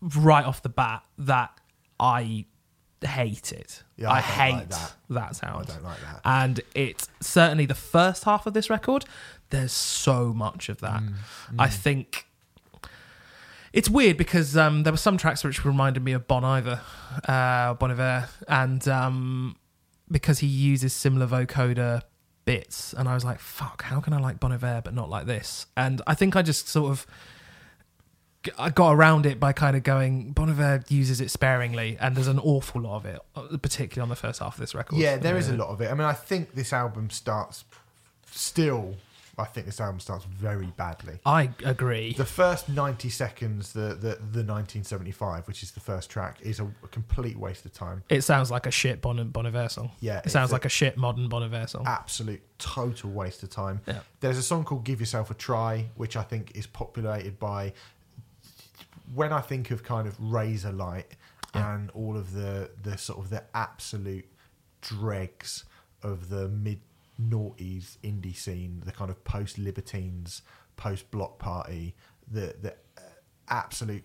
right 0.00 0.44
off 0.44 0.62
the 0.62 0.68
bat, 0.68 1.02
that 1.18 1.50
I 1.98 2.44
hate 3.06 3.52
it. 3.52 3.82
Yeah, 3.96 4.10
I 4.10 4.16
I, 4.16 4.20
hate 4.20 4.52
like 4.52 4.68
that. 4.70 4.94
that. 5.10 5.36
sound. 5.36 5.70
I 5.70 5.72
don't 5.74 5.84
like 5.84 6.00
that. 6.00 6.20
And 6.24 6.60
it's 6.74 7.08
certainly 7.20 7.66
the 7.66 7.74
first 7.74 8.24
half 8.24 8.46
of 8.46 8.54
this 8.54 8.70
record. 8.70 9.04
There's 9.50 9.72
so 9.72 10.32
much 10.32 10.68
of 10.68 10.80
that. 10.80 11.02
Mm, 11.02 11.14
I 11.58 11.68
think 11.68 12.26
it's 13.72 13.90
weird 13.90 14.16
because 14.16 14.56
um, 14.56 14.82
there 14.84 14.92
were 14.92 14.96
some 14.96 15.16
tracks 15.16 15.44
which 15.44 15.64
reminded 15.64 16.02
me 16.02 16.12
of 16.12 16.26
Bon 16.26 16.44
Iver, 16.44 16.80
uh, 17.28 17.74
Bon 17.74 17.90
Iver, 17.90 18.28
and 18.48 18.86
um, 18.88 19.56
because 20.10 20.38
he 20.38 20.46
uses 20.46 20.92
similar 20.92 21.26
vocoder 21.26 22.02
bits, 22.44 22.92
and 22.92 23.08
I 23.08 23.14
was 23.14 23.24
like, 23.24 23.40
"Fuck, 23.40 23.82
how 23.82 24.00
can 24.00 24.12
I 24.12 24.18
like 24.18 24.40
Bon 24.40 24.52
Iver 24.52 24.82
but 24.84 24.94
not 24.94 25.10
like 25.10 25.26
this?" 25.26 25.66
And 25.76 26.02
I 26.06 26.14
think 26.14 26.36
I 26.36 26.42
just 26.42 26.68
sort 26.68 26.90
of 26.90 27.06
I 28.58 28.70
got 28.70 28.92
around 28.92 29.26
it 29.26 29.38
by 29.40 29.52
kind 29.52 29.76
of 29.76 29.82
going 29.82 30.32
Bon 30.32 30.48
Iver 30.50 30.84
uses 30.88 31.20
it 31.20 31.30
sparingly, 31.30 31.96
and 32.00 32.16
there's 32.16 32.28
an 32.28 32.38
awful 32.38 32.82
lot 32.82 32.96
of 32.96 33.06
it, 33.06 33.20
uh, 33.36 33.56
particularly 33.58 34.02
on 34.02 34.08
the 34.08 34.16
first 34.16 34.40
half 34.40 34.54
of 34.54 34.60
this 34.60 34.74
record. 34.74 34.98
Yeah, 34.98 35.16
there 35.16 35.36
is 35.36 35.48
a 35.48 35.56
lot 35.56 35.68
of 35.68 35.80
it. 35.80 35.90
I 35.90 35.94
mean, 35.94 36.06
I 36.06 36.12
think 36.12 36.54
this 36.54 36.72
album 36.72 37.10
starts 37.10 37.64
still. 38.30 38.94
I 39.36 39.44
think 39.46 39.66
this 39.66 39.80
album 39.80 39.98
starts 39.98 40.24
very 40.26 40.66
badly. 40.76 41.14
I 41.26 41.50
agree. 41.64 42.12
The 42.12 42.24
first 42.24 42.68
90 42.68 43.08
seconds, 43.08 43.72
the, 43.72 43.80
the, 43.94 44.14
the 44.30 44.44
1975, 44.44 45.48
which 45.48 45.64
is 45.64 45.72
the 45.72 45.80
first 45.80 46.08
track, 46.08 46.38
is 46.40 46.60
a, 46.60 46.64
a 46.84 46.88
complete 46.92 47.36
waste 47.36 47.64
of 47.64 47.72
time. 47.72 48.04
It 48.08 48.22
sounds 48.22 48.52
like 48.52 48.66
a 48.66 48.70
shit 48.70 49.00
Bon, 49.00 49.28
bon 49.30 49.46
Iver 49.46 49.68
song. 49.70 49.90
Yeah, 49.98 50.20
it 50.24 50.30
sounds 50.30 50.50
a- 50.50 50.52
like 50.52 50.64
a 50.64 50.68
shit 50.68 50.96
modern 50.96 51.28
Bon 51.28 51.42
Iver 51.42 51.66
song. 51.66 51.82
Absolute 51.84 52.42
total 52.58 53.10
waste 53.10 53.42
of 53.42 53.50
time. 53.50 53.80
Yeah. 53.86 54.00
There's 54.20 54.38
a 54.38 54.42
song 54.42 54.62
called 54.62 54.84
Give 54.84 55.00
Yourself 55.00 55.32
a 55.32 55.34
Try, 55.34 55.86
which 55.96 56.16
I 56.16 56.22
think 56.22 56.52
is 56.54 56.68
populated 56.68 57.40
by. 57.40 57.72
When 59.14 59.32
I 59.32 59.40
think 59.40 59.70
of 59.70 59.82
kind 59.82 60.08
of 60.08 60.16
Razorlight 60.18 61.04
and 61.54 61.90
all 61.90 62.16
of 62.16 62.32
the, 62.32 62.70
the 62.82 62.98
sort 62.98 63.20
of 63.20 63.30
the 63.30 63.44
absolute 63.54 64.26
dregs 64.80 65.64
of 66.02 66.28
the 66.28 66.48
mid 66.48 66.80
noughties 67.20 67.96
indie 68.02 68.36
scene, 68.36 68.82
the 68.84 68.92
kind 68.92 69.10
of 69.10 69.22
post 69.24 69.58
Libertines, 69.58 70.42
post 70.76 71.10
Bloc 71.10 71.38
Party, 71.38 71.94
the 72.30 72.54
the 72.60 72.74
absolute 73.48 74.04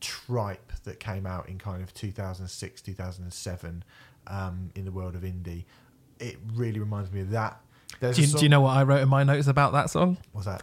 tripe 0.00 0.72
that 0.84 1.00
came 1.00 1.26
out 1.26 1.48
in 1.48 1.58
kind 1.58 1.82
of 1.82 1.94
2006, 1.94 2.82
2007 2.82 3.84
um, 4.26 4.70
in 4.74 4.84
the 4.84 4.92
world 4.92 5.14
of 5.14 5.22
indie. 5.22 5.64
It 6.20 6.36
really 6.54 6.78
reminds 6.78 7.10
me 7.10 7.20
of 7.20 7.30
that. 7.30 7.60
Do 8.00 8.08
you, 8.20 8.26
do 8.26 8.42
you 8.42 8.48
know 8.48 8.60
what 8.60 8.76
I 8.76 8.82
wrote 8.82 9.00
in 9.00 9.08
my 9.08 9.22
notes 9.24 9.46
about 9.46 9.72
that 9.72 9.88
song? 9.90 10.18
What's 10.32 10.46
that? 10.46 10.62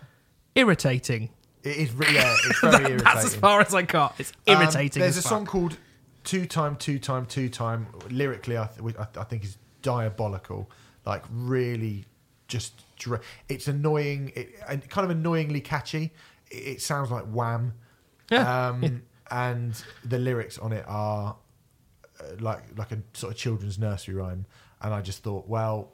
Irritating. 0.56 1.30
It 1.64 1.78
is, 1.78 1.94
re- 1.94 2.08
yeah, 2.14 2.36
it's 2.46 2.60
very 2.62 2.74
irritating. 2.76 2.98
That's 3.04 3.26
as 3.26 3.36
far 3.36 3.62
as 3.62 3.74
I 3.76 3.84
got. 3.84 4.16
It's 4.20 4.32
Um, 4.48 4.62
irritating. 4.62 5.00
there's 5.02 5.16
a 5.18 5.20
as 5.20 5.26
song 5.26 5.46
called 5.46 5.78
Two 6.24 6.46
Time, 6.46 6.76
Two 6.76 6.98
Time, 7.00 7.26
Two 7.26 7.50
Time. 7.50 7.88
Lyrically, 8.10 8.58
I, 8.58 8.68
th- 8.68 8.96
I, 8.98 9.20
I 9.20 9.24
think 9.26 9.44
is 9.44 9.58
diabolical. 9.82 10.70
Like 11.06 11.24
really, 11.32 12.06
just 12.48 12.84
dr- 12.98 13.22
it's 13.50 13.68
annoying. 13.68 14.32
It 14.36 14.56
and 14.68 14.88
kind 14.90 15.06
of 15.06 15.12
annoyingly 15.12 15.62
catchy. 15.62 16.12
It, 16.50 16.56
it 16.56 16.82
sounds 16.82 17.12
like 17.12 17.26
Wham. 17.26 17.74
Yeah. 18.32 18.68
Um, 18.70 19.04
and 19.30 19.82
the 20.06 20.18
lyrics 20.20 20.58
on 20.58 20.72
it 20.74 20.84
are 20.88 21.36
uh, 22.20 22.24
like 22.40 22.64
like 22.78 22.92
a 22.92 23.00
sort 23.14 23.34
of 23.34 23.38
children's 23.38 23.78
nursery 23.80 24.16
rhyme, 24.16 24.46
and 24.82 24.94
I 24.94 25.02
just 25.02 25.24
thought, 25.24 25.48
well, 25.48 25.92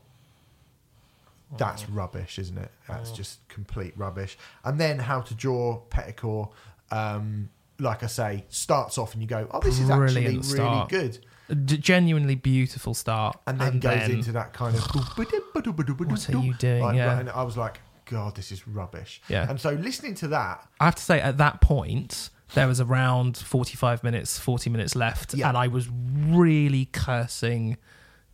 that's 1.56 1.90
rubbish, 1.90 2.40
isn't 2.40 2.58
it? 2.58 2.72
That's 2.88 3.12
just 3.12 3.48
complete 3.48 3.94
rubbish. 3.98 4.38
And 4.66 4.80
then 4.80 5.00
how 5.00 5.22
to 5.22 5.34
draw 5.34 5.82
Petrichor, 5.90 6.50
um, 6.92 7.50
like 7.80 8.04
I 8.04 8.08
say, 8.08 8.46
starts 8.50 8.98
off 8.98 9.14
and 9.14 9.22
you 9.22 9.28
go, 9.28 9.48
oh, 9.52 9.60
this 9.62 9.80
is 9.80 9.90
actually 9.90 10.24
Brilliant 10.24 10.44
really 10.46 10.56
start. 10.56 10.90
good. 10.90 11.20
A 11.50 11.56
d- 11.56 11.78
genuinely 11.78 12.36
beautiful 12.36 12.94
start, 12.94 13.40
And 13.48 13.60
then 13.62 13.80
goes 13.80 14.00
then- 14.00 14.12
into 14.12 14.32
that 14.34 14.52
kind 14.52 14.76
of. 14.76 14.82
What 15.16 15.34
are 15.34 16.38
you 16.40 16.54
doing? 16.56 16.82
Like, 16.84 16.96
Yeah. 16.98 17.20
And 17.20 17.30
I 17.30 17.44
was 17.44 17.56
like, 17.56 17.80
God, 18.06 18.36
this 18.36 18.52
is 18.52 18.68
rubbish. 18.68 19.22
Yeah. 19.30 19.50
And 19.50 19.60
so 19.60 19.72
listening 19.72 20.16
to 20.16 20.28
that, 20.30 20.68
I 20.80 20.86
have 20.86 20.96
to 20.96 21.02
say, 21.04 21.22
at 21.22 21.38
that 21.38 21.62
point, 21.62 22.30
there 22.54 22.68
was 22.68 22.80
around 22.82 23.38
45 23.38 24.04
minutes, 24.04 24.40
40 24.40 24.70
minutes 24.70 24.96
left, 24.96 25.34
Yeah. 25.34 25.50
and 25.50 25.58
I 25.58 25.68
was 25.68 25.88
really 25.90 26.86
cursing 26.86 27.78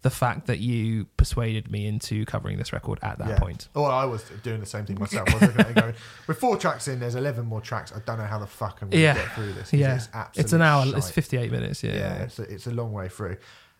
the 0.03 0.09
fact 0.11 0.47
that 0.47 0.59
you 0.59 1.05
persuaded 1.17 1.71
me 1.71 1.87
into 1.87 2.25
covering 2.25 2.57
this 2.57 2.71
record 2.71 2.99
at 3.01 3.17
that 3.19 3.27
yeah. 3.29 3.39
point. 3.39 3.69
Well, 3.73 3.85
I 3.85 4.05
was 4.05 4.23
doing 4.43 4.59
the 4.59 4.65
same 4.65 4.85
thing 4.85 4.99
myself. 4.99 5.27
I 5.29 5.33
was 5.33 5.41
looking 5.41 5.59
at 5.61 5.69
it 5.71 5.75
going, 5.75 5.93
with 6.27 6.37
four 6.39 6.57
tracks 6.57 6.87
in, 6.87 6.99
there's 6.99 7.15
11 7.15 7.45
more 7.45 7.61
tracks. 7.61 7.91
I 7.91 7.99
don't 8.05 8.17
know 8.19 8.25
how 8.25 8.37
the 8.37 8.45
fuck 8.47 8.81
I'm 8.81 8.89
going 8.89 8.91
to 8.91 8.97
Yeah. 8.99 9.15
get 9.15 9.31
through 9.33 9.53
this. 9.53 9.73
Yeah, 9.73 9.95
It's, 9.95 10.09
it's, 10.35 10.53
an 10.53 10.61
hour, 10.61 10.85
shite. 10.85 10.95
it's 10.97 11.09
58 11.09 11.51
minutes. 11.51 11.83
Yeah. 11.83 11.93
Yeah, 11.93 12.13
it's, 12.23 12.37
a, 12.39 12.43
it's 12.43 12.67
a 12.67 12.71
long 12.71 12.91
way 12.93 13.07
through. 13.09 13.37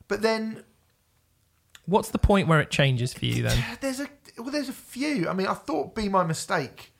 But 0.07 0.21
then 0.21 0.63
What's 1.85 2.09
the 2.09 2.17
point 2.19 2.47
where 2.47 2.61
it 2.61 2.69
changes 2.71 3.13
for 3.13 3.25
you 3.25 3.43
then? 3.43 3.61
there's 3.81 3.99
a 3.99 4.07
well, 4.37 4.51
there's 4.51 4.69
a 4.69 4.73
few. 4.73 5.27
I 5.27 5.33
mean, 5.33 5.47
I 5.47 5.53
thought 5.53 5.93
"Be 5.93 6.07
My 6.07 6.23
Mistake" 6.23 6.93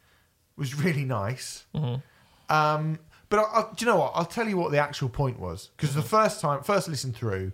was 0.57 0.75
really 0.75 1.05
nice. 1.05 1.65
Mm-hmm. 1.73 2.53
Um, 2.53 2.99
but 3.29 3.39
I, 3.39 3.43
I, 3.43 3.61
do 3.75 3.85
you 3.85 3.91
know 3.91 3.97
what? 3.97 4.11
I'll 4.13 4.25
tell 4.25 4.47
you 4.47 4.57
what 4.57 4.71
the 4.71 4.79
actual 4.79 5.07
point 5.07 5.39
was 5.39 5.69
because 5.77 5.95
the 5.95 6.01
Mm-hmm. 6.01 6.09
first 6.09 6.41
time, 6.41 6.63
first 6.63 6.89
listen 6.89 7.13
through, 7.13 7.53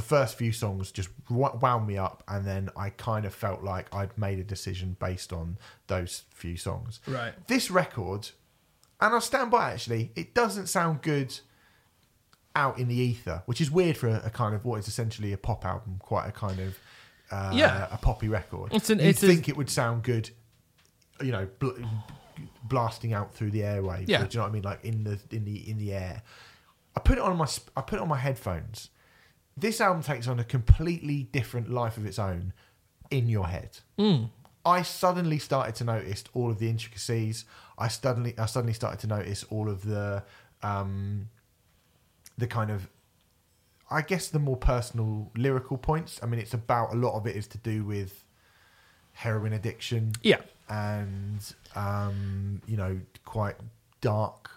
the 0.00 0.06
first 0.06 0.38
few 0.38 0.50
songs 0.50 0.90
just 0.90 1.10
wound 1.28 1.86
me 1.86 1.98
up, 1.98 2.22
and 2.26 2.46
then 2.46 2.70
I 2.74 2.88
kind 2.88 3.26
of 3.26 3.34
felt 3.34 3.62
like 3.62 3.94
I'd 3.94 4.16
made 4.16 4.38
a 4.38 4.44
decision 4.44 4.96
based 4.98 5.30
on 5.30 5.58
those 5.88 6.22
few 6.30 6.56
songs. 6.56 7.00
Right. 7.06 7.34
This 7.48 7.70
record, 7.70 8.30
and 8.98 9.12
I'll 9.12 9.20
stand 9.20 9.50
by. 9.50 9.72
Actually, 9.72 10.10
it 10.16 10.32
doesn't 10.34 10.68
sound 10.68 11.02
good 11.02 11.38
out 12.56 12.78
in 12.78 12.88
the 12.88 12.94
ether, 12.94 13.42
which 13.44 13.60
is 13.60 13.70
weird 13.70 13.96
for 13.98 14.08
a, 14.08 14.22
a 14.24 14.30
kind 14.30 14.54
of 14.54 14.64
what 14.64 14.78
is 14.78 14.88
essentially 14.88 15.32
a 15.34 15.38
pop 15.38 15.64
album, 15.66 15.96
quite 15.98 16.26
a 16.28 16.32
kind 16.32 16.58
of 16.60 16.78
uh, 17.30 17.50
Yeah. 17.54 17.86
a 17.92 17.98
poppy 17.98 18.28
record. 18.28 18.72
It's 18.72 18.88
an- 18.90 18.98
You'd 19.00 19.08
it's 19.08 19.22
a- 19.22 19.26
think 19.26 19.48
it 19.50 19.56
would 19.56 19.68
sound 19.70 20.02
good, 20.02 20.30
you 21.20 21.30
know, 21.30 21.46
bl- 21.58 21.82
blasting 22.64 23.12
out 23.12 23.34
through 23.34 23.50
the 23.50 23.60
airwaves. 23.60 24.04
Yeah. 24.08 24.24
do 24.24 24.28
you 24.32 24.38
know 24.38 24.44
what 24.44 24.48
I 24.48 24.52
mean? 24.52 24.62
Like 24.62 24.82
in 24.84 25.04
the 25.04 25.18
in 25.30 25.44
the 25.44 25.70
in 25.70 25.76
the 25.78 25.92
air. 25.92 26.22
I 26.96 27.00
put 27.00 27.18
it 27.18 27.22
on 27.22 27.36
my 27.36 27.46
I 27.76 27.82
put 27.82 27.96
it 27.98 28.02
on 28.02 28.08
my 28.08 28.18
headphones. 28.18 28.88
This 29.60 29.80
album 29.80 30.02
takes 30.02 30.26
on 30.26 30.38
a 30.40 30.44
completely 30.44 31.24
different 31.32 31.70
life 31.70 31.96
of 31.96 32.06
its 32.06 32.18
own 32.18 32.52
in 33.10 33.28
your 33.28 33.46
head. 33.48 33.78
I 34.64 34.82
suddenly 34.82 35.38
started 35.38 35.74
to 35.76 35.84
notice 35.84 36.24
all 36.34 36.50
of 36.50 36.58
the 36.58 36.68
intricacies. 36.68 37.44
I 37.78 37.88
suddenly 37.88 38.34
I 38.38 38.46
suddenly 38.46 38.74
started 38.74 39.00
to 39.00 39.06
notice 39.06 39.44
all 39.44 39.68
of 39.68 39.84
the 39.84 40.22
um, 40.62 41.28
the 42.38 42.46
kind 42.46 42.70
of 42.70 42.88
I 43.90 44.02
guess 44.02 44.28
the 44.28 44.38
more 44.38 44.56
personal 44.56 45.30
lyrical 45.36 45.76
points. 45.76 46.20
I 46.22 46.26
mean, 46.26 46.38
it's 46.40 46.54
about 46.54 46.92
a 46.92 46.96
lot 46.96 47.14
of 47.16 47.26
it 47.26 47.36
is 47.36 47.46
to 47.48 47.58
do 47.58 47.84
with 47.84 48.24
heroin 49.12 49.52
addiction 49.52 50.12
Yeah. 50.22 50.40
and 50.68 51.40
um, 51.74 52.62
you 52.66 52.76
know 52.76 53.00
quite 53.24 53.56
dark 54.00 54.50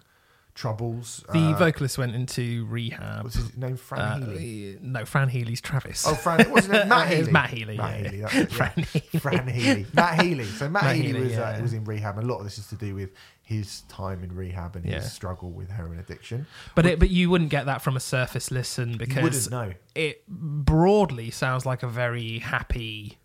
troubles. 0.55 1.23
The 1.31 1.39
Uh, 1.39 1.57
vocalist 1.57 1.97
went 1.97 2.13
into 2.15 2.65
rehab. 2.65 3.23
what's 3.23 3.35
his 3.35 3.57
name? 3.57 3.75
Fran 3.77 3.99
Uh, 4.23 4.25
Healy. 4.29 4.77
no, 4.81 5.05
Fran 5.05 5.29
Healy's 5.29 5.61
Travis. 5.61 6.05
Oh, 6.07 6.13
Fran. 6.13 6.49
What's 6.51 6.67
his 6.67 6.73
name? 6.73 6.87
Matt 6.89 7.07
Healy. 7.09 7.31
Matt 7.31 7.49
Healy, 7.49 7.77
Matt 7.77 7.95
Healy. 8.05 8.19
yeah. 8.19 8.27
It, 8.33 8.33
yeah. 8.53 8.57
Fran 8.57 8.73
Healy. 8.83 9.19
Fran 9.19 9.47
Healy. 9.47 9.85
Matt 9.93 10.21
Healy. 10.21 10.45
So 10.45 10.69
Matt, 10.69 10.83
Matt 10.83 10.95
Healy, 10.95 11.07
Healy, 11.07 11.21
was 11.23 11.31
yeah. 11.33 11.49
uh, 11.57 11.61
was 11.61 11.73
in 11.73 11.83
rehab, 11.85 12.19
a 12.19 12.21
lot 12.21 12.37
of 12.39 12.43
this 12.43 12.57
is 12.57 12.67
to 12.67 12.75
do 12.75 12.93
with 12.95 13.09
his 13.41 13.81
time 13.89 14.23
in 14.23 14.33
rehab 14.35 14.75
and 14.75 14.85
his 14.85 15.11
struggle 15.11 15.51
with 15.51 15.69
heroin 15.69 15.99
addiction. 15.99 16.45
But 16.75 16.85
it, 16.85 16.99
but 16.99 17.09
you 17.09 17.29
wouldn't 17.29 17.49
get 17.49 17.65
that 17.65 17.81
from 17.81 17.97
a 17.97 17.99
surface 17.99 18.51
listen 18.51 18.97
because 18.97 19.21
wouldn't 19.23 19.51
know. 19.51 19.73
it 19.95 20.25
broadly 20.27 21.29
sounds 21.31 21.65
like 21.65 21.83
a 21.83 21.87
very 21.87 22.39
happy 22.39 23.17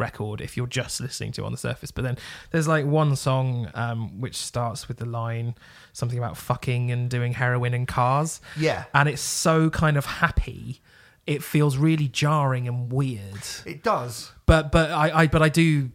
record 0.00 0.40
if 0.40 0.56
you're 0.56 0.66
just 0.66 1.00
listening 1.00 1.30
to 1.32 1.44
on 1.44 1.52
the 1.52 1.58
surface. 1.58 1.90
But 1.92 2.02
then 2.02 2.16
there's 2.50 2.66
like 2.66 2.84
one 2.86 3.14
song 3.14 3.70
um, 3.74 4.20
which 4.20 4.36
starts 4.36 4.88
with 4.88 4.96
the 4.96 5.06
line 5.06 5.54
something 5.92 6.18
about 6.18 6.36
fucking 6.36 6.90
and 6.90 7.08
doing 7.10 7.32
heroin 7.34 7.74
and 7.74 7.86
cars, 7.86 8.40
Yeah, 8.56 8.84
and 8.94 9.08
it's 9.08 9.22
so 9.22 9.70
kind 9.70 9.96
of 9.96 10.06
happy. 10.06 10.80
It 11.26 11.44
feels 11.44 11.76
really 11.76 12.08
jarring 12.08 12.66
and 12.66 12.90
weird. 12.92 13.44
it 13.66 13.82
does. 13.84 14.32
But 14.46 14.72
but 14.72 14.90
I, 14.90 15.20
I 15.22 15.26
but 15.28 15.42
I 15.42 15.48
do. 15.48 15.90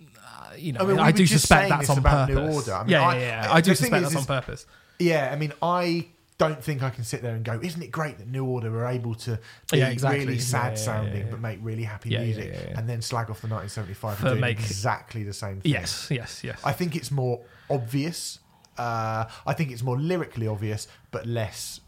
Uh, 0.00 0.54
you 0.58 0.72
know, 0.72 0.80
I 0.80 0.82
I, 0.82 0.86
mean, 0.86 0.96
we 0.96 1.02
were 1.04 1.12
do 1.12 1.26
suspect 1.26 1.68
that's 1.70 1.88
on 1.88 1.96
New 1.96 2.02
purpose. 2.02 2.54
Order. 2.56 2.74
I 2.74 2.82
mean, 2.82 2.90
yeah, 2.90 3.02
I- 3.02 3.14
yeah, 3.16 3.44
yeah. 3.44 3.52
I 3.52 3.60
do 3.60 3.74
suspect 3.74 4.04
is- 4.06 4.12
that's 4.12 4.28
on 4.28 4.36
purpose. 4.36 4.66
Yeah, 4.98 5.30
I 5.32 5.36
mean, 5.36 5.52
I 5.62 6.08
don't 6.36 6.62
think 6.62 6.82
I 6.82 6.90
can 6.90 7.04
sit 7.04 7.22
there 7.22 7.34
and 7.34 7.44
go, 7.44 7.60
"Isn't 7.62 7.82
it 7.82 7.90
great 7.92 8.18
that 8.18 8.26
New 8.28 8.44
Order 8.44 8.70
were 8.70 8.86
able 8.86 9.14
to 9.16 9.38
be 9.70 9.78
Yeah, 9.78 9.88
exactly. 9.90 10.24
really 10.26 10.38
sad 10.40 10.72
yeah, 10.72 10.78
sounding 10.78 11.26
yeah, 11.26 11.30
but 11.30 11.40
make 11.40 11.58
really 11.62 11.84
happy 11.84 12.10
music, 12.10 12.72
and 12.76 12.88
then 12.88 13.02
slag 13.02 13.30
off 13.30 13.40
the 13.40 13.46
1975 13.48 14.18
For 14.18 14.26
and 14.26 14.32
doing 14.34 14.40
make- 14.40 14.58
exactly 14.58 15.22
the 15.22 15.32
same 15.32 15.60
thing"? 15.60 15.70
Yes, 15.72 16.08
yes, 16.10 16.42
yes. 16.42 16.60
I 16.64 16.72
think 16.72 16.96
it's 16.96 17.10
more 17.10 17.40
obvious. 17.70 18.40
Uh, 18.76 19.26
I 19.46 19.52
think 19.54 19.70
it's 19.70 19.82
more 19.84 19.96
lyrically 19.98 20.48
obvious, 20.48 20.88
but 21.12 21.24
less 21.26 21.80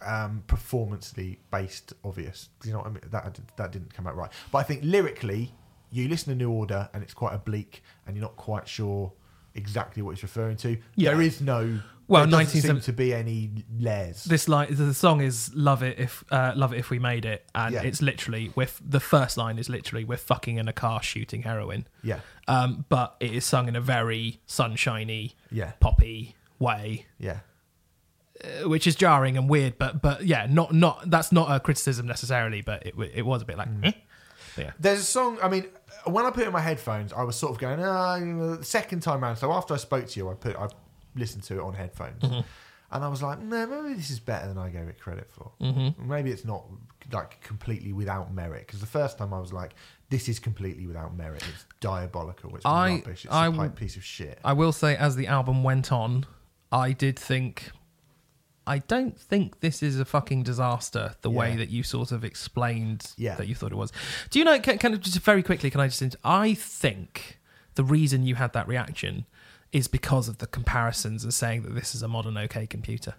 um, 0.00 0.44
performancely 0.46 1.38
based 1.50 1.92
obvious. 2.04 2.48
Do 2.60 2.68
you 2.68 2.74
know 2.74 2.80
what 2.80 2.86
I 2.88 2.90
mean? 2.90 3.02
That 3.10 3.40
that 3.56 3.72
didn't 3.72 3.92
come 3.94 4.06
out 4.06 4.16
right. 4.16 4.30
But 4.52 4.58
I 4.58 4.62
think 4.62 4.82
lyrically, 4.84 5.54
you 5.90 6.08
listen 6.08 6.32
to 6.32 6.36
New 6.36 6.50
Order 6.50 6.88
and 6.94 7.02
it's 7.02 7.14
quite 7.14 7.34
oblique, 7.34 7.82
and 8.06 8.16
you're 8.16 8.22
not 8.22 8.36
quite 8.36 8.68
sure 8.68 9.12
exactly 9.54 10.02
what 10.02 10.12
it's 10.12 10.22
referring 10.22 10.56
to. 10.58 10.76
Yeah. 10.96 11.10
There 11.12 11.22
is 11.22 11.40
no. 11.40 11.80
Well, 12.08 12.26
there 12.26 12.40
doesn't 12.44 12.60
seem 12.62 12.80
to 12.80 12.92
be 12.92 13.14
any 13.14 13.50
layers. 13.78 14.24
this 14.24 14.46
line 14.46 14.74
the 14.74 14.92
song 14.92 15.22
is 15.22 15.50
love 15.54 15.82
it 15.82 15.98
if 15.98 16.22
uh, 16.30 16.52
love 16.54 16.74
it 16.74 16.78
if 16.78 16.90
we 16.90 16.98
made 16.98 17.24
it 17.24 17.48
and 17.54 17.72
Yeah. 17.72 17.82
it's 17.84 18.02
literally 18.02 18.52
with 18.54 18.82
the 18.84 19.00
first 19.00 19.38
line 19.38 19.56
is 19.56 19.70
literally 19.70 20.04
we're 20.04 20.18
fucking 20.18 20.58
in 20.58 20.68
a 20.68 20.72
car 20.74 21.02
shooting 21.02 21.42
heroin 21.42 21.86
yeah, 22.02 22.20
um, 22.48 22.84
but 22.90 23.16
it 23.20 23.32
is 23.32 23.46
sung 23.46 23.66
in 23.68 23.76
a 23.76 23.80
very 23.80 24.40
sunshiny 24.46 25.36
yeah, 25.50 25.72
poppy 25.80 26.34
way 26.58 27.06
yeah. 27.18 27.38
uh, 28.44 28.68
which 28.68 28.86
is 28.86 28.94
jarring 28.94 29.38
and 29.38 29.48
weird 29.48 29.78
but 29.78 30.02
but 30.02 30.24
yeah 30.26 30.46
not 30.50 30.74
not 30.74 31.08
that's 31.08 31.32
not 31.32 31.50
a 31.54 31.60
criticism 31.60 32.06
necessarily 32.06 32.60
but 32.60 32.84
it, 32.86 32.90
w- 32.90 33.10
it 33.14 33.22
was 33.22 33.40
a 33.42 33.44
bit 33.44 33.56
like 33.56 33.68
Mm. 33.68 33.86
eh? 33.86 33.92
But 34.56 34.64
yeah 34.66 34.70
There's 34.78 35.00
a 35.00 35.04
song. 35.04 35.38
I 35.42 35.48
mean, 35.48 35.64
when 36.06 36.24
I 36.26 36.30
put 36.30 36.46
in 36.46 36.52
my 36.52 36.60
headphones, 36.60 37.12
I 37.12 37.22
was 37.22 37.36
sort 37.36 37.52
of 37.52 37.58
going, 37.58 37.80
ah, 37.82 38.16
you 38.16 38.26
know, 38.26 38.56
the 38.56 38.64
second 38.64 39.00
time 39.00 39.22
round. 39.22 39.38
So 39.38 39.52
after 39.52 39.74
I 39.74 39.76
spoke 39.78 40.06
to 40.08 40.20
you, 40.20 40.30
I 40.30 40.34
put 40.34 40.56
I 40.56 40.68
listened 41.14 41.42
to 41.44 41.58
it 41.58 41.60
on 41.62 41.74
headphones, 41.74 42.22
Mm-hmm. 42.22 42.40
and 42.92 43.04
I 43.04 43.08
was 43.08 43.22
like, 43.22 43.38
no, 43.40 43.66
maybe 43.66 43.94
this 43.94 44.10
is 44.10 44.18
better 44.20 44.48
than 44.48 44.58
I 44.58 44.68
gave 44.70 44.88
it 44.88 44.98
credit 45.00 45.30
for. 45.30 45.52
Mm-hmm. 45.60 46.08
Maybe 46.08 46.30
it's 46.30 46.44
not 46.44 46.64
like 47.12 47.40
completely 47.42 47.92
without 47.92 48.32
merit. 48.32 48.66
Because 48.66 48.80
the 48.80 48.86
first 48.86 49.18
time 49.18 49.34
I 49.34 49.40
was 49.40 49.52
like, 49.52 49.74
this 50.08 50.28
is 50.28 50.38
completely 50.38 50.86
without 50.86 51.16
merit. 51.16 51.42
It's 51.52 51.64
diabolical. 51.80 52.54
It's 52.56 52.64
I- 52.64 52.96
rubbish. 52.96 53.24
It's 53.24 53.34
I 53.34 53.46
a 53.48 53.68
piece 53.70 53.96
of 53.96 54.04
shit. 54.04 54.38
I 54.44 54.52
will 54.54 54.72
say, 54.72 54.96
as 54.96 55.16
the 55.16 55.26
album 55.26 55.62
went 55.64 55.90
on, 55.92 56.26
I 56.70 56.92
did 56.92 57.18
think, 57.18 57.70
I 58.66 58.78
don't 58.78 59.18
think 59.18 59.60
this 59.60 59.82
is 59.82 59.98
a 59.98 60.04
fucking 60.04 60.44
disaster. 60.44 61.14
The 61.22 61.30
way 61.30 61.56
that 61.56 61.70
you 61.70 61.82
sort 61.82 62.12
of 62.12 62.24
explained 62.24 63.12
Yeah. 63.16 63.34
that 63.36 63.48
you 63.48 63.54
thought 63.54 63.72
it 63.72 63.76
was. 63.76 63.92
Do 64.30 64.38
you 64.38 64.44
know? 64.44 64.58
Can, 64.60 64.78
can 64.78 64.94
I 64.94 64.96
just 64.98 65.18
very 65.20 65.42
quickly? 65.42 65.70
Can 65.70 65.80
I 65.80 65.88
just? 65.88 66.00
int- 66.02 66.16
I 66.24 66.54
think 66.54 67.38
the 67.74 67.84
reason 67.84 68.22
you 68.24 68.36
had 68.36 68.52
that 68.52 68.68
reaction 68.68 69.26
is 69.72 69.88
because 69.88 70.28
of 70.28 70.38
the 70.38 70.46
comparisons 70.46 71.24
and 71.24 71.32
saying 71.34 71.62
that 71.62 71.74
this 71.74 71.94
is 71.94 72.02
a 72.02 72.08
modern 72.08 72.36
OK 72.36 72.66
computer. 72.66 73.14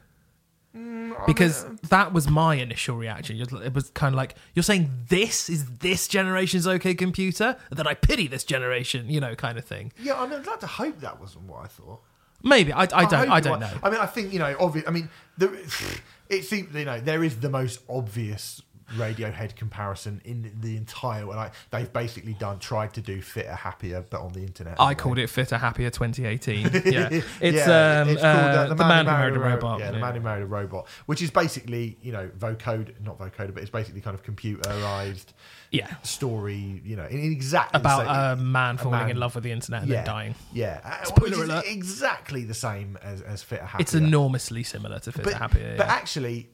Mm, 0.75 1.25
because 1.27 1.65
uh, 1.65 1.75
that 1.89 2.13
was 2.13 2.27
my 2.29 2.55
initial 2.55 2.95
reaction. 2.97 3.39
It 3.39 3.73
was 3.75 3.89
kind 3.91 4.13
of 4.13 4.17
like 4.17 4.35
you're 4.55 4.63
saying 4.63 4.89
this 5.09 5.47
is 5.49 5.65
this 5.79 6.07
generation's 6.07 6.65
OK 6.65 6.95
computer 6.95 7.57
that 7.69 7.85
I 7.85 7.93
pity 7.93 8.27
this 8.27 8.43
generation, 8.43 9.07
you 9.09 9.19
know, 9.19 9.35
kind 9.35 9.57
of 9.59 9.65
thing. 9.65 9.91
yeah, 10.01 10.19
I 10.19 10.25
mean, 10.25 10.39
I'd 10.39 10.47
like 10.47 10.61
to 10.61 10.67
hope 10.67 10.99
that 11.01 11.19
wasn't 11.19 11.45
what 11.45 11.63
I 11.63 11.67
thought. 11.67 12.01
Maybe 12.43 12.73
I, 12.73 12.81
I 12.81 12.85
don't 12.85 13.13
hope 13.13 13.29
I 13.29 13.39
don't 13.39 13.59
know. 13.59 13.71
I 13.81 13.89
mean, 13.89 13.99
I 13.99 14.05
think 14.05 14.33
you 14.33 14.39
know, 14.39 14.55
obvious. 14.59 14.85
I 14.87 14.91
mean, 14.91 15.09
there, 15.37 15.49
it 16.29 16.43
seems 16.43 16.75
you 16.75 16.85
know 16.85 16.99
there 16.99 17.23
is 17.23 17.37
the 17.37 17.49
most 17.49 17.79
obvious 17.89 18.61
Radiohead 18.97 19.55
comparison 19.55 20.21
in 20.23 20.51
the 20.61 20.77
entire. 20.77 21.25
Like 21.25 21.53
they've 21.71 21.91
basically 21.91 22.33
done 22.33 22.59
tried 22.59 22.93
to 22.95 23.01
do 23.01 23.21
fitter, 23.21 23.55
happier, 23.55 24.05
but 24.07 24.21
on 24.21 24.33
the 24.33 24.41
internet. 24.41 24.75
I 24.79 24.93
called 24.93 25.17
it 25.17 25.27
Fitter 25.29 25.57
Happier 25.57 25.89
2018. 25.89 26.63
Yeah, 26.93 27.09
it's 27.09 27.25
Yeah, 27.41 28.01
um 28.01 28.09
it's 28.09 28.21
called, 28.21 28.35
uh, 28.35 28.67
the, 28.67 28.75
man, 28.75 29.05
who 29.05 29.11
married 29.11 29.35
a 29.35 29.39
Ro- 29.39 29.49
robot. 29.51 29.79
Yeah, 29.79 29.91
the 29.91 29.99
man 29.99 30.15
who 30.15 30.21
married 30.21 30.43
a 30.43 30.47
robot, 30.47 30.87
which 31.05 31.21
is 31.21 31.31
basically 31.31 31.97
you 32.01 32.11
know 32.11 32.29
vocode, 32.37 32.93
not 33.03 33.17
vocoder, 33.17 33.53
but 33.53 33.63
it's 33.63 33.71
basically 33.71 34.01
kind 34.01 34.13
of 34.13 34.23
computerized 34.23 35.27
yeah, 35.73 35.95
story. 36.03 36.81
You 36.85 36.95
know, 36.95 37.05
in, 37.05 37.19
exactly 37.31 37.77
the 37.77 37.81
about 37.81 38.05
same- 38.05 38.39
a 38.39 38.41
man 38.41 38.77
falling 38.77 38.99
man- 38.99 39.09
in 39.09 39.17
love 39.17 39.35
with 39.35 39.43
the 39.43 39.51
internet 39.51 39.81
and 39.81 39.89
yeah, 39.91 39.97
then 39.97 40.05
dying. 40.05 40.35
Yeah, 40.53 40.79
uh, 40.83 41.03
Spoiler 41.03 41.29
which 41.31 41.39
is 41.39 41.49
alert. 41.49 41.65
exactly 41.67 42.43
the 42.45 42.53
same 42.53 42.97
as 43.03 43.21
as 43.21 43.43
fitter, 43.43 43.65
happier. 43.65 43.81
It's 43.81 43.93
enormously 43.93 44.63
similar 44.63 44.99
to 44.99 45.11
Fitter 45.11 45.23
but, 45.23 45.33
Happier. 45.33 45.75
but 45.77 45.87
yeah. 45.87 45.93
actually, 45.93 46.49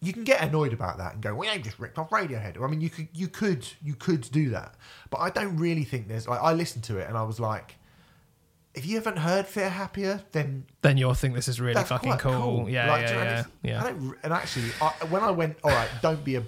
you 0.00 0.12
can 0.12 0.24
get 0.24 0.42
annoyed 0.42 0.72
about 0.72 0.98
that 0.98 1.12
and 1.14 1.22
go, 1.22 1.34
"Well, 1.34 1.54
you 1.54 1.60
just 1.62 1.78
ripped 1.78 1.98
off 1.98 2.10
Radiohead." 2.10 2.60
I 2.60 2.66
mean, 2.66 2.80
you 2.80 2.90
could, 2.90 3.08
you 3.12 3.28
could, 3.28 3.66
you 3.84 3.94
could 3.94 4.22
do 4.32 4.50
that, 4.50 4.74
but 5.10 5.18
I 5.18 5.30
don't 5.30 5.56
really 5.58 5.84
think 5.84 6.08
there's. 6.08 6.26
Like, 6.26 6.40
I 6.42 6.52
listened 6.54 6.84
to 6.84 6.98
it 6.98 7.08
and 7.08 7.16
I 7.16 7.22
was 7.22 7.38
like, 7.38 7.76
if 8.74 8.86
you 8.86 8.96
haven't 8.96 9.18
heard 9.18 9.46
Fear 9.46 9.68
Happier, 9.68 10.22
then 10.32 10.64
Then 10.80 10.96
you'll 10.96 11.12
think 11.14 11.34
this 11.34 11.46
is 11.48 11.60
really 11.60 11.82
fucking 11.84 12.08
quite 12.08 12.18
cool. 12.20 12.68
Yeah, 12.70 12.90
Like, 12.90 13.02
yeah, 13.02 13.22
yeah, 13.22 13.44
yeah. 13.62 13.80
I 13.84 13.90
don't, 13.90 14.14
and 14.22 14.32
actually, 14.32 14.70
I, 14.80 14.86
when 15.10 15.22
I 15.22 15.30
went, 15.30 15.58
all 15.62 15.70
right, 15.70 15.90
don't 16.00 16.24
be 16.24 16.36
a, 16.36 16.42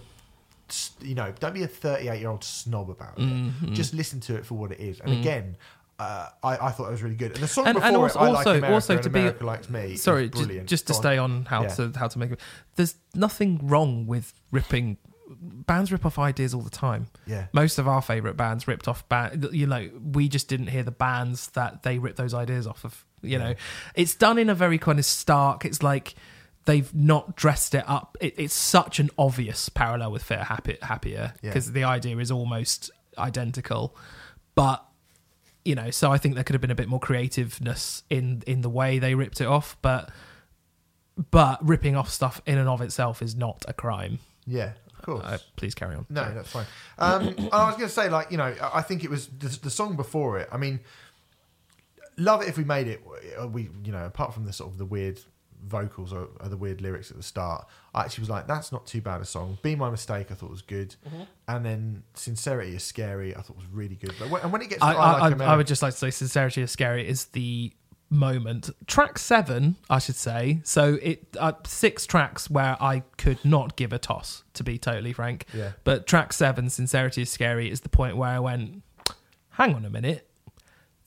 you 1.01 1.15
know, 1.15 1.33
don't 1.41 1.55
be 1.55 1.63
a 1.63 1.69
38 1.69 2.19
year 2.21 2.29
old 2.31 2.45
snob 2.45 2.91
about 2.91 3.19
it. 3.19 3.23
Mm-hmm. 3.23 3.75
Just 3.75 3.95
listen 3.95 4.21
to 4.21 4.37
it 4.37 4.45
for 4.47 4.55
what 4.55 4.73
it 4.73 4.81
is. 4.81 5.01
And 5.01 5.13
again, 5.13 5.57
uh, 5.99 6.29
I, 6.43 6.57
I 6.57 6.71
thought 6.73 6.89
it 6.89 6.91
was 6.91 7.03
really 7.03 7.15
good. 7.17 7.33
And 7.35 7.43
the 7.43 7.49
song 7.49 7.67
And- 7.67 7.75
before 7.77 7.89
and 7.89 7.97
also- 7.97 8.19
it, 8.19 8.23
I 8.23 8.29
like 8.29 8.37
also- 8.39 8.51
America 8.59 8.75
also 8.75 8.99
to 8.99 9.11
be- 9.11 9.21
America 9.21 9.47
likes 9.47 9.71
me. 9.71 9.97
Sorry, 9.97 10.29
brilliant. 10.29 10.69
just 10.69 10.87
to 10.89 10.93
Go 10.93 10.99
stay 11.01 11.19
on 11.19 11.45
how 11.45 11.63
Yeah. 11.63 11.69
to 11.69 11.93
how 11.97 12.09
to 12.09 12.19
make 12.19 12.31
it. 12.33 12.41
There's 12.77 12.97
nothing 13.15 13.61
wrong 13.69 14.07
with 14.07 14.33
ripping. 14.51 14.99
Bands 15.67 15.91
rip 15.91 16.05
off 16.05 16.19
ideas 16.19 16.53
all 16.55 16.61
the 16.63 16.71
time. 16.71 17.07
Yeah. 17.27 17.47
Most 17.53 17.79
of 17.79 17.89
our 17.89 18.03
favorite 18.03 18.37
bands 18.37 18.67
ripped 18.69 18.89
off 18.89 19.09
band. 19.09 19.49
You 19.53 19.67
know, 19.67 19.89
we 20.13 20.29
just 20.29 20.49
didn't 20.49 20.67
hear 20.69 20.83
the 20.83 20.91
bands 20.91 21.49
that 21.51 21.83
they 21.83 21.99
ripped 21.99 22.17
those 22.19 22.35
ideas 22.35 22.67
off 22.67 22.85
of. 22.85 23.05
You 23.23 23.39
know, 23.39 23.55
it's 23.95 24.15
done 24.15 24.37
in 24.39 24.51
a 24.51 24.55
very 24.55 24.79
kind 24.79 24.99
of 24.99 25.05
stark. 25.07 25.65
It's 25.65 25.83
like 25.83 26.15
they've 26.67 26.95
not 26.95 27.37
dressed 27.37 27.75
it 27.75 27.85
up. 27.87 28.17
It, 28.21 28.35
it's 28.39 28.55
such 28.55 28.99
an 29.01 29.11
obvious 29.19 29.69
parallel 29.69 30.13
with 30.13 30.23
Fair 30.23 30.45
Happy, 30.45 30.77
Happier 30.83 31.35
Yeah. 31.43 31.51
because 31.51 31.73
the 31.73 31.85
idea 31.85 32.17
is 32.19 32.31
almost 32.31 32.91
identical, 33.19 33.97
but 34.55 34.85
you 35.65 35.75
know, 35.75 35.91
so 35.91 36.13
I 36.13 36.19
think 36.19 36.35
there 36.35 36.45
could 36.45 36.55
have 36.55 36.61
been 36.61 36.71
a 36.71 36.75
bit 36.75 36.89
more 36.89 37.01
creativeness 37.01 38.03
in 38.11 38.43
in 38.47 38.61
the 38.61 38.69
way 38.69 38.99
they 38.99 39.15
ripped 39.15 39.41
it 39.41 39.47
off, 39.47 39.77
but 39.83 40.11
but 41.31 41.65
ripping 41.67 41.97
off 41.97 42.11
stuff 42.11 42.43
in 42.45 42.59
and 42.59 42.69
of 42.69 42.81
itself 42.83 43.23
is 43.23 43.35
not 43.37 43.65
a 43.69 43.73
crime. 43.73 44.19
Yeah, 44.47 44.73
of 44.97 45.03
course. 45.03 45.25
Uh, 45.25 45.39
please 45.57 45.75
carry 45.75 45.95
on. 45.95 46.07
No, 46.11 46.23
Sorry. 46.23 46.35
that's 46.35 46.51
fine. 46.51 46.67
Um, 46.99 47.23
I 47.53 47.67
was 47.67 47.77
going 47.77 47.89
to 47.89 47.95
say, 47.95 48.09
like, 48.11 48.31
you 48.31 48.37
know, 48.37 48.53
I 48.61 48.83
think 48.83 49.05
it 49.05 49.11
was 49.11 49.29
the, 49.29 49.47
the 49.63 49.71
song 49.71 49.97
before 49.97 50.39
it. 50.39 50.49
I 50.53 50.57
mean, 50.57 50.81
love 52.17 52.43
it 52.43 52.49
if 52.49 52.59
we 52.59 52.65
made 52.65 52.89
it. 52.89 53.01
We, 53.51 53.71
you 53.85 53.93
know, 53.93 54.05
apart 54.05 54.35
from 54.35 54.45
the 54.45 54.53
sort 54.53 54.71
of 54.73 54.79
the 54.79 54.85
weird 54.85 55.21
vocals 55.67 56.13
or, 56.13 56.29
or 56.41 56.49
the 56.49 56.57
weird 56.57 56.81
lyrics 56.81 57.11
at 57.11 57.17
the 57.17 57.23
start, 57.23 57.67
I 57.95 58.03
actually 58.05 58.23
was 58.23 58.31
like, 58.31 58.47
that's 58.47 58.71
not 58.73 58.87
too 58.87 59.01
bad 59.01 59.21
a 59.21 59.25
song. 59.25 59.59
Be 59.63 59.75
my 59.77 59.91
mistake, 59.91 60.31
I 60.31 60.35
thought 60.35 60.51
was 60.51 60.63
good, 60.63 60.95
Mm-hmm. 61.07 61.23
and 61.49 61.65
then 61.65 62.03
sincerity 62.15 62.77
is 62.77 62.83
scary. 62.83 63.35
I 63.35 63.41
thought 63.43 63.57
was 63.57 63.67
really 63.73 63.97
good. 63.97 64.15
But 64.19 64.31
when, 64.31 64.43
and 64.43 64.53
when 64.53 64.63
it 64.63 64.69
gets, 64.71 64.81
to 64.81 64.87
I, 64.87 64.93
I, 64.93 64.95
I, 64.95 65.13
like 65.13 65.23
I, 65.23 65.27
America, 65.29 65.45
I 65.45 65.57
would 65.57 65.67
just 65.67 65.83
like 65.83 65.93
to 65.93 65.99
say 65.99 66.11
sincerity 66.11 66.63
is 66.63 66.71
scary 66.71 67.07
is 67.09 67.27
the 67.27 67.73
moment 68.11 68.71
track 68.87 69.19
seven 69.19 69.75
i 69.91 69.99
should 69.99 70.15
say 70.15 70.61
so 70.63 70.99
it 71.03 71.27
uh, 71.41 71.53
six 71.67 72.07
tracks 72.07 72.49
where 72.49 72.77
i 72.81 73.01
could 73.17 73.43
not 73.45 73.75
give 73.77 73.93
a 73.93 73.99
toss 73.99 74.45
to 74.53 74.63
be 74.63 74.79
totally 74.79 75.13
frank 75.13 75.47
Yeah. 75.53 75.73
but 75.83 76.07
track 76.07 76.33
seven 76.33 76.71
sincerity 76.71 77.23
is 77.23 77.31
scary 77.31 77.69
is 77.71 77.81
the 77.81 77.89
point 77.89 78.17
where 78.17 78.29
i 78.29 78.39
went 78.39 78.83
hang 79.53 79.75
on 79.75 79.85
a 79.85 79.91
minute 79.91 80.29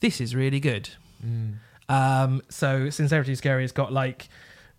this 0.00 0.20
is 0.20 0.34
really 0.34 0.60
good 0.60 0.90
Mm. 1.24 1.54
um 1.88 2.42
so 2.50 2.90
sincerity 2.90 3.32
is 3.32 3.38
scary 3.38 3.62
has 3.62 3.72
got 3.72 3.90
like 3.92 4.28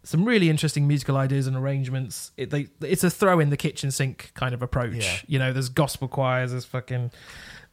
some 0.04 0.26
really 0.26 0.50
interesting 0.50 0.88
musical 0.88 1.18
ideas 1.18 1.48
and 1.48 1.56
arrangements. 1.56 2.32
It, 2.38 2.50
they, 2.50 2.68
it's 2.82 3.04
a 3.04 3.10
throw 3.10 3.40
in 3.40 3.50
the 3.50 3.58
kitchen 3.58 3.92
sink 3.92 4.32
kind 4.34 4.54
of 4.54 4.62
approach. 4.62 4.96
Yeah. 4.96 5.18
You 5.28 5.40
know, 5.40 5.54
there's 5.54 5.70
gospel 5.70 6.08
choirs, 6.08 6.52
there's 6.52 6.66
fucking 6.66 7.12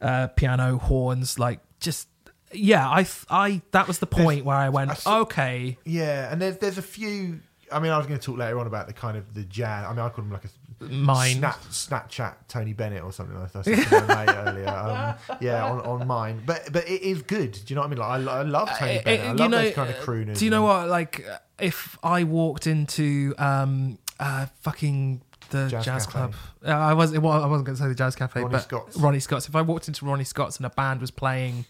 uh, 0.01 0.27
piano, 0.27 0.77
horns, 0.77 1.39
like 1.39 1.59
just 1.79 2.07
yeah. 2.51 2.87
I 2.87 3.07
I 3.29 3.61
that 3.71 3.87
was 3.87 3.99
the 3.99 4.07
point 4.07 4.45
where 4.45 4.57
I 4.57 4.69
went 4.69 5.07
I 5.07 5.19
okay. 5.21 5.77
yeah, 5.85 6.31
and 6.31 6.41
there's 6.41 6.57
there's 6.57 6.77
a 6.77 6.83
few. 6.83 7.41
I 7.71 7.79
mean, 7.79 7.91
I 7.91 7.97
was 7.97 8.07
going 8.07 8.19
to 8.19 8.25
talk 8.25 8.37
later 8.37 8.59
on 8.59 8.67
about 8.67 8.87
the 8.87 8.93
kind 8.93 9.17
of 9.17 9.33
the 9.33 9.43
jazz. 9.43 9.85
I 9.85 9.89
mean, 9.89 9.99
I 9.99 10.09
call 10.09 10.23
them 10.23 10.31
like 10.31 10.45
a 10.45 10.49
Mine. 10.79 11.37
Snap, 11.37 11.59
Snapchat 11.71 12.35
Tony 12.47 12.73
Bennett 12.73 13.03
or 13.03 13.11
something 13.11 13.39
like 13.39 13.51
that. 13.51 13.67
I 13.67 13.75
said 13.75 13.87
to 13.87 14.07
my 14.07 14.25
mate 14.25 14.35
earlier. 14.47 14.69
Um, 14.69 15.37
yeah, 15.41 15.65
on, 15.65 15.81
on 15.81 16.05
mine. 16.07 16.43
But 16.45 16.71
but 16.71 16.87
it 16.87 17.01
is 17.01 17.23
good. 17.23 17.53
Do 17.53 17.61
you 17.67 17.75
know 17.75 17.81
what 17.81 17.87
I 17.87 17.89
mean? 17.89 17.99
Like, 17.99 18.27
I, 18.35 18.39
I 18.39 18.41
love 18.43 18.69
Tony 18.77 18.99
Uh, 18.99 19.03
Bennett. 19.03 19.25
I 19.25 19.29
uh, 19.29 19.33
love 19.35 19.51
those 19.51 19.73
kind 19.73 19.89
of 19.89 19.95
crooners. 19.97 20.37
Do 20.37 20.45
you 20.45 20.51
know 20.51 20.61
what? 20.61 20.87
Like, 20.87 21.27
uh, 21.27 21.37
if 21.59 21.97
I 22.03 22.23
walked 22.25 22.67
into 22.67 23.33
um, 23.39 23.97
uh, 24.19 24.45
fucking 24.61 25.21
the 25.49 25.67
Jazz 25.69 25.85
jazz, 25.85 26.05
club, 26.05 26.35
uh, 26.65 26.69
I 26.69 26.93
was 26.93 27.11
well, 27.17 27.31
I 27.43 27.47
wasn't 27.47 27.65
going 27.65 27.75
to 27.77 27.81
say 27.81 27.87
the 27.87 27.95
jazz 27.95 28.15
cafe, 28.15 28.41
Ronnie 28.41 28.51
but 28.51 28.61
Scott's. 28.63 28.97
Ronnie 28.97 29.19
Scott's. 29.19 29.47
If 29.47 29.55
I 29.55 29.61
walked 29.63 29.87
into 29.87 30.05
Ronnie 30.05 30.25
Scott's 30.25 30.57
and 30.57 30.65
a 30.65 30.69
band 30.69 31.01
was 31.01 31.09
playing 31.09 31.65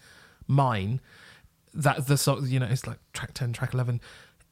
mine, 0.48 1.00
that 1.74 2.08
the 2.08 2.18
sort, 2.18 2.44
you 2.44 2.60
know, 2.60 2.66
it's 2.66 2.86
like 2.88 2.98
track 3.14 3.34
ten, 3.34 3.54
track 3.54 3.74
eleven. 3.74 4.02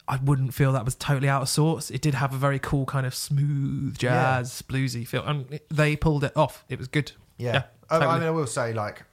I 0.08 0.18
wouldn't 0.18 0.54
feel 0.54 0.72
that 0.74 0.86
was 0.86 0.96
totally 0.96 1.28
out 1.28 1.42
of 1.42 1.50
sorts. 1.50 1.90
It 1.90 2.02
did 2.02 2.14
have 2.14 2.34
a 2.34 2.38
very 2.38 2.60
cool 2.60 2.86
kind 2.86 3.06
of 3.06 3.16
smooth 3.16 3.98
jazz, 3.98 4.62
bluesy 4.62 5.08
feel, 5.08 5.24
and 5.24 5.60
they 5.70 5.96
pulled 5.96 6.24
it 6.24 6.36
off. 6.38 6.64
It 6.70 6.78
was 6.78 6.88
good. 6.88 7.12
Yeah. 7.38 7.64
Oh, 7.90 8.00
I 8.00 8.20
mean, 8.20 8.28
I 8.28 8.32
will 8.32 8.48
say, 8.48 8.74
like, 8.74 9.04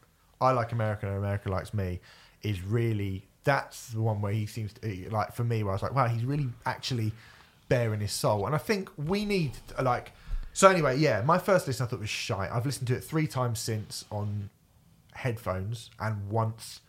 I 0.41 0.53
like 0.53 0.73
America 0.73 1.07
and 1.07 1.17
America 1.17 1.49
likes 1.49 1.73
me 1.73 2.01
is 2.43 2.63
really, 2.63 3.27
that's 3.45 3.89
the 3.89 4.03
one 4.03 4.21
where 4.21 4.33
he 4.33 4.47
seems 4.47 4.73
to, 4.75 5.09
like, 5.11 5.35
for 5.35 5.45
me, 5.45 5.63
where 5.63 5.73
I 5.73 5.75
was 5.75 5.83
like, 5.83 5.95
wow, 5.95 6.09
he's 6.09 6.25
really 6.25 6.49
actually 6.67 7.13
bearing 7.69 8.01
his 8.01 8.13
soul. 8.13 8.47
And 8.47 8.55
I 8.55 8.59
think 8.59 8.91
we 8.97 9.25
need, 9.25 9.53
like, 9.81 10.13
so 10.53 10.69
anyway, 10.69 10.99
yeah, 10.99 11.23
my 11.23 11.39
first 11.39 11.67
listen 11.67 11.87
I 11.87 11.89
thought 11.89 12.01
was 12.01 12.11
shy 12.11 12.49
I've 12.53 12.67
listened 12.67 12.89
to 12.89 12.95
it 12.95 13.03
three 13.03 13.27
times 13.27 13.59
since 13.59 14.05
on 14.11 14.51
headphones 15.15 15.91
and 15.99 16.29
once 16.29 16.81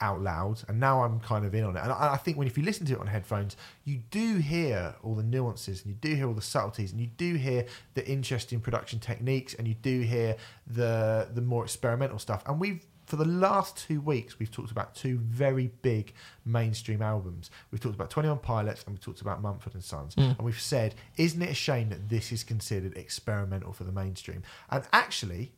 out 0.00 0.20
loud 0.20 0.62
and 0.68 0.80
now 0.80 1.02
i'm 1.02 1.20
kind 1.20 1.44
of 1.44 1.54
in 1.54 1.64
on 1.64 1.76
it. 1.76 1.82
And 1.82 1.92
I, 1.92 2.14
I 2.14 2.16
think 2.16 2.36
when 2.36 2.46
if 2.46 2.56
you 2.56 2.64
listen 2.64 2.86
to 2.86 2.94
it 2.94 3.00
on 3.00 3.06
headphones 3.06 3.56
you 3.84 4.00
do 4.10 4.36
hear 4.36 4.94
all 5.02 5.14
the 5.14 5.22
nuances 5.22 5.82
and 5.84 5.90
you 5.94 5.98
do 6.00 6.14
hear 6.14 6.26
all 6.26 6.34
the 6.34 6.42
subtleties 6.42 6.92
and 6.92 7.00
you 7.00 7.08
do 7.16 7.34
hear 7.34 7.66
the 7.94 8.06
interesting 8.06 8.60
production 8.60 8.98
techniques 8.98 9.54
and 9.54 9.66
you 9.66 9.74
do 9.74 10.00
hear 10.00 10.36
the 10.66 11.28
the 11.32 11.40
more 11.40 11.64
experimental 11.64 12.18
stuff. 12.18 12.42
And 12.46 12.60
we've 12.60 12.84
for 13.06 13.16
the 13.16 13.24
last 13.24 13.76
two 13.88 14.00
weeks 14.00 14.38
we've 14.38 14.50
talked 14.50 14.70
about 14.70 14.94
two 14.94 15.18
very 15.18 15.70
big 15.82 16.12
mainstream 16.44 17.02
albums. 17.02 17.50
We've 17.70 17.80
talked 17.80 17.96
about 17.96 18.10
21 18.10 18.38
pilots 18.38 18.84
and 18.84 18.94
we've 18.94 19.00
talked 19.00 19.20
about 19.20 19.42
mumford 19.42 19.74
and 19.74 19.82
sons. 19.82 20.14
Hmm. 20.14 20.20
And 20.20 20.40
we've 20.40 20.60
said 20.60 20.94
isn't 21.16 21.42
it 21.42 21.50
a 21.50 21.54
shame 21.54 21.88
that 21.90 22.08
this 22.08 22.32
is 22.32 22.44
considered 22.44 22.96
experimental 22.96 23.72
for 23.72 23.84
the 23.84 23.92
mainstream? 23.92 24.42
And 24.70 24.84
actually 24.92 25.52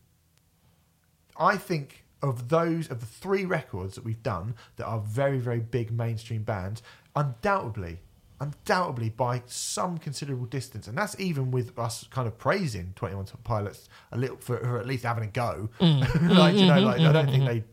I 1.36 1.56
think 1.56 2.05
of 2.23 2.49
those 2.49 2.90
of 2.90 3.01
the 3.01 3.07
three 3.07 3.44
records 3.44 3.94
that 3.97 4.05
we've 4.05 4.23
done 4.23 4.55
that 4.77 4.86
are 4.86 5.01
very 5.01 5.39
very 5.39 5.61
big 5.61 5.90
mainstream 5.90 6.43
bands, 6.43 6.82
undoubtedly, 7.16 7.99
undoubtedly 8.40 9.11
by 9.11 9.43
some 9.47 9.99
considerable 9.99 10.47
distance, 10.47 10.86
and 10.86 10.97
that's 10.97 11.19
even 11.19 11.51
with 11.51 11.78
us 11.78 12.07
kind 12.11 12.27
of 12.27 12.39
praising 12.39 12.93
Twenty 12.94 13.15
One 13.15 13.27
Pilots 13.44 13.89
a 14.12 14.19
little 14.19 14.36
for, 14.36 14.59
for 14.59 14.78
at 14.78 14.86
least 14.86 15.05
having 15.05 15.24
a 15.24 15.28
go. 15.28 15.69
Mm. 15.81 16.31
like 16.36 16.55
you 16.55 16.66
know, 16.66 16.81
like 16.81 17.01
I 17.01 17.12
don't 17.12 17.31
think 17.31 17.47
they 17.47 17.65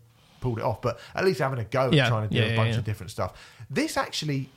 pulled 0.42 0.60
it 0.60 0.64
off, 0.64 0.82
but 0.82 1.00
at 1.16 1.26
least 1.26 1.40
having 1.40 1.60
a 1.60 1.66
go 1.66 1.90
Yeah, 1.92 2.06
at 2.06 2.10
trying 2.10 2.28
to 2.30 2.34
do 2.34 2.40
yeah, 2.42 2.54
a 2.54 2.56
bunch 2.56 2.74
yeah. 2.74 2.80
of 2.80 2.84
different 2.86 3.12
stuff. 3.12 3.38
This 3.70 3.98
actually. 3.98 4.50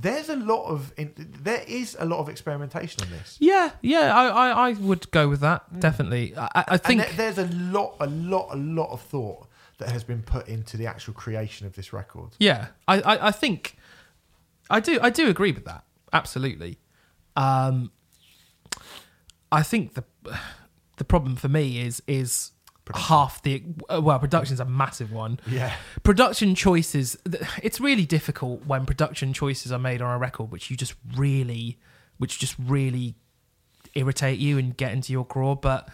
There's 0.00 0.28
a 0.28 0.36
lot 0.36 0.66
of 0.66 0.92
in, 0.96 1.12
there 1.42 1.64
is 1.66 1.96
a 1.98 2.04
lot 2.04 2.18
of 2.20 2.28
experimentation 2.28 3.02
on 3.02 3.10
this. 3.10 3.36
Yeah, 3.40 3.70
yeah, 3.80 4.14
I, 4.14 4.26
I, 4.28 4.68
I 4.68 4.72
would 4.74 5.10
go 5.10 5.28
with 5.28 5.40
that 5.40 5.80
definitely. 5.80 6.34
I, 6.36 6.64
I 6.68 6.76
think 6.76 7.00
there- 7.16 7.32
there's 7.32 7.38
a 7.38 7.46
lot, 7.54 7.96
a 8.00 8.06
lot, 8.06 8.48
a 8.52 8.56
lot 8.56 8.90
of 8.90 9.00
thought 9.00 9.48
that 9.78 9.90
has 9.90 10.04
been 10.04 10.22
put 10.22 10.48
into 10.48 10.76
the 10.76 10.86
actual 10.86 11.14
creation 11.14 11.66
of 11.66 11.74
this 11.74 11.92
record. 11.92 12.30
Yeah, 12.38 12.68
I, 12.88 13.00
I, 13.00 13.28
I 13.28 13.30
think 13.30 13.76
I 14.70 14.80
do 14.80 14.98
I 15.02 15.10
do 15.10 15.28
agree 15.28 15.52
with 15.52 15.64
that 15.64 15.84
absolutely. 16.12 16.78
Um, 17.36 17.90
I 19.52 19.62
think 19.62 19.94
the 19.94 20.04
the 20.98 21.04
problem 21.04 21.36
for 21.36 21.48
me 21.48 21.80
is 21.80 22.02
is 22.06 22.52
half 22.94 23.42
the 23.42 23.62
uh, 23.88 24.00
well 24.00 24.18
production's 24.18 24.60
a 24.60 24.64
massive 24.64 25.12
one. 25.12 25.40
Yeah, 25.46 25.74
Production 26.02 26.54
choices 26.54 27.16
it's 27.62 27.80
really 27.80 28.06
difficult 28.06 28.64
when 28.66 28.86
production 28.86 29.32
choices 29.32 29.72
are 29.72 29.78
made 29.78 30.00
on 30.02 30.14
a 30.14 30.18
record 30.18 30.50
which 30.50 30.70
you 30.70 30.76
just 30.76 30.94
really 31.16 31.78
which 32.18 32.38
just 32.38 32.54
really 32.58 33.14
irritate 33.94 34.38
you 34.38 34.58
and 34.58 34.76
get 34.76 34.92
into 34.92 35.12
your 35.12 35.24
craw 35.24 35.54
but 35.54 35.88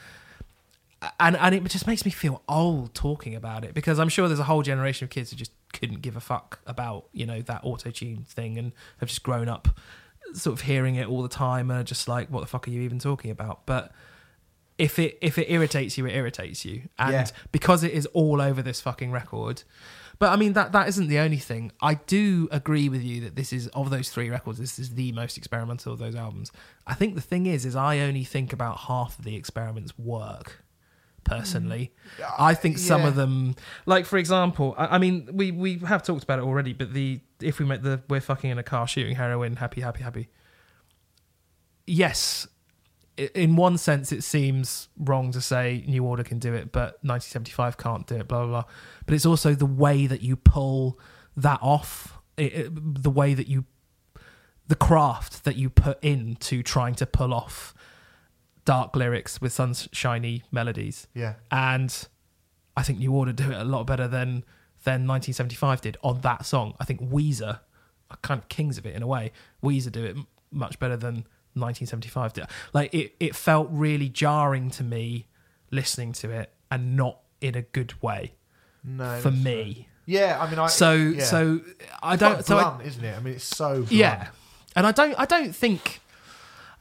and 1.19 1.36
and 1.36 1.55
it 1.55 1.64
just 1.64 1.86
makes 1.86 2.05
me 2.05 2.10
feel 2.10 2.43
old 2.48 2.94
talking 2.94 3.35
about 3.35 3.64
it 3.64 3.74
because 3.74 3.98
I'm 3.98 4.09
sure 4.09 4.28
there's 4.28 4.40
a 4.40 4.44
whole 4.44 4.62
generation 4.62 5.05
of 5.05 5.10
kids 5.10 5.31
who 5.31 5.36
just 5.36 5.52
couldn't 5.73 6.02
give 6.02 6.16
a 6.16 6.20
fuck 6.20 6.60
about 6.66 7.06
you 7.12 7.27
know 7.27 7.40
that 7.43 7.60
auto 7.64 7.90
tune 7.90 8.24
thing 8.28 8.59
and 8.59 8.73
have 8.98 9.09
just 9.09 9.23
grown 9.23 9.48
up 9.48 9.69
sort 10.35 10.52
of 10.59 10.62
hearing 10.62 10.97
it 10.97 11.09
all 11.09 11.23
the 11.23 11.28
time 11.28 11.70
and 11.70 11.81
are 11.81 11.85
just 11.85 12.09
like 12.09 12.28
what 12.28 12.40
the 12.40 12.47
fuck 12.47 12.66
are 12.69 12.70
you 12.70 12.82
even 12.82 12.98
talking 12.98 13.31
about? 13.31 13.66
But 13.66 13.93
if 14.78 14.99
it 14.99 15.19
if 15.20 15.39
it 15.39 15.51
irritates 15.51 15.99
you 15.99 16.07
it 16.07 16.15
irritates 16.15 16.65
you 16.65 16.89
and 16.99 17.12
Yeah. 17.12 17.27
because 17.53 17.82
it 17.85 17.93
is 17.93 18.07
all 18.07 18.40
over 18.40 18.62
this 18.62 18.81
fucking 18.81 19.12
record 19.12 19.62
but 20.23 20.31
I 20.31 20.36
mean 20.36 20.53
that 20.53 20.70
that 20.70 20.86
isn't 20.86 21.09
the 21.09 21.19
only 21.19 21.39
thing. 21.39 21.73
I 21.81 21.94
do 21.94 22.49
agree 22.53 22.89
with 22.89 23.03
you 23.03 23.23
that 23.23 23.35
this 23.35 23.53
is 23.53 23.66
of 23.69 23.90
those 23.90 24.09
three 24.09 24.31
records, 24.31 24.57
this 24.61 24.78
is 24.78 24.94
the 24.94 25.11
most 25.11 25.36
experimental 25.36 25.93
of 25.93 25.99
those 25.99 26.15
albums. 26.15 26.53
I 26.86 26.94
think 26.94 27.16
the 27.16 27.20
thing 27.20 27.47
is, 27.47 27.66
is 27.66 27.74
I 27.74 27.99
only 27.99 28.23
think 28.23 28.53
about 28.53 28.78
half 28.82 29.19
of 29.19 29.24
the 29.24 29.35
experiments 29.35 29.99
work. 29.99 30.62
Personally, 31.24 31.93
mm. 32.20 32.35
I 32.39 32.55
think 32.55 32.78
some 32.78 33.01
yeah. 33.01 33.09
of 33.09 33.16
them, 33.16 33.57
like 33.85 34.07
for 34.07 34.16
example, 34.16 34.77
I, 34.78 34.94
I 34.94 34.99
mean, 34.99 35.28
we 35.32 35.51
we 35.51 35.78
have 35.78 36.05
talked 36.05 36.23
about 36.23 36.39
it 36.39 36.43
already, 36.43 36.73
but 36.73 36.93
the 36.93 37.19
if 37.40 37.59
we 37.59 37.66
make 37.66 37.82
the 37.82 38.01
we're 38.09 38.20
fucking 38.20 38.51
in 38.51 38.59
a 38.59 38.62
car 38.62 38.86
shooting 38.86 39.16
heroin, 39.16 39.57
happy, 39.57 39.81
happy, 39.81 40.05
happy. 40.05 40.28
yes, 41.85 42.47
in 43.35 43.57
one 43.57 43.78
sense, 43.78 44.12
it 44.12 44.23
seems 44.23 44.89
wrong 44.99 45.32
to 45.32 45.40
say 45.40 45.85
New 45.86 46.05
Order 46.05 46.23
can 46.24 46.39
do 46.39 46.53
it, 46.55 46.73
but 46.73 46.99
1975 47.05 47.77
can't 47.78 48.07
do 48.07 48.16
it. 48.16 48.28
Blah 48.28 48.40
blah 48.47 48.62
blah. 48.62 48.65
But 49.07 49.15
it's 49.15 49.27
also 49.27 49.55
the 49.55 49.66
way 49.66 50.07
that 50.07 50.23
you 50.23 50.36
pull 50.36 50.99
that 51.36 51.59
off, 51.62 52.19
it, 52.36 52.53
it- 52.55 53.03
the 53.03 53.11
way 53.11 53.35
that 53.35 53.49
you, 53.49 53.65
the 54.69 54.77
craft 54.77 55.44
that 55.44 55.57
you 55.57 55.69
put 55.70 56.03
into 56.03 56.62
trying 56.62 56.94
to 56.97 57.07
pull 57.07 57.32
off 57.35 57.74
dark 58.65 58.94
lyrics 58.94 59.40
with 59.40 59.53
sunshiny 59.53 60.44
melodies 60.53 61.09
Yeah. 61.15 61.35
and 61.51 62.07
I 62.77 62.82
think 62.85 63.01
New 63.01 63.12
Order 63.12 63.32
do 63.32 63.51
it 63.51 63.57
a 63.61 63.65
lot 63.65 63.86
better 63.86 64.07
than 64.09 64.44
than 64.85 65.07
1975 65.07 65.81
did 65.81 65.97
on 66.03 66.20
that 66.23 66.44
song. 66.47 66.74
I 66.81 66.85
think 66.85 67.01
Weezer 67.01 67.61
are 68.11 68.16
kind 68.23 68.40
of 68.40 68.49
kings 68.49 68.78
of 68.78 68.86
it 68.86 68.94
in 68.97 69.03
a 69.03 69.07
way. 69.07 69.31
Weezer 69.62 69.93
do 69.93 70.05
it 70.05 70.16
m- 70.16 70.27
much 70.51 70.78
better 70.78 70.97
than 70.97 71.27
1975. 71.55 72.47
Like 72.73 72.93
it, 72.95 73.15
it 73.20 73.35
felt 73.37 73.69
really 73.70 74.09
jarring 74.09 74.70
to 74.73 74.85
me 74.85 75.27
listening 75.70 76.12
to 76.12 76.31
it 76.31 76.53
and 76.70 76.97
not 76.97 77.19
in 77.41 77.55
a 77.55 77.62
good 77.62 77.95
way 78.03 78.33
No. 78.85 79.19
for 79.20 79.31
me. 79.31 79.74
fair. 79.74 79.85
Yeah, 80.05 80.39
I 80.41 80.51
mean, 80.51 80.59
I. 80.59 80.66
So 80.66 80.93
yeah. 80.95 81.24
so 81.24 81.61
I 82.03 82.15
It's 82.15 82.20
don't 82.20 82.45
so 82.45 82.59
I, 82.59 82.83
isn't 82.83 83.05
it? 83.05 83.16
I 83.16 83.20
mean, 83.20 83.35
it's 83.35 83.45
so. 83.45 83.74
Blunt. 83.77 83.93
yeah, 83.93 84.29
and 84.74 84.85
I 84.87 84.91
don't. 84.93 85.15
I 85.19 85.27
don't 85.27 85.55
think. 85.55 86.01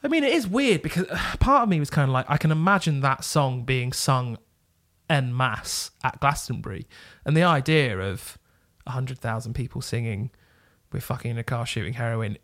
I 0.04 0.08
mean, 0.08 0.24
it 0.24 0.34
is 0.34 0.48
weird 0.48 0.82
because 0.82 1.06
part 1.40 1.62
of 1.64 1.70
me 1.70 1.80
was 1.80 1.92
kind 1.92 2.10
of 2.10 2.14
like, 2.14 2.26
I 2.28 2.38
can 2.38 2.50
imagine 2.52 3.02
that 3.02 3.24
song 3.24 3.64
being 3.64 3.94
sung 3.94 4.40
en 5.08 5.36
masse 5.38 5.92
at 6.04 6.20
Glastonbury, 6.20 6.88
and 7.24 7.38
the 7.38 7.44
idea 7.44 8.00
of 8.00 8.40
hundred 8.88 9.20
thousand 9.20 9.54
people 9.54 9.82
singing 9.82 10.32
"We're 10.92 11.00
fucking 11.02 11.30
in 11.32 11.38
a 11.38 11.44
car 11.44 11.68
shooting 11.68 11.94
heroin" 11.94 12.40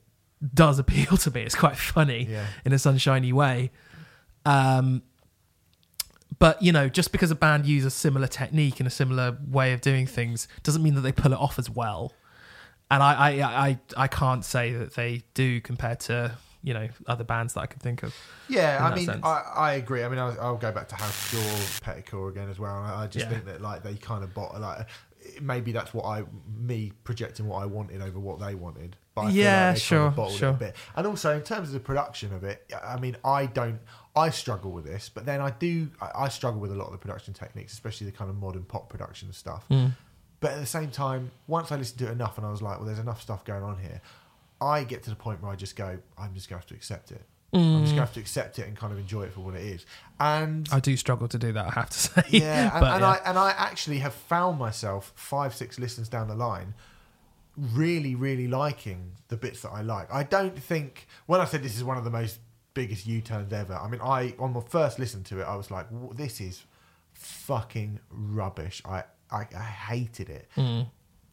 does 0.53 0.79
appeal 0.79 1.17
to 1.17 1.31
me. 1.31 1.41
It's 1.41 1.55
quite 1.55 1.77
funny 1.77 2.25
Yeah. 2.29 2.45
in 2.65 2.73
a 2.73 2.79
sunshiny 2.79 3.33
way. 3.33 3.71
Um, 4.45 5.01
but 6.39 6.61
you 6.61 6.71
know, 6.71 6.89
just 6.89 7.11
because 7.11 7.31
a 7.31 7.35
band 7.35 7.65
uses 7.65 7.87
a 7.93 7.95
similar 7.95 8.27
technique 8.27 8.79
and 8.79 8.87
a 8.87 8.91
similar 8.91 9.37
way 9.49 9.73
of 9.73 9.81
doing 9.81 10.05
things 10.05 10.47
doesn't 10.63 10.83
mean 10.83 10.93
that 10.95 11.01
they 11.01 11.11
pull 11.11 11.33
it 11.33 11.39
off 11.39 11.57
as 11.57 11.69
well. 11.69 12.13
And 12.91 13.01
I, 13.03 13.13
I, 13.13 13.41
I, 13.67 13.79
I 13.97 14.07
can't 14.07 14.45
say 14.45 14.71
that 14.73 14.93
they 14.95 15.23
do 15.33 15.59
compared 15.61 15.99
to 16.01 16.33
you 16.63 16.73
know 16.73 16.87
other 17.07 17.23
bands 17.23 17.53
that 17.53 17.61
I 17.61 17.65
could 17.65 17.81
think 17.81 18.03
of. 18.03 18.13
Yeah, 18.49 18.79
I 18.85 18.95
mean. 18.95 19.09
I, 19.09 19.43
I 19.55 19.73
agree. 19.73 20.03
I 20.03 20.09
mean, 20.09 20.19
I'll, 20.19 20.37
I'll 20.39 20.57
go 20.57 20.71
back 20.71 20.87
to 20.89 20.95
House 20.95 21.31
Door 21.31 21.41
Petticore 21.81 22.29
again 22.29 22.49
as 22.49 22.59
well. 22.59 22.75
I, 22.75 23.03
I 23.03 23.07
just 23.07 23.25
Yeah. 23.25 23.31
think 23.31 23.45
that 23.45 23.61
like 23.61 23.83
they 23.83 23.95
kind 23.95 24.23
of 24.23 24.33
bought 24.33 24.59
like 24.59 24.87
maybe 25.41 25.71
that's 25.71 25.93
what 25.93 26.05
I 26.05 26.23
me 26.57 26.93
projecting 27.03 27.47
what 27.47 27.61
I 27.61 27.65
wanted 27.65 28.01
over 28.01 28.19
what 28.19 28.39
they 28.39 28.53
wanted. 28.55 28.95
But 29.17 29.25
I 29.25 29.29
Yeah, 29.31 29.69
like 29.69 29.81
sure, 29.81 30.11
kind 30.11 30.19
of 30.19 30.31
sure. 30.37 30.53
bit. 30.53 30.75
And 30.95 31.07
also 31.07 31.35
in 31.35 31.41
terms 31.41 31.69
of 31.69 31.73
the 31.73 31.79
production 31.79 32.33
of 32.33 32.43
it, 32.43 32.71
I 32.83 32.99
mean, 32.99 33.17
I 33.25 33.47
don't. 33.47 33.79
I 34.15 34.29
struggle 34.29 34.71
with 34.71 34.85
this, 34.85 35.09
but 35.09 35.25
then 35.25 35.41
I 35.41 35.49
do. 35.51 35.89
I, 35.99 36.11
I 36.25 36.29
struggle 36.29 36.59
with 36.61 36.71
a 36.71 36.75
lot 36.75 36.85
of 36.85 36.91
the 36.91 36.97
production 36.99 37.33
techniques, 37.33 37.73
especially 37.73 38.05
the 38.05 38.13
kind 38.17 38.29
of 38.29 38.35
modern 38.37 38.63
pop 38.63 38.89
production 38.89 39.33
stuff. 39.33 39.65
Mm. 39.71 39.91
But 40.39 40.51
at 40.51 40.59
the 40.59 40.65
same 40.67 40.91
time, 40.91 41.31
once 41.47 41.71
I 41.71 41.77
listened 41.77 41.99
to 41.99 42.07
it 42.09 42.11
enough, 42.11 42.37
and 42.37 42.45
I 42.45 42.51
was 42.51 42.61
like, 42.61 42.77
"Well, 42.77 42.85
there's 42.85 42.99
enough 42.99 43.21
stuff 43.21 43.43
going 43.43 43.63
on 43.63 43.77
here," 43.79 44.01
I 44.61 44.83
get 44.83 45.01
to 45.03 45.09
the 45.09 45.15
point 45.15 45.41
where 45.41 45.51
I 45.51 45.55
just 45.55 45.75
go, 45.75 45.97
"I'm 46.17 46.33
just 46.35 46.47
going 46.49 46.59
to 46.59 46.61
have 46.63 46.67
to 46.69 46.75
accept 46.75 47.11
it. 47.11 47.25
I'm 47.53 47.59
Mm. 47.61 47.79
just 47.81 47.85
going 47.91 47.95
to 47.95 48.01
have 48.01 48.13
to 48.13 48.19
accept 48.19 48.59
it 48.59 48.67
and 48.67 48.75
kind 48.77 48.91
of 48.91 48.99
enjoy 48.99 49.23
it 49.23 49.33
for 49.33 49.39
what 49.41 49.55
it 49.55 49.61
is." 49.65 49.85
And 50.19 50.67
I 50.71 50.79
do 50.79 50.95
struggle 50.97 51.27
to 51.27 51.37
do 51.39 51.51
that. 51.53 51.65
I 51.67 51.71
have 51.71 51.89
to 51.91 51.97
say. 52.07 52.23
yeah, 52.29 52.71
and, 52.71 52.81
But, 52.81 52.91
and 52.93 53.01
yeah. 53.01 53.07
I 53.09 53.15
and 53.29 53.37
I 53.39 53.51
actually 53.51 53.99
have 53.99 54.13
found 54.13 54.57
myself 54.59 55.11
five, 55.15 55.55
six 55.55 55.77
listens 55.79 56.07
down 56.09 56.27
the 56.27 56.35
line, 56.35 56.73
really, 57.57 58.13
really 58.15 58.47
liking 58.47 59.13
the 59.29 59.37
bits 59.37 59.61
that 59.63 59.71
I 59.71 59.81
like. 59.81 60.13
I 60.13 60.23
don't 60.23 60.57
think 60.57 61.07
when 61.25 61.41
I 61.41 61.45
said 61.45 61.63
this 61.63 61.75
is 61.75 61.83
one 61.83 61.97
of 61.97 62.03
the 62.03 62.09
most 62.11 62.39
biggest 62.73 63.07
U-turns 63.07 63.51
ever. 63.51 63.73
I 63.73 63.87
mean, 63.89 64.01
I 64.01 64.35
on 64.39 64.53
my 64.53 64.61
first 64.61 64.99
listen 64.99 65.23
to 65.25 65.39
it, 65.41 65.43
I 65.43 65.55
was 65.55 65.71
like, 65.71 65.87
"This 66.15 66.39
is 66.39 66.63
fucking 67.13 67.99
rubbish." 68.09 68.81
I 68.85 69.03
I, 69.31 69.45
I 69.57 69.63
hated 69.63 70.29
it. 70.29 70.47
Mm. 70.55 70.87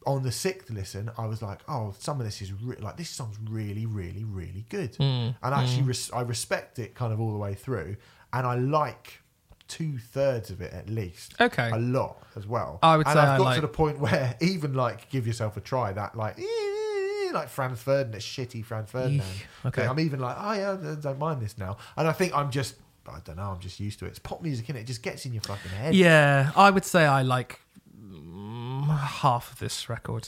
On 0.07 0.21
the 0.21 0.31
sixth 0.31 0.69
listen, 0.69 1.09
I 1.17 1.25
was 1.25 1.41
like, 1.41 1.61
"Oh, 1.67 1.93
some 1.97 2.19
of 2.19 2.25
this 2.25 2.41
is 2.41 2.51
re- 2.53 2.75
like 2.79 2.97
this 2.97 3.09
song's 3.09 3.37
really, 3.49 3.85
really, 3.85 4.23
really 4.23 4.65
good," 4.69 4.93
Mm. 4.97 5.35
and 5.41 5.53
actually 5.55 5.83
res- 5.83 6.11
I 6.11 6.21
respect 6.21 6.77
it 6.79 6.93
kind 6.95 7.11
of 7.13 7.19
all 7.19 7.31
the 7.31 7.37
way 7.39 7.53
through, 7.55 7.97
and 8.33 8.45
I 8.45 8.55
like 8.55 9.21
two 9.67 9.97
thirds 9.97 10.49
of 10.51 10.61
it 10.61 10.71
at 10.73 10.89
least 10.89 11.33
Okay. 11.41 11.69
a 11.71 11.77
lot 11.77 12.21
as 12.35 12.45
well. 12.45 12.79
I 12.83 12.97
would 12.97 13.07
and 13.07 13.13
say 13.15 13.19
I've 13.19 13.29
I 13.29 13.37
got 13.37 13.43
like- 13.43 13.55
to 13.55 13.61
the 13.61 13.67
point 13.67 13.99
where 13.99 14.35
even 14.41 14.73
like 14.73 15.09
give 15.09 15.25
yourself 15.27 15.57
a 15.57 15.61
try 15.61 15.91
that 15.93 16.15
like 16.15 16.37
eh, 16.39 17.31
like 17.33 17.49
Franz 17.49 17.81
Ferdinand, 17.81 18.19
shitty 18.19 18.63
Franz 18.63 18.91
Ferdinand. 18.91 19.23
Okay. 19.65 19.85
I'm 19.85 19.99
even 19.99 20.19
like, 20.19 20.35
oh 20.39 20.53
yeah, 20.53 20.71
I 20.91 20.95
don't 20.95 21.19
mind 21.19 21.41
this 21.41 21.57
now. 21.57 21.77
And 21.97 22.07
I 22.07 22.11
think 22.13 22.33
I'm 22.35 22.51
just, 22.51 22.75
I 23.07 23.19
don't 23.25 23.37
know, 23.37 23.51
I'm 23.51 23.59
just 23.59 23.79
used 23.79 23.99
to 23.99 24.05
it. 24.05 24.09
It's 24.09 24.19
pop 24.19 24.41
music, 24.41 24.69
and 24.69 24.77
it? 24.77 24.81
it 24.81 24.87
just 24.87 25.01
gets 25.03 25.25
in 25.25 25.33
your 25.33 25.41
fucking 25.41 25.71
head. 25.71 25.95
Yeah, 25.95 26.51
I 26.55 26.69
would 26.69 26.85
say 26.85 27.05
I 27.05 27.23
like 27.23 27.59
mm, 27.99 28.87
half 28.97 29.51
of 29.53 29.59
this 29.59 29.89
record. 29.89 30.27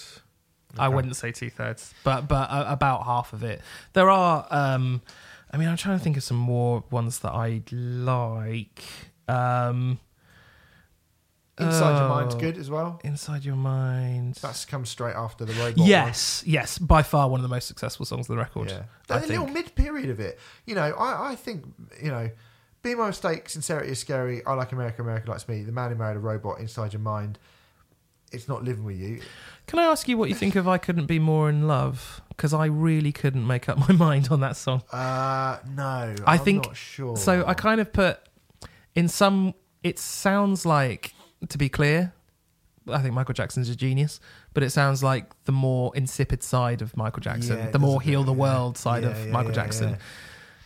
I 0.80 0.90
wouldn't 0.90 1.16
say 1.16 1.32
two 1.32 1.50
thirds, 1.50 1.94
but 2.04 2.28
but 2.28 2.50
uh, 2.52 2.66
about 2.68 3.04
half 3.06 3.34
of 3.34 3.44
it. 3.44 3.62
There 3.94 4.10
are. 4.10 4.46
um 4.50 5.02
I 5.50 5.56
mean, 5.56 5.70
I'm 5.70 5.78
trying 5.78 5.98
to 5.98 6.04
think 6.04 6.18
of 6.18 6.24
some 6.24 6.36
more 6.38 6.84
ones 6.92 7.20
that 7.20 7.32
I 7.32 7.62
like. 7.72 8.84
Um 9.28 10.00
Inside 11.60 11.98
Your 12.00 12.10
Mind's 12.10 12.36
oh, 12.36 12.40
good 12.40 12.58
as 12.58 12.70
well. 12.70 13.00
Inside 13.04 13.44
your 13.44 13.56
mind. 13.56 14.36
That's 14.36 14.64
come 14.64 14.86
straight 14.86 15.16
after 15.16 15.44
the 15.44 15.54
robot. 15.54 15.78
one. 15.80 15.88
yes, 15.88 16.44
yes, 16.46 16.78
by 16.78 17.02
far 17.02 17.28
one 17.30 17.40
of 17.40 17.42
the 17.42 17.50
most 17.50 17.68
successful 17.68 18.06
songs 18.06 18.26
of 18.30 18.36
the 18.36 18.38
record. 18.38 18.70
Yeah, 18.70 18.84
I 19.10 19.20
the 19.20 19.28
little 19.28 19.46
think. 19.46 19.56
mid 19.56 19.76
period 19.76 20.12
of 20.12 20.20
it. 20.20 20.38
You 20.68 20.76
know, 20.76 20.92
I, 20.94 21.32
I 21.32 21.36
think 21.36 21.66
you 22.00 22.10
know, 22.12 22.30
be 22.84 22.94
my 22.94 23.08
mistake. 23.08 23.50
Sincerity 23.50 23.90
is 23.92 23.98
scary. 23.98 24.46
I 24.46 24.54
like 24.54 24.72
America. 24.72 25.02
America 25.02 25.32
likes 25.32 25.48
me. 25.48 25.64
The 25.64 25.72
man 25.72 25.90
who 25.90 25.96
married 25.96 26.18
a 26.18 26.20
robot. 26.20 26.60
Inside 26.60 26.94
your 26.94 27.00
mind. 27.02 27.40
It's 28.32 28.48
not 28.48 28.64
living 28.64 28.84
with 28.84 28.98
you. 28.98 29.22
Can 29.68 29.80
I 29.80 29.86
ask 29.86 30.08
you 30.08 30.16
what 30.18 30.30
you 30.30 30.36
think 30.36 30.56
of 30.56 30.68
"I 30.68 30.78
Couldn't 30.78 31.06
Be 31.08 31.18
More 31.18 31.50
in 31.50 31.66
Love"? 31.68 32.22
Because 32.28 32.54
I 32.54 32.66
really 32.66 33.12
couldn't 33.12 33.48
make 33.48 33.68
up 33.68 33.80
my 33.80 33.92
mind 33.96 34.28
on 34.30 34.42
that 34.42 34.58
song. 34.58 34.84
Uh 34.92 35.58
no. 35.76 36.14
I 36.24 36.34
I'm 36.34 36.40
think- 36.40 36.66
not 36.68 36.76
sure. 36.78 37.18
So 37.18 37.44
I 37.48 37.56
kind 37.56 37.82
of 37.82 37.92
put 37.92 38.20
in 38.98 39.08
some. 39.08 39.54
It 39.84 40.00
sounds 40.00 40.66
like, 40.66 41.14
to 41.50 41.58
be 41.58 41.70
clear, 41.70 42.12
I 42.90 43.02
think 43.02 43.14
Michael 43.14 43.34
Jackson's 43.34 43.70
a 43.70 43.76
genius, 43.76 44.20
but 44.54 44.64
it 44.64 44.72
sounds 44.72 45.04
like 45.04 45.26
the 45.46 45.52
more 45.52 45.96
insipid 45.96 46.42
side 46.44 46.82
of 46.82 46.98
Michael 46.98 47.22
Jackson, 47.22 47.58
Yeah, 47.58 47.70
the 47.70 47.80
more 47.80 47.90
does 47.90 47.96
a 47.96 48.00
bit, 48.00 48.10
heal 48.10 48.24
the 48.24 48.34
yeah. 48.34 48.38
world 48.38 48.78
side 48.78 49.04
Yeah, 49.04 49.10
of 49.12 49.18
yeah, 49.26 49.32
Michael 49.32 49.52
yeah, 49.52 49.56
Jackson. 49.56 49.90
yeah. 49.92 49.96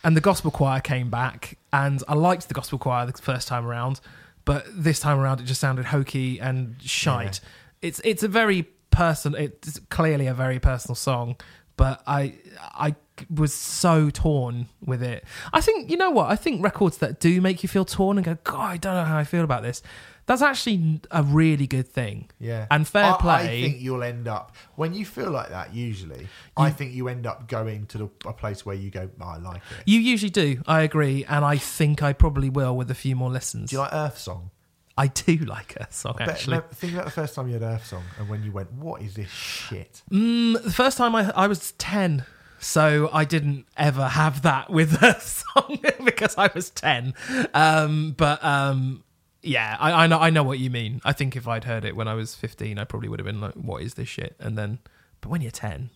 And 0.04 0.16
the 0.16 0.20
gospel 0.20 0.50
choir 0.50 0.80
came 0.80 1.10
back, 1.10 1.58
and 1.72 2.02
I 2.08 2.14
liked 2.14 2.48
the 2.48 2.54
gospel 2.54 2.78
choir 2.78 3.06
the 3.06 3.12
first 3.12 3.46
time 3.48 3.64
around, 3.66 4.00
but 4.44 4.64
this 4.72 4.98
time 4.98 5.18
around 5.20 5.40
it 5.40 5.44
just 5.44 5.60
sounded 5.60 5.84
hokey 5.86 6.40
and 6.40 6.74
shite. 6.82 7.38
It's 7.82 8.00
it's 8.02 8.22
a 8.24 8.28
very 8.28 8.64
person. 8.90 9.36
It's 9.36 9.78
clearly 9.90 10.26
a 10.26 10.34
very 10.34 10.58
personal 10.58 10.96
song, 10.96 11.36
but 11.76 12.02
I 12.06 12.34
I 12.58 12.96
was 13.30 13.52
so 13.52 14.10
torn 14.10 14.68
with 14.84 15.02
it. 15.02 15.24
I 15.52 15.60
think 15.60 15.90
you 15.90 15.96
know 15.96 16.10
what? 16.10 16.30
I 16.30 16.36
think 16.36 16.62
records 16.62 16.98
that 16.98 17.20
do 17.20 17.40
make 17.40 17.62
you 17.62 17.68
feel 17.68 17.84
torn 17.84 18.18
and 18.18 18.24
go, 18.24 18.36
God, 18.44 18.60
I 18.60 18.76
don't 18.76 18.94
know 18.94 19.04
how 19.04 19.18
I 19.18 19.24
feel 19.24 19.44
about 19.44 19.62
this. 19.62 19.82
That's 20.26 20.42
actually 20.42 21.00
a 21.10 21.22
really 21.24 21.66
good 21.66 21.88
thing. 21.88 22.30
Yeah. 22.38 22.66
And 22.70 22.86
fair 22.86 23.14
I, 23.14 23.16
play. 23.16 23.32
I 23.34 23.62
think 23.62 23.80
you'll 23.80 24.04
end 24.04 24.28
up 24.28 24.54
when 24.76 24.94
you 24.94 25.04
feel 25.04 25.30
like 25.30 25.48
that. 25.48 25.74
Usually, 25.74 26.28
I 26.56 26.70
think 26.70 26.92
you 26.92 27.08
end 27.08 27.26
up 27.26 27.48
going 27.48 27.86
to 27.86 27.98
the, 27.98 28.10
a 28.26 28.32
place 28.32 28.64
where 28.64 28.76
you 28.76 28.90
go, 28.90 29.10
oh, 29.20 29.24
I 29.24 29.38
like 29.38 29.62
it. 29.78 29.82
You 29.84 29.98
usually 29.98 30.30
do. 30.30 30.62
I 30.66 30.82
agree, 30.82 31.24
and 31.24 31.44
I 31.44 31.56
think 31.56 32.02
I 32.02 32.12
probably 32.12 32.48
will 32.48 32.76
with 32.76 32.90
a 32.90 32.94
few 32.94 33.16
more 33.16 33.30
listens. 33.30 33.70
Do 33.70 33.76
you 33.76 33.80
like 33.80 33.92
Earth 33.92 34.18
Song? 34.18 34.50
I 34.96 35.06
do 35.06 35.36
like 35.38 35.76
Earth 35.80 35.94
song 35.94 36.16
Bet- 36.18 36.28
actually. 36.28 36.58
no, 36.58 36.64
think 36.72 36.92
about 36.92 37.06
the 37.06 37.10
first 37.10 37.34
time 37.34 37.48
you 37.48 37.54
heard 37.54 37.62
Earth 37.62 37.86
Song 37.86 38.04
and 38.18 38.28
when 38.28 38.42
you 38.42 38.52
went, 38.52 38.72
"What 38.72 39.02
is 39.02 39.14
this 39.14 39.30
shit?" 39.30 40.02
Mm, 40.10 40.62
the 40.62 40.72
first 40.72 40.98
time 40.98 41.14
I 41.14 41.30
I 41.34 41.46
was 41.46 41.72
ten, 41.72 42.24
so 42.62 43.10
I 43.12 43.24
didn't 43.24 43.66
ever 43.76 44.06
have 44.06 44.42
that 44.42 44.70
with 44.70 45.02
a 45.02 45.20
song 45.20 45.78
because 46.04 46.36
I 46.38 46.48
was 46.54 46.70
ten. 46.70 47.12
Um, 47.52 48.14
but 48.16 48.42
um, 48.44 49.02
yeah, 49.42 49.76
I, 49.80 50.04
I 50.04 50.06
know 50.06 50.18
I 50.18 50.30
know 50.30 50.44
what 50.44 50.60
you 50.60 50.70
mean. 50.70 51.00
I 51.04 51.12
think 51.12 51.34
if 51.36 51.48
I'd 51.48 51.64
heard 51.64 51.84
it 51.84 51.96
when 51.96 52.06
I 52.06 52.14
was 52.14 52.34
fifteen, 52.34 52.78
I 52.78 52.84
probably 52.84 53.08
would 53.08 53.18
have 53.18 53.26
been 53.26 53.40
like, 53.40 53.54
"What 53.54 53.82
is 53.82 53.94
this 53.94 54.08
shit?" 54.08 54.36
And 54.38 54.56
then, 54.56 54.78
but 55.20 55.30
when 55.30 55.42
you're 55.42 55.50
ten, 55.50 55.90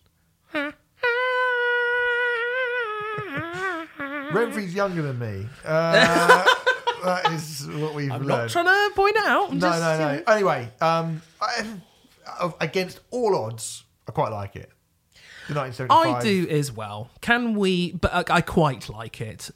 Remfry's 4.31 4.73
younger 4.73 5.01
than 5.01 5.19
me. 5.19 5.47
Uh, 5.63 6.43
that 7.05 7.31
is 7.31 7.65
what 7.67 7.93
we've 7.93 8.11
I'm 8.11 8.27
not 8.27 8.49
trying 8.49 8.65
to 8.65 8.91
point 8.93 9.15
out. 9.17 9.51
I'm 9.51 9.59
no, 9.59 9.69
just, 9.69 9.79
no, 9.81 9.97
no. 9.97 10.23
Anyway, 10.27 10.69
um, 10.81 11.21
I, 11.41 11.77
against 12.59 12.99
all 13.09 13.35
odds, 13.35 13.85
I 14.07 14.11
quite 14.11 14.33
like 14.33 14.57
it. 14.57 14.69
The 15.47 15.53
1975. 15.53 16.15
I 16.15 16.21
do 16.21 16.47
as 16.49 16.71
well. 16.71 17.09
Can 17.21 17.55
we? 17.55 17.93
But 17.93 18.29
I, 18.29 18.37
I 18.37 18.41
quite 18.41 18.89
like 18.89 19.21
it. 19.21 19.49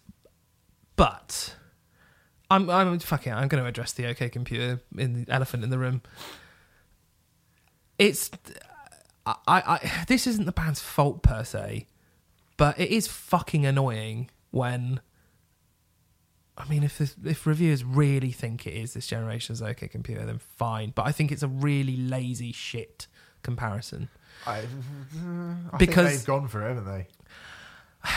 But 0.96 1.56
I'm 2.50 2.70
I'm 2.70 3.00
fucking. 3.00 3.34
I'm 3.34 3.48
going 3.48 3.64
to 3.64 3.68
address 3.68 3.94
the 3.94 4.08
OK 4.08 4.30
Computer 4.30 4.82
in 4.98 5.26
the 5.26 5.32
elephant 5.32 5.64
in 5.64 5.70
the 5.70 5.78
room. 5.78 6.02
It's 7.98 8.32
I, 9.26 9.36
I 9.48 9.62
I 9.62 10.06
this 10.08 10.28
isn't 10.28 10.46
the 10.46 10.52
band's 10.52 10.82
fault 10.82 11.24
per 11.24 11.44
se, 11.44 11.88
but 12.58 12.80
it 12.80 12.90
is 12.90 13.08
fucking 13.08 13.66
annoying 13.66 14.30
when 14.52 15.02
I 16.58 16.68
mean, 16.68 16.84
if 16.84 16.98
this, 16.98 17.16
if 17.24 17.48
reviewers 17.48 17.84
really 17.84 18.32
think 18.32 18.68
it 18.68 18.74
is 18.74 18.94
this 18.94 19.08
generation's 19.08 19.62
OK 19.62 19.88
computer, 19.88 20.26
then 20.26 20.40
fine. 20.40 20.92
But 20.94 21.08
I 21.08 21.12
think 21.12 21.32
it's 21.32 21.44
a 21.44 21.48
really 21.48 21.98
lazy 21.98 22.52
shit 22.52 23.08
comparison. 23.42 24.10
I, 24.48 24.60
I 25.74 25.78
Because- 25.78 26.08
think 26.08 26.20
they've 26.20 26.26
gone 26.26 26.48
for 26.48 26.64
it, 26.66 26.68
haven't 26.76 26.86
they? 26.86 27.08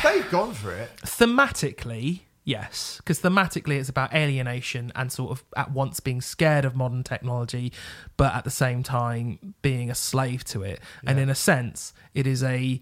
They've 0.02 0.30
gone 0.30 0.54
for 0.54 0.72
it. 0.72 0.90
Thematically, 1.04 2.20
yes, 2.44 2.96
because 2.98 3.20
thematically 3.20 3.78
it's 3.78 3.90
about 3.90 4.14
alienation 4.14 4.90
and 4.94 5.12
sort 5.12 5.30
of 5.32 5.44
at 5.56 5.72
once 5.72 6.00
being 6.00 6.22
scared 6.22 6.64
of 6.64 6.74
modern 6.74 7.02
technology, 7.02 7.70
but 8.16 8.34
at 8.34 8.44
the 8.44 8.50
same 8.50 8.82
time 8.82 9.54
being 9.60 9.90
a 9.90 9.94
slave 9.94 10.42
to 10.46 10.62
it. 10.62 10.80
And 11.06 11.18
in 11.18 11.28
a 11.28 11.34
sense, 11.34 11.92
it 12.14 12.26
is 12.26 12.42
a 12.42 12.80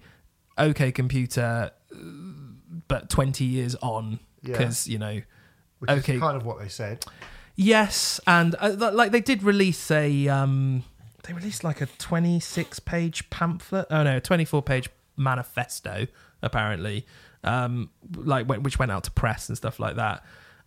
OK 0.56 0.92
computer, 0.92 1.72
but 2.88 3.08
twenty 3.10 3.44
years 3.44 3.74
on, 3.76 4.20
Yeah. 4.42 4.52
because 4.52 4.86
you 4.86 4.98
know. 4.98 5.22
Which 5.80 5.90
Okay. 5.90 6.14
is 6.14 6.20
kind 6.20 6.36
of 6.36 6.44
what 6.46 6.60
they 6.60 6.68
said. 6.68 7.04
Yes, 7.56 8.20
and 8.28 8.54
uh, 8.60 8.90
like 8.92 9.10
they 9.10 9.20
did 9.20 9.42
release 9.42 9.90
a 9.90 10.28
um 10.28 10.84
they 11.22 11.32
released 11.32 11.64
like 11.64 11.80
a 11.80 11.86
26 11.86 12.80
page 12.80 13.28
pamphlet. 13.30 13.86
Oh 13.90 14.02
no, 14.02 14.16
a 14.16 14.20
24 14.20 14.62
page 14.62 14.88
manifesto 15.16 16.06
apparently. 16.42 17.06
Um 17.44 17.90
like 18.16 18.46
which 18.46 18.78
went 18.78 18.92
out 18.92 19.04
to 19.04 19.10
press 19.10 19.48
and 19.48 19.56
stuff 19.56 19.78
like 19.78 19.96
that. 19.96 20.24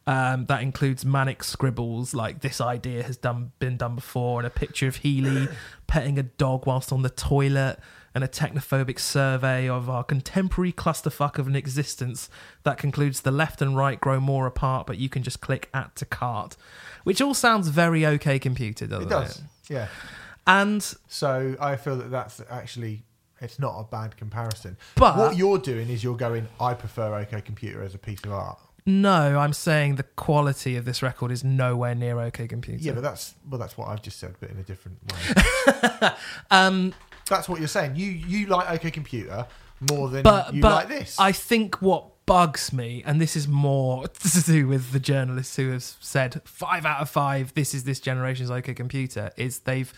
Um, 0.07 0.45
that 0.45 0.61
includes 0.61 1.03
manic 1.03 1.43
scribbles 1.43 2.13
like 2.13 2.41
this 2.41 2.61
idea 2.61 3.01
has 3.01 3.17
done 3.17 3.53
been 3.57 3.75
done 3.75 3.95
before, 3.95 4.39
and 4.39 4.45
a 4.45 4.51
picture 4.51 4.87
of 4.87 4.97
Healy 4.97 5.47
petting 5.87 6.19
a 6.19 6.23
dog 6.23 6.67
whilst 6.67 6.93
on 6.93 7.01
the 7.01 7.09
toilet, 7.09 7.79
and 8.15 8.23
a 8.23 8.27
technophobic 8.27 8.97
survey 8.97 9.67
of 9.67 9.89
our 9.89 10.03
contemporary 10.03 10.71
clusterfuck 10.71 11.37
of 11.37 11.47
an 11.47 11.55
existence 11.55 12.29
that 12.63 12.77
concludes 12.77 13.21
the 13.21 13.31
left 13.31 13.61
and 13.61 13.75
right 13.75 13.99
grow 13.99 14.19
more 14.21 14.47
apart, 14.47 14.87
but 14.87 14.97
you 14.97 15.09
can 15.09 15.21
just 15.21 15.41
click 15.41 15.69
add 15.73 15.93
to 15.95 16.05
cart, 16.05 16.55
which 17.03 17.19
all 17.19 17.33
sounds 17.33 17.67
very 17.67 18.05
OK 18.05 18.39
Computer, 18.39 18.87
doesn't 18.87 19.07
It 19.07 19.09
does. 19.09 19.41
Yeah. 19.69 19.87
And 20.47 20.81
So 21.07 21.55
I 21.59 21.75
feel 21.75 21.97
that 21.97 22.11
that's 22.11 22.41
actually 22.49 23.03
it's 23.41 23.59
not 23.59 23.79
a 23.79 23.83
bad 23.83 24.15
comparison. 24.17 24.77
But- 24.95 25.17
what 25.17 25.37
you're 25.37 25.57
doing 25.57 25.89
is 25.89 26.03
you're 26.03 26.17
going. 26.17 26.47
I 26.59 26.73
prefer 26.73 27.13
OK 27.15 27.41
Computer 27.41 27.83
as 27.83 27.93
a 27.93 27.97
piece 27.97 28.23
of 28.23 28.31
art. 28.31 28.59
no, 28.85 29.39
I'm 29.39 29.53
saying 29.53 29.95
the 29.95 30.03
quality 30.03 30.75
of 30.77 30.85
this 30.85 31.01
record 31.01 31.31
is 31.31 31.43
nowhere 31.43 31.95
near 31.95 32.19
OK 32.19 32.47
Computer. 32.47 32.83
Yeah, 32.83 32.93
but 32.93 33.03
that's 33.03 33.33
well, 33.49 33.59
that's 33.59 33.77
what 33.77 33.89
I've 33.89 34.01
just 34.01 34.19
said, 34.19 34.35
but 34.39 34.49
in 34.51 34.57
a 34.57 34.63
different 34.63 34.99
way. 35.11 36.09
um, 36.51 36.93
that's 37.27 37.49
what 37.49 37.59
you're 37.59 37.67
saying. 37.67 37.95
You 37.95 38.09
you 38.11 38.47
like 38.47 38.69
OK 38.71 38.91
Computer 38.91 39.47
more 39.91 40.09
than 40.09 40.23
but 40.23 40.53
you 40.53 40.61
but 40.61 40.71
like 40.71 40.87
this. 40.87 41.19
I 41.19 41.31
think 41.31 41.81
what 41.81 42.25
bugs 42.25 42.71
me, 42.73 43.03
and 43.05 43.19
this 43.19 43.35
is 43.35 43.47
more 43.47 44.07
to 44.07 44.41
do 44.41 44.67
with 44.67 44.91
the 44.91 44.99
journalists 44.99 45.55
who 45.55 45.71
have 45.71 45.83
said 45.83 46.41
five 46.45 46.85
out 46.85 47.01
of 47.01 47.09
five, 47.09 47.53
this 47.53 47.73
is 47.73 47.83
this 47.83 47.99
generation's 47.99 48.49
OK 48.51 48.73
computer, 48.73 49.31
is 49.37 49.59
they've 49.59 49.93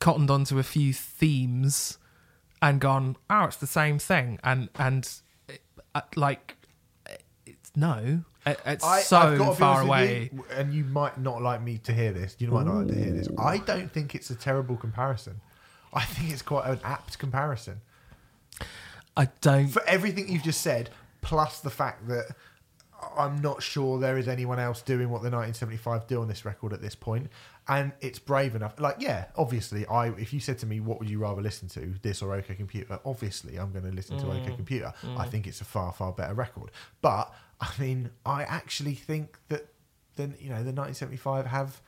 cottoned 0.00 0.30
onto 0.30 0.58
a 0.58 0.62
few 0.62 0.92
themes 0.92 1.98
and 2.62 2.80
gone, 2.80 3.16
oh, 3.30 3.44
it's 3.44 3.56
the 3.56 3.66
same 3.66 3.98
thing, 3.98 4.38
and 4.44 4.68
and 4.76 5.08
uh, 5.94 6.00
like 6.16 6.56
it's 7.46 7.70
no, 7.76 8.22
it- 8.46 8.60
it's 8.66 8.84
I, 8.84 9.00
so 9.00 9.18
I've 9.18 9.38
got 9.38 9.58
far 9.58 9.82
away. 9.82 10.30
you, 10.32 10.44
and 10.54 10.72
you 10.74 10.84
might 10.84 11.18
not 11.18 11.42
like 11.42 11.62
me 11.62 11.78
to 11.78 11.92
hear 11.92 12.12
this. 12.12 12.36
You 12.38 12.48
might 12.48 12.66
not 12.66 12.76
like 12.76 12.88
to 12.88 12.94
hear 12.94 13.12
this. 13.12 13.28
I 13.38 13.58
don't 13.58 13.92
think 13.92 14.14
it's 14.14 14.30
a 14.30 14.34
terrible 14.34 14.76
comparison. 14.76 15.40
I 15.92 16.04
think 16.04 16.32
it's 16.32 16.42
quite 16.42 16.66
an 16.68 16.80
apt 16.84 17.18
comparison 17.18 17.80
I 19.16 19.28
don't. 19.40 19.68
for 19.68 19.82
everything 19.86 20.28
you've 20.28 20.42
just 20.42 20.60
said, 20.60 20.90
plus 21.22 21.60
the 21.60 21.70
fact 21.70 22.06
that 22.08 22.26
I'm 23.16 23.40
not 23.40 23.62
sure 23.62 23.98
there 23.98 24.18
is 24.18 24.28
anyone 24.28 24.58
else 24.58 24.82
doing 24.82 25.08
what 25.08 25.22
the 25.22 25.30
1975 25.30 26.06
do 26.06 26.20
on 26.20 26.28
this 26.28 26.44
record 26.44 26.72
at 26.72 26.82
this 26.82 26.94
point, 26.94 27.28
and 27.68 27.92
it's 28.00 28.18
brave 28.18 28.54
enough. 28.54 28.80
Like, 28.80 28.96
yeah, 28.98 29.26
obviously, 29.36 29.84
I 29.86 30.08
if 30.08 30.32
you 30.32 30.40
said 30.40 30.58
to 30.60 30.66
me, 30.66 30.80
"What 30.80 30.98
would 30.98 31.10
you 31.10 31.18
rather 31.18 31.42
listen 31.42 31.68
to, 31.70 31.94
this 32.02 32.22
or 32.22 32.34
OK 32.34 32.54
Computer?" 32.54 32.98
Obviously, 33.04 33.56
I'm 33.58 33.72
going 33.72 33.84
to 33.84 33.92
listen 33.92 34.18
to 34.18 34.24
Mm. 34.24 34.42
OK 34.42 34.56
Computer. 34.56 34.92
I 35.16 35.26
think 35.26 35.46
it's 35.46 35.60
a 35.60 35.64
far 35.64 35.92
far 35.92 36.12
better 36.12 36.34
record. 36.34 36.70
But 37.02 37.32
I 37.60 37.70
mean, 37.78 38.10
I 38.24 38.42
actually 38.44 38.94
think 38.94 39.38
that 39.48 39.68
then 40.16 40.34
you 40.40 40.48
know 40.48 40.62
the 40.64 40.72
1975 40.72 41.46
have 41.46 41.82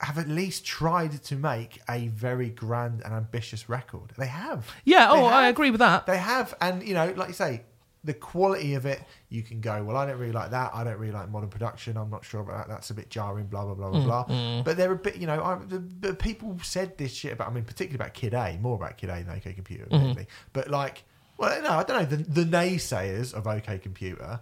have 0.00 0.18
at 0.18 0.28
least 0.28 0.64
tried 0.66 1.22
to 1.24 1.36
make 1.36 1.80
a 1.88 2.08
very 2.08 2.50
grand 2.50 3.00
and 3.02 3.14
ambitious 3.14 3.68
record. 3.68 4.12
They 4.18 4.26
have. 4.26 4.70
Yeah, 4.84 5.10
They 5.10 5.18
oh, 5.20 5.24
I 5.24 5.48
agree 5.48 5.70
with 5.70 5.80
that. 5.80 6.04
They 6.06 6.18
have, 6.18 6.54
and 6.60 6.82
you 6.86 6.92
know, 6.92 7.14
like 7.16 7.28
you 7.28 7.34
say, 7.34 7.62
the 8.06 8.14
quality 8.14 8.74
of 8.74 8.86
it, 8.86 9.02
you 9.28 9.42
can 9.42 9.60
go, 9.60 9.84
well, 9.84 9.96
I 9.96 10.06
don't 10.06 10.18
really 10.18 10.32
like 10.32 10.50
that. 10.52 10.70
I 10.74 10.82
don't 10.84 10.96
really 10.98 11.12
like 11.12 11.28
modern 11.30 11.50
production. 11.50 11.96
I'm 11.98 12.08
not 12.08 12.24
sure 12.24 12.40
about 12.40 12.56
that. 12.56 12.68
That's 12.72 12.88
a 12.90 12.94
bit 12.94 13.10
jarring. 13.10 13.46
Blah 13.46 13.64
blah 13.66 13.74
blah 13.74 13.90
Mm, 13.90 14.04
blah 14.04 14.24
blah. 14.24 14.62
But 14.62 14.76
they're 14.78 14.92
a 14.92 14.96
bit, 14.96 15.16
you 15.16 15.26
know, 15.26 15.42
I, 15.42 15.56
the, 15.66 15.78
the 15.78 16.14
people 16.14 16.56
said 16.62 16.96
this 16.96 17.12
shit 17.12 17.32
about. 17.32 17.48
I 17.48 17.52
mean, 17.52 17.64
particularly 17.64 17.96
about 17.96 18.14
Kid 18.14 18.32
A, 18.32 18.56
more 18.60 18.76
about 18.76 18.96
Kid 18.96 19.10
A 19.10 19.22
than 19.22 19.36
OK 19.36 19.52
Computer, 19.52 19.84
Mm-hmm. 19.86 20.22
But 20.52 20.70
like, 20.70 21.04
well, 21.38 21.60
no, 21.62 21.70
I 21.70 21.82
don't 21.82 21.98
know. 22.10 22.16
The, 22.16 22.42
the 22.42 22.44
naysayers 22.44 23.34
of 23.34 23.46
OK 23.46 23.78
Computer 23.78 24.40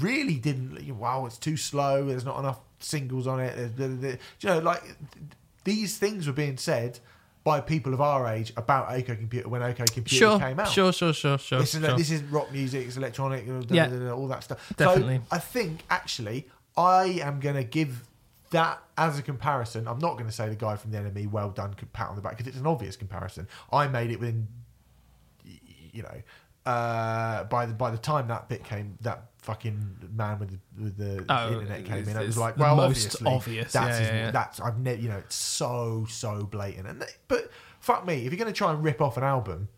really 0.00 0.36
didn't. 0.36 0.96
Wow, 0.96 1.26
it's 1.26 1.38
too 1.38 1.56
slow. 1.56 2.06
There's 2.06 2.24
not 2.24 2.38
enough 2.38 2.60
singles 2.78 3.26
on 3.26 3.40
it. 3.40 3.76
there's- 3.76 4.18
you 4.40 4.48
know, 4.48 4.58
like 4.60 4.82
these 5.64 5.96
things 5.98 6.26
were 6.26 6.32
being 6.32 6.56
said 6.56 6.98
by 7.44 7.60
people 7.60 7.92
of 7.92 8.00
our 8.00 8.28
age 8.28 8.52
about 8.56 8.90
OK 8.92 9.16
Computer 9.16 9.48
when 9.48 9.62
OK 9.62 9.84
Computer 9.92 10.14
Sure, 10.14 10.38
came 10.38 10.60
out. 10.60 10.68
sure, 10.68 10.92
sure, 10.92 11.12
sure, 11.12 11.38
sure. 11.38 11.58
This 11.60 11.74
is 11.74 11.84
sure. 11.84 11.96
this 11.96 12.10
is 12.10 12.22
rock 12.24 12.52
music. 12.52 12.86
It's 12.86 12.96
electronic. 12.96 13.46
da, 13.46 13.60
da, 13.60 13.74
Yeah. 13.74 13.86
da, 13.88 13.96
da, 13.98 14.10
all 14.12 14.28
that 14.28 14.44
stuff. 14.44 14.72
Definitely. 14.76 15.16
So 15.18 15.22
I 15.32 15.38
think 15.38 15.82
actually 15.90 16.48
I 16.76 17.04
am 17.22 17.40
going 17.40 17.56
to 17.56 17.64
give 17.64 18.04
that 18.50 18.82
as 18.96 19.18
a 19.18 19.22
comparison. 19.22 19.88
I'm 19.88 19.98
not 19.98 20.14
going 20.14 20.26
to 20.26 20.32
say 20.32 20.48
the 20.48 20.54
guy 20.54 20.76
from 20.76 20.90
the 20.92 20.98
NME, 20.98 21.30
well 21.30 21.50
done, 21.50 21.74
pat 21.92 22.08
on 22.10 22.16
the 22.16 22.22
back 22.22 22.32
because 22.36 22.46
it's 22.46 22.58
an 22.58 22.66
obvious 22.66 22.96
comparison. 22.96 23.48
I 23.72 23.88
made 23.88 24.10
it 24.10 24.20
within, 24.20 24.46
you 25.92 26.02
know, 26.02 26.70
uh, 26.70 27.44
by 27.44 27.66
the 27.66 27.74
by 27.74 27.90
the 27.90 27.98
time 27.98 28.28
that 28.28 28.48
bit 28.48 28.62
came, 28.64 28.96
that 29.00 29.24
fucking 29.42 29.96
man 30.16 30.38
with 30.38 30.50
the, 30.50 30.58
with 30.82 30.96
the 30.96 31.24
Oh, 31.28 31.52
internet 31.52 31.84
came 31.84 32.08
in. 32.08 32.16
It 32.16 32.26
was 32.26 32.38
like, 32.38 32.56
well, 32.56 32.76
most 32.76 33.06
obviously, 33.20 33.26
obvious. 33.30 33.72
That's 33.72 33.86
Yeah, 33.88 33.98
his- 33.98 34.08
yeah, 34.08 34.14
yeah. 34.26 34.30
that's 34.30 34.60
I've 34.60 34.78
never, 34.78 35.00
you 35.00 35.08
know, 35.08 35.18
it's 35.18 35.34
so 35.36 36.06
so 36.08 36.44
blatant. 36.44 36.86
And 36.88 37.04
but 37.28 37.50
fuck 37.80 38.06
me, 38.06 38.24
if 38.26 38.32
you're 38.32 38.38
going 38.38 38.52
to 38.52 38.56
try 38.56 38.72
and 38.72 38.82
rip 38.82 39.00
off 39.00 39.16
an 39.16 39.24
album, 39.24 39.68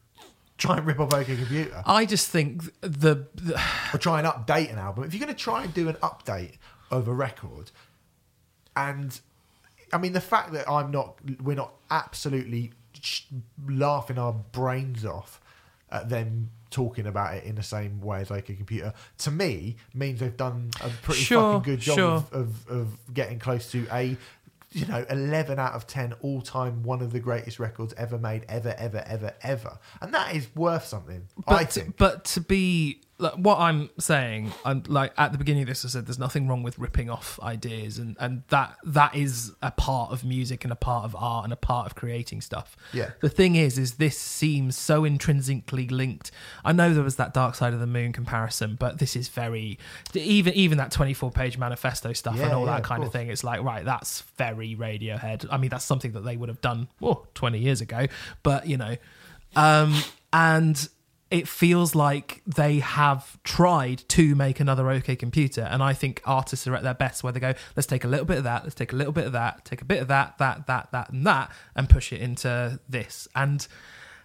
try 0.59 0.77
and 0.77 0.87
rip 0.87 1.01
off 1.01 1.13
OK 1.13 1.35
Computer 1.37 1.83
I 1.87 2.05
just 2.07 2.29
think 2.31 2.63
the, 2.83 3.27
the 3.35 3.61
or 3.93 3.99
try 3.99 4.19
and 4.21 4.29
update 4.29 4.71
an 4.73 4.79
album. 4.79 5.05
If 5.05 5.15
you're 5.15 5.25
going 5.25 5.35
to 5.35 5.43
try 5.43 5.65
and 5.65 5.73
do 5.75 5.89
an 5.89 5.97
update 5.97 6.59
of 6.91 7.09
a 7.09 7.13
record, 7.15 7.71
and 8.77 9.19
I 9.93 9.99
mean 9.99 10.13
the 10.13 10.21
fact 10.21 10.53
that 10.53 10.69
I'm 10.71 10.91
not, 10.91 11.17
we're 11.43 11.57
not 11.57 11.73
absolutely 11.91 12.73
sh- 13.01 13.23
laughing 13.67 14.19
our 14.19 14.33
brains 14.33 15.05
off 15.05 15.41
at 15.91 16.09
them 16.09 16.51
talking 16.75 17.07
about 17.07 17.35
it 17.35 17.45
in 17.45 17.55
the 17.55 17.63
same 17.63 18.01
way 18.01 18.21
as 18.21 18.31
like 18.31 18.49
a 18.49 18.55
computer 18.55 18.93
to 19.17 19.31
me 19.31 19.77
means 19.95 20.19
they've 20.19 20.37
done 20.37 20.71
a 20.83 20.91
pretty 21.03 21.21
Sure, 21.21 21.55
fucking 21.55 21.73
good 21.73 21.81
job 21.81 21.97
sure. 21.97 22.15
of, 22.15 22.33
of, 22.33 22.69
of 22.69 23.15
getting 23.15 23.39
close 23.39 23.71
to 23.71 23.87
a 23.93 24.17
you 24.73 24.85
know 24.87 25.07
11 25.09 25.61
out 25.61 25.75
of 25.75 25.87
10 25.87 26.15
all 26.21 26.43
time 26.43 26.83
one 26.83 27.01
of 27.01 27.13
the 27.13 27.21
greatest 27.21 27.61
records 27.61 27.95
ever 27.97 28.19
made 28.19 28.45
ever 28.49 28.75
ever 28.77 29.05
ever 29.07 29.33
ever 29.43 29.79
and 30.01 30.13
that 30.13 30.35
is 30.35 30.49
worth 30.57 30.85
something 30.85 31.29
but 31.47 31.55
i 31.55 31.65
think 31.65 31.97
but 31.97 32.25
to 32.25 32.41
be 32.41 33.01
like, 33.17 33.35
what 33.35 33.61
I'm 33.61 33.91
saying, 33.99 34.53
I'm 34.65 34.83
like 34.89 35.13
at 35.17 35.31
the 35.31 35.39
beginning 35.39 35.63
of 35.63 35.69
this, 35.69 35.85
I 35.85 35.89
said 35.89 36.07
there's 36.07 36.19
nothing 36.19 36.49
wrong 36.49 36.65
with 36.65 36.79
ripping 36.79 37.09
off 37.09 37.39
ideas, 37.43 37.99
and 37.99 38.17
and 38.19 38.43
that 38.49 38.77
that 38.85 39.15
is 39.15 39.53
a 39.63 39.71
part 39.71 40.11
of 40.11 40.25
music 40.25 40.65
and 40.65 40.73
a 40.73 40.77
part 40.77 41.05
of 41.05 41.15
art 41.15 41.45
and 41.45 41.53
a 41.53 41.57
part 41.57 41.87
of 41.87 41.95
creating 41.95 42.41
stuff. 42.41 42.77
Yeah. 42.93 43.11
The 43.21 43.29
thing 43.29 43.55
is, 43.55 43.79
is 43.79 43.95
this 43.95 44.19
seems 44.19 44.77
so 44.77 45.05
intrinsically 45.05 45.87
linked. 45.87 46.33
I 46.65 46.73
know 46.73 46.93
there 46.93 47.05
was 47.05 47.17
that 47.17 47.33
Dark 47.33 47.55
Side 47.55 47.73
of 47.73 47.79
the 47.79 47.87
Moon 47.87 48.13
comparison, 48.13 48.77
but 48.81 48.99
this 48.99 49.15
is 49.15 49.29
very 49.29 49.79
even 50.15 50.53
even 50.55 50.79
that 50.79 50.91
24 50.91 51.31
page 51.31 51.57
manifesto 51.57 52.13
stuff 52.15 52.41
and 52.41 52.53
all 52.53 52.67
yeah, 52.67 52.77
that 52.77 52.85
kind 52.85 53.03
of 53.05 53.11
course. 53.11 53.13
thing. 53.13 53.29
It's 53.29 53.45
like 53.45 53.63
right, 53.63 53.85
that's 53.85 54.23
very 54.37 54.75
Radiohead. 54.75 55.47
I 55.51 55.57
mean, 55.57 55.71
that's 55.71 55.85
something 55.85 56.13
that 56.13 56.25
they 56.25 56.37
would 56.37 56.49
have 56.49 56.61
done 56.61 56.89
oh, 57.01 57.27
20 57.35 57.59
years 57.59 57.81
ago, 57.81 58.07
but 58.43 58.67
you 58.67 58.77
know, 58.77 58.97
um, 59.55 59.95
and 60.33 60.89
it 61.35 61.49
feels 61.49 61.97
like 61.97 62.43
they 62.47 62.79
have 62.79 63.43
tried 63.43 64.05
to 64.07 64.37
make 64.37 64.61
another 64.61 64.89
OK 64.89 65.17
computer. 65.17 65.63
And 65.63 65.83
I 65.83 65.93
think 65.93 66.23
artists 66.25 66.65
are 66.69 66.77
at 66.77 66.85
their 66.85 66.95
best 66.95 67.25
where 67.25 67.33
they 67.33 67.41
go, 67.41 67.55
let's 67.75 67.89
take 67.89 68.05
a 68.05 68.07
little 68.07 68.25
bit 68.25 68.39
of 68.39 68.45
that, 68.45 68.63
let's 68.63 68.77
take 68.77 68.93
a 68.93 68.97
little 68.97 69.13
bit 69.13 69.27
of 69.27 69.33
that, 69.33 69.65
take 69.65 69.83
a 69.83 69.85
bit 69.85 70.01
of 70.01 70.07
that, 70.07 70.39
that, 70.39 70.69
that, 70.69 70.93
that, 70.93 71.11
and 71.11 71.27
that, 71.27 71.51
and 71.75 71.89
push 71.89 72.13
it 72.13 72.21
into 72.21 72.79
this. 72.89 73.27
And 73.35 73.67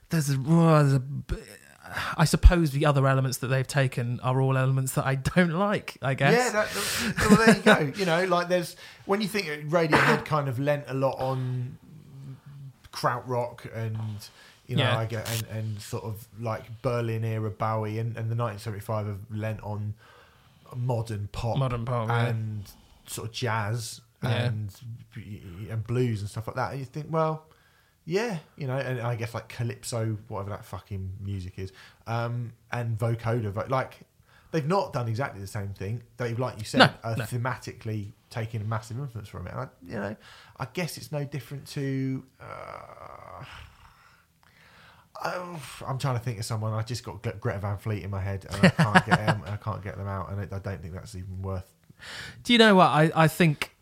there's 0.09 0.29
a, 0.29 0.37
oh, 0.47 0.83
there's 0.83 0.93
a 0.93 1.01
I 2.15 2.25
suppose 2.25 2.69
the 2.69 2.85
other 2.85 3.07
elements 3.07 3.39
that 3.39 3.47
they've 3.47 3.65
taken 3.65 4.19
are 4.19 4.39
all 4.39 4.55
elements 4.55 4.91
that 4.91 5.07
I 5.07 5.15
don't 5.15 5.53
like, 5.53 5.97
I 6.03 6.13
guess. 6.13 6.33
Yeah, 6.33 6.51
that, 6.51 6.69
that- 6.69 7.27
well, 7.27 7.37
there 7.43 7.55
you 7.55 7.61
go. 7.63 7.93
You 7.99 8.05
know, 8.05 8.25
like 8.25 8.49
there's 8.49 8.75
when 9.07 9.19
you 9.19 9.27
think 9.27 9.47
Radiohead 9.67 10.25
kind 10.25 10.47
of 10.47 10.59
lent 10.59 10.83
a 10.87 10.93
lot 10.93 11.17
on 11.17 11.79
krautrock 12.93 13.75
and 13.75 13.97
You 14.69 14.75
know, 14.77 14.83
Yeah. 14.83 14.97
I 14.99 15.05
get 15.05 15.29
and, 15.31 15.43
and 15.57 15.81
sort 15.81 16.03
of 16.03 16.27
like 16.39 16.63
Berlin 16.81 17.23
era 17.25 17.49
Bowie 17.49 17.97
and, 17.99 18.15
and 18.17 18.29
the 18.29 18.35
1975 18.35 19.07
have 19.07 19.19
lent 19.31 19.61
on 19.63 19.93
modern 20.75 21.27
pop, 21.31 21.57
Modern 21.57 21.83
pop, 21.85 22.07
yeah. 22.09 22.27
and 22.27 22.63
sort 23.07 23.27
of 23.29 23.33
jazz 23.33 24.01
Yeah. 24.23 24.45
and 24.45 24.69
and 25.69 25.85
blues 25.87 26.21
and 26.21 26.29
stuff 26.29 26.45
like 26.47 26.55
that. 26.55 26.71
And 26.71 26.79
you 26.79 26.85
think, 26.85 27.07
well, 27.09 27.45
yeah, 28.05 28.37
you 28.57 28.67
know, 28.67 28.77
and 28.77 29.01
I 29.01 29.15
guess 29.15 29.33
like 29.33 29.49
calypso, 29.49 30.17
whatever 30.27 30.51
that 30.51 30.65
fucking 30.65 31.13
music 31.19 31.57
is, 31.57 31.71
um, 32.07 32.53
and 32.71 32.97
vocoder, 32.97 33.67
like 33.69 33.99
they've 34.51 34.67
not 34.67 34.93
done 34.93 35.07
exactly 35.07 35.41
the 35.41 35.47
same 35.47 35.69
thing. 35.73 36.01
They've, 36.17 36.37
like 36.39 36.57
you 36.59 36.65
said, 36.65 36.79
No, 36.79 36.89
are 37.03 37.15
no. 37.17 37.23
thematically 37.23 38.11
taking 38.29 38.61
a 38.61 38.63
massive 38.63 38.97
influence 38.99 39.29
from 39.29 39.47
it. 39.47 39.51
And 39.53 39.61
I, 39.61 39.67
you 39.87 39.95
know, 39.95 40.15
I 40.57 40.67
guess 40.73 40.97
it's 40.97 41.11
no 41.11 41.23
different 41.23 41.67
to. 41.69 42.23
Uh, 42.39 43.43
oh, 45.25 45.59
I'm 45.87 45.97
trying 45.97 46.15
to 46.17 46.23
think 46.23 46.39
of 46.39 46.45
someone. 46.45 46.73
I 46.73 46.81
just 46.81 47.03
got 47.03 47.21
Gre- 47.21 47.31
Greta 47.39 47.59
Van 47.59 47.77
Fleet 47.77 48.03
in 48.03 48.09
my 48.09 48.21
head, 48.21 48.45
and 48.49 48.65
I 48.65 48.69
can't 48.69 49.05
get 49.05 49.17
them. 49.25 49.43
I 49.45 49.55
can't 49.57 49.83
get 49.83 49.97
them 49.97 50.07
out, 50.07 50.31
and 50.31 50.39
I 50.39 50.55
I 50.55 50.59
don't 50.59 50.81
think 50.81 50.93
that's 50.93 51.15
even 51.15 51.41
worth. 51.41 51.71
Do 52.43 52.53
you 52.53 52.59
know 52.59 52.75
what 52.75 52.87
I, 52.87 53.11
I 53.15 53.27
think? 53.27 53.75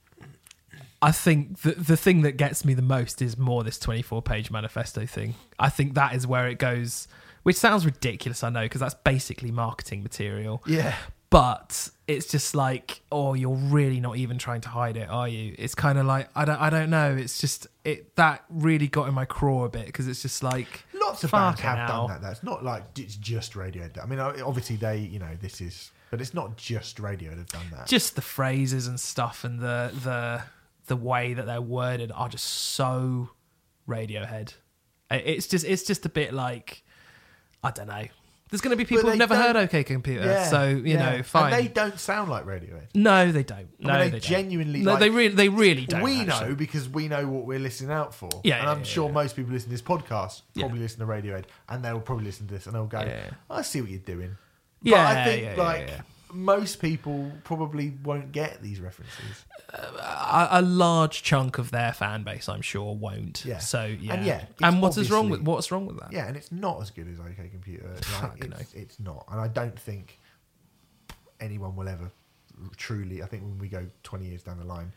I 1.02 1.12
think 1.12 1.62
the 1.62 1.72
the 1.74 1.98
thing 1.98 2.22
that 2.22 2.34
gets 2.38 2.66
me 2.66 2.74
the 2.74 2.82
most 2.82 3.22
is 3.22 3.38
more 3.38 3.64
this 3.64 3.78
twenty 3.78 4.02
four 4.02 4.22
page 4.22 4.50
manifesto 4.50 5.06
thing. 5.06 5.36
I 5.60 5.70
think 5.70 5.94
that 5.94 6.16
is 6.16 6.26
where 6.26 6.48
it 6.48 6.58
goes, 6.58 7.08
which 7.44 7.56
sounds 7.56 7.86
ridiculous, 7.86 8.44
I 8.44 8.50
know, 8.50 8.64
because 8.64 8.82
that's 8.82 8.96
basically 8.96 9.52
marketing 9.52 10.02
material. 10.02 10.64
Yeah, 10.66 10.96
But 11.30 11.90
it's 12.08 12.26
just 12.26 12.56
like, 12.56 13.02
oh, 13.12 13.36
you're 13.36 13.54
really 13.54 14.00
not 14.00 14.18
even 14.18 14.40
trying 14.40 14.62
to 14.62 14.70
hide 14.70 14.98
it, 14.98 15.08
are 15.08 15.28
you? 15.28 15.54
It's 15.60 15.76
kind 15.76 16.00
of 16.00 16.08
like 16.08 16.30
I 16.36 16.46
don't 16.46 16.60
I 16.60 16.72
don't 16.72 16.90
know. 16.90 17.16
It's 17.16 17.40
just 17.40 17.68
it 17.84 18.16
that 18.16 18.44
really 18.50 18.88
got 18.88 19.08
in 19.08 19.14
my 19.14 19.26
craw 19.26 19.66
a 19.66 19.70
bit 19.70 19.86
because 19.86 20.08
it's 20.08 20.24
just 20.24 20.42
like 20.42 20.84
lots 21.08 21.24
of 21.24 21.32
bands 21.32 21.60
have 21.62 21.78
hell. 21.78 22.08
done 22.08 22.22
that. 22.22 22.28
That's 22.28 22.44
not 22.44 22.64
like 22.64 22.84
it's 22.98 23.16
just 23.16 23.54
Radiohead. 23.54 24.02
I 24.02 24.06
mean, 24.06 24.20
obviously 24.20 24.76
they, 24.76 24.98
you 24.98 25.20
know, 25.20 25.36
this 25.42 25.62
is, 25.62 25.92
but 26.12 26.22
it's 26.22 26.34
not 26.34 26.58
just 26.58 26.98
Radiohead 26.98 27.38
have 27.38 27.48
done 27.48 27.66
that. 27.72 27.88
just 27.88 28.16
the 28.16 28.22
phrases 28.22 28.88
and 28.88 29.00
stuff 29.00 29.44
and 29.44 29.60
the 29.60 29.92
the 30.04 30.42
the 30.88 30.96
way 30.96 31.34
that 31.34 31.46
they're 31.46 31.62
worded 31.62 32.12
are 32.14 32.30
just 32.30 32.46
so 32.46 33.30
Radiohead. 33.88 34.54
It- 35.12 35.24
It's 35.26 35.48
just 35.48 35.66
it's 35.66 35.84
just 35.84 36.06
a 36.06 36.10
bit 36.10 36.34
like 36.34 36.84
I 37.64 37.72
don't 37.72 37.88
know. 37.88 38.06
There's 38.50 38.62
going 38.62 38.72
to 38.72 38.78
be 38.78 38.86
people 38.86 39.10
who've 39.10 39.20
never 39.20 39.36
heard 39.36 39.56
OK 39.58 39.84
Computer, 39.84 40.26
Yeah, 40.26 40.46
so 40.46 40.68
you 40.70 40.84
yeah. 40.94 41.18
know, 41.18 41.24
fine. 41.24 41.54
And 41.54 41.64
they 41.64 41.68
don't 41.68 42.00
sound 42.00 42.30
like 42.30 42.46
Radiohead. 42.46 42.88
no, 42.96 43.32
they 43.32 43.44
don't. 43.44 43.68
No, 43.80 43.92
I 43.92 43.94
mean, 43.94 44.00
they, 44.00 44.06
they 44.06 44.12
don't. 44.12 44.22
genuinely, 44.24 44.80
No, 44.82 44.92
like- 44.92 45.00
they 45.02 45.10
really, 45.10 45.36
they 45.36 45.50
really 45.50 45.86
don't. 45.86 46.02
we 46.02 46.22
actually. 46.22 46.50
know 46.50 46.56
because 46.56 46.88
we 46.88 47.08
know 47.10 47.28
what 47.28 47.46
we're 47.46 47.60
listening 47.60 47.92
out 47.92 48.14
for. 48.16 48.30
Yeah, 48.44 48.56
and 48.56 48.64
yeah, 48.66 48.72
I'm 48.72 48.78
yeah, 48.80 48.84
sure 48.86 49.08
yeah. 49.08 49.14
most 49.14 49.36
people 49.36 49.52
listening 49.52 49.76
to 49.78 49.84
this 49.84 49.88
podcast 49.88 50.42
probably 50.58 50.80
listen 50.80 51.00
to 51.00 51.06
Radiohead, 51.06 51.46
and 51.68 51.84
they'll 51.84 52.00
probably 52.00 52.26
listen 52.26 52.48
to 52.48 52.54
this 52.54 52.66
and 52.68 52.76
they'll 52.76 52.86
go, 52.86 53.02
Yeah. 53.02 53.32
"I 53.50 53.62
see 53.64 53.82
what 53.82 53.90
you're 53.90 54.00
doing." 54.00 54.38
Yeah, 54.82 54.92
but 54.96 55.18
I 55.18 55.26
think 55.26 55.44
yeah, 55.44 55.56
yeah, 55.56 55.64
like 55.64 55.88
yeah. 55.90 56.02
Most 56.32 56.82
people 56.82 57.32
probably 57.44 57.94
won't 58.04 58.32
get 58.32 58.62
these 58.62 58.80
references. 58.80 59.46
a, 59.74 60.48
a 60.52 60.62
large 60.62 61.24
chunk 61.24 61.58
of 61.58 61.72
their 61.72 61.94
fan 61.94 62.24
base, 62.24 62.50
I'm 62.50 62.62
sure, 62.62 62.96
won't. 62.96 63.46
Yeah. 63.46 63.60
So 63.60 63.86
yeah, 63.86 64.14
And 64.14 64.26
yeah, 64.26 64.46
and 64.62 64.82
what's 64.82 64.98
wrong 65.10 65.30
with 65.30 65.42
what's 65.42 65.72
wrong 65.72 65.86
with 65.86 66.00
that? 66.00 66.12
Yeah, 66.12 66.28
and 66.28 66.36
it's 66.36 66.52
not 66.52 66.82
as 66.82 66.90
good 66.90 67.08
as 67.08 67.20
OK 67.20 67.50
Computer. 67.50 67.94
Like, 68.22 68.50
no. 68.50 68.58
it's, 68.60 68.74
it's 68.74 69.00
not, 69.00 69.26
and 69.32 69.40
I 69.40 69.48
don't 69.48 69.78
think 69.80 70.20
anyone 71.40 71.76
will 71.76 71.88
ever 71.88 72.12
truly. 72.76 73.22
I 73.22 73.28
think 73.28 73.44
when 73.44 73.58
we 73.60 73.68
go 73.68 73.86
20 74.04 74.26
years 74.26 74.44
down 74.44 74.58
the 74.58 74.66
line, 74.66 74.92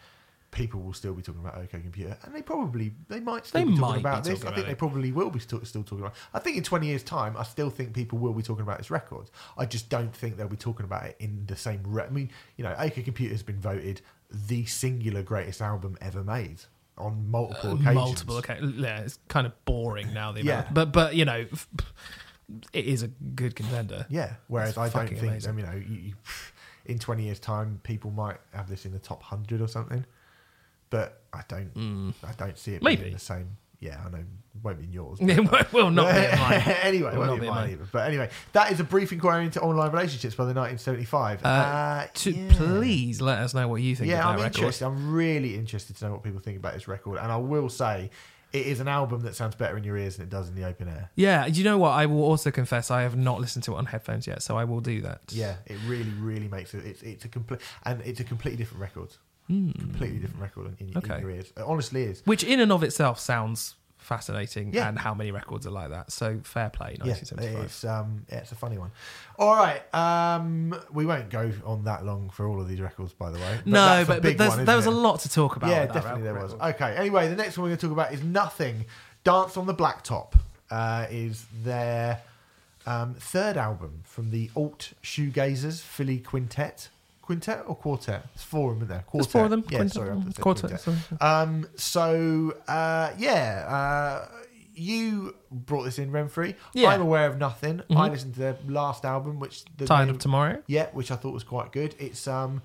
people 0.53 0.81
will 0.81 0.93
still 0.93 1.15
be 1.15 1.23
talking 1.23 1.41
about 1.41 1.57
OK 1.59 1.81
Computer, 1.81 2.17
and 2.25 2.35
they 2.35 2.43
probably 2.43 2.93
they 3.09 3.21
might 3.21 3.47
still 3.47 3.65
They 3.65 3.71
be 3.71 3.79
talking 3.79 3.95
be 3.97 4.01
about 4.01 4.25
this. 4.25 4.39
talking 4.41 4.53
I 4.53 4.55
think 4.55 4.67
they 4.67 4.73
it. 4.73 4.79
probably 4.79 5.13
will 5.13 5.31
be 5.31 5.39
still, 5.39 5.65
still 5.65 5.83
talking 5.83 6.01
about. 6.01 6.15
I 6.35 6.39
think 6.41 6.57
in 6.57 6.63
20 6.65 6.87
years' 6.87 7.03
time, 7.03 7.37
I 7.37 7.45
still 7.45 7.71
think 7.71 7.93
people 7.95 8.19
will 8.19 8.33
be 8.33 8.43
talking 8.43 8.63
about 8.63 8.79
this 8.79 8.91
record. 8.91 9.31
I 9.57 9.67
just 9.67 9.89
don't 9.89 10.15
think 10.15 10.37
they'll 10.37 10.49
be 10.49 10.57
talking 10.57 10.85
about 10.85 11.05
it 11.07 11.17
in 11.21 11.45
the 11.47 11.57
same. 11.57 11.81
Re- 11.85 12.05
I 12.05 12.11
mean, 12.11 12.31
you 12.57 12.65
know, 12.65 12.75
OK 12.79 13.03
Computer 13.03 13.33
has 13.35 13.43
been 13.43 13.61
voted 13.61 14.01
the 14.33 14.65
singular 14.67 15.23
greatest 15.23 15.61
album 15.61 15.97
ever 16.01 16.23
made 16.25 16.61
on 16.99 17.31
multiple 17.31 17.73
occasions. 17.73 17.87
Uh, 17.89 17.93
multiple 17.95 18.39
occasions. 18.39 18.77
Yeah, 18.77 19.01
it's 19.01 19.19
kind 19.29 19.47
of 19.47 19.53
boring 19.65 20.13
now. 20.13 20.33
The 20.33 20.41
amount, 20.41 20.67
Yeah. 20.67 20.73
but 20.73 20.93
but 20.93 21.15
you 21.15 21.25
know, 21.25 21.47
it 22.73 22.85
is 22.85 23.03
a 23.03 23.09
good 23.09 23.55
contender. 23.55 24.07
Yeah. 24.11 24.35
Whereas 24.49 24.71
It's 24.71 24.79
I 24.79 24.89
don't 24.89 25.09
think, 25.09 25.23
amazing. 25.23 25.51
um, 25.51 25.59
you 25.59 25.67
know, 25.67 25.73
you, 25.75 25.95
you, 26.09 26.13
in 26.87 26.99
20 26.99 27.25
years' 27.25 27.39
time, 27.39 27.81
people 27.85 28.11
might 28.11 28.39
have 28.53 28.69
this 28.69 28.85
in 28.85 28.93
the 28.93 28.99
top 28.99 29.21
100 29.21 29.61
or 29.61 29.69
something. 29.69 30.05
But 30.91 31.23
I 31.33 31.43
don't, 31.49 32.15
I 32.25 32.33
don't 32.37 32.59
see 32.59 32.75
it 32.75 32.83
being 32.83 32.97
Mm. 32.99 33.01
Maybe. 33.01 33.11
the 33.15 33.19
same. 33.21 33.57
Yeah, 33.79 33.99
I 34.05 34.11
know. 34.11 34.19
it 34.19 34.27
Won't 34.63 34.79
be 34.79 34.85
in 34.85 34.93
yours. 34.93 35.19
It 35.23 35.51
but- 35.51 35.73
will 35.73 35.91
not 35.91 36.13
be 36.15 36.21
in 36.25 36.39
mine. 36.39 36.61
anyway, 36.83 37.17
won't 37.17 37.29
not 37.29 37.35
be 37.37 37.41
be 37.41 37.47
in 37.47 37.53
in 37.53 37.55
mine 37.55 37.71
either. 37.71 37.89
But 37.91 38.09
anyway, 38.09 38.29
that 38.53 38.73
is 38.73 38.81
a 38.81 38.85
brief 38.85 39.13
inquiry 39.13 39.45
into 39.47 39.61
online 39.63 39.91
relationships 39.93 40.35
by 40.35 40.45
the 40.45 40.53
1975. 40.53 41.45
Uh, 41.45 41.49
Uh, 41.49 42.07
to 42.13 42.31
yeah. 42.33 42.53
please 42.55 43.21
let 43.23 43.39
us 43.39 43.55
know 43.55 43.69
what 43.69 43.81
you 43.81 43.97
think 43.97 44.11
Yeah, 44.11 44.21
of 44.21 44.35
I'm 44.35 44.37
record. 44.43 44.57
interested. 44.57 44.85
I'm 44.85 45.13
really 45.13 45.55
interested 45.55 45.97
to 45.97 46.05
know 46.05 46.13
what 46.13 46.23
people 46.23 46.41
think 46.41 46.59
about 46.59 46.75
this 46.75 46.87
record. 46.89 47.19
And 47.19 47.31
I 47.33 47.37
will 47.37 47.69
say, 47.71 48.11
it 48.53 48.67
is 48.67 48.81
an 48.81 48.89
album 48.89 49.21
that 49.23 49.37
sounds 49.37 49.55
better 49.55 49.77
in 49.79 49.85
your 49.85 49.97
ears 49.97 50.17
than 50.17 50.27
it 50.27 50.31
does 50.31 50.49
in 50.49 50.57
the 50.57 50.65
open 50.65 50.89
air. 50.89 51.09
Yeah, 51.15 51.47
you 51.47 51.63
know 51.63 51.79
what? 51.79 51.91
I 51.91 52.07
will 52.07 52.25
also 52.25 52.51
confess 52.51 52.91
I 52.91 53.03
have 53.03 53.17
not 53.17 53.41
listened 53.41 53.63
to 53.67 53.75
it 53.75 53.77
on 53.79 53.87
headphones 53.87 54.27
yet, 54.27 54.43
so 54.43 54.59
I 54.59 54.65
will 54.65 54.81
do 54.81 55.01
that. 55.03 55.21
Yeah, 55.31 55.55
it 55.67 55.79
really, 55.87 56.11
really 56.19 56.49
makes 56.49 56.75
it. 56.75 56.85
It's 56.85 57.01
it's 57.03 57.25
a 57.25 57.29
complete 57.29 57.61
and 57.85 58.01
it's 58.03 58.19
a 58.19 58.25
completely 58.25 58.57
different 58.59 58.81
record. 58.83 59.11
Hmm. 59.51 59.73
Completely 59.73 60.19
different 60.21 60.41
record 60.43 60.77
in, 60.79 60.89
in, 60.91 60.97
Okay. 60.97 61.17
in 61.17 61.21
your 61.23 61.31
ears. 61.31 61.53
It 61.57 61.63
honestly 61.67 62.05
is. 62.05 62.23
Which 62.25 62.45
in 62.45 62.61
and 62.61 62.71
of 62.71 62.85
itself 62.85 63.19
sounds 63.19 63.75
fascinating, 63.99 64.73
Yeah. 64.73 64.89
and 64.89 64.99
how 64.99 65.13
many 65.13 65.33
records 65.33 65.67
are 65.67 65.71
like 65.73 65.91
that. 65.91 66.13
So 66.13 66.39
fair 66.45 66.71
play, 66.71 66.97
Yeah, 67.05 67.15
it's 67.15 67.85
um, 67.85 68.25
yeah, 68.31 68.39
it's 68.39 68.53
a 68.53 68.55
funny 68.55 68.79
one. 68.79 68.93
All 69.39 69.57
right, 69.57 69.83
um, 69.95 70.75
we 70.93 71.05
won't 71.05 71.31
go 71.31 71.51
on 71.65 71.85
that 71.85 72.05
long 72.05 72.31
for 72.31 72.47
all 72.47 72.61
of 72.61 72.69
these 72.69 72.81
records, 72.81 73.13
by 73.13 73.31
the 73.31 73.39
way. 73.39 73.57
But 73.65 73.67
no, 73.67 74.05
but, 74.07 74.23
but 74.23 74.39
there's, 74.39 74.57
one, 74.57 74.65
there 74.65 74.77
was 74.77 74.87
a 74.87 74.91
lot 74.93 75.21
to 75.21 75.29
talk 75.29 75.57
about. 75.57 75.71
Yeah, 75.71 75.87
definitely 75.87 76.23
there 76.23 76.35
was. 76.35 76.55
Okay, 76.55 76.95
anyway, 76.97 77.29
the 77.29 77.37
next 77.37 77.59
one 77.59 77.65
we're 77.65 77.71
going 77.71 77.79
to 77.79 77.87
talk 77.89 77.93
about 77.93 78.13
is 78.15 78.23
Nothing. 78.23 78.85
Dance 79.25 79.57
on 79.57 79.67
the 79.67 79.75
Blacktop 79.75 80.33
uh, 80.71 81.07
is 81.11 81.45
their 81.63 82.21
um, 82.87 83.15
third 83.15 83.57
album 83.57 84.01
from 84.05 84.31
the 84.31 84.51
Alt 84.57 84.93
Shoegazers 85.03 85.81
Philly 85.83 86.19
Quintet. 86.21 86.89
Quintet 87.31 87.63
or 87.69 87.77
quartet? 87.77 88.27
It's 88.35 88.43
four 88.43 88.73
of 88.73 88.81
them, 88.81 88.89
there? 88.89 89.05
Quartet. 89.07 89.13
There's 89.13 89.33
four 89.33 89.45
of 89.45 89.51
them. 89.51 89.65
Yeah, 89.71 89.79
Quintet. 89.79 89.93
sorry, 89.95 90.11
I 90.11 90.23
said 90.25 90.41
Quartet, 90.41 90.81
sorry. 90.81 90.97
Um, 91.21 91.67
so 91.77 92.55
uh, 92.67 93.13
yeah, 93.19 93.67
uh, 93.69 94.29
you 94.75 95.37
brought 95.53 95.85
this 95.85 95.99
in, 96.01 96.11
Remfry. 96.11 96.57
Yeah. 96.75 96.89
I'm 96.89 97.03
aware 97.03 97.27
of 97.29 97.39
nothing. 97.39 97.83
I 97.91 97.95
Mhm. 97.95 98.11
listened 98.11 98.35
to 98.35 98.41
their 98.41 98.57
last 98.67 99.05
album, 99.05 99.39
which 99.39 99.65
the 99.77 99.87
Tired 99.87 100.07
name- 100.07 100.15
of 100.17 100.21
Tomorrow. 100.21 100.63
yeah, 100.67 100.87
which 100.93 101.11
I 101.13 101.17
thought 101.17 101.33
was 101.33 101.45
quite 101.45 101.71
good. 101.71 101.95
It's 102.01 102.27
um, 102.27 102.63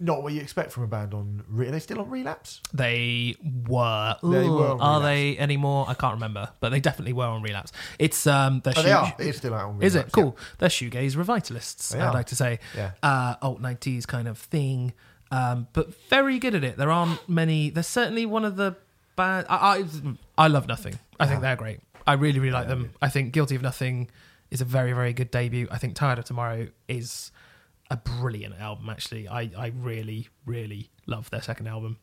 not 0.00 0.22
what 0.22 0.32
you 0.32 0.40
expect 0.40 0.72
from 0.72 0.82
a 0.82 0.86
band 0.86 1.14
on. 1.14 1.44
Re- 1.48 1.68
are 1.68 1.70
they 1.70 1.78
still 1.78 2.00
on 2.00 2.10
Relapse? 2.10 2.60
They 2.72 3.36
were. 3.68 4.16
They 4.22 4.48
were 4.48 4.68
on 4.72 4.80
Are 4.80 5.00
they 5.00 5.38
anymore? 5.38 5.86
I 5.88 5.94
can't 5.94 6.14
remember, 6.14 6.50
but 6.60 6.70
they 6.70 6.80
definitely 6.80 7.12
were 7.12 7.26
on 7.26 7.42
relapse. 7.42 7.72
It's 7.98 8.26
um, 8.26 8.60
the 8.64 8.74
Oh, 8.76 8.82
they 8.82 8.92
are. 8.92 9.14
It 9.18 9.26
is 9.28 9.36
still 9.36 9.54
out 9.54 9.68
on 9.68 9.78
Relapse. 9.78 9.86
Is 9.86 9.94
it 9.94 10.12
cool? 10.12 10.36
They're 10.58 10.68
shoegaze 10.68 11.14
revitalists. 11.16 11.90
They 11.90 12.00
I'd 12.00 12.08
are. 12.08 12.12
like 12.12 12.26
to 12.26 12.36
say, 12.36 12.58
Yeah. 12.76 12.92
uh, 13.02 13.36
alt 13.40 13.60
nineties 13.60 14.04
kind 14.06 14.26
of 14.28 14.36
thing, 14.38 14.92
um, 15.30 15.68
but 15.72 15.94
very 16.08 16.38
good 16.38 16.54
at 16.54 16.64
it. 16.64 16.76
There 16.76 16.90
aren't 16.90 17.26
many. 17.28 17.70
They're 17.70 17.82
certainly 17.82 18.26
one 18.26 18.44
of 18.44 18.56
the 18.56 18.76
band. 19.16 19.46
I 19.48 19.84
I, 20.36 20.44
I 20.44 20.48
love 20.48 20.66
Nothing. 20.66 20.98
I 21.20 21.26
think 21.26 21.40
they're 21.40 21.56
great. 21.56 21.80
I 22.06 22.14
really 22.14 22.40
really 22.40 22.52
like 22.52 22.68
them. 22.68 22.90
I 23.00 23.08
think 23.08 23.32
Guilty 23.32 23.54
of 23.54 23.62
Nothing 23.62 24.10
is 24.50 24.60
a 24.60 24.64
very 24.64 24.92
very 24.92 25.12
good 25.12 25.30
debut. 25.30 25.68
I 25.70 25.78
think 25.78 25.94
Tired 25.94 26.18
of 26.18 26.24
Tomorrow 26.26 26.68
is 26.88 27.30
a 27.90 27.96
brilliant 27.96 28.58
album. 28.58 28.88
Actually, 28.88 29.28
I 29.28 29.50
I 29.56 29.72
really 29.76 30.28
really 30.46 30.90
love 31.06 31.30
their 31.30 31.42
second 31.42 31.66
album. 31.66 31.98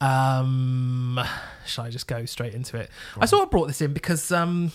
Um, 0.00 1.20
shall 1.66 1.84
I 1.84 1.90
just 1.90 2.06
go 2.06 2.24
straight 2.24 2.54
into 2.54 2.76
it? 2.76 2.90
I 3.18 3.26
sort 3.26 3.42
of 3.42 3.50
brought 3.50 3.66
this 3.66 3.80
in 3.80 3.92
because 3.92 4.30
um, 4.30 4.72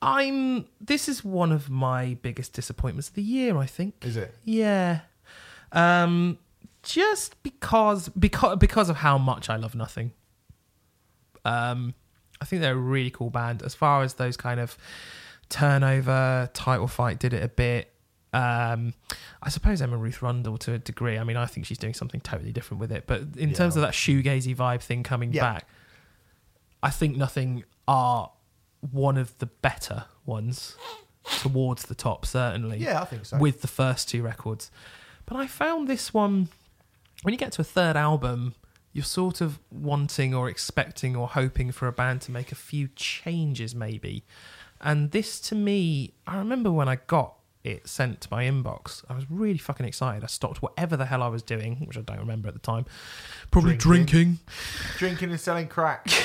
I'm. 0.00 0.66
This 0.80 1.08
is 1.08 1.24
one 1.24 1.52
of 1.52 1.70
my 1.70 2.18
biggest 2.22 2.52
disappointments 2.52 3.08
of 3.08 3.14
the 3.14 3.22
year. 3.22 3.56
I 3.56 3.66
think. 3.66 4.04
Is 4.04 4.16
it? 4.16 4.34
Yeah. 4.44 5.00
Um, 5.72 6.38
just 6.82 7.42
because 7.42 8.08
because 8.10 8.58
because 8.58 8.88
of 8.88 8.96
how 8.96 9.18
much 9.18 9.48
I 9.48 9.56
love 9.56 9.74
Nothing. 9.74 10.12
Um, 11.44 11.94
I 12.40 12.44
think 12.44 12.60
they're 12.62 12.74
a 12.74 12.76
really 12.76 13.10
cool 13.10 13.30
band. 13.30 13.62
As 13.62 13.74
far 13.74 14.02
as 14.02 14.14
those 14.14 14.36
kind 14.36 14.60
of 14.60 14.76
turnover 15.48 16.50
title 16.52 16.88
fight 16.88 17.18
did 17.18 17.32
it 17.32 17.42
a 17.42 17.48
bit. 17.48 17.91
Um, 18.32 18.94
I 19.42 19.48
suppose 19.50 19.82
Emma 19.82 19.96
Ruth 19.96 20.22
Rundle 20.22 20.56
to 20.58 20.72
a 20.74 20.78
degree. 20.78 21.18
I 21.18 21.24
mean, 21.24 21.36
I 21.36 21.46
think 21.46 21.66
she's 21.66 21.78
doing 21.78 21.94
something 21.94 22.20
totally 22.20 22.52
different 22.52 22.80
with 22.80 22.90
it. 22.92 23.06
But 23.06 23.22
in 23.36 23.50
Yeah. 23.50 23.54
terms 23.56 23.76
of 23.76 23.82
that 23.82 23.92
shoegazy 23.92 24.56
vibe 24.56 24.80
thing 24.80 25.02
coming 25.02 25.32
Yeah. 25.32 25.42
back, 25.42 25.68
I 26.82 26.90
think 26.90 27.16
Nothing 27.16 27.64
are 27.86 28.30
one 28.80 29.16
of 29.18 29.36
the 29.38 29.46
better 29.46 30.06
ones 30.26 30.76
towards 31.40 31.84
the 31.84 31.94
top, 31.94 32.26
certainly 32.26 32.78
Yeah, 32.78 33.02
I 33.02 33.04
think 33.04 33.26
so. 33.26 33.36
with 33.38 33.60
the 33.60 33.68
first 33.68 34.08
two 34.08 34.22
records. 34.22 34.70
But 35.26 35.36
I 35.36 35.46
found 35.46 35.86
this 35.88 36.12
one 36.14 36.48
when 37.22 37.32
you 37.32 37.38
get 37.38 37.52
to 37.52 37.60
a 37.60 37.64
third 37.64 37.96
album, 37.96 38.54
you're 38.92 39.04
sort 39.04 39.40
of 39.40 39.58
wanting 39.70 40.34
or 40.34 40.48
expecting 40.48 41.14
or 41.14 41.28
hoping 41.28 41.70
for 41.70 41.86
a 41.86 41.92
band 41.92 42.20
to 42.22 42.32
make 42.32 42.50
a 42.50 42.54
few 42.56 42.88
changes, 42.96 43.74
maybe. 43.74 44.24
And 44.80 45.12
this, 45.12 45.38
to 45.42 45.54
me, 45.54 46.14
I 46.26 46.36
remember 46.38 46.72
when 46.72 46.88
I 46.88 46.96
got 46.96 47.34
it 47.64 47.88
sent 47.88 48.20
to 48.22 48.28
my 48.30 48.44
inbox, 48.44 49.04
I 49.08 49.14
was 49.14 49.30
really 49.30 49.58
fucking 49.58 49.86
excited. 49.86 50.24
I 50.24 50.26
stopped 50.26 50.62
whatever 50.62 50.96
the 50.96 51.06
hell 51.06 51.22
I 51.22 51.28
was 51.28 51.42
doing, 51.42 51.76
which 51.86 51.96
I 51.96 52.00
don't 52.00 52.18
remember 52.18 52.48
at 52.48 52.54
the 52.54 52.60
time. 52.60 52.86
Probably 53.50 53.76
Drinking. 53.76 54.06
drinking. 54.06 54.38
Drinking 54.98 55.30
and 55.30 55.40
selling 55.40 55.68
crack, 55.68 56.08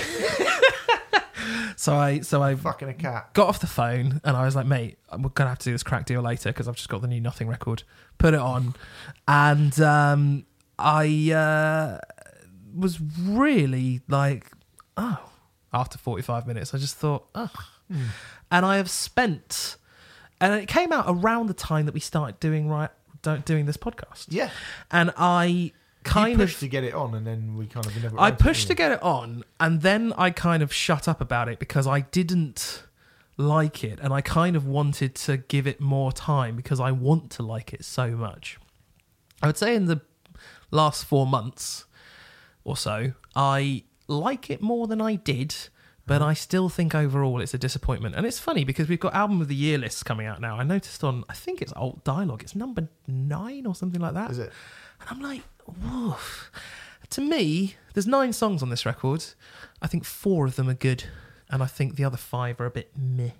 So 1.77 1.95
I, 1.95 2.19
so 2.21 2.41
I 2.41 2.55
fucking 2.55 2.89
a 2.89 2.93
cat. 2.93 3.33
got 3.33 3.47
off 3.47 3.59
the 3.59 3.67
phone 3.67 4.19
and 4.23 4.35
I 4.35 4.43
was 4.45 4.55
like, 4.55 4.65
mate, 4.65 4.97
we're 5.11 5.29
gonna 5.29 5.49
have 5.49 5.59
to 5.59 5.65
do 5.65 5.71
this 5.71 5.83
crack 5.83 6.05
deal 6.05 6.21
later 6.21 6.49
because 6.49 6.67
I've 6.67 6.75
just 6.75 6.89
got 6.89 7.01
the 7.01 7.07
new 7.07 7.21
Nothing 7.21 7.47
record. 7.47 7.83
Put 8.17 8.33
it 8.33 8.39
on, 8.39 8.73
and 9.27 9.79
um, 9.79 10.45
I 10.79 11.31
uh, 11.31 11.99
was 12.75 12.99
really 13.21 14.01
like, 14.07 14.51
oh. 14.97 15.19
After 15.73 15.97
forty 15.97 16.23
five 16.23 16.47
minutes, 16.47 16.73
I 16.73 16.77
just 16.79 16.95
thought, 16.97 17.27
oh. 17.35 17.51
And 18.49 18.65
I 18.65 18.77
have 18.77 18.89
spent, 18.89 19.75
and 20.39 20.53
it 20.53 20.67
came 20.67 20.91
out 20.91 21.05
around 21.07 21.47
the 21.47 21.53
time 21.53 21.85
that 21.85 21.93
we 21.93 21.99
started 21.99 22.39
doing 22.39 22.69
right, 22.69 22.89
don't 23.21 23.45
doing 23.45 23.65
this 23.65 23.77
podcast. 23.77 24.27
Yeah, 24.29 24.49
And 24.91 25.11
I 25.17 25.45
you 25.45 25.71
kind 26.03 26.37
pushed 26.39 26.55
of 26.55 26.59
to 26.61 26.67
get 26.67 26.83
it 26.83 26.93
on, 26.93 27.13
and 27.13 27.25
then 27.25 27.55
we 27.57 27.65
kind 27.67 27.85
of 27.85 28.01
never. 28.01 28.19
I 28.19 28.31
pushed 28.31 28.67
to 28.67 28.75
get 28.75 28.91
it 28.91 29.03
on, 29.03 29.43
and 29.59 29.81
then 29.81 30.13
I 30.17 30.29
kind 30.31 30.63
of 30.63 30.73
shut 30.73 31.07
up 31.07 31.21
about 31.21 31.49
it 31.49 31.59
because 31.59 31.87
I 31.87 32.01
didn't 32.01 32.83
like 33.37 33.83
it, 33.83 33.99
and 34.01 34.13
I 34.13 34.21
kind 34.21 34.55
of 34.55 34.65
wanted 34.65 35.15
to 35.15 35.37
give 35.37 35.67
it 35.67 35.79
more 35.79 36.11
time 36.11 36.55
because 36.55 36.79
I 36.79 36.91
want 36.91 37.31
to 37.31 37.43
like 37.43 37.73
it 37.73 37.83
so 37.83 38.11
much. 38.11 38.57
I 39.41 39.47
would 39.47 39.57
say 39.57 39.75
in 39.75 39.85
the 39.85 40.01
last 40.71 41.05
four 41.05 41.27
months 41.27 41.85
or 42.63 42.75
so, 42.75 43.13
I 43.35 43.83
like 44.07 44.49
it 44.49 44.61
more 44.61 44.87
than 44.87 45.01
I 45.01 45.15
did, 45.15 45.55
but 46.07 46.21
I 46.21 46.33
still 46.33 46.69
think 46.69 46.95
overall 46.95 47.41
it's 47.41 47.53
a 47.53 47.57
disappointment. 47.57 48.15
And 48.15 48.25
it's 48.25 48.39
funny 48.39 48.63
because 48.63 48.87
we've 48.87 48.99
got 48.99 49.13
album 49.13 49.41
of 49.41 49.49
the 49.49 49.55
year 49.55 49.77
lists 49.77 50.01
coming 50.03 50.25
out 50.25 50.41
now. 50.41 50.57
I 50.57 50.63
noticed 50.63 51.03
on, 51.03 51.25
I 51.29 51.33
think 51.33 51.61
it's 51.61 51.73
Alt 51.73 52.03
Dialogue, 52.03 52.41
it's 52.41 52.55
number 52.55 52.87
nine 53.07 53.65
or 53.65 53.75
something 53.75 54.01
like 54.01 54.13
that. 54.13 54.31
Is 54.31 54.39
it? 54.39 54.51
And 55.01 55.09
I'm 55.11 55.21
like, 55.21 55.41
woof. 55.83 56.49
To 57.11 57.21
me, 57.21 57.75
there's 57.93 58.07
nine 58.07 58.33
songs 58.33 58.63
on 58.63 58.69
this 58.69 58.85
record. 58.85 59.23
I 59.81 59.87
think 59.87 60.05
four 60.05 60.45
of 60.45 60.55
them 60.55 60.69
are 60.69 60.73
good, 60.73 61.03
and 61.49 61.61
I 61.61 61.67
think 61.67 61.95
the 61.95 62.03
other 62.05 62.17
five 62.17 62.59
are 62.59 62.65
a 62.65 62.71
bit 62.71 62.91
meh. 62.97 63.31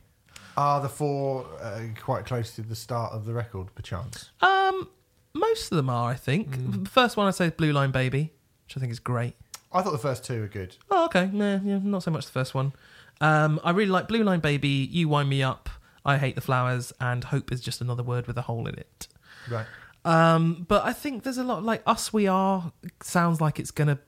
Are 0.56 0.82
the 0.82 0.90
four 0.90 1.46
uh, 1.62 1.82
quite 2.02 2.26
close 2.26 2.56
to 2.56 2.62
the 2.62 2.76
start 2.76 3.14
of 3.14 3.26
the 3.26 3.34
record, 3.34 3.74
perchance? 3.76 4.32
Um, 4.42 4.90
most 5.34 5.72
of 5.72 5.76
them 5.76 5.90
are, 5.90 6.10
I 6.10 6.16
think. 6.16 6.84
The 6.84 6.90
first 6.90 7.16
one 7.16 7.28
I 7.28 7.32
say 7.32 7.46
is 7.48 7.52
Blue 7.52 7.72
Line 7.72 7.92
Baby, 7.92 8.34
which 8.66 8.76
I 8.76 8.80
think 8.80 8.92
is 8.92 9.00
great. 9.00 9.36
I 9.72 9.82
thought 9.82 9.92
the 9.92 9.98
first 9.98 10.24
two 10.24 10.42
were 10.42 10.48
good. 10.48 10.76
Oh, 10.90 11.06
okay. 11.06 11.30
Nah, 11.32 11.60
yeah, 11.64 11.80
not 11.84 12.04
so 12.04 12.12
much 12.12 12.26
the 12.26 12.32
first 12.32 12.54
one. 12.54 12.74
Um, 13.20 13.60
I 13.64 13.72
really 13.72 13.90
like 13.92 14.08
Blue 14.08 14.24
Line 14.24 14.40
Baby, 14.40 14.88
You 14.92 15.10
Wind 15.10 15.30
Me 15.30 15.42
Up, 15.44 15.70
I 16.06 16.18
Hate 16.18 16.36
the 16.36 16.42
Flowers, 16.42 16.94
and 17.02 17.24
Hope 17.24 17.52
is 17.52 17.60
just 17.62 17.82
another 17.82 18.04
word 18.04 18.28
with 18.28 18.38
a 18.38 18.44
hole 18.44 18.68
in 18.68 18.76
it. 18.78 19.08
Right. 19.50 19.66
Um, 20.06 20.66
but 20.68 20.86
I 20.86 20.94
think 20.94 21.24
there's 21.24 21.38
a 21.38 21.44
lot 21.44 21.64
like 21.64 21.82
Us 21.86 22.14
We 22.14 22.28
Are 22.28 22.72
sounds 23.02 23.42
like 23.42 23.60
it's 23.60 23.72
gonna 23.72 24.00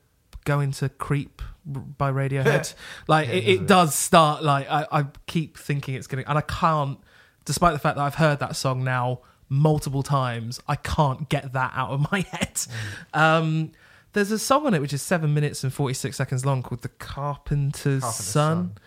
go 0.44 0.60
into 0.60 0.88
Creep 0.88 1.42
by 1.66 2.10
Radiohead. 2.10 2.72
like 3.08 3.28
Yeah, 3.28 3.34
it, 3.34 3.48
it? 3.48 3.66
does 3.66 3.94
start 3.94 4.42
like 4.42 4.66
I, 4.70 4.86
I 4.90 5.04
keep 5.26 5.58
thinking 5.58 5.94
it's 5.94 6.06
gonna 6.06 6.24
and 6.26 6.38
I 6.38 6.42
can't 6.42 6.98
despite 7.44 7.74
the 7.74 7.78
fact 7.78 7.96
that 7.96 8.02
I've 8.02 8.14
heard 8.14 8.38
that 8.38 8.56
song 8.56 8.82
now 8.82 9.20
multiple 9.50 10.02
times, 10.02 10.60
I 10.68 10.76
can't 10.76 11.28
get 11.28 11.52
that 11.52 11.72
out 11.74 11.90
of 11.90 12.10
my 12.10 12.20
head. 12.30 12.54
Mm. 12.54 12.68
Um 13.14 13.72
there's 14.12 14.30
a 14.30 14.38
song 14.38 14.66
on 14.66 14.74
it 14.74 14.80
which 14.80 14.92
is 14.92 15.02
seven 15.02 15.34
minutes 15.34 15.62
and 15.64 15.72
forty 15.72 15.94
six 15.94 16.16
seconds 16.16 16.44
long 16.44 16.62
called 16.62 16.82
The 16.82 16.88
Carpenter's, 16.88 18.02
Carpenter's 18.02 18.24
Son. 18.24 18.56
Son. 18.56 18.78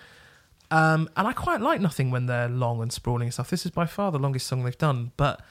Um, 0.72 1.10
and 1.16 1.28
I 1.28 1.34
quite 1.34 1.62
like 1.62 1.82
nothing 1.82 2.10
when 2.10 2.26
they're 2.26 2.50
long 2.50 2.82
and 2.82 2.92
sprawling 2.92 3.28
and 3.28 3.34
stuff. 3.34 3.50
This 3.50 3.66
is 3.66 3.72
by 3.72 3.86
far 3.86 4.12
the 4.12 4.18
longest 4.20 4.48
song 4.48 4.64
they've 4.64 4.78
done, 4.78 5.12
but 5.18 5.42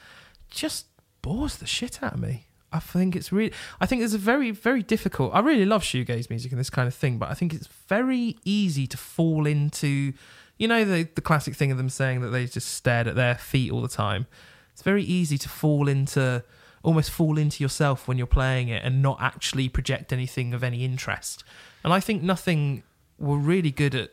just 0.49 0.87
bores 1.21 1.55
the 1.57 1.65
shit 1.65 2.03
out 2.03 2.15
of 2.15 2.19
me. 2.19 2.47
I 2.73 2.79
think 2.79 3.15
it's 3.15 3.31
really. 3.31 3.53
I 3.79 3.85
think 3.85 4.01
it's 4.01 4.13
a 4.13 4.17
very, 4.17 4.51
very 4.51 4.81
difficult. 4.83 5.33
I 5.33 5.39
really 5.39 5.65
love 5.65 5.83
shoegaze 5.83 6.29
music 6.29 6.51
and 6.51 6.59
this 6.59 6.71
kind 6.71 6.87
of 6.87 6.95
thing, 6.95 7.19
but 7.19 7.29
I 7.29 7.35
think 7.35 7.53
it's 7.53 7.67
very 7.87 8.35
easy 8.43 8.87
to 8.87 8.97
fall 8.97 9.45
into, 9.45 10.13
you 10.57 10.67
know, 10.67 10.83
the 10.83 11.07
the 11.15 11.21
classic 11.21 11.55
thing 11.55 11.71
of 11.71 11.77
them 11.77 11.89
saying 11.89 12.21
that 12.21 12.29
they 12.29 12.45
just 12.47 12.73
stared 12.73 13.07
at 13.07 13.15
their 13.15 13.35
feet 13.35 13.71
all 13.71 13.81
the 13.81 13.87
time. 13.87 14.25
It's 14.73 14.81
very 14.81 15.03
easy 15.03 15.37
to 15.37 15.49
fall 15.49 15.87
into, 15.87 16.43
almost 16.83 17.09
fall 17.09 17.37
into 17.37 17.63
yourself 17.63 18.07
when 18.07 18.17
you're 18.17 18.27
playing 18.27 18.67
it 18.67 18.83
and 18.83 19.01
not 19.01 19.17
actually 19.21 19.69
project 19.69 20.13
anything 20.13 20.53
of 20.53 20.63
any 20.63 20.83
interest. 20.85 21.43
And 21.83 21.91
I 21.93 21.99
think 21.99 22.21
nothing 22.21 22.83
were 23.17 23.37
really 23.37 23.71
good 23.71 23.95
at 23.95 24.11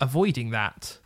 avoiding 0.00 0.50
that 0.50 0.98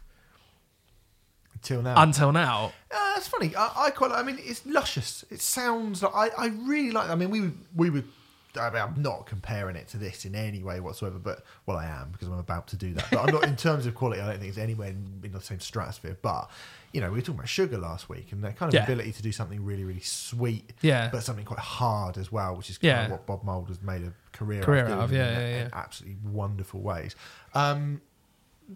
Until 1.55 1.83
now. 1.83 2.03
until 2.03 2.33
now. 2.33 2.73
Uh, 2.91 3.15
that's 3.15 3.29
funny. 3.29 3.55
I, 3.57 3.73
I 3.87 3.91
quite. 3.91 4.11
like- 4.11 4.21
I 4.21 4.23
mean, 4.23 4.39
it's 4.41 4.65
luscious. 4.67 5.25
It 5.31 5.41
sounds 5.41 6.03
like 6.03 6.13
I, 6.15 6.29
I 6.45 6.47
really 6.49 6.91
like. 6.91 7.09
I 7.09 7.15
mean, 7.15 7.31
we 7.31 7.41
would- 7.43 7.59
we 7.75 7.91
would. 7.91 8.09
I 8.57 8.71
mean, 8.71 8.83
I'm 8.83 9.03
not 9.03 9.27
comparing 9.27 9.75
it 9.75 9.89
to 9.89 9.97
this 9.97 10.25
in 10.25 10.37
any 10.37 10.63
way 10.63 10.79
whatsoever, 10.79 11.19
but 11.19 11.45
well, 11.67 11.77
I 11.77 11.87
am 11.87 12.11
because 12.13 12.29
I'm 12.29 12.39
about 12.39 12.69
to 12.69 12.77
do 12.77 12.95
that. 12.95 13.07
But 13.11 13.21
I'm 13.21 13.35
not 13.35 13.45
in 13.45 13.57
terms 13.67 13.85
of 13.87 13.95
quality. 13.97 14.21
I 14.21 14.27
don't 14.31 14.39
think 14.39 14.51
it's 14.51 14.59
anywhere 14.59 14.89
in, 14.91 15.21
in 15.25 15.33
the 15.33 15.41
same 15.41 15.59
stratosphere. 15.59 16.17
But 16.23 16.49
you 16.95 17.01
know, 17.01 17.09
we 17.11 17.17
were 17.17 17.21
talking 17.21 17.35
about 17.35 17.49
Sugar 17.49 17.77
last 17.77 18.09
week 18.09 18.31
and 18.33 18.43
that 18.45 18.57
kind 18.57 18.71
of 18.71 18.75
Yeah. 18.75 18.85
ability 18.85 19.13
to 19.13 19.23
do 19.23 19.33
something 19.33 19.63
really, 19.65 19.85
really 19.85 20.01
sweet, 20.01 20.73
Yeah. 20.81 21.11
but 21.11 21.23
something 21.25 21.45
quite 21.45 21.59
hard 21.59 22.17
as 22.17 22.31
well, 22.31 22.57
which 22.57 22.71
is 22.71 22.79
kind 22.79 22.87
Yeah. 22.89 23.05
of 23.07 23.11
what 23.11 23.27
Bob 23.27 23.43
Mould 23.45 23.69
has 23.69 23.83
made 23.83 24.03
a 24.05 24.13
career, 24.33 24.63
Career 24.63 24.87
out 24.87 25.01
of, 25.01 25.13
yeah, 25.13 25.29
in, 25.29 25.35
yeah, 25.41 25.47
in 25.63 25.69
yeah. 25.69 25.69
absolutely 25.73 26.19
wonderful 26.31 26.81
ways. 26.81 27.17
Um, 27.53 28.01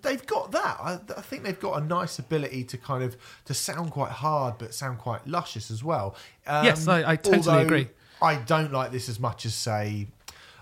they've 0.03 0.27
got 0.27 0.51
that. 0.53 0.77
I, 0.81 0.95
I 1.17 1.23
think 1.23 1.45
they've 1.45 1.59
got 1.61 1.81
a 1.81 1.85
nice 1.87 2.19
ability 2.19 2.65
to 2.65 2.77
kind 2.77 3.03
of 3.05 3.17
to 3.47 3.55
sound 3.55 3.93
quite 3.93 4.11
hard, 4.11 4.59
but 4.59 4.75
sound 4.75 4.99
quite 4.99 5.27
luscious 5.27 5.71
as 5.71 5.83
well. 5.85 6.15
Um, 6.47 6.65
Yes, 6.65 6.87
I- 6.89 7.13
I 7.13 7.17
totally 7.17 7.63
agree. 7.63 7.89
I 8.21 8.35
don't 8.35 8.73
like 8.73 8.91
this 8.91 9.09
as 9.09 9.21
much 9.21 9.47
as 9.47 9.55
say. 9.55 10.09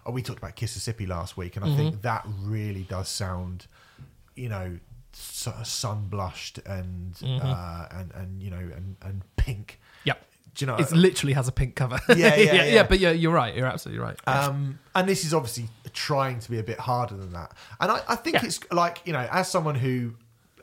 Oh, 0.04 0.12
we 0.12 0.22
talked 0.22 0.38
about 0.38 0.54
Kississippi 0.56 1.06
last 1.06 1.36
week, 1.38 1.56
and 1.56 1.64
I 1.64 1.68
Mm-hmm. 1.68 1.76
think 1.78 2.02
that 2.02 2.24
really 2.42 2.82
does 2.84 3.08
sound, 3.08 3.66
you 4.36 4.48
know, 4.50 4.78
sun 5.16 6.06
blushed 6.08 6.58
and 6.66 7.14
Mm-hmm. 7.14 7.46
uh, 7.46 7.86
and 7.98 8.12
and 8.14 8.42
you 8.42 8.50
know 8.50 8.56
and 8.58 8.96
and 9.02 9.22
pink. 9.36 9.80
Yep. 10.04 10.22
Do 10.54 10.64
you 10.64 10.66
know? 10.68 10.76
It 10.76 10.90
literally 10.92 11.34
has 11.34 11.48
a 11.48 11.52
pink 11.52 11.74
cover. 11.76 11.98
Yeah, 12.16 12.34
yeah, 12.36 12.64
yeah. 12.64 12.82
But 12.84 12.98
yeah, 12.98 13.10
you're 13.10 13.32
right. 13.32 13.54
You're 13.54 13.66
absolutely 13.66 14.02
right. 14.02 14.18
Um, 14.26 14.78
and 14.94 15.06
this 15.08 15.24
is 15.24 15.34
obviously 15.34 15.68
trying 15.92 16.38
to 16.40 16.50
be 16.50 16.58
a 16.58 16.62
bit 16.62 16.78
harder 16.78 17.14
than 17.16 17.32
that. 17.32 17.52
And 17.80 17.90
I, 17.92 18.00
I 18.08 18.16
think 18.16 18.34
Yeah. 18.36 18.46
it's 18.46 18.60
like, 18.72 19.02
you 19.04 19.12
know, 19.12 19.28
as 19.30 19.50
someone 19.50 19.74
who 19.74 20.14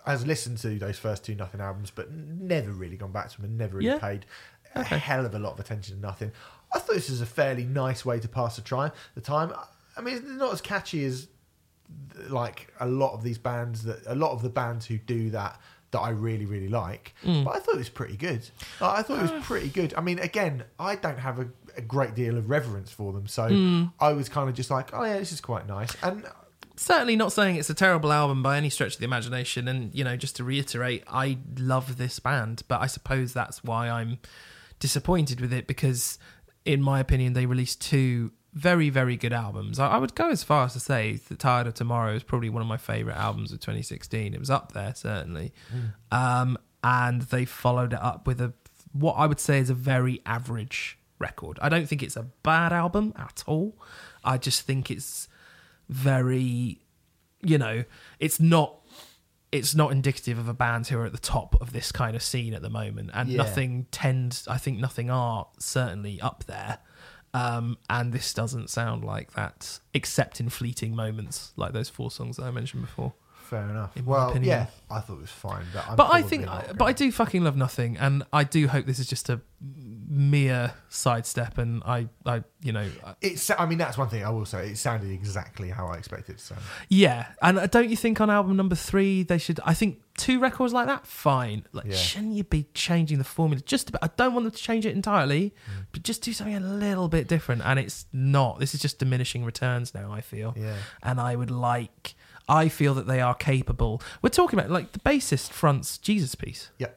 has 0.05 0.25
listened 0.25 0.57
to 0.59 0.79
those 0.79 0.97
first 0.97 1.23
two 1.23 1.35
Nothing 1.35 1.61
albums, 1.61 1.91
but 1.91 2.11
never 2.11 2.71
really 2.71 2.97
gone 2.97 3.11
back 3.11 3.29
to 3.29 3.35
them 3.37 3.45
and 3.45 3.57
never 3.57 3.77
really 3.77 3.89
Yeah. 3.89 3.99
paid 3.99 4.25
Okay. 4.75 4.95
a 4.95 4.99
hell 4.99 5.25
of 5.27 5.35
a 5.35 5.39
lot 5.39 5.53
of 5.53 5.59
attention 5.59 5.95
to 5.97 6.01
Nothing, 6.01 6.31
I 6.73 6.79
thought 6.79 6.95
this 6.95 7.09
was 7.11 7.21
a 7.21 7.27
fairly 7.27 7.63
nice 7.63 8.03
way 8.03 8.19
to 8.19 8.27
pass 8.27 8.55
the, 8.55 8.63
time. 8.63 8.91
the 9.13 9.21
time. 9.21 9.53
I 9.95 10.01
mean, 10.01 10.15
it's 10.15 10.25
not 10.25 10.51
as 10.51 10.59
catchy 10.61 11.05
as 11.05 11.27
like 12.29 12.71
a 12.79 12.87
lot 12.87 13.13
of 13.13 13.23
these 13.23 13.37
bands 13.37 13.83
that 13.83 13.99
a 14.05 14.15
lot 14.15 14.31
of 14.31 14.41
the 14.41 14.49
bands 14.49 14.85
who 14.85 14.97
do 14.97 15.29
that 15.31 15.59
that 15.91 15.99
I 15.99 16.09
really 16.09 16.45
really 16.45 16.69
like. 16.69 17.13
Mm. 17.23 17.43
But 17.43 17.55
I 17.55 17.59
thought 17.59 17.75
it 17.75 17.79
was 17.79 17.89
pretty 17.89 18.17
good. 18.17 18.47
I 18.81 18.99
I 18.99 19.01
thought 19.03 19.19
it 19.19 19.31
was 19.31 19.43
pretty 19.45 19.69
good. 19.69 19.93
I 19.95 20.01
mean, 20.01 20.19
again, 20.19 20.63
I 20.79 20.95
don't 20.95 21.19
have 21.19 21.39
a, 21.39 21.47
a 21.77 21.81
great 21.81 22.15
deal 22.15 22.37
of 22.37 22.49
reverence 22.49 22.91
for 22.91 23.13
them, 23.13 23.27
so 23.27 23.49
Mm. 23.49 23.91
I 23.99 24.13
was 24.13 24.29
kind 24.29 24.49
of 24.49 24.55
just 24.55 24.71
like, 24.71 24.93
oh 24.93 25.03
yeah, 25.03 25.17
this 25.19 25.31
is 25.31 25.41
quite 25.41 25.67
nice. 25.67 25.95
And 26.01 26.25
Certainly 26.75 27.15
not 27.17 27.31
saying 27.31 27.57
it's 27.57 27.69
a 27.69 27.75
terrible 27.75 28.11
album 28.11 28.41
by 28.41 28.57
any 28.57 28.69
stretch 28.71 28.95
of 28.95 28.99
the 28.99 29.05
imagination. 29.05 29.67
And, 29.67 29.93
you 29.93 30.03
know, 30.03 30.17
just 30.17 30.37
to 30.37 30.43
reiterate, 30.43 31.03
I 31.07 31.37
love 31.59 31.97
this 31.97 32.17
band, 32.17 32.63
but 32.67 32.81
I 32.81 32.87
suppose 32.87 33.31
that's 33.31 33.63
why 33.63 33.89
I'm 33.89 34.17
disappointed 34.79 35.39
with 35.39 35.53
it 35.53 35.67
because, 35.67 36.17
in 36.65 36.81
my 36.81 36.99
opinion, 36.99 37.33
they 37.33 37.45
released 37.45 37.79
two 37.79 38.31
very, 38.53 38.89
very 38.89 39.17
good 39.17 39.33
albums. 39.33 39.79
I, 39.79 39.87
I 39.89 39.97
would 39.97 40.13
go 40.15 40.29
as 40.29 40.43
far 40.43 40.65
as 40.65 40.73
to 40.73 40.79
say 40.79 41.19
that 41.27 41.39
Tired 41.39 41.67
of 41.67 41.73
Tomorrow 41.73 42.13
is 42.15 42.23
probably 42.23 42.49
one 42.49 42.61
of 42.61 42.67
my 42.67 42.77
favourite 42.77 43.17
albums 43.17 43.51
of 43.51 43.59
2016. 43.59 44.33
It 44.33 44.39
was 44.39 44.49
up 44.49 44.73
there, 44.73 44.93
certainly. 44.95 45.53
Um, 46.11 46.57
and 46.83 47.23
they 47.23 47.45
followed 47.45 47.93
it 47.93 47.99
up 48.01 48.27
with 48.27 48.39
a 48.41 48.53
what 48.91 49.13
I 49.13 49.25
would 49.25 49.39
say 49.39 49.57
is 49.57 49.69
a 49.71 49.73
very 49.73 50.21
average 50.25 50.99
record. 51.17 51.57
I 51.61 51.69
don't 51.69 51.87
think 51.87 52.03
it's 52.03 52.15
a 52.15 52.23
bad 52.43 52.71
album 52.71 53.13
at 53.15 53.43
all. 53.47 53.75
I 54.23 54.37
just 54.37 54.61
think 54.61 54.91
it's 54.91 55.27
very 55.89 56.79
you 57.41 57.57
know 57.57 57.83
it's 58.19 58.39
not 58.39 58.79
it's 59.51 59.75
not 59.75 59.91
indicative 59.91 60.37
of 60.39 60.47
a 60.47 60.53
band 60.53 60.87
who 60.87 60.97
are 60.97 61.05
at 61.05 61.11
the 61.11 61.17
top 61.17 61.59
of 61.61 61.73
this 61.73 61.91
kind 61.91 62.15
of 62.15 62.23
scene 62.23 62.53
at 62.53 62.61
the 62.61 62.69
moment 62.69 63.11
and 63.13 63.29
Yeah. 63.29 63.37
nothing 63.37 63.85
tends 63.91 64.47
i 64.47 64.57
think 64.57 64.79
nothing 64.79 65.09
are 65.09 65.47
certainly 65.59 66.21
up 66.21 66.45
there 66.45 66.79
um, 67.33 67.77
and 67.89 68.13
this 68.13 68.33
doesn't 68.33 68.69
sound 68.69 69.03
like 69.03 69.33
that 69.33 69.79
except 69.93 70.39
in 70.39 70.49
fleeting 70.49 70.95
moments 70.95 71.51
like 71.55 71.73
those 71.73 71.89
four 71.89 72.11
songs 72.11 72.37
that 72.37 72.43
i 72.43 72.51
mentioned 72.51 72.81
before 72.81 73.13
fair 73.55 73.69
enough. 73.69 73.95
In 73.97 74.05
my 74.05 74.11
well, 74.11 74.29
opinion. 74.29 74.49
yeah, 74.49 74.65
I 74.89 74.99
thought 74.99 75.17
it 75.19 75.21
was 75.21 75.29
fine. 75.47 75.65
But, 75.73 75.83
I'm 75.89 75.95
but 75.95 76.07
i 76.13 76.21
think 76.21 76.45
not 76.45 76.67
but 76.77 76.85
i 76.85 76.93
gonna- 76.93 76.93
do 77.05 77.11
fucking 77.11 77.43
love 77.43 77.57
nothing 77.65 77.97
and 77.97 78.23
i 78.33 78.43
do 78.43 78.67
hope 78.67 78.85
this 78.85 78.99
is 78.99 79.07
just 79.07 79.29
a 79.29 79.39
mere 80.09 80.73
sidestep, 80.89 81.57
and 81.57 81.81
I, 81.85 82.07
I, 82.25 82.43
you 82.61 82.71
know, 82.71 82.87
I- 83.05 83.15
It's. 83.21 83.49
I 83.49 83.65
mean, 83.65 83.77
that's 83.77 83.97
one 83.97 84.09
thing 84.09 84.23
I 84.23 84.29
will 84.29 84.45
say. 84.45 84.69
It 84.71 84.77
sounded 84.77 85.09
exactly 85.11 85.69
how 85.69 85.87
I 85.87 85.95
expected 85.97 86.33
it 86.35 86.37
to 86.39 86.43
sound. 86.43 86.61
yeah. 86.89 87.27
And 87.41 87.57
uh, 87.57 87.67
don't 87.67 87.89
you 87.89 87.95
think 87.97 88.21
on 88.21 88.29
album 88.29 88.55
number 88.57 88.75
three 88.75 89.23
they 89.23 89.37
should? 89.37 89.59
I 89.65 89.73
think 89.73 90.01
two 90.17 90.39
records 90.39 90.73
like 90.73 90.85
that, 90.87 91.07
fine. 91.07 91.65
Like, 91.71 91.85
Yeah. 91.87 91.95
shouldn't 91.95 92.33
you 92.33 92.43
be 92.43 92.67
changing 92.73 93.17
the 93.17 93.23
formula 93.23 93.61
just 93.65 93.89
a 93.89 93.93
bit? 93.93 93.99
I 94.03 94.09
don't 94.15 94.33
want 94.33 94.43
them 94.45 94.51
to 94.51 94.61
change 94.61 94.85
it 94.85 94.93
entirely, 94.95 95.53
Mm. 95.71 95.85
but 95.91 96.03
just 96.03 96.21
do 96.21 96.33
something 96.33 96.55
a 96.55 96.59
little 96.59 97.07
bit 97.07 97.27
different. 97.27 97.61
And 97.65 97.79
it's 97.79 98.05
not. 98.13 98.59
This 98.59 98.75
is 98.75 98.81
just 98.81 98.99
diminishing 98.99 99.43
returns 99.45 99.93
now. 99.93 100.11
I 100.11 100.21
feel. 100.21 100.53
Yeah. 100.57 100.75
and 101.01 101.19
I 101.19 101.35
would 101.35 101.51
like. 101.51 102.13
I 102.47 102.67
feel 102.69 102.93
that 102.95 103.07
they 103.07 103.21
are 103.21 103.33
capable. 103.35 104.01
We're 104.21 104.29
talking 104.29 104.59
about 104.59 104.71
like 104.71 104.91
the 104.91 104.99
bassist 104.99 105.51
fronts 105.51 105.97
Jesus 105.97 106.35
piece, 106.35 106.71
Yeah. 106.77 106.87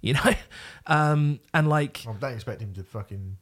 you 0.00 0.14
know, 0.14 0.32
um, 0.86 1.40
and 1.52 1.68
like 1.68 2.04
I 2.08 2.12
don't 2.12 2.32
expect 2.34 2.60
him 2.60 2.72
to 2.74 2.82
fucking 2.84 3.36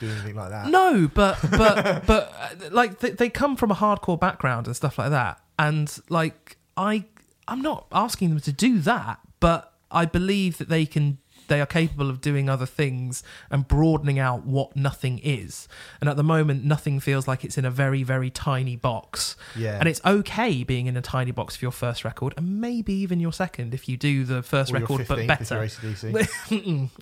do 0.00 0.08
anything 0.10 0.34
like 0.34 0.50
that. 0.50 0.66
no, 0.68 1.08
but 1.12 1.38
but 1.50 2.06
but 2.06 2.32
uh, 2.38 2.70
like 2.70 2.98
they, 3.00 3.10
they 3.10 3.28
come 3.28 3.56
from 3.56 3.70
a 3.70 3.74
hardcore 3.74 4.18
background 4.18 4.66
and 4.66 4.74
stuff 4.74 4.98
like 4.98 5.10
that, 5.10 5.40
and 5.58 5.96
like 6.08 6.56
I 6.76 7.04
I'm 7.46 7.62
not 7.62 7.86
asking 7.92 8.30
them 8.30 8.40
to 8.40 8.52
do 8.52 8.78
that, 8.80 9.20
but 9.40 9.72
I 9.90 10.04
believe 10.06 10.58
that 10.58 10.68
they 10.68 10.86
can. 10.86 11.18
They 11.48 11.60
are 11.60 11.66
capable 11.66 12.10
of 12.10 12.20
doing 12.20 12.48
other 12.48 12.66
things 12.66 13.22
and 13.50 13.66
broadening 13.66 14.18
out 14.18 14.44
what 14.44 14.76
nothing 14.76 15.20
is. 15.22 15.68
And 16.00 16.08
at 16.08 16.16
the 16.16 16.22
moment, 16.22 16.64
nothing 16.64 17.00
feels 17.00 17.28
like 17.28 17.44
it's 17.44 17.58
in 17.58 17.64
a 17.64 17.70
very, 17.70 18.02
very 18.02 18.30
tiny 18.30 18.76
box. 18.76 19.36
Yeah. 19.56 19.78
And 19.78 19.88
it's 19.88 20.00
okay 20.04 20.64
being 20.64 20.86
in 20.86 20.96
a 20.96 21.02
tiny 21.02 21.30
box 21.30 21.56
for 21.56 21.64
your 21.64 21.72
first 21.72 22.04
record, 22.04 22.34
and 22.36 22.60
maybe 22.60 22.92
even 22.94 23.20
your 23.20 23.32
second 23.32 23.74
if 23.74 23.88
you 23.88 23.96
do 23.96 24.24
the 24.24 24.42
first 24.42 24.72
Or 24.72 24.78
record, 24.78 25.06
but 25.08 25.18
15th 25.18 25.22
if 25.22 25.28
better. 25.28 25.54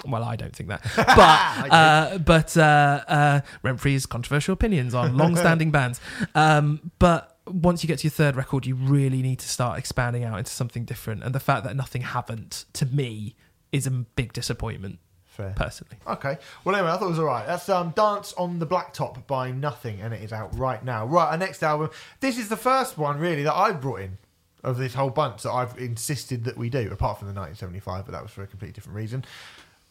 well, 0.07 0.25
I 0.25 0.37
don't 0.37 0.55
think 0.55 0.69
that. 0.69 0.85
But 1.21 1.73
uh, 1.73 2.19
but 2.19 2.57
uh, 2.57 3.05
uh, 3.09 3.41
Remfry's 3.63 4.07
controversial 4.07 4.53
opinions 4.53 4.95
on 4.95 5.17
long-standing 5.17 5.71
bands. 5.71 6.01
Um, 6.35 6.91
but 6.99 7.39
once 7.47 7.83
you 7.83 7.89
get 7.89 7.99
to 8.01 8.05
your 8.05 8.11
third 8.13 8.37
record, 8.37 8.67
you 8.67 8.75
really 8.75 9.23
need 9.23 9.39
to 9.41 9.49
start 9.49 9.79
expanding 9.79 10.25
out 10.25 10.39
into 10.39 10.51
something 10.51 10.85
different. 10.85 11.23
And 11.23 11.35
the 11.35 11.41
fact 11.41 11.65
that 11.65 11.77
nothing 11.77 12.03
haven't, 12.03 12.65
to 12.75 12.87
me, 12.87 13.37
is 13.73 13.87
a 13.87 13.91
big 13.91 14.33
disappointment 14.33 14.99
Fair. 15.27 15.55
personally. 15.57 15.97
Okay. 16.07 16.39
Well, 16.65 16.75
anyway, 16.75 16.91
I 16.91 16.97
thought 16.97 17.07
it 17.07 17.11
was 17.11 17.19
all 17.19 17.25
right. 17.25 17.47
That's 17.47 17.69
um, 17.69 17.91
Dance 17.97 18.33
on 18.35 18.59
the 18.59 18.67
Blacktop 18.67 19.27
by 19.27 19.51
Nothing, 19.51 20.01
and 20.01 20.13
it 20.13 20.23
is 20.23 20.33
out 20.33 20.57
right 20.59 20.85
now. 20.85 21.07
Right, 21.07 21.31
our 21.31 21.39
next 21.39 21.63
album. 21.63 21.91
This 22.21 22.39
is 22.39 22.49
the 22.49 22.57
first 22.57 22.99
one, 22.99 23.19
really, 23.19 23.43
that 23.45 23.55
I've 23.55 23.81
brought 23.81 24.01
in 24.01 24.19
of 24.63 24.77
this 24.77 24.95
whole 24.95 25.11
bunch 25.11 25.43
that 25.43 25.53
I've 25.53 25.79
insisted 25.79 26.45
that 26.45 26.57
we 26.57 26.69
do, 26.69 26.91
apart 26.91 27.19
from 27.19 27.29
the 27.29 27.35
1975, 27.35 28.05
but 28.07 28.13
that 28.13 28.23
was 28.23 28.31
for 28.31 28.43
a 28.43 28.47
completely 28.47 28.75
different 28.75 28.97
reason. 28.97 29.25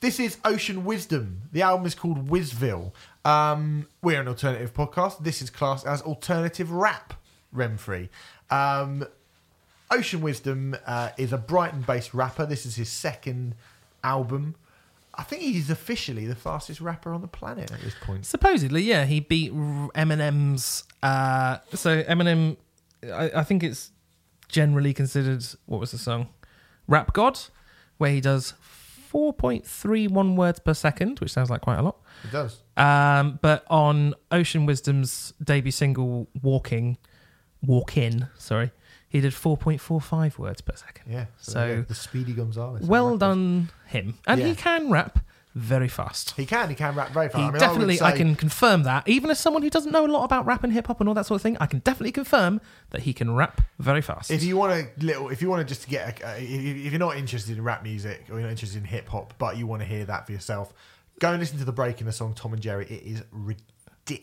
This 0.02 0.20
is 0.20 0.38
Ocean 0.46 0.86
Wisdom. 0.86 1.42
The 1.52 1.62
album 1.62 1.86
is 1.86 1.96
called 1.96 2.30
Wizville. 2.30 2.94
Um, 3.26 3.88
we're 4.02 4.22
an 4.22 4.28
alternative 4.28 4.74
podcast. 4.74 5.24
This 5.24 5.42
is 5.42 5.50
classed 5.50 5.86
as 5.86 6.02
alternative 6.02 6.72
rap, 6.72 7.16
Remfry. 7.54 8.10
Um, 8.50 9.06
Ocean 9.92 10.22
Wisdom 10.22 10.76
uh, 10.86 11.10
is 11.18 11.34
a 11.34 11.38
Brighton 11.38 11.82
based 11.82 12.14
rapper. 12.14 12.46
This 12.46 12.66
is 12.66 12.76
his 12.76 12.90
second 12.90 13.56
album. 14.04 14.56
I 15.16 15.24
think 15.24 15.42
he's 15.42 15.70
officially 15.70 16.26
the 16.28 16.36
fastest 16.36 16.80
rapper 16.80 17.14
on 17.14 17.22
the 17.22 17.28
planet 17.28 17.72
at 17.72 17.82
this 17.82 17.96
point. 18.02 18.26
Supposedly, 18.26 18.84
yeah, 18.84 19.06
he 19.06 19.20
beat 19.20 19.54
Eminem's. 19.54 20.86
Uh, 21.04 21.58
so 21.74 22.04
Eminem, 22.04 22.56
I, 23.04 23.32
I 23.36 23.44
think 23.44 23.64
it's 23.64 23.92
generally 24.48 24.94
considered 24.94 25.44
what 25.66 25.80
was 25.80 25.92
the 25.92 25.98
song, 25.98 26.30
Rap 26.88 27.14
God, 27.14 27.40
where 27.98 28.12
he 28.12 28.22
does 28.22 28.54
4.31 29.12 30.36
words 30.36 30.60
per 30.60 30.74
second, 30.74 31.20
which 31.20 31.32
sounds 31.32 31.50
like 31.50 31.62
quite 31.62 31.80
a 31.80 31.82
lot. 31.82 31.98
He 32.24 32.30
does. 32.30 32.62
Um, 32.78 33.40
but 33.42 33.66
on 33.70 34.14
Ocean 34.32 34.66
Wisdom's 34.66 35.34
debut 35.44 35.72
single, 35.72 36.30
Walking, 36.42 36.98
Walk 37.66 37.98
In, 37.98 38.28
sorry, 38.38 38.72
he 39.10 39.22
did 39.22 39.34
4.45 39.34 40.38
words 40.38 40.62
per 40.62 40.76
second. 40.76 41.12
Yeah. 41.12 41.26
So, 41.38 41.66
you 41.66 41.76
go. 41.78 41.82
the 41.82 41.96
Speedy 41.96 42.34
Gonzales. 42.34 42.82
Well 42.82 43.18
done, 43.18 43.70
him. 43.88 44.20
And 44.28 44.40
Yeah. 44.40 44.48
he 44.48 44.56
can 44.56 44.92
rap 44.92 45.20
very 45.56 45.88
fast. 45.88 46.36
He 46.38 46.46
can. 46.46 46.70
He 46.70 46.76
can 46.76 46.96
rap 46.96 47.10
very 47.10 47.28
fast. 47.28 47.38
I 47.38 47.50
mean, 47.50 47.60
definitely, 47.60 48.00
I, 48.00 48.10
I, 48.10 48.18
can 48.18 48.36
confirm 48.36 48.84
that. 48.84 49.08
Even 49.08 49.32
as 49.32 49.40
someone 49.40 49.64
who 49.64 49.70
doesn't 49.70 49.92
know 49.92 50.06
a 50.06 50.08
lot 50.08 50.24
about 50.24 50.46
rap 50.46 50.64
and 50.64 50.72
hip 50.72 50.88
hop 50.88 51.00
and 51.00 51.10
all 51.10 51.16
that 51.16 51.26
sort 51.26 51.38
of 51.38 51.42
thing, 51.42 51.58
I 51.60 51.66
can 51.66 51.80
definitely 51.80 52.12
confirm 52.12 52.62
that 52.92 53.02
he 53.02 53.14
can 53.14 53.34
rap 53.36 53.62
very 53.80 54.02
fast. 54.02 54.30
If 54.30 54.44
you 54.44 54.58
want 54.58 54.74
a 54.74 55.04
little, 55.04 55.30
if 55.30 55.42
you 55.42 55.50
want 55.50 55.68
to 55.68 55.74
just 55.74 55.90
get, 55.90 56.22
a, 56.22 56.38
if 56.42 56.86
if 56.86 56.92
you're 56.92 57.00
not 57.00 57.18
interested 57.18 57.58
in 57.58 57.64
rap 57.64 57.82
music 57.84 58.26
or 58.30 58.36
you're 58.36 58.44
not 58.44 58.52
interested 58.52 58.78
in 58.78 58.86
hip 58.86 59.08
hop, 59.10 59.34
but 59.40 59.58
you 59.58 59.66
want 59.66 59.82
to 59.82 59.88
hear 59.88 60.06
that 60.06 60.28
for 60.28 60.32
yourself, 60.32 60.72
go 61.20 61.32
and 61.32 61.40
listen 61.40 61.58
to 61.58 61.66
the 61.66 61.72
break 61.72 62.00
in 62.00 62.06
the 62.06 62.14
song 62.14 62.34
Tom 62.36 62.54
and 62.54 62.62
Jerry. 62.62 62.86
It 62.86 63.04
is 63.04 63.24
ridiculous. 63.32 63.66
The 64.10 64.22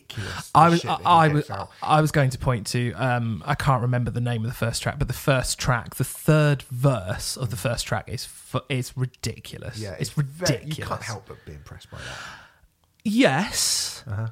I 0.53 0.69
was, 0.69 0.85
I, 0.85 0.97
I 1.05 1.27
was, 1.29 1.49
out. 1.49 1.71
I 1.81 2.01
was 2.01 2.11
going 2.11 2.29
to 2.31 2.37
point 2.37 2.67
to. 2.67 2.91
Um, 2.93 3.41
I 3.45 3.55
can't 3.55 3.81
remember 3.81 4.11
the 4.11 4.21
name 4.21 4.43
of 4.43 4.49
the 4.51 4.55
first 4.57 4.83
track, 4.83 4.99
but 4.99 5.07
the 5.07 5.13
first 5.13 5.57
track, 5.59 5.95
the 5.95 6.03
third 6.03 6.61
verse 6.63 7.35
of 7.37 7.49
the 7.49 7.57
first 7.57 7.87
track, 7.87 8.07
is 8.09 8.27
is 8.69 8.95
ridiculous. 8.95 9.79
Yeah, 9.79 9.95
it's, 9.99 10.11
very- 10.11 10.27
ridiculous. 10.39 10.77
you 10.77 10.83
can't 10.85 11.01
help 11.03 11.25
but 11.27 11.43
be 11.45 11.53
impressed 11.53 11.89
by 11.91 11.97
that. 11.97 12.17
Yes, 13.03 14.03
Uh-huh. 14.07 14.27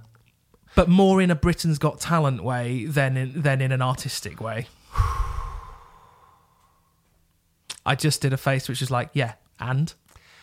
but 0.76 0.90
more 0.90 1.22
in 1.22 1.32
a 1.32 1.36
Britain's 1.36 1.78
Got 1.80 2.00
Talent 2.02 2.44
way 2.44 2.86
than 2.86 3.16
in 3.18 3.42
than 3.42 3.62
in 3.62 3.72
an 3.72 3.82
artistic 3.82 4.40
way. 4.42 4.68
I 7.86 7.96
just 7.96 8.22
did 8.22 8.34
a 8.34 8.38
face 8.38 8.68
which 8.68 8.82
is 8.82 8.90
like, 8.90 9.10
yeah, 9.14 9.34
and 9.60 9.94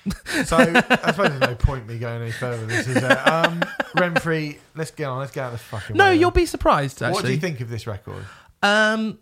So 0.45 0.57
I 0.57 1.11
suppose 1.13 1.29
there's 1.29 1.41
no 1.41 1.55
point 1.55 1.87
me 1.87 1.99
going 1.99 2.23
any 2.23 2.33
further. 2.33 2.67
This 2.67 2.89
is 2.89 2.97
uh, 2.97 3.47
um, 3.47 3.61
Remfry. 3.97 4.59
Let's 4.75 4.91
get 4.91 5.05
on. 5.05 5.19
Let's 5.19 5.31
get 5.33 5.43
out 5.43 5.53
of 5.53 5.61
this 5.61 5.63
fucking. 5.69 5.97
no, 5.97 6.07
way. 6.07 6.17
you'll 6.17 6.31
be 6.33 6.47
surprised. 6.47 7.03
Actually, 7.03 7.15
What 7.15 7.25
do 7.25 7.33
you 7.33 7.39
think 7.39 7.61
of 7.61 7.69
this 7.71 7.87
record? 7.87 8.25
Um, 8.63 9.19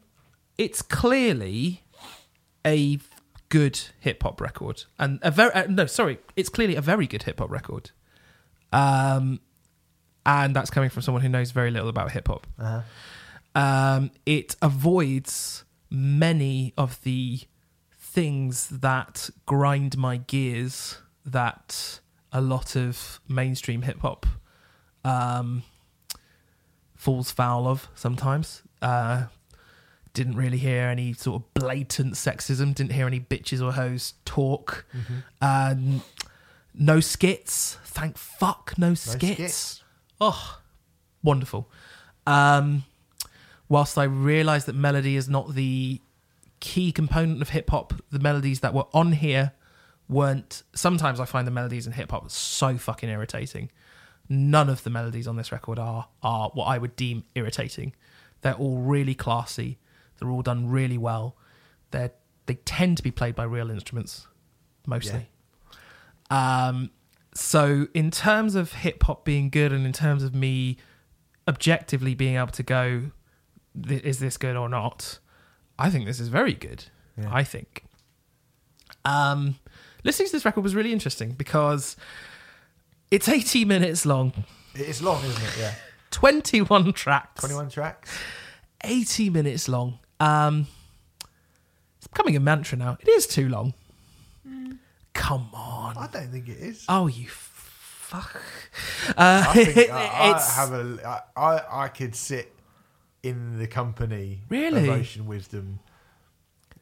it's 0.57 0.81
clearly 0.83 1.83
a 2.67 2.99
good 3.51 3.79
hip 4.01 4.23
hop 4.23 4.41
record, 4.41 4.85
and 4.99 5.19
a 5.23 5.31
very 5.31 5.53
uh, 5.53 5.67
no, 5.69 5.87
sorry, 5.87 6.19
it's 6.37 6.49
clearly 6.49 6.77
a 6.77 6.81
very 6.81 7.07
good 7.07 7.25
hip 7.25 7.41
hop 7.41 7.51
record. 7.51 7.91
Um, 8.73 9.41
and 10.25 10.55
that's 10.55 10.71
coming 10.71 10.91
from 10.91 11.03
someone 11.03 11.23
who 11.23 11.29
knows 11.29 11.51
very 11.51 11.71
little 11.71 11.89
about 11.89 12.13
hip 12.13 12.29
hop. 12.29 12.47
Uh-huh. 12.59 12.83
Um, 13.55 14.11
it 14.27 14.57
avoids 14.63 15.65
many 15.91 16.73
of 16.79 17.03
the 17.03 17.41
things 18.13 18.69
that 18.69 19.31
grind 19.47 19.97
my 19.97 20.17
gears 20.17 20.99
that 21.25 22.01
a 22.33 22.41
lot 22.41 22.75
of 22.75 23.21
mainstream 23.29 23.83
hip 23.83 24.01
hop 24.01 24.27
um, 25.05 25.63
falls 26.97 27.31
foul 27.31 27.69
of 27.69 27.89
sometimes. 27.95 28.63
Uh, 28.83 29.25
didn't 30.13 30.35
really 30.35 30.59
hear 30.59 30.89
any 30.89 31.13
sort 31.13 31.41
of 31.41 31.55
blatant 31.55 32.15
sexism. 32.15 32.75
Didn't 32.75 32.93
hear 32.93 33.07
any 33.07 33.21
bitches 33.21 33.63
or 33.65 33.73
hoes 33.73 34.15
talk. 34.25 34.85
Um, 35.41 36.03
no 36.75 36.99
skits. 36.99 37.79
Thank 37.85 38.19
fuck, 38.19 38.75
no 38.77 38.95
skits. 38.95 39.35
skits. 39.35 39.85
Oh, 40.21 40.59
wonderful. 41.23 41.71
Um, 42.27 42.85
whilst 43.69 43.97
I 43.97 44.05
realise 44.05 44.65
that 44.65 44.75
melody 44.75 45.15
is 45.15 45.29
not 45.29 45.55
the 45.55 46.01
key 46.61 46.93
component 46.93 47.43
of 47.43 47.51
hip 47.51 47.71
hop, 47.71 47.95
the 48.11 48.19
melodies 48.19 48.61
that 48.61 48.75
were 48.75 48.87
on 48.93 49.13
here 49.13 49.53
weren't. 50.09 50.63
Sometimes 50.75 51.19
I 51.21 51.25
find 51.25 51.47
the 51.47 51.53
melodies 51.53 51.87
in 51.87 51.93
hip 51.93 52.11
hop 52.11 52.31
so 52.31 52.77
fucking 52.77 53.09
irritating. 53.09 53.71
None 54.29 54.69
of 54.69 54.85
the 54.85 54.91
melodies 54.91 55.27
on 55.27 55.37
this 55.37 55.51
record 55.51 55.79
are 55.79 56.09
are 56.23 56.51
what 56.55 56.67
I 56.67 56.79
would 56.79 56.97
deem 56.97 57.25
irritating. 57.35 57.95
They're 58.43 58.55
all 58.55 58.79
really 58.79 59.15
classy. 59.15 59.79
They're 60.19 60.31
all 60.31 60.43
done 60.43 60.69
really 60.69 60.99
well. 60.99 61.37
They 61.91 62.11
they 62.47 62.55
tend 62.55 62.97
to 62.99 63.03
be 63.03 63.11
played 63.11 63.35
by 63.35 63.45
real 63.45 63.71
instruments, 63.71 64.27
mostly. 64.87 65.29
Um, 66.31 66.91
so 67.33 67.87
in 67.95 68.11
terms 68.11 68.55
of 68.55 68.73
hip 68.73 69.03
hop 69.05 69.25
being 69.25 69.51
good, 69.51 69.73
and 69.73 69.87
in 69.87 69.93
terms 69.93 70.23
of 70.23 70.35
me 70.35 70.77
objectively 71.47 72.15
being 72.15 72.37
able 72.37 72.49
to 72.49 72.63
go, 72.63 73.11
is 73.89 74.19
this 74.19 74.37
good 74.37 74.57
or 74.57 74.69
not? 74.69 75.20
I 75.81 75.91
think 75.91 76.07
this 76.07 76.21
is 76.21 76.29
very 76.29 76.55
good. 76.55 76.85
Yeah. 77.17 77.29
I 77.33 77.45
think. 77.45 77.85
Um, 79.05 79.57
listening 80.05 80.27
to 80.29 80.33
this 80.33 80.45
record 80.45 80.63
was 80.63 80.75
really 80.75 80.93
interesting 80.93 81.33
because 81.33 81.97
it's 83.11 83.29
80 83.29 83.65
minutes 83.65 84.05
long, 84.07 84.45
It's 84.75 85.01
long, 85.03 85.25
isn't 85.25 85.43
it? 85.43 85.57
Yeah. 85.59 85.75
21 86.11 86.93
tracks, 86.93 87.41
21 87.41 87.71
tracks. 87.71 88.19
80 88.85 89.31
minutes 89.31 89.69
long. 89.69 89.99
Um, 90.19 90.67
it's 91.99 92.07
becoming 92.07 92.37
a 92.37 92.41
mantra 92.41 92.77
now. 92.79 92.97
It 93.01 93.09
is 93.09 93.27
too 93.27 93.49
long. 93.49 93.75
Come 95.13 95.49
on. 95.53 95.97
I 95.97 96.07
don't 96.07 96.31
think 96.31 96.49
it 96.49 96.59
is. 96.59 96.85
Oh, 96.89 97.07
you 97.07 97.27
fuck. 97.29 98.41
Uh, 99.11 99.45
I 99.49 99.65
think 99.65 99.91
I, 99.91 100.33
I 100.37 100.41
have 100.55 100.73
a, 100.73 101.25
I, 101.37 101.85
I 101.85 101.89
could 101.89 102.15
sit 102.15 102.53
in 103.23 103.59
the 103.59 103.67
company 103.67 104.41
Really? 104.49 104.89
of 104.89 104.97
Ocean 105.01 105.27
Wisdom 105.27 105.81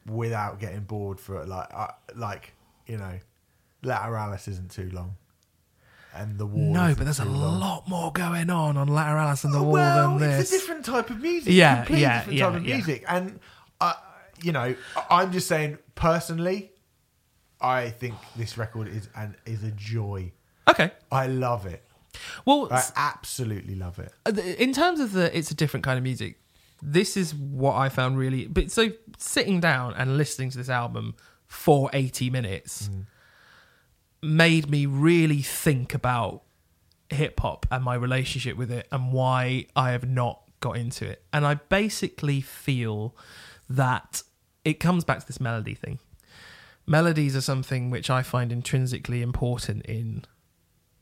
without 0.05 0.59
getting 0.59 0.81
bored 0.81 1.19
for 1.19 1.41
it. 1.41 1.47
Like 1.47 1.73
I, 1.73 1.93
like 2.15 2.53
you 2.87 2.97
know, 2.97 3.19
Lateralus 3.83 4.47
isn't 4.47 4.71
too 4.71 4.89
long. 4.93 5.15
and 6.15 6.37
the 6.39 6.45
wall. 6.45 6.73
No, 6.73 6.95
but 6.97 7.03
there's 7.03 7.19
a 7.19 7.25
long. 7.25 7.59
lot 7.59 7.87
more 7.87 8.11
going 8.11 8.49
on 8.49 8.77
on 8.77 8.87
Lateralus 8.89 9.43
and 9.43 9.53
the 9.53 9.61
Wall 9.61 9.71
well, 9.73 10.17
than 10.17 10.29
this. 10.29 10.41
it's 10.41 10.51
a 10.51 10.55
different 10.65 10.85
type 10.85 11.09
of 11.09 11.19
music. 11.21 11.53
Yeah, 11.53 11.75
completely 11.77 12.01
yeah, 12.01 12.17
different 12.19 12.37
yeah, 12.39 12.45
type 12.45 12.55
of 12.55 12.65
yeah. 12.65 12.75
music. 12.75 13.05
And 13.07 13.39
uh, 13.79 13.93
you 14.43 14.51
know, 14.51 14.75
I'm 15.09 15.31
just 15.31 15.47
saying 15.47 15.77
personally, 15.95 16.71
I 17.61 17.89
think 17.89 18.15
this 18.35 18.57
record 18.57 18.87
is 18.87 19.09
and 19.15 19.35
is 19.45 19.63
a 19.63 19.71
joy. 19.71 20.31
okay. 20.67 20.91
I 21.11 21.27
love 21.27 21.65
it. 21.65 21.83
Well, 22.45 22.67
I 22.71 22.83
absolutely 22.95 23.75
love 23.75 23.99
it. 23.99 24.13
Uh, 24.25 24.31
in 24.57 24.73
terms 24.73 24.99
of 24.99 25.13
the 25.13 25.35
it's 25.37 25.51
a 25.51 25.55
different 25.55 25.83
kind 25.83 25.97
of 25.97 26.03
music 26.03 26.39
this 26.81 27.17
is 27.17 27.35
what 27.35 27.75
i 27.75 27.89
found 27.89 28.17
really 28.17 28.47
but 28.47 28.71
so 28.71 28.89
sitting 29.17 29.59
down 29.59 29.93
and 29.95 30.15
listening 30.15 30.49
to 30.49 30.57
this 30.57 30.69
album 30.69 31.13
for 31.45 31.89
80 31.91 32.29
minutes 32.29 32.89
made 34.21 34.69
me 34.69 34.85
really 34.85 35.41
think 35.41 35.93
about 35.93 36.43
hip 37.09 37.39
hop 37.39 37.65
and 37.69 37.83
my 37.83 37.95
relationship 37.95 38.55
with 38.55 38.71
it 38.71 38.87
and 38.93 39.11
why 39.11 39.65
i 39.75 39.91
have 39.91 40.07
not 40.07 40.41
got 40.59 40.77
into 40.77 41.05
it. 41.05 41.23
And 41.33 41.45
i 41.45 41.55
basically 41.55 42.41
feel 42.41 43.15
that 43.69 44.23
it 44.65 44.79
comes 44.79 45.03
back 45.03 45.19
to 45.19 45.27
this 45.27 45.39
melody 45.39 45.73
thing. 45.73 45.99
Melodies 46.85 47.35
are 47.35 47.41
something 47.41 47.89
which 47.89 48.09
i 48.09 48.23
find 48.23 48.51
intrinsically 48.51 49.21
important 49.21 49.85
in 49.85 50.25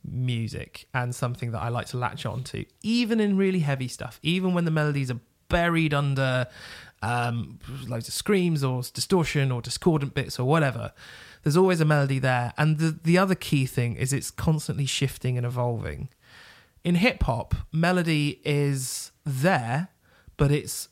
music 0.08 0.88
and 0.94 1.14
something 1.14 1.52
that 1.52 1.60
I 1.60 1.70
like 1.70 1.88
to 1.88 1.98
latch 1.98 2.26
on 2.26 2.44
to, 2.46 2.66
even 2.82 3.20
in 3.20 3.38
really 3.38 3.60
heavy 3.60 3.88
stuff, 3.88 4.20
even 4.24 4.54
when 4.54 4.66
the 4.66 4.72
melodies 4.72 5.12
are 5.12 5.20
buried 5.50 5.94
under 5.94 6.48
um, 7.02 7.60
loads 7.88 8.08
of 8.08 8.14
screams 8.14 8.64
or 8.64 8.82
distortion 8.94 9.52
or 9.52 9.62
discordant 9.62 10.14
bits 10.14 10.40
or 10.40 10.46
whatever. 10.48 10.94
There's 11.44 11.58
always 11.58 11.80
a 11.82 11.86
melody 11.86 12.20
there. 12.20 12.54
And 12.58 12.80
the, 12.80 12.98
the 13.04 13.18
other 13.18 13.36
key 13.36 13.66
thing 13.66 13.96
is 13.96 14.12
it's 14.12 14.32
constantly 14.32 14.86
shifting 14.86 15.38
and 15.38 15.46
evolving. 15.46 16.10
In 16.84 16.96
hip 16.96 17.24
hop, 17.24 17.56
melody 17.72 18.42
is 18.44 19.12
there, 19.26 19.90
but 20.38 20.52
it's 20.52 20.90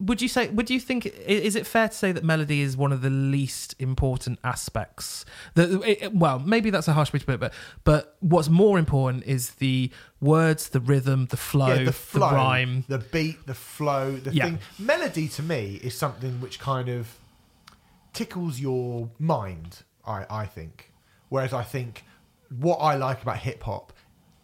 would 0.00 0.22
you 0.22 0.28
say 0.28 0.48
would 0.50 0.70
you 0.70 0.78
think 0.78 1.06
is 1.06 1.56
it 1.56 1.66
fair 1.66 1.88
to 1.88 1.94
say 1.94 2.12
that 2.12 2.22
melody 2.22 2.60
is 2.60 2.76
one 2.76 2.92
of 2.92 3.02
the 3.02 3.10
least 3.10 3.74
important 3.80 4.38
aspects 4.44 5.24
that 5.54 6.12
well 6.14 6.38
maybe 6.38 6.70
that's 6.70 6.86
a 6.86 6.92
harsh 6.92 7.12
way 7.12 7.18
to 7.18 7.24
put 7.26 7.34
it 7.34 7.40
but 7.40 7.52
but 7.82 8.16
what's 8.20 8.48
more 8.48 8.78
important 8.78 9.24
is 9.24 9.50
the 9.54 9.90
words 10.20 10.68
the 10.68 10.78
rhythm 10.80 11.26
the 11.30 11.36
flow, 11.36 11.74
yeah, 11.74 11.82
the 11.84 11.92
flow, 11.92 12.30
rhyme 12.30 12.84
the 12.86 12.98
beat, 12.98 13.44
the 13.46 13.54
flow, 13.54 14.12
the 14.12 14.30
Yeah. 14.32 14.44
thing. 14.44 14.58
Melody 14.78 15.26
to 15.30 15.42
me 15.42 15.80
is 15.82 15.96
something 15.96 16.40
which 16.40 16.60
kind 16.60 16.88
of 16.88 17.16
tickles 18.12 18.60
your 18.60 19.10
mind. 19.18 19.82
I 20.06 20.26
I 20.30 20.46
think. 20.46 20.92
Whereas 21.28 21.52
I 21.52 21.62
think 21.62 22.04
what 22.58 22.76
I 22.76 22.94
like 22.96 23.22
about 23.22 23.38
hip 23.38 23.62
hop 23.62 23.92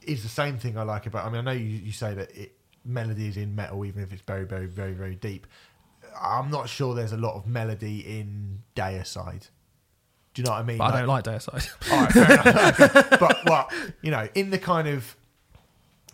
is 0.03 0.23
the 0.23 0.29
same 0.29 0.59
thing 0.59 0.77
I 0.77 0.83
like 0.83 1.07
about. 1.07 1.25
I 1.27 1.31
mean, 1.31 1.39
I 1.39 1.53
know 1.55 1.59
you, 1.59 1.65
you 1.65 1.93
say 1.93 2.13
that 2.15 2.31
it, 2.37 2.53
melody 2.85 3.29
is 3.29 3.37
in 3.37 3.55
metal, 3.55 3.85
even 3.85 4.03
if 4.03 4.13
it's 4.13 4.23
very, 4.23 4.45
very, 4.45 4.67
very, 4.67 4.93
very 4.93 5.15
deep. 5.15 5.47
I'm 6.21 6.51
not 6.51 6.69
sure 6.69 6.95
there's 6.95 7.13
a 7.13 7.17
lot 7.17 7.35
of 7.35 7.47
melody 7.47 8.01
in 8.01 8.63
Deicide. 8.77 9.49
Do 10.33 10.43
you 10.43 10.47
know 10.47 10.53
what 10.53 10.61
I 10.61 10.63
mean? 10.65 10.79
but 10.79 10.95
I 10.95 10.99
don't 10.99 11.09
like 11.09 11.25
Deicide. 11.25 11.69
All 11.93 12.01
right, 12.03 12.13
fair 12.13 12.25
enough. 12.25 13.11
but 13.21 13.39
well, 13.47 13.69
you 14.03 14.11
know, 14.11 14.29
in 14.35 14.51
the 14.51 14.59
kind 14.59 14.89
of 14.89 15.17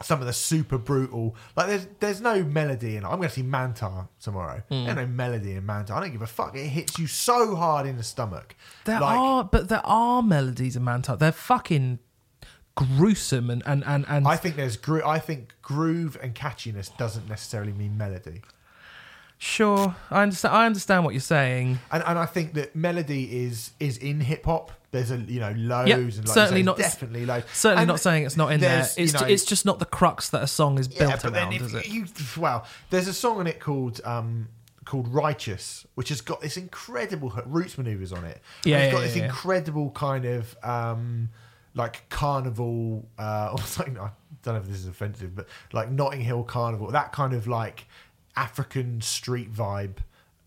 some 0.02 0.20
of 0.20 0.26
the 0.26 0.32
super 0.32 0.78
brutal, 0.78 1.36
like 1.56 1.68
there's 1.68 1.86
there's 2.00 2.20
no 2.20 2.42
melody 2.42 2.96
in. 2.96 3.04
it. 3.04 3.06
I'm 3.06 3.16
going 3.16 3.28
to 3.28 3.34
see 3.34 3.42
Mantar 3.42 4.08
tomorrow. 4.20 4.62
Hmm. 4.68 4.84
There's 4.84 4.96
no 4.96 5.06
melody 5.06 5.52
in 5.52 5.62
Mantar. 5.62 5.92
I 5.92 6.00
don't 6.00 6.12
give 6.12 6.22
a 6.22 6.26
fuck. 6.26 6.56
It 6.56 6.66
hits 6.66 6.98
you 6.98 7.06
so 7.06 7.54
hard 7.56 7.86
in 7.86 7.96
the 7.96 8.02
stomach. 8.02 8.56
there 8.84 9.00
like, 9.00 9.18
are 9.18 9.44
but 9.44 9.68
there 9.68 9.84
are 9.84 10.22
melodies 10.22 10.76
in 10.76 10.82
Mantar 10.82 11.18
they're 11.18 11.32
fucking 11.32 11.98
gruesome 12.74 13.50
and 13.50 13.62
and 13.66 13.84
and, 13.86 14.04
and 14.08 14.26
I 14.26 14.36
think 14.36 14.56
there's 14.56 14.76
gro- 14.76 15.06
I 15.06 15.18
think 15.18 15.54
groove 15.62 16.16
and 16.22 16.34
catchiness 16.34 16.96
doesn't 16.96 17.28
necessarily 17.28 17.72
mean 17.72 17.96
melody. 17.98 18.42
sure 19.38 19.94
I 20.10 20.22
understand 20.22 20.54
I 20.54 20.66
understand 20.66 21.04
what 21.04 21.14
you're 21.14 21.20
saying 21.20 21.78
And 21.90 22.02
and 22.06 22.18
I 22.18 22.26
think 22.26 22.54
that 22.54 22.74
melody 22.76 23.44
is 23.44 23.72
is 23.80 23.96
in 23.98 24.20
hip 24.20 24.44
hop. 24.44 24.72
There's 24.92 25.10
a 25.10 25.16
you 25.18 25.40
know 25.40 25.52
lows 25.56 25.88
Yep, 25.88 25.98
and 25.98 26.16
like 26.28 26.34
certainly 26.34 26.62
not- 26.62 26.76
definitely 26.76 27.26
lows. 27.26 27.44
certainly 27.52 27.82
And 27.82 27.88
not 27.88 28.00
saying 28.00 28.24
it's 28.24 28.36
not 28.36 28.52
in 28.52 28.60
there 28.60 28.80
it's 28.80 28.98
you 28.98 29.12
know, 29.20 29.26
it's 29.26 29.44
just 29.44 29.64
not 29.64 29.78
the 29.78 29.84
crux 29.86 30.30
that 30.30 30.42
a 30.42 30.46
song 30.46 30.78
is 30.78 30.88
built 30.88 31.22
but 31.22 31.24
around 31.32 31.52
then 31.52 31.62
is 31.62 31.74
it 31.74 31.88
you 31.88 32.06
well, 32.38 32.66
there's 32.90 33.08
a 33.08 33.14
song 33.14 33.38
on 33.38 33.46
it 33.46 33.60
called 33.60 34.00
um 34.04 34.48
called 34.86 35.06
Righteous, 35.08 35.86
which 35.94 36.08
has 36.08 36.20
got 36.20 36.40
this 36.40 36.56
incredible 36.56 37.32
Roots 37.46 37.78
Manuva's 37.78 38.12
on 38.12 38.24
it. 38.24 38.40
Yeah, 38.64 38.78
it's 38.78 38.86
yeah, 38.86 38.90
got 38.90 38.98
yeah, 38.98 39.06
this 39.06 39.16
yeah. 39.16 39.24
incredible 39.26 39.90
kind 39.90 40.24
of 40.24 40.56
um 40.64 41.28
like 41.74 42.08
carnival 42.08 43.08
uh 43.18 43.50
or 43.52 43.60
something 43.60 43.98
I 43.98 44.10
don't 44.42 44.54
know 44.54 44.60
if 44.60 44.66
this 44.66 44.78
is 44.78 44.86
offensive, 44.86 45.34
but 45.34 45.46
like 45.72 45.90
Notting 45.90 46.20
Hill 46.20 46.44
Carnival, 46.44 46.90
that 46.90 47.12
kind 47.12 47.32
of 47.34 47.46
like 47.46 47.86
African 48.36 49.00
street 49.00 49.52
vibe 49.52 49.98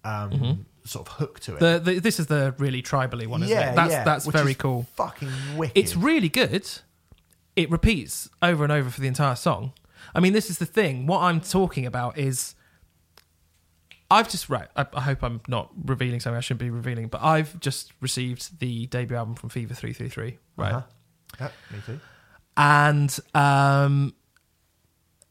um 0.03 0.65
sort 0.85 1.07
of 1.07 1.13
hook 1.13 1.39
to 1.41 1.55
it. 1.55 1.59
Mm-hmm. 1.59 1.85
The, 1.85 1.93
the, 1.93 1.99
this 1.99 2.19
is 2.19 2.27
the 2.27 2.55
really 2.57 2.81
tribally 2.81 3.27
one, 3.27 3.43
isn't 3.43 3.57
it? 3.57 3.75
That's 3.75 3.91
yeah, 3.91 4.03
that's 4.03 4.25
very 4.25 4.53
cool. 4.53 4.87
Fucking 4.95 5.29
wicked. 5.55 5.77
It's 5.77 5.95
really 5.95 6.29
good. 6.29 6.69
It 7.55 7.69
repeats 7.69 8.29
over 8.41 8.63
and 8.63 8.73
over 8.73 8.89
for 8.89 8.99
the 8.99 9.07
entire 9.07 9.35
song. 9.35 9.73
I 10.15 10.19
mean, 10.19 10.33
this 10.33 10.49
is 10.49 10.57
the 10.57 10.65
thing. 10.65 11.05
What 11.05 11.21
I'm 11.21 11.39
talking 11.39 11.85
about 11.85 12.17
is, 12.17 12.55
I've 14.11 14.29
just 14.29 14.49
right. 14.49 14.67
I, 14.75 14.85
I 14.93 15.01
hope 15.01 15.23
I'm 15.23 15.41
not 15.47 15.71
revealing 15.85 16.19
something 16.19 16.37
I 16.37 16.41
shouldn't 16.41 16.59
be 16.59 16.69
revealing, 16.69 17.07
but 17.07 17.21
I've 17.23 17.59
just 17.59 17.93
received 18.01 18.59
the 18.59 18.87
debut 18.87 19.17
album 19.17 19.35
from 19.35 19.49
Fever 19.49 19.73
Three 19.73 19.93
Three 19.93 20.09
Three, 20.09 20.37
right? 20.57 20.73
Uh-huh. 20.73 20.81
Yeah, 21.39 21.49
me 21.71 21.79
too. 21.85 21.99
and 22.57 23.19
um, 23.33 24.13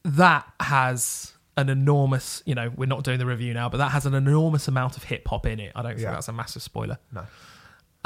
that 0.03 0.45
has 0.59 1.33
an 1.55 1.69
enormous 1.69 2.41
you 2.45 2.55
know 2.55 2.71
we're 2.75 2.87
not 2.87 3.03
doing 3.03 3.19
the 3.19 3.25
review 3.27 3.53
now 3.53 3.69
but 3.69 3.77
that 3.77 3.91
has 3.91 4.05
an 4.07 4.13
enormous 4.15 4.67
amount 4.67 4.97
of 4.97 5.03
hip 5.03 5.27
hop 5.27 5.45
in 5.45 5.59
it 5.59 5.71
i 5.75 5.81
don't 5.83 5.91
think 5.91 6.01
Yeah. 6.01 6.11
that's 6.13 6.27
a 6.27 6.33
massive 6.33 6.63
spoiler 6.63 6.97
No. 7.11 7.25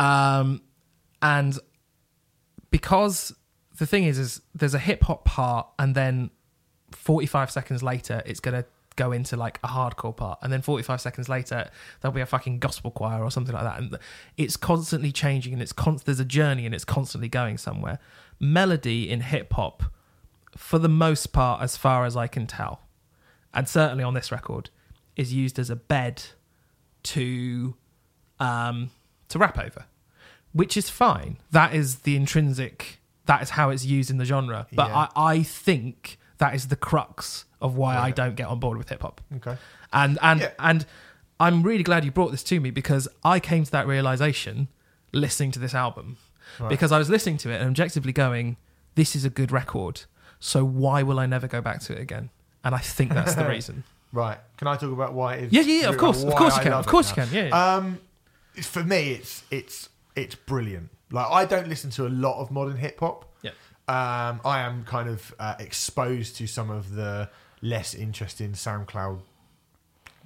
um, 0.03 0.61
and 1.21 1.57
because 2.71 3.33
the 3.79 3.85
thing 3.85 4.03
is 4.03 4.17
is 4.19 4.41
there's 4.53 4.73
a 4.73 4.79
hip 4.79 5.03
hop 5.03 5.23
part 5.25 5.67
and 5.79 5.95
then 5.95 6.29
45 6.91 7.49
seconds 7.51 7.81
later 7.81 8.21
it's 8.25 8.39
going 8.41 8.61
to 8.61 8.67
go 8.97 9.13
into 9.13 9.37
like 9.37 9.57
a 9.63 9.67
hardcore 9.69 10.15
part 10.15 10.37
and 10.41 10.51
then 10.51 10.61
45 10.61 10.99
seconds 10.99 11.29
later 11.29 11.69
there'll 12.01 12.13
be 12.13 12.19
a 12.21 12.25
fucking 12.25 12.59
gospel 12.59 12.91
choir 12.91 13.23
or 13.23 13.31
something 13.31 13.55
like 13.55 13.63
that 13.63 13.79
and 13.79 13.97
it's 14.35 14.57
constantly 14.57 15.13
changing 15.13 15.53
and 15.53 15.61
it's 15.61 15.71
con- 15.71 15.99
there's 16.03 16.19
a 16.19 16.25
journey 16.25 16.65
and 16.65 16.75
it's 16.75 16.83
constantly 16.85 17.29
going 17.29 17.57
somewhere. 17.57 17.99
Melody 18.39 19.09
in 19.09 19.21
hip 19.21 19.53
hop 19.53 19.83
for 20.57 20.77
the 20.77 20.89
most 20.89 21.27
part 21.27 21.61
as 21.61 21.77
far 21.77 22.03
as 22.05 22.17
i 22.17 22.25
can 22.27 22.47
tell 22.47 22.81
and 23.53 23.69
certainly 23.69 24.03
on 24.03 24.13
this 24.15 24.31
record 24.31 24.69
is 25.15 25.31
used 25.31 25.57
as 25.59 25.69
a 25.69 25.75
bed 25.75 26.23
to 27.03 27.75
um 28.39 28.89
to 29.29 29.37
rap 29.39 29.57
over 29.57 29.85
which 30.53 30.75
is 30.75 30.89
fine. 30.89 31.37
That 31.51 31.75
is 31.75 31.99
the 31.99 32.15
intrinsic 32.15 32.99
that 33.25 33.41
is 33.43 33.51
how 33.51 33.69
it's 33.69 33.85
used 33.85 34.09
in 34.09 34.17
the 34.17 34.25
genre. 34.25 34.65
But 34.73 34.87
Yeah. 34.87 35.07
I, 35.15 35.33
I 35.33 35.43
think 35.43 36.17
that 36.39 36.53
is 36.55 36.67
the 36.67 36.75
crux 36.75 37.45
of 37.61 37.75
why 37.75 37.97
i 37.97 38.11
don't 38.11 38.35
get 38.35 38.47
on 38.47 38.59
board 38.59 38.77
with 38.77 38.89
hip-hop 38.89 39.21
Okay. 39.37 39.57
and 39.93 40.17
and 40.21 40.41
Yeah. 40.41 40.51
and 40.59 40.85
i'm 41.39 41.63
really 41.63 41.83
glad 41.83 42.05
you 42.05 42.11
brought 42.11 42.31
this 42.31 42.43
to 42.43 42.59
me 42.59 42.69
because 42.71 43.07
i 43.23 43.39
came 43.39 43.63
to 43.63 43.71
that 43.71 43.87
realization 43.87 44.67
listening 45.13 45.51
to 45.51 45.59
this 45.59 45.73
album 45.73 46.17
Right. 46.59 46.69
because 46.69 46.91
i 46.91 46.97
was 46.97 47.09
listening 47.09 47.37
to 47.39 47.49
it 47.51 47.59
and 47.61 47.69
objectively 47.69 48.13
going 48.13 48.57
this 48.95 49.15
is 49.15 49.25
a 49.25 49.29
good 49.29 49.51
record 49.51 50.01
so 50.39 50.63
why 50.63 51.03
will 51.03 51.19
i 51.19 51.25
never 51.25 51.47
go 51.47 51.61
back 51.61 51.79
to 51.81 51.93
it 51.93 51.99
again 52.01 52.29
and 52.63 52.73
i 52.75 52.79
think 52.79 53.13
that's 53.13 53.35
the 53.35 53.47
reason 53.55 53.83
Right. 54.13 54.37
Can 54.55 54.69
I 54.69 54.77
talk 54.77 54.93
about 54.93 55.13
why 55.13 55.35
it 55.35 55.43
is? 55.45 55.51
yeah 55.53 55.61
yeah, 55.61 55.81
yeah 55.81 55.89
of 55.89 55.97
course 55.97 56.23
of 56.23 56.33
course 56.33 56.53
I 56.53 56.57
you 56.59 56.63
can 56.63 56.73
of 56.73 56.87
course 56.87 57.09
you 57.09 57.15
can 57.15 57.27
yeah, 57.33 57.47
yeah. 57.47 57.75
Um, 57.75 57.99
for 58.61 58.81
me, 58.81 59.11
it's 59.11 59.43
it's 59.51 59.89
it's 60.15 60.33
brilliant. 60.33 60.89
Like 61.11 61.27
I 61.29 61.43
don't 61.43 61.67
listen 61.67 61.89
to 61.91 62.07
a 62.07 62.09
lot 62.09 62.39
of 62.41 62.49
modern 62.49 62.77
hip 62.77 63.01
hop. 63.01 63.25
Um, 63.87 64.41
I 64.43 64.59
am 64.61 64.83
kind 64.83 65.07
of 65.09 65.33
uh, 65.39 65.55
exposed 65.59 66.35
to 66.37 66.47
some 66.47 66.69
of 66.69 66.93
the 66.95 67.29
less 67.61 67.93
interesting 67.95 68.51
SoundCloud 68.51 69.19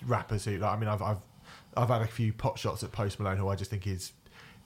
rappers 0.05 0.45
who. 0.45 0.57
Like, 0.57 0.71
I 0.73 0.77
mean, 0.79 0.89
I've 0.89 1.01
I've 1.01 1.17
I've 1.77 1.89
had 1.89 2.01
a 2.01 2.07
few 2.07 2.33
pot 2.33 2.57
shots 2.57 2.83
at 2.83 2.91
Post 2.91 3.19
Malone 3.19 3.37
who 3.37 3.47
I 3.49 3.55
just 3.55 3.69
think 3.71 3.85
is. 3.87 4.13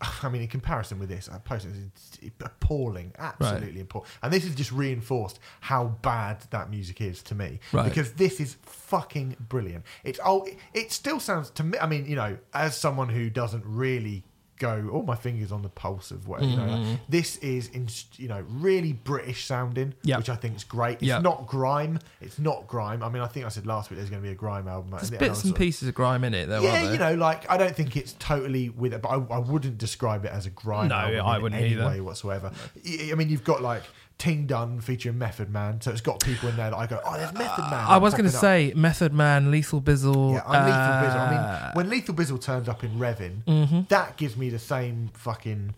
I 0.24 0.28
mean, 0.30 0.42
in 0.42 0.48
comparison 0.50 1.00
with 1.00 1.08
this, 1.10 1.30
uh, 1.30 1.40
Post 1.40 1.66
Malone 1.66 1.92
is 2.22 2.30
appalling, 2.42 3.14
absolutely 3.18 3.82
appalling. 3.82 4.08
And 4.24 4.32
this 4.32 4.44
has 4.44 4.54
just 4.56 4.72
reinforced 4.72 5.40
how 5.62 5.88
bad 6.02 6.42
that 6.52 6.70
music 6.70 7.00
is 7.02 7.22
to 7.24 7.36
me 7.36 7.60
Right. 7.72 7.86
because 7.86 8.14
this 8.14 8.40
is 8.42 8.56
fucking 8.64 9.38
brilliant. 9.48 9.86
It's 10.04 10.20
oh, 10.24 10.48
it 10.74 10.92
still 10.92 11.20
sounds 11.20 11.50
to 11.52 11.64
me. 11.64 11.78
I 11.80 11.88
mean, 11.88 12.06
you 12.08 12.16
know, 12.18 12.38
as 12.54 12.76
someone 12.78 13.08
who 13.10 13.30
doesn't 13.30 13.64
really 13.66 14.24
go 14.58 14.90
all 14.94 15.04
my 15.04 15.16
fingers 15.16 15.52
on 15.52 15.62
the 15.64 15.70
pulse 15.70 16.12
of 16.12 16.28
what 16.28 16.42
you 16.42 16.56
know. 16.56 16.64
Mm-hmm. 16.64 16.90
like, 16.92 17.00
this 17.10 17.38
is 17.38 17.68
in 17.70 17.88
you 18.18 18.28
know 18.28 18.44
really 18.50 18.94
British 18.94 19.46
sounding, 19.46 19.94
Yeah. 20.04 20.18
which 20.18 20.30
I 20.30 20.36
think 20.36 20.56
is 20.56 20.64
great. 20.64 20.94
It's 20.94 21.04
Yeah. 21.04 21.20
not 21.20 21.46
grime. 21.48 22.00
It's 22.22 22.40
not 22.40 22.68
grime. 22.68 23.04
I 23.04 23.10
mean, 23.10 23.22
I 23.22 23.28
think 23.28 23.46
I 23.46 23.50
said 23.50 23.66
last 23.68 23.90
week 23.90 23.98
there's 23.98 24.10
going 24.10 24.22
to 24.22 24.26
be 24.28 24.32
a 24.32 24.36
grime 24.36 24.68
album. 24.68 24.92
There's 24.92 25.10
and 25.10 25.20
bits 25.20 25.44
and 25.44 25.52
like- 25.52 25.60
pieces 25.60 25.88
of 25.88 25.94
grime 25.96 26.24
in 26.24 26.34
it, 26.34 26.48
though. 26.48 26.62
yeah, 26.62 26.92
you 26.92 26.98
know, 26.98 27.16
like 27.16 27.50
I 27.50 27.58
don't 27.58 27.76
think 27.76 27.98
it's 27.98 28.14
totally 28.14 28.70
with 28.70 28.94
it, 28.94 29.02
but 29.02 29.10
I, 29.10 29.16
I 29.36 29.40
wouldn't 29.40 29.78
describe 29.78 30.26
it 30.26 30.32
as 30.32 30.46
a 30.46 30.50
grime. 30.52 30.88
No, 30.88 30.96
album 30.96 31.26
I 31.26 31.36
in 31.38 31.42
wouldn't 31.44 31.62
any 31.62 31.72
either. 31.74 31.86
way 31.86 32.02
whatsoever. 32.02 32.52
I 32.86 33.14
mean, 33.16 33.30
you've 33.30 33.44
got 33.44 33.62
like 33.62 33.84
Ting 34.18 34.48
Dun 34.48 34.80
featuring 34.80 35.18
Method 35.18 35.50
Man, 35.50 35.82
so 35.82 35.92
it's 35.92 36.02
got 36.02 36.22
people 36.24 36.48
in 36.50 36.56
there 36.56 36.70
that 36.70 36.76
I 36.78 36.88
go, 36.88 37.00
oh, 37.06 37.18
there's 37.18 37.34
Method 37.34 37.62
Man. 37.64 37.74
I 37.88 37.98
was 37.98 38.14
going 38.14 38.24
to 38.26 38.32
say 38.36 38.72
Method 38.76 39.14
Man, 39.14 39.52
Lethal 39.52 39.82
Bizzle. 39.82 40.34
Yeah, 40.36 40.44
I'm 40.48 40.66
Lethal 40.66 40.80
Bizzle. 41.10 41.20
I 41.20 41.28
uh, 41.28 41.32
mean, 41.66 41.72
when 41.76 41.90
Lethal 41.90 42.16
Bizzle 42.16 42.42
turns 42.42 42.70
up 42.70 42.84
in 42.84 42.92
Revin, 42.98 43.44
Mm-hmm. 43.46 43.82
that 43.90 44.16
gives 44.18 44.38
me 44.38 44.50
the 44.50 44.60
same 44.60 45.10
fucking 45.14 45.74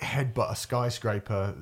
headbutt 0.00 0.50
a 0.50 0.56
skyscraper 0.56 1.54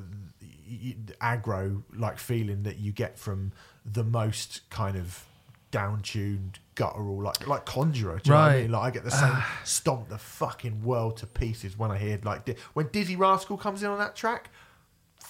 aggro 1.20 1.82
like 1.96 2.18
feeling 2.18 2.62
that 2.62 2.78
you 2.78 2.92
get 2.92 3.18
from 3.18 3.52
the 3.84 4.04
most 4.04 4.62
kind 4.70 4.96
of 4.96 5.24
down-tuned 5.70 6.58
guttural 6.74 7.20
like 7.22 7.46
like 7.46 7.64
conjurer 7.64 8.18
do 8.22 8.30
you 8.30 8.34
know 8.34 8.40
what 8.40 8.44
I 8.44 8.52
Right. 8.54 8.62
mean 8.62 8.72
like 8.72 8.82
I 8.82 8.90
get 8.90 9.04
the 9.04 9.10
same 9.10 9.36
stomp 9.64 10.08
the 10.08 10.18
fucking 10.18 10.82
world 10.82 11.16
to 11.18 11.26
pieces 11.26 11.78
when 11.78 11.90
I 11.90 11.98
hear 11.98 12.18
like 12.24 12.58
when 12.72 12.86
Dizzee 12.88 13.18
Rascal 13.18 13.56
comes 13.56 13.82
in 13.82 13.90
on 13.90 13.98
that 13.98 14.16
track 14.16 14.50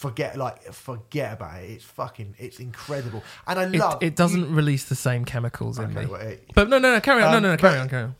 forget 0.01 0.35
like 0.37 0.63
forget 0.73 1.35
about 1.35 1.63
it 1.63 1.71
it's 1.73 1.85
fucking 1.85 2.35
it's 2.39 2.59
incredible 2.59 3.23
and 3.47 3.59
I 3.59 3.67
love 3.67 4.03
it 4.03 4.17
doesn't 4.17 4.55
release 4.55 4.85
the 4.85 4.95
same 4.95 5.27
chemicals 5.27 5.79
in 5.79 5.91
Okay, 5.91 6.01
me. 6.01 6.07
well, 6.07 6.21
it- 6.23 6.51
but 6.55 6.71
no, 6.71 6.79
no, 6.79 6.95
no, 6.95 7.01
carry 7.01 7.23
on. 7.23 7.35
Um, 7.35 7.43
no, 7.43 7.49
no, 7.51 7.55
no, 7.55 7.57
carry 7.59 7.79
on, 7.79 7.89
carry 7.91 8.05
on. 8.05 8.15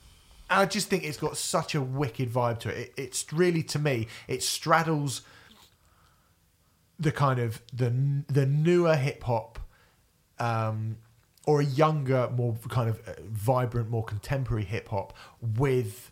I 0.51 0.67
just 0.67 0.89
think 0.89 1.05
it's 1.05 1.17
got 1.17 1.37
such 1.39 1.75
a 1.75 1.81
wicked 1.81 2.29
vibe 2.31 2.59
to 2.61 2.69
it. 2.69 2.93
it. 2.97 3.03
It's 3.05 3.33
really 3.33 3.63
to 3.65 3.79
me, 3.79 4.09
it 4.29 4.43
straddles 4.43 5.23
the 6.99 7.13
kind 7.13 7.39
of 7.41 7.63
the 7.73 7.91
the 8.29 8.45
newer 8.47 8.97
hip 8.97 9.23
hop, 9.25 9.59
um, 10.39 10.99
or 11.47 11.61
a 11.61 11.65
younger, 11.65 12.29
more 12.37 12.57
kind 12.69 12.91
of 12.91 13.01
uh, 13.09 13.13
vibrant, 13.25 13.89
more 13.89 14.05
contemporary 14.05 14.65
hip 14.65 14.89
hop 14.89 15.15
with 15.41 16.10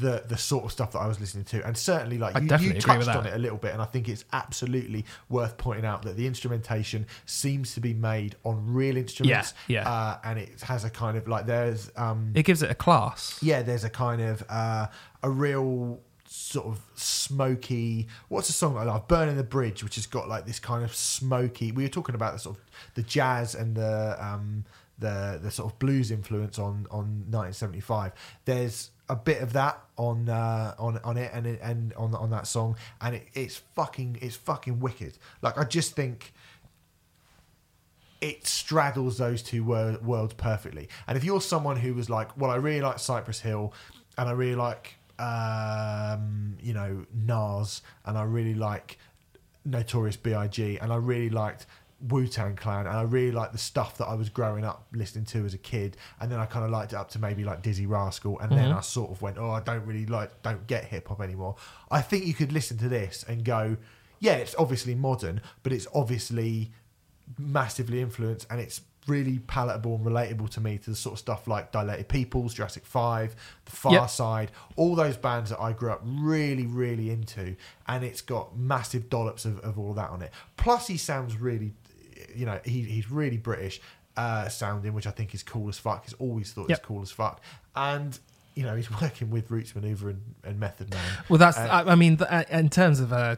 the 0.00 0.24
the 0.26 0.36
sort 0.36 0.64
of 0.64 0.72
stuff 0.72 0.92
that 0.92 0.98
I 0.98 1.06
was 1.06 1.20
listening 1.20 1.44
to, 1.46 1.66
and 1.66 1.76
certainly 1.76 2.18
like 2.18 2.36
I 2.36 2.38
you, 2.38 2.44
you 2.44 2.48
definitely 2.48 2.78
agree 2.78 2.96
with 2.98 3.06
touched 3.06 3.18
on 3.18 3.26
it 3.26 3.34
a 3.34 3.38
little 3.38 3.58
bit, 3.58 3.72
and 3.72 3.82
I 3.82 3.84
think 3.86 4.08
it's 4.08 4.24
absolutely 4.32 5.04
worth 5.28 5.56
pointing 5.56 5.84
out 5.84 6.02
that 6.02 6.16
the 6.16 6.26
instrumentation 6.26 7.06
seems 7.26 7.74
to 7.74 7.80
be 7.80 7.94
made 7.94 8.36
on 8.44 8.72
real 8.72 8.96
instruments, 8.96 9.54
yeah. 9.68 9.88
Uh, 9.88 10.18
and 10.24 10.38
it 10.38 10.60
has 10.62 10.84
a 10.84 10.90
kind 10.90 11.16
of 11.16 11.28
like 11.28 11.46
there's 11.46 11.90
um, 11.96 12.32
It 12.34 12.44
gives 12.44 12.62
it 12.62 12.70
a 12.70 12.74
class. 12.74 13.38
yeah, 13.42 13.62
there's 13.62 13.84
a 13.84 13.90
kind 13.90 14.20
of 14.22 14.44
uh, 14.48 14.86
a 15.22 15.30
real 15.30 16.00
sort 16.28 16.66
of 16.66 16.80
smoky. 16.94 18.08
What's 18.28 18.48
a 18.48 18.52
song 18.52 18.76
I 18.76 18.84
love? 18.84 19.08
"Burning 19.08 19.36
the 19.36 19.44
Bridge," 19.44 19.82
which 19.84 19.94
has 19.96 20.06
got 20.06 20.28
like 20.28 20.46
this 20.46 20.58
kind 20.58 20.84
of 20.84 20.94
smoky. 20.94 21.72
We 21.72 21.82
were 21.84 21.88
talking 21.88 22.14
about 22.14 22.32
the 22.32 22.38
sort 22.38 22.56
of 22.56 22.62
the 22.94 23.02
jazz 23.02 23.54
and 23.54 23.76
the 23.76 24.16
um, 24.20 24.64
the 24.98 25.38
the 25.42 25.50
sort 25.50 25.72
of 25.72 25.78
blues 25.78 26.10
influence 26.10 26.58
on 26.58 26.86
on 26.90 27.26
1975. 27.30 28.12
There's 28.44 28.90
a 29.08 29.16
bit 29.16 29.40
of 29.40 29.52
that 29.52 29.82
on 29.96 30.28
uh, 30.28 30.74
on 30.78 30.98
on 31.04 31.16
it 31.16 31.30
and 31.32 31.46
and 31.46 31.94
on 31.94 32.14
on 32.14 32.30
that 32.30 32.46
song, 32.46 32.76
and 33.00 33.16
it, 33.16 33.28
it's 33.34 33.56
fucking 33.74 34.18
it's 34.20 34.36
fucking 34.36 34.80
wicked. 34.80 35.18
Like 35.42 35.58
I 35.58 35.64
just 35.64 35.94
think 35.94 36.32
it 38.20 38.46
straddles 38.46 39.18
those 39.18 39.42
two 39.42 39.62
wor- 39.64 39.98
worlds 40.02 40.34
perfectly. 40.34 40.88
And 41.06 41.16
if 41.16 41.24
you're 41.24 41.40
someone 41.40 41.76
who 41.76 41.94
was 41.94 42.08
like, 42.08 42.36
well, 42.36 42.50
I 42.50 42.56
really 42.56 42.80
like 42.80 42.98
Cypress 42.98 43.40
Hill, 43.40 43.72
and 44.16 44.28
I 44.28 44.32
really 44.32 44.54
like, 44.54 44.96
um, 45.18 46.56
you 46.60 46.72
know, 46.72 47.04
Nas, 47.12 47.82
and 48.04 48.16
I 48.16 48.24
really 48.24 48.54
like 48.54 48.98
Notorious 49.64 50.16
B.I.G., 50.16 50.78
and 50.78 50.92
I 50.92 50.96
really 50.96 51.30
liked 51.30 51.66
Wu 52.00 52.26
Tang 52.26 52.56
Clan, 52.56 52.86
and 52.86 52.96
I 52.96 53.02
really 53.02 53.32
liked 53.32 53.52
the 53.52 53.58
stuff 53.58 53.98
that 53.98 54.06
I 54.06 54.14
was 54.14 54.28
growing 54.28 54.64
up 54.64 54.86
listening 54.92 55.24
to 55.26 55.44
as 55.44 55.54
a 55.54 55.58
kid, 55.58 55.96
and 56.20 56.30
then 56.30 56.38
I 56.38 56.46
kind 56.46 56.64
of 56.64 56.70
liked 56.70 56.92
it 56.92 56.96
up 56.96 57.10
to 57.12 57.18
maybe 57.18 57.44
like 57.44 57.62
Dizzee 57.62 57.88
Rascal, 57.88 58.38
and 58.40 58.50
then 58.52 58.68
mm-hmm. 58.68 58.78
I 58.78 58.82
sort 58.82 59.10
of 59.10 59.22
went, 59.22 59.38
oh, 59.38 59.50
I 59.50 59.60
don't 59.60 59.84
really 59.86 60.06
like, 60.06 60.42
don't 60.42 60.66
get 60.66 60.84
hip 60.84 61.08
hop 61.08 61.20
anymore. 61.20 61.56
I 61.90 62.02
think 62.02 62.26
you 62.26 62.34
could 62.34 62.52
listen 62.52 62.76
to 62.78 62.88
this 62.88 63.24
and 63.28 63.44
go, 63.44 63.76
yeah, 64.18 64.34
it's 64.34 64.54
obviously 64.58 64.94
modern, 64.94 65.40
but 65.62 65.72
it's 65.72 65.86
obviously 65.94 66.72
massively 67.38 68.00
influenced 68.00 68.46
and 68.50 68.60
it's 68.60 68.82
really 69.06 69.38
palatable 69.38 69.94
and 69.94 70.04
relatable 70.04 70.50
to 70.50 70.60
me 70.60 70.78
to 70.78 70.90
the 70.90 70.96
sort 70.96 71.14
of 71.14 71.18
stuff 71.18 71.46
like 71.46 71.70
Dilated 71.72 72.08
Peoples, 72.08 72.54
Jurassic 72.54 72.84
5, 72.84 73.36
The 73.64 73.70
Far 73.70 73.92
Yep. 73.92 74.10
Side, 74.10 74.50
all 74.74 74.94
those 74.94 75.16
bands 75.16 75.50
that 75.50 75.60
I 75.60 75.72
grew 75.72 75.90
up 75.92 76.00
really, 76.04 76.66
really 76.66 77.10
into. 77.10 77.56
And 77.86 78.04
it's 78.04 78.20
got 78.20 78.56
massive 78.56 79.08
dollops 79.08 79.44
of, 79.44 79.60
of 79.60 79.78
all 79.78 79.94
that 79.94 80.10
on 80.10 80.22
it. 80.22 80.32
Plus, 80.56 80.88
he 80.88 80.96
sounds 80.96 81.36
really, 81.36 81.74
you 82.34 82.46
know, 82.46 82.60
he, 82.64 82.82
he's 82.82 83.10
really 83.10 83.36
British 83.36 83.80
uh, 84.16 84.48
sounding, 84.48 84.92
which 84.94 85.06
I 85.06 85.10
think 85.10 85.34
is 85.34 85.42
cool 85.42 85.68
as 85.68 85.78
fuck. 85.78 86.04
He's 86.04 86.14
always 86.14 86.52
thought 86.52 86.68
Yep. 86.70 86.78
he's 86.78 86.86
cool 86.86 87.02
as 87.02 87.10
fuck. 87.10 87.42
And, 87.74 88.18
you 88.54 88.62
know, 88.64 88.74
he's 88.76 88.90
working 89.00 89.30
with 89.30 89.50
Roots 89.50 89.72
Manuva 89.72 90.10
and, 90.10 90.22
and 90.44 90.58
Method 90.60 90.90
Man. 90.90 91.04
Well, 91.28 91.38
that's. 91.38 91.58
Uh, 91.58 91.68
I, 91.70 91.92
I 91.92 91.94
mean, 91.94 92.16
th- 92.16 92.30
uh, 92.30 92.44
in 92.50 92.68
terms 92.70 93.00
of 93.00 93.12
uh, 93.12 93.36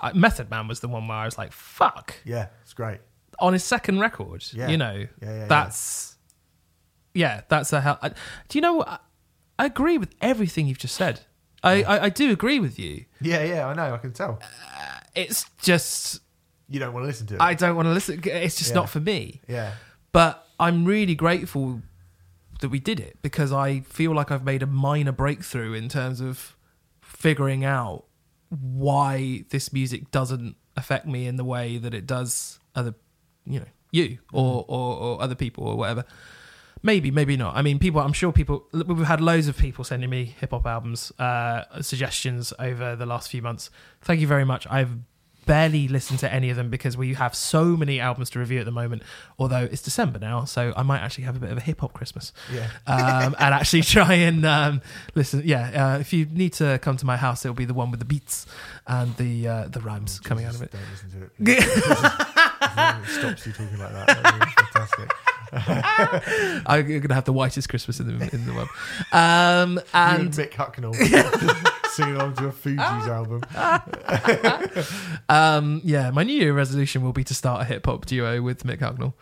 uh, 0.00 0.12
Method 0.14 0.50
Man 0.50 0.68
was 0.68 0.80
the 0.80 0.88
one 0.88 1.08
where 1.08 1.18
I 1.18 1.24
was 1.24 1.36
like, 1.38 1.52
"Fuck." 1.52 2.14
Yeah, 2.24 2.46
it's 2.62 2.74
great. 2.74 3.00
On 3.40 3.52
his 3.52 3.64
second 3.64 3.98
record, 4.00 4.44
Yeah. 4.52 4.68
you 4.68 4.76
know, 4.76 5.06
Yeah, 5.22 5.38
yeah, 5.38 5.46
that's 5.46 6.16
yeah, 7.14 7.40
that's 7.48 7.72
a 7.72 7.80
hell. 7.80 7.98
I, 8.02 8.08
do 8.10 8.14
you 8.52 8.60
know? 8.60 8.82
I, 8.82 8.98
I 9.58 9.66
agree 9.66 9.98
with 9.98 10.14
everything 10.20 10.66
you've 10.68 10.78
just 10.78 10.94
said. 10.94 11.20
I, 11.64 11.82
I, 11.82 12.04
I 12.04 12.08
do 12.10 12.30
agree 12.30 12.60
with 12.60 12.78
you. 12.78 13.06
Yeah, 13.20 13.42
yeah, 13.42 13.66
I 13.66 13.74
know, 13.74 13.92
I 13.94 13.98
can 13.98 14.12
tell. 14.12 14.38
It's 15.16 15.46
just 15.60 16.20
You 16.68 16.78
don't 16.80 16.92
want 16.92 17.04
to 17.04 17.06
listen 17.06 17.26
to 17.28 17.34
it. 17.36 17.40
I 17.40 17.54
don't 17.54 17.76
want 17.76 17.86
to 17.86 17.92
listen. 17.92 18.20
It's 18.24 18.56
just 18.56 18.70
Yeah. 18.70 18.74
not 18.76 18.90
for 18.90 19.00
me. 19.00 19.40
yeah. 19.48 19.72
But 20.12 20.46
I'm 20.58 20.84
really 20.84 21.14
grateful 21.14 21.82
that 22.60 22.68
we 22.70 22.80
did 22.80 22.98
it 22.98 23.18
because 23.22 23.52
I 23.52 23.80
feel 23.80 24.12
like 24.14 24.30
I've 24.30 24.44
made 24.44 24.62
a 24.62 24.66
minor 24.66 25.12
breakthrough 25.12 25.74
in 25.74 25.88
terms 25.88 26.20
of 26.20 26.56
figuring 27.00 27.64
out 27.64 28.04
why 28.48 29.44
this 29.50 29.72
music 29.72 30.10
doesn't 30.10 30.56
affect 30.76 31.06
me 31.06 31.26
in 31.26 31.36
the 31.36 31.44
way 31.44 31.76
that 31.78 31.94
it 31.94 32.06
does 32.06 32.58
other, 32.74 32.94
you 33.46 33.60
know, 33.60 33.66
you 33.92 34.18
or, 34.32 34.64
or, 34.68 34.96
or 34.96 35.22
other 35.22 35.34
people 35.34 35.64
or 35.66 35.76
whatever. 35.76 36.04
Maybe, 36.82 37.10
maybe 37.10 37.36
not. 37.36 37.56
I 37.56 37.62
mean, 37.62 37.78
people. 37.80 38.00
I'm 38.00 38.12
sure 38.12 38.30
people. 38.32 38.66
We've 38.72 39.06
had 39.06 39.20
loads 39.20 39.48
of 39.48 39.58
people 39.58 39.82
sending 39.84 40.08
me 40.10 40.24
hip 40.24 40.50
hop 40.52 40.64
albums 40.64 41.10
uh, 41.18 41.80
suggestions 41.82 42.52
over 42.58 42.94
the 42.94 43.06
last 43.06 43.30
few 43.30 43.42
months. 43.42 43.68
Thank 44.00 44.20
you 44.20 44.28
very 44.28 44.44
much. 44.44 44.64
I've 44.70 44.92
barely 45.48 45.88
listen 45.88 46.16
to 46.18 46.32
any 46.32 46.50
of 46.50 46.56
them 46.56 46.70
because 46.70 46.96
we 46.96 47.14
have 47.14 47.34
so 47.34 47.64
many 47.76 47.98
albums 47.98 48.30
to 48.30 48.38
review 48.38 48.60
at 48.60 48.64
the 48.66 48.70
moment. 48.70 49.02
Although 49.40 49.64
it's 49.64 49.82
December 49.82 50.20
now, 50.20 50.44
so 50.44 50.72
I 50.76 50.82
might 50.84 51.00
actually 51.00 51.24
have 51.24 51.34
a 51.36 51.40
bit 51.40 51.50
of 51.50 51.58
a 51.58 51.60
hip 51.60 51.80
hop 51.80 51.92
Christmas 51.92 52.32
Yeah. 52.52 52.68
um, 52.86 53.34
and 53.40 53.52
actually 53.54 53.82
try 53.96 54.14
and 54.14 54.46
um, 54.46 54.80
listen. 55.16 55.42
Yeah, 55.44 55.94
uh, 55.96 55.98
if 55.98 56.12
you 56.12 56.26
need 56.26 56.52
to 56.54 56.78
come 56.80 56.96
to 56.98 57.06
my 57.06 57.16
house, 57.16 57.44
it'll 57.44 57.56
be 57.56 57.64
the 57.64 57.74
one 57.74 57.90
with 57.90 57.98
the 57.98 58.06
beats 58.06 58.46
and 58.86 59.16
the 59.16 59.48
uh, 59.48 59.68
the 59.68 59.80
rhymes 59.80 60.20
coming 60.20 60.44
out 60.44 60.54
of 60.54 60.62
it. 60.62 60.70
Don't 60.70 60.82
listen 60.92 61.10
to 61.10 61.52
it. 61.52 63.06
stops 63.08 63.46
you 63.46 63.52
talking 63.52 63.78
like 63.78 63.92
that. 63.92 64.06
That'd 64.06 64.40
be 64.40 64.52
fantastic. 64.52 65.12
I'm 66.66 67.00
gonna 67.00 67.14
have 67.14 67.24
the 67.24 67.32
whitest 67.32 67.68
Christmas 67.68 68.00
in 68.00 68.18
the 68.18 68.34
in 68.34 68.44
the 68.46 68.52
world. 68.52 68.68
Um, 69.12 69.72
you 69.76 69.82
and 69.94 70.20
and 70.22 70.30
Mick 70.32 70.52
Hucknall 70.52 70.92
singing 71.98 72.14
along 72.14 72.34
to 72.36 72.46
a 72.46 72.52
Fugees 72.52 73.08
album. 73.08 73.42
um, 75.28 75.80
yeah, 75.84 76.10
my 76.10 76.22
New 76.22 76.34
Year 76.36 76.52
resolution 76.52 77.02
will 77.02 77.12
be 77.12 77.24
to 77.24 77.34
start 77.34 77.62
a 77.62 77.64
hip 77.64 77.86
hop 77.86 78.06
duo 78.06 78.40
with 78.40 78.62
Mick 78.64 78.78
Hucknall. 78.78 79.14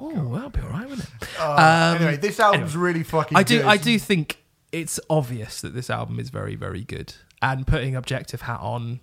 Oh, 0.00 0.32
that'll 0.34 0.50
be 0.50 0.60
all 0.60 0.68
right, 0.68 0.88
wouldn't 0.88 1.08
it? 1.08 1.28
Uh, 1.38 1.52
Um, 1.52 1.96
anyway, 2.02 2.16
this 2.16 2.38
album's 2.40 2.76
really 2.76 3.02
fucking. 3.02 3.36
I 3.36 3.42
do. 3.42 3.58
good. 3.58 3.66
I 3.66 3.76
do 3.76 3.98
think 3.98 4.38
it's 4.70 4.98
obvious 5.10 5.60
that 5.60 5.74
this 5.74 5.90
album 5.90 6.18
is 6.20 6.30
very, 6.30 6.54
very 6.54 6.82
good. 6.84 7.14
And 7.40 7.66
putting 7.66 7.96
Objective 7.96 8.42
Hat 8.42 8.60
on, 8.60 9.00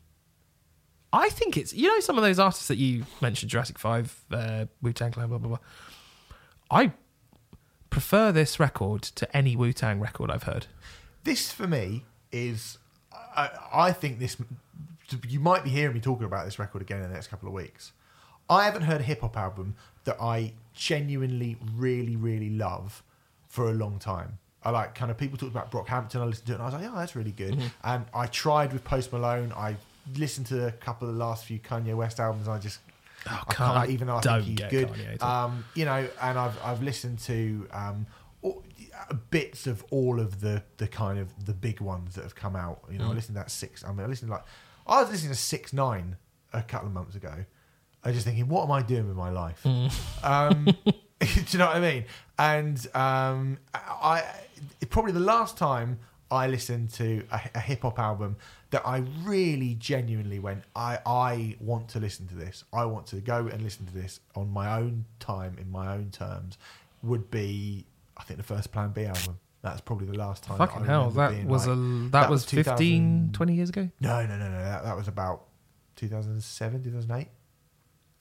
I 1.12 1.30
think 1.30 1.58
it's 1.58 1.74
you 1.74 1.88
know 1.88 2.00
some 2.00 2.18
of 2.18 2.24
those 2.24 2.40
artists 2.40 2.70
that 2.70 2.78
you 2.78 3.06
mentioned, 3.22 3.52
Jurassic 3.52 3.78
Five, 3.78 4.24
uh, 4.32 4.66
Wu 4.82 4.94
Tang 4.94 5.12
Clan, 5.12 5.28
blah 5.28 5.38
blah 5.38 5.50
blah. 5.50 5.60
I 6.72 6.94
prefer 7.90 8.32
this 8.32 8.60
record 8.60 9.02
to 9.04 9.36
any 9.36 9.56
Wu 9.58 9.74
Tang 9.74 10.00
record 10.00 10.32
I've 10.32 10.44
heard. 10.44 10.68
This 11.26 11.52
for 11.52 11.68
me 11.68 12.06
is. 12.32 12.78
I, 13.40 13.88
I 13.88 13.92
think 13.92 14.20
this. 14.20 14.38
You 15.28 15.40
might 15.40 15.64
be 15.64 15.70
hearing 15.72 15.94
me 15.96 16.00
talking 16.02 16.26
about 16.26 16.46
this 16.46 16.60
record 16.60 16.82
again 16.82 16.98
in 17.02 17.08
the 17.10 17.14
next 17.14 17.28
couple 17.28 17.48
of 17.48 17.54
weeks. 17.54 17.94
I 18.50 18.66
haven't 18.66 18.84
heard 18.84 19.02
a 19.02 19.04
hip 19.04 19.22
hop 19.22 19.38
album 19.38 19.76
that 20.04 20.18
I 20.22 20.54
genuinely, 20.74 21.58
really, 21.76 22.16
really 22.16 22.50
love 22.52 23.04
for 23.48 23.70
a 23.70 23.74
long 23.74 23.98
time. 24.00 24.38
I 24.64 24.70
like 24.72 24.94
kind 24.94 25.10
of 25.10 25.18
people 25.18 25.38
talked 25.38 25.52
about 25.52 25.72
Brockhampton. 25.72 26.18
I 26.22 26.26
listened 26.26 26.48
to 26.48 26.52
it 26.54 26.56
and 26.56 26.64
I 26.64 26.66
was 26.66 26.74
like, 26.76 26.84
oh, 26.92 26.96
that's 26.96 27.16
really 27.16 27.32
good. 27.32 27.54
Mm-hmm. 27.54 27.68
And 27.84 28.06
I 28.14 28.26
tried 28.28 28.74
with 28.74 28.84
Post 28.84 29.12
Malone. 29.14 29.52
I 29.56 29.78
listened 30.18 30.48
to 30.48 30.68
a 30.68 30.72
couple 30.72 31.08
of 31.08 31.14
the 31.16 31.20
last 31.20 31.46
few 31.46 31.60
Kanye 31.60 31.96
West 31.96 32.20
albums. 32.20 32.48
And 32.48 32.56
I 32.56 32.60
just 32.60 32.80
Oh, 33.28 33.44
I 33.50 33.54
can't- 33.54 33.74
can't 33.76 33.90
even. 33.90 34.10
I 34.10 34.22
think 34.22 34.44
he's 34.46 34.60
good. 34.70 34.88
Kanye 34.90 35.22
Um, 35.22 35.66
you 35.76 35.84
know, 35.86 36.08
and 36.22 36.40
I've 36.40 36.58
I've 36.64 36.82
listened 36.82 37.20
to 37.20 37.68
um, 37.72 38.06
bits 39.16 39.68
of 39.68 39.84
all 39.92 40.20
of 40.20 40.42
the 40.42 40.64
the 40.78 40.88
kind 40.88 41.20
of 41.20 41.46
the 41.46 41.54
big 41.54 41.82
ones 41.82 42.16
that 42.16 42.24
have 42.24 42.36
come 42.36 42.56
out. 42.56 42.82
You 42.92 42.98
know, 43.00 43.06
Mm. 43.06 43.12
I 43.12 43.14
listened 43.14 43.36
to 43.36 43.42
that 43.44 43.52
six. 43.52 43.84
I 43.84 43.90
mean, 43.92 44.02
I 44.02 44.08
listened 44.08 44.30
to 44.30 44.36
like 44.36 44.46
I 44.88 45.02
was 45.02 45.12
listening 45.12 45.32
to 45.32 45.38
six 45.38 45.74
nine 45.74 46.18
a 46.54 46.62
couple 46.62 46.88
of 46.88 46.94
months 46.94 47.16
ago. 47.16 47.46
I 48.04 48.08
was 48.10 48.16
just 48.16 48.26
thinking, 48.26 48.48
what 48.48 48.64
am 48.64 48.72
I 48.72 48.82
doing 48.82 49.08
with 49.08 49.18
my 49.18 49.30
life? 49.30 49.62
Mm. 49.64 49.92
Um, 50.24 50.66
do 51.20 51.28
you 51.50 51.60
know 51.60 51.66
what 51.66 51.76
I 51.76 51.80
mean? 51.82 52.06
And 52.38 52.88
um, 52.96 53.58
I, 53.74 54.24
probably 54.90 55.12
the 55.12 55.20
last 55.20 55.58
time 55.58 56.00
I 56.32 56.48
listened 56.48 56.92
to 56.92 57.26
a, 57.32 57.42
a 57.56 57.60
hip 57.60 57.82
hop 57.82 58.00
album 58.00 58.38
that 58.70 58.88
I 58.88 59.04
really 59.24 59.74
genuinely 59.76 60.40
went, 60.40 60.64
I 60.76 61.00
I 61.06 61.58
want 61.60 61.90
to 61.90 62.00
listen 62.00 62.28
to 62.30 62.36
this. 62.36 62.64
I 62.72 62.86
want 62.86 63.06
to 63.08 63.18
go 63.18 63.48
and 63.48 63.62
listen 63.62 63.86
to 63.88 63.94
this 63.94 64.22
on 64.36 64.50
my 64.50 64.78
own 64.80 65.06
time 65.20 65.58
in 65.60 65.70
my 65.72 65.94
own 65.94 66.10
terms. 66.12 66.58
Would 67.04 67.30
be 67.32 67.86
I 68.20 68.24
think 68.24 68.38
the 68.38 68.44
first 68.44 68.72
Plan 68.72 68.92
B 68.92 69.06
album. 69.06 69.40
That's 69.62 69.82
probably 69.82 70.08
the 70.08 70.18
last 70.18 70.44
time. 70.44 70.58
Fucking 70.58 70.84
I 70.84 70.86
hell, 70.86 71.10
that 71.12 71.46
was 71.46 71.68
like- 71.68 71.76
a 71.76 71.80
that, 71.80 72.12
that 72.12 72.30
was 72.30 72.46
was 72.46 72.52
15, 72.52 73.32
20 73.34 73.54
years 73.54 73.70
ago. 73.70 73.90
no 74.00 74.26
no 74.26 74.38
no 74.38 74.50
no 74.50 74.60
that, 74.64 74.84
that 74.84 74.96
was 74.96 75.08
about 75.08 75.46
2007 75.98 76.84
2008 76.84 77.28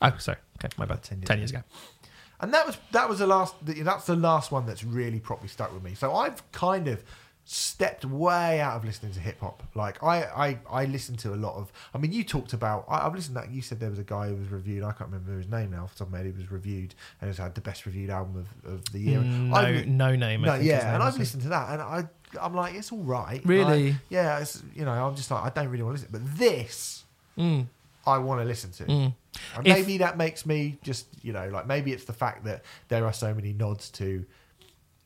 Oh, 0.00 0.12
sorry. 0.18 0.38
Okay, 0.58 0.72
my 0.78 0.84
bad. 0.84 0.92
About 0.94 1.02
10 1.02 1.20
10 1.22 1.38
years 1.38 1.40
years, 1.40 1.50
ago. 1.50 1.58
ago. 1.58 2.08
and 2.40 2.54
that 2.54 2.66
was 2.66 2.78
that 2.92 3.08
was 3.08 3.18
the 3.20 3.26
last 3.26 3.54
that's 3.64 4.06
the 4.06 4.16
last 4.16 4.50
one 4.52 4.66
that's 4.66 4.84
really 4.84 5.20
properly 5.20 5.48
stuck 5.48 5.72
with 5.72 5.82
me 5.82 5.94
so 5.94 6.14
i've 6.14 6.40
kind 6.52 6.86
of 6.88 7.02
stepped 7.50 8.04
way 8.04 8.60
out 8.60 8.76
of 8.76 8.84
listening 8.84 9.10
to 9.10 9.18
hip 9.20 9.40
hop 9.40 9.62
like 9.74 10.02
i 10.02 10.22
i 10.24 10.58
i 10.70 10.84
listen 10.84 11.16
to 11.16 11.32
a 11.32 11.36
lot 11.36 11.54
of 11.54 11.72
i 11.94 11.98
mean 11.98 12.12
you 12.12 12.22
talked 12.22 12.52
about 12.52 12.84
I, 12.90 13.06
i've 13.06 13.14
listened 13.14 13.36
to 13.36 13.40
that 13.40 13.50
you 13.50 13.62
said 13.62 13.80
there 13.80 13.88
was 13.88 13.98
a 13.98 14.04
guy 14.04 14.28
who 14.28 14.34
was 14.36 14.48
reviewed 14.50 14.84
i 14.84 14.92
can't 14.92 15.10
remember 15.10 15.34
his 15.34 15.48
name 15.48 15.70
now 15.70 15.84
off 15.84 15.94
the 15.94 16.00
top 16.00 16.08
of 16.08 16.12
my 16.12 16.18
head 16.18 16.26
he 16.26 16.32
was 16.32 16.50
reviewed 16.52 16.94
and 17.22 17.28
has 17.28 17.38
had 17.38 17.54
the 17.54 17.62
best 17.62 17.86
reviewed 17.86 18.10
album 18.10 18.46
of, 18.64 18.70
of 18.74 18.92
the 18.92 18.98
year 18.98 19.20
Mm, 19.20 19.54
I've- 19.54 19.86
No, 19.86 20.10
no 20.10 20.16
name. 20.16 20.44
I 20.44 20.46
no, 20.46 20.54
yeah, 20.56 20.78
name 20.84 20.94
and. 20.94 21.02
I've 21.02 21.16
listened 21.16 21.42
to 21.44 21.48
that, 21.48 21.70
and 21.70 21.80
I, 21.80 22.04
I'm 22.38 22.54
like, 22.54 22.74
it's 22.74 22.92
all 22.92 22.98
right. 23.02 23.40
Really? 23.46 23.92
Like, 23.92 24.00
yeah, 24.10 24.38
it's, 24.40 24.62
you 24.74 24.84
know, 24.84 24.92
I'm 24.92 25.16
just 25.16 25.30
like, 25.30 25.42
I 25.44 25.48
don't 25.48 25.70
really 25.70 25.82
want 25.82 25.96
to 25.96 26.02
listen, 26.04 26.12
but 26.26 26.38
this, 26.38 27.04
Mm, 27.38 27.66
I 28.06 28.18
want 28.18 28.42
to 28.42 28.44
listen 28.44 28.72
to. 28.72 28.84
mm. 28.84 29.14
And 29.56 29.66
If- 29.66 29.74
maybe 29.76 29.98
that 29.98 30.18
makes 30.18 30.44
me 30.44 30.78
just, 30.82 31.06
you 31.22 31.32
know, 31.32 31.48
like 31.48 31.66
maybe 31.66 31.92
it's 31.92 32.04
the 32.04 32.12
fact 32.12 32.44
that 32.44 32.62
there 32.88 33.06
are 33.06 33.12
so 33.14 33.32
many 33.32 33.52
nods 33.54 33.88
to, 33.92 34.24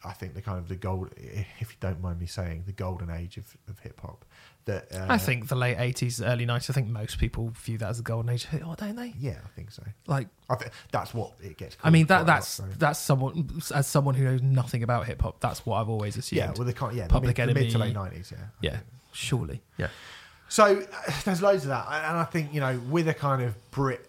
I 0.04 0.12
think 0.12 0.34
the 0.34 0.42
kind 0.42 0.58
of 0.58 0.68
the 0.68 0.76
gold, 0.76 1.10
if 1.16 1.60
you 1.60 1.76
don't 1.80 2.00
mind 2.00 2.18
me 2.18 2.26
saying, 2.26 2.64
the 2.66 2.72
golden 2.72 3.10
age 3.10 3.36
of, 3.36 3.56
of 3.68 3.78
hip 3.80 4.00
hop. 4.00 4.24
That 4.64 4.94
uh, 4.94 5.06
I 5.08 5.18
think 5.18 5.48
the 5.48 5.56
late 5.56 5.76
80s, 5.76 6.24
early 6.24 6.46
90s, 6.46 6.70
I 6.70 6.72
think 6.72 6.88
most 6.88 7.18
people 7.18 7.50
view 7.50 7.78
that 7.78 7.88
as 7.88 7.96
the 7.96 8.04
golden 8.04 8.30
age. 8.30 8.46
Oh, 8.64 8.74
don't 8.76 8.94
they? 8.94 9.12
yeah, 9.18 9.38
I 9.44 9.48
think 9.56 9.72
so. 9.72 9.82
Like, 10.06 10.28
I 10.48 10.54
think 10.54 10.72
that's 10.92 11.12
what 11.12 11.32
it 11.40 11.56
gets. 11.56 11.76
I 11.82 11.90
mean, 11.90 12.06
that 12.06 12.14
quite 12.14 12.16
a 12.16 12.20
lot, 12.20 12.26
that's 12.26 12.48
so. 12.48 12.64
that's 12.78 12.98
someone 13.00 13.60
as 13.74 13.86
someone 13.86 14.14
who 14.14 14.24
knows 14.24 14.42
nothing 14.42 14.82
about 14.82 15.06
hip 15.06 15.20
hop. 15.22 15.40
That's 15.40 15.66
what 15.66 15.80
I've 15.80 15.88
always 15.88 16.16
assumed. 16.16 16.38
yeah, 16.38 16.52
well, 16.56 16.64
the 16.64 16.72
kind, 16.72 16.96
yeah, 16.96 17.08
Public 17.08 17.36
the 17.36 17.46
mid, 17.46 17.56
the 17.56 17.60
mid 17.60 17.70
to 17.72 17.78
late 17.78 17.94
nineties, 17.94 18.32
yeah, 18.32 18.46
yeah, 18.60 18.78
surely. 19.12 19.62
Yeah, 19.78 19.88
So 20.48 20.80
uh, 20.80 21.12
there's 21.24 21.42
loads 21.42 21.64
of 21.64 21.70
that, 21.70 21.86
and 21.90 22.06
and 22.06 22.16
I 22.18 22.24
think 22.24 22.54
you 22.54 22.60
know, 22.60 22.80
with 22.88 23.08
a 23.08 23.14
kind 23.14 23.42
of 23.42 23.56
Brit 23.72 24.08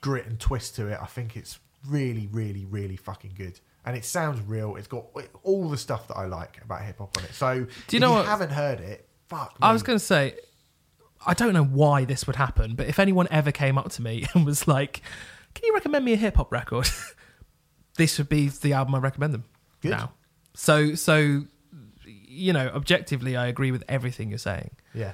grit 0.00 0.26
and 0.26 0.38
twist 0.40 0.76
to 0.76 0.88
it, 0.88 0.98
I 1.00 1.06
think 1.06 1.36
it's 1.36 1.58
really, 1.86 2.28
really, 2.30 2.64
really 2.64 2.96
fucking 2.96 3.34
good. 3.36 3.60
And 3.84 3.96
it 3.96 4.04
sounds 4.04 4.40
real. 4.46 4.76
It's 4.76 4.86
got 4.86 5.06
all 5.42 5.68
the 5.68 5.76
stuff 5.78 6.06
that 6.08 6.16
I 6.16 6.26
like 6.26 6.60
about 6.62 6.82
hip 6.82 6.98
hop 6.98 7.16
on 7.16 7.24
it. 7.24 7.32
So 7.34 7.54
Do 7.54 7.60
you 7.60 7.66
if 7.96 8.00
know 8.00 8.08
you 8.10 8.14
what- 8.16 8.26
haven't 8.26 8.50
heard 8.50 8.80
it, 8.80 9.08
fuck. 9.28 9.56
I 9.62 9.68
me. 9.70 9.72
was 9.72 9.82
going 9.82 9.98
to 9.98 10.04
say, 10.04 10.34
I 11.26 11.34
don't 11.34 11.54
know 11.54 11.64
why 11.64 12.04
this 12.04 12.26
would 12.26 12.36
happen, 12.36 12.74
but 12.74 12.86
if 12.88 12.98
anyone 12.98 13.26
ever 13.30 13.52
came 13.52 13.78
up 13.78 13.90
to 13.92 14.02
me 14.02 14.26
and 14.34 14.44
was 14.46 14.66
like, 14.68 15.02
"Can 15.54 15.64
you 15.66 15.74
recommend 15.74 16.04
me 16.04 16.12
a 16.12 16.16
hip 16.16 16.36
hop 16.36 16.50
record?" 16.52 16.88
this 17.96 18.18
would 18.18 18.28
be 18.28 18.48
the 18.48 18.72
album 18.72 18.94
I 18.94 18.98
recommend 18.98 19.34
them 19.34 19.44
Good. 19.82 19.90
now. 19.92 20.12
So, 20.54 20.94
so 20.94 21.44
you 22.06 22.52
know, 22.52 22.68
objectively, 22.68 23.36
I 23.36 23.46
agree 23.48 23.70
with 23.70 23.84
everything 23.88 24.28
you're 24.30 24.38
saying. 24.38 24.70
yeah, 24.94 25.12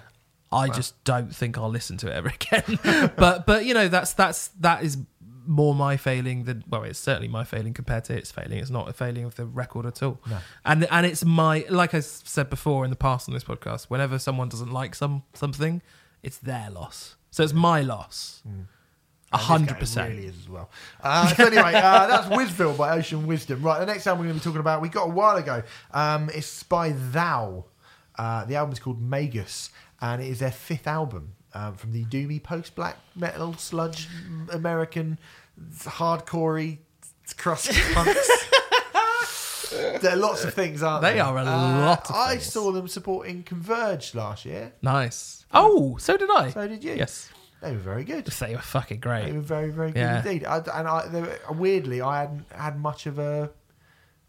I 0.52 0.68
just 0.68 1.02
don't 1.04 1.34
think 1.34 1.58
I'll 1.58 1.68
listen 1.70 1.96
to 1.98 2.08
it 2.08 2.14
ever 2.14 2.28
again. 2.40 3.10
but 3.16 3.46
but 3.46 3.64
you 3.64 3.74
know 3.74 3.88
that's 3.88 4.12
that's 4.14 4.48
that 4.60 4.82
is 4.84 4.98
more 5.46 5.74
my 5.74 5.96
failing 5.96 6.44
than 6.44 6.64
well 6.68 6.82
it's 6.82 6.98
certainly 6.98 7.28
my 7.28 7.44
failing 7.44 7.74
compared 7.74 8.04
to 8.04 8.16
its 8.16 8.30
failing. 8.30 8.58
It's 8.58 8.70
not 8.70 8.88
a 8.88 8.92
failing 8.92 9.24
of 9.24 9.36
the 9.36 9.46
record 9.46 9.86
at 9.86 10.02
all. 10.02 10.20
No. 10.28 10.38
And 10.64 10.84
and 10.90 11.06
it's 11.06 11.24
my 11.24 11.64
like 11.68 11.94
I 11.94 12.00
said 12.00 12.50
before 12.50 12.84
in 12.84 12.90
the 12.90 12.96
past 12.96 13.28
on 13.28 13.34
this 13.34 13.44
podcast. 13.44 13.84
Whenever 13.84 14.18
someone 14.18 14.48
doesn't 14.48 14.72
like 14.72 14.94
some 14.94 15.22
something, 15.34 15.82
it's 16.22 16.38
their 16.38 16.70
loss. 16.70 17.16
So 17.30 17.42
it's 17.42 17.52
my 17.52 17.82
loss. 17.82 18.42
A 19.32 19.38
hundred 19.38 19.78
percent. 19.78 20.10
really 20.10 20.26
is 20.26 20.38
as 20.38 20.48
well. 20.48 20.70
Uh, 21.02 21.26
so 21.34 21.46
anyway, 21.46 21.74
uh, 21.74 22.06
that's 22.08 22.28
Wizville 22.28 22.76
by 22.76 22.96
Ocean 22.96 23.26
Wisdom. 23.26 23.60
Right, 23.60 23.80
the 23.80 23.86
next 23.86 24.06
album 24.06 24.20
we're 24.20 24.30
going 24.30 24.38
to 24.38 24.40
be 24.40 24.44
talking 24.44 24.60
about, 24.60 24.80
we 24.80 24.88
got 24.88 25.08
a 25.08 25.12
while 25.12 25.36
ago. 25.36 25.62
Um, 25.90 26.30
it's 26.32 26.62
by 26.62 26.92
Thou. 26.92 27.64
Uh, 28.16 28.44
the 28.44 28.54
album 28.54 28.72
is 28.72 28.78
called 28.78 29.02
Magus, 29.02 29.70
and 30.00 30.22
it 30.22 30.28
is 30.28 30.38
their 30.38 30.52
fifth 30.52 30.86
album 30.86 31.35
um, 31.56 31.74
from 31.74 31.92
the 31.92 32.04
doomy 32.04 32.42
post-black 32.42 32.96
metal 33.14 33.54
sludge 33.54 34.08
American 34.52 35.18
hardcorey 35.84 36.78
crust 37.36 37.70
punks. 37.94 38.28
there 40.00 40.12
are 40.12 40.16
lots 40.16 40.44
of 40.44 40.54
things, 40.54 40.82
aren't 40.82 41.02
They 41.02 41.14
there? 41.14 41.24
are 41.24 41.38
a 41.38 41.44
lot 41.44 42.08
of 42.10 42.14
I 42.16 42.30
things. 42.32 42.44
saw 42.52 42.70
them 42.72 42.88
supporting 42.88 43.42
Converge 43.42 44.14
last 44.14 44.44
year. 44.44 44.72
Nice. 44.82 45.44
Oh, 45.52 45.96
so 45.98 46.16
did 46.16 46.30
I. 46.30 46.50
So 46.50 46.68
did 46.68 46.84
you? 46.84 46.94
Yes. 46.94 47.30
They 47.62 47.72
were 47.72 47.78
very 47.78 48.04
good. 48.04 48.26
They 48.26 48.54
were 48.54 48.60
fucking 48.60 49.00
great. 49.00 49.24
They 49.26 49.32
were 49.32 49.40
very, 49.40 49.70
very 49.70 49.90
good 49.92 49.98
Yeah. 50.00 50.18
indeed. 50.22 50.44
I, 50.44 50.58
and 50.58 50.86
I, 50.86 51.08
they 51.08 51.22
were, 51.22 51.38
weirdly, 51.50 52.00
I 52.02 52.20
hadn't 52.20 52.44
had 52.52 52.78
much 52.78 53.06
of 53.06 53.18
a 53.18 53.50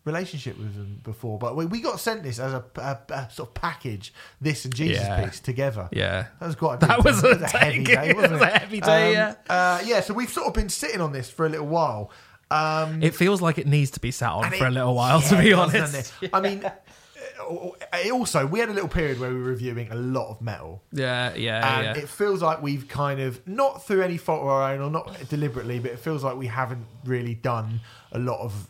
relationship 0.07 0.57
with 0.57 0.73
them 0.75 0.99
before, 1.03 1.38
but 1.38 1.55
we, 1.55 1.65
we 1.67 1.81
got 1.81 1.99
sent 1.99 2.23
this 2.23 2.39
as 2.39 2.53
a, 2.53 2.63
a, 2.77 2.97
a 3.13 3.29
sort 3.31 3.49
of 3.49 3.53
package, 3.53 4.13
this 4.41 4.65
and 4.65 4.73
Jesus 4.75 5.03
Yeah. 5.03 5.23
piece 5.25 5.39
together. 5.39 5.88
Yeah. 5.91 6.27
That 6.39 6.47
was 6.47 6.55
quite. 6.55 6.75
A 6.75 6.77
big 6.79 6.89
That 6.89 7.03
was 7.03 7.23
a 7.23 7.27
was 7.27 7.41
a 7.41 7.47
heavy 7.57 7.84
day. 7.84 8.13
wasn't 8.15 8.31
It 8.31 8.31
was 8.34 8.41
a 8.41 8.45
heavy 8.59 8.79
day, 8.81 9.15
Um, 9.17 9.35
Uh, 9.49 9.81
yeah. 9.85 10.01
So 10.01 10.13
we've 10.15 10.31
sort 10.31 10.47
of 10.47 10.53
been 10.55 10.69
sitting 10.69 11.01
on 11.01 11.11
this 11.11 11.29
for 11.29 11.45
a 11.45 11.49
little 11.49 11.67
while. 11.67 12.09
Um, 12.49 13.03
It 13.03 13.13
feels 13.13 13.41
like 13.41 13.57
it 13.57 13.67
needs 13.67 13.91
to 13.91 13.99
be 13.99 14.09
sat 14.11 14.31
on 14.31 14.45
and 14.45 14.55
for 14.55 14.65
it- 14.65 14.69
a 14.69 14.71
little 14.71 14.95
while, 14.95 15.21
yeah, 15.21 15.29
to 15.29 15.38
be 15.38 15.49
it 15.49 15.55
does, 15.55 15.75
honest. 15.75 16.13
it? 16.21 16.29
I 16.34 16.39
mean, 16.41 16.63
uh, 16.65 16.71
it 17.93 18.11
also 18.11 18.45
we 18.45 18.59
had 18.59 18.69
a 18.69 18.73
little 18.73 18.89
period 18.89 19.19
where 19.19 19.29
we 19.29 19.35
were 19.38 19.49
reviewing 19.49 19.91
a 19.91 19.95
lot 19.95 20.29
of 20.31 20.41
metal. 20.41 20.81
Yeah, 20.91 21.34
yeah, 21.35 21.77
and 21.77 21.85
yeah. 21.97 22.03
it 22.03 22.09
feels 22.09 22.41
like 22.41 22.61
we've 22.61 22.88
kind 22.88 23.19
of 23.19 23.45
not 23.47 23.85
through 23.85 24.01
any 24.01 24.17
fault 24.17 24.41
of 24.41 24.47
our 24.47 24.71
own 24.73 24.81
or 24.81 24.89
not 24.89 25.29
deliberately 25.29 25.79
but 25.79 25.91
it 25.91 25.99
feels 25.99 26.23
like 26.23 26.35
we 26.35 26.47
haven't 26.47 26.85
really 27.05 27.35
done 27.35 27.79
a 28.11 28.19
lot 28.19 28.39
of 28.41 28.67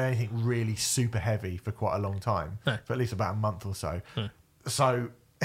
anything 0.00 0.30
really 0.32 0.76
super 0.76 1.18
heavy 1.18 1.56
for 1.56 1.72
quite 1.72 1.96
a 1.96 1.98
long 1.98 2.18
time 2.20 2.58
No. 2.66 2.78
for 2.84 2.92
at 2.92 2.98
least 2.98 3.12
about 3.12 3.34
a 3.34 3.36
month 3.36 3.66
or 3.66 3.74
so 3.74 4.00
hmm. 4.14 4.26
so 4.66 5.08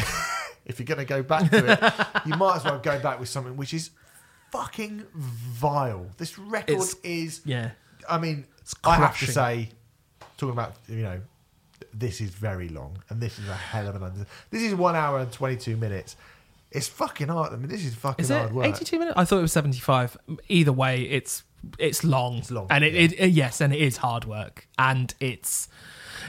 if 0.65 0.79
you're 0.79 0.85
going 0.85 0.99
to 0.99 1.05
go 1.05 1.23
back 1.23 1.49
to 1.51 1.71
it 1.71 2.27
you 2.27 2.35
might 2.35 2.57
as 2.57 2.63
well 2.63 2.79
go 2.79 2.99
back 2.99 3.19
with 3.19 3.29
something 3.29 3.57
which 3.57 3.73
is 3.73 3.89
fucking 4.51 5.03
vile 5.13 6.07
this 6.17 6.37
record 6.39 6.69
It's- 6.69 6.95
is 7.03 7.41
yeah. 7.45 7.71
I 8.09 8.19
mean, 8.19 8.45
I 8.85 8.95
have 8.95 9.19
to 9.19 9.27
say, 9.29 9.69
talking 10.37 10.53
about 10.53 10.75
you 10.87 11.03
know, 11.03 11.19
this 11.93 12.21
is 12.21 12.29
very 12.29 12.69
long, 12.69 12.97
and 13.09 13.19
this 13.19 13.37
is 13.37 13.49
a 13.49 13.53
hell 13.53 13.85
of 13.85 13.95
an 13.97 14.03
under. 14.03 14.25
This 14.49 14.61
is 14.61 14.73
one 14.75 14.95
hour 14.95 15.19
and 15.19 15.29
twenty 15.29 15.57
two 15.57 15.75
minutes. 15.75 16.15
It's 16.71 16.87
fucking 16.87 17.27
hard. 17.27 17.51
I 17.51 17.57
mean, 17.57 17.67
this 17.67 17.83
is 17.83 17.95
fucking 17.95 18.23
Is 18.23 18.31
it 18.31 18.37
hard 18.37 18.53
work. 18.53 18.65
82 18.65 18.99
minutes? 18.99 19.17
I 19.17 19.25
thought 19.25 19.39
it 19.39 19.41
was 19.41 19.51
75. 19.51 20.17
Either 20.47 20.71
way, 20.73 21.01
it's 21.03 21.43
it's 21.79 22.03
long. 22.03 22.37
It's 22.37 22.51
long, 22.51 22.67
And 22.69 22.83
it, 22.83 22.93
yeah. 22.93 22.99
it, 23.01 23.13
it- 23.19 23.27
yes, 23.31 23.61
and 23.61 23.73
it 23.73 23.79
is 23.81 23.97
hard 23.97 24.25
work. 24.25 24.67
And 24.77 25.13
it's 25.19 25.67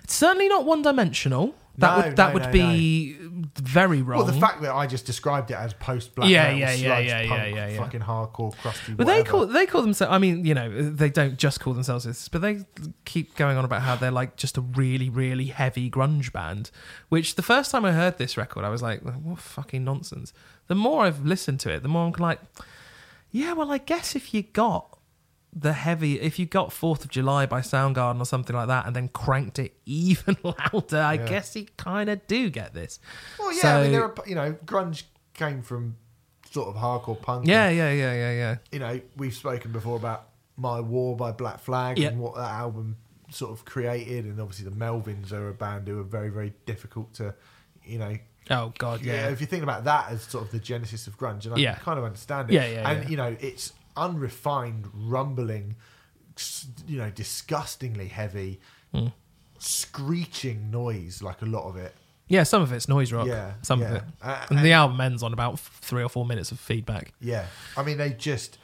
it's 0.03 0.15
certainly 0.15 0.49
not 0.49 0.65
one 0.65 0.83
dimensional. 0.83 1.55
That 1.79 1.97
No, 1.97 2.07
would 2.09 2.17
that 2.17 2.29
no, 2.29 2.35
would 2.35 2.43
no, 2.47 2.51
be 2.53 3.13
very 3.55 4.03
wrong. 4.03 4.19
Well, 4.19 4.27
the 4.27 4.41
fact 4.41 4.63
that 4.63 4.75
I 4.75 4.89
just 4.89 5.07
described 5.07 5.53
it 5.53 5.55
as 5.55 5.75
post 5.75 6.17
black 6.17 6.29
Yeah, 6.29 6.47
metal, 6.47 6.59
yeah, 6.59 6.73
yeah, 6.73 6.87
sludge, 6.87 7.07
yeah, 7.07 7.21
yeah, 7.21 7.29
punk, 7.29 7.55
yeah, 7.55 7.69
yeah. 7.69 7.79
fucking 7.79 8.01
hardcore, 8.01 8.57
crusty. 8.59 8.95
but 8.95 9.07
they 9.07 9.23
call 9.23 9.47
they 9.47 9.65
call 9.65 9.83
themselves. 9.83 10.13
I 10.13 10.19
mean, 10.19 10.45
you 10.45 10.55
know, 10.55 10.91
they 10.91 11.09
don't 11.09 11.39
just 11.39 11.61
call 11.61 11.75
themselves 11.75 12.05
this, 12.05 12.29
but 12.29 12.43
they 12.43 12.65
keep 13.05 13.37
going 13.37 13.57
on 13.57 13.65
about 13.65 13.83
how 13.83 13.95
they're 13.95 14.11
like 14.11 14.35
just 14.35 14.57
a 14.59 14.61
really, 14.61 15.09
really 15.09 15.47
heavy 15.47 15.89
grunge 15.89 16.33
band. 16.33 16.73
Which 17.11 17.37
the 17.37 17.43
first 17.43 17.71
time 17.71 17.85
I 17.85 17.93
heard 17.93 18.19
this 18.19 18.37
record, 18.37 18.65
I 18.65 18.71
was 18.71 18.83
like, 18.83 19.03
"What 19.03 19.39
fucking 19.39 19.85
nonsense." 19.85 20.33
The 20.67 20.75
more 20.75 21.05
I've 21.05 21.25
listened 21.25 21.61
to 21.61 21.71
it, 21.71 21.85
the 21.85 21.89
more 21.89 22.07
I'm 22.09 22.13
like, 22.19 22.41
"Yeah, 23.31 23.53
well, 23.53 23.71
I 23.71 23.79
guess 23.79 24.17
if 24.17 24.35
you 24.35 24.43
got 24.43 24.98
the 25.53 25.73
heavy, 25.73 26.21
if 26.21 26.39
you 26.39 26.47
got 26.47 26.73
Fourth 26.73 27.05
of 27.05 27.11
July 27.11 27.47
by 27.47 27.61
Soundgarden 27.61 28.21
or 28.21 28.25
something 28.27 28.55
like 28.55 28.69
that, 28.69 28.87
and 28.87 28.95
then 28.95 29.09
cranked 29.09 29.59
it 29.59 29.75
even 29.87 30.37
louder, 30.43 30.99
I 31.01 31.15
Yeah. 31.15 31.27
guess 31.29 31.57
you 31.57 31.67
kind 31.77 32.09
of 32.11 32.27
do 32.27 32.51
get 32.51 32.75
this." 32.75 33.01
Well, 33.39 33.53
yeah, 33.53 33.79
I 33.79 33.83
mean, 33.83 33.93
there 33.93 34.05
are 34.05 34.15
you 34.27 34.35
know, 34.35 34.53
grunge 34.65 35.05
came 35.35 35.63
from 35.63 35.97
sort 36.51 36.69
of 36.69 36.81
hardcore 36.81 37.21
punk. 37.21 37.41
and, 37.43 37.49
Yeah, 37.49 37.69
yeah, 37.71 37.91
yeah, 37.93 38.13
yeah, 38.15 38.33
yeah. 38.33 38.57
you 38.73 38.79
know, 38.79 39.01
we've 39.17 39.35
spoken 39.35 39.71
before 39.73 39.97
about 39.97 40.29
My 40.57 40.81
War 40.81 41.17
by 41.17 41.31
Black 41.33 41.61
Flag 41.61 41.99
Yeah. 41.99 42.09
and 42.09 42.19
what 42.21 42.35
that 42.37 42.51
album 42.51 42.97
sort 43.31 43.53
of 43.53 43.65
created, 43.65 44.25
and 44.25 44.41
obviously 44.41 44.65
the 44.65 44.75
Melvins 44.75 45.33
are 45.33 45.49
a 45.51 45.55
band 45.55 45.87
who 45.89 45.99
are 46.01 46.05
very, 46.05 46.31
very 46.31 46.55
difficult 46.67 47.13
to, 47.15 47.35
you 47.85 47.99
know, 47.99 48.17
Oh 48.51 48.73
God, 48.79 49.03
yeah. 49.03 49.13
yeah. 49.13 49.29
If 49.29 49.43
you 49.43 49.47
think 49.47 49.63
about 49.63 49.85
that 49.85 50.11
as 50.11 50.23
sort 50.23 50.43
of 50.45 50.51
the 50.51 50.59
genesis 50.59 51.07
of 51.07 51.19
grunge, 51.19 51.45
and 51.45 51.55
I 51.55 51.59
Yeah. 51.59 51.75
kind 51.75 51.99
of 51.99 52.05
understand 52.07 52.49
it. 52.51 52.55
Yeah, 52.55 52.67
yeah, 52.67 52.91
And 52.91 53.03
yeah. 53.05 53.09
you 53.11 53.17
know, 53.19 53.37
it's 53.41 53.75
unrefined, 53.99 54.89
rumbling, 54.95 55.77
you 56.87 56.99
know, 56.99 57.11
disgustingly 57.11 58.09
heavy. 58.09 58.61
Mm. 58.95 59.13
screeching 59.59 60.71
noise, 60.71 61.21
like 61.23 61.43
a 61.43 61.45
lot 61.45 61.69
of 61.69 61.77
it. 61.77 61.95
Yeah, 62.29 62.43
some 62.43 62.63
of 62.63 62.73
it's 62.73 62.89
noise 62.89 63.13
rock. 63.13 63.27
Yeah, 63.27 63.55
some 63.63 63.83
of 63.83 63.91
it. 63.91 64.03
Uh, 64.23 64.47
and 64.51 64.65
the 64.65 64.73
album 64.73 65.01
ends 65.01 65.23
on 65.23 65.33
about 65.33 65.59
three 65.59 66.03
or 66.03 66.09
four 66.09 66.27
minutes 66.27 66.53
of 66.53 66.61
feedback. 66.61 67.13
Yeah, 67.21 67.47
I 67.77 67.83
mean 67.83 67.99
they 67.99 68.11
just. 68.11 68.59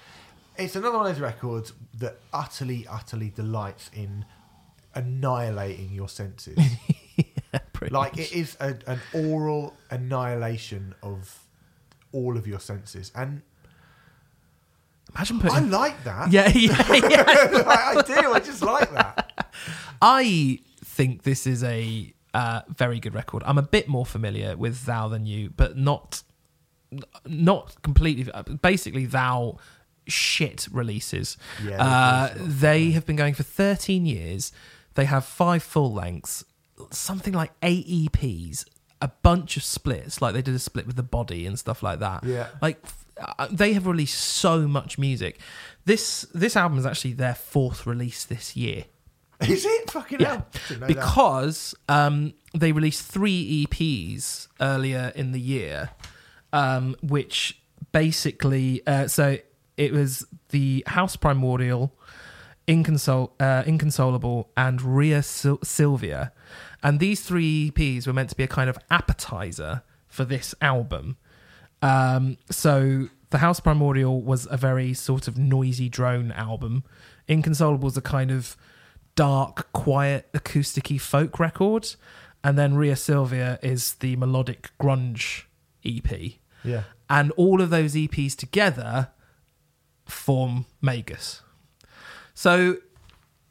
It's 0.57 0.77
another 0.77 0.99
one 0.99 1.07
of 1.07 1.13
those 1.13 1.21
records 1.21 1.73
that 1.99 2.19
utterly, 2.33 2.87
utterly 2.89 3.31
delights 3.31 3.91
in 3.93 4.25
annihilating 4.95 5.93
your 5.93 6.09
senses. 6.09 6.59
Pretty 7.73 7.93
like 7.93 8.17
much. 8.17 8.27
it 8.27 8.33
is 8.33 8.57
a, 8.61 8.77
an 8.87 9.01
oral 9.13 9.75
annihilation 9.91 10.95
of 11.03 11.41
all 12.13 12.37
of 12.37 12.47
your 12.47 12.61
senses, 12.61 13.11
and 13.15 13.43
Imagine 15.15 15.49
I 15.49 15.59
like 15.61 16.05
that. 16.05 16.33
yeah, 16.33 16.49
yeah, 16.55 16.77
yeah. 16.93 17.25
I, 17.67 17.95
I 17.99 18.03
do. 18.03 18.33
I 18.33 18.41
just 18.41 18.63
like 18.63 18.93
that. 18.93 19.49
I 20.03 20.59
think 20.85 21.23
this 21.23 21.47
is 21.47 21.63
a 21.63 22.13
uh, 22.33 22.63
very 22.69 23.01
good 23.01 23.15
record. 23.15 23.43
I'm 23.47 23.59
a 23.59 23.63
bit 23.63 23.89
more 23.89 24.05
familiar 24.05 24.57
with 24.57 24.85
Thou 24.85 25.09
than 25.09 25.27
you, 25.27 25.51
but 25.57 25.77
not 25.77 26.23
not 27.27 27.81
completely. 27.83 28.31
Basically, 28.61 29.07
Thou 29.07 29.59
shit 30.07 30.67
releases. 30.73 31.37
Yeah, 31.65 31.83
uh, 31.83 32.35
they're 32.37 32.93
have 32.93 33.07
been 33.07 33.17
going 33.17 33.35
for 33.35 33.45
13 33.45 34.07
years. 34.07 34.53
They 34.95 35.07
have 35.07 35.25
five 35.25 35.63
full 35.63 35.93
lengths, 35.93 36.45
something 36.91 37.33
like 37.33 37.51
eight 37.63 37.87
EPs, 37.89 38.65
a 39.01 39.09
bunch 39.23 39.57
of 39.57 39.65
splits, 39.65 40.23
like 40.23 40.35
they 40.35 40.43
did 40.43 40.55
a 40.55 40.59
split 40.59 40.87
with 40.87 40.97
the 40.97 41.03
body 41.03 41.47
and 41.47 41.59
stuff 41.59 41.83
like 41.83 41.99
that. 41.99 42.25
Yeah. 42.25 42.49
like 42.63 42.79
uh, 42.85 42.91
they 43.51 43.73
have 43.75 43.87
released 43.87 44.19
so 44.21 44.67
much 44.67 44.99
music. 44.99 45.39
This 45.85 46.23
this 46.35 46.57
album 46.57 46.79
is 46.79 46.87
actually 46.87 47.13
their 47.15 47.35
fourth 47.35 47.87
release 47.87 48.25
this 48.25 48.57
year. 48.57 48.85
Is 49.41 49.65
it 49.67 49.91
fucking 49.91 50.21
Yeah, 50.21 50.29
hell? 50.29 50.47
Didn't 50.69 50.81
know 50.81 50.87
that. 50.87 50.95
because 50.95 51.75
um, 51.89 52.35
they 52.55 52.73
released 52.73 53.03
three 53.11 53.67
EPs 53.67 54.49
earlier 54.61 55.13
in 55.15 55.33
the 55.33 55.41
year, 55.41 55.91
um, 56.53 56.97
which 57.03 57.59
basically 57.93 58.81
uh, 58.87 59.07
so 59.09 59.37
it 59.77 59.93
was 59.93 60.25
the 60.51 60.83
House 60.87 61.17
Primordial, 61.17 61.93
Inconsol- 62.67 63.33
uh, 63.41 63.65
Inconsolable, 63.67 64.49
and 64.57 64.81
Rhea 64.81 65.23
Sil- 65.27 65.63
Sylvia, 65.63 66.33
and 66.83 66.99
these 67.01 67.21
three 67.23 67.71
EPs 67.71 68.07
were 68.07 68.13
meant 68.13 68.31
to 68.31 68.37
be 68.37 68.45
a 68.45 68.49
kind 68.49 68.71
of 68.71 68.79
appetizer 68.91 69.83
for 70.07 70.25
this 70.25 70.55
album. 70.63 71.17
Um, 71.85 72.39
so 72.51 73.11
the 73.29 73.39
House 73.39 73.61
Primordial 73.61 74.23
was 74.23 74.49
a 74.51 74.57
very 74.57 74.95
sort 74.95 75.29
of 75.29 75.37
noisy 75.37 75.91
drone 75.91 76.33
album. 76.33 76.83
Inconsolable 77.29 77.85
was 77.85 77.97
a 77.97 78.01
kind 78.03 78.31
of 78.31 78.57
dark, 79.17 79.71
quiet, 79.73 80.27
acousticy 80.33 80.99
folk 80.99 81.39
record, 81.39 81.95
and 82.43 82.57
then 82.59 82.75
Rhea 82.75 82.97
Sylvia 82.97 83.59
is 83.63 83.95
the 83.95 84.17
melodic 84.17 84.71
grunge 84.81 85.43
EP. 85.85 86.11
yeah, 86.65 86.85
And 87.11 87.33
all 87.33 87.61
of 87.61 87.69
those 87.69 87.95
EPs 87.95 88.35
together 88.35 89.11
form 90.07 90.65
Magus. 90.81 91.43
So, 92.33 92.79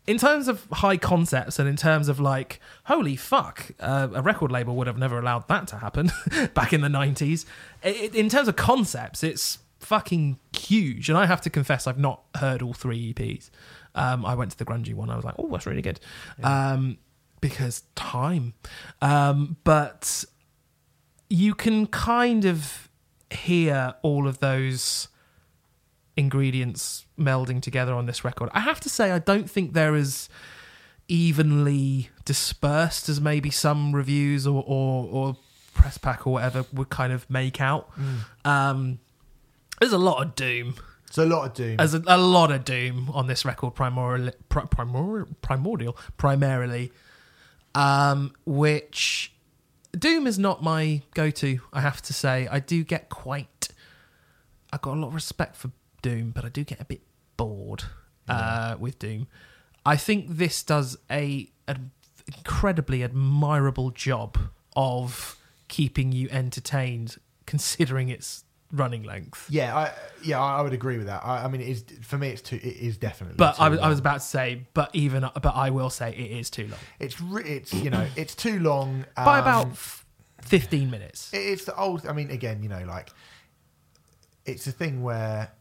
in 0.06 0.18
terms 0.18 0.48
of 0.48 0.66
high 0.72 0.98
concepts 0.98 1.60
and 1.60 1.68
in 1.70 1.76
terms 1.78 2.10
of 2.10 2.20
like, 2.20 2.60
holy 2.86 3.16
fuck, 3.16 3.72
uh, 3.80 4.10
a 4.14 4.22
record 4.22 4.52
label 4.52 4.76
would 4.76 4.88
have 4.88 4.98
never 4.98 5.18
allowed 5.20 5.48
that 5.48 5.68
to 5.70 5.78
happen 5.78 6.12
back 6.54 6.74
in 6.74 6.82
the 6.82 6.88
90s. 6.90 7.46
I- 7.84 7.88
I- 7.90 8.18
in 8.18 8.28
terms 8.30 8.48
of 8.48 8.56
concepts, 8.56 9.24
it's 9.24 9.60
fucking 9.80 10.40
huge. 10.58 11.08
And 11.10 11.18
I 11.18 11.26
have 11.26 11.42
to 11.42 11.50
confess, 11.50 11.88
I've 11.88 11.98
not 12.00 12.24
heard 12.36 12.62
all 12.62 12.74
three 12.74 13.14
EPs. 13.14 13.50
Um, 13.96 14.26
I 14.26 14.36
went 14.36 14.52
to 14.52 14.58
the 14.58 14.66
grungy 14.66 14.94
one. 14.94 15.10
I 15.10 15.16
was 15.16 15.24
like, 15.24 15.36
oh, 15.38 15.48
that's 15.52 15.66
really 15.66 15.82
good. 15.82 16.00
Um, 16.44 16.98
because 17.42 17.84
time. 17.96 18.54
Um, 19.02 19.58
but 19.64 20.26
you 21.30 21.54
can 21.54 21.88
kind 21.88 22.46
of 22.46 22.90
hear 23.30 23.96
all 24.02 24.28
of 24.28 24.40
those 24.40 25.08
ingredients 26.16 27.06
melding 27.18 27.62
together 27.62 27.94
on 27.94 28.06
this 28.06 28.24
record. 28.24 28.50
I 28.54 28.60
have 28.62 28.80
to 28.82 28.90
say, 28.90 29.12
I 29.12 29.20
don't 29.20 29.50
think 29.50 29.74
they're 29.74 29.96
as 29.96 30.30
evenly 31.08 32.10
dispersed 32.26 33.10
as 33.10 33.20
maybe 33.20 33.50
some 33.50 33.94
reviews 33.94 34.48
or 34.48 34.64
or, 34.66 35.08
or 35.12 35.38
press 35.74 35.98
pack 35.98 36.26
or 36.26 36.34
whatever 36.34 36.66
would 36.72 36.90
kind 36.90 37.12
of 37.12 37.30
make 37.30 37.60
out. 37.60 37.90
Um, 38.46 39.00
there's 39.80 39.92
a 39.94 39.98
lot 39.98 40.22
of 40.24 40.36
doom. 40.36 40.76
it's 41.08 41.18
a 41.18 41.26
lot 41.26 41.46
of 41.48 41.54
doom. 41.54 41.78
There's 41.78 41.94
a, 41.94 42.04
a 42.08 42.18
lot 42.18 42.52
of 42.52 42.64
doom 42.64 43.10
on 43.14 43.28
this 43.28 43.44
record, 43.44 43.76
primarily, 43.76 44.32
pri- 44.50 44.64
primor- 44.66 45.28
primordial, 45.42 45.98
primarily, 46.18 46.92
um, 47.76 48.34
which 48.46 49.34
doom 49.98 50.26
is 50.28 50.40
not 50.40 50.64
my 50.64 51.02
go-to. 51.16 51.60
I 51.74 51.82
have 51.82 52.02
to 52.04 52.14
say, 52.14 52.48
I 52.52 52.60
do 52.60 52.84
get 52.84 53.10
quite. 53.10 53.70
I 54.72 54.78
got 54.78 54.96
a 54.96 55.00
lot 55.00 55.08
of 55.10 55.16
respect 55.16 55.56
for 55.56 55.72
doom, 56.04 56.30
but 56.30 56.46
I 56.46 56.50
do 56.50 56.64
get 56.64 56.80
a 56.80 56.86
bit 56.86 57.02
bored 57.36 57.86
uh, 58.30 58.76
with 58.80 59.00
doom. 59.00 59.28
I 59.84 59.96
think 59.98 60.28
this 60.38 60.62
does 60.62 60.98
a 61.10 61.50
an 61.68 61.90
incredibly 62.28 63.04
admirable 63.04 63.90
job 63.90 64.38
of 64.76 65.38
keeping 65.68 66.12
you 66.12 66.30
entertained, 66.30 67.18
considering 67.48 68.10
its 68.10 68.44
running 68.72 69.04
length. 69.04 69.46
yeah, 69.50 69.76
I 69.76 69.92
yeah, 70.24 70.42
I 70.42 70.62
would 70.62 70.74
agree 70.74 70.98
with 70.98 71.08
that. 71.08 71.24
I, 71.26 71.46
I 71.46 71.48
mean, 71.48 71.62
it 71.62 71.68
is 71.68 71.84
for 72.02 72.18
me. 72.18 72.30
It's 72.30 72.42
too. 72.42 72.58
It 72.58 72.78
is 72.78 72.98
definitely. 72.98 73.38
But 73.38 73.60
I 73.60 73.70
was, 73.70 73.80
I 73.80 73.90
was 73.90 74.00
about 74.00 74.16
to 74.22 74.26
say, 74.26 74.68
but 74.74 74.90
even, 74.94 75.28
but 75.34 75.56
I 75.56 75.70
will 75.72 75.90
say 75.90 76.12
it 76.12 76.32
is 76.40 76.50
too 76.50 76.68
long 76.68 76.80
It's 77.00 77.20
re- 77.20 77.44
it's 77.44 77.74
you 77.74 77.90
know 77.90 78.06
it's 78.16 78.36
too 78.36 78.60
long 78.60 79.06
by 79.16 79.40
um, 79.40 79.42
about 79.42 79.68
f- 79.72 80.06
fifteen 80.42 80.90
minutes. 80.92 81.30
It's 81.34 81.66
the 81.66 81.76
old. 81.76 82.06
I 82.08 82.14
mean, 82.14 82.32
again, 82.32 82.64
you 82.64 82.70
know, 82.70 82.84
like 82.88 83.10
it's 84.46 84.68
a 84.68 84.72
thing 84.72 85.04
where 85.04 85.52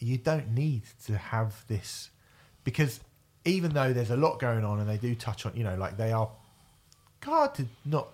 you 0.00 0.18
don't 0.18 0.48
need 0.54 0.82
to 1.06 1.16
have 1.16 1.64
this 1.68 2.10
because 2.64 3.00
even 3.44 3.72
though 3.72 3.92
there's 3.92 4.10
a 4.10 4.16
lot 4.16 4.38
going 4.38 4.64
on 4.64 4.80
and 4.80 4.88
they 4.88 4.96
do 4.96 5.14
touch 5.14 5.46
on, 5.46 5.52
you 5.54 5.62
know, 5.64 5.76
like 5.76 5.96
they 5.96 6.12
are 6.12 6.28
hard 7.22 7.54
to 7.54 7.66
not 7.84 8.08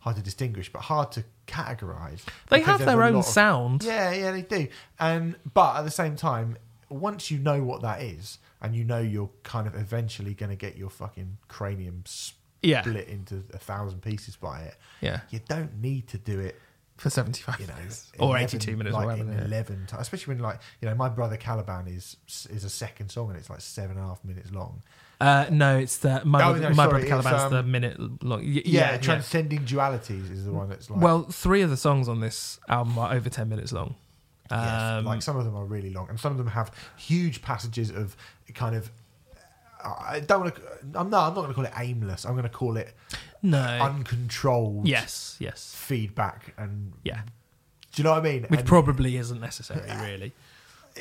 hard 0.00 0.16
to 0.16 0.22
distinguish, 0.22 0.72
but 0.72 0.80
hard 0.80 1.12
to 1.12 1.24
categorize. 1.46 2.22
They 2.48 2.60
have 2.60 2.78
their 2.84 3.02
own 3.02 3.16
of- 3.16 3.24
sound. 3.24 3.82
Yeah, 3.84 4.12
yeah, 4.12 4.30
they 4.32 4.42
do. 4.42 4.68
And 4.98 5.36
but 5.52 5.76
at 5.76 5.82
the 5.82 5.90
same 5.90 6.16
time, 6.16 6.56
once 6.88 7.30
you 7.30 7.38
know 7.38 7.62
what 7.62 7.82
that 7.82 8.02
is, 8.02 8.38
and 8.62 8.74
you 8.74 8.84
know 8.84 8.98
you're 9.00 9.30
kind 9.42 9.66
of 9.66 9.74
eventually 9.74 10.34
going 10.34 10.50
to 10.50 10.56
get 10.56 10.76
your 10.76 10.90
fucking 10.90 11.38
cranium 11.48 12.04
Yeah. 12.62 12.82
split 12.82 13.08
into 13.08 13.42
a 13.54 13.58
thousand 13.58 14.02
pieces 14.02 14.36
by 14.36 14.62
it, 14.62 14.76
Yeah, 15.00 15.20
you 15.30 15.40
don't 15.48 15.80
need 15.80 16.08
to 16.08 16.18
do 16.18 16.38
it 16.40 16.58
for 17.00 17.10
seventy-five 17.10 17.58
you 17.60 17.66
know, 17.66 17.74
minutes 17.74 18.12
or 18.18 18.28
11 18.36 18.44
eighty-two 18.44 18.76
minutes, 18.76 18.94
like 18.94 19.04
or 19.04 19.06
whatever. 19.08 19.30
in 19.32 19.38
yeah. 19.38 19.44
eleven, 19.44 19.86
ti- 19.88 19.96
especially 19.98 20.34
when 20.34 20.42
like 20.42 20.58
you 20.80 20.88
know, 20.88 20.94
my 20.94 21.08
brother 21.08 21.36
Caliban 21.36 21.86
is 21.88 22.16
is 22.50 22.62
a 22.64 22.68
second 22.70 23.08
song 23.10 23.30
and 23.30 23.38
it's 23.38 23.48
like 23.50 23.60
seven 23.60 23.96
and 23.96 24.04
a 24.04 24.08
half 24.08 24.24
minutes 24.24 24.52
long. 24.52 24.82
Uh, 25.20 25.46
no, 25.50 25.76
it's 25.76 25.98
the 25.98 26.22
my, 26.24 26.38
Oh, 26.42 26.52
brother, 26.52 26.60
no, 26.60 26.68
my 26.70 26.74
sorry, 26.86 26.90
brother 27.02 27.06
Caliban's 27.22 27.42
um, 27.42 27.52
the 27.52 27.62
minute 27.62 28.22
long. 28.22 28.40
Y- 28.40 28.62
Yeah, 28.64 28.92
yeah, 28.92 28.96
transcending 28.98 29.60
dualities 29.66 30.30
is 30.30 30.44
the 30.46 30.52
one 30.52 30.68
that's 30.70 30.88
like 30.88 31.00
Well, 31.02 31.24
three 31.24 31.60
of 31.62 31.68
the 31.70 31.76
songs 31.76 32.08
on 32.08 32.20
this 32.20 32.58
album 32.68 32.98
are 32.98 33.12
over 33.12 33.28
ten 33.28 33.48
minutes 33.48 33.70
long. 33.72 33.96
yeah, 34.50 34.98
Um, 34.98 35.04
like 35.04 35.20
some 35.22 35.36
of 35.36 35.44
them 35.44 35.54
are 35.56 35.64
really 35.64 35.90
long, 35.92 36.08
and 36.08 36.18
some 36.18 36.32
of 36.32 36.38
them 36.38 36.46
have 36.48 36.70
huge 36.96 37.42
passages 37.42 37.90
of 37.90 38.16
kind 38.54 38.74
of. 38.76 38.90
I 39.84 40.20
don't 40.26 40.40
want 40.40 40.54
to. 40.56 40.62
I'm 40.94 41.10
not. 41.10 41.28
I'm 41.28 41.34
not 41.34 41.42
going 41.42 41.48
to 41.48 41.54
call 41.54 41.64
it 41.64 41.72
aimless. 41.76 42.24
I'm 42.24 42.32
going 42.32 42.44
to 42.44 42.48
call 42.48 42.76
it 42.76 42.94
no, 43.42 43.58
uncontrolled. 43.58 44.86
yes, 44.86 45.36
yes, 45.38 45.74
feedback 45.76 46.54
and 46.58 46.92
yeah, 47.04 47.22
do 47.92 48.02
you 48.02 48.04
know 48.04 48.10
what 48.12 48.20
I 48.20 48.22
mean? 48.22 48.42
which 48.44 48.60
And- 48.60 48.68
probably 48.68 49.16
isn't 49.16 49.40
necessary, 49.40 49.90
really. 50.02 50.32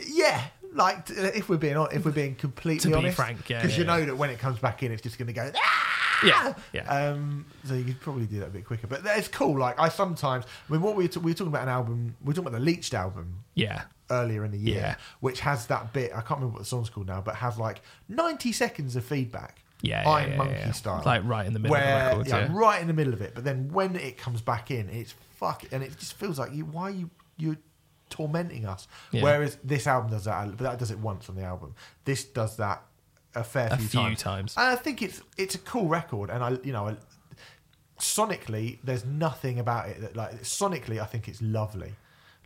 Yeah, 0.08 0.42
like 0.74 1.10
if 1.10 1.50
we're 1.50 1.58
being 1.58 1.76
if 1.92 2.06
we're 2.06 2.12
being 2.12 2.36
completely 2.36 2.80
To 2.82 2.88
be 2.90 2.94
honest, 2.94 3.16
frank, 3.16 3.50
yeah, 3.50 3.62
because 3.62 3.74
yeah, 3.76 3.80
you 3.82 3.86
know 3.88 3.98
yeah. 3.98 4.06
that 4.06 4.18
when 4.18 4.30
it 4.30 4.40
comes 4.40 4.60
back 4.60 4.84
in, 4.84 4.92
it's 4.92 5.02
just 5.02 5.18
going 5.18 5.28
to 5.28 5.34
go. 5.34 5.52
"Ah!" 5.56 5.86
Yeah, 6.24 6.54
yeah. 6.74 6.84
Um, 7.12 7.46
so 7.66 7.74
you 7.74 7.86
could 7.86 8.00
probably 8.02 8.26
do 8.26 8.40
that 8.42 8.48
a 8.48 8.50
bit 8.50 8.66
quicker, 8.66 8.88
but 8.88 9.02
it's 9.06 9.28
cool. 9.30 9.58
Like 9.58 9.80
I 9.80 9.88
sometimes, 9.90 10.46
I 10.70 10.72
mean, 10.74 10.82
what 10.82 10.96
we 10.96 11.06
were, 11.06 11.08
t- 11.08 11.20
we 11.20 11.32
were 11.32 11.36
talking 11.36 11.48
about 11.48 11.64
an 11.64 11.70
album, 11.70 12.16
we 12.24 12.32
are 12.32 12.36
talking 12.36 12.48
about 12.50 12.60
the 12.60 12.66
Leeched 12.72 12.94
album 12.94 13.40
Yeah, 13.56 13.84
earlier 14.10 14.44
in 14.46 14.52
the 14.52 14.58
year, 14.58 14.76
Yeah. 14.80 14.96
which 15.20 15.40
has 15.42 15.68
that 15.68 15.94
bit. 15.94 16.12
I 16.12 16.22
can't 16.22 16.40
remember 16.40 16.54
what 16.54 16.60
the 16.60 16.66
song's 16.66 16.90
called 16.90 17.08
now, 17.08 17.22
but 17.22 17.36
has 17.36 17.58
like 17.58 17.82
ninety 18.08 18.52
seconds 18.52 18.96
of 18.96 19.04
feedback. 19.06 19.62
yeah, 19.82 20.02
yeah, 20.04 20.10
Iron 20.10 20.30
yeah, 20.32 20.38
Monkey 20.38 20.72
style, 20.74 21.02
like 21.06 21.24
right 21.26 21.46
in 21.48 21.54
the 21.54 21.60
middle 21.60 21.72
where 21.78 22.10
of 22.12 22.26
the 22.26 22.32
record. 22.34 22.52
right 22.54 22.82
in 22.82 22.88
the 22.88 22.94
middle 22.94 23.14
of 23.14 23.22
it. 23.22 23.34
But 23.36 23.44
then 23.44 23.70
when 23.72 23.96
it 23.96 24.18
comes 24.18 24.42
back 24.42 24.72
in, 24.72 24.90
it's 24.90 25.14
fuck, 25.38 25.64
and 25.72 25.82
it 25.84 25.98
just 25.98 26.14
feels 26.14 26.38
like 26.38 26.54
you. 26.54 26.66
Why 26.66 26.84
are 26.84 26.92
you 26.92 27.10
you 27.38 27.58
tormenting 28.10 28.66
us? 28.66 28.88
Whereas 29.12 29.58
this 29.64 29.88
album 29.88 30.12
does 30.12 30.26
that, 30.26 30.48
but 30.58 30.60
that 30.60 30.80
does 30.80 30.92
it 30.92 31.00
once 31.00 31.30
on 31.30 31.36
the 31.36 31.44
album. 31.44 31.76
This 32.06 32.24
does 32.26 32.58
that 32.58 32.82
a 33.36 33.44
fair 33.44 33.70
A 33.72 33.78
few, 33.78 33.88
few 33.88 34.00
times. 34.02 34.22
times. 34.24 34.54
And 34.58 34.68
I 34.68 34.76
think 34.76 35.02
it's 35.02 35.22
it's 35.38 35.56
a 35.56 35.60
cool 35.60 35.88
record, 35.88 36.30
and 36.30 36.44
I 36.44 36.58
you 36.64 36.74
know. 36.74 36.88
I, 36.90 36.96
Sonically, 38.00 38.78
there's 38.82 39.04
nothing 39.04 39.60
about 39.60 39.90
it 39.90 40.00
that 40.00 40.16
like 40.16 40.42
sonically. 40.44 41.02
I 41.02 41.06
think 41.06 41.28
it's 41.28 41.42
lovely. 41.42 41.92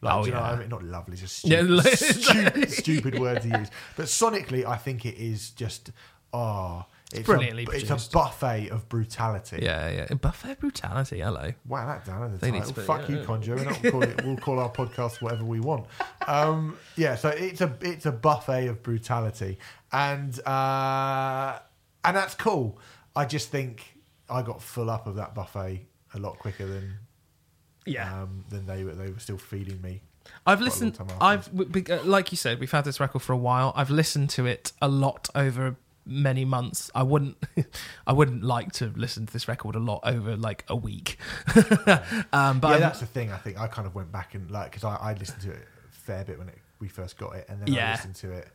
Like, 0.03 0.13
Oh, 0.15 0.25
you 0.25 0.31
know 0.31 0.38
yeah. 0.39 0.49
what 0.49 0.55
I 0.55 0.59
mean? 0.59 0.69
Not 0.69 0.84
lovely, 0.84 1.17
just 1.17 1.45
Yeah, 1.45 1.61
stupid, 1.61 1.71
li- 1.85 1.95
stupid, 1.95 2.71
stupid 2.71 3.19
word 3.19 3.41
to 3.43 3.47
use. 3.59 3.69
But 3.95 4.05
sonically, 4.05 4.65
I 4.65 4.75
think 4.77 5.05
it 5.05 5.15
is 5.17 5.51
just 5.51 5.91
oh, 6.34 6.85
It's 7.13 7.25
brilliantly 7.25 7.65
a, 7.71 7.75
It's 7.75 7.89
a 7.89 8.09
buffet 8.11 8.69
of 8.69 8.89
brutality. 8.89 9.59
Yeah, 9.61 9.89
yeah. 9.89 10.13
Buffet 10.15 10.51
of 10.51 10.59
brutality. 10.59 11.19
Hello. 11.19 11.51
Wow, 11.67 11.85
that 11.88 12.05
down 12.05 12.31
the 12.31 12.38
They 12.38 12.51
need 12.51 12.65
to 12.65 12.73
Fuck 12.73 13.07
yeah, 13.07 13.15
you, 13.15 13.19
yeah. 13.21 13.25
Conjo. 13.25 13.55
We're 13.55 13.63
not 13.65 13.84
call 13.91 14.03
it, 14.03 14.25
we'll 14.25 14.38
call 14.38 14.59
our 14.59 14.69
podcast 14.71 15.21
whatever 15.21 15.45
we 15.45 15.59
want. 15.59 15.85
Um, 16.27 16.77
yeah, 16.97 17.15
so 17.15 17.30
it's 17.30 17.61
a 17.61 17.73
it's 17.81 18.05
a 18.05 18.11
buffet 18.11 18.67
of 18.67 18.81
brutality, 18.84 19.59
and 19.91 20.39
uh, 20.47 21.59
and 22.03 22.17
that's 22.17 22.35
cool. 22.35 22.80
I 23.15 23.25
just 23.25 23.49
think 23.49 23.99
I 24.30 24.41
got 24.41 24.61
full 24.61 24.89
up 24.89 25.05
of 25.07 25.15
that 25.15 25.35
buffet 25.35 25.85
a 26.15 26.19
lot 26.19 26.39
quicker 26.39 26.65
than 26.65 26.95
um, 27.99 28.45
than 28.49 28.65
they 28.65 28.84
were. 28.84 28.93
They 28.93 29.11
were 29.11 29.19
still 29.19 29.38
feeding 29.38 29.81
me. 29.81 30.01
I've 30.45 30.61
listened. 30.61 30.97
I've 31.19 31.49
uh, 31.49 32.03
like 32.03 32.31
you 32.31 32.38
said, 32.38 32.60
we've 32.60 32.72
had 32.72 32.85
this 32.85 32.99
record 32.99 33.22
for 33.22 33.34
a 33.34 33.38
while. 33.38 33.73
I've 33.76 33.89
listened 33.89 34.30
to 34.31 34.45
it 34.45 34.72
a 34.81 34.88
lot 34.88 35.30
over 35.35 35.76
many 36.05 36.45
months. 36.45 36.91
I 36.93 37.03
wouldn't. 37.03 37.38
I 38.07 38.14
wouldn't 38.14 38.43
like 38.43 38.72
to 38.73 38.88
listen 38.95 39.26
to 39.26 39.34
this 39.34 39.47
record 39.47 39.76
a 39.76 39.80
lot 39.80 40.01
over 40.03 40.35
like 40.35 40.65
a 40.68 40.76
week. 40.76 41.18
um, 42.31 42.60
but 42.60 42.72
yeah, 42.72 42.77
that's 42.80 42.99
the 42.99 43.05
thing. 43.05 43.31
I 43.31 43.38
think 43.38 43.60
I 43.60 43.68
kind 43.68 43.88
of 43.88 43.95
went 43.95 44.11
back 44.11 44.34
and 44.35 44.49
like 44.49 44.72
because 44.72 44.84
I, 44.84 44.95
I 44.95 45.14
listened 45.14 45.41
to 45.41 45.51
it 45.51 45.68
a 45.89 45.93
fair 45.93 46.23
bit 46.23 46.38
when 46.38 46.49
it, 46.49 46.57
we 46.80 46.88
first 46.88 47.18
got 47.18 47.35
it, 47.35 47.45
and 47.49 47.61
then 47.61 47.77
I 47.77 47.91
listened 47.91 48.15
to 48.15 48.31
it. 48.31 48.47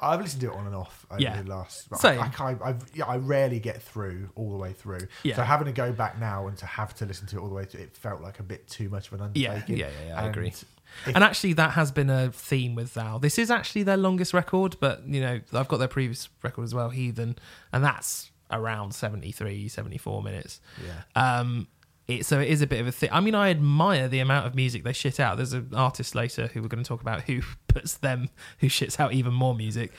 I've 0.00 0.20
listened 0.20 0.40
to 0.42 0.52
it 0.52 0.54
on 0.56 0.66
and 0.66 0.74
off 0.74 1.06
over 1.10 1.20
Yeah. 1.20 1.40
the 1.42 1.48
last. 1.48 1.94
Same. 1.96 2.20
I, 2.20 2.30
I, 2.38 2.56
I've, 2.62 2.82
yeah, 2.94 3.06
I 3.06 3.16
rarely 3.16 3.60
get 3.60 3.80
through 3.82 4.28
all 4.34 4.50
the 4.50 4.56
way 4.56 4.72
through. 4.72 5.06
Yeah. 5.22 5.36
So 5.36 5.42
having 5.42 5.66
to 5.66 5.72
go 5.72 5.92
back 5.92 6.18
now 6.18 6.46
and 6.48 6.56
to 6.58 6.66
have 6.66 6.94
to 6.96 7.06
listen 7.06 7.26
to 7.28 7.36
it 7.36 7.40
all 7.40 7.48
the 7.48 7.54
way 7.54 7.64
through, 7.64 7.82
it 7.82 7.96
felt 7.96 8.20
like 8.20 8.40
a 8.40 8.42
bit 8.42 8.66
too 8.68 8.88
much 8.88 9.10
of 9.12 9.20
an 9.20 9.30
Yeah, 9.34 9.50
undertaking. 9.50 9.76
yeah, 9.78 9.88
yeah, 9.88 10.06
yeah, 10.08 10.16
I 10.20 10.26
And 10.26 10.34
agree. 10.36 10.48
if- 10.48 10.64
and 11.06 11.24
actually, 11.24 11.54
that 11.54 11.72
has 11.72 11.90
been 11.90 12.08
a 12.10 12.30
theme 12.30 12.74
with 12.76 12.94
Thou. 12.94 13.18
This 13.18 13.36
is 13.38 13.50
actually 13.50 13.82
their 13.82 13.96
longest 13.96 14.32
record, 14.32 14.76
but 14.78 15.04
you 15.08 15.20
know, 15.20 15.40
I've 15.52 15.66
got 15.68 15.78
their 15.78 15.88
previous 15.88 16.28
record 16.42 16.62
as 16.64 16.74
well, 16.74 16.90
Heathen, 16.90 17.36
and 17.72 17.82
that's 17.82 18.30
around 18.50 18.94
73, 18.94 19.66
74 19.68 20.22
minutes. 20.22 20.60
yeah. 20.84 21.02
Um, 21.40 21.66
it, 22.06 22.26
so 22.26 22.38
it 22.38 22.48
is 22.48 22.60
a 22.60 22.66
bit 22.66 22.80
of 22.80 22.86
a 22.86 22.92
thing. 22.92 23.08
I 23.12 23.20
mean, 23.20 23.34
I 23.34 23.48
admire 23.48 24.08
the 24.08 24.20
amount 24.20 24.46
of 24.46 24.54
music 24.54 24.84
they 24.84 24.92
shit 24.92 25.18
out. 25.18 25.36
There's 25.36 25.54
an 25.54 25.70
artist 25.74 26.14
later 26.14 26.48
who 26.48 26.60
we're 26.60 26.68
going 26.68 26.82
to 26.82 26.88
talk 26.88 27.00
about 27.00 27.22
who 27.22 27.40
puts 27.68 27.94
them 27.94 28.28
who 28.58 28.66
shits 28.66 29.00
out 29.00 29.14
even 29.14 29.32
more 29.32 29.54
music. 29.54 29.92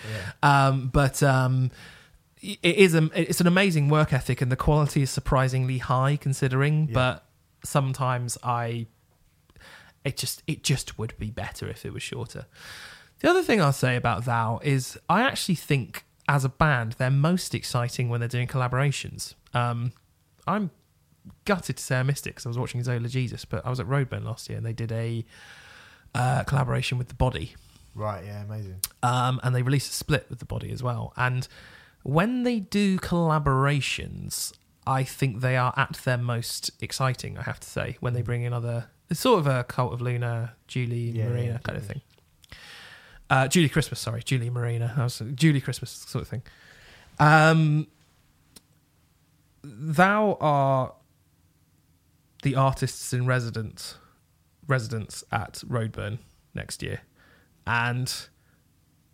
Um, 0.44 0.90
but 0.90 1.24
um, 1.24 1.72
it 2.42 2.60
is 2.64 2.94
a, 2.94 3.10
it's 3.16 3.42
an 3.42 3.48
amazing 3.48 3.90
work 3.90 4.14
ethic, 4.14 4.42
and 4.42 4.52
the 4.52 4.56
quality 4.56 5.02
is 5.02 5.10
surprisingly 5.10 5.80
high 5.80 6.16
considering. 6.16 6.88
Yeah. 6.88 6.94
But 6.94 7.26
sometimes 7.64 8.38
I, 8.44 8.86
it 10.04 10.16
just 10.16 10.44
it 10.46 10.64
just 10.64 11.00
would 11.00 11.18
be 11.18 11.32
better 11.32 11.68
if 11.68 11.86
it 11.86 11.94
was 11.94 12.04
shorter. 12.04 12.46
The 13.22 13.30
other 13.32 13.42
thing 13.42 13.60
I'll 13.62 13.74
say 13.74 13.96
about 13.96 14.26
Thou 14.26 14.60
is 14.64 15.00
I 15.10 15.22
actually 15.22 15.56
think 15.56 16.06
as 16.28 16.46
a 16.46 16.50
band 16.50 16.94
they're 16.94 17.10
most 17.10 17.56
exciting 17.56 18.10
when 18.10 18.20
they're 18.20 18.30
doing 18.30 18.48
collaborations. 18.48 19.34
Um, 19.56 19.94
I'm 20.46 20.70
gutted 21.46 21.78
to 21.78 21.84
say 21.84 22.00
I 22.00 22.04
missed 22.04 22.28
it 22.28 22.32
because 22.32 22.46
I 22.46 22.50
was 22.50 22.58
watching 22.58 22.84
Zola 22.84 23.08
Jesus, 23.08 23.46
but 23.46 23.66
I 23.66 23.70
was 23.70 23.80
at 23.80 23.88
Roadburn 23.88 24.24
last 24.24 24.50
year 24.50 24.58
and 24.58 24.66
they 24.66 24.74
did 24.74 24.92
a 24.92 25.26
uh, 26.14 26.44
collaboration 26.44 26.98
with 26.98 27.08
The 27.10 27.16
Body. 27.16 27.56
Right. 27.94 28.26
Yeah. 28.26 28.44
Amazing. 28.44 28.82
Um, 29.04 29.40
and 29.44 29.56
they 29.56 29.62
released 29.62 29.92
a 29.92 29.96
split 29.96 30.28
with 30.30 30.40
The 30.40 30.46
Body 30.46 30.72
as 30.72 30.84
well. 30.84 31.14
And 31.16 31.48
when 32.04 32.44
they 32.44 32.60
do 32.60 32.98
collaborations, 32.98 34.54
I 34.86 35.04
think 35.04 35.42
they 35.42 35.58
are 35.58 35.74
at 35.76 35.94
their 36.04 36.18
most 36.18 36.72
exciting, 36.82 37.38
I 37.38 37.44
have 37.44 37.60
to 37.60 37.68
say, 37.68 37.98
when 38.00 38.14
they 38.14 38.22
bring 38.22 38.44
in 38.44 38.54
other. 38.54 38.88
It's 39.10 39.20
sort 39.20 39.40
of 39.40 39.48
a 39.48 39.64
Cult 39.64 39.94
of 39.94 40.02
Luna, 40.02 40.54
Julie 40.68 41.12
Yeah, 41.12 41.30
Marina 41.30 41.46
yeah, 41.54 41.58
kind 41.60 41.78
of 41.78 41.86
thing. 41.86 42.02
Uh, 43.30 43.48
Julie 43.48 43.70
Christmas, 43.70 44.00
sorry, 44.00 44.22
Julie 44.24 44.52
Marina. 44.52 44.94
I 44.98 45.04
was 45.04 45.22
Julie 45.34 45.62
Christmas 45.62 45.90
sort 45.90 46.22
of 46.22 46.28
thing. 46.28 46.44
Um, 47.18 47.88
thou 49.64 50.38
are 50.40 50.94
the 52.46 52.56
artists 52.56 53.12
in 53.12 53.26
residence 53.26 53.98
residence 54.68 55.24
at 55.32 55.64
Roadburn 55.68 56.20
next 56.54 56.84
year, 56.84 57.02
and 57.66 58.14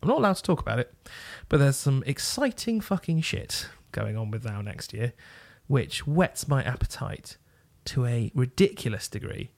I'm 0.04 0.10
not 0.10 0.18
allowed 0.18 0.36
to 0.36 0.44
talk 0.44 0.60
about 0.60 0.80
it, 0.80 0.94
but 1.48 1.58
there's 1.58 1.78
some 1.78 2.04
exciting 2.06 2.82
fucking 2.82 3.22
shit 3.22 3.70
going 3.94 4.18
on 4.18 4.32
with 4.32 4.44
Thou 4.44 4.62
next 4.62 4.94
year, 4.94 5.14
which 5.68 6.06
whets 6.06 6.50
my 6.50 6.62
appetite 6.62 7.38
to 7.86 8.06
a 8.06 8.34
ridiculous 8.36 9.08
degree. 9.08 9.52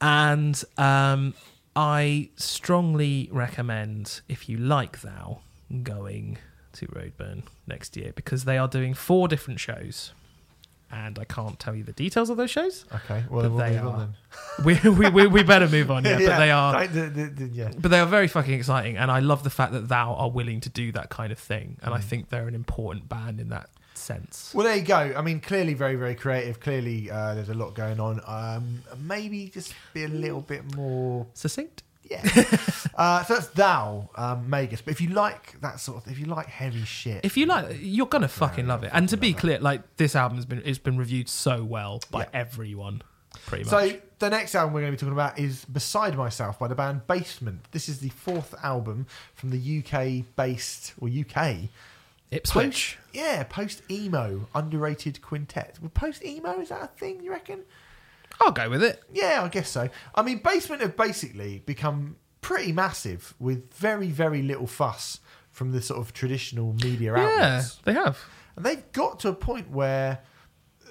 And 0.00 0.62
um, 0.78 1.34
I 1.74 2.30
strongly 2.36 3.28
recommend, 3.32 4.20
if 4.28 4.48
you 4.48 4.56
like 4.56 5.00
Thou, 5.00 5.40
going 5.82 6.38
to 6.74 6.86
Roadburn 6.86 7.42
next 7.66 7.96
year 7.96 8.12
because 8.14 8.44
they 8.44 8.56
are 8.56 8.68
doing 8.68 8.94
four 8.94 9.26
different 9.26 9.58
shows. 9.58 10.12
And 10.92 11.18
I 11.18 11.24
can't 11.24 11.58
tell 11.58 11.74
you 11.74 11.84
the 11.84 11.92
details 11.94 12.28
of 12.28 12.36
those 12.36 12.50
shows. 12.50 12.84
Okay. 12.94 13.24
Well, 13.30 13.48
we'll 13.48 13.56
they 13.56 13.70
move 13.80 13.86
are- 13.86 13.94
on 13.94 14.14
We, 14.64 14.78
we, 14.84 15.08
we, 15.08 15.26
we 15.26 15.42
better 15.42 15.66
move 15.66 15.90
on, 15.90 16.04
yeah. 16.04 16.18
then. 16.18 16.26
But 16.28 16.38
they 16.44 16.50
are 16.50 16.72
Like, 16.74 16.92
the- 16.92 17.08
the- 17.08 17.44
yeah. 17.46 17.70
but 17.78 17.90
they 17.90 17.98
are 17.98 18.06
very 18.06 18.28
fucking 18.28 18.52
exciting, 18.52 18.98
and 18.98 19.10
I 19.10 19.20
love 19.20 19.42
the 19.42 19.50
fact 19.50 19.72
that 19.72 19.88
Thou 19.88 20.12
are 20.14 20.30
willing 20.30 20.60
to 20.60 20.68
do 20.68 20.92
that 20.92 21.08
kind 21.08 21.32
of 21.32 21.38
thing, 21.38 21.78
and 21.82 21.94
I 21.94 21.98
Mm. 21.98 22.04
think 22.04 22.28
they're 22.28 22.46
an 22.46 22.54
important 22.54 23.08
band 23.08 23.40
in 23.40 23.48
that 23.48 23.70
sense. 23.94 24.52
Well, 24.54 24.66
there 24.66 24.76
you 24.76 24.82
go. 24.82 25.14
I 25.16 25.22
mean, 25.22 25.40
clearly 25.40 25.72
very, 25.74 25.94
very 25.96 26.14
creative. 26.14 26.60
Clearly, 26.60 27.10
uh, 27.10 27.34
there's 27.36 27.48
a 27.48 27.54
lot 27.54 27.74
going 27.74 27.98
on. 27.98 28.20
Um, 28.26 28.82
maybe 29.00 29.48
just 29.48 29.74
be 29.94 30.04
a 30.04 30.08
little 30.08 30.40
bit 30.42 30.76
more. 30.76 31.26
Succinct. 31.34 31.84
Yeah. 32.12 32.22
uh, 32.94 33.24
so 33.24 33.34
that's 33.34 33.48
Thou, 33.48 34.08
um, 34.16 34.48
Magus. 34.48 34.80
But 34.82 34.92
if 34.92 35.00
you 35.00 35.08
like 35.10 35.60
that 35.60 35.80
sort 35.80 36.04
of, 36.04 36.12
if 36.12 36.18
you 36.18 36.26
like 36.26 36.46
heavy 36.46 36.84
shit, 36.84 37.24
If 37.24 37.36
you 37.36 37.46
like, 37.46 37.78
you're 37.80 38.06
gonna 38.06 38.28
fucking 38.28 38.66
love 38.66 38.84
it. 38.84 38.90
And 38.92 39.08
to 39.08 39.16
be 39.16 39.32
clear, 39.32 39.58
like 39.58 39.96
this 39.96 40.14
album's 40.14 40.44
been 40.44 40.62
it's 40.64 40.78
been 40.78 40.96
reviewed 40.98 41.28
so 41.28 41.64
well 41.64 42.00
by 42.10 42.20
Yeah. 42.20 42.28
everyone, 42.34 43.02
pretty 43.46 43.64
much. 43.64 43.70
So 43.70 43.98
the 44.18 44.30
next 44.30 44.54
album 44.54 44.72
we're 44.74 44.82
going 44.82 44.92
to 44.92 44.96
be 44.96 45.00
talking 45.00 45.14
about 45.14 45.38
is 45.38 45.64
"Beside 45.64 46.16
Myself" 46.16 46.58
by 46.58 46.68
the 46.68 46.74
band 46.76 47.06
Basement. 47.06 47.66
This 47.72 47.88
is 47.88 47.98
the 47.98 48.10
fourth 48.10 48.54
album 48.62 49.06
from 49.34 49.50
the 49.50 49.82
UK-based 49.82 50.94
or 51.00 51.08
UK 51.08 51.68
Ipswich. 52.30 52.98
post, 53.02 53.14
yeah, 53.14 53.42
post 53.44 53.82
emo 53.90 54.48
underrated 54.54 55.20
quintet. 55.22 55.78
Well, 55.80 55.90
post 55.92 56.24
emo 56.24 56.60
is 56.60 56.68
that 56.70 56.82
a 56.82 56.86
thing? 56.86 57.22
You 57.22 57.30
reckon? 57.32 57.60
I'll 58.40 58.52
go 58.52 58.68
with 58.70 58.82
it. 58.82 59.02
Yeah, 59.12 59.42
I 59.44 59.48
guess 59.48 59.68
so. 59.70 59.88
I 60.14 60.22
mean, 60.22 60.38
Basement 60.38 60.82
have 60.82 60.96
basically 60.96 61.60
become 61.66 62.16
pretty 62.40 62.72
massive 62.72 63.34
with 63.38 63.72
very, 63.74 64.08
very 64.08 64.42
little 64.42 64.66
fuss 64.66 65.20
from 65.50 65.72
the 65.72 65.80
sort 65.82 66.00
of 66.00 66.12
traditional 66.12 66.72
media 66.72 67.14
Yeah, 67.16 67.22
outlets. 67.28 67.76
they 67.84 67.92
have. 67.92 68.18
And 68.56 68.64
they've 68.66 68.90
got 68.92 69.20
to 69.20 69.28
a 69.28 69.34
point 69.34 69.70
where 69.70 70.20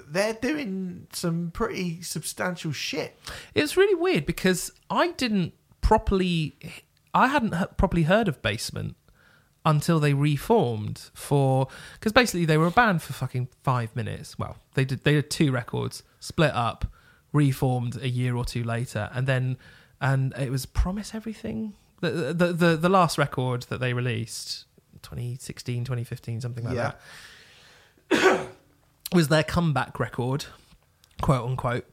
they're 0.08 0.34
doing 0.34 1.08
some 1.14 1.52
pretty 1.52 2.02
substantial 2.02 2.72
shit. 2.72 3.18
It's 3.54 3.76
really 3.76 3.96
weird 3.96 4.26
because 4.26 4.72
I 4.90 5.12
didn't 5.12 5.54
properly, 5.82 6.56
I 7.14 7.28
hadn't 7.28 7.56
he- 7.56 7.66
properly 7.78 8.04
heard 8.04 8.28
of 8.28 8.42
Basement 8.42 8.96
until 9.66 10.00
they 10.00 10.14
reformed 10.14 11.10
for 11.14 11.68
because 11.94 12.12
basically 12.12 12.46
they 12.46 12.58
were 12.58 12.66
a 12.68 12.72
band 12.72 13.02
for 13.02 13.14
fucking 13.14 13.48
five 13.64 13.96
minutes. 13.96 14.40
Well, 14.40 14.58
they 14.74 14.86
did 14.86 15.04
they 15.04 15.14
did 15.14 15.30
two 15.30 15.52
records, 15.52 16.02
split 16.20 16.52
up, 16.54 16.86
reformed 17.34 18.02
a 18.02 18.10
year 18.10 18.36
or 18.36 18.46
two 18.46 18.64
later, 18.64 19.10
and 19.14 19.28
then 19.28 19.58
and 20.00 20.34
it 20.38 20.50
was 20.52 20.66
Promise 20.66 21.14
Everything. 21.16 21.74
The 22.02 22.34
the 22.34 22.54
the, 22.54 22.76
the 22.78 22.90
last 22.90 23.18
record 23.18 23.64
that 23.64 23.80
they 23.80 23.94
released 23.94 24.66
2016 25.04 25.84
2015 25.84 26.42
something 26.42 26.64
like 26.64 26.76
Yeah. 26.76 26.94
that 28.10 28.48
was 29.14 29.28
their 29.30 29.44
comeback 29.44 30.00
record 30.00 30.46
quote 31.22 31.48
unquote 31.50 31.86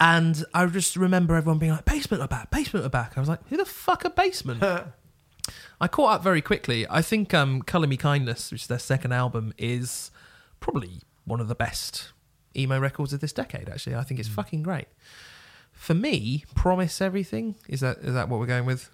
and 0.00 0.44
I 0.52 0.66
just 0.66 0.96
remember 0.96 1.34
everyone 1.36 1.58
being 1.58 1.70
like, 1.72 1.84
"Basement 1.84 2.20
are 2.22 2.28
back, 2.28 2.50
basement 2.50 2.84
are 2.84 2.88
back." 2.90 3.12
I 3.16 3.20
was 3.20 3.28
like, 3.28 3.46
"Who 3.48 3.56
the 3.56 3.64
fuck 3.64 4.04
are 4.04 4.10
basement?" 4.10 4.60
I 5.80 5.86
caught 5.88 6.14
up 6.16 6.22
very 6.22 6.42
quickly. 6.42 6.84
I 6.90 7.00
think 7.00 7.32
um, 7.32 7.62
"Color 7.62 7.86
Me 7.86 7.96
Kindness," 7.96 8.50
which 8.50 8.62
is 8.62 8.66
their 8.66 8.80
second 8.80 9.12
album, 9.12 9.54
is 9.56 10.10
probably 10.58 11.00
one 11.24 11.40
of 11.40 11.46
the 11.46 11.54
best 11.54 12.10
emo 12.56 12.78
records 12.78 13.12
of 13.12 13.20
this 13.20 13.32
decade. 13.32 13.68
Actually, 13.68 13.96
I 13.96 14.02
think 14.02 14.20
it's 14.20 14.28
fucking 14.28 14.62
great. 14.62 14.88
For 15.72 15.94
me, 15.94 16.44
"Promise 16.54 17.00
Everything" 17.00 17.56
is 17.68 17.80
that 17.80 17.98
is 17.98 18.14
that 18.14 18.28
what 18.28 18.38
we're 18.40 18.46
going 18.46 18.66
with? 18.66 18.90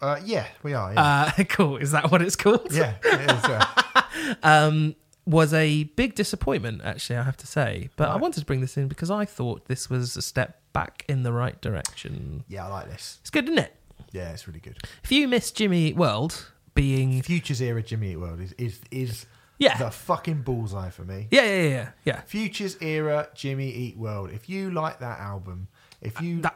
Uh, 0.00 0.18
yeah, 0.24 0.46
we 0.62 0.72
are. 0.74 0.92
Yeah, 0.94 1.32
Uh, 1.38 1.44
cool. 1.50 1.76
Is 1.76 1.92
that 1.92 2.10
what 2.10 2.22
it's 2.22 2.36
called? 2.36 2.72
yeah 2.72 2.94
it 3.04 3.30
is, 3.30 3.48
yeah. 3.48 4.34
um, 4.42 4.96
was 5.26 5.52
a 5.52 5.84
big 5.84 6.14
disappointment, 6.14 6.80
actually, 6.82 7.16
I 7.18 7.22
have 7.22 7.36
to 7.36 7.46
say. 7.46 7.90
But 7.96 8.08
I 8.08 8.16
wanted 8.16 8.40
to 8.40 8.46
bring 8.46 8.62
this 8.62 8.76
in 8.78 8.88
because 8.88 9.10
I 9.10 9.24
thought 9.26 9.66
this 9.66 9.90
was 9.90 10.16
a 10.16 10.22
step 10.22 10.60
back 10.72 11.04
in 11.08 11.22
the 11.22 11.32
right 11.32 11.60
direction. 11.60 12.44
yeah, 12.48 12.64
I 12.66 12.68
like 12.70 12.88
this. 12.88 13.18
It's 13.20 13.30
good, 13.30 13.44
isn't 13.44 13.58
it? 13.58 13.76
Yeah, 14.12 14.30
it's 14.32 14.48
really 14.48 14.60
good. 14.60 14.78
If 15.04 15.12
you 15.12 15.28
miss 15.28 15.50
Jimmy 15.52 15.88
Eat 15.88 15.96
World 15.96 16.50
being. 16.74 17.22
Futures 17.22 17.60
era 17.60 17.82
Jimmy 17.82 18.12
Eat 18.12 18.16
World 18.16 18.40
is 18.40 18.52
is 18.54 18.80
is 18.90 19.26
Yeah. 19.60 19.76
the 19.76 19.90
fucking 19.90 20.42
bullseye 20.42 20.90
for 20.90 21.04
me. 21.04 21.28
Yeah, 21.30 21.44
yeah, 21.44 21.68
yeah, 21.68 21.88
yeah. 22.04 22.20
Futures 22.22 22.76
era 22.80 23.28
Jimmy 23.34 23.70
Eat 23.70 23.96
World. 23.96 24.30
If 24.32 24.48
you 24.48 24.70
like 24.70 25.00
that 25.00 25.20
album, 25.20 25.68
if 26.00 26.20
you 26.20 26.40
That, 26.40 26.54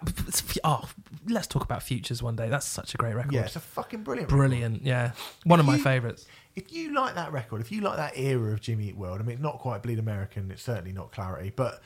oh, 0.64 0.88
let's 1.28 1.46
talk 1.46 1.64
about 1.64 1.82
Futures 1.82 2.22
one 2.22 2.34
day. 2.34 2.48
That's 2.48 2.66
such 2.66 2.94
a 2.94 2.96
great 2.96 3.14
record. 3.14 3.34
yeah, 3.34 3.42
it's 3.42 3.56
a 3.56 3.60
fucking 3.60 4.02
brilliant. 4.04 4.32
record. 4.32 4.36
Brilliant, 4.38 4.82
yeah. 4.86 5.12
One 5.44 5.60
of 5.60 5.66
my 5.66 5.76
You- 5.76 5.82
favourites. 5.82 6.26
if 6.56 6.72
you 6.72 6.94
like 6.94 7.14
that 7.16 7.30
record, 7.30 7.60
if 7.60 7.70
you 7.70 7.82
like 7.82 7.96
that 7.98 8.16
era 8.16 8.52
of 8.52 8.62
Jimmy 8.62 8.88
Eat 8.88 8.96
World, 8.96 9.20
I 9.20 9.24
mean, 9.24 9.34
it's 9.34 9.42
not 9.42 9.58
quite 9.58 9.82
Bleed 9.82 9.98
American, 9.98 10.50
it's 10.50 10.62
certainly 10.62 10.92
not 10.92 11.12
Clarity, 11.12 11.52
but 11.54 11.82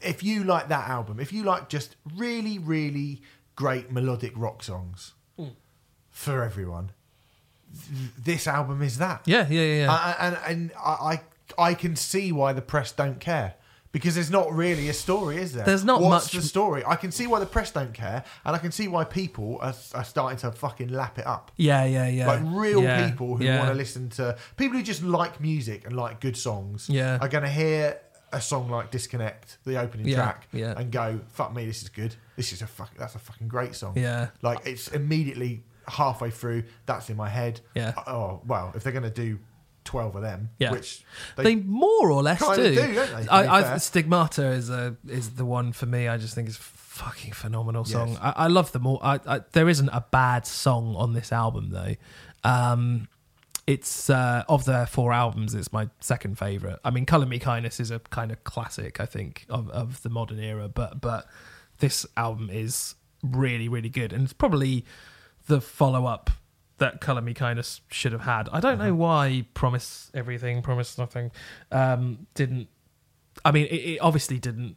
if 0.00 0.22
you 0.22 0.44
like 0.44 0.68
that 0.68 0.88
album, 0.88 1.20
if 1.20 1.32
you 1.32 1.42
like 1.42 1.68
just 1.68 1.96
really, 2.16 2.58
really 2.58 3.20
great 3.56 3.90
melodic 3.90 4.32
rock 4.36 4.62
songs 4.62 5.12
hmm. 5.36 5.48
for 6.10 6.42
everyone, 6.42 6.92
this 8.18 8.46
album 8.46 8.82
is 8.82 8.98
that. 8.98 9.22
Yeah, 9.26 9.46
yeah, 9.48 9.60
yeah. 9.62 9.84
yeah. 9.84 9.92
I- 9.92 10.16
and 10.26 10.38
and 10.46 10.72
I 10.78 11.20
I 11.58 11.74
can 11.74 11.96
see 11.96 12.32
why 12.32 12.52
the 12.52 12.62
press 12.62 12.92
don't 12.92 13.20
care. 13.20 13.54
Because 13.92 14.16
there's 14.16 14.30
not 14.30 14.52
really 14.52 14.88
a 14.88 14.92
story, 14.92 15.36
is 15.36 15.52
there? 15.52 15.64
There's 15.64 15.84
not 15.84 16.00
What's 16.02 16.26
much- 16.26 16.32
the 16.32 16.42
story? 16.42 16.82
I 16.84 16.96
can 16.96 17.12
see 17.12 17.28
why 17.28 17.38
the 17.38 17.46
press 17.46 17.70
don't 17.70 17.94
care, 17.94 18.24
and 18.44 18.56
I 18.56 18.58
can 18.58 18.72
see 18.72 18.88
why 18.88 19.04
people 19.04 19.58
are, 19.62 19.72
are 19.94 20.02
starting 20.02 20.36
to 20.38 20.50
fucking 20.50 20.88
lap 20.88 21.16
it 21.20 21.26
up. 21.26 21.52
yeah, 21.56 21.84
yeah, 21.84 22.08
yeah. 22.08 22.26
Like 22.26 22.40
real 22.42 22.82
Yeah, 22.82 23.08
people 23.08 23.36
who 23.36 23.44
yeah. 23.44 23.58
want 23.60 23.68
to 23.70 23.74
listen 23.76 24.08
to 24.10 24.36
people 24.56 24.76
who 24.78 24.82
just 24.82 25.04
like 25.04 25.40
music 25.40 25.86
and 25.86 25.94
like 25.96 26.18
good 26.18 26.36
songs. 26.36 26.88
Yeah. 26.88 27.18
are 27.20 27.28
going 27.28 27.44
to 27.44 27.50
hear 27.50 28.00
a 28.32 28.40
song 28.40 28.68
like 28.68 28.90
"Disconnect," 28.90 29.58
the 29.64 29.78
opening 29.78 30.08
Yeah, 30.08 30.16
track, 30.16 30.48
and 30.52 30.90
go, 30.90 31.20
"Fuck 31.28 31.54
me, 31.54 31.64
this 31.64 31.82
is 31.82 31.88
good. 31.88 32.16
This 32.34 32.52
is 32.52 32.62
a 32.62 32.66
fuck. 32.66 32.90
That's 32.98 33.14
a 33.14 33.20
fucking 33.20 33.46
great 33.46 33.76
song." 33.76 33.92
Yeah. 33.96 34.30
like 34.42 34.66
it's 34.66 34.88
immediately 34.88 35.62
halfway 35.88 36.30
through. 36.30 36.64
That's 36.86 37.10
in 37.10 37.16
my 37.16 37.28
head. 37.28 37.60
Yeah. 37.74 37.94
Oh 38.06 38.40
well, 38.46 38.72
if 38.74 38.82
they're 38.82 38.92
going 38.92 39.04
to 39.04 39.10
do 39.10 39.38
twelve 39.84 40.16
of 40.16 40.22
them, 40.22 40.48
Yeah. 40.58 40.72
which 40.72 41.04
They, 41.36 41.56
more 41.56 42.10
or 42.10 42.22
less 42.22 42.40
do. 42.40 42.56
do, 42.56 42.74
don't 42.74 42.94
they, 42.94 43.28
I, 43.28 43.74
I. 43.74 43.76
Stigmata 43.78 44.46
is 44.46 44.70
a 44.70 44.96
is 45.06 45.30
the 45.30 45.44
one 45.44 45.72
for 45.72 45.86
me. 45.86 46.08
I 46.08 46.16
just 46.16 46.34
think 46.34 46.48
it's 46.48 46.56
a 46.58 46.62
fucking 46.62 47.32
phenomenal 47.32 47.84
song. 47.84 48.10
Yes. 48.10 48.18
I, 48.22 48.32
I 48.36 48.46
love 48.46 48.72
them 48.72 48.86
all. 48.86 48.98
I, 49.02 49.20
I, 49.26 49.40
there 49.52 49.68
isn't 49.68 49.90
a 49.90 50.04
bad 50.10 50.46
song 50.46 50.94
on 50.96 51.12
this 51.12 51.32
album 51.32 51.70
though. 51.70 51.94
Um, 52.44 53.08
it's 53.66 54.10
uh, 54.10 54.44
of 54.48 54.64
the 54.66 54.86
four 54.90 55.12
albums, 55.12 55.54
it's 55.54 55.72
my 55.72 55.88
second 56.00 56.38
favorite. 56.38 56.78
I 56.84 56.90
mean, 56.90 57.06
Color 57.06 57.26
Me 57.26 57.38
Kindness 57.38 57.80
is 57.80 57.90
a 57.90 57.98
kind 57.98 58.30
of 58.30 58.44
classic, 58.44 59.00
I 59.00 59.06
think, 59.06 59.46
of, 59.48 59.70
of 59.70 60.02
the 60.02 60.10
modern 60.10 60.38
era. 60.38 60.68
But 60.68 61.00
but 61.00 61.26
this 61.78 62.04
album 62.16 62.50
is 62.50 62.94
really 63.22 63.68
really 63.68 63.88
good, 63.88 64.12
and 64.12 64.24
it's 64.24 64.32
probably 64.34 64.84
the 65.46 65.60
follow 65.60 66.06
up 66.06 66.30
that 66.78 67.00
Color 67.00 67.20
Me 67.22 67.34
Kindness 67.34 67.80
should 67.88 68.12
have 68.12 68.22
had. 68.22 68.48
I 68.50 68.60
don't 68.60 68.74
Uh-huh. 68.80 68.88
know 68.88 68.94
why 68.94 69.46
Promise 69.54 70.10
Everything, 70.14 70.60
Promise 70.62 70.98
Nothing 70.98 71.30
um, 71.70 72.26
didn't. 72.34 72.68
I 73.44 73.52
mean, 73.52 73.66
it, 73.66 73.74
it 73.76 73.98
obviously 74.00 74.38
didn't 74.38 74.76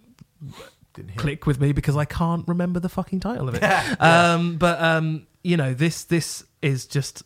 didn't 0.93 1.15
click 1.15 1.45
with 1.45 1.59
me 1.59 1.71
because 1.73 1.95
I 1.95 2.05
can't 2.05 2.47
remember 2.47 2.79
the 2.79 2.89
fucking 2.89 3.19
title 3.19 3.47
of 3.49 3.55
it. 3.55 3.61
Yeah. 3.67 3.95
Um, 3.99 4.57
but 4.57 4.81
um, 4.81 5.27
you 5.43 5.57
know, 5.57 5.73
this 5.73 6.03
this 6.03 6.43
is 6.61 6.85
just 6.85 7.23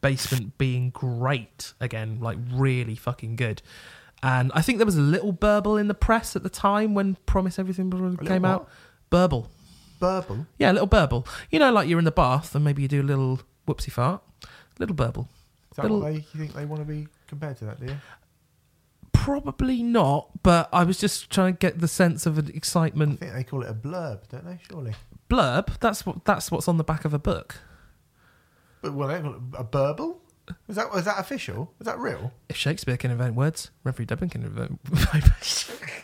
Basement 0.00 0.58
being 0.58 0.90
great 0.90 1.74
again, 1.80 2.18
like 2.20 2.36
really 2.52 2.96
fucking 2.96 3.36
good. 3.36 3.62
And 4.22 4.50
I 4.54 4.60
think 4.62 4.78
there 4.78 4.86
was 4.86 4.96
a 4.96 5.00
little 5.02 5.32
burble 5.32 5.76
in 5.76 5.86
the 5.88 5.94
press 5.94 6.34
at 6.36 6.42
the 6.42 6.48
time 6.50 6.94
when 6.94 7.16
Promise 7.26 7.58
Everything 7.58 7.90
came 8.24 8.42
what? 8.42 8.48
out. 8.50 8.68
Burble. 9.10 9.48
Burble. 10.02 10.46
Yeah, 10.58 10.72
a 10.72 10.74
little 10.74 10.86
burble. 10.88 11.26
You 11.50 11.58
know, 11.60 11.72
like 11.72 11.88
you're 11.88 11.98
in 12.00 12.04
the 12.04 12.10
bath 12.10 12.54
and 12.54 12.64
maybe 12.64 12.82
you 12.82 12.88
do 12.88 13.00
a 13.02 13.04
little 13.04 13.40
whoopsie 13.68 13.92
fart. 13.92 14.20
Little 14.78 14.96
burble. 14.96 15.28
Is 15.70 15.76
that 15.76 15.82
Little- 15.82 16.00
what 16.00 16.06
they 16.12 16.14
you 16.16 16.22
think 16.36 16.52
they 16.54 16.64
want 16.66 16.82
to 16.82 16.86
be 16.86 17.06
compared 17.28 17.56
to 17.58 17.64
that? 17.66 17.78
Do 17.80 17.86
you? 17.86 17.96
Probably 19.12 19.82
not, 19.84 20.42
but 20.42 20.68
I 20.72 20.82
was 20.82 20.98
just 20.98 21.30
trying 21.30 21.52
to 21.54 21.58
get 21.58 21.78
the 21.78 21.86
sense 21.86 22.26
of 22.26 22.38
an 22.38 22.50
excitement. 22.54 23.20
I 23.22 23.26
think 23.26 23.34
they 23.36 23.44
call 23.44 23.62
it 23.62 23.70
a 23.70 23.74
blurb, 23.74 24.28
don't 24.30 24.44
they? 24.44 24.58
Surely. 24.68 24.94
Blurb. 25.30 25.78
That's 25.78 26.04
what. 26.04 26.24
That's 26.24 26.50
what's 26.50 26.66
on 26.66 26.76
the 26.76 26.84
back 26.84 27.04
of 27.04 27.14
a 27.14 27.18
book. 27.20 27.56
But 28.80 28.94
well, 28.94 29.06
they 29.08 29.20
call 29.20 29.34
it 29.34 29.40
a 29.56 29.62
burble. 29.64 30.20
Is 30.68 30.76
that 30.76 30.88
is 30.94 31.04
that 31.04 31.18
official? 31.18 31.72
Was 31.78 31.86
that 31.86 31.98
real? 31.98 32.32
If 32.48 32.56
Shakespeare 32.56 32.96
can 32.96 33.10
invent 33.10 33.34
words, 33.34 33.70
Remfry 33.84 34.06
Dedman 34.06 34.30
can 34.30 34.42
invent. 34.42 34.80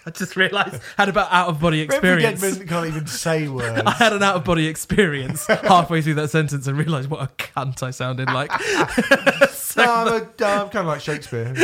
I 0.06 0.10
just 0.10 0.36
realised 0.36 0.80
I 0.96 1.02
had 1.02 1.08
about 1.08 1.30
out 1.32 1.48
of 1.48 1.60
body 1.60 1.80
experience. 1.80 2.40
Reverend 2.40 2.68
can't 2.68 2.86
even 2.86 3.06
say 3.06 3.48
words. 3.48 3.82
I 3.84 3.90
had 3.92 4.12
an 4.12 4.22
out 4.22 4.36
of 4.36 4.44
body 4.44 4.66
experience 4.66 5.46
halfway 5.46 6.02
through 6.02 6.14
that 6.14 6.30
sentence 6.30 6.66
and 6.66 6.78
realised 6.78 7.10
what 7.10 7.22
a 7.22 7.26
cunt 7.34 7.82
I 7.82 7.90
sounded 7.90 8.28
like. 8.28 8.50
no, 9.76 9.84
I'm, 9.84 10.08
a, 10.08 10.44
I'm 10.44 10.68
kind 10.70 10.76
of 10.76 10.86
like 10.86 11.00
Shakespeare. 11.00 11.54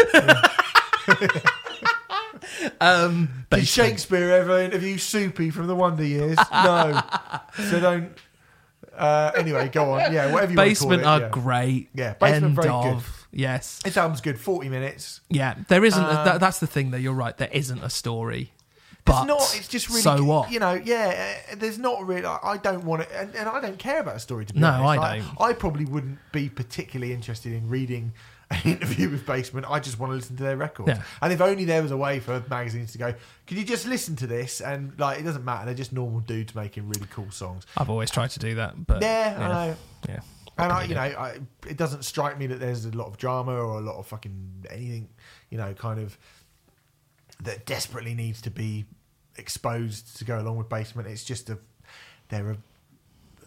Um, 2.81 3.47
Did. 3.51 3.67
Shakespeare 3.67 4.31
ever 4.31 4.59
interview 4.59 4.99
Soupy 4.99 5.51
from 5.51 5.67
the 5.67 5.75
Wonder 5.75 6.05
Years? 6.05 6.37
No. 6.53 7.01
so 7.69 7.81
don't. 7.81 8.13
Uh, 8.97 9.33
anyway, 9.37 9.69
go 9.69 9.93
on. 9.93 10.13
Yeah, 10.13 10.33
whatever 10.33 10.53
you 10.53 10.57
Basement 10.57 11.03
want 11.05 11.23
are 11.23 11.29
to 11.29 11.31
call 11.31 11.43
it. 11.43 11.45
Basement 11.45 11.45
are 11.45 11.65
great. 11.65 11.89
Yeah, 11.95 12.15
Basement 12.15 12.45
End 12.45 12.57
very 12.57 12.69
of. 12.69 13.27
Yes. 13.33 13.81
Yeah. 13.83 13.89
This 13.89 13.97
album's 13.97 14.21
good. 14.21 14.41
Forty 14.41 14.69
minutes. 14.69 15.21
Yeah. 15.29 15.55
There 15.69 15.85
isn't. 15.85 16.03
a, 16.03 16.09
Um, 16.09 16.25
that, 16.25 16.41
that's 16.41 16.61
the 16.61 16.67
thing, 16.67 16.91
though. 16.91 16.97
You're 16.99 17.13
right. 17.13 17.37
There 17.37 17.51
isn't 17.53 17.83
a 17.83 17.91
story. 17.91 18.53
But 19.05 19.19
it's 19.19 19.27
not. 19.27 19.55
It's 19.57 19.69
just 19.69 19.89
really. 19.91 20.01
So 20.01 20.25
what? 20.25 20.51
You 20.51 20.61
know. 20.61 20.73
Yeah. 20.73 21.37
uh, 21.53 21.57
There's 21.59 21.79
not 21.79 22.07
really. 22.07 22.25
I 22.25 22.39
I 22.43 22.57
don't 22.57 22.85
want 22.85 23.03
it, 23.03 23.09
and, 23.15 23.35
and 23.35 23.49
I 23.49 23.61
don't 23.61 23.79
care 23.79 24.01
about 24.01 24.17
a 24.17 24.21
story. 24.21 24.47
To 24.47 24.55
be 24.55 24.61
No, 24.61 24.69
honest, 24.69 25.03
I 25.05 25.19
don't. 25.19 25.41
I 25.41 25.53
probably 25.53 25.85
wouldn't 25.85 26.19
be 26.33 26.49
particularly 26.49 27.13
interested 27.13 27.53
in 27.53 27.69
reading 27.69 28.13
an 28.51 28.61
interview 28.65 29.11
with 29.11 29.27
Basement. 29.27 29.67
I 29.69 29.81
just 29.81 29.99
want 29.99 30.13
to 30.13 30.17
listen 30.17 30.37
to 30.37 30.43
their 30.43 30.57
records. 30.57 30.89
Yeah. 30.89 31.03
And 31.23 31.33
if 31.33 31.41
only 31.41 31.65
there 31.65 31.83
was 31.83 31.91
a 31.91 31.97
way 31.97 32.21
for 32.21 32.43
magazines 32.49 32.93
to 32.93 32.99
go, 32.99 33.15
could 33.47 33.57
you 33.57 33.65
just 33.65 33.87
listen 33.87 34.17
to 34.17 34.27
this? 34.27 34.61
And 34.61 34.99
like, 34.99 35.19
it 35.19 35.23
doesn't 35.23 35.45
matter. 35.45 35.67
They're 35.67 35.75
just 35.75 35.93
normal 35.93 36.21
dudes 36.21 36.55
making 36.55 36.89
really 36.89 37.07
cool 37.11 37.31
songs. 37.31 37.67
I've 37.77 37.91
always 37.91 38.11
tried 38.11 38.31
to 38.31 38.39
do 38.39 38.55
that. 38.57 38.87
But 38.87 39.03
yeah, 39.03 39.37
I 39.39 39.49
know. 39.49 39.77
Yeah. 40.09 40.21
And 40.57 40.73
I, 40.73 40.85
you 40.85 40.95
know, 40.95 41.01
I, 41.01 41.39
it 41.67 41.77
doesn't 41.77 42.05
strike 42.05 42.39
me 42.39 42.47
that 42.47 42.61
there's 42.61 42.85
a 42.85 42.91
lot 42.91 43.09
of 43.09 43.17
drama 43.17 43.53
or 43.53 43.79
a 43.79 43.83
lot 43.83 43.97
of 43.97 44.07
fucking 44.07 44.67
anything, 44.71 45.09
you 45.51 45.59
know, 45.59 45.75
kind 45.75 45.99
of 45.99 46.17
that 47.43 47.67
desperately 47.67 48.15
needs 48.15 48.41
to 48.43 48.51
be 48.51 48.85
exposed 49.37 50.17
to 50.19 50.25
go 50.25 50.39
along 50.39 50.57
with 50.57 50.69
Basement. 50.69 51.09
It's 51.09 51.25
just 51.25 51.51
a, 51.51 51.59
they're 52.29 52.53
a, 52.53 52.57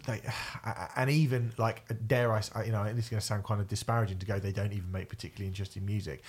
they, 0.08 0.22
and 0.96 1.10
even 1.12 1.52
like 1.58 1.84
dare 2.08 2.34
I, 2.34 2.42
you 2.66 2.72
know, 2.72 2.84
this 2.94 3.06
is 3.06 3.10
going 3.10 3.22
to 3.22 3.26
sound 3.26 3.44
kind 3.44 3.62
of 3.62 3.68
disparaging 3.68 4.18
to 4.20 4.26
go. 4.26 4.40
They 4.40 4.52
don't 4.52 4.74
even 4.74 4.92
make 4.92 5.10
particularly 5.10 5.48
interesting 5.48 5.86
music. 5.86 6.24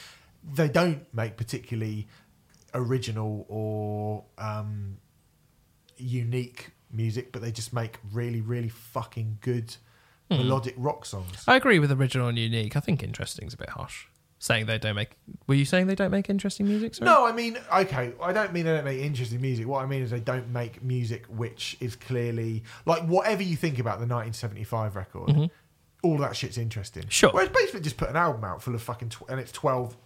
They 0.55 0.69
don't 0.69 1.03
make 1.15 1.37
particularly 1.39 2.07
original 2.75 3.47
or 3.49 4.25
um, 4.37 4.99
unique 5.97 6.71
music, 6.91 7.33
but 7.33 7.43
they 7.43 7.51
just 7.53 7.73
make 7.73 7.99
really, 8.13 8.41
really 8.41 8.69
fucking 8.69 9.39
good 9.41 9.77
Hmm. 10.31 10.37
melodic 10.37 10.75
rock 10.77 11.07
songs. 11.07 11.43
I 11.47 11.57
agree 11.57 11.79
with 11.79 11.91
original 11.91 12.29
and 12.29 12.39
unique. 12.39 12.77
I 12.77 12.81
think 12.81 13.03
interesting's 13.03 13.55
a 13.55 13.57
bit 13.57 13.71
harsh. 13.71 14.09
Saying 14.41 14.67
they 14.67 14.79
don't 14.79 14.95
make. 14.95 15.11
Were 15.49 15.55
you 15.57 15.65
saying 15.65 15.89
they 15.89 15.97
don't 15.97 16.13
make 16.13 16.31
interesting 16.31 16.67
music? 16.67 16.95
Sorry? 16.95 17.07
No, 17.11 17.27
I 17.27 17.33
mean, 17.33 17.59
okay, 17.75 18.13
I 18.23 18.33
don't 18.33 18.53
mean 18.53 18.65
they 18.67 18.73
don't 18.75 18.85
make 18.85 19.01
interesting 19.01 19.41
music. 19.41 19.67
What 19.67 19.83
I 19.83 19.87
mean 19.87 20.01
is 20.03 20.11
they 20.13 20.21
don't 20.21 20.51
make 20.51 20.81
music 20.83 21.25
which 21.27 21.77
is 21.81 21.97
clearly 21.97 22.63
like 22.87 23.03
whatever 23.03 23.43
you 23.43 23.57
think 23.57 23.81
about 23.81 23.99
the 23.99 24.07
1975 24.07 24.95
record. 24.97 25.51
All 26.03 26.17
that 26.19 26.37
shit's 26.37 26.57
interesting. 26.59 27.03
Mm-hmm. 27.03 27.11
Sure. 27.11 27.31
Whereas 27.33 27.49
Basement 27.49 27.83
just 27.85 27.97
put 27.97 28.09
an 28.11 28.17
album 28.17 28.45
out 28.45 28.63
full 28.63 28.75
of 28.77 28.81
fucking 28.83 29.09
tw- 29.09 29.29
and 29.29 29.41
it's 29.41 29.51
12, 29.51 29.97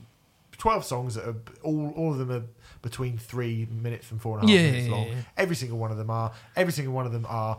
12 0.56 0.84
songs 0.86 1.14
that 1.16 1.28
are 1.28 1.36
all 1.62 1.92
all 1.94 2.12
of 2.12 2.18
them 2.18 2.30
are 2.30 2.42
between 2.80 3.18
three 3.18 3.68
minutes 3.70 4.10
and 4.10 4.20
four 4.20 4.38
and 4.38 4.48
a 4.48 4.50
half 4.50 4.58
Yeah, 4.58 4.70
minutes 4.70 4.86
yeah, 4.88 4.94
long. 4.94 5.06
yeah. 5.08 5.14
Every 5.36 5.56
single 5.56 5.76
one 5.76 5.90
of 5.90 5.98
them 5.98 6.08
are. 6.08 6.32
Every 6.56 6.72
single 6.72 6.94
one 6.94 7.04
of 7.04 7.12
them 7.12 7.26
are 7.28 7.58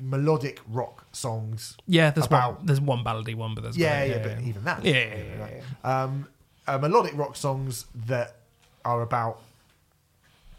melodic 0.00 0.60
rock 0.68 1.04
songs. 1.12 1.76
Yeah, 1.86 2.10
there's 2.10 2.26
About- 2.26 2.56
one. 2.58 2.66
There's 2.66 2.80
one 2.80 3.04
ballady 3.04 3.34
one, 3.34 3.54
but 3.54 3.62
there's 3.62 3.76
Yeah, 3.76 4.00
one, 4.00 4.10
yeah, 4.10 4.18
but 4.22 4.40
even 4.40 4.64
that. 4.64 4.84
Yeah, 4.84 4.92
yeah, 4.92 5.14
yeah, 5.16 5.60
that. 5.82 5.88
Um, 5.90 6.28
uh, 6.66 6.78
melodic 6.78 7.16
rock 7.16 7.36
songs 7.36 7.86
that 8.06 8.36
are 8.84 9.02
about, 9.02 9.40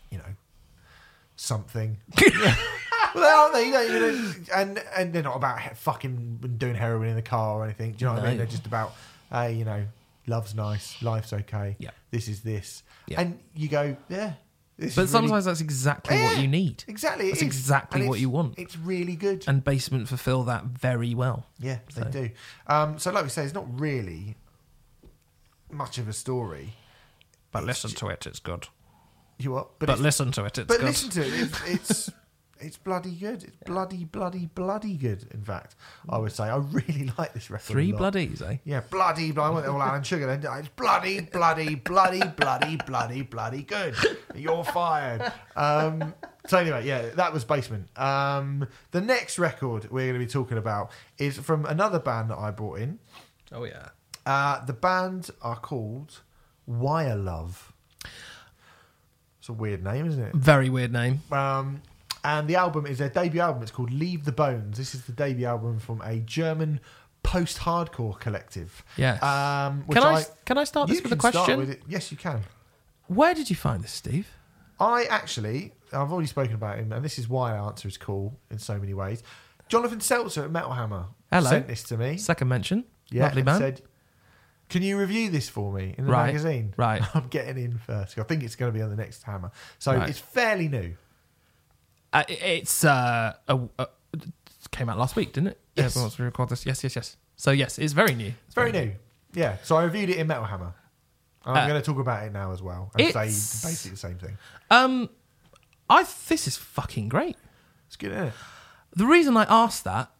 you 0.09 0.17
know, 0.17 0.23
something. 1.35 1.97
well, 2.21 2.55
they 3.15 3.21
aren't 3.21 3.53
they? 3.53 3.65
You 3.65 3.71
know, 3.71 3.81
you 3.81 3.99
know, 3.99 4.33
and 4.55 4.83
and 4.97 5.13
they're 5.13 5.23
not 5.23 5.35
about 5.35 5.59
he- 5.61 5.73
fucking 5.75 6.55
doing 6.57 6.75
heroin 6.75 7.09
in 7.09 7.15
the 7.15 7.21
car 7.21 7.55
or 7.59 7.63
anything. 7.65 7.93
Do 7.93 8.05
you 8.05 8.09
know 8.09 8.15
what 8.17 8.23
I 8.25 8.29
mean? 8.29 8.37
They're 8.37 8.45
just 8.47 8.65
about, 8.65 8.93
hey, 9.31 9.53
you 9.53 9.65
know, 9.65 9.85
love's 10.27 10.53
nice, 10.55 11.01
life's 11.01 11.33
okay. 11.33 11.75
Yeah. 11.79 11.91
This 12.11 12.27
is 12.27 12.41
this, 12.41 12.83
Yeah. 13.07 13.21
and 13.21 13.39
you 13.55 13.69
go, 13.69 13.95
yeah. 14.09 14.33
This 14.77 14.95
But 14.95 15.03
is 15.03 15.13
really- 15.13 15.27
sometimes 15.27 15.45
that's 15.45 15.61
exactly 15.61 16.17
what 16.21 16.37
you 16.39 16.47
need. 16.47 16.83
exactly, 16.87 17.27
it 17.27 17.31
That's 17.31 17.41
exactly 17.43 18.01
what 18.07 18.15
it's- 18.15 18.21
you 18.21 18.29
want. 18.29 18.55
It's 18.57 18.75
really 18.77 19.15
good. 19.15 19.43
And 19.47 19.63
Basement 19.63 20.07
fulfill 20.07 20.43
that 20.45 20.63
very 20.65 21.13
well. 21.13 21.45
Yeah, 21.59 21.79
they 21.93 22.09
do. 22.09 22.29
Um, 22.67 22.97
so, 22.97 23.11
like 23.11 23.23
we 23.23 23.29
say, 23.29 23.43
it's 23.43 23.53
not 23.53 23.79
really 23.79 24.35
much 25.69 25.97
of 25.97 26.07
a 26.07 26.13
story. 26.13 26.73
But 27.51 27.59
It's 27.59 27.67
listen 27.67 27.89
ju- 27.91 27.95
to 27.97 28.07
it, 28.07 28.25
it's 28.25 28.39
good. 28.39 28.67
You 29.37 29.51
what? 29.51 29.77
But, 29.79 29.89
it's, 29.89 29.99
listen 30.01 30.31
to 30.33 30.45
it, 30.45 30.57
it's 30.57 30.67
but 30.67 30.77
good. 30.79 30.85
listen 30.85 31.09
to 31.11 31.21
it. 31.27 31.33
It's 31.33 31.61
it's, 31.67 32.09
it's 32.61 32.77
bloody 32.77 33.11
good. 33.11 33.43
It's 33.43 33.57
bloody 33.65 34.05
bloody 34.05 34.47
bloody 34.47 34.95
good. 34.95 35.25
In 35.33 35.43
fact, 35.43 35.75
I 36.09 36.17
would 36.17 36.31
say 36.31 36.45
I 36.45 36.57
really 36.57 37.11
like 37.17 37.33
this 37.33 37.49
record. 37.49 37.65
Three 37.65 37.91
bloodies, 37.91 38.41
eh? 38.41 38.57
Yeah, 38.63 38.81
bloody. 38.89 39.31
bloody 39.31 39.51
I 39.51 39.55
went 39.55 39.67
all 39.67 39.81
Alan 39.81 40.03
Sugar 40.03 40.27
then. 40.27 40.43
It's 40.59 40.69
bloody, 40.69 41.21
bloody, 41.21 41.75
bloody, 41.75 42.21
bloody, 42.37 42.77
bloody, 42.77 43.21
bloody 43.23 43.63
good. 43.63 43.95
You're 44.35 44.63
fired. 44.63 45.31
Um, 45.55 46.13
so 46.47 46.57
anyway, 46.57 46.85
yeah, 46.85 47.09
that 47.09 47.33
was 47.33 47.43
Basement. 47.43 47.87
Um, 47.99 48.67
the 48.91 49.01
next 49.01 49.37
record 49.39 49.89
we're 49.91 50.07
going 50.07 50.19
to 50.19 50.25
be 50.25 50.31
talking 50.31 50.57
about 50.57 50.91
is 51.17 51.37
from 51.37 51.65
another 51.65 51.99
band 51.99 52.29
that 52.29 52.37
I 52.37 52.51
brought 52.51 52.79
in. 52.79 52.99
Oh 53.51 53.63
yeah. 53.63 53.89
Uh, 54.25 54.63
the 54.65 54.73
band 54.73 55.29
are 55.41 55.55
called 55.55 56.21
Wire 56.65 57.15
Love. 57.15 57.73
It's 59.39 59.49
a 59.49 59.53
weird 59.53 59.83
name, 59.83 60.05
isn't 60.05 60.23
it? 60.23 60.35
Very 60.35 60.69
weird 60.69 60.93
name. 60.93 61.21
Um, 61.31 61.81
and 62.23 62.47
the 62.47 62.55
album 62.55 62.85
is 62.85 62.97
their 62.99 63.09
debut 63.09 63.41
album. 63.41 63.61
It's 63.63 63.71
called 63.71 63.91
Leave 63.91 64.25
the 64.25 64.31
Bones. 64.31 64.77
This 64.77 64.93
is 64.95 65.05
the 65.05 65.11
debut 65.11 65.45
album 65.45 65.79
from 65.79 66.01
a 66.01 66.17
German 66.19 66.79
post-hardcore 67.23 68.19
collective. 68.19 68.83
Yes. 68.97 69.21
Um, 69.23 69.85
Can 69.91 70.03
I, 70.03 70.23
can 70.45 70.57
I 70.57 70.63
start 70.63 70.89
this 70.89 71.01
with 71.01 71.11
a 71.13 71.15
question? 71.15 71.57
with 71.57 71.69
it. 71.69 71.81
Yes, 71.87 72.11
you 72.11 72.17
can. 72.17 72.41
Where 73.07 73.33
did 73.33 73.49
you 73.49 73.55
find 73.55 73.83
this, 73.83 73.91
Steve? 73.91 74.27
I 74.79 75.03
actually, 75.05 75.73
I've 75.93 76.11
already 76.11 76.27
spoken 76.27 76.55
about 76.55 76.79
him, 76.79 76.91
and 76.91 77.03
this 77.05 77.19
is 77.19 77.29
why 77.29 77.51
our 77.57 77.67
answer 77.67 77.87
is 77.87 77.97
cool 77.97 78.39
in 78.49 78.57
so 78.57 78.77
many 78.79 78.93
ways. 78.93 79.21
Jonathan 79.67 79.99
Selzer 79.99 80.43
at 80.45 80.51
Metal 80.51 80.71
Hammer 80.73 81.05
Hello. 81.31 81.49
sent 81.49 81.67
this 81.67 81.83
to 81.83 81.97
me. 81.97 82.17
Second 82.17 82.47
mention. 82.47 82.85
Yeah, 83.11 83.25
Lovely 83.25 83.43
man. 83.43 83.59
said, 83.59 83.81
"Can 84.69 84.81
you 84.81 84.97
review 84.97 85.29
this 85.29 85.47
for 85.49 85.71
me 85.71 85.93
in 85.97 86.05
the 86.05 86.11
Right, 86.11 86.27
magazine?" 86.27 86.73
right. 86.77 87.01
I'm 87.15 87.27
getting 87.27 87.63
in 87.63 87.77
first. 87.77 88.17
I 88.17 88.23
think 88.23 88.43
it's 88.43 88.55
going 88.55 88.71
to 88.71 88.77
be 88.77 88.81
on 88.81 88.89
the 88.89 88.95
next 88.95 89.23
Hammer, 89.23 89.51
so 89.79 89.93
Right. 89.95 90.09
it's 90.09 90.19
fairly 90.19 90.67
new. 90.67 90.95
Uh, 92.13 92.23
it's 92.27 92.83
uh, 92.83 93.33
a, 93.47 93.59
a, 93.79 93.87
it 94.13 94.23
came 94.71 94.89
out 94.89 94.97
last 94.97 95.15
week, 95.15 95.33
didn't 95.33 95.49
it? 95.51 95.59
Yes. 95.75 95.95
Yeah, 95.95 96.01
once 96.03 96.17
we 96.19 96.25
record 96.25 96.49
this. 96.49 96.65
Yes, 96.65 96.83
yes, 96.83 96.95
yes. 96.95 97.17
So 97.37 97.51
yes, 97.51 97.79
it's 97.79 97.93
very 97.93 98.13
new. 98.15 98.33
It's 98.45 98.55
very 98.55 98.71
new. 98.71 98.93
Yeah, 99.33 99.57
so 99.63 99.77
I 99.77 99.83
reviewed 99.83 100.09
it 100.09 100.17
in 100.17 100.27
Metal 100.27 100.43
Hammer. 100.43 100.73
And 101.45 101.57
I'm 101.57 101.63
Uh, 101.63 101.67
going 101.69 101.81
to 101.81 101.85
talk 101.85 101.99
about 101.99 102.23
it 102.25 102.33
now 102.33 102.51
as 102.51 102.61
well 102.61 102.91
and 102.97 103.07
say 103.13 103.25
basically 103.25 103.91
the 103.91 103.97
same 103.97 104.17
thing. 104.17 104.37
Um, 104.69 105.09
I 105.89 106.03
this 106.27 106.47
is 106.47 106.57
fucking 106.57 107.09
great. 107.09 107.35
It's 107.87 107.95
good, 107.95 108.11
it? 108.11 108.33
The 108.95 109.05
reason 109.05 109.35
I 109.37 109.45
asked 109.49 109.85
that 109.85 110.11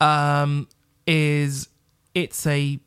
um, 0.00 0.68
is 1.06 1.68
it's 2.14 2.46
a 2.46 2.80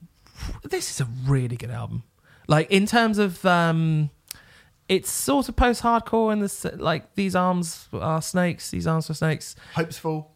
this 0.64 0.92
is 0.92 1.00
a 1.02 1.06
really 1.26 1.56
good 1.56 1.72
album. 1.72 2.04
Like 2.48 2.70
in 2.72 2.86
terms 2.88 3.18
of 3.20 3.46
um, 3.46 4.10
it's 4.90 5.10
sort 5.10 5.50
of 5.50 5.56
post-hardcore 5.56 6.32
and 6.32 6.42
this 6.42 6.66
like 6.76 7.16
these 7.16 7.36
arms 7.36 7.90
are 7.94 8.22
snakes, 8.22 8.72
these 8.72 8.88
arms 8.88 9.10
are 9.10 9.14
snakes. 9.14 9.56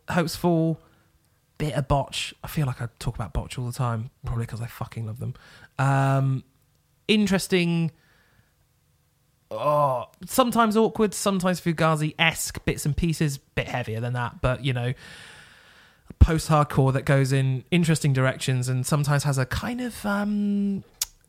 Hopesfall, 0.09 0.77
bit 1.57 1.73
of 1.73 1.88
botch. 1.88 2.33
I 2.43 2.47
feel 2.47 2.65
like 2.65 2.81
I 2.81 2.89
talk 2.99 3.15
about 3.15 3.33
botch 3.33 3.57
all 3.57 3.65
the 3.65 3.71
time, 3.71 4.09
probably 4.25 4.45
because 4.45 4.61
I 4.61 4.67
fucking 4.67 5.05
love 5.05 5.19
them. 5.19 5.35
Um, 5.80 6.43
interesting. 7.07 7.91
Oh, 9.49 10.05
sometimes 10.25 10.77
awkward, 10.77 11.13
sometimes 11.13 11.59
Fugazi 11.59 12.15
esque 12.17 12.63
bits 12.63 12.85
and 12.85 12.95
pieces, 12.95 13.38
bit 13.38 13.67
heavier 13.67 13.99
than 13.99 14.13
that, 14.13 14.41
but 14.41 14.63
you 14.63 14.73
know, 14.73 14.93
post 16.19 16.49
hardcore 16.49 16.93
that 16.93 17.03
goes 17.03 17.31
in 17.33 17.63
interesting 17.71 18.13
directions 18.13 18.69
and 18.69 18.85
sometimes 18.85 19.23
has 19.23 19.38
a 19.38 19.45
kind 19.45 19.81
of 19.81 20.05
um 20.05 20.83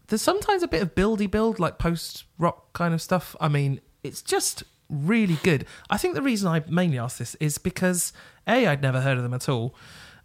there's 0.08 0.22
sometimes 0.22 0.62
a 0.62 0.68
bit 0.68 0.82
of 0.82 0.94
buildy 0.94 1.31
build 1.31 1.58
like 1.58 1.78
post 1.78 2.24
rock 2.39 2.72
kind 2.72 2.94
of 2.94 3.00
stuff. 3.02 3.34
I 3.40 3.48
mean, 3.48 3.81
it's 4.02 4.22
just 4.22 4.64
really 4.89 5.39
good. 5.42 5.64
I 5.90 5.97
think 5.97 6.14
the 6.14 6.22
reason 6.22 6.48
I 6.48 6.62
mainly 6.68 6.98
asked 6.98 7.18
this 7.18 7.34
is 7.36 7.58
because 7.58 8.12
A, 8.47 8.66
I'd 8.66 8.82
never 8.82 9.00
heard 9.00 9.16
of 9.16 9.22
them 9.22 9.34
at 9.34 9.48
all. 9.48 9.74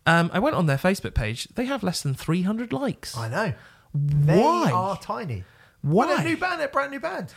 Um, 0.05 0.29
I 0.33 0.39
went 0.39 0.55
on 0.55 0.67
their 0.67 0.77
Facebook 0.77 1.13
page. 1.13 1.47
They 1.55 1.65
have 1.65 1.83
less 1.83 2.01
than 2.01 2.13
300 2.13 2.71
likes. 2.71 3.17
I 3.17 3.27
know. 3.27 3.53
They 3.93 4.39
Why? 4.39 4.71
are 4.71 4.97
tiny. 4.97 5.43
Why? 5.81 6.05
Well, 6.05 6.17
they're 6.17 6.25
a 6.25 6.29
new 6.29 6.37
band. 6.37 6.59
They're 6.59 6.67
a 6.67 6.71
brand 6.71 6.91
new 6.91 6.99
band. 6.99 7.33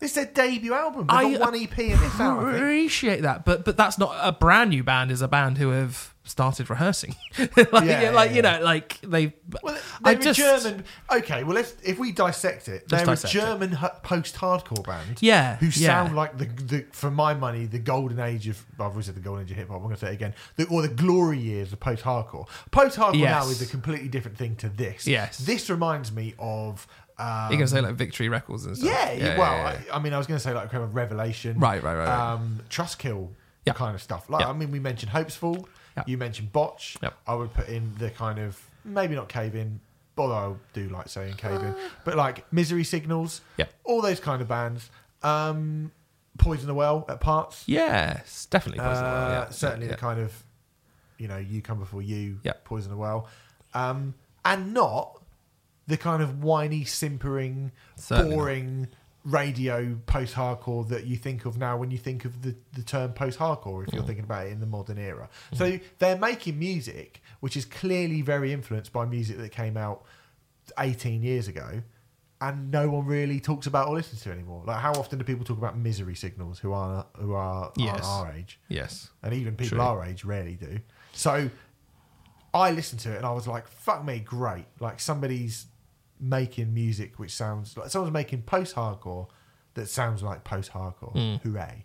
It's 0.00 0.14
their 0.14 0.26
debut 0.26 0.74
album. 0.74 1.06
They've 1.06 1.16
I 1.16 1.32
got 1.32 1.52
one 1.52 1.62
EP 1.62 1.78
and 1.78 1.98
this 1.98 2.20
out, 2.20 2.44
I 2.44 2.56
appreciate 2.56 3.22
that, 3.22 3.44
but 3.44 3.64
but 3.64 3.76
that's 3.76 3.96
not 3.96 4.14
a 4.20 4.32
brand 4.32 4.70
new 4.70 4.84
band. 4.84 5.10
Is 5.10 5.22
a 5.22 5.28
band 5.28 5.56
who 5.56 5.70
have 5.70 6.13
started 6.26 6.70
rehearsing, 6.70 7.14
like, 7.38 7.50
Yeah, 7.66 8.10
like 8.10 8.30
yeah, 8.30 8.36
you 8.36 8.42
know, 8.42 8.58
like 8.62 9.00
they. 9.02 9.34
Well, 9.62 9.78
I 10.02 10.14
they're 10.14 10.32
just- 10.32 10.38
German. 10.64 10.84
Okay, 11.12 11.44
well, 11.44 11.54
let's, 11.54 11.74
if 11.84 11.98
we 11.98 12.12
dissect 12.12 12.68
it, 12.68 12.88
they're 12.88 13.04
dissect 13.04 13.34
a. 13.34 13.38
German 13.38 13.76
post-hardcore 14.02 14.84
band. 14.86 15.18
Yeah, 15.20 15.56
who 15.56 15.66
yeah. 15.66 15.72
sound 15.72 16.16
like 16.16 16.38
the, 16.38 16.46
the, 16.46 16.86
for 16.92 17.10
my 17.10 17.34
money, 17.34 17.66
the 17.66 17.78
golden 17.78 18.20
age 18.20 18.48
of. 18.48 18.64
I've 18.74 18.86
always 18.86 19.06
said 19.06 19.14
the 19.16 19.20
golden 19.20 19.44
age 19.44 19.50
of 19.50 19.56
hip 19.56 19.68
hop. 19.68 19.76
I'm 19.76 19.82
going 19.84 19.94
to 19.94 20.00
say 20.00 20.10
it 20.10 20.14
again, 20.14 20.34
the, 20.56 20.66
or 20.68 20.82
the 20.82 20.88
glory 20.88 21.38
years 21.38 21.72
of 21.72 21.80
post-hardcore. 21.80 22.48
Post-hardcore 22.70 23.18
Yes. 23.18 23.44
now 23.44 23.50
is 23.50 23.62
a 23.62 23.66
completely 23.66 24.08
different 24.08 24.36
thing 24.38 24.56
to 24.56 24.68
this. 24.68 25.06
Yes. 25.06 25.38
this 25.38 25.68
reminds 25.70 26.10
me 26.12 26.34
of. 26.38 26.86
Um, 27.16 27.46
You're 27.50 27.58
gonna 27.58 27.68
say 27.68 27.80
like 27.80 27.94
Victory 27.94 28.28
Records 28.28 28.64
and 28.66 28.76
stuff. 28.76 28.88
yeah, 28.90 29.38
well, 29.38 29.52
yeah, 29.52 29.78
yeah. 29.86 29.92
I, 29.92 29.96
I 29.98 30.02
mean, 30.02 30.12
I 30.12 30.18
was 30.18 30.26
going 30.26 30.36
to 30.38 30.42
say 30.42 30.52
like 30.52 30.70
kind 30.72 30.82
of 30.82 30.96
Revelation, 30.96 31.60
Right, 31.60 31.80
right, 31.80 31.94
right, 31.94 32.06
right. 32.08 32.32
Um, 32.32 32.58
Trust 32.70 32.98
Kill, 32.98 33.30
Yeah. 33.64 33.72
kind 33.74 33.94
of 33.94 34.02
stuff. 34.02 34.28
Like, 34.28 34.40
Yeah. 34.40 34.48
I 34.50 34.52
mean, 34.52 34.72
we 34.72 34.80
mentioned 34.80 35.12
Hopesfall, 35.12 35.64
Yeah. 35.96 36.02
you 36.06 36.18
mentioned 36.18 36.52
Botch. 36.52 36.96
Yep. 37.02 37.14
I 37.26 37.34
would 37.34 37.52
put 37.54 37.68
in 37.68 37.92
the 37.98 38.10
kind 38.10 38.38
of 38.38 38.60
maybe 38.84 39.14
not 39.14 39.28
Cave 39.28 39.54
In, 39.54 39.80
although 40.18 40.34
I 40.34 40.74
do 40.74 40.88
like 40.88 41.08
saying 41.08 41.34
Cave 41.34 41.62
In, 41.62 41.74
but 42.04 42.16
like 42.16 42.50
Misery 42.52 42.84
Signals, 42.84 43.40
Yeah. 43.56 43.66
all 43.84 44.02
those 44.02 44.20
kind 44.20 44.42
of 44.42 44.48
bands. 44.48 44.90
Um, 45.22 45.92
Poison 46.36 46.66
the 46.66 46.74
Well 46.74 47.04
at 47.08 47.20
parts, 47.20 47.62
Yes, 47.66 48.46
definitely. 48.46 48.80
uh, 48.80 48.88
Poison 48.88 49.04
the 49.04 49.10
Well, 49.10 49.30
yeah. 49.30 49.48
certainly 49.50 49.86
yeah. 49.86 49.92
the 49.92 49.98
kind 49.98 50.18
of 50.20 50.42
you 51.16 51.28
know 51.28 51.36
you 51.38 51.62
come 51.62 51.78
before 51.78 52.02
you, 52.02 52.40
Yeah. 52.42 52.54
Poison 52.64 52.90
the 52.90 52.96
Well, 52.96 53.28
um, 53.72 54.14
and 54.44 54.74
not 54.74 55.22
the 55.86 55.96
kind 55.96 56.22
of 56.22 56.42
whiny, 56.42 56.84
simpering, 56.84 57.70
Certainly 57.96 58.30
not. 58.36 58.88
Radio 59.24 59.96
post-hardcore 60.06 60.86
that 60.88 61.06
you 61.06 61.16
think 61.16 61.46
of 61.46 61.56
now 61.56 61.76
when 61.78 61.90
you 61.90 61.96
think 61.96 62.24
of 62.26 62.42
the, 62.42 62.54
the 62.74 62.82
term 62.82 63.12
post-hardcore 63.12 63.86
if 63.86 63.92
you're 63.94 64.02
Mm. 64.02 64.06
thinking 64.06 64.24
about 64.24 64.46
it 64.46 64.52
in 64.52 64.60
the 64.60 64.66
modern 64.66 64.98
era 64.98 65.30
so 65.54 65.78
they're 65.98 66.18
making 66.18 66.58
music 66.58 67.22
which 67.40 67.56
is 67.56 67.64
clearly 67.64 68.20
very 68.20 68.52
influenced 68.52 68.92
by 68.92 69.06
music 69.06 69.38
that 69.38 69.50
came 69.50 69.76
out 69.78 70.04
18 70.78 71.22
years 71.22 71.48
ago 71.48 71.80
and 72.42 72.70
no 72.70 72.90
one 72.90 73.06
really 73.06 73.40
talks 73.40 73.66
about 73.66 73.88
or 73.88 73.94
listens 73.94 74.20
to 74.22 74.30
anymore 74.30 74.62
like 74.66 74.80
how 74.80 74.92
often 74.92 75.18
do 75.18 75.24
people 75.24 75.44
talk 75.44 75.56
about 75.56 75.78
misery 75.78 76.14
signals 76.14 76.58
who 76.58 76.72
are 76.72 77.06
who 77.16 77.32
are, 77.32 77.72
Yes. 77.78 78.04
our 78.04 78.30
age 78.32 78.60
Yes. 78.68 79.08
and 79.22 79.32
even 79.32 79.56
people 79.56 79.78
True. 79.78 79.86
our 79.86 80.04
age 80.04 80.24
rarely 80.24 80.56
do. 80.56 80.80
So 81.12 81.48
I 82.52 82.70
listened 82.72 83.00
to 83.00 83.12
it 83.12 83.16
and 83.16 83.26
I 83.26 83.32
was 83.32 83.48
like, 83.48 83.66
"Fuck 83.66 84.04
me, 84.04 84.20
great!" 84.20 84.66
Like 84.80 85.00
somebody's 85.00 85.66
making 86.28 86.72
music 86.72 87.18
which 87.18 87.32
sounds 87.32 87.76
like 87.76 87.90
someone's 87.90 88.12
making 88.12 88.42
post-hardcore 88.42 89.28
that 89.74 89.88
sounds 89.88 90.22
like 90.22 90.42
post-hardcore. 90.44 91.14
Mm. 91.14 91.40
Hooray! 91.42 91.84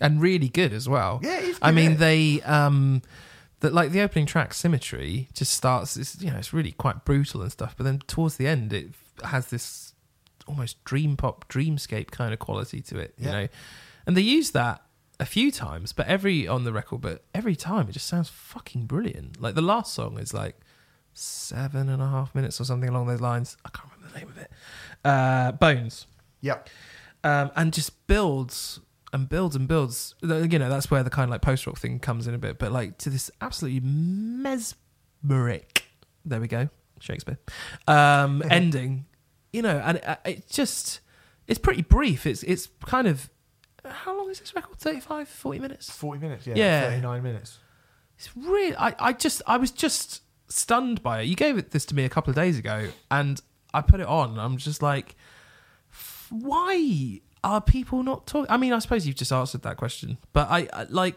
and 0.00 0.20
really 0.20 0.48
good 0.48 0.72
as 0.72 0.88
well. 0.88 1.20
Yeah, 1.22 1.38
it 1.38 1.44
is 1.44 1.58
I 1.62 1.70
mean, 1.70 1.92
isn't 1.92 2.00
they 2.00 2.40
um, 2.42 3.02
that 3.60 3.72
like 3.72 3.90
the 3.92 4.00
opening 4.00 4.26
track, 4.26 4.54
"Symmetry," 4.54 5.28
just 5.32 5.52
starts. 5.52 5.96
It's, 5.96 6.20
you 6.20 6.30
know, 6.30 6.36
it's 6.38 6.52
really 6.52 6.72
quite 6.72 7.04
brutal 7.04 7.42
and 7.42 7.50
stuff. 7.52 7.74
But 7.76 7.84
then 7.84 7.98
towards 8.06 8.36
the 8.36 8.46
end, 8.46 8.72
it 8.72 8.88
has 9.24 9.46
this 9.48 9.94
almost 10.46 10.82
dream 10.84 11.16
pop, 11.16 11.48
dreamscape 11.48 12.10
kind 12.10 12.32
of 12.32 12.38
quality 12.38 12.80
to 12.82 12.98
it. 12.98 13.14
You 13.18 13.26
Yeah. 13.26 13.32
know, 13.32 13.48
and 14.06 14.16
they 14.16 14.20
use 14.22 14.50
that 14.52 14.82
a 15.20 15.24
few 15.26 15.50
times, 15.52 15.92
but 15.92 16.06
every 16.06 16.46
on 16.48 16.64
the 16.64 16.72
record, 16.72 17.00
but 17.00 17.24
every 17.34 17.56
time 17.56 17.88
it 17.88 17.92
just 17.92 18.06
sounds 18.06 18.28
fucking 18.28 18.86
brilliant. 18.86 19.40
Like 19.40 19.54
the 19.54 19.62
last 19.62 19.94
song 19.94 20.18
is 20.18 20.34
like 20.34 20.60
seven 21.14 21.88
and 21.88 22.02
a 22.02 22.08
half 22.08 22.34
minutes 22.34 22.60
or 22.60 22.64
something 22.64 22.88
along 22.88 23.06
those 23.06 23.20
lines. 23.20 23.56
I 23.64 23.70
can't 23.70 23.88
remember 23.94 24.12
the 24.12 24.18
name 24.20 24.28
of 24.28 24.38
it. 24.38 24.50
Uh, 25.04 25.52
Bones 25.52 26.06
Yep. 26.40 26.68
um, 27.24 27.50
and 27.56 27.72
just 27.72 28.06
builds 28.06 28.80
and 29.12 29.28
builds 29.28 29.54
and 29.56 29.66
builds. 29.68 30.14
You 30.22 30.28
know, 30.58 30.68
that's 30.68 30.90
where 30.90 31.02
the 31.02 31.10
kind 31.10 31.24
of 31.24 31.30
like 31.30 31.40
post 31.42 31.66
rock 31.66 31.78
thing 31.78 31.98
comes 32.00 32.26
in 32.26 32.34
a 32.34 32.38
bit, 32.38 32.58
but 32.58 32.72
like 32.72 32.98
to 32.98 33.10
this 33.10 33.30
absolutely 33.40 33.80
mesmeric. 35.24 35.84
There 36.24 36.40
we 36.40 36.48
go, 36.48 36.68
Shakespeare. 37.00 37.38
Um, 37.86 38.42
ending, 38.50 39.06
you 39.52 39.62
know, 39.62 39.78
and 39.84 39.98
it, 39.98 40.18
it 40.24 40.48
just 40.48 41.00
it's 41.46 41.58
pretty 41.58 41.82
brief. 41.82 42.26
It's 42.26 42.42
it's 42.42 42.68
kind 42.86 43.06
of 43.06 43.30
how 43.84 44.16
long 44.16 44.30
is 44.30 44.40
this 44.40 44.54
record? 44.54 44.78
35, 44.78 45.28
40 45.28 45.58
minutes. 45.60 45.90
Forty 45.90 46.18
minutes. 46.20 46.46
Yeah. 46.46 46.54
Yeah. 46.56 46.88
Thirty-nine 46.88 47.22
minutes. 47.22 47.58
It's 48.18 48.34
really. 48.36 48.74
I, 48.76 48.94
I 48.98 49.12
just 49.12 49.42
I 49.46 49.56
was 49.58 49.70
just 49.70 50.22
stunned 50.54 51.02
by 51.02 51.20
it. 51.22 51.24
You 51.24 51.34
gave 51.36 51.58
it 51.58 51.72
this 51.72 51.84
to 51.86 51.94
me 51.94 52.04
a 52.04 52.08
couple 52.08 52.30
of 52.30 52.36
days 52.36 52.58
ago, 52.58 52.88
and 53.10 53.40
I 53.72 53.80
put 53.80 54.00
it 54.00 54.06
on. 54.06 54.38
I'm 54.38 54.56
just 54.56 54.82
like, 54.82 55.16
why 56.30 57.20
are 57.42 57.60
people 57.60 58.02
not 58.02 58.26
talking? 58.26 58.50
I 58.50 58.56
mean, 58.56 58.72
I 58.72 58.78
suppose 58.78 59.06
you've 59.06 59.16
just 59.16 59.32
answered 59.32 59.62
that 59.62 59.76
question, 59.76 60.18
but 60.32 60.48
I, 60.50 60.68
I 60.72 60.86
like. 60.88 61.16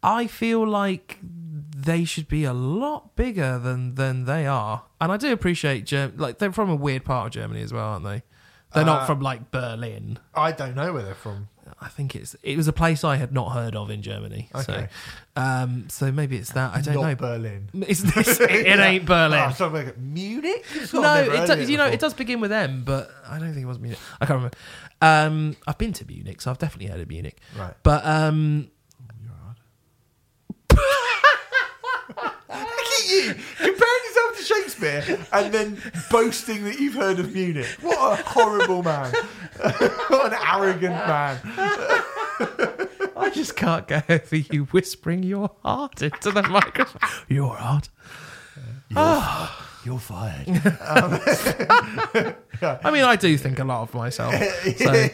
I 0.00 0.28
feel 0.28 0.64
like 0.64 1.18
they 1.20 2.04
should 2.04 2.28
be 2.28 2.44
a 2.44 2.52
lot 2.52 3.16
bigger 3.16 3.58
than 3.58 3.96
than 3.96 4.24
they 4.24 4.46
are, 4.46 4.84
and 5.00 5.10
I 5.10 5.16
do 5.16 5.32
appreciate 5.32 5.84
Germ- 5.86 6.14
like 6.16 6.38
they're 6.38 6.52
from 6.52 6.70
a 6.70 6.76
weird 6.76 7.04
part 7.04 7.26
of 7.26 7.32
Germany 7.32 7.62
as 7.62 7.72
well, 7.72 7.84
aren't 7.84 8.04
they? 8.04 8.22
They're 8.74 8.82
Uh, 8.82 8.86
not 8.86 9.06
from 9.06 9.20
like 9.20 9.50
Berlin. 9.50 10.18
I 10.34 10.52
don't 10.52 10.74
know 10.76 10.92
where 10.92 11.02
they're 11.02 11.14
from. 11.14 11.48
I 11.80 11.88
think 11.88 12.16
it's 12.16 12.34
it 12.42 12.56
was 12.56 12.66
a 12.66 12.72
place 12.72 13.04
I 13.04 13.16
had 13.16 13.30
not 13.32 13.50
heard 13.52 13.76
of 13.76 13.90
in 13.90 14.00
Germany. 14.02 14.48
Okay. 14.54 14.88
So, 15.36 15.40
um, 15.42 15.88
so 15.90 16.10
maybe 16.10 16.36
it's 16.36 16.52
that. 16.52 16.74
I 16.74 16.80
don't 16.80 16.94
Not 16.94 17.02
know. 17.02 17.14
Berlin. 17.14 17.68
It's, 17.86 18.02
it's, 18.16 18.40
it, 18.40 18.50
it 18.50 18.78
ain't 18.88 19.04
Berlin. 19.04 19.44
Oh, 19.48 19.52
so 19.52 19.68
like 19.68 19.96
Munich. 19.98 20.64
No, 20.94 21.00
never 21.02 21.30
it 21.32 21.38
heard 21.40 21.46
does, 21.46 21.70
you 21.70 21.76
know 21.76 21.84
before. 21.84 21.94
it 21.94 22.00
does 22.00 22.14
begin 22.14 22.40
with 22.40 22.52
M, 22.52 22.84
but 22.84 23.10
I 23.28 23.38
don't 23.38 23.52
think 23.52 23.62
it 23.64 23.66
was 23.66 23.78
Munich. 23.78 23.98
I 24.20 24.24
can't 24.26 24.36
remember. 24.38 24.56
Um, 25.02 25.56
I've 25.66 25.78
been 25.78 25.92
to 25.92 26.06
Munich, 26.06 26.40
so 26.40 26.50
I've 26.50 26.58
definitely 26.58 26.88
heard 26.90 27.00
of 27.00 27.08
Munich. 27.08 27.38
Right. 27.56 27.74
But 27.82 28.04
um, 28.06 28.70
You're 29.22 29.32
hard. 29.34 29.56
Look 32.48 32.92
at 32.98 33.08
you 33.08 33.34
comparing 33.34 34.07
to 34.38 34.44
Shakespeare 34.44 35.26
and 35.32 35.52
then 35.52 35.78
boasting 36.10 36.64
that 36.64 36.78
you've 36.80 36.94
heard 36.94 37.18
of 37.18 37.32
Munich. 37.34 37.66
What 37.80 38.20
a 38.20 38.22
horrible 38.22 38.82
man. 38.82 39.12
what 40.08 40.32
an 40.32 40.38
arrogant 40.46 40.94
man. 40.94 41.38
I 43.16 43.30
just 43.34 43.56
can't 43.56 43.86
get 43.88 44.08
over 44.10 44.36
you 44.36 44.64
whispering 44.66 45.22
your 45.22 45.50
heart 45.64 46.02
into 46.02 46.30
the 46.30 46.42
microphone. 46.42 47.00
Your 47.28 47.56
heart. 47.56 47.88
You're 49.84 49.98
fired. 49.98 50.46
I 52.60 52.90
mean, 52.92 53.04
I 53.04 53.16
do 53.16 53.36
think 53.38 53.58
a 53.58 53.64
lot 53.64 53.82
of 53.82 53.94
myself. 53.94 54.34
So, 54.34 55.08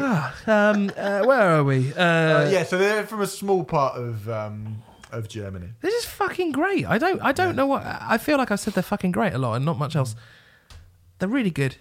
Ah, 0.00 0.34
um, 0.46 0.90
uh, 0.96 1.22
where 1.24 1.40
are 1.56 1.64
we? 1.64 1.92
Uh, 1.94 2.02
Uh, 2.02 2.48
yeah, 2.52 2.64
so 2.64 2.78
they're 2.78 3.06
from 3.06 3.20
a 3.22 3.26
small 3.26 3.64
part 3.64 3.96
of 3.96 4.28
um, 4.28 4.82
of 5.12 5.28
Germany. 5.28 5.68
This 5.80 5.94
is 5.94 6.04
fucking 6.04 6.52
great. 6.52 6.86
I 6.86 6.98
don't. 6.98 7.20
I 7.22 7.32
don't 7.32 7.54
know 7.56 7.66
what. 7.66 7.82
I 7.84 8.18
feel 8.18 8.38
like 8.38 8.50
I 8.50 8.56
said 8.56 8.74
they're 8.74 8.82
fucking 8.82 9.12
great 9.12 9.32
a 9.34 9.38
lot, 9.38 9.54
and 9.54 9.64
not 9.64 9.78
much 9.78 9.94
else. 9.94 10.16
They're 11.18 11.28
really 11.28 11.50
good. 11.50 11.76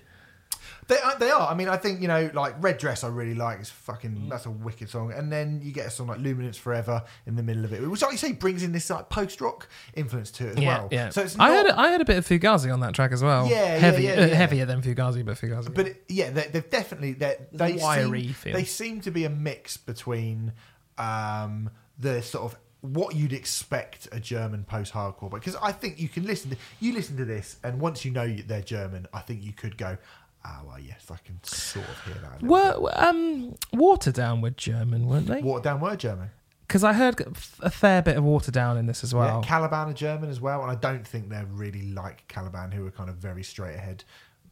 They 0.87 0.97
are, 0.99 1.17
they 1.17 1.29
are. 1.31 1.47
I 1.49 1.53
mean, 1.53 1.69
I 1.69 1.77
think 1.77 2.01
you 2.01 2.07
know, 2.09 2.29
like 2.33 2.55
Red 2.61 2.77
Dress, 2.77 3.03
I 3.03 3.07
really 3.07 3.33
like. 3.35 3.59
It's 3.61 3.69
Mm. 3.69 3.73
fucking 3.73 4.29
that's 4.29 4.45
a 4.45 4.51
wicked 4.51 4.89
song. 4.89 5.13
And 5.13 5.31
then 5.31 5.61
you 5.63 5.71
get 5.71 5.85
a 5.87 5.89
song 5.89 6.07
like 6.07 6.19
Luminance 6.19 6.57
Forever 6.57 7.03
in 7.25 7.35
the 7.37 7.43
middle 7.43 7.63
of 7.63 7.71
it, 7.71 7.87
which, 7.87 8.01
like 8.01 8.11
you 8.11 8.17
say, 8.17 8.33
brings 8.33 8.61
in 8.61 8.71
this 8.73 8.89
like 8.89 9.07
post 9.07 9.39
rock 9.39 9.69
influence 9.93 10.31
to 10.31 10.47
it 10.47 10.57
as 10.57 10.63
Yeah, 10.63 10.79
well. 10.79 10.89
yeah. 10.91 11.09
So 11.09 11.21
it's 11.21 11.37
I 11.39 11.47
not, 11.49 11.65
heard. 11.67 11.75
I 11.75 11.87
had 11.91 12.01
a 12.01 12.05
bit 12.05 12.17
of 12.17 12.27
Fugazi 12.27 12.73
on 12.73 12.81
that 12.81 12.93
track 12.93 13.13
as 13.13 13.23
well. 13.23 13.47
Yeah, 13.47 13.55
yeah, 13.55 13.77
heavy, 13.77 14.03
yeah, 14.03 14.11
uh, 14.13 14.25
yeah. 14.25 14.33
heavier 14.43 14.65
than 14.65 14.81
Fugazi, 14.81 15.23
but 15.23 15.37
Fugazi. 15.37 15.73
but 15.73 15.87
it, 15.87 16.03
yeah, 16.09 16.29
they, 16.31 16.47
they've 16.51 16.69
definitely 16.69 17.13
they 17.13 17.37
they 17.53 17.73
wiry 17.73 18.23
seem, 18.23 18.33
feel. 18.33 18.53
they 18.53 18.65
seem 18.65 18.99
to 19.01 19.11
be 19.11 19.23
a 19.23 19.29
mix 19.29 19.77
between 19.77 20.51
um, 20.97 21.69
the 21.97 22.21
sort 22.21 22.51
of 22.51 22.59
what 22.81 23.15
you'd 23.15 23.33
expect 23.33 24.07
a 24.11 24.19
German 24.19 24.63
post-hardcore, 24.63 25.29
because 25.31 25.55
I 25.61 25.71
think 25.71 25.99
you 25.99 26.09
can 26.09 26.25
listen 26.25 26.51
to 26.51 26.57
you 26.79 26.93
listen 26.93 27.15
to 27.17 27.25
this, 27.25 27.57
and 27.63 27.79
once 27.79 28.03
you 28.03 28.11
know 28.11 28.27
they're 28.47 28.61
German, 28.61 29.07
I 29.13 29.19
think 29.21 29.43
you 29.43 29.53
could 29.53 29.77
go, 29.77 29.97
ah, 30.43 30.61
well, 30.67 30.79
yes, 30.79 31.05
I 31.11 31.17
can 31.23 31.39
sort 31.43 31.87
of 31.87 32.03
hear 32.05 32.15
that. 32.21 32.41
were 32.41 32.91
um, 32.95 33.55
Waterdown 33.73 34.41
were 34.41 34.49
German, 34.49 35.07
weren't 35.07 35.27
they? 35.27 35.35
bit. 35.35 35.43
Waterdown 35.45 35.79
were 35.79 35.95
German. 35.95 36.31
Because 36.67 36.83
I 36.85 36.93
heard 36.93 37.21
a 37.59 37.69
fair 37.69 38.01
bit 38.01 38.15
of 38.17 38.23
Waterdown 38.23 38.79
in 38.79 38.85
this 38.85 39.03
as 39.03 39.13
well. 39.13 39.41
Yeah, 39.41 39.47
Caliban 39.47 39.89
are 39.89 39.93
German 39.93 40.29
as 40.29 40.39
well, 40.39 40.61
and 40.61 40.71
I 40.71 40.75
don't 40.75 41.05
think 41.05 41.29
they're 41.29 41.45
really 41.51 41.91
like 41.91 42.25
Caliban, 42.29 42.71
who 42.71 42.87
are 42.87 42.91
kind 42.91 43.09
of 43.09 43.17
very 43.17 43.43
straight 43.43 43.75
ahead 43.75 44.03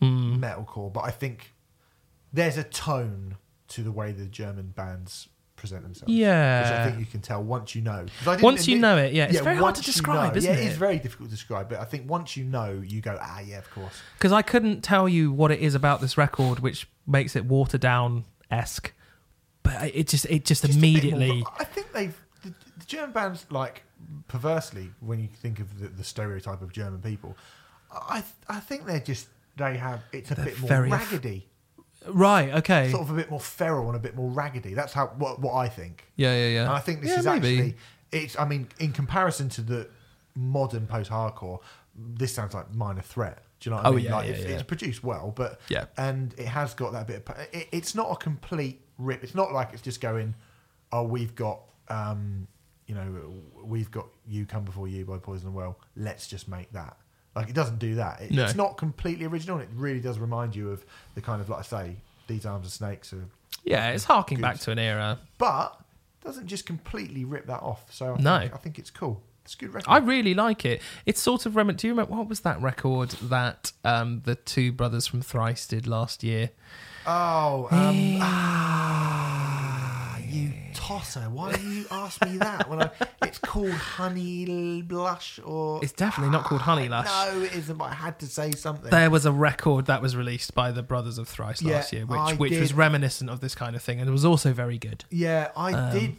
Hmm. 0.01 0.41
metalcore. 0.43 0.91
But 0.93 1.05
I 1.05 1.11
think 1.11 1.53
there's 2.31 2.57
a 2.57 2.63
tone 2.63 3.37
to 3.69 3.83
the 3.83 3.91
way 3.91 4.11
the 4.11 4.25
German 4.25 4.69
bands 4.75 5.29
present 5.59 5.83
themselves. 5.83 6.11
Yeah. 6.13 6.61
which 6.61 6.71
I 6.71 6.85
think 6.89 6.99
you 6.99 7.05
can 7.05 7.21
tell 7.21 7.43
once 7.43 7.75
you 7.75 7.81
know. 7.81 8.05
I 8.21 8.25
didn't 8.31 8.41
Once 8.41 8.67
you 8.67 8.79
know 8.79 8.97
it, 8.97 9.13
yeah. 9.13 9.25
It's 9.25 9.39
very 9.39 9.57
hard 9.57 9.75
to 9.75 9.81
you 9.81 9.85
describe, 9.85 10.31
know- 10.33 10.37
isn't 10.37 10.51
yeah, 10.51 10.57
it? 10.59 10.63
it 10.65 10.71
is 10.71 10.77
very 10.77 10.97
difficult 10.99 11.29
to 11.29 11.35
describe, 11.35 11.69
but 11.69 11.79
I 11.79 11.83
think 11.85 12.09
once 12.09 12.35
you 12.37 12.43
know, 12.45 12.81
you 12.85 13.01
go, 13.01 13.17
ah, 13.21 13.39
yeah, 13.41 13.57
of 13.59 13.69
course. 13.71 13.93
Because 14.17 14.31
I 14.31 14.41
couldn't 14.41 14.81
tell 14.81 15.07
you 15.07 15.31
what 15.31 15.51
it 15.51 15.59
is 15.59 15.75
about 15.75 16.01
this 16.01 16.17
record 16.17 16.59
which 16.59 16.87
makes 17.05 17.35
it 17.35 17.47
Waterdown 17.47 18.23
esque, 18.49 18.93
but 19.63 19.93
it 19.93 20.07
just 20.07 20.25
it 20.25 20.45
just, 20.45 20.63
Just 20.65 20.77
immediately. 20.77 21.43
I 21.59 21.63
think 21.65 21.91
they've 21.91 22.19
the, 22.43 22.53
the 22.77 22.85
German 22.85 23.11
bands 23.11 23.45
like 23.49 23.83
perversely 24.27 24.91
when 25.01 25.19
you 25.19 25.27
think 25.27 25.59
of 25.59 25.79
the, 25.79 25.87
the 25.89 26.03
stereotype 26.03 26.61
of 26.61 26.71
German 26.71 27.01
people. 27.01 27.35
I 27.91 28.23
I 28.47 28.59
think 28.59 28.85
they're 28.85 28.99
just 28.99 29.27
they 29.57 29.77
have 29.77 30.01
it's 30.13 30.31
a 30.31 30.35
They're 30.35 30.45
bit 30.45 30.59
more 30.59 30.67
very- 30.69 30.89
raggedy, 30.89 31.47
Right. 32.07 32.53
Okay. 32.55 32.89
sort 32.91 33.03
of 33.03 33.09
a 33.11 33.13
bit 33.13 33.29
more 33.29 33.39
feral 33.39 33.87
and 33.87 33.95
a 33.95 33.99
bit 33.99 34.15
more 34.15 34.29
raggedy. 34.29 34.73
That's 34.73 34.93
how 34.93 35.07
what 35.17 35.39
what 35.39 35.53
I 35.55 35.67
think. 35.69 36.05
yeah. 36.15 36.33
Yeah. 36.35 36.47
Yeah. 36.49 36.61
And 36.63 36.71
I 36.71 36.79
think 36.79 37.01
this 37.01 37.11
Yeah, 37.11 37.19
is 37.19 37.25
maybe. 37.25 37.47
actually 37.57 37.75
it's. 38.11 38.39
I 38.39 38.45
mean, 38.45 38.67
in 38.79 38.91
comparison 38.93 39.49
to 39.49 39.61
the 39.61 39.89
modern 40.35 40.87
post-hardcore, 40.87 41.59
this 41.95 42.33
sounds 42.33 42.53
like 42.53 42.73
Minor 42.73 43.01
Threat. 43.01 43.43
Do 43.59 43.69
you 43.69 43.75
know 43.75 43.77
what 43.81 43.85
I 43.85 43.89
Oh, 43.89 43.93
mean? 43.93 44.05
yeah, 44.05 44.15
like 44.15 44.27
yeah, 44.27 44.33
it's, 44.35 44.43
yeah. 44.43 44.49
it's 44.51 44.63
produced 44.63 45.03
well, 45.03 45.33
but 45.35 45.59
Yeah. 45.67 45.85
and 45.97 46.33
it 46.37 46.47
has 46.47 46.73
got 46.73 46.93
that 46.93 47.07
bit. 47.07 47.27
Of, 47.27 47.35
it, 47.51 47.67
it's 47.73 47.93
not 47.93 48.09
a 48.11 48.15
complete 48.15 48.81
rip. 48.97 49.21
It's 49.23 49.35
not 49.35 49.51
like 49.51 49.73
it's 49.73 49.81
just 49.81 49.99
going, 49.99 50.35
oh, 50.91 51.03
we've 51.03 51.35
got. 51.35 51.59
um 51.89 52.47
you 52.87 52.95
know, 52.95 53.31
we've 53.63 53.91
got 53.91 54.07
"You 54.27 54.47
Come 54.47 54.63
Before 54.65 54.87
You" 54.87 55.05
by 55.05 55.19
Poison 55.19 55.45
the 55.45 55.51
Well. 55.51 55.77
Let's 55.95 56.25
just 56.27 56.47
make 56.47 56.71
that. 56.71 56.97
Like 57.35 57.49
it 57.49 57.55
doesn't 57.55 57.79
do 57.79 57.95
that. 57.95 58.21
It, 58.21 58.31
No. 58.31 58.43
It's 58.43 58.55
not 58.55 58.77
completely 58.77 59.25
original. 59.25 59.57
and 59.59 59.63
It 59.63 59.69
really 59.75 59.99
does 59.99 60.19
remind 60.19 60.55
you 60.55 60.71
of 60.71 60.83
the 61.15 61.21
kind 61.21 61.41
of 61.41 61.49
like 61.49 61.59
I 61.59 61.63
say, 61.63 61.95
"These 62.27 62.45
Arms 62.45 62.67
Are 62.67 62.71
Snakes," 62.71 63.13
Yeah, 63.63 63.89
it's 63.91 64.03
harking 64.05 64.37
Good. 64.37 64.41
back 64.43 64.59
to 64.61 64.71
an 64.71 64.79
era. 64.79 65.19
but 65.37 65.79
doesn't 66.23 66.47
just 66.47 66.65
completely 66.65 67.23
rip 67.25 67.45
that 67.47 67.61
off. 67.61 67.85
So 67.93 68.15
I 68.15 68.21
No. 68.21 68.39
think, 68.39 68.53
I 68.53 68.57
think 68.57 68.79
it's 68.79 68.89
cool. 68.91 69.21
It's 69.45 69.53
a 69.55 69.57
good 69.57 69.73
record. 69.73 69.89
I 69.89 69.97
really 69.99 70.33
like 70.33 70.65
it. 70.65 70.81
It's 71.05 71.21
sort 71.21 71.45
of 71.45 71.55
rem- 71.55 71.73
Do 71.75 71.87
you 71.87 71.93
remember 71.93 72.13
what 72.15 72.27
was 72.27 72.41
that 72.41 72.61
record 72.61 73.11
that 73.23 73.71
um, 73.85 74.21
the 74.25 74.35
two 74.35 74.71
brothers 74.71 75.07
from 75.07 75.21
Thrice 75.21 75.65
did 75.65 75.87
last 75.87 76.23
year? 76.23 76.49
oh, 77.07 77.67
um, 77.71 78.19
ah, 78.21 79.48
you 80.29 80.53
tosser! 80.73 81.21
Why 81.21 81.53
do 81.53 81.61
you 81.61 81.85
ask 81.91 82.23
me 82.25 82.37
that 82.37 82.69
when 82.69 82.81
I? 82.83 82.89
It's 83.23 83.37
called 83.39 83.71
Honey 83.71 84.81
Blush, 84.81 85.39
or 85.43 85.79
It's 85.83 85.91
definitely 85.93 86.31
not 86.31 86.45
called 86.45 86.61
Honey 86.61 86.87
Lush. 86.89 87.05
no, 87.07 87.41
it 87.41 87.53
isn't. 87.55 87.77
But 87.77 87.85
I 87.85 87.93
had 87.93 88.19
to 88.19 88.27
say 88.27 88.51
something. 88.51 88.89
There 88.89 89.09
was 89.09 89.25
a 89.25 89.31
record 89.31 89.85
that 89.87 90.01
was 90.01 90.15
released 90.15 90.53
by 90.55 90.71
the 90.71 90.81
brothers 90.83 91.17
of 91.17 91.27
Thrice 91.27 91.61
Yeah, 91.61 91.75
last 91.75 91.93
year, 91.93 92.05
which 92.05 92.19
I 92.19 92.33
which 92.35 92.57
was 92.59 92.69
did. 92.69 92.77
reminiscent 92.77 93.29
of 93.29 93.39
this 93.41 93.55
kind 93.55 93.75
of 93.75 93.81
thing, 93.81 93.99
and 93.99 94.07
it 94.09 94.11
was 94.13 94.25
also 94.25 94.53
very 94.53 94.77
good. 94.77 95.05
yeah, 95.09 95.51
I 95.57 95.73
Um, 95.73 95.91
did 95.99 96.15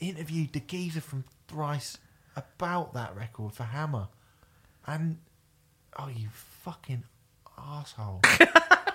interview 0.00 0.46
the 0.50 0.60
geezer 0.60 1.00
from 1.00 1.24
Thrice 1.48 1.98
about 2.36 2.94
that 2.94 3.14
record 3.16 3.52
for 3.54 3.64
Hammer, 3.64 4.08
and 4.86 5.18
oh, 5.98 6.08
you 6.08 6.28
fucking 6.64 7.04
asshole. 7.58 8.22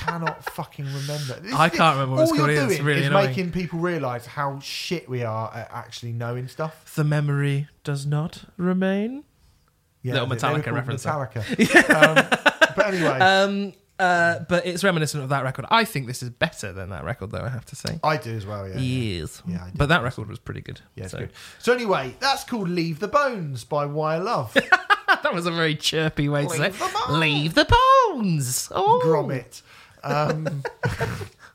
I 0.00 0.10
cannot 0.10 0.44
fucking 0.52 0.84
remember. 0.86 1.40
This- 1.40 1.52
I 1.54 1.68
can't 1.68 1.96
remember 1.96 2.16
what 2.16 2.22
it's 2.22 2.30
All 2.32 2.36
called 2.38 2.50
you're 2.50 2.56
either. 2.58 2.66
It's 2.66 2.76
doing 2.76 2.86
really 2.86 3.00
is 3.02 3.06
annoying. 3.08 3.26
making 3.26 3.52
people 3.52 3.78
realise 3.80 4.26
how 4.26 4.58
shit 4.60 5.08
we 5.08 5.22
are 5.22 5.52
at 5.54 5.70
actually 5.72 6.12
knowing 6.12 6.48
stuff. 6.48 6.94
The 6.94 7.04
memory 7.04 7.68
does 7.84 8.06
not 8.06 8.44
remain. 8.56 9.24
Little 10.02 10.26
they- 10.26 10.36
they 10.36 10.40
Metallica 10.40 10.64
called 10.64 10.76
reference 10.76 11.02
there. 11.02 11.12
Metallica. 11.12 11.90
um, 12.34 12.38
but 12.76 12.86
anyway, 12.86 13.18
Um, 13.20 13.72
uh, 13.98 14.38
but 14.48 14.64
it's 14.64 14.82
reminiscent 14.82 15.22
of 15.22 15.28
that 15.28 15.44
record. 15.44 15.66
I 15.70 15.84
think 15.84 16.06
this 16.06 16.22
is 16.22 16.30
better 16.30 16.72
than 16.72 16.88
that 16.88 17.04
record, 17.04 17.32
though. 17.32 17.42
I 17.44 17.50
have 17.50 17.66
to 17.66 17.76
say. 17.76 18.00
I 18.02 18.16
do 18.16 18.34
as 18.34 18.46
well. 18.46 18.66
Yeah, 18.66 18.76
yeah. 18.76 18.80
Yes. 19.20 19.42
Yeah, 19.46 19.64
I 19.64 19.70
do. 19.70 19.76
but 19.76 19.90
that 19.90 20.02
record 20.02 20.28
was 20.30 20.38
pretty 20.38 20.62
good. 20.62 20.80
Yeah, 20.94 21.04
it's 21.04 21.12
so. 21.12 21.18
good. 21.18 21.32
So 21.58 21.74
anyway, 21.74 22.16
that's 22.18 22.44
called 22.44 22.70
"Leave 22.70 22.98
the 23.00 23.08
Bones" 23.08 23.64
by 23.64 23.84
Wire 23.84 24.20
Love. 24.20 24.54
that 25.06 25.34
was 25.34 25.44
a 25.44 25.50
very 25.50 25.74
chirpy 25.76 26.30
way 26.30 26.44
to 26.46 26.48
Leave 26.48 26.58
say 26.58 26.70
the 26.70 26.92
bones. 27.06 27.18
leave 27.20 27.54
the 27.54 27.64
bones. 27.66 28.72
Oh, 28.74 29.02
Gromit. 29.04 29.60
Um, 30.02 30.62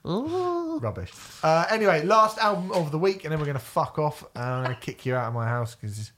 rubbish. 0.79 1.11
Uh, 1.43 1.65
anyway, 1.69 2.03
last 2.03 2.37
album 2.37 2.71
of 2.71 2.91
the 2.91 2.97
week, 2.99 3.23
and 3.23 3.31
then 3.31 3.39
we're 3.39 3.45
going 3.45 3.57
to 3.57 3.63
fuck 3.63 3.97
off. 3.99 4.23
And 4.35 4.43
I'm 4.43 4.63
going 4.65 4.75
to 4.75 4.81
kick 4.81 5.05
you 5.05 5.15
out 5.15 5.27
of 5.27 5.33
my 5.33 5.45
house 5.47 5.75
because, 5.75 6.11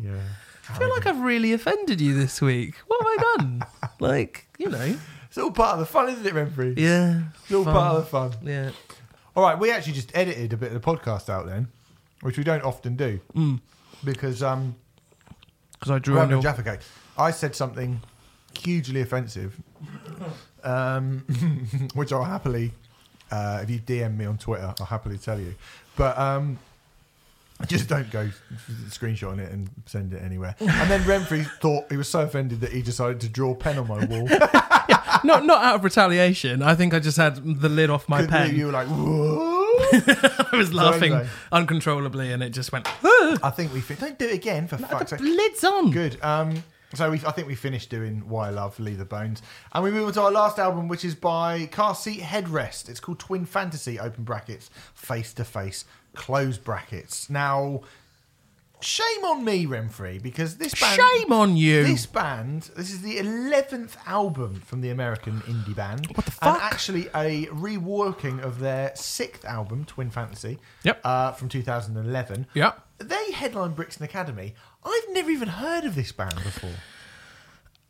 yeah. 0.00 0.20
I 0.68 0.78
feel 0.78 0.90
like 0.90 1.06
I've 1.06 1.20
really 1.20 1.52
offended 1.52 2.00
you 2.00 2.14
this 2.14 2.40
week. 2.40 2.74
What 2.86 3.02
have 3.02 3.08
I 3.08 3.36
done? 3.38 3.62
like, 4.00 4.46
you 4.58 4.68
know. 4.68 4.96
It's 5.28 5.38
all 5.38 5.50
part 5.52 5.74
of 5.74 5.78
the 5.80 5.86
fun, 5.86 6.08
isn't 6.08 6.26
it, 6.26 6.34
Remfry? 6.34 6.76
Yeah. 6.78 7.22
It's 7.44 7.52
all 7.52 7.64
fun. 7.64 7.72
part 7.74 7.96
of 7.96 8.02
the 8.04 8.08
fun. 8.10 8.32
Yeah. 8.42 8.70
All 9.36 9.44
right, 9.44 9.58
we 9.58 9.70
actually 9.70 9.92
just 9.92 10.10
edited 10.16 10.52
a 10.52 10.56
bit 10.56 10.72
of 10.72 10.74
the 10.74 10.80
podcast 10.80 11.28
out 11.28 11.46
then, 11.46 11.68
which 12.22 12.36
we 12.36 12.42
don't 12.44 12.64
often 12.64 12.96
do 12.96 13.20
Mm. 13.36 13.60
because 14.04 14.42
um, 14.42 14.74
Because 15.72 15.92
I 15.92 15.98
drew 16.00 16.16
Right, 16.16 16.32
on. 16.32 16.42
Jaffa 16.42 16.64
Cake. 16.64 16.80
I 17.16 17.30
said 17.30 17.54
something 17.54 18.00
hugely 18.58 19.00
offensive, 19.02 19.60
um, 20.64 21.20
which 21.94 22.12
I'll 22.12 22.24
happily, 22.24 22.72
uh, 23.30 23.60
if 23.62 23.70
you 23.70 23.78
DM 23.78 24.16
me 24.16 24.24
on 24.24 24.38
Twitter, 24.38 24.74
I'll 24.78 24.86
happily 24.86 25.18
tell 25.18 25.38
you. 25.40 25.54
But 25.96 26.18
um, 26.18 26.58
just 27.66 27.88
don't 27.88 28.10
go 28.10 28.30
screenshotting 28.88 29.38
it 29.40 29.52
and 29.52 29.68
send 29.86 30.12
it 30.12 30.22
anywhere. 30.22 30.54
And 30.60 30.90
then 30.90 31.00
Remfry 31.02 31.44
thought 31.60 31.90
he 31.90 31.96
was 31.96 32.08
so 32.08 32.20
offended 32.22 32.60
that 32.62 32.72
he 32.72 32.82
decided 32.82 33.20
to 33.20 33.28
draw 33.28 33.52
a 33.52 33.54
pen 33.54 33.78
on 33.78 33.88
my 33.88 34.04
wall. 34.06 34.26
not, 35.24 35.44
not 35.44 35.62
out 35.62 35.74
of 35.76 35.84
retaliation. 35.84 36.62
I 36.62 36.74
think 36.74 36.94
I 36.94 37.00
just 37.00 37.16
had 37.16 37.60
the 37.60 37.68
lid 37.68 37.90
off 37.90 38.08
my 38.08 38.20
Couldn't 38.20 38.32
pen. 38.32 38.56
You 38.56 38.66
were 38.66 38.72
like, 38.72 38.88
whoa. 38.88 39.56
I 39.92 40.56
was 40.56 40.72
laughing 40.72 41.12
anyway. 41.12 41.28
uncontrollably 41.52 42.32
and 42.32 42.42
it 42.42 42.50
just 42.50 42.72
went, 42.72 42.86
"Ah, 43.04 43.38
I 43.42 43.50
think 43.50 43.72
we 43.72 43.80
don't 43.94 44.18
do 44.18 44.26
it 44.26 44.34
again 44.34 44.66
for 44.68 44.76
fuck's 44.78 45.10
sake. 45.10 45.20
lid's 45.20 45.64
on. 45.64 45.90
Good. 45.90 46.22
Um, 46.22 46.62
so 46.94 47.10
we, 47.10 47.18
I 47.26 47.32
think 47.32 47.46
we 47.46 47.54
finished 47.54 47.90
doing 47.90 48.28
Wire 48.28 48.52
Love 48.52 48.78
Leave 48.80 48.98
the 48.98 49.04
Bones, 49.04 49.42
and 49.72 49.84
we 49.84 49.90
move 49.90 50.06
on 50.08 50.12
to 50.14 50.22
our 50.22 50.30
last 50.30 50.58
album, 50.58 50.88
which 50.88 51.04
is 51.04 51.14
by 51.14 51.66
Car 51.66 51.94
Seat 51.94 52.20
Headrest. 52.20 52.88
It's 52.88 53.00
called 53.00 53.18
Twin 53.18 53.44
Fantasy. 53.44 53.98
Open 53.98 54.24
brackets, 54.24 54.70
face 54.94 55.32
to 55.34 55.44
face, 55.44 55.84
close 56.14 56.58
brackets. 56.58 57.30
Now, 57.30 57.82
shame 58.80 59.24
on 59.24 59.44
me, 59.44 59.66
Remfry, 59.66 60.22
because 60.22 60.56
this 60.56 60.74
band. 60.78 61.00
Shame 61.00 61.32
on 61.32 61.56
you. 61.56 61.84
This 61.84 62.06
band, 62.06 62.70
this 62.76 62.90
is 62.90 63.02
the 63.02 63.18
11th 63.18 63.96
album 64.06 64.60
from 64.66 64.80
the 64.80 64.90
American 64.90 65.40
indie 65.42 65.76
band. 65.76 66.06
What 66.14 66.24
the 66.24 66.30
fuck? 66.32 66.54
And 66.54 66.62
actually 66.62 67.06
a 67.14 67.46
reworking 67.46 68.42
of 68.42 68.58
their 68.58 68.92
sixth 68.96 69.44
album, 69.44 69.84
Twin 69.84 70.10
Fantasy, 70.10 70.58
Yep. 70.84 71.00
uh, 71.04 71.32
from 71.32 71.48
2011. 71.48 72.46
Yeah. 72.54 72.72
They 72.98 73.32
headline 73.32 73.72
Brixton 73.72 74.04
Academy. 74.04 74.54
I've 74.84 75.12
never 75.12 75.30
even 75.30 75.48
heard 75.48 75.84
of 75.84 75.94
this 75.94 76.12
band 76.12 76.34
before. 76.36 76.70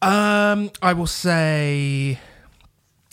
Um, 0.03 0.71
I 0.81 0.93
will 0.95 1.07
say 1.07 2.19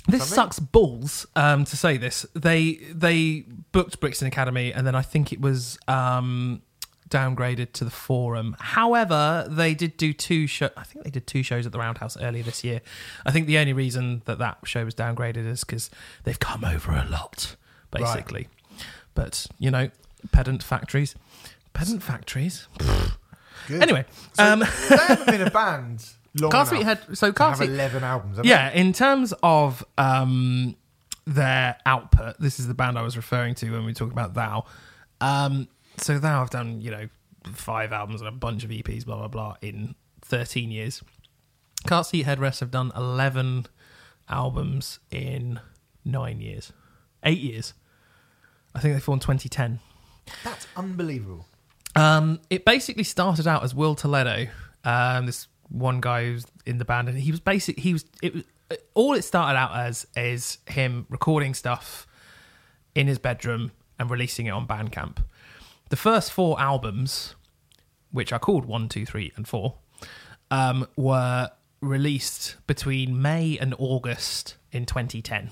this 0.07 0.21
Something? 0.21 0.35
sucks 0.35 0.59
balls. 0.59 1.27
Um, 1.35 1.65
to 1.65 1.75
say 1.77 1.97
this, 1.97 2.25
they 2.33 2.75
they 2.93 3.45
booked 3.71 3.99
Brixton 3.99 4.27
Academy, 4.27 4.71
and 4.73 4.87
then 4.87 4.95
I 4.95 5.01
think 5.01 5.33
it 5.33 5.41
was 5.41 5.77
um 5.87 6.61
downgraded 7.09 7.71
to 7.73 7.83
the 7.83 7.89
Forum. 7.91 8.55
However, 8.59 9.47
they 9.49 9.73
did 9.73 9.97
do 9.97 10.13
two 10.13 10.47
show. 10.47 10.69
I 10.77 10.83
think 10.83 11.03
they 11.05 11.11
did 11.11 11.27
two 11.27 11.43
shows 11.43 11.65
at 11.65 11.71
the 11.71 11.79
Roundhouse 11.79 12.17
earlier 12.17 12.43
this 12.43 12.63
year. 12.63 12.81
I 13.25 13.31
think 13.31 13.47
the 13.47 13.57
only 13.57 13.73
reason 13.73 14.21
that 14.25 14.39
that 14.39 14.59
show 14.65 14.83
was 14.85 14.95
downgraded 14.95 15.45
is 15.47 15.63
because 15.63 15.89
they've 16.23 16.39
come 16.39 16.63
over 16.63 16.91
a 16.93 17.05
lot, 17.09 17.55
basically. 17.91 18.47
But 19.13 19.47
you 19.59 19.71
know, 19.71 19.89
pedant 20.31 20.63
factories, 20.63 21.15
pedant 21.73 22.01
factories. 22.01 22.67
Good. 23.67 23.81
Anyway, 23.83 24.05
So 24.33 24.43
um, 24.43 24.59
they 24.59 24.97
haven't 24.97 25.25
been 25.27 25.41
a 25.41 25.51
band 25.51 26.03
long 26.39 26.51
Car 26.51 26.67
enough 26.75 26.83
had 27.07 27.17
so 27.17 27.31
Car 27.33 27.51
have 27.51 27.61
11 27.61 28.03
albums. 28.03 28.39
yeah, 28.43 28.71
in 28.71 28.93
terms 28.93 29.33
of 29.43 29.83
um, 29.97 30.75
their 31.25 31.77
output, 31.85 32.39
this 32.39 32.59
is 32.59 32.67
the 32.67 32.73
band 32.73 32.97
I 32.97 33.01
was 33.01 33.15
referring 33.17 33.55
to 33.55 33.71
when 33.71 33.85
we 33.85 33.93
talk 33.93 34.11
about 34.11 34.33
Thou. 34.33 34.65
Um, 35.21 35.67
so 35.97 36.17
Thou 36.17 36.39
have 36.39 36.49
done, 36.49 36.79
you 36.81 36.91
know, 36.91 37.07
five 37.53 37.91
albums 37.91 38.21
and 38.21 38.27
a 38.27 38.31
bunch 38.31 38.63
of 38.63 38.69
EPs, 38.69 39.05
blah 39.05 39.17
blah 39.17 39.27
blah, 39.27 39.55
in 39.61 39.95
thirteen 40.21 40.71
years. 40.71 41.03
Car 41.85 42.03
Seat 42.03 42.25
Headrest 42.25 42.59
have 42.61 42.71
done 42.71 42.91
eleven 42.95 43.65
albums 44.29 44.99
in 45.11 45.59
nine 46.05 46.39
years, 46.41 46.71
eight 47.23 47.39
years. 47.39 47.73
I 48.75 48.79
think 48.79 48.93
they 48.93 48.99
formed 48.99 49.23
2010. 49.23 49.79
That's 50.43 50.67
unbelievable. 50.75 51.47
Um, 51.97 52.39
it 52.49 52.63
basically 52.63 53.03
started 53.03 53.47
out 53.47 53.63
as 53.63 53.73
Will 53.73 53.95
Toledo, 53.95 54.47
um, 54.83 55.25
this 55.25 55.47
one 55.69 55.99
guy 55.99 56.25
who's 56.25 56.45
in 56.65 56.77
the 56.77 56.85
band, 56.85 57.09
and 57.09 57.17
he 57.17 57.31
was 57.31 57.39
basic. 57.39 57.79
He 57.79 57.93
was 57.93 58.05
it 58.21 58.33
was 58.35 58.43
all 58.93 59.13
it 59.13 59.23
started 59.23 59.57
out 59.57 59.75
as 59.75 60.05
is 60.15 60.59
him 60.67 61.05
recording 61.09 61.53
stuff 61.53 62.05
in 62.95 63.07
his 63.07 63.17
bedroom 63.17 63.71
and 63.97 64.09
releasing 64.09 64.45
it 64.45 64.51
on 64.51 64.67
Bandcamp. 64.67 65.17
The 65.89 65.95
first 65.95 66.31
four 66.31 66.59
albums, 66.59 67.35
which 68.11 68.31
are 68.31 68.39
called 68.39 68.65
one, 68.65 68.89
two, 68.89 69.05
three, 69.05 69.31
and 69.35 69.47
four, 69.47 69.75
um, 70.51 70.87
were 70.95 71.49
released 71.81 72.57
between 72.67 73.21
May 73.21 73.57
and 73.59 73.73
August 73.77 74.55
in 74.71 74.85
2010, 74.85 75.51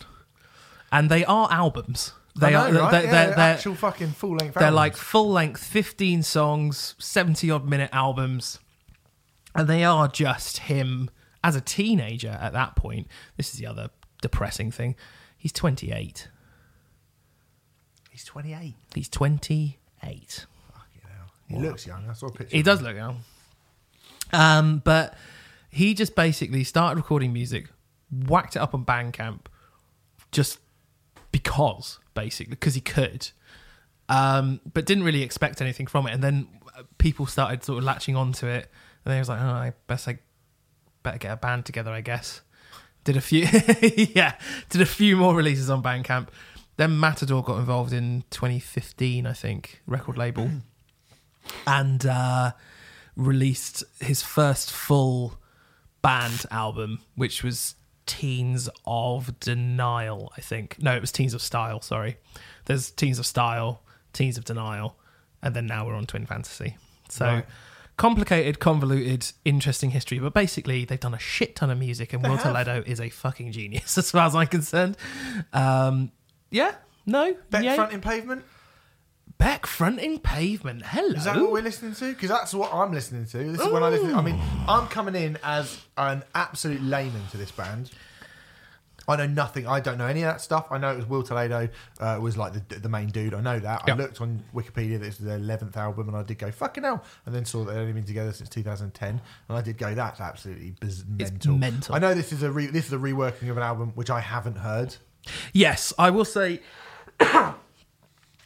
and 0.92 1.10
they 1.10 1.26
are 1.26 1.48
albums. 1.52 2.14
They 2.38 2.54
I 2.54 2.70
are. 2.70 2.74
right? 2.74 2.92
They're, 2.92 3.04
Yeah, 3.04 3.12
they're, 3.12 3.40
actual 3.40 3.76
fucking 3.76 4.12
full 4.12 4.36
length 4.36 4.56
they're 4.56 4.72
like 4.72 4.98
full 4.98 5.32
length, 5.32 5.64
15 5.64 6.22
songs, 6.24 6.96
70 7.00 7.50
odd 7.50 7.66
minute 7.66 7.90
albums. 7.94 8.60
And 9.54 9.70
they 9.70 9.86
are 9.86 10.10
just 10.10 10.58
him 10.58 11.10
as 11.44 11.56
a 11.56 11.62
teenager 11.62 12.38
at 12.42 12.52
that 12.54 12.76
point. 12.76 13.08
This 13.38 13.54
is 13.54 13.60
the 13.60 13.68
other 13.68 13.90
depressing 14.22 14.72
thing. 14.72 14.96
He's 15.38 15.54
28. 15.54 16.28
He's 18.12 18.26
28. 18.26 18.74
He's 18.94 19.08
28. 19.10 19.78
Fucking 20.02 21.02
hell. 21.04 21.32
He 21.48 21.58
looks 21.58 21.88
young. 21.88 22.10
I 22.10 22.14
saw 22.14 22.28
a 22.28 22.32
picture. 22.32 22.56
He 22.56 22.64
does 22.64 22.80
him. 22.80 22.86
look 22.86 22.96
young. 22.96 23.20
Um, 24.34 24.82
but 24.84 25.16
he 25.70 25.94
just 25.94 26.16
basically 26.16 26.64
started 26.64 26.98
recording 26.98 27.32
music, 27.32 27.70
whacked 28.10 28.56
it 28.56 28.60
up 28.60 28.74
on 28.74 28.84
Bandcamp, 28.86 29.42
just 30.32 30.60
because, 31.32 32.00
basically, 32.16 32.52
because 32.52 32.74
he 32.74 32.82
could. 32.82 33.30
Um, 34.10 34.62
but 34.74 34.86
didn't 34.86 35.04
really 35.04 35.22
expect 35.22 35.62
anything 35.62 35.88
from 35.88 36.08
it. 36.08 36.14
And 36.14 36.24
then 36.24 36.48
uh, 36.76 36.84
people 36.98 37.28
started 37.28 37.64
sort 37.64 37.78
of 37.78 37.84
latching 37.84 38.16
onto 38.16 38.48
it, 38.48 38.72
and 39.04 39.12
then 39.12 39.16
he 39.16 39.20
was 39.20 39.30
like, 39.30 39.42
"Oh, 39.42 39.46
I 39.46 39.74
best 39.86 40.08
I 40.08 40.18
better 41.04 41.20
get 41.20 41.32
a 41.32 41.38
band 41.38 41.66
together, 41.66 41.92
I 41.92 42.02
guess." 42.02 42.42
Did 43.04 43.18
a 43.18 43.22
few, 43.22 43.42
yeah, 44.16 44.34
did 44.70 44.82
a 44.82 44.86
few 44.86 45.16
more 45.16 45.36
releases 45.36 45.70
on 45.70 45.84
Bandcamp. 45.84 46.30
Then 46.78 47.00
Matador 47.00 47.44
got 47.44 47.60
involved 47.60 47.94
in 47.94 48.24
2015, 48.32 49.28
I 49.28 49.34
think, 49.34 49.82
record 49.86 50.18
label 50.18 50.50
and 51.66 52.06
uh, 52.06 52.52
released 53.16 53.84
his 54.00 54.22
first 54.22 54.72
full 54.72 55.38
band 56.02 56.46
album, 56.52 57.00
which 57.16 57.44
was 57.44 57.76
Teens 58.06 58.70
of 58.86 59.40
Denial, 59.40 60.32
I 60.38 60.42
think. 60.42 60.78
No, 60.82 60.96
it 60.96 61.02
was 61.02 61.12
Teens 61.12 61.34
of 61.34 61.42
Style, 61.42 61.82
sorry. 61.82 62.18
There's 62.66 62.92
Teens 62.92 63.20
of 63.20 63.26
Style, 63.26 63.82
Teens 64.14 64.38
of 64.38 64.46
Denial, 64.46 64.96
and 65.42 65.56
then 65.56 65.66
now 65.68 65.86
we're 65.86 65.96
on 65.96 66.06
Twin 66.06 66.26
Fantasy. 66.26 66.78
So 67.10 67.26
Right. 67.26 67.46
complicated, 67.98 68.60
convoluted, 68.60 69.32
interesting 69.44 69.92
history, 69.92 70.20
but 70.20 70.34
basically 70.34 70.86
they've 70.86 71.00
done 71.00 71.14
a 71.14 71.20
shit 71.20 71.56
ton 71.56 71.70
of 71.70 71.78
music, 71.80 72.14
and 72.14 72.24
They 72.24 72.30
Will. 72.30 72.38
Toledo 72.38 72.84
is 72.86 73.00
a 73.00 73.10
fucking 73.10 73.52
genius 73.52 73.98
as 74.00 74.12
far 74.12 74.28
as 74.28 74.36
I'm 74.36 74.48
concerned. 74.48 74.98
Um, 75.54 76.12
yeah, 76.52 76.76
no, 77.06 77.36
yay. 77.60 77.76
front 77.76 77.94
in 77.94 78.02
Pavement. 78.02 78.44
Beck 79.38 79.66
fronting 79.68 80.20
Pavement. 80.20 80.84
Hello. 80.86 81.14
Is 81.16 81.26
that 81.26 81.36
what 81.36 81.52
we're 81.52 81.62
listening 81.62 81.94
to? 81.96 82.10
Because 82.14 82.30
that's 82.30 82.54
what 82.54 82.74
I'm 82.74 82.92
listening 82.94 83.26
to. 83.26 83.38
This 83.52 83.62
is 83.62 83.68
when 83.72 83.84
I 83.84 83.90
listen. 83.90 84.16
I 84.16 84.22
mean, 84.22 84.40
I'm 84.68 84.88
coming 84.88 85.16
in 85.16 85.38
as 85.44 85.82
an 85.98 86.24
absolute 86.34 86.82
layman 86.82 87.22
to 87.32 87.38
this 87.38 87.52
band. 87.52 87.92
I 89.08 89.18
know 89.18 89.28
nothing. 89.28 89.68
I 89.68 89.82
don't 89.82 90.00
know 90.00 90.08
any 90.08 90.24
of 90.24 90.28
that 90.34 90.42
stuff. 90.42 90.66
I 90.72 90.80
know 90.80 90.92
it 90.92 90.96
was 90.96 91.06
Will 91.06 91.22
Toledo 91.22 91.70
uh, 92.00 92.18
was 92.20 92.38
like 92.38 92.54
the, 92.70 92.80
the 92.80 92.90
main 92.90 93.10
dude. 93.10 93.36
I 93.36 93.42
know 93.42 93.60
that. 93.60 93.84
Yeah. 93.88 93.94
I 93.94 93.98
looked 93.98 94.20
on 94.20 94.44
Wikipedia. 94.54 95.00
This 95.00 95.20
is 95.20 95.26
their 95.26 95.38
eleventh 95.38 95.78
album, 95.78 96.08
and 96.08 96.18
I 96.18 96.24
did 96.24 96.40
go 96.40 96.50
fucking 96.50 96.84
hell. 96.84 97.04
And 97.28 97.36
then 97.36 97.46
saw 97.46 97.64
that 97.66 97.74
they'd 97.74 97.82
only 97.82 97.94
been 97.94 98.06
together 98.06 98.34
since 98.34 98.50
2010, 98.50 99.22
and 99.50 99.58
I 99.58 99.62
did 99.62 99.78
go 99.78 99.94
that's 99.94 100.20
absolutely 100.22 100.74
biz- 100.80 101.04
It's 101.20 101.30
mental. 101.32 101.58
mental. 101.58 101.94
I 101.96 102.00
know 102.00 102.16
this 102.16 102.32
is 102.34 102.42
a 102.42 102.52
re- 102.52 102.66
this 102.68 102.88
is 102.88 102.94
a 102.94 102.98
reworking 102.98 103.52
of 103.52 103.58
an 103.58 103.64
album 103.64 103.92
which 103.94 104.10
I 104.10 104.22
haven't 104.22 104.58
heard. 104.58 104.96
Yes, 105.54 105.94
I 106.00 106.10
will 106.10 106.26
say. 106.26 106.62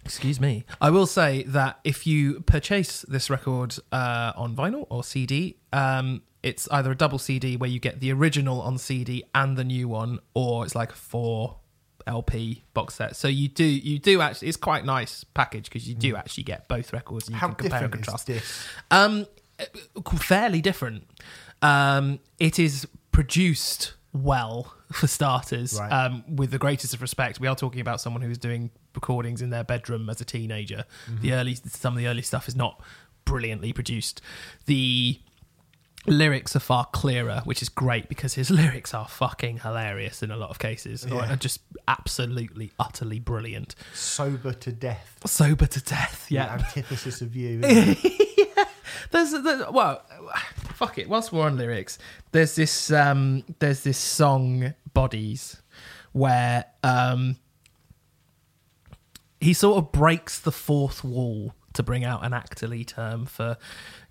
Excuse 0.09 0.41
me. 0.41 0.65
I 0.81 0.89
will 0.89 1.05
say 1.05 1.43
that 1.43 1.79
if 1.83 2.07
you 2.07 2.41
purchase 2.41 3.05
this 3.07 3.29
record 3.29 3.75
uh, 3.91 4.33
on 4.35 4.55
vinyl 4.55 4.87
or 4.89 5.03
CD, 5.03 5.57
um, 5.71 6.23
it's 6.41 6.67
either 6.71 6.91
a 6.91 6.95
double 6.95 7.19
CD 7.19 7.55
where 7.55 7.69
you 7.69 7.79
get 7.79 7.99
the 7.99 8.11
original 8.11 8.59
on 8.59 8.79
CD 8.79 9.23
and 9.35 9.55
the 9.55 9.63
new 9.63 9.87
one, 9.87 10.17
or 10.33 10.65
it's 10.65 10.73
like 10.73 10.93
a 10.93 10.95
four 10.95 11.57
LP 12.07 12.63
box 12.73 12.95
set. 12.95 13.15
So 13.15 13.27
you 13.27 13.49
do 13.49 13.63
you 13.63 13.99
do 13.99 14.19
actually 14.19 14.47
it's 14.47 14.57
quite 14.57 14.83
nice 14.83 15.23
package 15.35 15.65
because 15.65 15.87
you 15.87 15.93
do 15.93 16.15
actually 16.15 16.45
get 16.45 16.67
both 16.67 16.91
records 16.91 17.27
and 17.27 17.35
you 17.35 17.39
How 17.39 17.49
can 17.49 17.55
compare 17.57 17.83
and 17.83 17.91
different 17.91 18.07
is 18.07 18.07
contrast. 18.07 18.25
this? 18.25 18.67
Um, 18.89 19.27
fairly 20.17 20.59
different. 20.59 21.07
Um, 21.61 22.19
it 22.39 22.57
is 22.57 22.87
produced 23.11 23.93
well 24.13 24.73
for 24.91 25.07
starters. 25.07 25.77
Right. 25.79 25.89
Um, 25.91 26.23
with 26.35 26.51
the 26.51 26.57
greatest 26.57 26.93
of 26.93 27.01
respect, 27.01 27.39
we 27.39 27.47
are 27.47 27.55
talking 27.55 27.81
about 27.81 28.01
someone 28.01 28.21
who's 28.21 28.37
doing 28.37 28.71
recordings 28.95 29.41
in 29.41 29.49
their 29.49 29.63
bedroom 29.63 30.09
as 30.09 30.19
a 30.21 30.25
teenager. 30.25 30.85
The 31.21 31.33
early, 31.33 31.55
some 31.55 31.93
of 31.93 31.99
the 31.99 32.07
early 32.07 32.21
stuff 32.23 32.47
is 32.47 32.55
not 32.55 32.81
brilliantly 33.25 33.71
produced. 33.73 34.21
The 34.65 35.19
lyrics 36.07 36.55
are 36.55 36.59
far 36.59 36.85
clearer, 36.85 37.41
which 37.43 37.61
is 37.61 37.69
great 37.69 38.09
because 38.09 38.33
his 38.33 38.49
lyrics 38.61 38.93
are 38.93 39.07
fucking 39.07 39.59
hilarious 39.59 40.23
in 40.23 40.31
a 40.31 40.37
lot 40.37 40.49
of 40.49 40.57
cases. 40.57 41.05
Yeah. 41.07 41.35
Just 41.35 41.61
absolutely, 41.87 42.71
utterly 42.79 43.19
brilliant. 43.19 43.75
Sober 43.93 44.53
to 44.53 44.71
death. 44.71 45.19
Sober 45.25 45.67
to 45.67 45.81
death. 45.83 46.25
The 46.29 46.35
Yeah. 46.35 46.53
antithesis 46.53 47.21
of 47.21 47.35
you. 47.35 47.59
isn't? 47.63 47.99
There's, 49.11 49.31
there's 49.31 49.63
well, 49.71 50.03
fuck 50.79 50.97
it. 50.97 51.09
Whilst 51.09 51.33
we're 51.33 51.43
on 51.43 51.57
lyrics, 51.57 51.97
there's 52.31 52.55
this 52.55 52.89
um, 52.89 53.43
there's 53.59 53.83
this 53.83 53.97
song 53.97 54.73
"Bodys" 54.95 55.59
where 56.13 56.63
um, 56.83 57.35
he 59.41 59.51
sort 59.51 59.77
of 59.77 59.91
breaks 59.91 60.39
the 60.39 60.53
fourth 60.53 61.03
wall 61.03 61.53
to 61.73 61.83
bring 61.83 62.05
out 62.05 62.25
an 62.25 62.31
actorly 62.31 62.87
term 62.87 63.25
for 63.25 63.57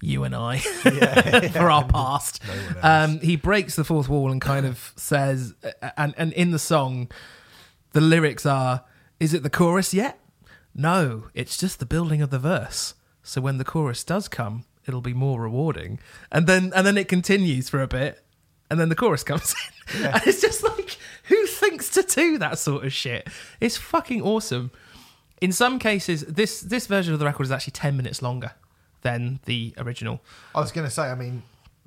you 0.03 0.25
and 0.25 0.35
I 0.37 0.59
for 1.53 1.71
our 1.71 1.89
past. 1.89 2.43
No. 2.75 2.81
Um, 2.83 3.21
he 3.21 3.35
breaks 3.37 3.75
the 3.75 3.83
fourth 3.83 4.11
wall 4.11 4.31
and 4.31 4.41
kind 4.41 4.67
of 4.67 4.93
says, 4.95 5.55
and 5.97 6.15
and 6.19 6.35
in 6.35 6.51
the 6.51 6.59
song, 6.59 7.11
the 7.93 8.03
lyrics 8.03 8.45
are, 8.45 8.85
"Is 9.19 9.33
it 9.33 9.43
the 9.43 9.51
chorus 9.51 9.95
yet? 9.95 10.21
No, 10.75 11.29
it's 11.33 11.57
just 11.57 11.79
the 11.79 11.87
building 11.87 12.21
of 12.21 12.29
the 12.29 12.39
verse. 12.39 12.93
So 13.23 13.41
when 13.41 13.57
the 13.57 13.65
chorus 13.65 14.05
does 14.05 14.29
come, 14.29 14.65
it'll 14.89 15.01
be 15.01 15.15
more 15.15 15.41
rewarding." 15.43 15.99
And 16.33 16.47
then 16.47 16.73
and 16.75 16.87
then 16.87 16.97
it 16.99 17.09
continues 17.09 17.69
for 17.69 17.81
a 17.83 17.87
bit, 17.89 18.23
and 18.71 18.81
then 18.81 18.89
the 18.89 18.95
chorus 18.97 19.23
comes 19.23 19.55
in, 19.95 20.05
and 20.07 20.23
it's 20.27 20.41
just 20.41 20.63
like, 20.65 20.97
who 21.25 21.47
thinks 21.47 21.91
to 21.91 22.03
do 22.03 22.39
that 22.39 22.59
sort 22.59 22.85
of 22.85 22.93
shit? 22.93 23.29
It's 23.61 23.77
fucking 23.77 24.23
awesome. 24.23 24.71
In 25.41 25.53
some 25.53 25.79
cases, 25.79 26.23
this 26.23 26.61
this 26.61 26.87
version 26.87 27.13
of 27.13 27.21
the 27.21 27.27
record 27.27 27.45
is 27.45 27.53
actually 27.53 27.73
ten 27.73 27.97
minutes 27.97 28.23
longer 28.23 28.53
than 29.03 29.39
the 29.45 29.73
original. 29.79 30.21
I 30.55 30.61
was 30.61 30.73
going 30.73 30.87
to 30.87 30.91
say, 30.93 31.03
I 31.03 31.15
mean, 31.15 31.45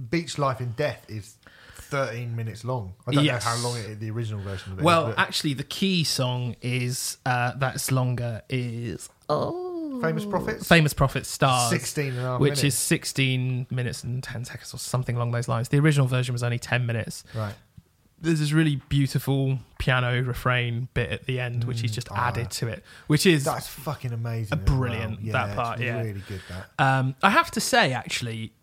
Beach 0.09 0.37
Life 0.37 0.61
in 0.61 0.71
Death 0.71 1.05
is 1.09 1.35
13 1.75 2.33
minutes 2.37 2.63
long. 2.63 2.93
I 3.05 3.11
don't 3.11 3.25
Yes. 3.25 3.43
know 3.43 3.51
how 3.51 3.57
long 3.67 3.77
it, 3.77 3.99
the 3.99 4.09
original 4.11 4.39
version 4.41 4.71
of 4.71 4.77
it 4.77 4.81
is, 4.81 4.85
Well, 4.85 5.07
but- 5.07 5.19
actually, 5.19 5.53
the 5.53 5.65
key 5.65 6.05
song 6.05 6.55
is 6.61 7.17
uh, 7.25 7.51
that's 7.57 7.91
longer 7.91 8.41
is 8.49 9.09
oh 9.27 9.70
Famous 10.01 10.25
Prophets? 10.25 10.67
Famous 10.67 10.93
Prophet 10.93 11.25
Stars. 11.25 11.69
16 11.69 12.09
and 12.09 12.17
a 12.17 12.21
half 12.21 12.39
which 12.39 12.57
minutes. 12.57 12.63
is 12.63 12.77
16 12.77 13.67
minutes 13.69 14.03
and 14.03 14.23
10 14.23 14.45
seconds 14.45 14.73
or 14.73 14.77
something 14.77 15.15
along 15.15 15.31
those 15.31 15.47
lines. 15.47 15.69
The 15.69 15.79
original 15.79 16.07
version 16.07 16.33
was 16.33 16.43
only 16.43 16.59
10 16.59 16.85
minutes. 16.85 17.23
Right. 17.35 17.53
There's 18.19 18.39
this 18.39 18.51
really 18.51 18.75
beautiful 18.87 19.59
piano 19.79 20.21
refrain 20.21 20.89
bit 20.93 21.09
at 21.09 21.25
the 21.25 21.39
end, 21.39 21.63
which 21.63 21.81
he's 21.81 21.91
just 21.91 22.11
ah. 22.11 22.27
added 22.27 22.51
to 22.51 22.67
it, 22.67 22.83
which 23.07 23.25
is 23.25 23.43
That's 23.43 23.67
fucking 23.67 24.13
amazing. 24.13 24.57
A 24.57 24.61
as 24.61 24.69
well. 24.69 24.77
brilliant, 24.77 25.21
Yeah, 25.21 25.31
that 25.33 25.47
it's 25.47 25.55
part, 25.55 25.79
yeah. 25.79 25.97
Really 26.01 26.21
good, 26.27 26.41
that. 26.49 26.69
Um, 26.77 27.15
I 27.23 27.31
have 27.31 27.49
to 27.51 27.59
say, 27.59 27.93
actually, 27.93 28.53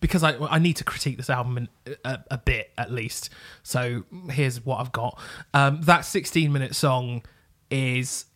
because 0.00 0.22
I 0.22 0.36
I 0.38 0.58
need 0.58 0.76
to 0.76 0.84
critique 0.84 1.16
this 1.16 1.28
album 1.28 1.58
in, 1.58 1.68
a, 2.04 2.18
a 2.30 2.38
bit 2.38 2.70
at 2.78 2.90
least. 2.90 3.30
So 3.62 4.04
here's 4.30 4.64
what 4.64 4.80
I've 4.80 4.92
got. 4.92 5.18
Um, 5.52 5.82
that 5.82 6.06
16 6.06 6.52
minute 6.52 6.74
song 6.74 7.24
is 7.70 8.26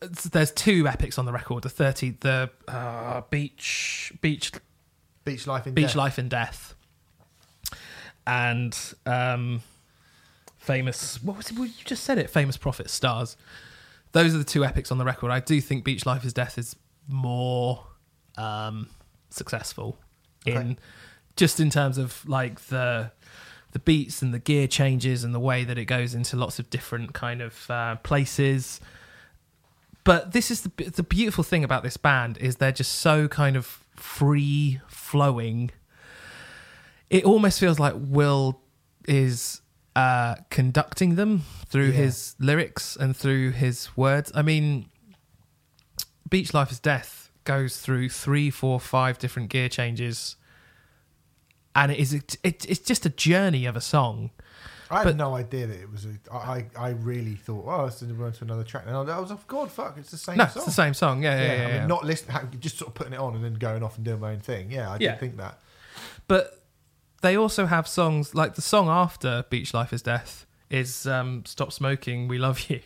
there's 0.00 0.50
two 0.52 0.88
epics 0.88 1.18
on 1.18 1.24
the 1.24 1.32
record. 1.32 1.62
The 1.62 1.68
30, 1.68 2.16
the 2.20 2.50
uh, 2.66 3.22
beach 3.30 4.12
beach 4.20 4.52
Beach 5.24 5.46
Life 5.46 5.66
in 5.66 5.74
beach 5.74 5.86
Death. 5.88 5.96
life 5.96 6.18
and 6.18 6.30
death, 6.30 6.74
and 8.26 8.76
um, 9.06 9.62
famous. 10.58 11.22
What 11.22 11.36
was 11.36 11.50
it? 11.50 11.56
well, 11.58 11.66
You 11.66 11.72
just 11.84 12.04
said 12.04 12.18
it. 12.18 12.30
Famous 12.30 12.56
prophet 12.56 12.90
stars. 12.90 13.36
Those 14.12 14.34
are 14.34 14.38
the 14.38 14.44
two 14.44 14.64
epics 14.64 14.90
on 14.90 14.98
the 14.98 15.04
record. 15.04 15.30
I 15.30 15.40
do 15.40 15.60
think 15.60 15.84
Beach 15.84 16.06
Life 16.06 16.24
in 16.24 16.30
Death 16.30 16.56
is 16.58 16.76
more 17.06 17.84
um, 18.36 18.88
successful 19.30 19.98
in 20.46 20.56
Okay. 20.56 20.76
just 21.36 21.60
in 21.60 21.68
terms 21.70 21.98
of 21.98 22.26
like 22.28 22.60
the 22.66 23.10
the 23.72 23.78
beats 23.80 24.22
and 24.22 24.32
the 24.32 24.38
gear 24.38 24.66
changes 24.66 25.24
and 25.24 25.34
the 25.34 25.40
way 25.40 25.62
that 25.64 25.76
it 25.76 25.84
goes 25.84 26.14
into 26.14 26.36
lots 26.36 26.58
of 26.58 26.70
different 26.70 27.12
kind 27.12 27.42
of 27.42 27.70
uh, 27.70 27.96
places. 27.96 28.80
But 30.08 30.32
this 30.32 30.50
is 30.50 30.62
the 30.62 30.70
the 30.84 31.02
beautiful 31.02 31.44
thing 31.44 31.62
about 31.64 31.82
this 31.82 31.98
band 31.98 32.38
is 32.38 32.56
they're 32.56 32.72
just 32.72 32.94
so 32.94 33.28
kind 33.28 33.56
of 33.56 33.84
free 33.94 34.80
flowing. 34.88 35.70
It 37.10 37.24
almost 37.26 37.60
feels 37.60 37.78
like 37.78 37.92
Will 37.94 38.58
is 39.06 39.60
uh, 39.94 40.36
conducting 40.48 41.16
them 41.16 41.42
through 41.66 41.88
Yeah. 41.90 42.04
his 42.04 42.36
lyrics 42.38 42.96
and 42.96 43.14
through 43.14 43.50
his 43.50 43.94
words. 43.98 44.32
I 44.34 44.40
mean, 44.40 44.86
Beach 46.30 46.54
Life 46.54 46.70
in 46.72 46.78
Death 46.80 47.28
goes 47.44 47.78
through 47.78 48.08
three, 48.08 48.48
four, 48.48 48.80
five 48.80 49.18
different 49.18 49.50
gear 49.50 49.68
changes, 49.68 50.36
and 51.74 51.92
it 51.92 51.98
is 51.98 52.14
it, 52.14 52.36
it, 52.42 52.64
it's 52.66 52.80
just 52.80 53.04
a 53.04 53.10
journey 53.10 53.66
of 53.66 53.76
a 53.76 53.82
song. 53.82 54.30
I 54.90 54.98
had 54.98 55.04
but- 55.04 55.16
no 55.16 55.34
idea 55.36 55.66
that 55.66 55.78
it 55.80 55.90
was 55.90 56.06
a. 56.06 56.32
I, 56.32 56.36
I 56.36 56.66
I 56.76 56.88
really 56.90 57.34
thought, 57.34 57.64
oh, 57.66 57.84
it's 57.86 58.00
going 58.02 58.14
to 58.14 58.20
run 58.22 58.32
to 58.32 58.44
another 58.44 58.64
track. 58.64 58.84
And 58.86 58.96
I 58.96 59.18
was 59.20 59.30
like, 59.30 59.46
God, 59.46 59.70
fuck, 59.70 59.96
it's 59.98 60.10
the 60.10 60.16
same 60.16 60.36
No, 60.38 60.44
song. 60.46 60.52
it's 60.56 60.64
the 60.66 60.70
same 60.72 60.94
song. 60.94 61.22
Yeah, 61.22 61.36
yeah, 61.40 61.46
yeah. 61.46 61.52
I 61.52 61.70
yeah. 61.70 61.78
mean, 61.80 61.88
not 61.88 62.04
listening, 62.04 62.36
just 62.60 62.78
sort 62.78 62.88
of 62.88 62.94
putting 62.94 63.12
it 63.12 63.18
on 63.18 63.34
and 63.34 63.44
then 63.44 63.54
going 63.54 63.82
off 63.82 63.96
and 63.96 64.04
doing 64.04 64.20
my 64.20 64.32
own 64.32 64.40
thing. 64.40 64.70
Yeah, 64.70 64.90
I 64.90 64.96
Yeah. 65.00 65.10
did 65.12 65.20
think 65.20 65.36
that. 65.38 65.58
But 66.26 66.62
they 67.20 67.36
also 67.36 67.66
have 67.66 67.86
songs 67.88 68.34
like 68.34 68.54
the 68.54 68.62
song 68.62 68.88
after 68.88 69.44
Beach 69.50 69.74
Life 69.74 69.92
in 69.92 69.98
Death 69.98 70.46
is 70.70 71.06
um, 71.06 71.44
Stop 71.44 71.72
Smoking, 71.72 72.28
We 72.28 72.38
Love 72.38 72.68
You, 72.70 72.80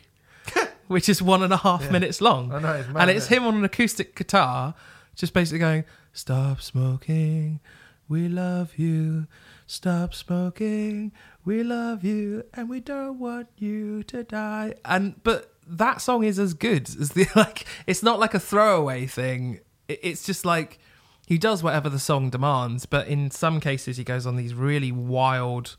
which 0.88 1.08
is 1.08 1.20
one 1.22 1.42
and 1.42 1.52
a 1.52 1.56
half 1.58 1.90
minutes 1.90 2.20
long. 2.20 2.52
I 2.52 2.58
know, 2.60 2.72
it's 2.74 2.88
mad, 2.88 3.00
and 3.08 3.10
it's 3.16 3.30
it? 3.30 3.36
him 3.36 3.44
on 3.44 3.56
an 3.56 3.64
acoustic 3.64 4.14
guitar, 4.16 4.74
just 5.14 5.34
basically 5.34 5.58
going, 5.60 5.84
Stop 6.14 6.60
smoking, 6.60 7.60
we 8.08 8.28
love 8.28 8.78
you. 8.78 9.26
Stop 9.66 10.12
smoking, 10.14 11.12
we 11.44 11.62
love 11.62 12.04
you, 12.04 12.44
and 12.52 12.68
we 12.68 12.80
don't 12.80 13.18
want 13.18 13.48
you 13.56 14.02
to 14.04 14.22
die. 14.22 14.74
And 14.84 15.22
but 15.22 15.54
that 15.66 16.00
song 16.02 16.24
is 16.24 16.38
as 16.38 16.54
good 16.54 16.88
as 17.00 17.10
the 17.10 17.26
like. 17.36 17.66
It's 17.86 18.02
not 18.02 18.18
like 18.18 18.34
a 18.34 18.40
throwaway 18.40 19.06
thing. 19.06 19.60
It's 19.88 20.24
just 20.24 20.44
like 20.44 20.78
he 21.26 21.38
does 21.38 21.62
whatever 21.62 21.88
the 21.88 21.98
song 21.98 22.30
demands, 22.30 22.86
but 22.86 23.08
in 23.08 23.30
some 23.30 23.60
cases 23.60 23.96
he 23.96 24.04
goes 24.04 24.26
on 24.26 24.36
these 24.36 24.54
really 24.54 24.92
wild, 24.92 25.76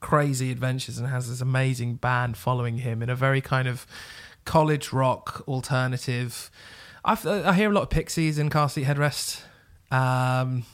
crazy 0.00 0.50
adventures 0.50 0.98
and 0.98 1.08
has 1.08 1.28
this 1.28 1.40
amazing 1.40 1.96
band 1.96 2.36
following 2.36 2.78
him 2.78 3.02
in 3.02 3.10
a 3.10 3.14
very 3.14 3.40
kind 3.40 3.68
of 3.68 3.86
college 4.44 4.92
rock 4.92 5.44
alternative. 5.46 6.50
I've, 7.04 7.26
I 7.26 7.52
hear 7.52 7.70
a 7.70 7.72
lot 7.72 7.82
of 7.82 7.90
Pixies 7.90 8.38
in 8.38 8.50
Car 8.50 8.68
Seat 8.68 8.84
Headrest. 8.84 9.42
Um, 9.90 10.64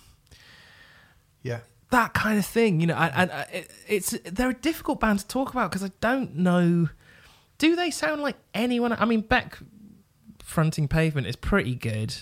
Yeah. 1.47 1.61
that 1.91 2.15
kind 2.15 2.39
of 2.39 2.45
thing, 2.47 2.81
you 2.81 2.87
know, 2.87 2.97
and, 2.97 3.31
and 3.31 3.47
it, 3.53 3.71
it's 3.89 4.11
they're 4.25 4.51
a 4.51 4.55
difficult 4.55 5.01
band 5.01 5.21
to 5.21 5.27
talk 5.29 5.51
about 5.51 5.71
because 5.71 5.85
I 5.85 5.93
don't 6.01 6.37
know. 6.37 6.89
Do 7.59 7.77
they 7.77 7.91
sound 7.91 8.21
like 8.23 8.37
anyone? 8.55 8.93
I 8.93 9.05
mean, 9.05 9.21
Beck 9.21 9.59
fronting 10.43 10.89
Pavement 10.89 11.27
is 11.27 11.37
pretty 11.37 11.75
good, 11.75 12.15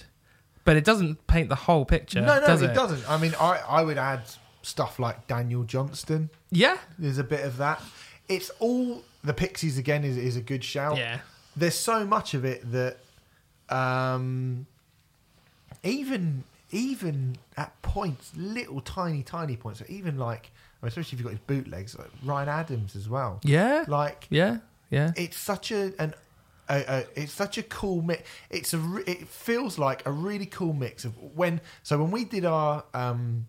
but 0.65 0.77
it 0.77 0.85
doesn't 0.85 1.27
paint 1.27 1.49
the 1.49 1.55
whole 1.55 1.85
picture. 1.85 2.21
no, 2.21 2.41
no, 2.41 2.47
does 2.47 2.63
it, 2.63 2.71
it, 2.71 2.75
doesn't. 2.75 3.09
I 3.11 3.17
mean, 3.19 3.35
I, 3.41 3.61
I 3.69 3.83
would 3.83 3.99
add 3.99 4.23
stuff 4.63 4.99
like 4.99 5.27
Daniel 5.27 5.65
Johnston. 5.65 6.31
Yeah, 6.51 6.79
There's 6.99 7.19
a 7.19 7.25
bit 7.25 7.45
of 7.45 7.57
that. 7.59 7.83
It's 8.29 8.51
all 8.61 9.03
the 9.23 9.35
Pixies 9.35 9.77
again 9.79 10.05
is, 10.05 10.17
is 10.17 10.37
a 10.37 10.41
good 10.41 10.65
shout. 10.65 10.97
yeah, 10.97 11.19
There's 11.57 11.75
so 11.75 12.07
much 12.07 12.35
of 12.35 12.45
it 12.45 12.63
that 12.73 12.99
um, 13.69 14.67
even 15.83 16.45
even 16.75 17.37
at 17.57 17.81
points, 17.83 18.33
little 18.37 18.81
tiny 18.81 19.23
tiny 19.23 19.57
points, 19.57 19.79
So 19.79 19.87
even 19.89 20.19
like 20.19 20.51
especially 20.83 21.17
if 21.17 21.21
you've 21.21 21.23
got 21.23 21.31
his 21.31 21.39
bootlegs, 21.47 21.99
like 21.99 22.11
Ryan 22.25 22.49
Adams 22.51 22.95
as 22.95 23.09
well. 23.09 23.41
yeah, 23.43 23.85
Like 23.89 24.27
yeah, 24.29 24.59
yeah. 24.91 25.13
it's 25.17 25.37
such 25.39 25.71
a 25.73 25.93
an 25.99 26.13
it's 26.69 27.33
such 27.33 27.57
a 27.59 27.63
cool 27.63 28.03
mix. 28.03 28.29
It's 28.51 28.75
a 28.75 28.79
re- 28.79 29.05
it 29.07 29.29
feels 29.29 29.79
like 29.79 30.05
a 30.07 30.11
really 30.13 30.47
cool 30.47 30.73
mix 30.75 31.05
of 31.05 31.13
when 31.35 31.61
so 31.83 31.99
when 31.99 32.11
we 32.11 32.25
did 32.25 32.45
our 32.45 32.85
um 32.93 33.47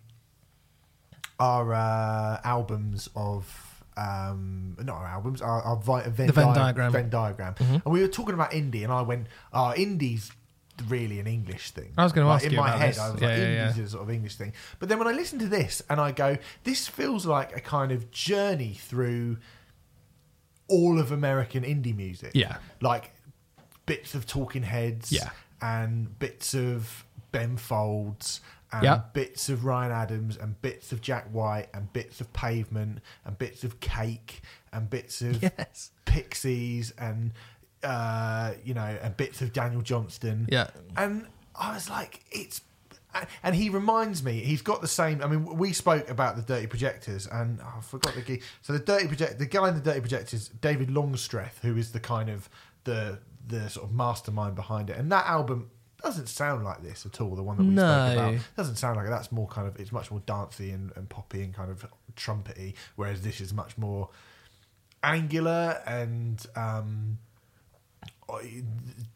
our 1.38 1.74
uh, 1.74 2.40
albums 2.44 3.08
of 3.14 3.84
um 3.98 4.76
not 4.82 4.96
our 4.96 5.06
albums 5.06 5.40
our, 5.40 5.62
our 5.62 5.76
vi- 5.76 6.02
Venn, 6.08 6.26
The 6.26 6.32
Venn 6.34 6.46
dia- 6.46 6.54
diagram. 6.54 6.92
Venn 6.92 7.08
diagram 7.10 7.54
and 7.60 7.82
we 7.86 8.00
were 8.02 8.08
talking 8.08 8.34
about 8.34 8.50
indie 8.50 8.84
and 8.84 8.92
I 8.92 9.00
went 9.02 9.26
oh 9.54 9.72
indie's 9.76 10.30
really 10.88 11.20
an 11.20 11.26
English 11.26 11.70
thing 11.70 11.92
I 11.96 12.04
was 12.04 12.12
gonna 12.12 12.26
Like, 12.28 12.36
ask 12.36 12.44
in 12.46 12.52
you 12.52 12.58
my 12.58 12.68
about 12.68 12.78
head 12.80 12.90
this. 12.90 12.98
I 12.98 13.10
was 13.10 13.20
Yeah, 13.20 13.28
like 13.28 13.38
yeah, 13.38 13.44
indie's 13.68 13.78
yeah. 13.78 13.84
a 13.84 13.88
sort 13.88 14.02
of 14.02 14.10
English 14.10 14.34
thing 14.36 14.52
but 14.78 14.88
then 14.88 14.98
when 14.98 15.08
I 15.08 15.12
listen 15.12 15.38
to 15.40 15.46
this 15.48 15.82
and 15.88 16.00
I 16.00 16.12
go 16.12 16.36
this 16.64 16.86
feels 16.88 17.24
like 17.26 17.56
a 17.56 17.60
kind 17.60 17.92
of 17.92 18.10
journey 18.10 18.74
through 18.74 19.38
all 20.68 20.98
of 20.98 21.12
American 21.12 21.62
indie 21.62 21.94
music. 21.96 22.32
Yeah. 22.34 22.56
Like 22.80 23.12
bits 23.86 24.14
of 24.16 24.26
Talking 24.26 24.64
Heads. 24.64 25.12
Yeah. 25.12 25.30
And 25.62 26.18
bits 26.18 26.54
of 26.54 27.04
Ben 27.32 27.56
Folds. 27.56 28.40
And 28.72 28.82
Yeah. 28.82 29.02
bits 29.12 29.48
of 29.48 29.64
Ryan 29.64 29.92
Adams 29.92 30.36
and 30.36 30.60
bits 30.60 30.90
of 30.90 31.00
Jack 31.00 31.26
White 31.32 31.68
and 31.72 31.92
bits 31.92 32.20
of 32.20 32.32
Pavement 32.32 32.98
and 33.24 33.38
bits 33.38 33.62
of 33.62 33.78
Cake 33.78 34.42
and 34.72 34.90
bits 34.90 35.22
of 35.22 35.40
Yes. 35.58 35.92
Pixies 36.04 36.90
and 36.98 37.32
uh, 37.86 38.54
you 38.64 38.74
know 38.74 38.98
and 39.02 39.16
bits 39.16 39.40
of 39.42 39.52
Daniel 39.52 39.82
Johnston. 39.82 40.48
Yeah. 40.50 40.68
And 40.96 41.26
I 41.54 41.74
was 41.74 41.88
like, 41.88 42.20
it's. 42.30 42.60
And 43.42 43.54
he 43.54 43.70
reminds 43.70 44.22
me, 44.22 44.40
he's 44.40 44.60
got 44.60 44.82
the 44.82 44.88
same. 44.88 45.22
I 45.22 45.26
mean, 45.26 45.56
we 45.56 45.72
spoke 45.72 46.10
about 46.10 46.36
the 46.36 46.42
Dirty 46.42 46.66
Projectors, 46.66 47.26
and 47.26 47.60
oh, 47.62 47.74
I 47.78 47.80
forgot 47.80 48.14
the 48.14 48.20
guy. 48.20 48.40
So 48.60 48.74
the 48.74 48.78
Dirty 48.78 49.06
Project, 49.06 49.38
the 49.38 49.46
guy 49.46 49.68
in 49.70 49.74
the 49.74 49.80
Dirty 49.80 50.00
Projectors, 50.00 50.48
David 50.48 50.90
Longstreth, 50.90 51.60
who 51.62 51.78
is 51.78 51.92
the 51.92 52.00
kind 52.00 52.28
of 52.28 52.50
the 52.84 53.18
the 53.46 53.70
sort 53.70 53.86
of 53.88 53.92
mastermind 53.94 54.54
behind 54.54 54.90
it. 54.90 54.98
And 54.98 55.10
that 55.12 55.24
album 55.26 55.70
doesn't 56.02 56.26
sound 56.28 56.62
like 56.62 56.82
this 56.82 57.06
at 57.06 57.18
all. 57.22 57.34
The 57.34 57.42
one 57.42 57.56
that 57.56 57.62
we 57.64 57.70
No. 57.70 57.82
spoke 57.82 58.12
about 58.18 58.46
doesn't 58.54 58.76
sound 58.76 58.96
like 58.98 59.06
it. 59.06 59.10
That's 59.10 59.32
more 59.32 59.48
kind 59.48 59.66
of 59.66 59.80
it's 59.80 59.92
much 59.92 60.10
more 60.10 60.20
dancey 60.26 60.70
and, 60.70 60.92
and 60.94 61.08
poppy 61.08 61.42
and 61.42 61.54
kind 61.54 61.70
of 61.70 61.86
trumpety, 62.16 62.74
whereas 62.96 63.22
this 63.22 63.40
is 63.40 63.54
much 63.54 63.78
more 63.78 64.10
angular 65.02 65.80
and 65.86 66.44
um, 66.54 67.18
Uh, 68.28 68.38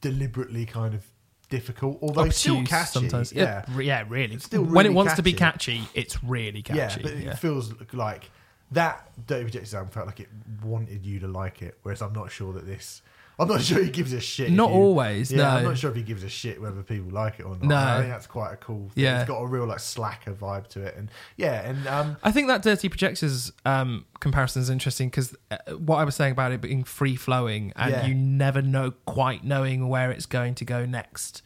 deliberately 0.00 0.64
kind 0.66 0.94
of 0.94 1.04
difficult, 1.48 1.98
although 2.00 2.28
still 2.30 2.54
Obtuse 2.58 2.68
catchy. 2.68 2.90
sometimes. 2.92 3.32
yeah, 3.32 3.64
It- 3.76 3.84
yeah, 3.84 4.04
really. 4.08 4.38
still 4.38 4.62
when 4.62 4.86
it 4.86 4.88
really 4.90 4.94
wants 4.94 5.14
to 5.14 5.22
be 5.22 5.32
catchy. 5.32 5.78
catchy, 5.78 5.88
it's 5.94 6.22
really 6.22 6.62
catchy. 6.62 6.78
yeah, 6.78 6.88
catchy. 6.88 7.02
but 7.02 7.16
yeah. 7.16 7.30
it 7.32 7.38
feels 7.38 7.72
like 7.92 8.30
that 8.70 9.10
Dirty 9.26 9.44
Projectors 9.44 9.74
album 9.74 9.90
felt 9.90 10.06
like 10.06 10.20
it 10.20 10.28
wanted 10.62 11.04
you 11.04 11.18
to 11.20 11.26
like 11.28 11.60
it, 11.62 11.78
whereas 11.82 12.02
I'm 12.02 12.12
not 12.12 12.30
sure 12.30 12.52
that 12.52 12.66
this. 12.66 13.02
I'm 13.40 13.48
not 13.48 13.62
sure 13.68 13.82
he 13.82 13.90
gives 13.90 14.12
a 14.12 14.20
shit. 14.20 14.50
Not 14.52 14.68
you- 14.70 14.76
always, 14.76 15.32
Yeah, 15.32 15.54
I'm 15.56 15.64
not 15.64 15.78
sure 15.78 15.90
if 15.90 15.96
he 15.96 16.02
gives 16.02 16.22
a 16.22 16.28
shit 16.28 16.60
whether 16.60 16.82
people 16.82 17.10
like 17.10 17.40
it 17.40 17.44
or 17.44 17.56
not. 17.56 17.62
No. 17.62 17.76
I 17.76 17.98
think 18.00 18.10
that's 18.10 18.26
quite 18.26 18.52
a 18.52 18.56
cool. 18.56 18.90
Thing. 18.90 19.04
Yeah. 19.04 19.20
it's 19.20 19.28
got 19.28 19.38
a 19.38 19.46
real 19.46 19.64
like 19.66 19.80
slacker 19.80 20.32
vibe 20.32 20.68
to 20.68 20.82
it, 20.82 20.94
and 20.96 21.10
yeah, 21.36 21.68
and 21.68 21.86
um, 21.88 22.16
I 22.22 22.30
think 22.30 22.48
that 22.48 22.62
Dirty 22.62 22.88
Projectors 22.88 23.50
um, 23.64 24.04
comparison 24.20 24.60
is 24.62 24.70
interesting 24.70 25.08
because 25.08 25.34
what 25.78 25.96
I 25.96 26.04
was 26.04 26.14
saying 26.14 26.32
about 26.32 26.52
it 26.52 26.60
being 26.60 26.84
free 26.84 27.16
flowing 27.16 27.72
and 27.76 27.90
Yeah. 27.90 28.06
you 28.06 28.14
never 28.14 28.62
know 28.62 28.92
quite 29.06 29.42
knowing 29.44 29.88
where 29.88 30.10
it's 30.10 30.26
going 30.26 30.54
to 30.56 30.64
go 30.64 30.84
next. 30.86 31.42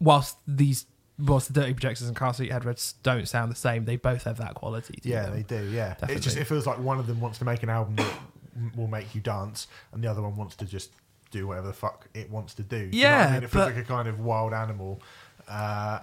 Whilst 0.00 0.36
these, 0.48 0.86
whilst 1.18 1.52
the 1.52 1.60
Dirty 1.60 1.74
Projectors 1.74 2.08
and 2.08 2.16
Car 2.16 2.34
Seat 2.34 2.50
Headrest 2.50 2.94
don't 3.02 3.28
sound 3.28 3.52
the 3.52 3.56
same, 3.56 3.84
they 3.84 3.96
both 3.96 4.24
have 4.24 4.38
that 4.38 4.54
quality. 4.54 4.98
To 5.02 5.08
yeah, 5.08 5.24
them. 5.26 5.34
they 5.36 5.42
do. 5.42 5.70
Yeah, 5.70 5.92
it 5.92 5.98
just 5.98 6.00
Definitely. 6.36 6.40
it 6.40 6.44
feels 6.46 6.66
like 6.66 6.78
one 6.78 6.98
of 6.98 7.06
them 7.06 7.20
wants 7.20 7.38
to 7.38 7.44
make 7.44 7.62
an 7.62 7.68
album 7.68 7.96
that 7.96 8.12
will 8.76 8.88
make 8.88 9.14
you 9.14 9.20
dance, 9.20 9.68
and 9.92 10.02
the 10.02 10.08
other 10.10 10.20
one 10.22 10.34
wants 10.34 10.56
to 10.56 10.64
just 10.64 10.90
do 11.32 11.48
whatever 11.48 11.66
the 11.66 11.72
fuck 11.72 12.06
it 12.14 12.30
wants 12.30 12.54
to 12.54 12.62
do. 12.62 12.88
Do 12.90 12.96
you 12.96 13.02
know 13.02 13.08
Yeah, 13.08 13.26
I 13.28 13.32
mean? 13.34 13.42
it 13.42 13.50
feels 13.50 13.66
but- 13.66 13.74
like 13.74 13.84
a 13.84 13.88
kind 13.88 14.06
of 14.08 14.20
wild 14.20 14.52
animal. 14.52 15.00
Uh, 15.48 15.98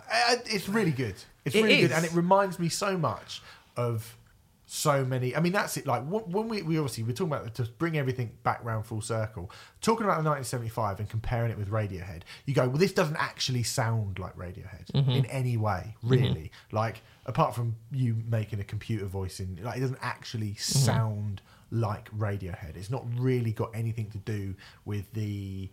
it's 0.45 0.67
really 0.67 0.91
good. 0.91 1.16
It's 1.45 1.56
It 1.56 1.64
really 1.64 1.82
good, 1.82 1.91
and 1.93 2.03
it 2.06 2.11
reminds 2.14 2.59
me 2.59 2.67
so 2.69 2.98
much 2.98 3.41
of 3.77 4.17
so 4.66 5.03
many. 5.03 5.35
I 5.35 5.40
mean, 5.40 5.53
that's 5.53 5.77
it. 5.77 5.88
Like 5.88 6.03
when 6.03 6.48
we, 6.48 6.61
we 6.61 6.77
obviously 6.77 7.03
we're 7.03 7.14
talking 7.14 7.33
about 7.33 7.56
to 7.56 7.64
bring 7.64 7.98
everything 7.98 8.32
back 8.43 8.64
round 8.64 8.85
full 8.85 9.01
circle. 9.01 9.49
Talking 9.82 10.03
about 10.06 10.22
the 10.24 10.30
1975 10.30 10.99
and 10.99 11.09
comparing 11.09 11.49
it 11.51 11.58
with 11.58 11.69
Radiohead, 11.69 12.22
you 12.45 12.53
go, 12.53 12.67
well, 12.67 12.77
this 12.77 12.91
doesn't 12.93 13.16
actually 13.16 13.64
sound 13.64 14.19
like 14.19 14.35
Radiohead 14.38 14.91
Mm-hmm. 14.93 15.09
in 15.11 15.25
any 15.27 15.58
way, 15.58 15.95
really. 16.03 16.51
Like 16.72 17.01
apart 17.25 17.56
from 17.56 17.75
you 17.91 18.17
making 18.30 18.59
a 18.59 18.64
computer 18.64 19.06
voice 19.06 19.40
in, 19.40 19.58
like 19.64 19.77
it 19.77 19.82
doesn't 19.82 19.99
actually 20.01 20.49
Mm-hmm. 20.51 20.80
sound 20.80 21.41
like 21.72 22.09
Radiohead. 22.17 22.75
It's 22.77 22.89
not 22.89 23.06
really 23.17 23.51
got 23.51 23.72
anything 23.73 24.09
to 24.11 24.17
do 24.19 24.56
with 24.85 25.11
the. 25.14 25.69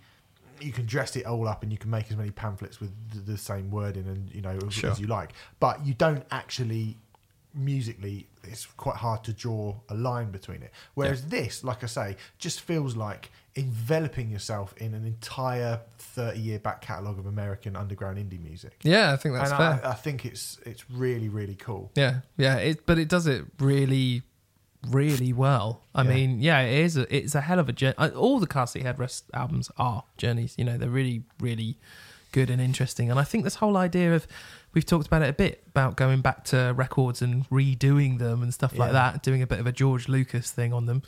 You 0.61 0.73
can 0.73 0.87
dress 0.87 1.17
it 1.17 1.27
all 1.27 1.47
up 1.49 1.63
and 1.63 1.71
you 1.71 1.77
can 1.79 1.91
make 1.91 2.11
as 2.11 2.17
many 2.17 2.31
pamphlets 2.31 2.81
with 2.81 2.91
the, 3.13 3.33
the 3.33 3.39
same 3.39 3.71
wording 3.71 4.07
and 4.07 4.31
you 4.35 4.41
know 4.41 4.59
as, 4.67 4.73
Sure. 4.73 4.91
as 4.91 4.99
you 5.01 5.07
like, 5.07 5.33
but 5.61 5.85
you 5.87 5.93
don't 5.95 6.25
actually 6.31 6.97
musically 7.55 8.27
it's 8.45 8.67
quite 8.77 8.97
hard 8.97 9.25
to 9.25 9.33
draw 9.33 9.75
a 9.89 9.95
line 9.95 10.31
between 10.31 10.63
it 10.63 10.71
whereas 10.93 11.27
this 11.29 11.65
like 11.65 11.83
i 11.83 11.87
say 11.87 12.15
just 12.39 12.61
feels 12.61 12.95
like 12.97 13.31
enveloping 13.55 14.31
yourself 14.31 14.75
in 14.77 14.93
an 14.93 15.07
entire 15.07 15.81
30 15.99 16.39
year 16.39 16.59
back 16.59 16.83
catalogue 16.83 17.19
of 17.19 17.25
american 17.25 17.75
underground 17.75 18.19
indie 18.19 18.39
music 18.43 18.75
Yeah, 18.83 19.13
I 19.15 19.17
think 19.17 19.35
that's 19.37 19.51
and 19.51 19.59
fair. 19.59 19.81
I, 19.87 19.93
I 19.93 19.95
think 19.95 20.27
it's 20.27 20.59
it's 20.67 20.89
really 20.91 21.31
really 21.31 21.55
cool 21.55 21.91
Yeah, 21.95 22.21
yeah. 22.37 22.57
It, 22.57 22.85
but 22.85 22.99
it 22.99 23.09
does 23.09 23.27
it 23.27 23.47
really, 23.59 24.23
really 24.91 25.33
well. 25.33 25.83
I 25.95 26.03
Yeah. 26.03 26.09
mean, 26.11 26.41
yeah, 26.41 26.61
it 26.61 26.79
is. 26.85 26.97
A, 26.97 27.17
it's 27.17 27.35
a 27.35 27.41
hell 27.41 27.59
of 27.59 27.69
a 27.69 27.73
journey. 27.73 27.95
All 27.97 28.39
the 28.41 28.67
Seat 28.67 28.85
Headrest 28.85 29.23
albums 29.35 29.71
are 29.77 30.05
journeys. 30.17 30.55
You 30.57 30.65
know, 30.65 30.79
they're 30.79 30.89
really, 30.89 31.25
really 31.41 31.79
good 32.33 32.51
and 32.51 32.61
interesting. 32.61 33.11
And 33.11 33.19
I 33.19 33.25
think 33.25 33.45
this 33.45 33.57
whole 33.57 33.77
idea 33.77 34.15
of 34.15 34.27
we've 34.75 34.85
talked 34.85 35.07
about 35.07 35.23
it 35.23 35.31
a 35.31 35.33
bit 35.33 35.63
about 35.69 35.97
going 35.97 36.21
back 36.21 36.45
to 36.45 36.75
records 36.77 37.23
and 37.23 37.49
redoing 37.49 38.19
them 38.19 38.43
and 38.43 38.53
stuff 38.53 38.77
like 38.79 38.93
that, 38.93 39.23
doing 39.23 39.41
a 39.43 39.47
bit 39.47 39.59
of 39.59 39.67
a 39.67 39.73
George 39.73 40.09
Lucas 40.09 40.51
thing 40.51 40.73
on 40.73 40.85
them, 40.87 41.03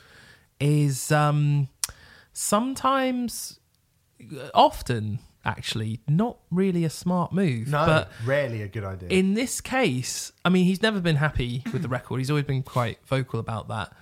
is 0.59 1.11
um, 1.11 1.67
sometimes, 2.33 3.59
often 4.53 5.19
actually, 5.45 6.01
not 6.07 6.37
really 6.51 6.83
a 6.83 6.89
smart 6.89 7.31
move. 7.31 7.67
no 7.67 7.85
but 7.85 8.11
rarely 8.25 8.61
a 8.61 8.67
good 8.67 8.83
idea 8.83 9.09
in 9.09 9.33
this 9.33 9.61
case, 9.61 10.31
I 10.43 10.49
mean, 10.49 10.65
he's 10.65 10.81
never 10.81 10.99
been 10.99 11.17
happy 11.17 11.63
with 11.71 11.81
the 11.81 11.87
record. 11.87 12.17
He's 12.17 12.29
always 12.29 12.45
been 12.45 12.63
quite 12.63 12.99
vocal 13.05 13.39
about 13.39 13.67
that. 13.69 13.93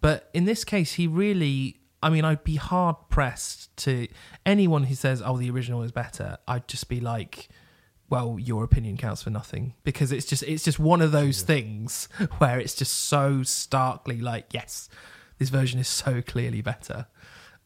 But 0.00 0.28
in 0.34 0.44
this 0.44 0.64
case, 0.64 0.94
he 0.94 1.06
really, 1.06 1.80
I 2.02 2.10
mean, 2.10 2.24
I'd 2.24 2.44
be 2.44 2.56
hard 2.56 2.96
pressed 3.08 3.74
to 3.78 4.06
anyone 4.44 4.84
who 4.84 4.94
says, 4.94 5.22
oh, 5.24 5.38
the 5.38 5.50
original 5.50 5.82
is 5.82 5.92
better. 5.92 6.36
I'd 6.46 6.68
just 6.68 6.88
be 6.88 7.00
like, 7.00 7.48
well, 8.10 8.36
your 8.38 8.64
opinion 8.64 8.96
counts 8.96 9.22
for 9.22 9.30
nothing 9.30 9.74
because 9.82 10.12
it's 10.12 10.26
just, 10.26 10.42
it's 10.42 10.62
just 10.62 10.78
one 10.78 11.00
of 11.00 11.10
those 11.10 11.42
things 11.42 12.08
where 12.38 12.60
it's 12.60 12.74
just 12.74 12.92
so 12.92 13.42
starkly 13.42 14.20
like, 14.20 14.46
yes, 14.52 14.88
this 15.38 15.48
version 15.48 15.80
is 15.80 15.88
so 15.88 16.22
clearly 16.22 16.60
better 16.60 17.06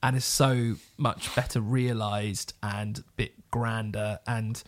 and 0.02 0.16
is 0.16 0.24
so 0.24 0.76
much 0.96 1.34
better 1.34 1.60
realized 1.60 2.54
and 2.62 2.98
a 2.98 3.04
bit 3.16 3.50
grander. 3.50 4.18
And 4.26 4.62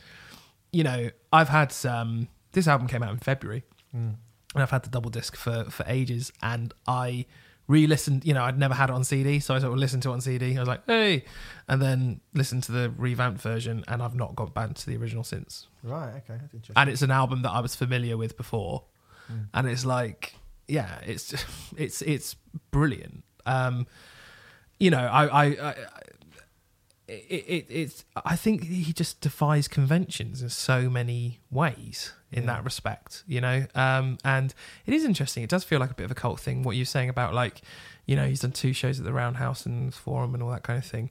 you 0.73 0.85
know, 0.85 1.11
I've 1.33 1.49
had 1.49 1.75
um 1.85 2.29
this 2.53 2.67
album 2.67 2.89
came 2.89 3.03
out 3.03 3.11
in 3.13 3.19
February, 3.19 3.65
and 3.93 4.17
I've 4.55 4.71
had 4.71 4.83
the 4.83 4.91
double 4.91 5.11
disc 5.11 5.37
for 5.37 5.65
for 5.65 5.85
ages, 5.87 6.33
and 6.43 6.73
I 6.87 7.27
re-listened. 7.69 8.25
You 8.25 8.35
know, 8.35 8.43
I'd 8.43 8.59
never 8.59 8.75
had 8.75 8.91
it 8.91 8.93
on 8.93 9.05
CD, 9.05 9.39
so 9.41 9.55
I 9.55 9.61
sort 9.61 9.73
of 9.73 9.79
listened 9.79 10.03
to 10.05 10.11
it 10.11 10.15
on 10.15 10.21
CD. 10.21 10.57
I 10.57 10.61
was 10.61 10.69
like, 10.69 10.83
hey, 10.87 11.25
and 11.69 11.81
then 11.81 12.21
listened 12.35 12.65
to 12.65 12.73
the 12.73 12.93
revamped 12.97 13.41
version, 13.41 13.85
and 13.89 14.03
I've 14.03 14.17
not 14.17 14.35
gone 14.35 14.51
back 14.51 14.75
to 14.75 14.87
the 14.87 14.97
original 14.97 15.25
since. 15.25 15.69
right. 15.85 16.09
Okay. 16.09 16.39
That's 16.41 16.55
interesting. 16.55 16.75
And 16.77 16.91
it's 16.91 17.03
an 17.03 17.11
album 17.13 17.43
that 17.43 17.51
I 17.51 17.61
was 17.61 17.75
familiar 17.75 18.17
with 18.17 18.37
before, 18.37 18.85
and 19.55 19.69
it's 19.69 19.85
like, 19.85 20.35
yeah, 20.67 20.99
it's 21.07 21.33
it's 21.77 22.03
it's 22.03 22.35
brilliant. 22.73 23.23
Um, 23.47 23.87
you 24.81 24.91
know, 24.91 24.99
I 25.07 25.27
I. 25.27 25.45
I 25.71 25.75
it, 27.09 27.45
it, 27.49 27.67
it's 27.69 28.05
I 28.25 28.37
think 28.37 28.63
he 28.65 28.93
just 28.93 29.21
defies 29.21 29.67
conventions 29.67 30.43
in 30.43 30.49
so 30.49 30.89
many 30.89 31.41
ways 31.51 32.13
in 32.31 32.45
Yeah. 32.45 32.55
that 32.55 32.65
respect, 32.65 33.25
you 33.27 33.41
know. 33.41 33.67
Um, 33.75 34.19
and 34.25 34.55
it 34.87 34.95
is 34.95 35.05
interesting. 35.05 35.43
It 35.43 35.51
does 35.51 35.65
feel 35.65 35.81
like 35.81 35.91
a 35.91 35.95
bit 35.95 36.05
of 36.05 36.13
a 36.13 36.15
cult 36.15 36.39
thing. 36.39 36.63
What 36.63 36.77
you're 36.77 36.87
saying 36.87 37.09
about 37.09 37.35
like, 37.35 37.63
you 38.07 38.15
know, 38.15 38.27
he's 38.29 38.41
done 38.43 38.53
two 38.53 38.73
shows 38.73 39.01
at 39.01 39.05
the 39.05 39.13
Roundhouse 39.13 39.67
and 39.67 39.93
Forum 39.93 40.35
and 40.35 40.43
all 40.43 40.51
that 40.53 40.63
kind 40.63 40.79
of 40.79 40.85
thing. 40.85 41.11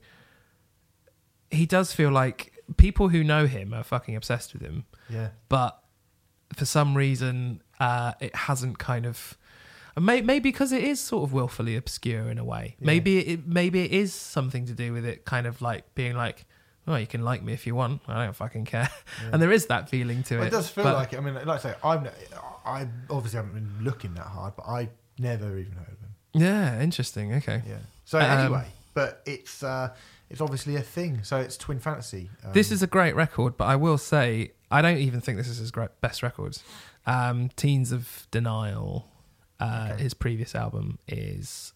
He 1.50 1.66
does 1.66 1.92
feel 1.92 2.10
like 2.10 2.54
people 2.78 3.10
who 3.10 3.22
know 3.22 3.46
him 3.46 3.74
are 3.74 3.82
fucking 3.84 4.16
obsessed 4.16 4.54
with 4.54 4.62
him, 4.62 4.86
yeah 5.10 5.28
but 5.50 5.82
for 6.56 6.64
some 6.64 6.96
reason, 6.96 7.62
uh, 7.78 8.12
it 8.20 8.34
hasn't 8.34 8.78
kind 8.78 9.04
of. 9.06 9.36
May, 10.00 10.20
maybe 10.22 10.48
because 10.50 10.72
it 10.72 10.82
is 10.84 11.00
sort 11.00 11.24
of 11.24 11.32
willfully 11.32 11.76
obscure 11.76 12.28
in 12.30 12.38
a 12.38 12.44
way. 12.44 12.76
Yeah. 12.80 12.86
Maybe 12.86 13.18
it 13.20 13.46
maybe 13.46 13.80
it 13.84 13.92
is 13.92 14.12
something 14.14 14.66
to 14.66 14.72
do 14.72 14.92
with 14.92 15.04
it, 15.04 15.24
kind 15.24 15.46
of 15.46 15.60
like 15.62 15.94
being 15.94 16.16
like, 16.16 16.46
"Oh, 16.86 16.96
you 16.96 17.06
can 17.06 17.24
like 17.24 17.42
me 17.42 17.52
if 17.52 17.66
you 17.66 17.74
want. 17.74 18.02
I 18.08 18.24
don't 18.24 18.34
fucking 18.36 18.64
care." 18.64 18.88
Yeah. 19.22 19.30
And 19.32 19.42
there 19.42 19.52
is 19.52 19.66
that 19.66 19.88
feeling 19.88 20.22
to 20.24 20.36
Well, 20.36 20.44
it. 20.44 20.48
it 20.48 20.50
does 20.50 20.68
feel 20.70 20.84
but- 20.84 20.94
like 20.94 21.12
it. 21.12 21.18
I 21.18 21.20
mean, 21.20 21.34
like 21.34 21.46
I 21.48 21.58
say, 21.58 21.74
I'm, 21.84 22.08
I 22.64 22.86
obviously 23.08 23.36
haven't 23.36 23.54
been 23.54 23.84
looking 23.84 24.14
that 24.14 24.26
hard, 24.26 24.54
but 24.56 24.66
I 24.66 24.88
never 25.18 25.56
even 25.58 25.72
heard 25.72 25.88
of 25.92 25.98
him. 26.00 26.14
Yeah, 26.34 26.80
interesting. 26.80 27.34
Okay. 27.34 27.62
Yeah. 27.68 27.78
So 28.04 28.18
Um, 28.18 28.24
anyway, 28.38 28.66
but 28.94 29.22
it's 29.26 29.62
uh, 29.62 29.94
it's 30.30 30.40
obviously 30.40 30.76
a 30.76 30.82
thing. 30.82 31.22
So 31.24 31.36
it's 31.38 31.56
Twin 31.56 31.78
Fantasy. 31.80 32.30
Um, 32.44 32.52
This 32.52 32.70
is 32.70 32.82
a 32.82 32.86
great 32.86 33.14
record, 33.16 33.56
but 33.56 33.64
I 33.64 33.76
will 33.76 33.98
say 33.98 34.52
I 34.70 34.80
don't 34.82 34.98
even 34.98 35.20
think 35.20 35.36
this 35.38 35.48
is 35.48 35.58
his 35.58 35.70
great 35.70 35.90
best 36.00 36.22
records. 36.22 36.62
Um, 37.06 37.48
Teens 37.56 37.90
of 37.92 38.26
Denial, 38.30 39.08
uh, 39.60 39.90
Okay. 39.92 40.02
his 40.02 40.14
previous 40.14 40.54
album, 40.54 40.98
is 41.06 41.72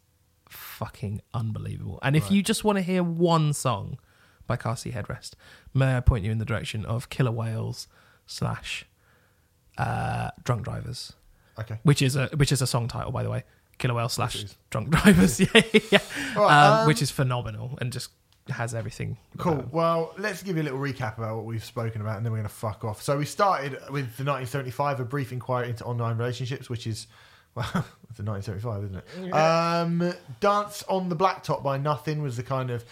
fucking 0.49 1.21
unbelievable. 1.33 1.99
And 2.03 2.17
if 2.17 2.25
Right. 2.25 2.33
you 2.33 2.43
just 2.43 2.65
want 2.65 2.77
to 2.79 2.83
hear 2.83 3.03
one 3.03 3.53
song 3.53 3.99
by 4.47 4.57
Car 4.57 4.77
Seat 4.77 4.95
Headrest, 4.95 5.33
may 5.73 5.97
I 5.97 6.01
point 6.01 6.25
you 6.25 6.31
in 6.33 6.39
the 6.39 6.45
direction 6.45 6.85
of 6.85 7.09
Killer 7.11 7.31
Whales 7.33 7.89
slash 8.27 8.85
uh, 9.79 10.31
Drunk 10.45 10.65
Drivers, 10.65 11.13
okay. 11.59 11.79
which 11.83 12.01
is 12.03 12.15
a 12.17 12.27
which 12.37 12.53
is 12.53 12.63
a 12.63 12.67
song 12.67 12.89
title 12.89 13.11
by 13.13 13.23
the 13.23 13.31
way. 13.31 13.45
Killer 13.79 13.95
Whales 13.95 14.13
slash 14.13 14.45
Drunk 14.71 14.91
Drivers, 14.91 15.41
yeah, 15.41 15.49
yeah, 15.91 15.99
right, 16.37 16.67
um, 16.67 16.81
um, 16.81 16.87
which 16.87 17.03
is 17.03 17.11
phenomenal 17.11 17.77
and 17.81 17.93
just 17.93 18.11
has 18.49 18.73
everything. 18.75 19.17
Cool. 19.39 19.55
um, 19.55 19.69
Well, 19.73 20.15
let's 20.17 20.43
give 20.45 20.57
you 20.57 20.63
a 20.63 20.65
little 20.65 20.79
recap 20.79 21.19
about 21.19 21.35
what 21.37 21.45
we've 21.45 21.65
spoken 21.65 22.01
about, 22.01 22.19
and 22.19 22.25
then 22.25 22.31
we're 22.33 22.39
going 22.39 22.49
to 22.49 22.55
fuck 22.55 22.85
off. 22.85 23.03
So 23.03 23.19
we 23.19 23.25
started 23.25 23.73
with 23.91 24.17
the 24.17 24.23
1975, 24.25 25.01
a 25.01 25.05
brief 25.05 25.33
inquiry 25.33 25.71
into 25.71 25.85
online 25.85 26.19
relationships, 26.19 26.69
which 26.71 26.87
is 26.87 27.09
well, 27.55 27.67
it's 28.11 28.19
a 28.19 28.23
1975, 28.23 28.85
isn't 28.85 28.97
it? 28.97 29.33
Um, 29.33 30.15
Dance 30.41 30.85
on 30.89 31.09
the 31.09 31.17
Blacktop 31.17 31.63
by 31.63 31.79
Nothing 31.79 32.23
was 32.23 32.37
the 32.37 32.43
kind 32.43 32.71
of 32.71 32.85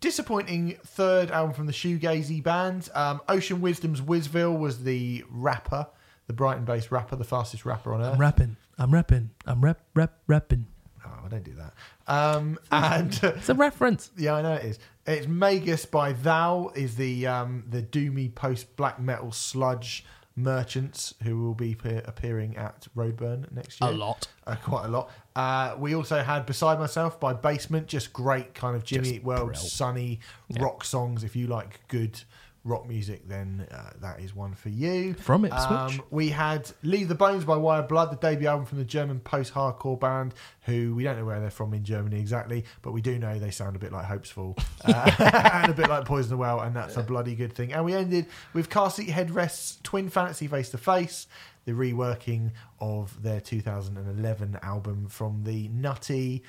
disappointing 0.00 0.76
third 0.84 1.30
album 1.30 1.54
from 1.54 1.66
the 1.66 1.72
shoegazy 1.72 2.42
band. 2.42 2.88
Um, 2.94 3.20
Ocean 3.28 3.60
Wisdom's 3.60 4.00
Wizville 4.00 4.58
was 4.58 4.84
the 4.84 5.24
rapper, 5.30 5.86
the 6.26 6.32
Brighton-based 6.32 6.90
rapper, 6.90 7.16
the 7.16 7.24
fastest 7.24 7.64
rapper 7.64 7.94
on 7.94 8.02
earth. 8.02 8.14
I'm 8.14 8.20
rapping. 8.20 8.56
I'm 8.78 8.92
rapping. 8.92 9.30
I'm 9.46 9.60
rap 9.60 9.80
rap 9.94 10.12
rapping. 10.28 10.66
Oh, 11.04 11.10
I 11.24 11.28
don't 11.28 11.42
do 11.42 11.54
that. 11.54 11.72
Um, 12.06 12.58
and 12.70 13.12
It's 13.22 13.48
a 13.48 13.54
reference. 13.54 14.10
Yeah, 14.16 14.34
I 14.34 14.42
know 14.42 14.54
it 14.54 14.64
is. 14.64 14.78
It's 15.06 15.26
Magus 15.26 15.84
by 15.84 16.12
Thou 16.12 16.70
is 16.74 16.96
the 16.96 17.26
um, 17.26 17.64
the 17.68 17.82
doomy 17.82 18.32
post 18.34 18.76
black 18.76 19.00
metal 19.00 19.32
sludge 19.32 20.04
merchants 20.38 21.14
who 21.22 21.42
will 21.42 21.54
be 21.54 21.74
pe- 21.74 22.02
appearing 22.04 22.56
at 22.56 22.86
Roadburn 22.96 23.50
next 23.52 23.80
year. 23.80 23.90
A 23.90 23.92
lot. 23.94 24.28
Uh, 24.46 24.56
quite 24.56 24.86
a 24.86 24.88
lot. 24.88 25.10
Uh, 25.36 25.74
we 25.78 25.94
also 25.94 26.22
had 26.22 26.46
Beside 26.46 26.78
Myself 26.78 27.20
by 27.20 27.32
Basement, 27.32 27.86
just 27.86 28.12
great 28.12 28.54
kind 28.54 28.74
of 28.74 28.84
Jimmy 28.84 29.16
Eat 29.16 29.24
World, 29.24 29.56
sunny 29.56 30.20
rock 30.58 30.84
songs. 30.84 31.24
If 31.24 31.36
you 31.36 31.46
like 31.46 31.80
good 31.88 32.22
rock 32.68 32.86
music, 32.86 33.26
then 33.28 33.66
uh, 33.72 33.90
that 34.00 34.20
is 34.20 34.34
one 34.34 34.54
for 34.54 34.68
you. 34.68 35.14
From 35.14 35.44
Ipswich. 35.44 35.60
Um, 35.60 36.02
we 36.10 36.28
had 36.28 36.70
Leave 36.82 37.08
the 37.08 37.14
Bones 37.14 37.44
by 37.44 37.56
Wire 37.56 37.82
Blood, 37.82 38.12
the 38.12 38.16
debut 38.16 38.46
album 38.46 38.66
from 38.66 38.78
the 38.78 38.84
German 38.84 39.20
post 39.20 39.54
hardcore 39.54 39.98
band, 39.98 40.34
who 40.62 40.94
we 40.94 41.02
don't 41.02 41.18
know 41.18 41.24
where 41.24 41.40
they're 41.40 41.50
from 41.50 41.72
in 41.74 41.82
Germany 41.82 42.20
exactly, 42.20 42.64
but 42.82 42.92
we 42.92 43.00
do 43.00 43.18
know 43.18 43.38
they 43.38 43.50
sound 43.50 43.74
a 43.74 43.78
bit 43.78 43.92
like 43.92 44.06
Hopesfall 44.06 44.58
uh, 44.84 45.10
and 45.62 45.72
a 45.72 45.74
bit 45.74 45.88
like 45.88 46.04
Poison 46.04 46.30
the 46.30 46.36
Well, 46.36 46.60
and 46.60 46.76
that's 46.76 46.96
a 46.96 47.02
bloody 47.02 47.34
good 47.34 47.52
thing. 47.52 47.72
And 47.72 47.84
we 47.84 47.94
ended 47.94 48.26
with 48.52 48.70
Car 48.70 48.90
Seat 48.90 49.08
Headrest's 49.08 49.78
Twin 49.82 50.10
Fantasy 50.10 50.46
Face 50.46 50.70
to 50.70 50.78
Face, 50.78 51.26
the 51.64 51.72
reworking 51.72 52.52
of 52.80 53.22
their 53.22 53.40
2011 53.40 54.58
album 54.62 55.08
from 55.08 55.44
the 55.44 55.68
nutty, 55.68 56.42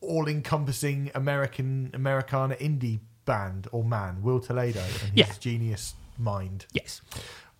all 0.00 0.28
encompassing 0.28 1.10
American 1.14 1.90
Americana 1.94 2.54
indie 2.56 3.00
band 3.26 3.68
or 3.72 3.84
man, 3.84 4.22
Will 4.22 4.40
Toledo, 4.40 4.80
and 4.80 4.88
his 4.90 5.10
Yeah. 5.14 5.32
genius 5.38 5.94
mind. 6.18 6.64
Yes. 6.72 7.02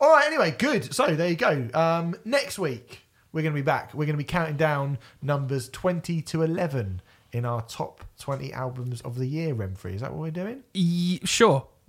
All 0.01 0.11
right, 0.11 0.27
anyway, 0.27 0.53
good. 0.59 0.95
So 0.95 1.15
there 1.15 1.29
you 1.29 1.37
go. 1.37 1.69
Um, 1.75 2.17
next 2.25 2.59
week, 2.59 3.03
we're 3.33 3.43
going 3.43 3.53
to 3.55 3.61
be 3.61 3.65
back. 3.65 3.93
We're 3.93 4.07
going 4.07 4.15
to 4.15 4.19
be 4.19 4.25
counting 4.25 4.57
down 4.57 4.99
numbers 5.21 5.69
20 5.69 6.23
to 6.23 6.43
11 6.43 7.03
in 7.33 7.45
our 7.45 7.61
top 7.63 8.05
20 8.21 8.53
albums 8.53 9.01
of 9.03 9.17
the 9.19 9.27
year, 9.27 9.55
Remfry. 9.55 9.95
Is 9.95 10.01
that 10.01 10.13
what 10.13 10.21
we're 10.21 10.31
doing? 10.31 10.63
Y- 10.75 11.21
sure. 11.25 11.67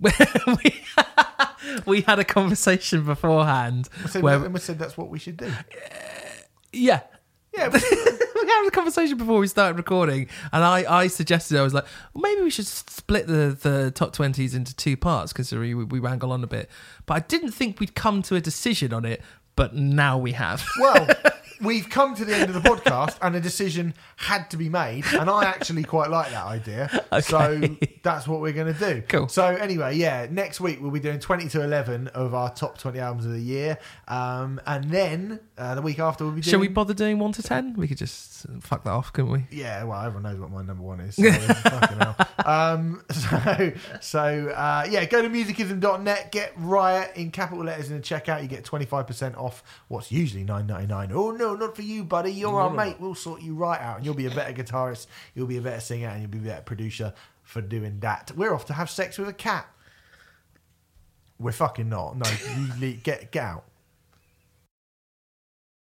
we, 1.86 2.02
had 2.02 2.18
a 2.18 2.24
conversation 2.24 3.04
beforehand 3.04 3.88
where, 4.20 4.38
we 4.40 4.60
said 4.60 4.78
that's 4.78 4.96
what 4.96 5.08
we 5.08 5.18
should 5.18 5.36
do. 5.36 5.50
yeah, 6.72 7.00
Yeah, 7.56 7.68
we 8.48 8.64
had 8.64 8.68
a 8.68 8.70
conversation 8.70 9.18
before 9.18 9.38
we 9.38 9.46
started 9.46 9.76
recording, 9.76 10.28
and 10.52 10.64
I, 10.64 11.02
I 11.02 11.06
suggested 11.08 11.58
I 11.58 11.62
was 11.62 11.74
like, 11.74 11.84
well, 12.14 12.22
maybe 12.22 12.42
we 12.42 12.50
should 12.50 12.66
split 12.66 13.26
the, 13.26 13.56
the 13.60 13.90
top 13.90 14.12
twenties 14.12 14.54
into 14.54 14.74
two 14.74 14.96
parts 14.96 15.32
because 15.32 15.52
we, 15.52 15.74
we 15.74 15.98
wrangle 15.98 16.32
on 16.32 16.42
a 16.42 16.46
bit. 16.46 16.70
But 17.06 17.14
I 17.14 17.20
didn't 17.20 17.52
think 17.52 17.78
we'd 17.78 17.94
come 17.94 18.22
to 18.22 18.36
a 18.36 18.40
decision 18.40 18.92
on 18.92 19.04
it, 19.04 19.22
but 19.58 19.74
now 19.74 20.16
we 20.16 20.30
have. 20.32 20.64
well, 20.80 21.08
we've 21.60 21.90
come 21.90 22.14
to 22.14 22.24
the 22.24 22.32
end 22.32 22.48
of 22.48 22.62
the 22.62 22.68
podcast, 22.68 23.16
and 23.20 23.34
a 23.34 23.40
decision 23.40 23.92
had 24.16 24.48
to 24.50 24.56
be 24.56 24.68
made, 24.68 25.04
and 25.12 25.28
I 25.28 25.44
actually 25.44 25.82
quite 25.82 26.10
like 26.10 26.30
that 26.30 26.46
idea. 26.46 27.04
So 27.20 27.60
that's 28.02 28.28
what 28.28 28.40
we're 28.40 28.52
going 28.52 28.72
to 28.72 28.78
do. 28.78 29.02
Cool. 29.08 29.28
So 29.28 29.44
anyway, 29.44 29.96
yeah, 29.96 30.28
next 30.30 30.60
week 30.60 30.80
we'll 30.80 30.92
be 30.92 31.00
doing 31.00 31.18
twenty 31.18 31.48
to 31.48 31.62
eleven 31.62 32.06
of 32.08 32.34
our 32.34 32.54
top 32.54 32.78
twenty 32.78 33.00
albums 33.00 33.26
of 33.26 33.32
the 33.32 33.40
year, 33.40 33.78
um, 34.06 34.60
and 34.66 34.90
then 34.90 35.40
uh, 35.56 35.74
the 35.74 35.82
week 35.82 35.98
after 35.98 36.24
we'll 36.24 36.34
be 36.34 36.40
doing. 36.40 36.50
Shall 36.50 36.60
we 36.60 36.68
bother 36.68 36.94
doing 36.94 37.18
one 37.18 37.32
to 37.32 37.42
ten? 37.42 37.74
We 37.74 37.88
could 37.88 37.98
just 37.98 38.46
fuck 38.60 38.84
that 38.84 38.90
off, 38.90 39.12
couldn't 39.12 39.32
we? 39.32 39.46
Yeah, 39.50 39.84
well, 39.84 40.00
everyone 40.00 40.22
knows 40.22 40.40
what 40.40 40.50
my 40.50 40.62
number 40.62 40.82
one 40.82 41.00
is. 41.00 41.16
So, 41.16 41.30
fucking 41.32 41.98
hell. 41.98 42.16
Um, 42.44 43.02
so, 43.10 43.72
so 44.00 44.48
uh, 44.50 44.86
yeah, 44.88 45.04
go 45.06 45.22
to 45.22 45.28
musicism.net, 45.28 46.30
get 46.30 46.52
Riot 46.56 47.16
in 47.16 47.30
capital 47.30 47.64
letters 47.64 47.90
in 47.90 47.96
the 47.96 48.02
checkout. 48.02 48.42
You 48.42 48.48
get 48.48 48.64
25% 48.64 49.36
off 49.36 49.47
what's 49.88 50.10
usually 50.10 50.44
nine 50.44 50.66
ninety 50.66 50.86
nine. 50.86 51.10
Oh, 51.12 51.30
no, 51.30 51.54
not 51.54 51.76
for 51.76 51.82
you, 51.82 52.04
buddy. 52.04 52.32
You're 52.32 52.60
our 52.60 52.70
mate. 52.70 52.96
We'll 52.98 53.14
sort 53.14 53.42
you 53.42 53.54
right 53.54 53.80
out. 53.80 53.96
And 53.96 54.06
you'll 54.06 54.14
be 54.14 54.26
a 54.26 54.30
better 54.30 54.52
guitarist, 54.52 55.06
you'll 55.34 55.46
be 55.46 55.56
a 55.56 55.62
better 55.62 55.80
singer, 55.80 56.08
and 56.08 56.20
you'll 56.20 56.30
be 56.30 56.38
a 56.38 56.42
better 56.42 56.62
producer 56.62 57.12
for 57.42 57.60
doing 57.60 58.00
that. 58.00 58.32
We're 58.36 58.54
off 58.54 58.66
to 58.66 58.72
have 58.74 58.90
sex 58.90 59.18
with 59.18 59.28
a 59.28 59.32
cat. 59.32 59.66
We're 61.38 61.52
fucking 61.52 61.88
not. 61.88 62.16
No, 62.16 62.26
you 62.78 62.94
get, 62.94 63.30
get 63.30 63.44
out. 63.44 63.64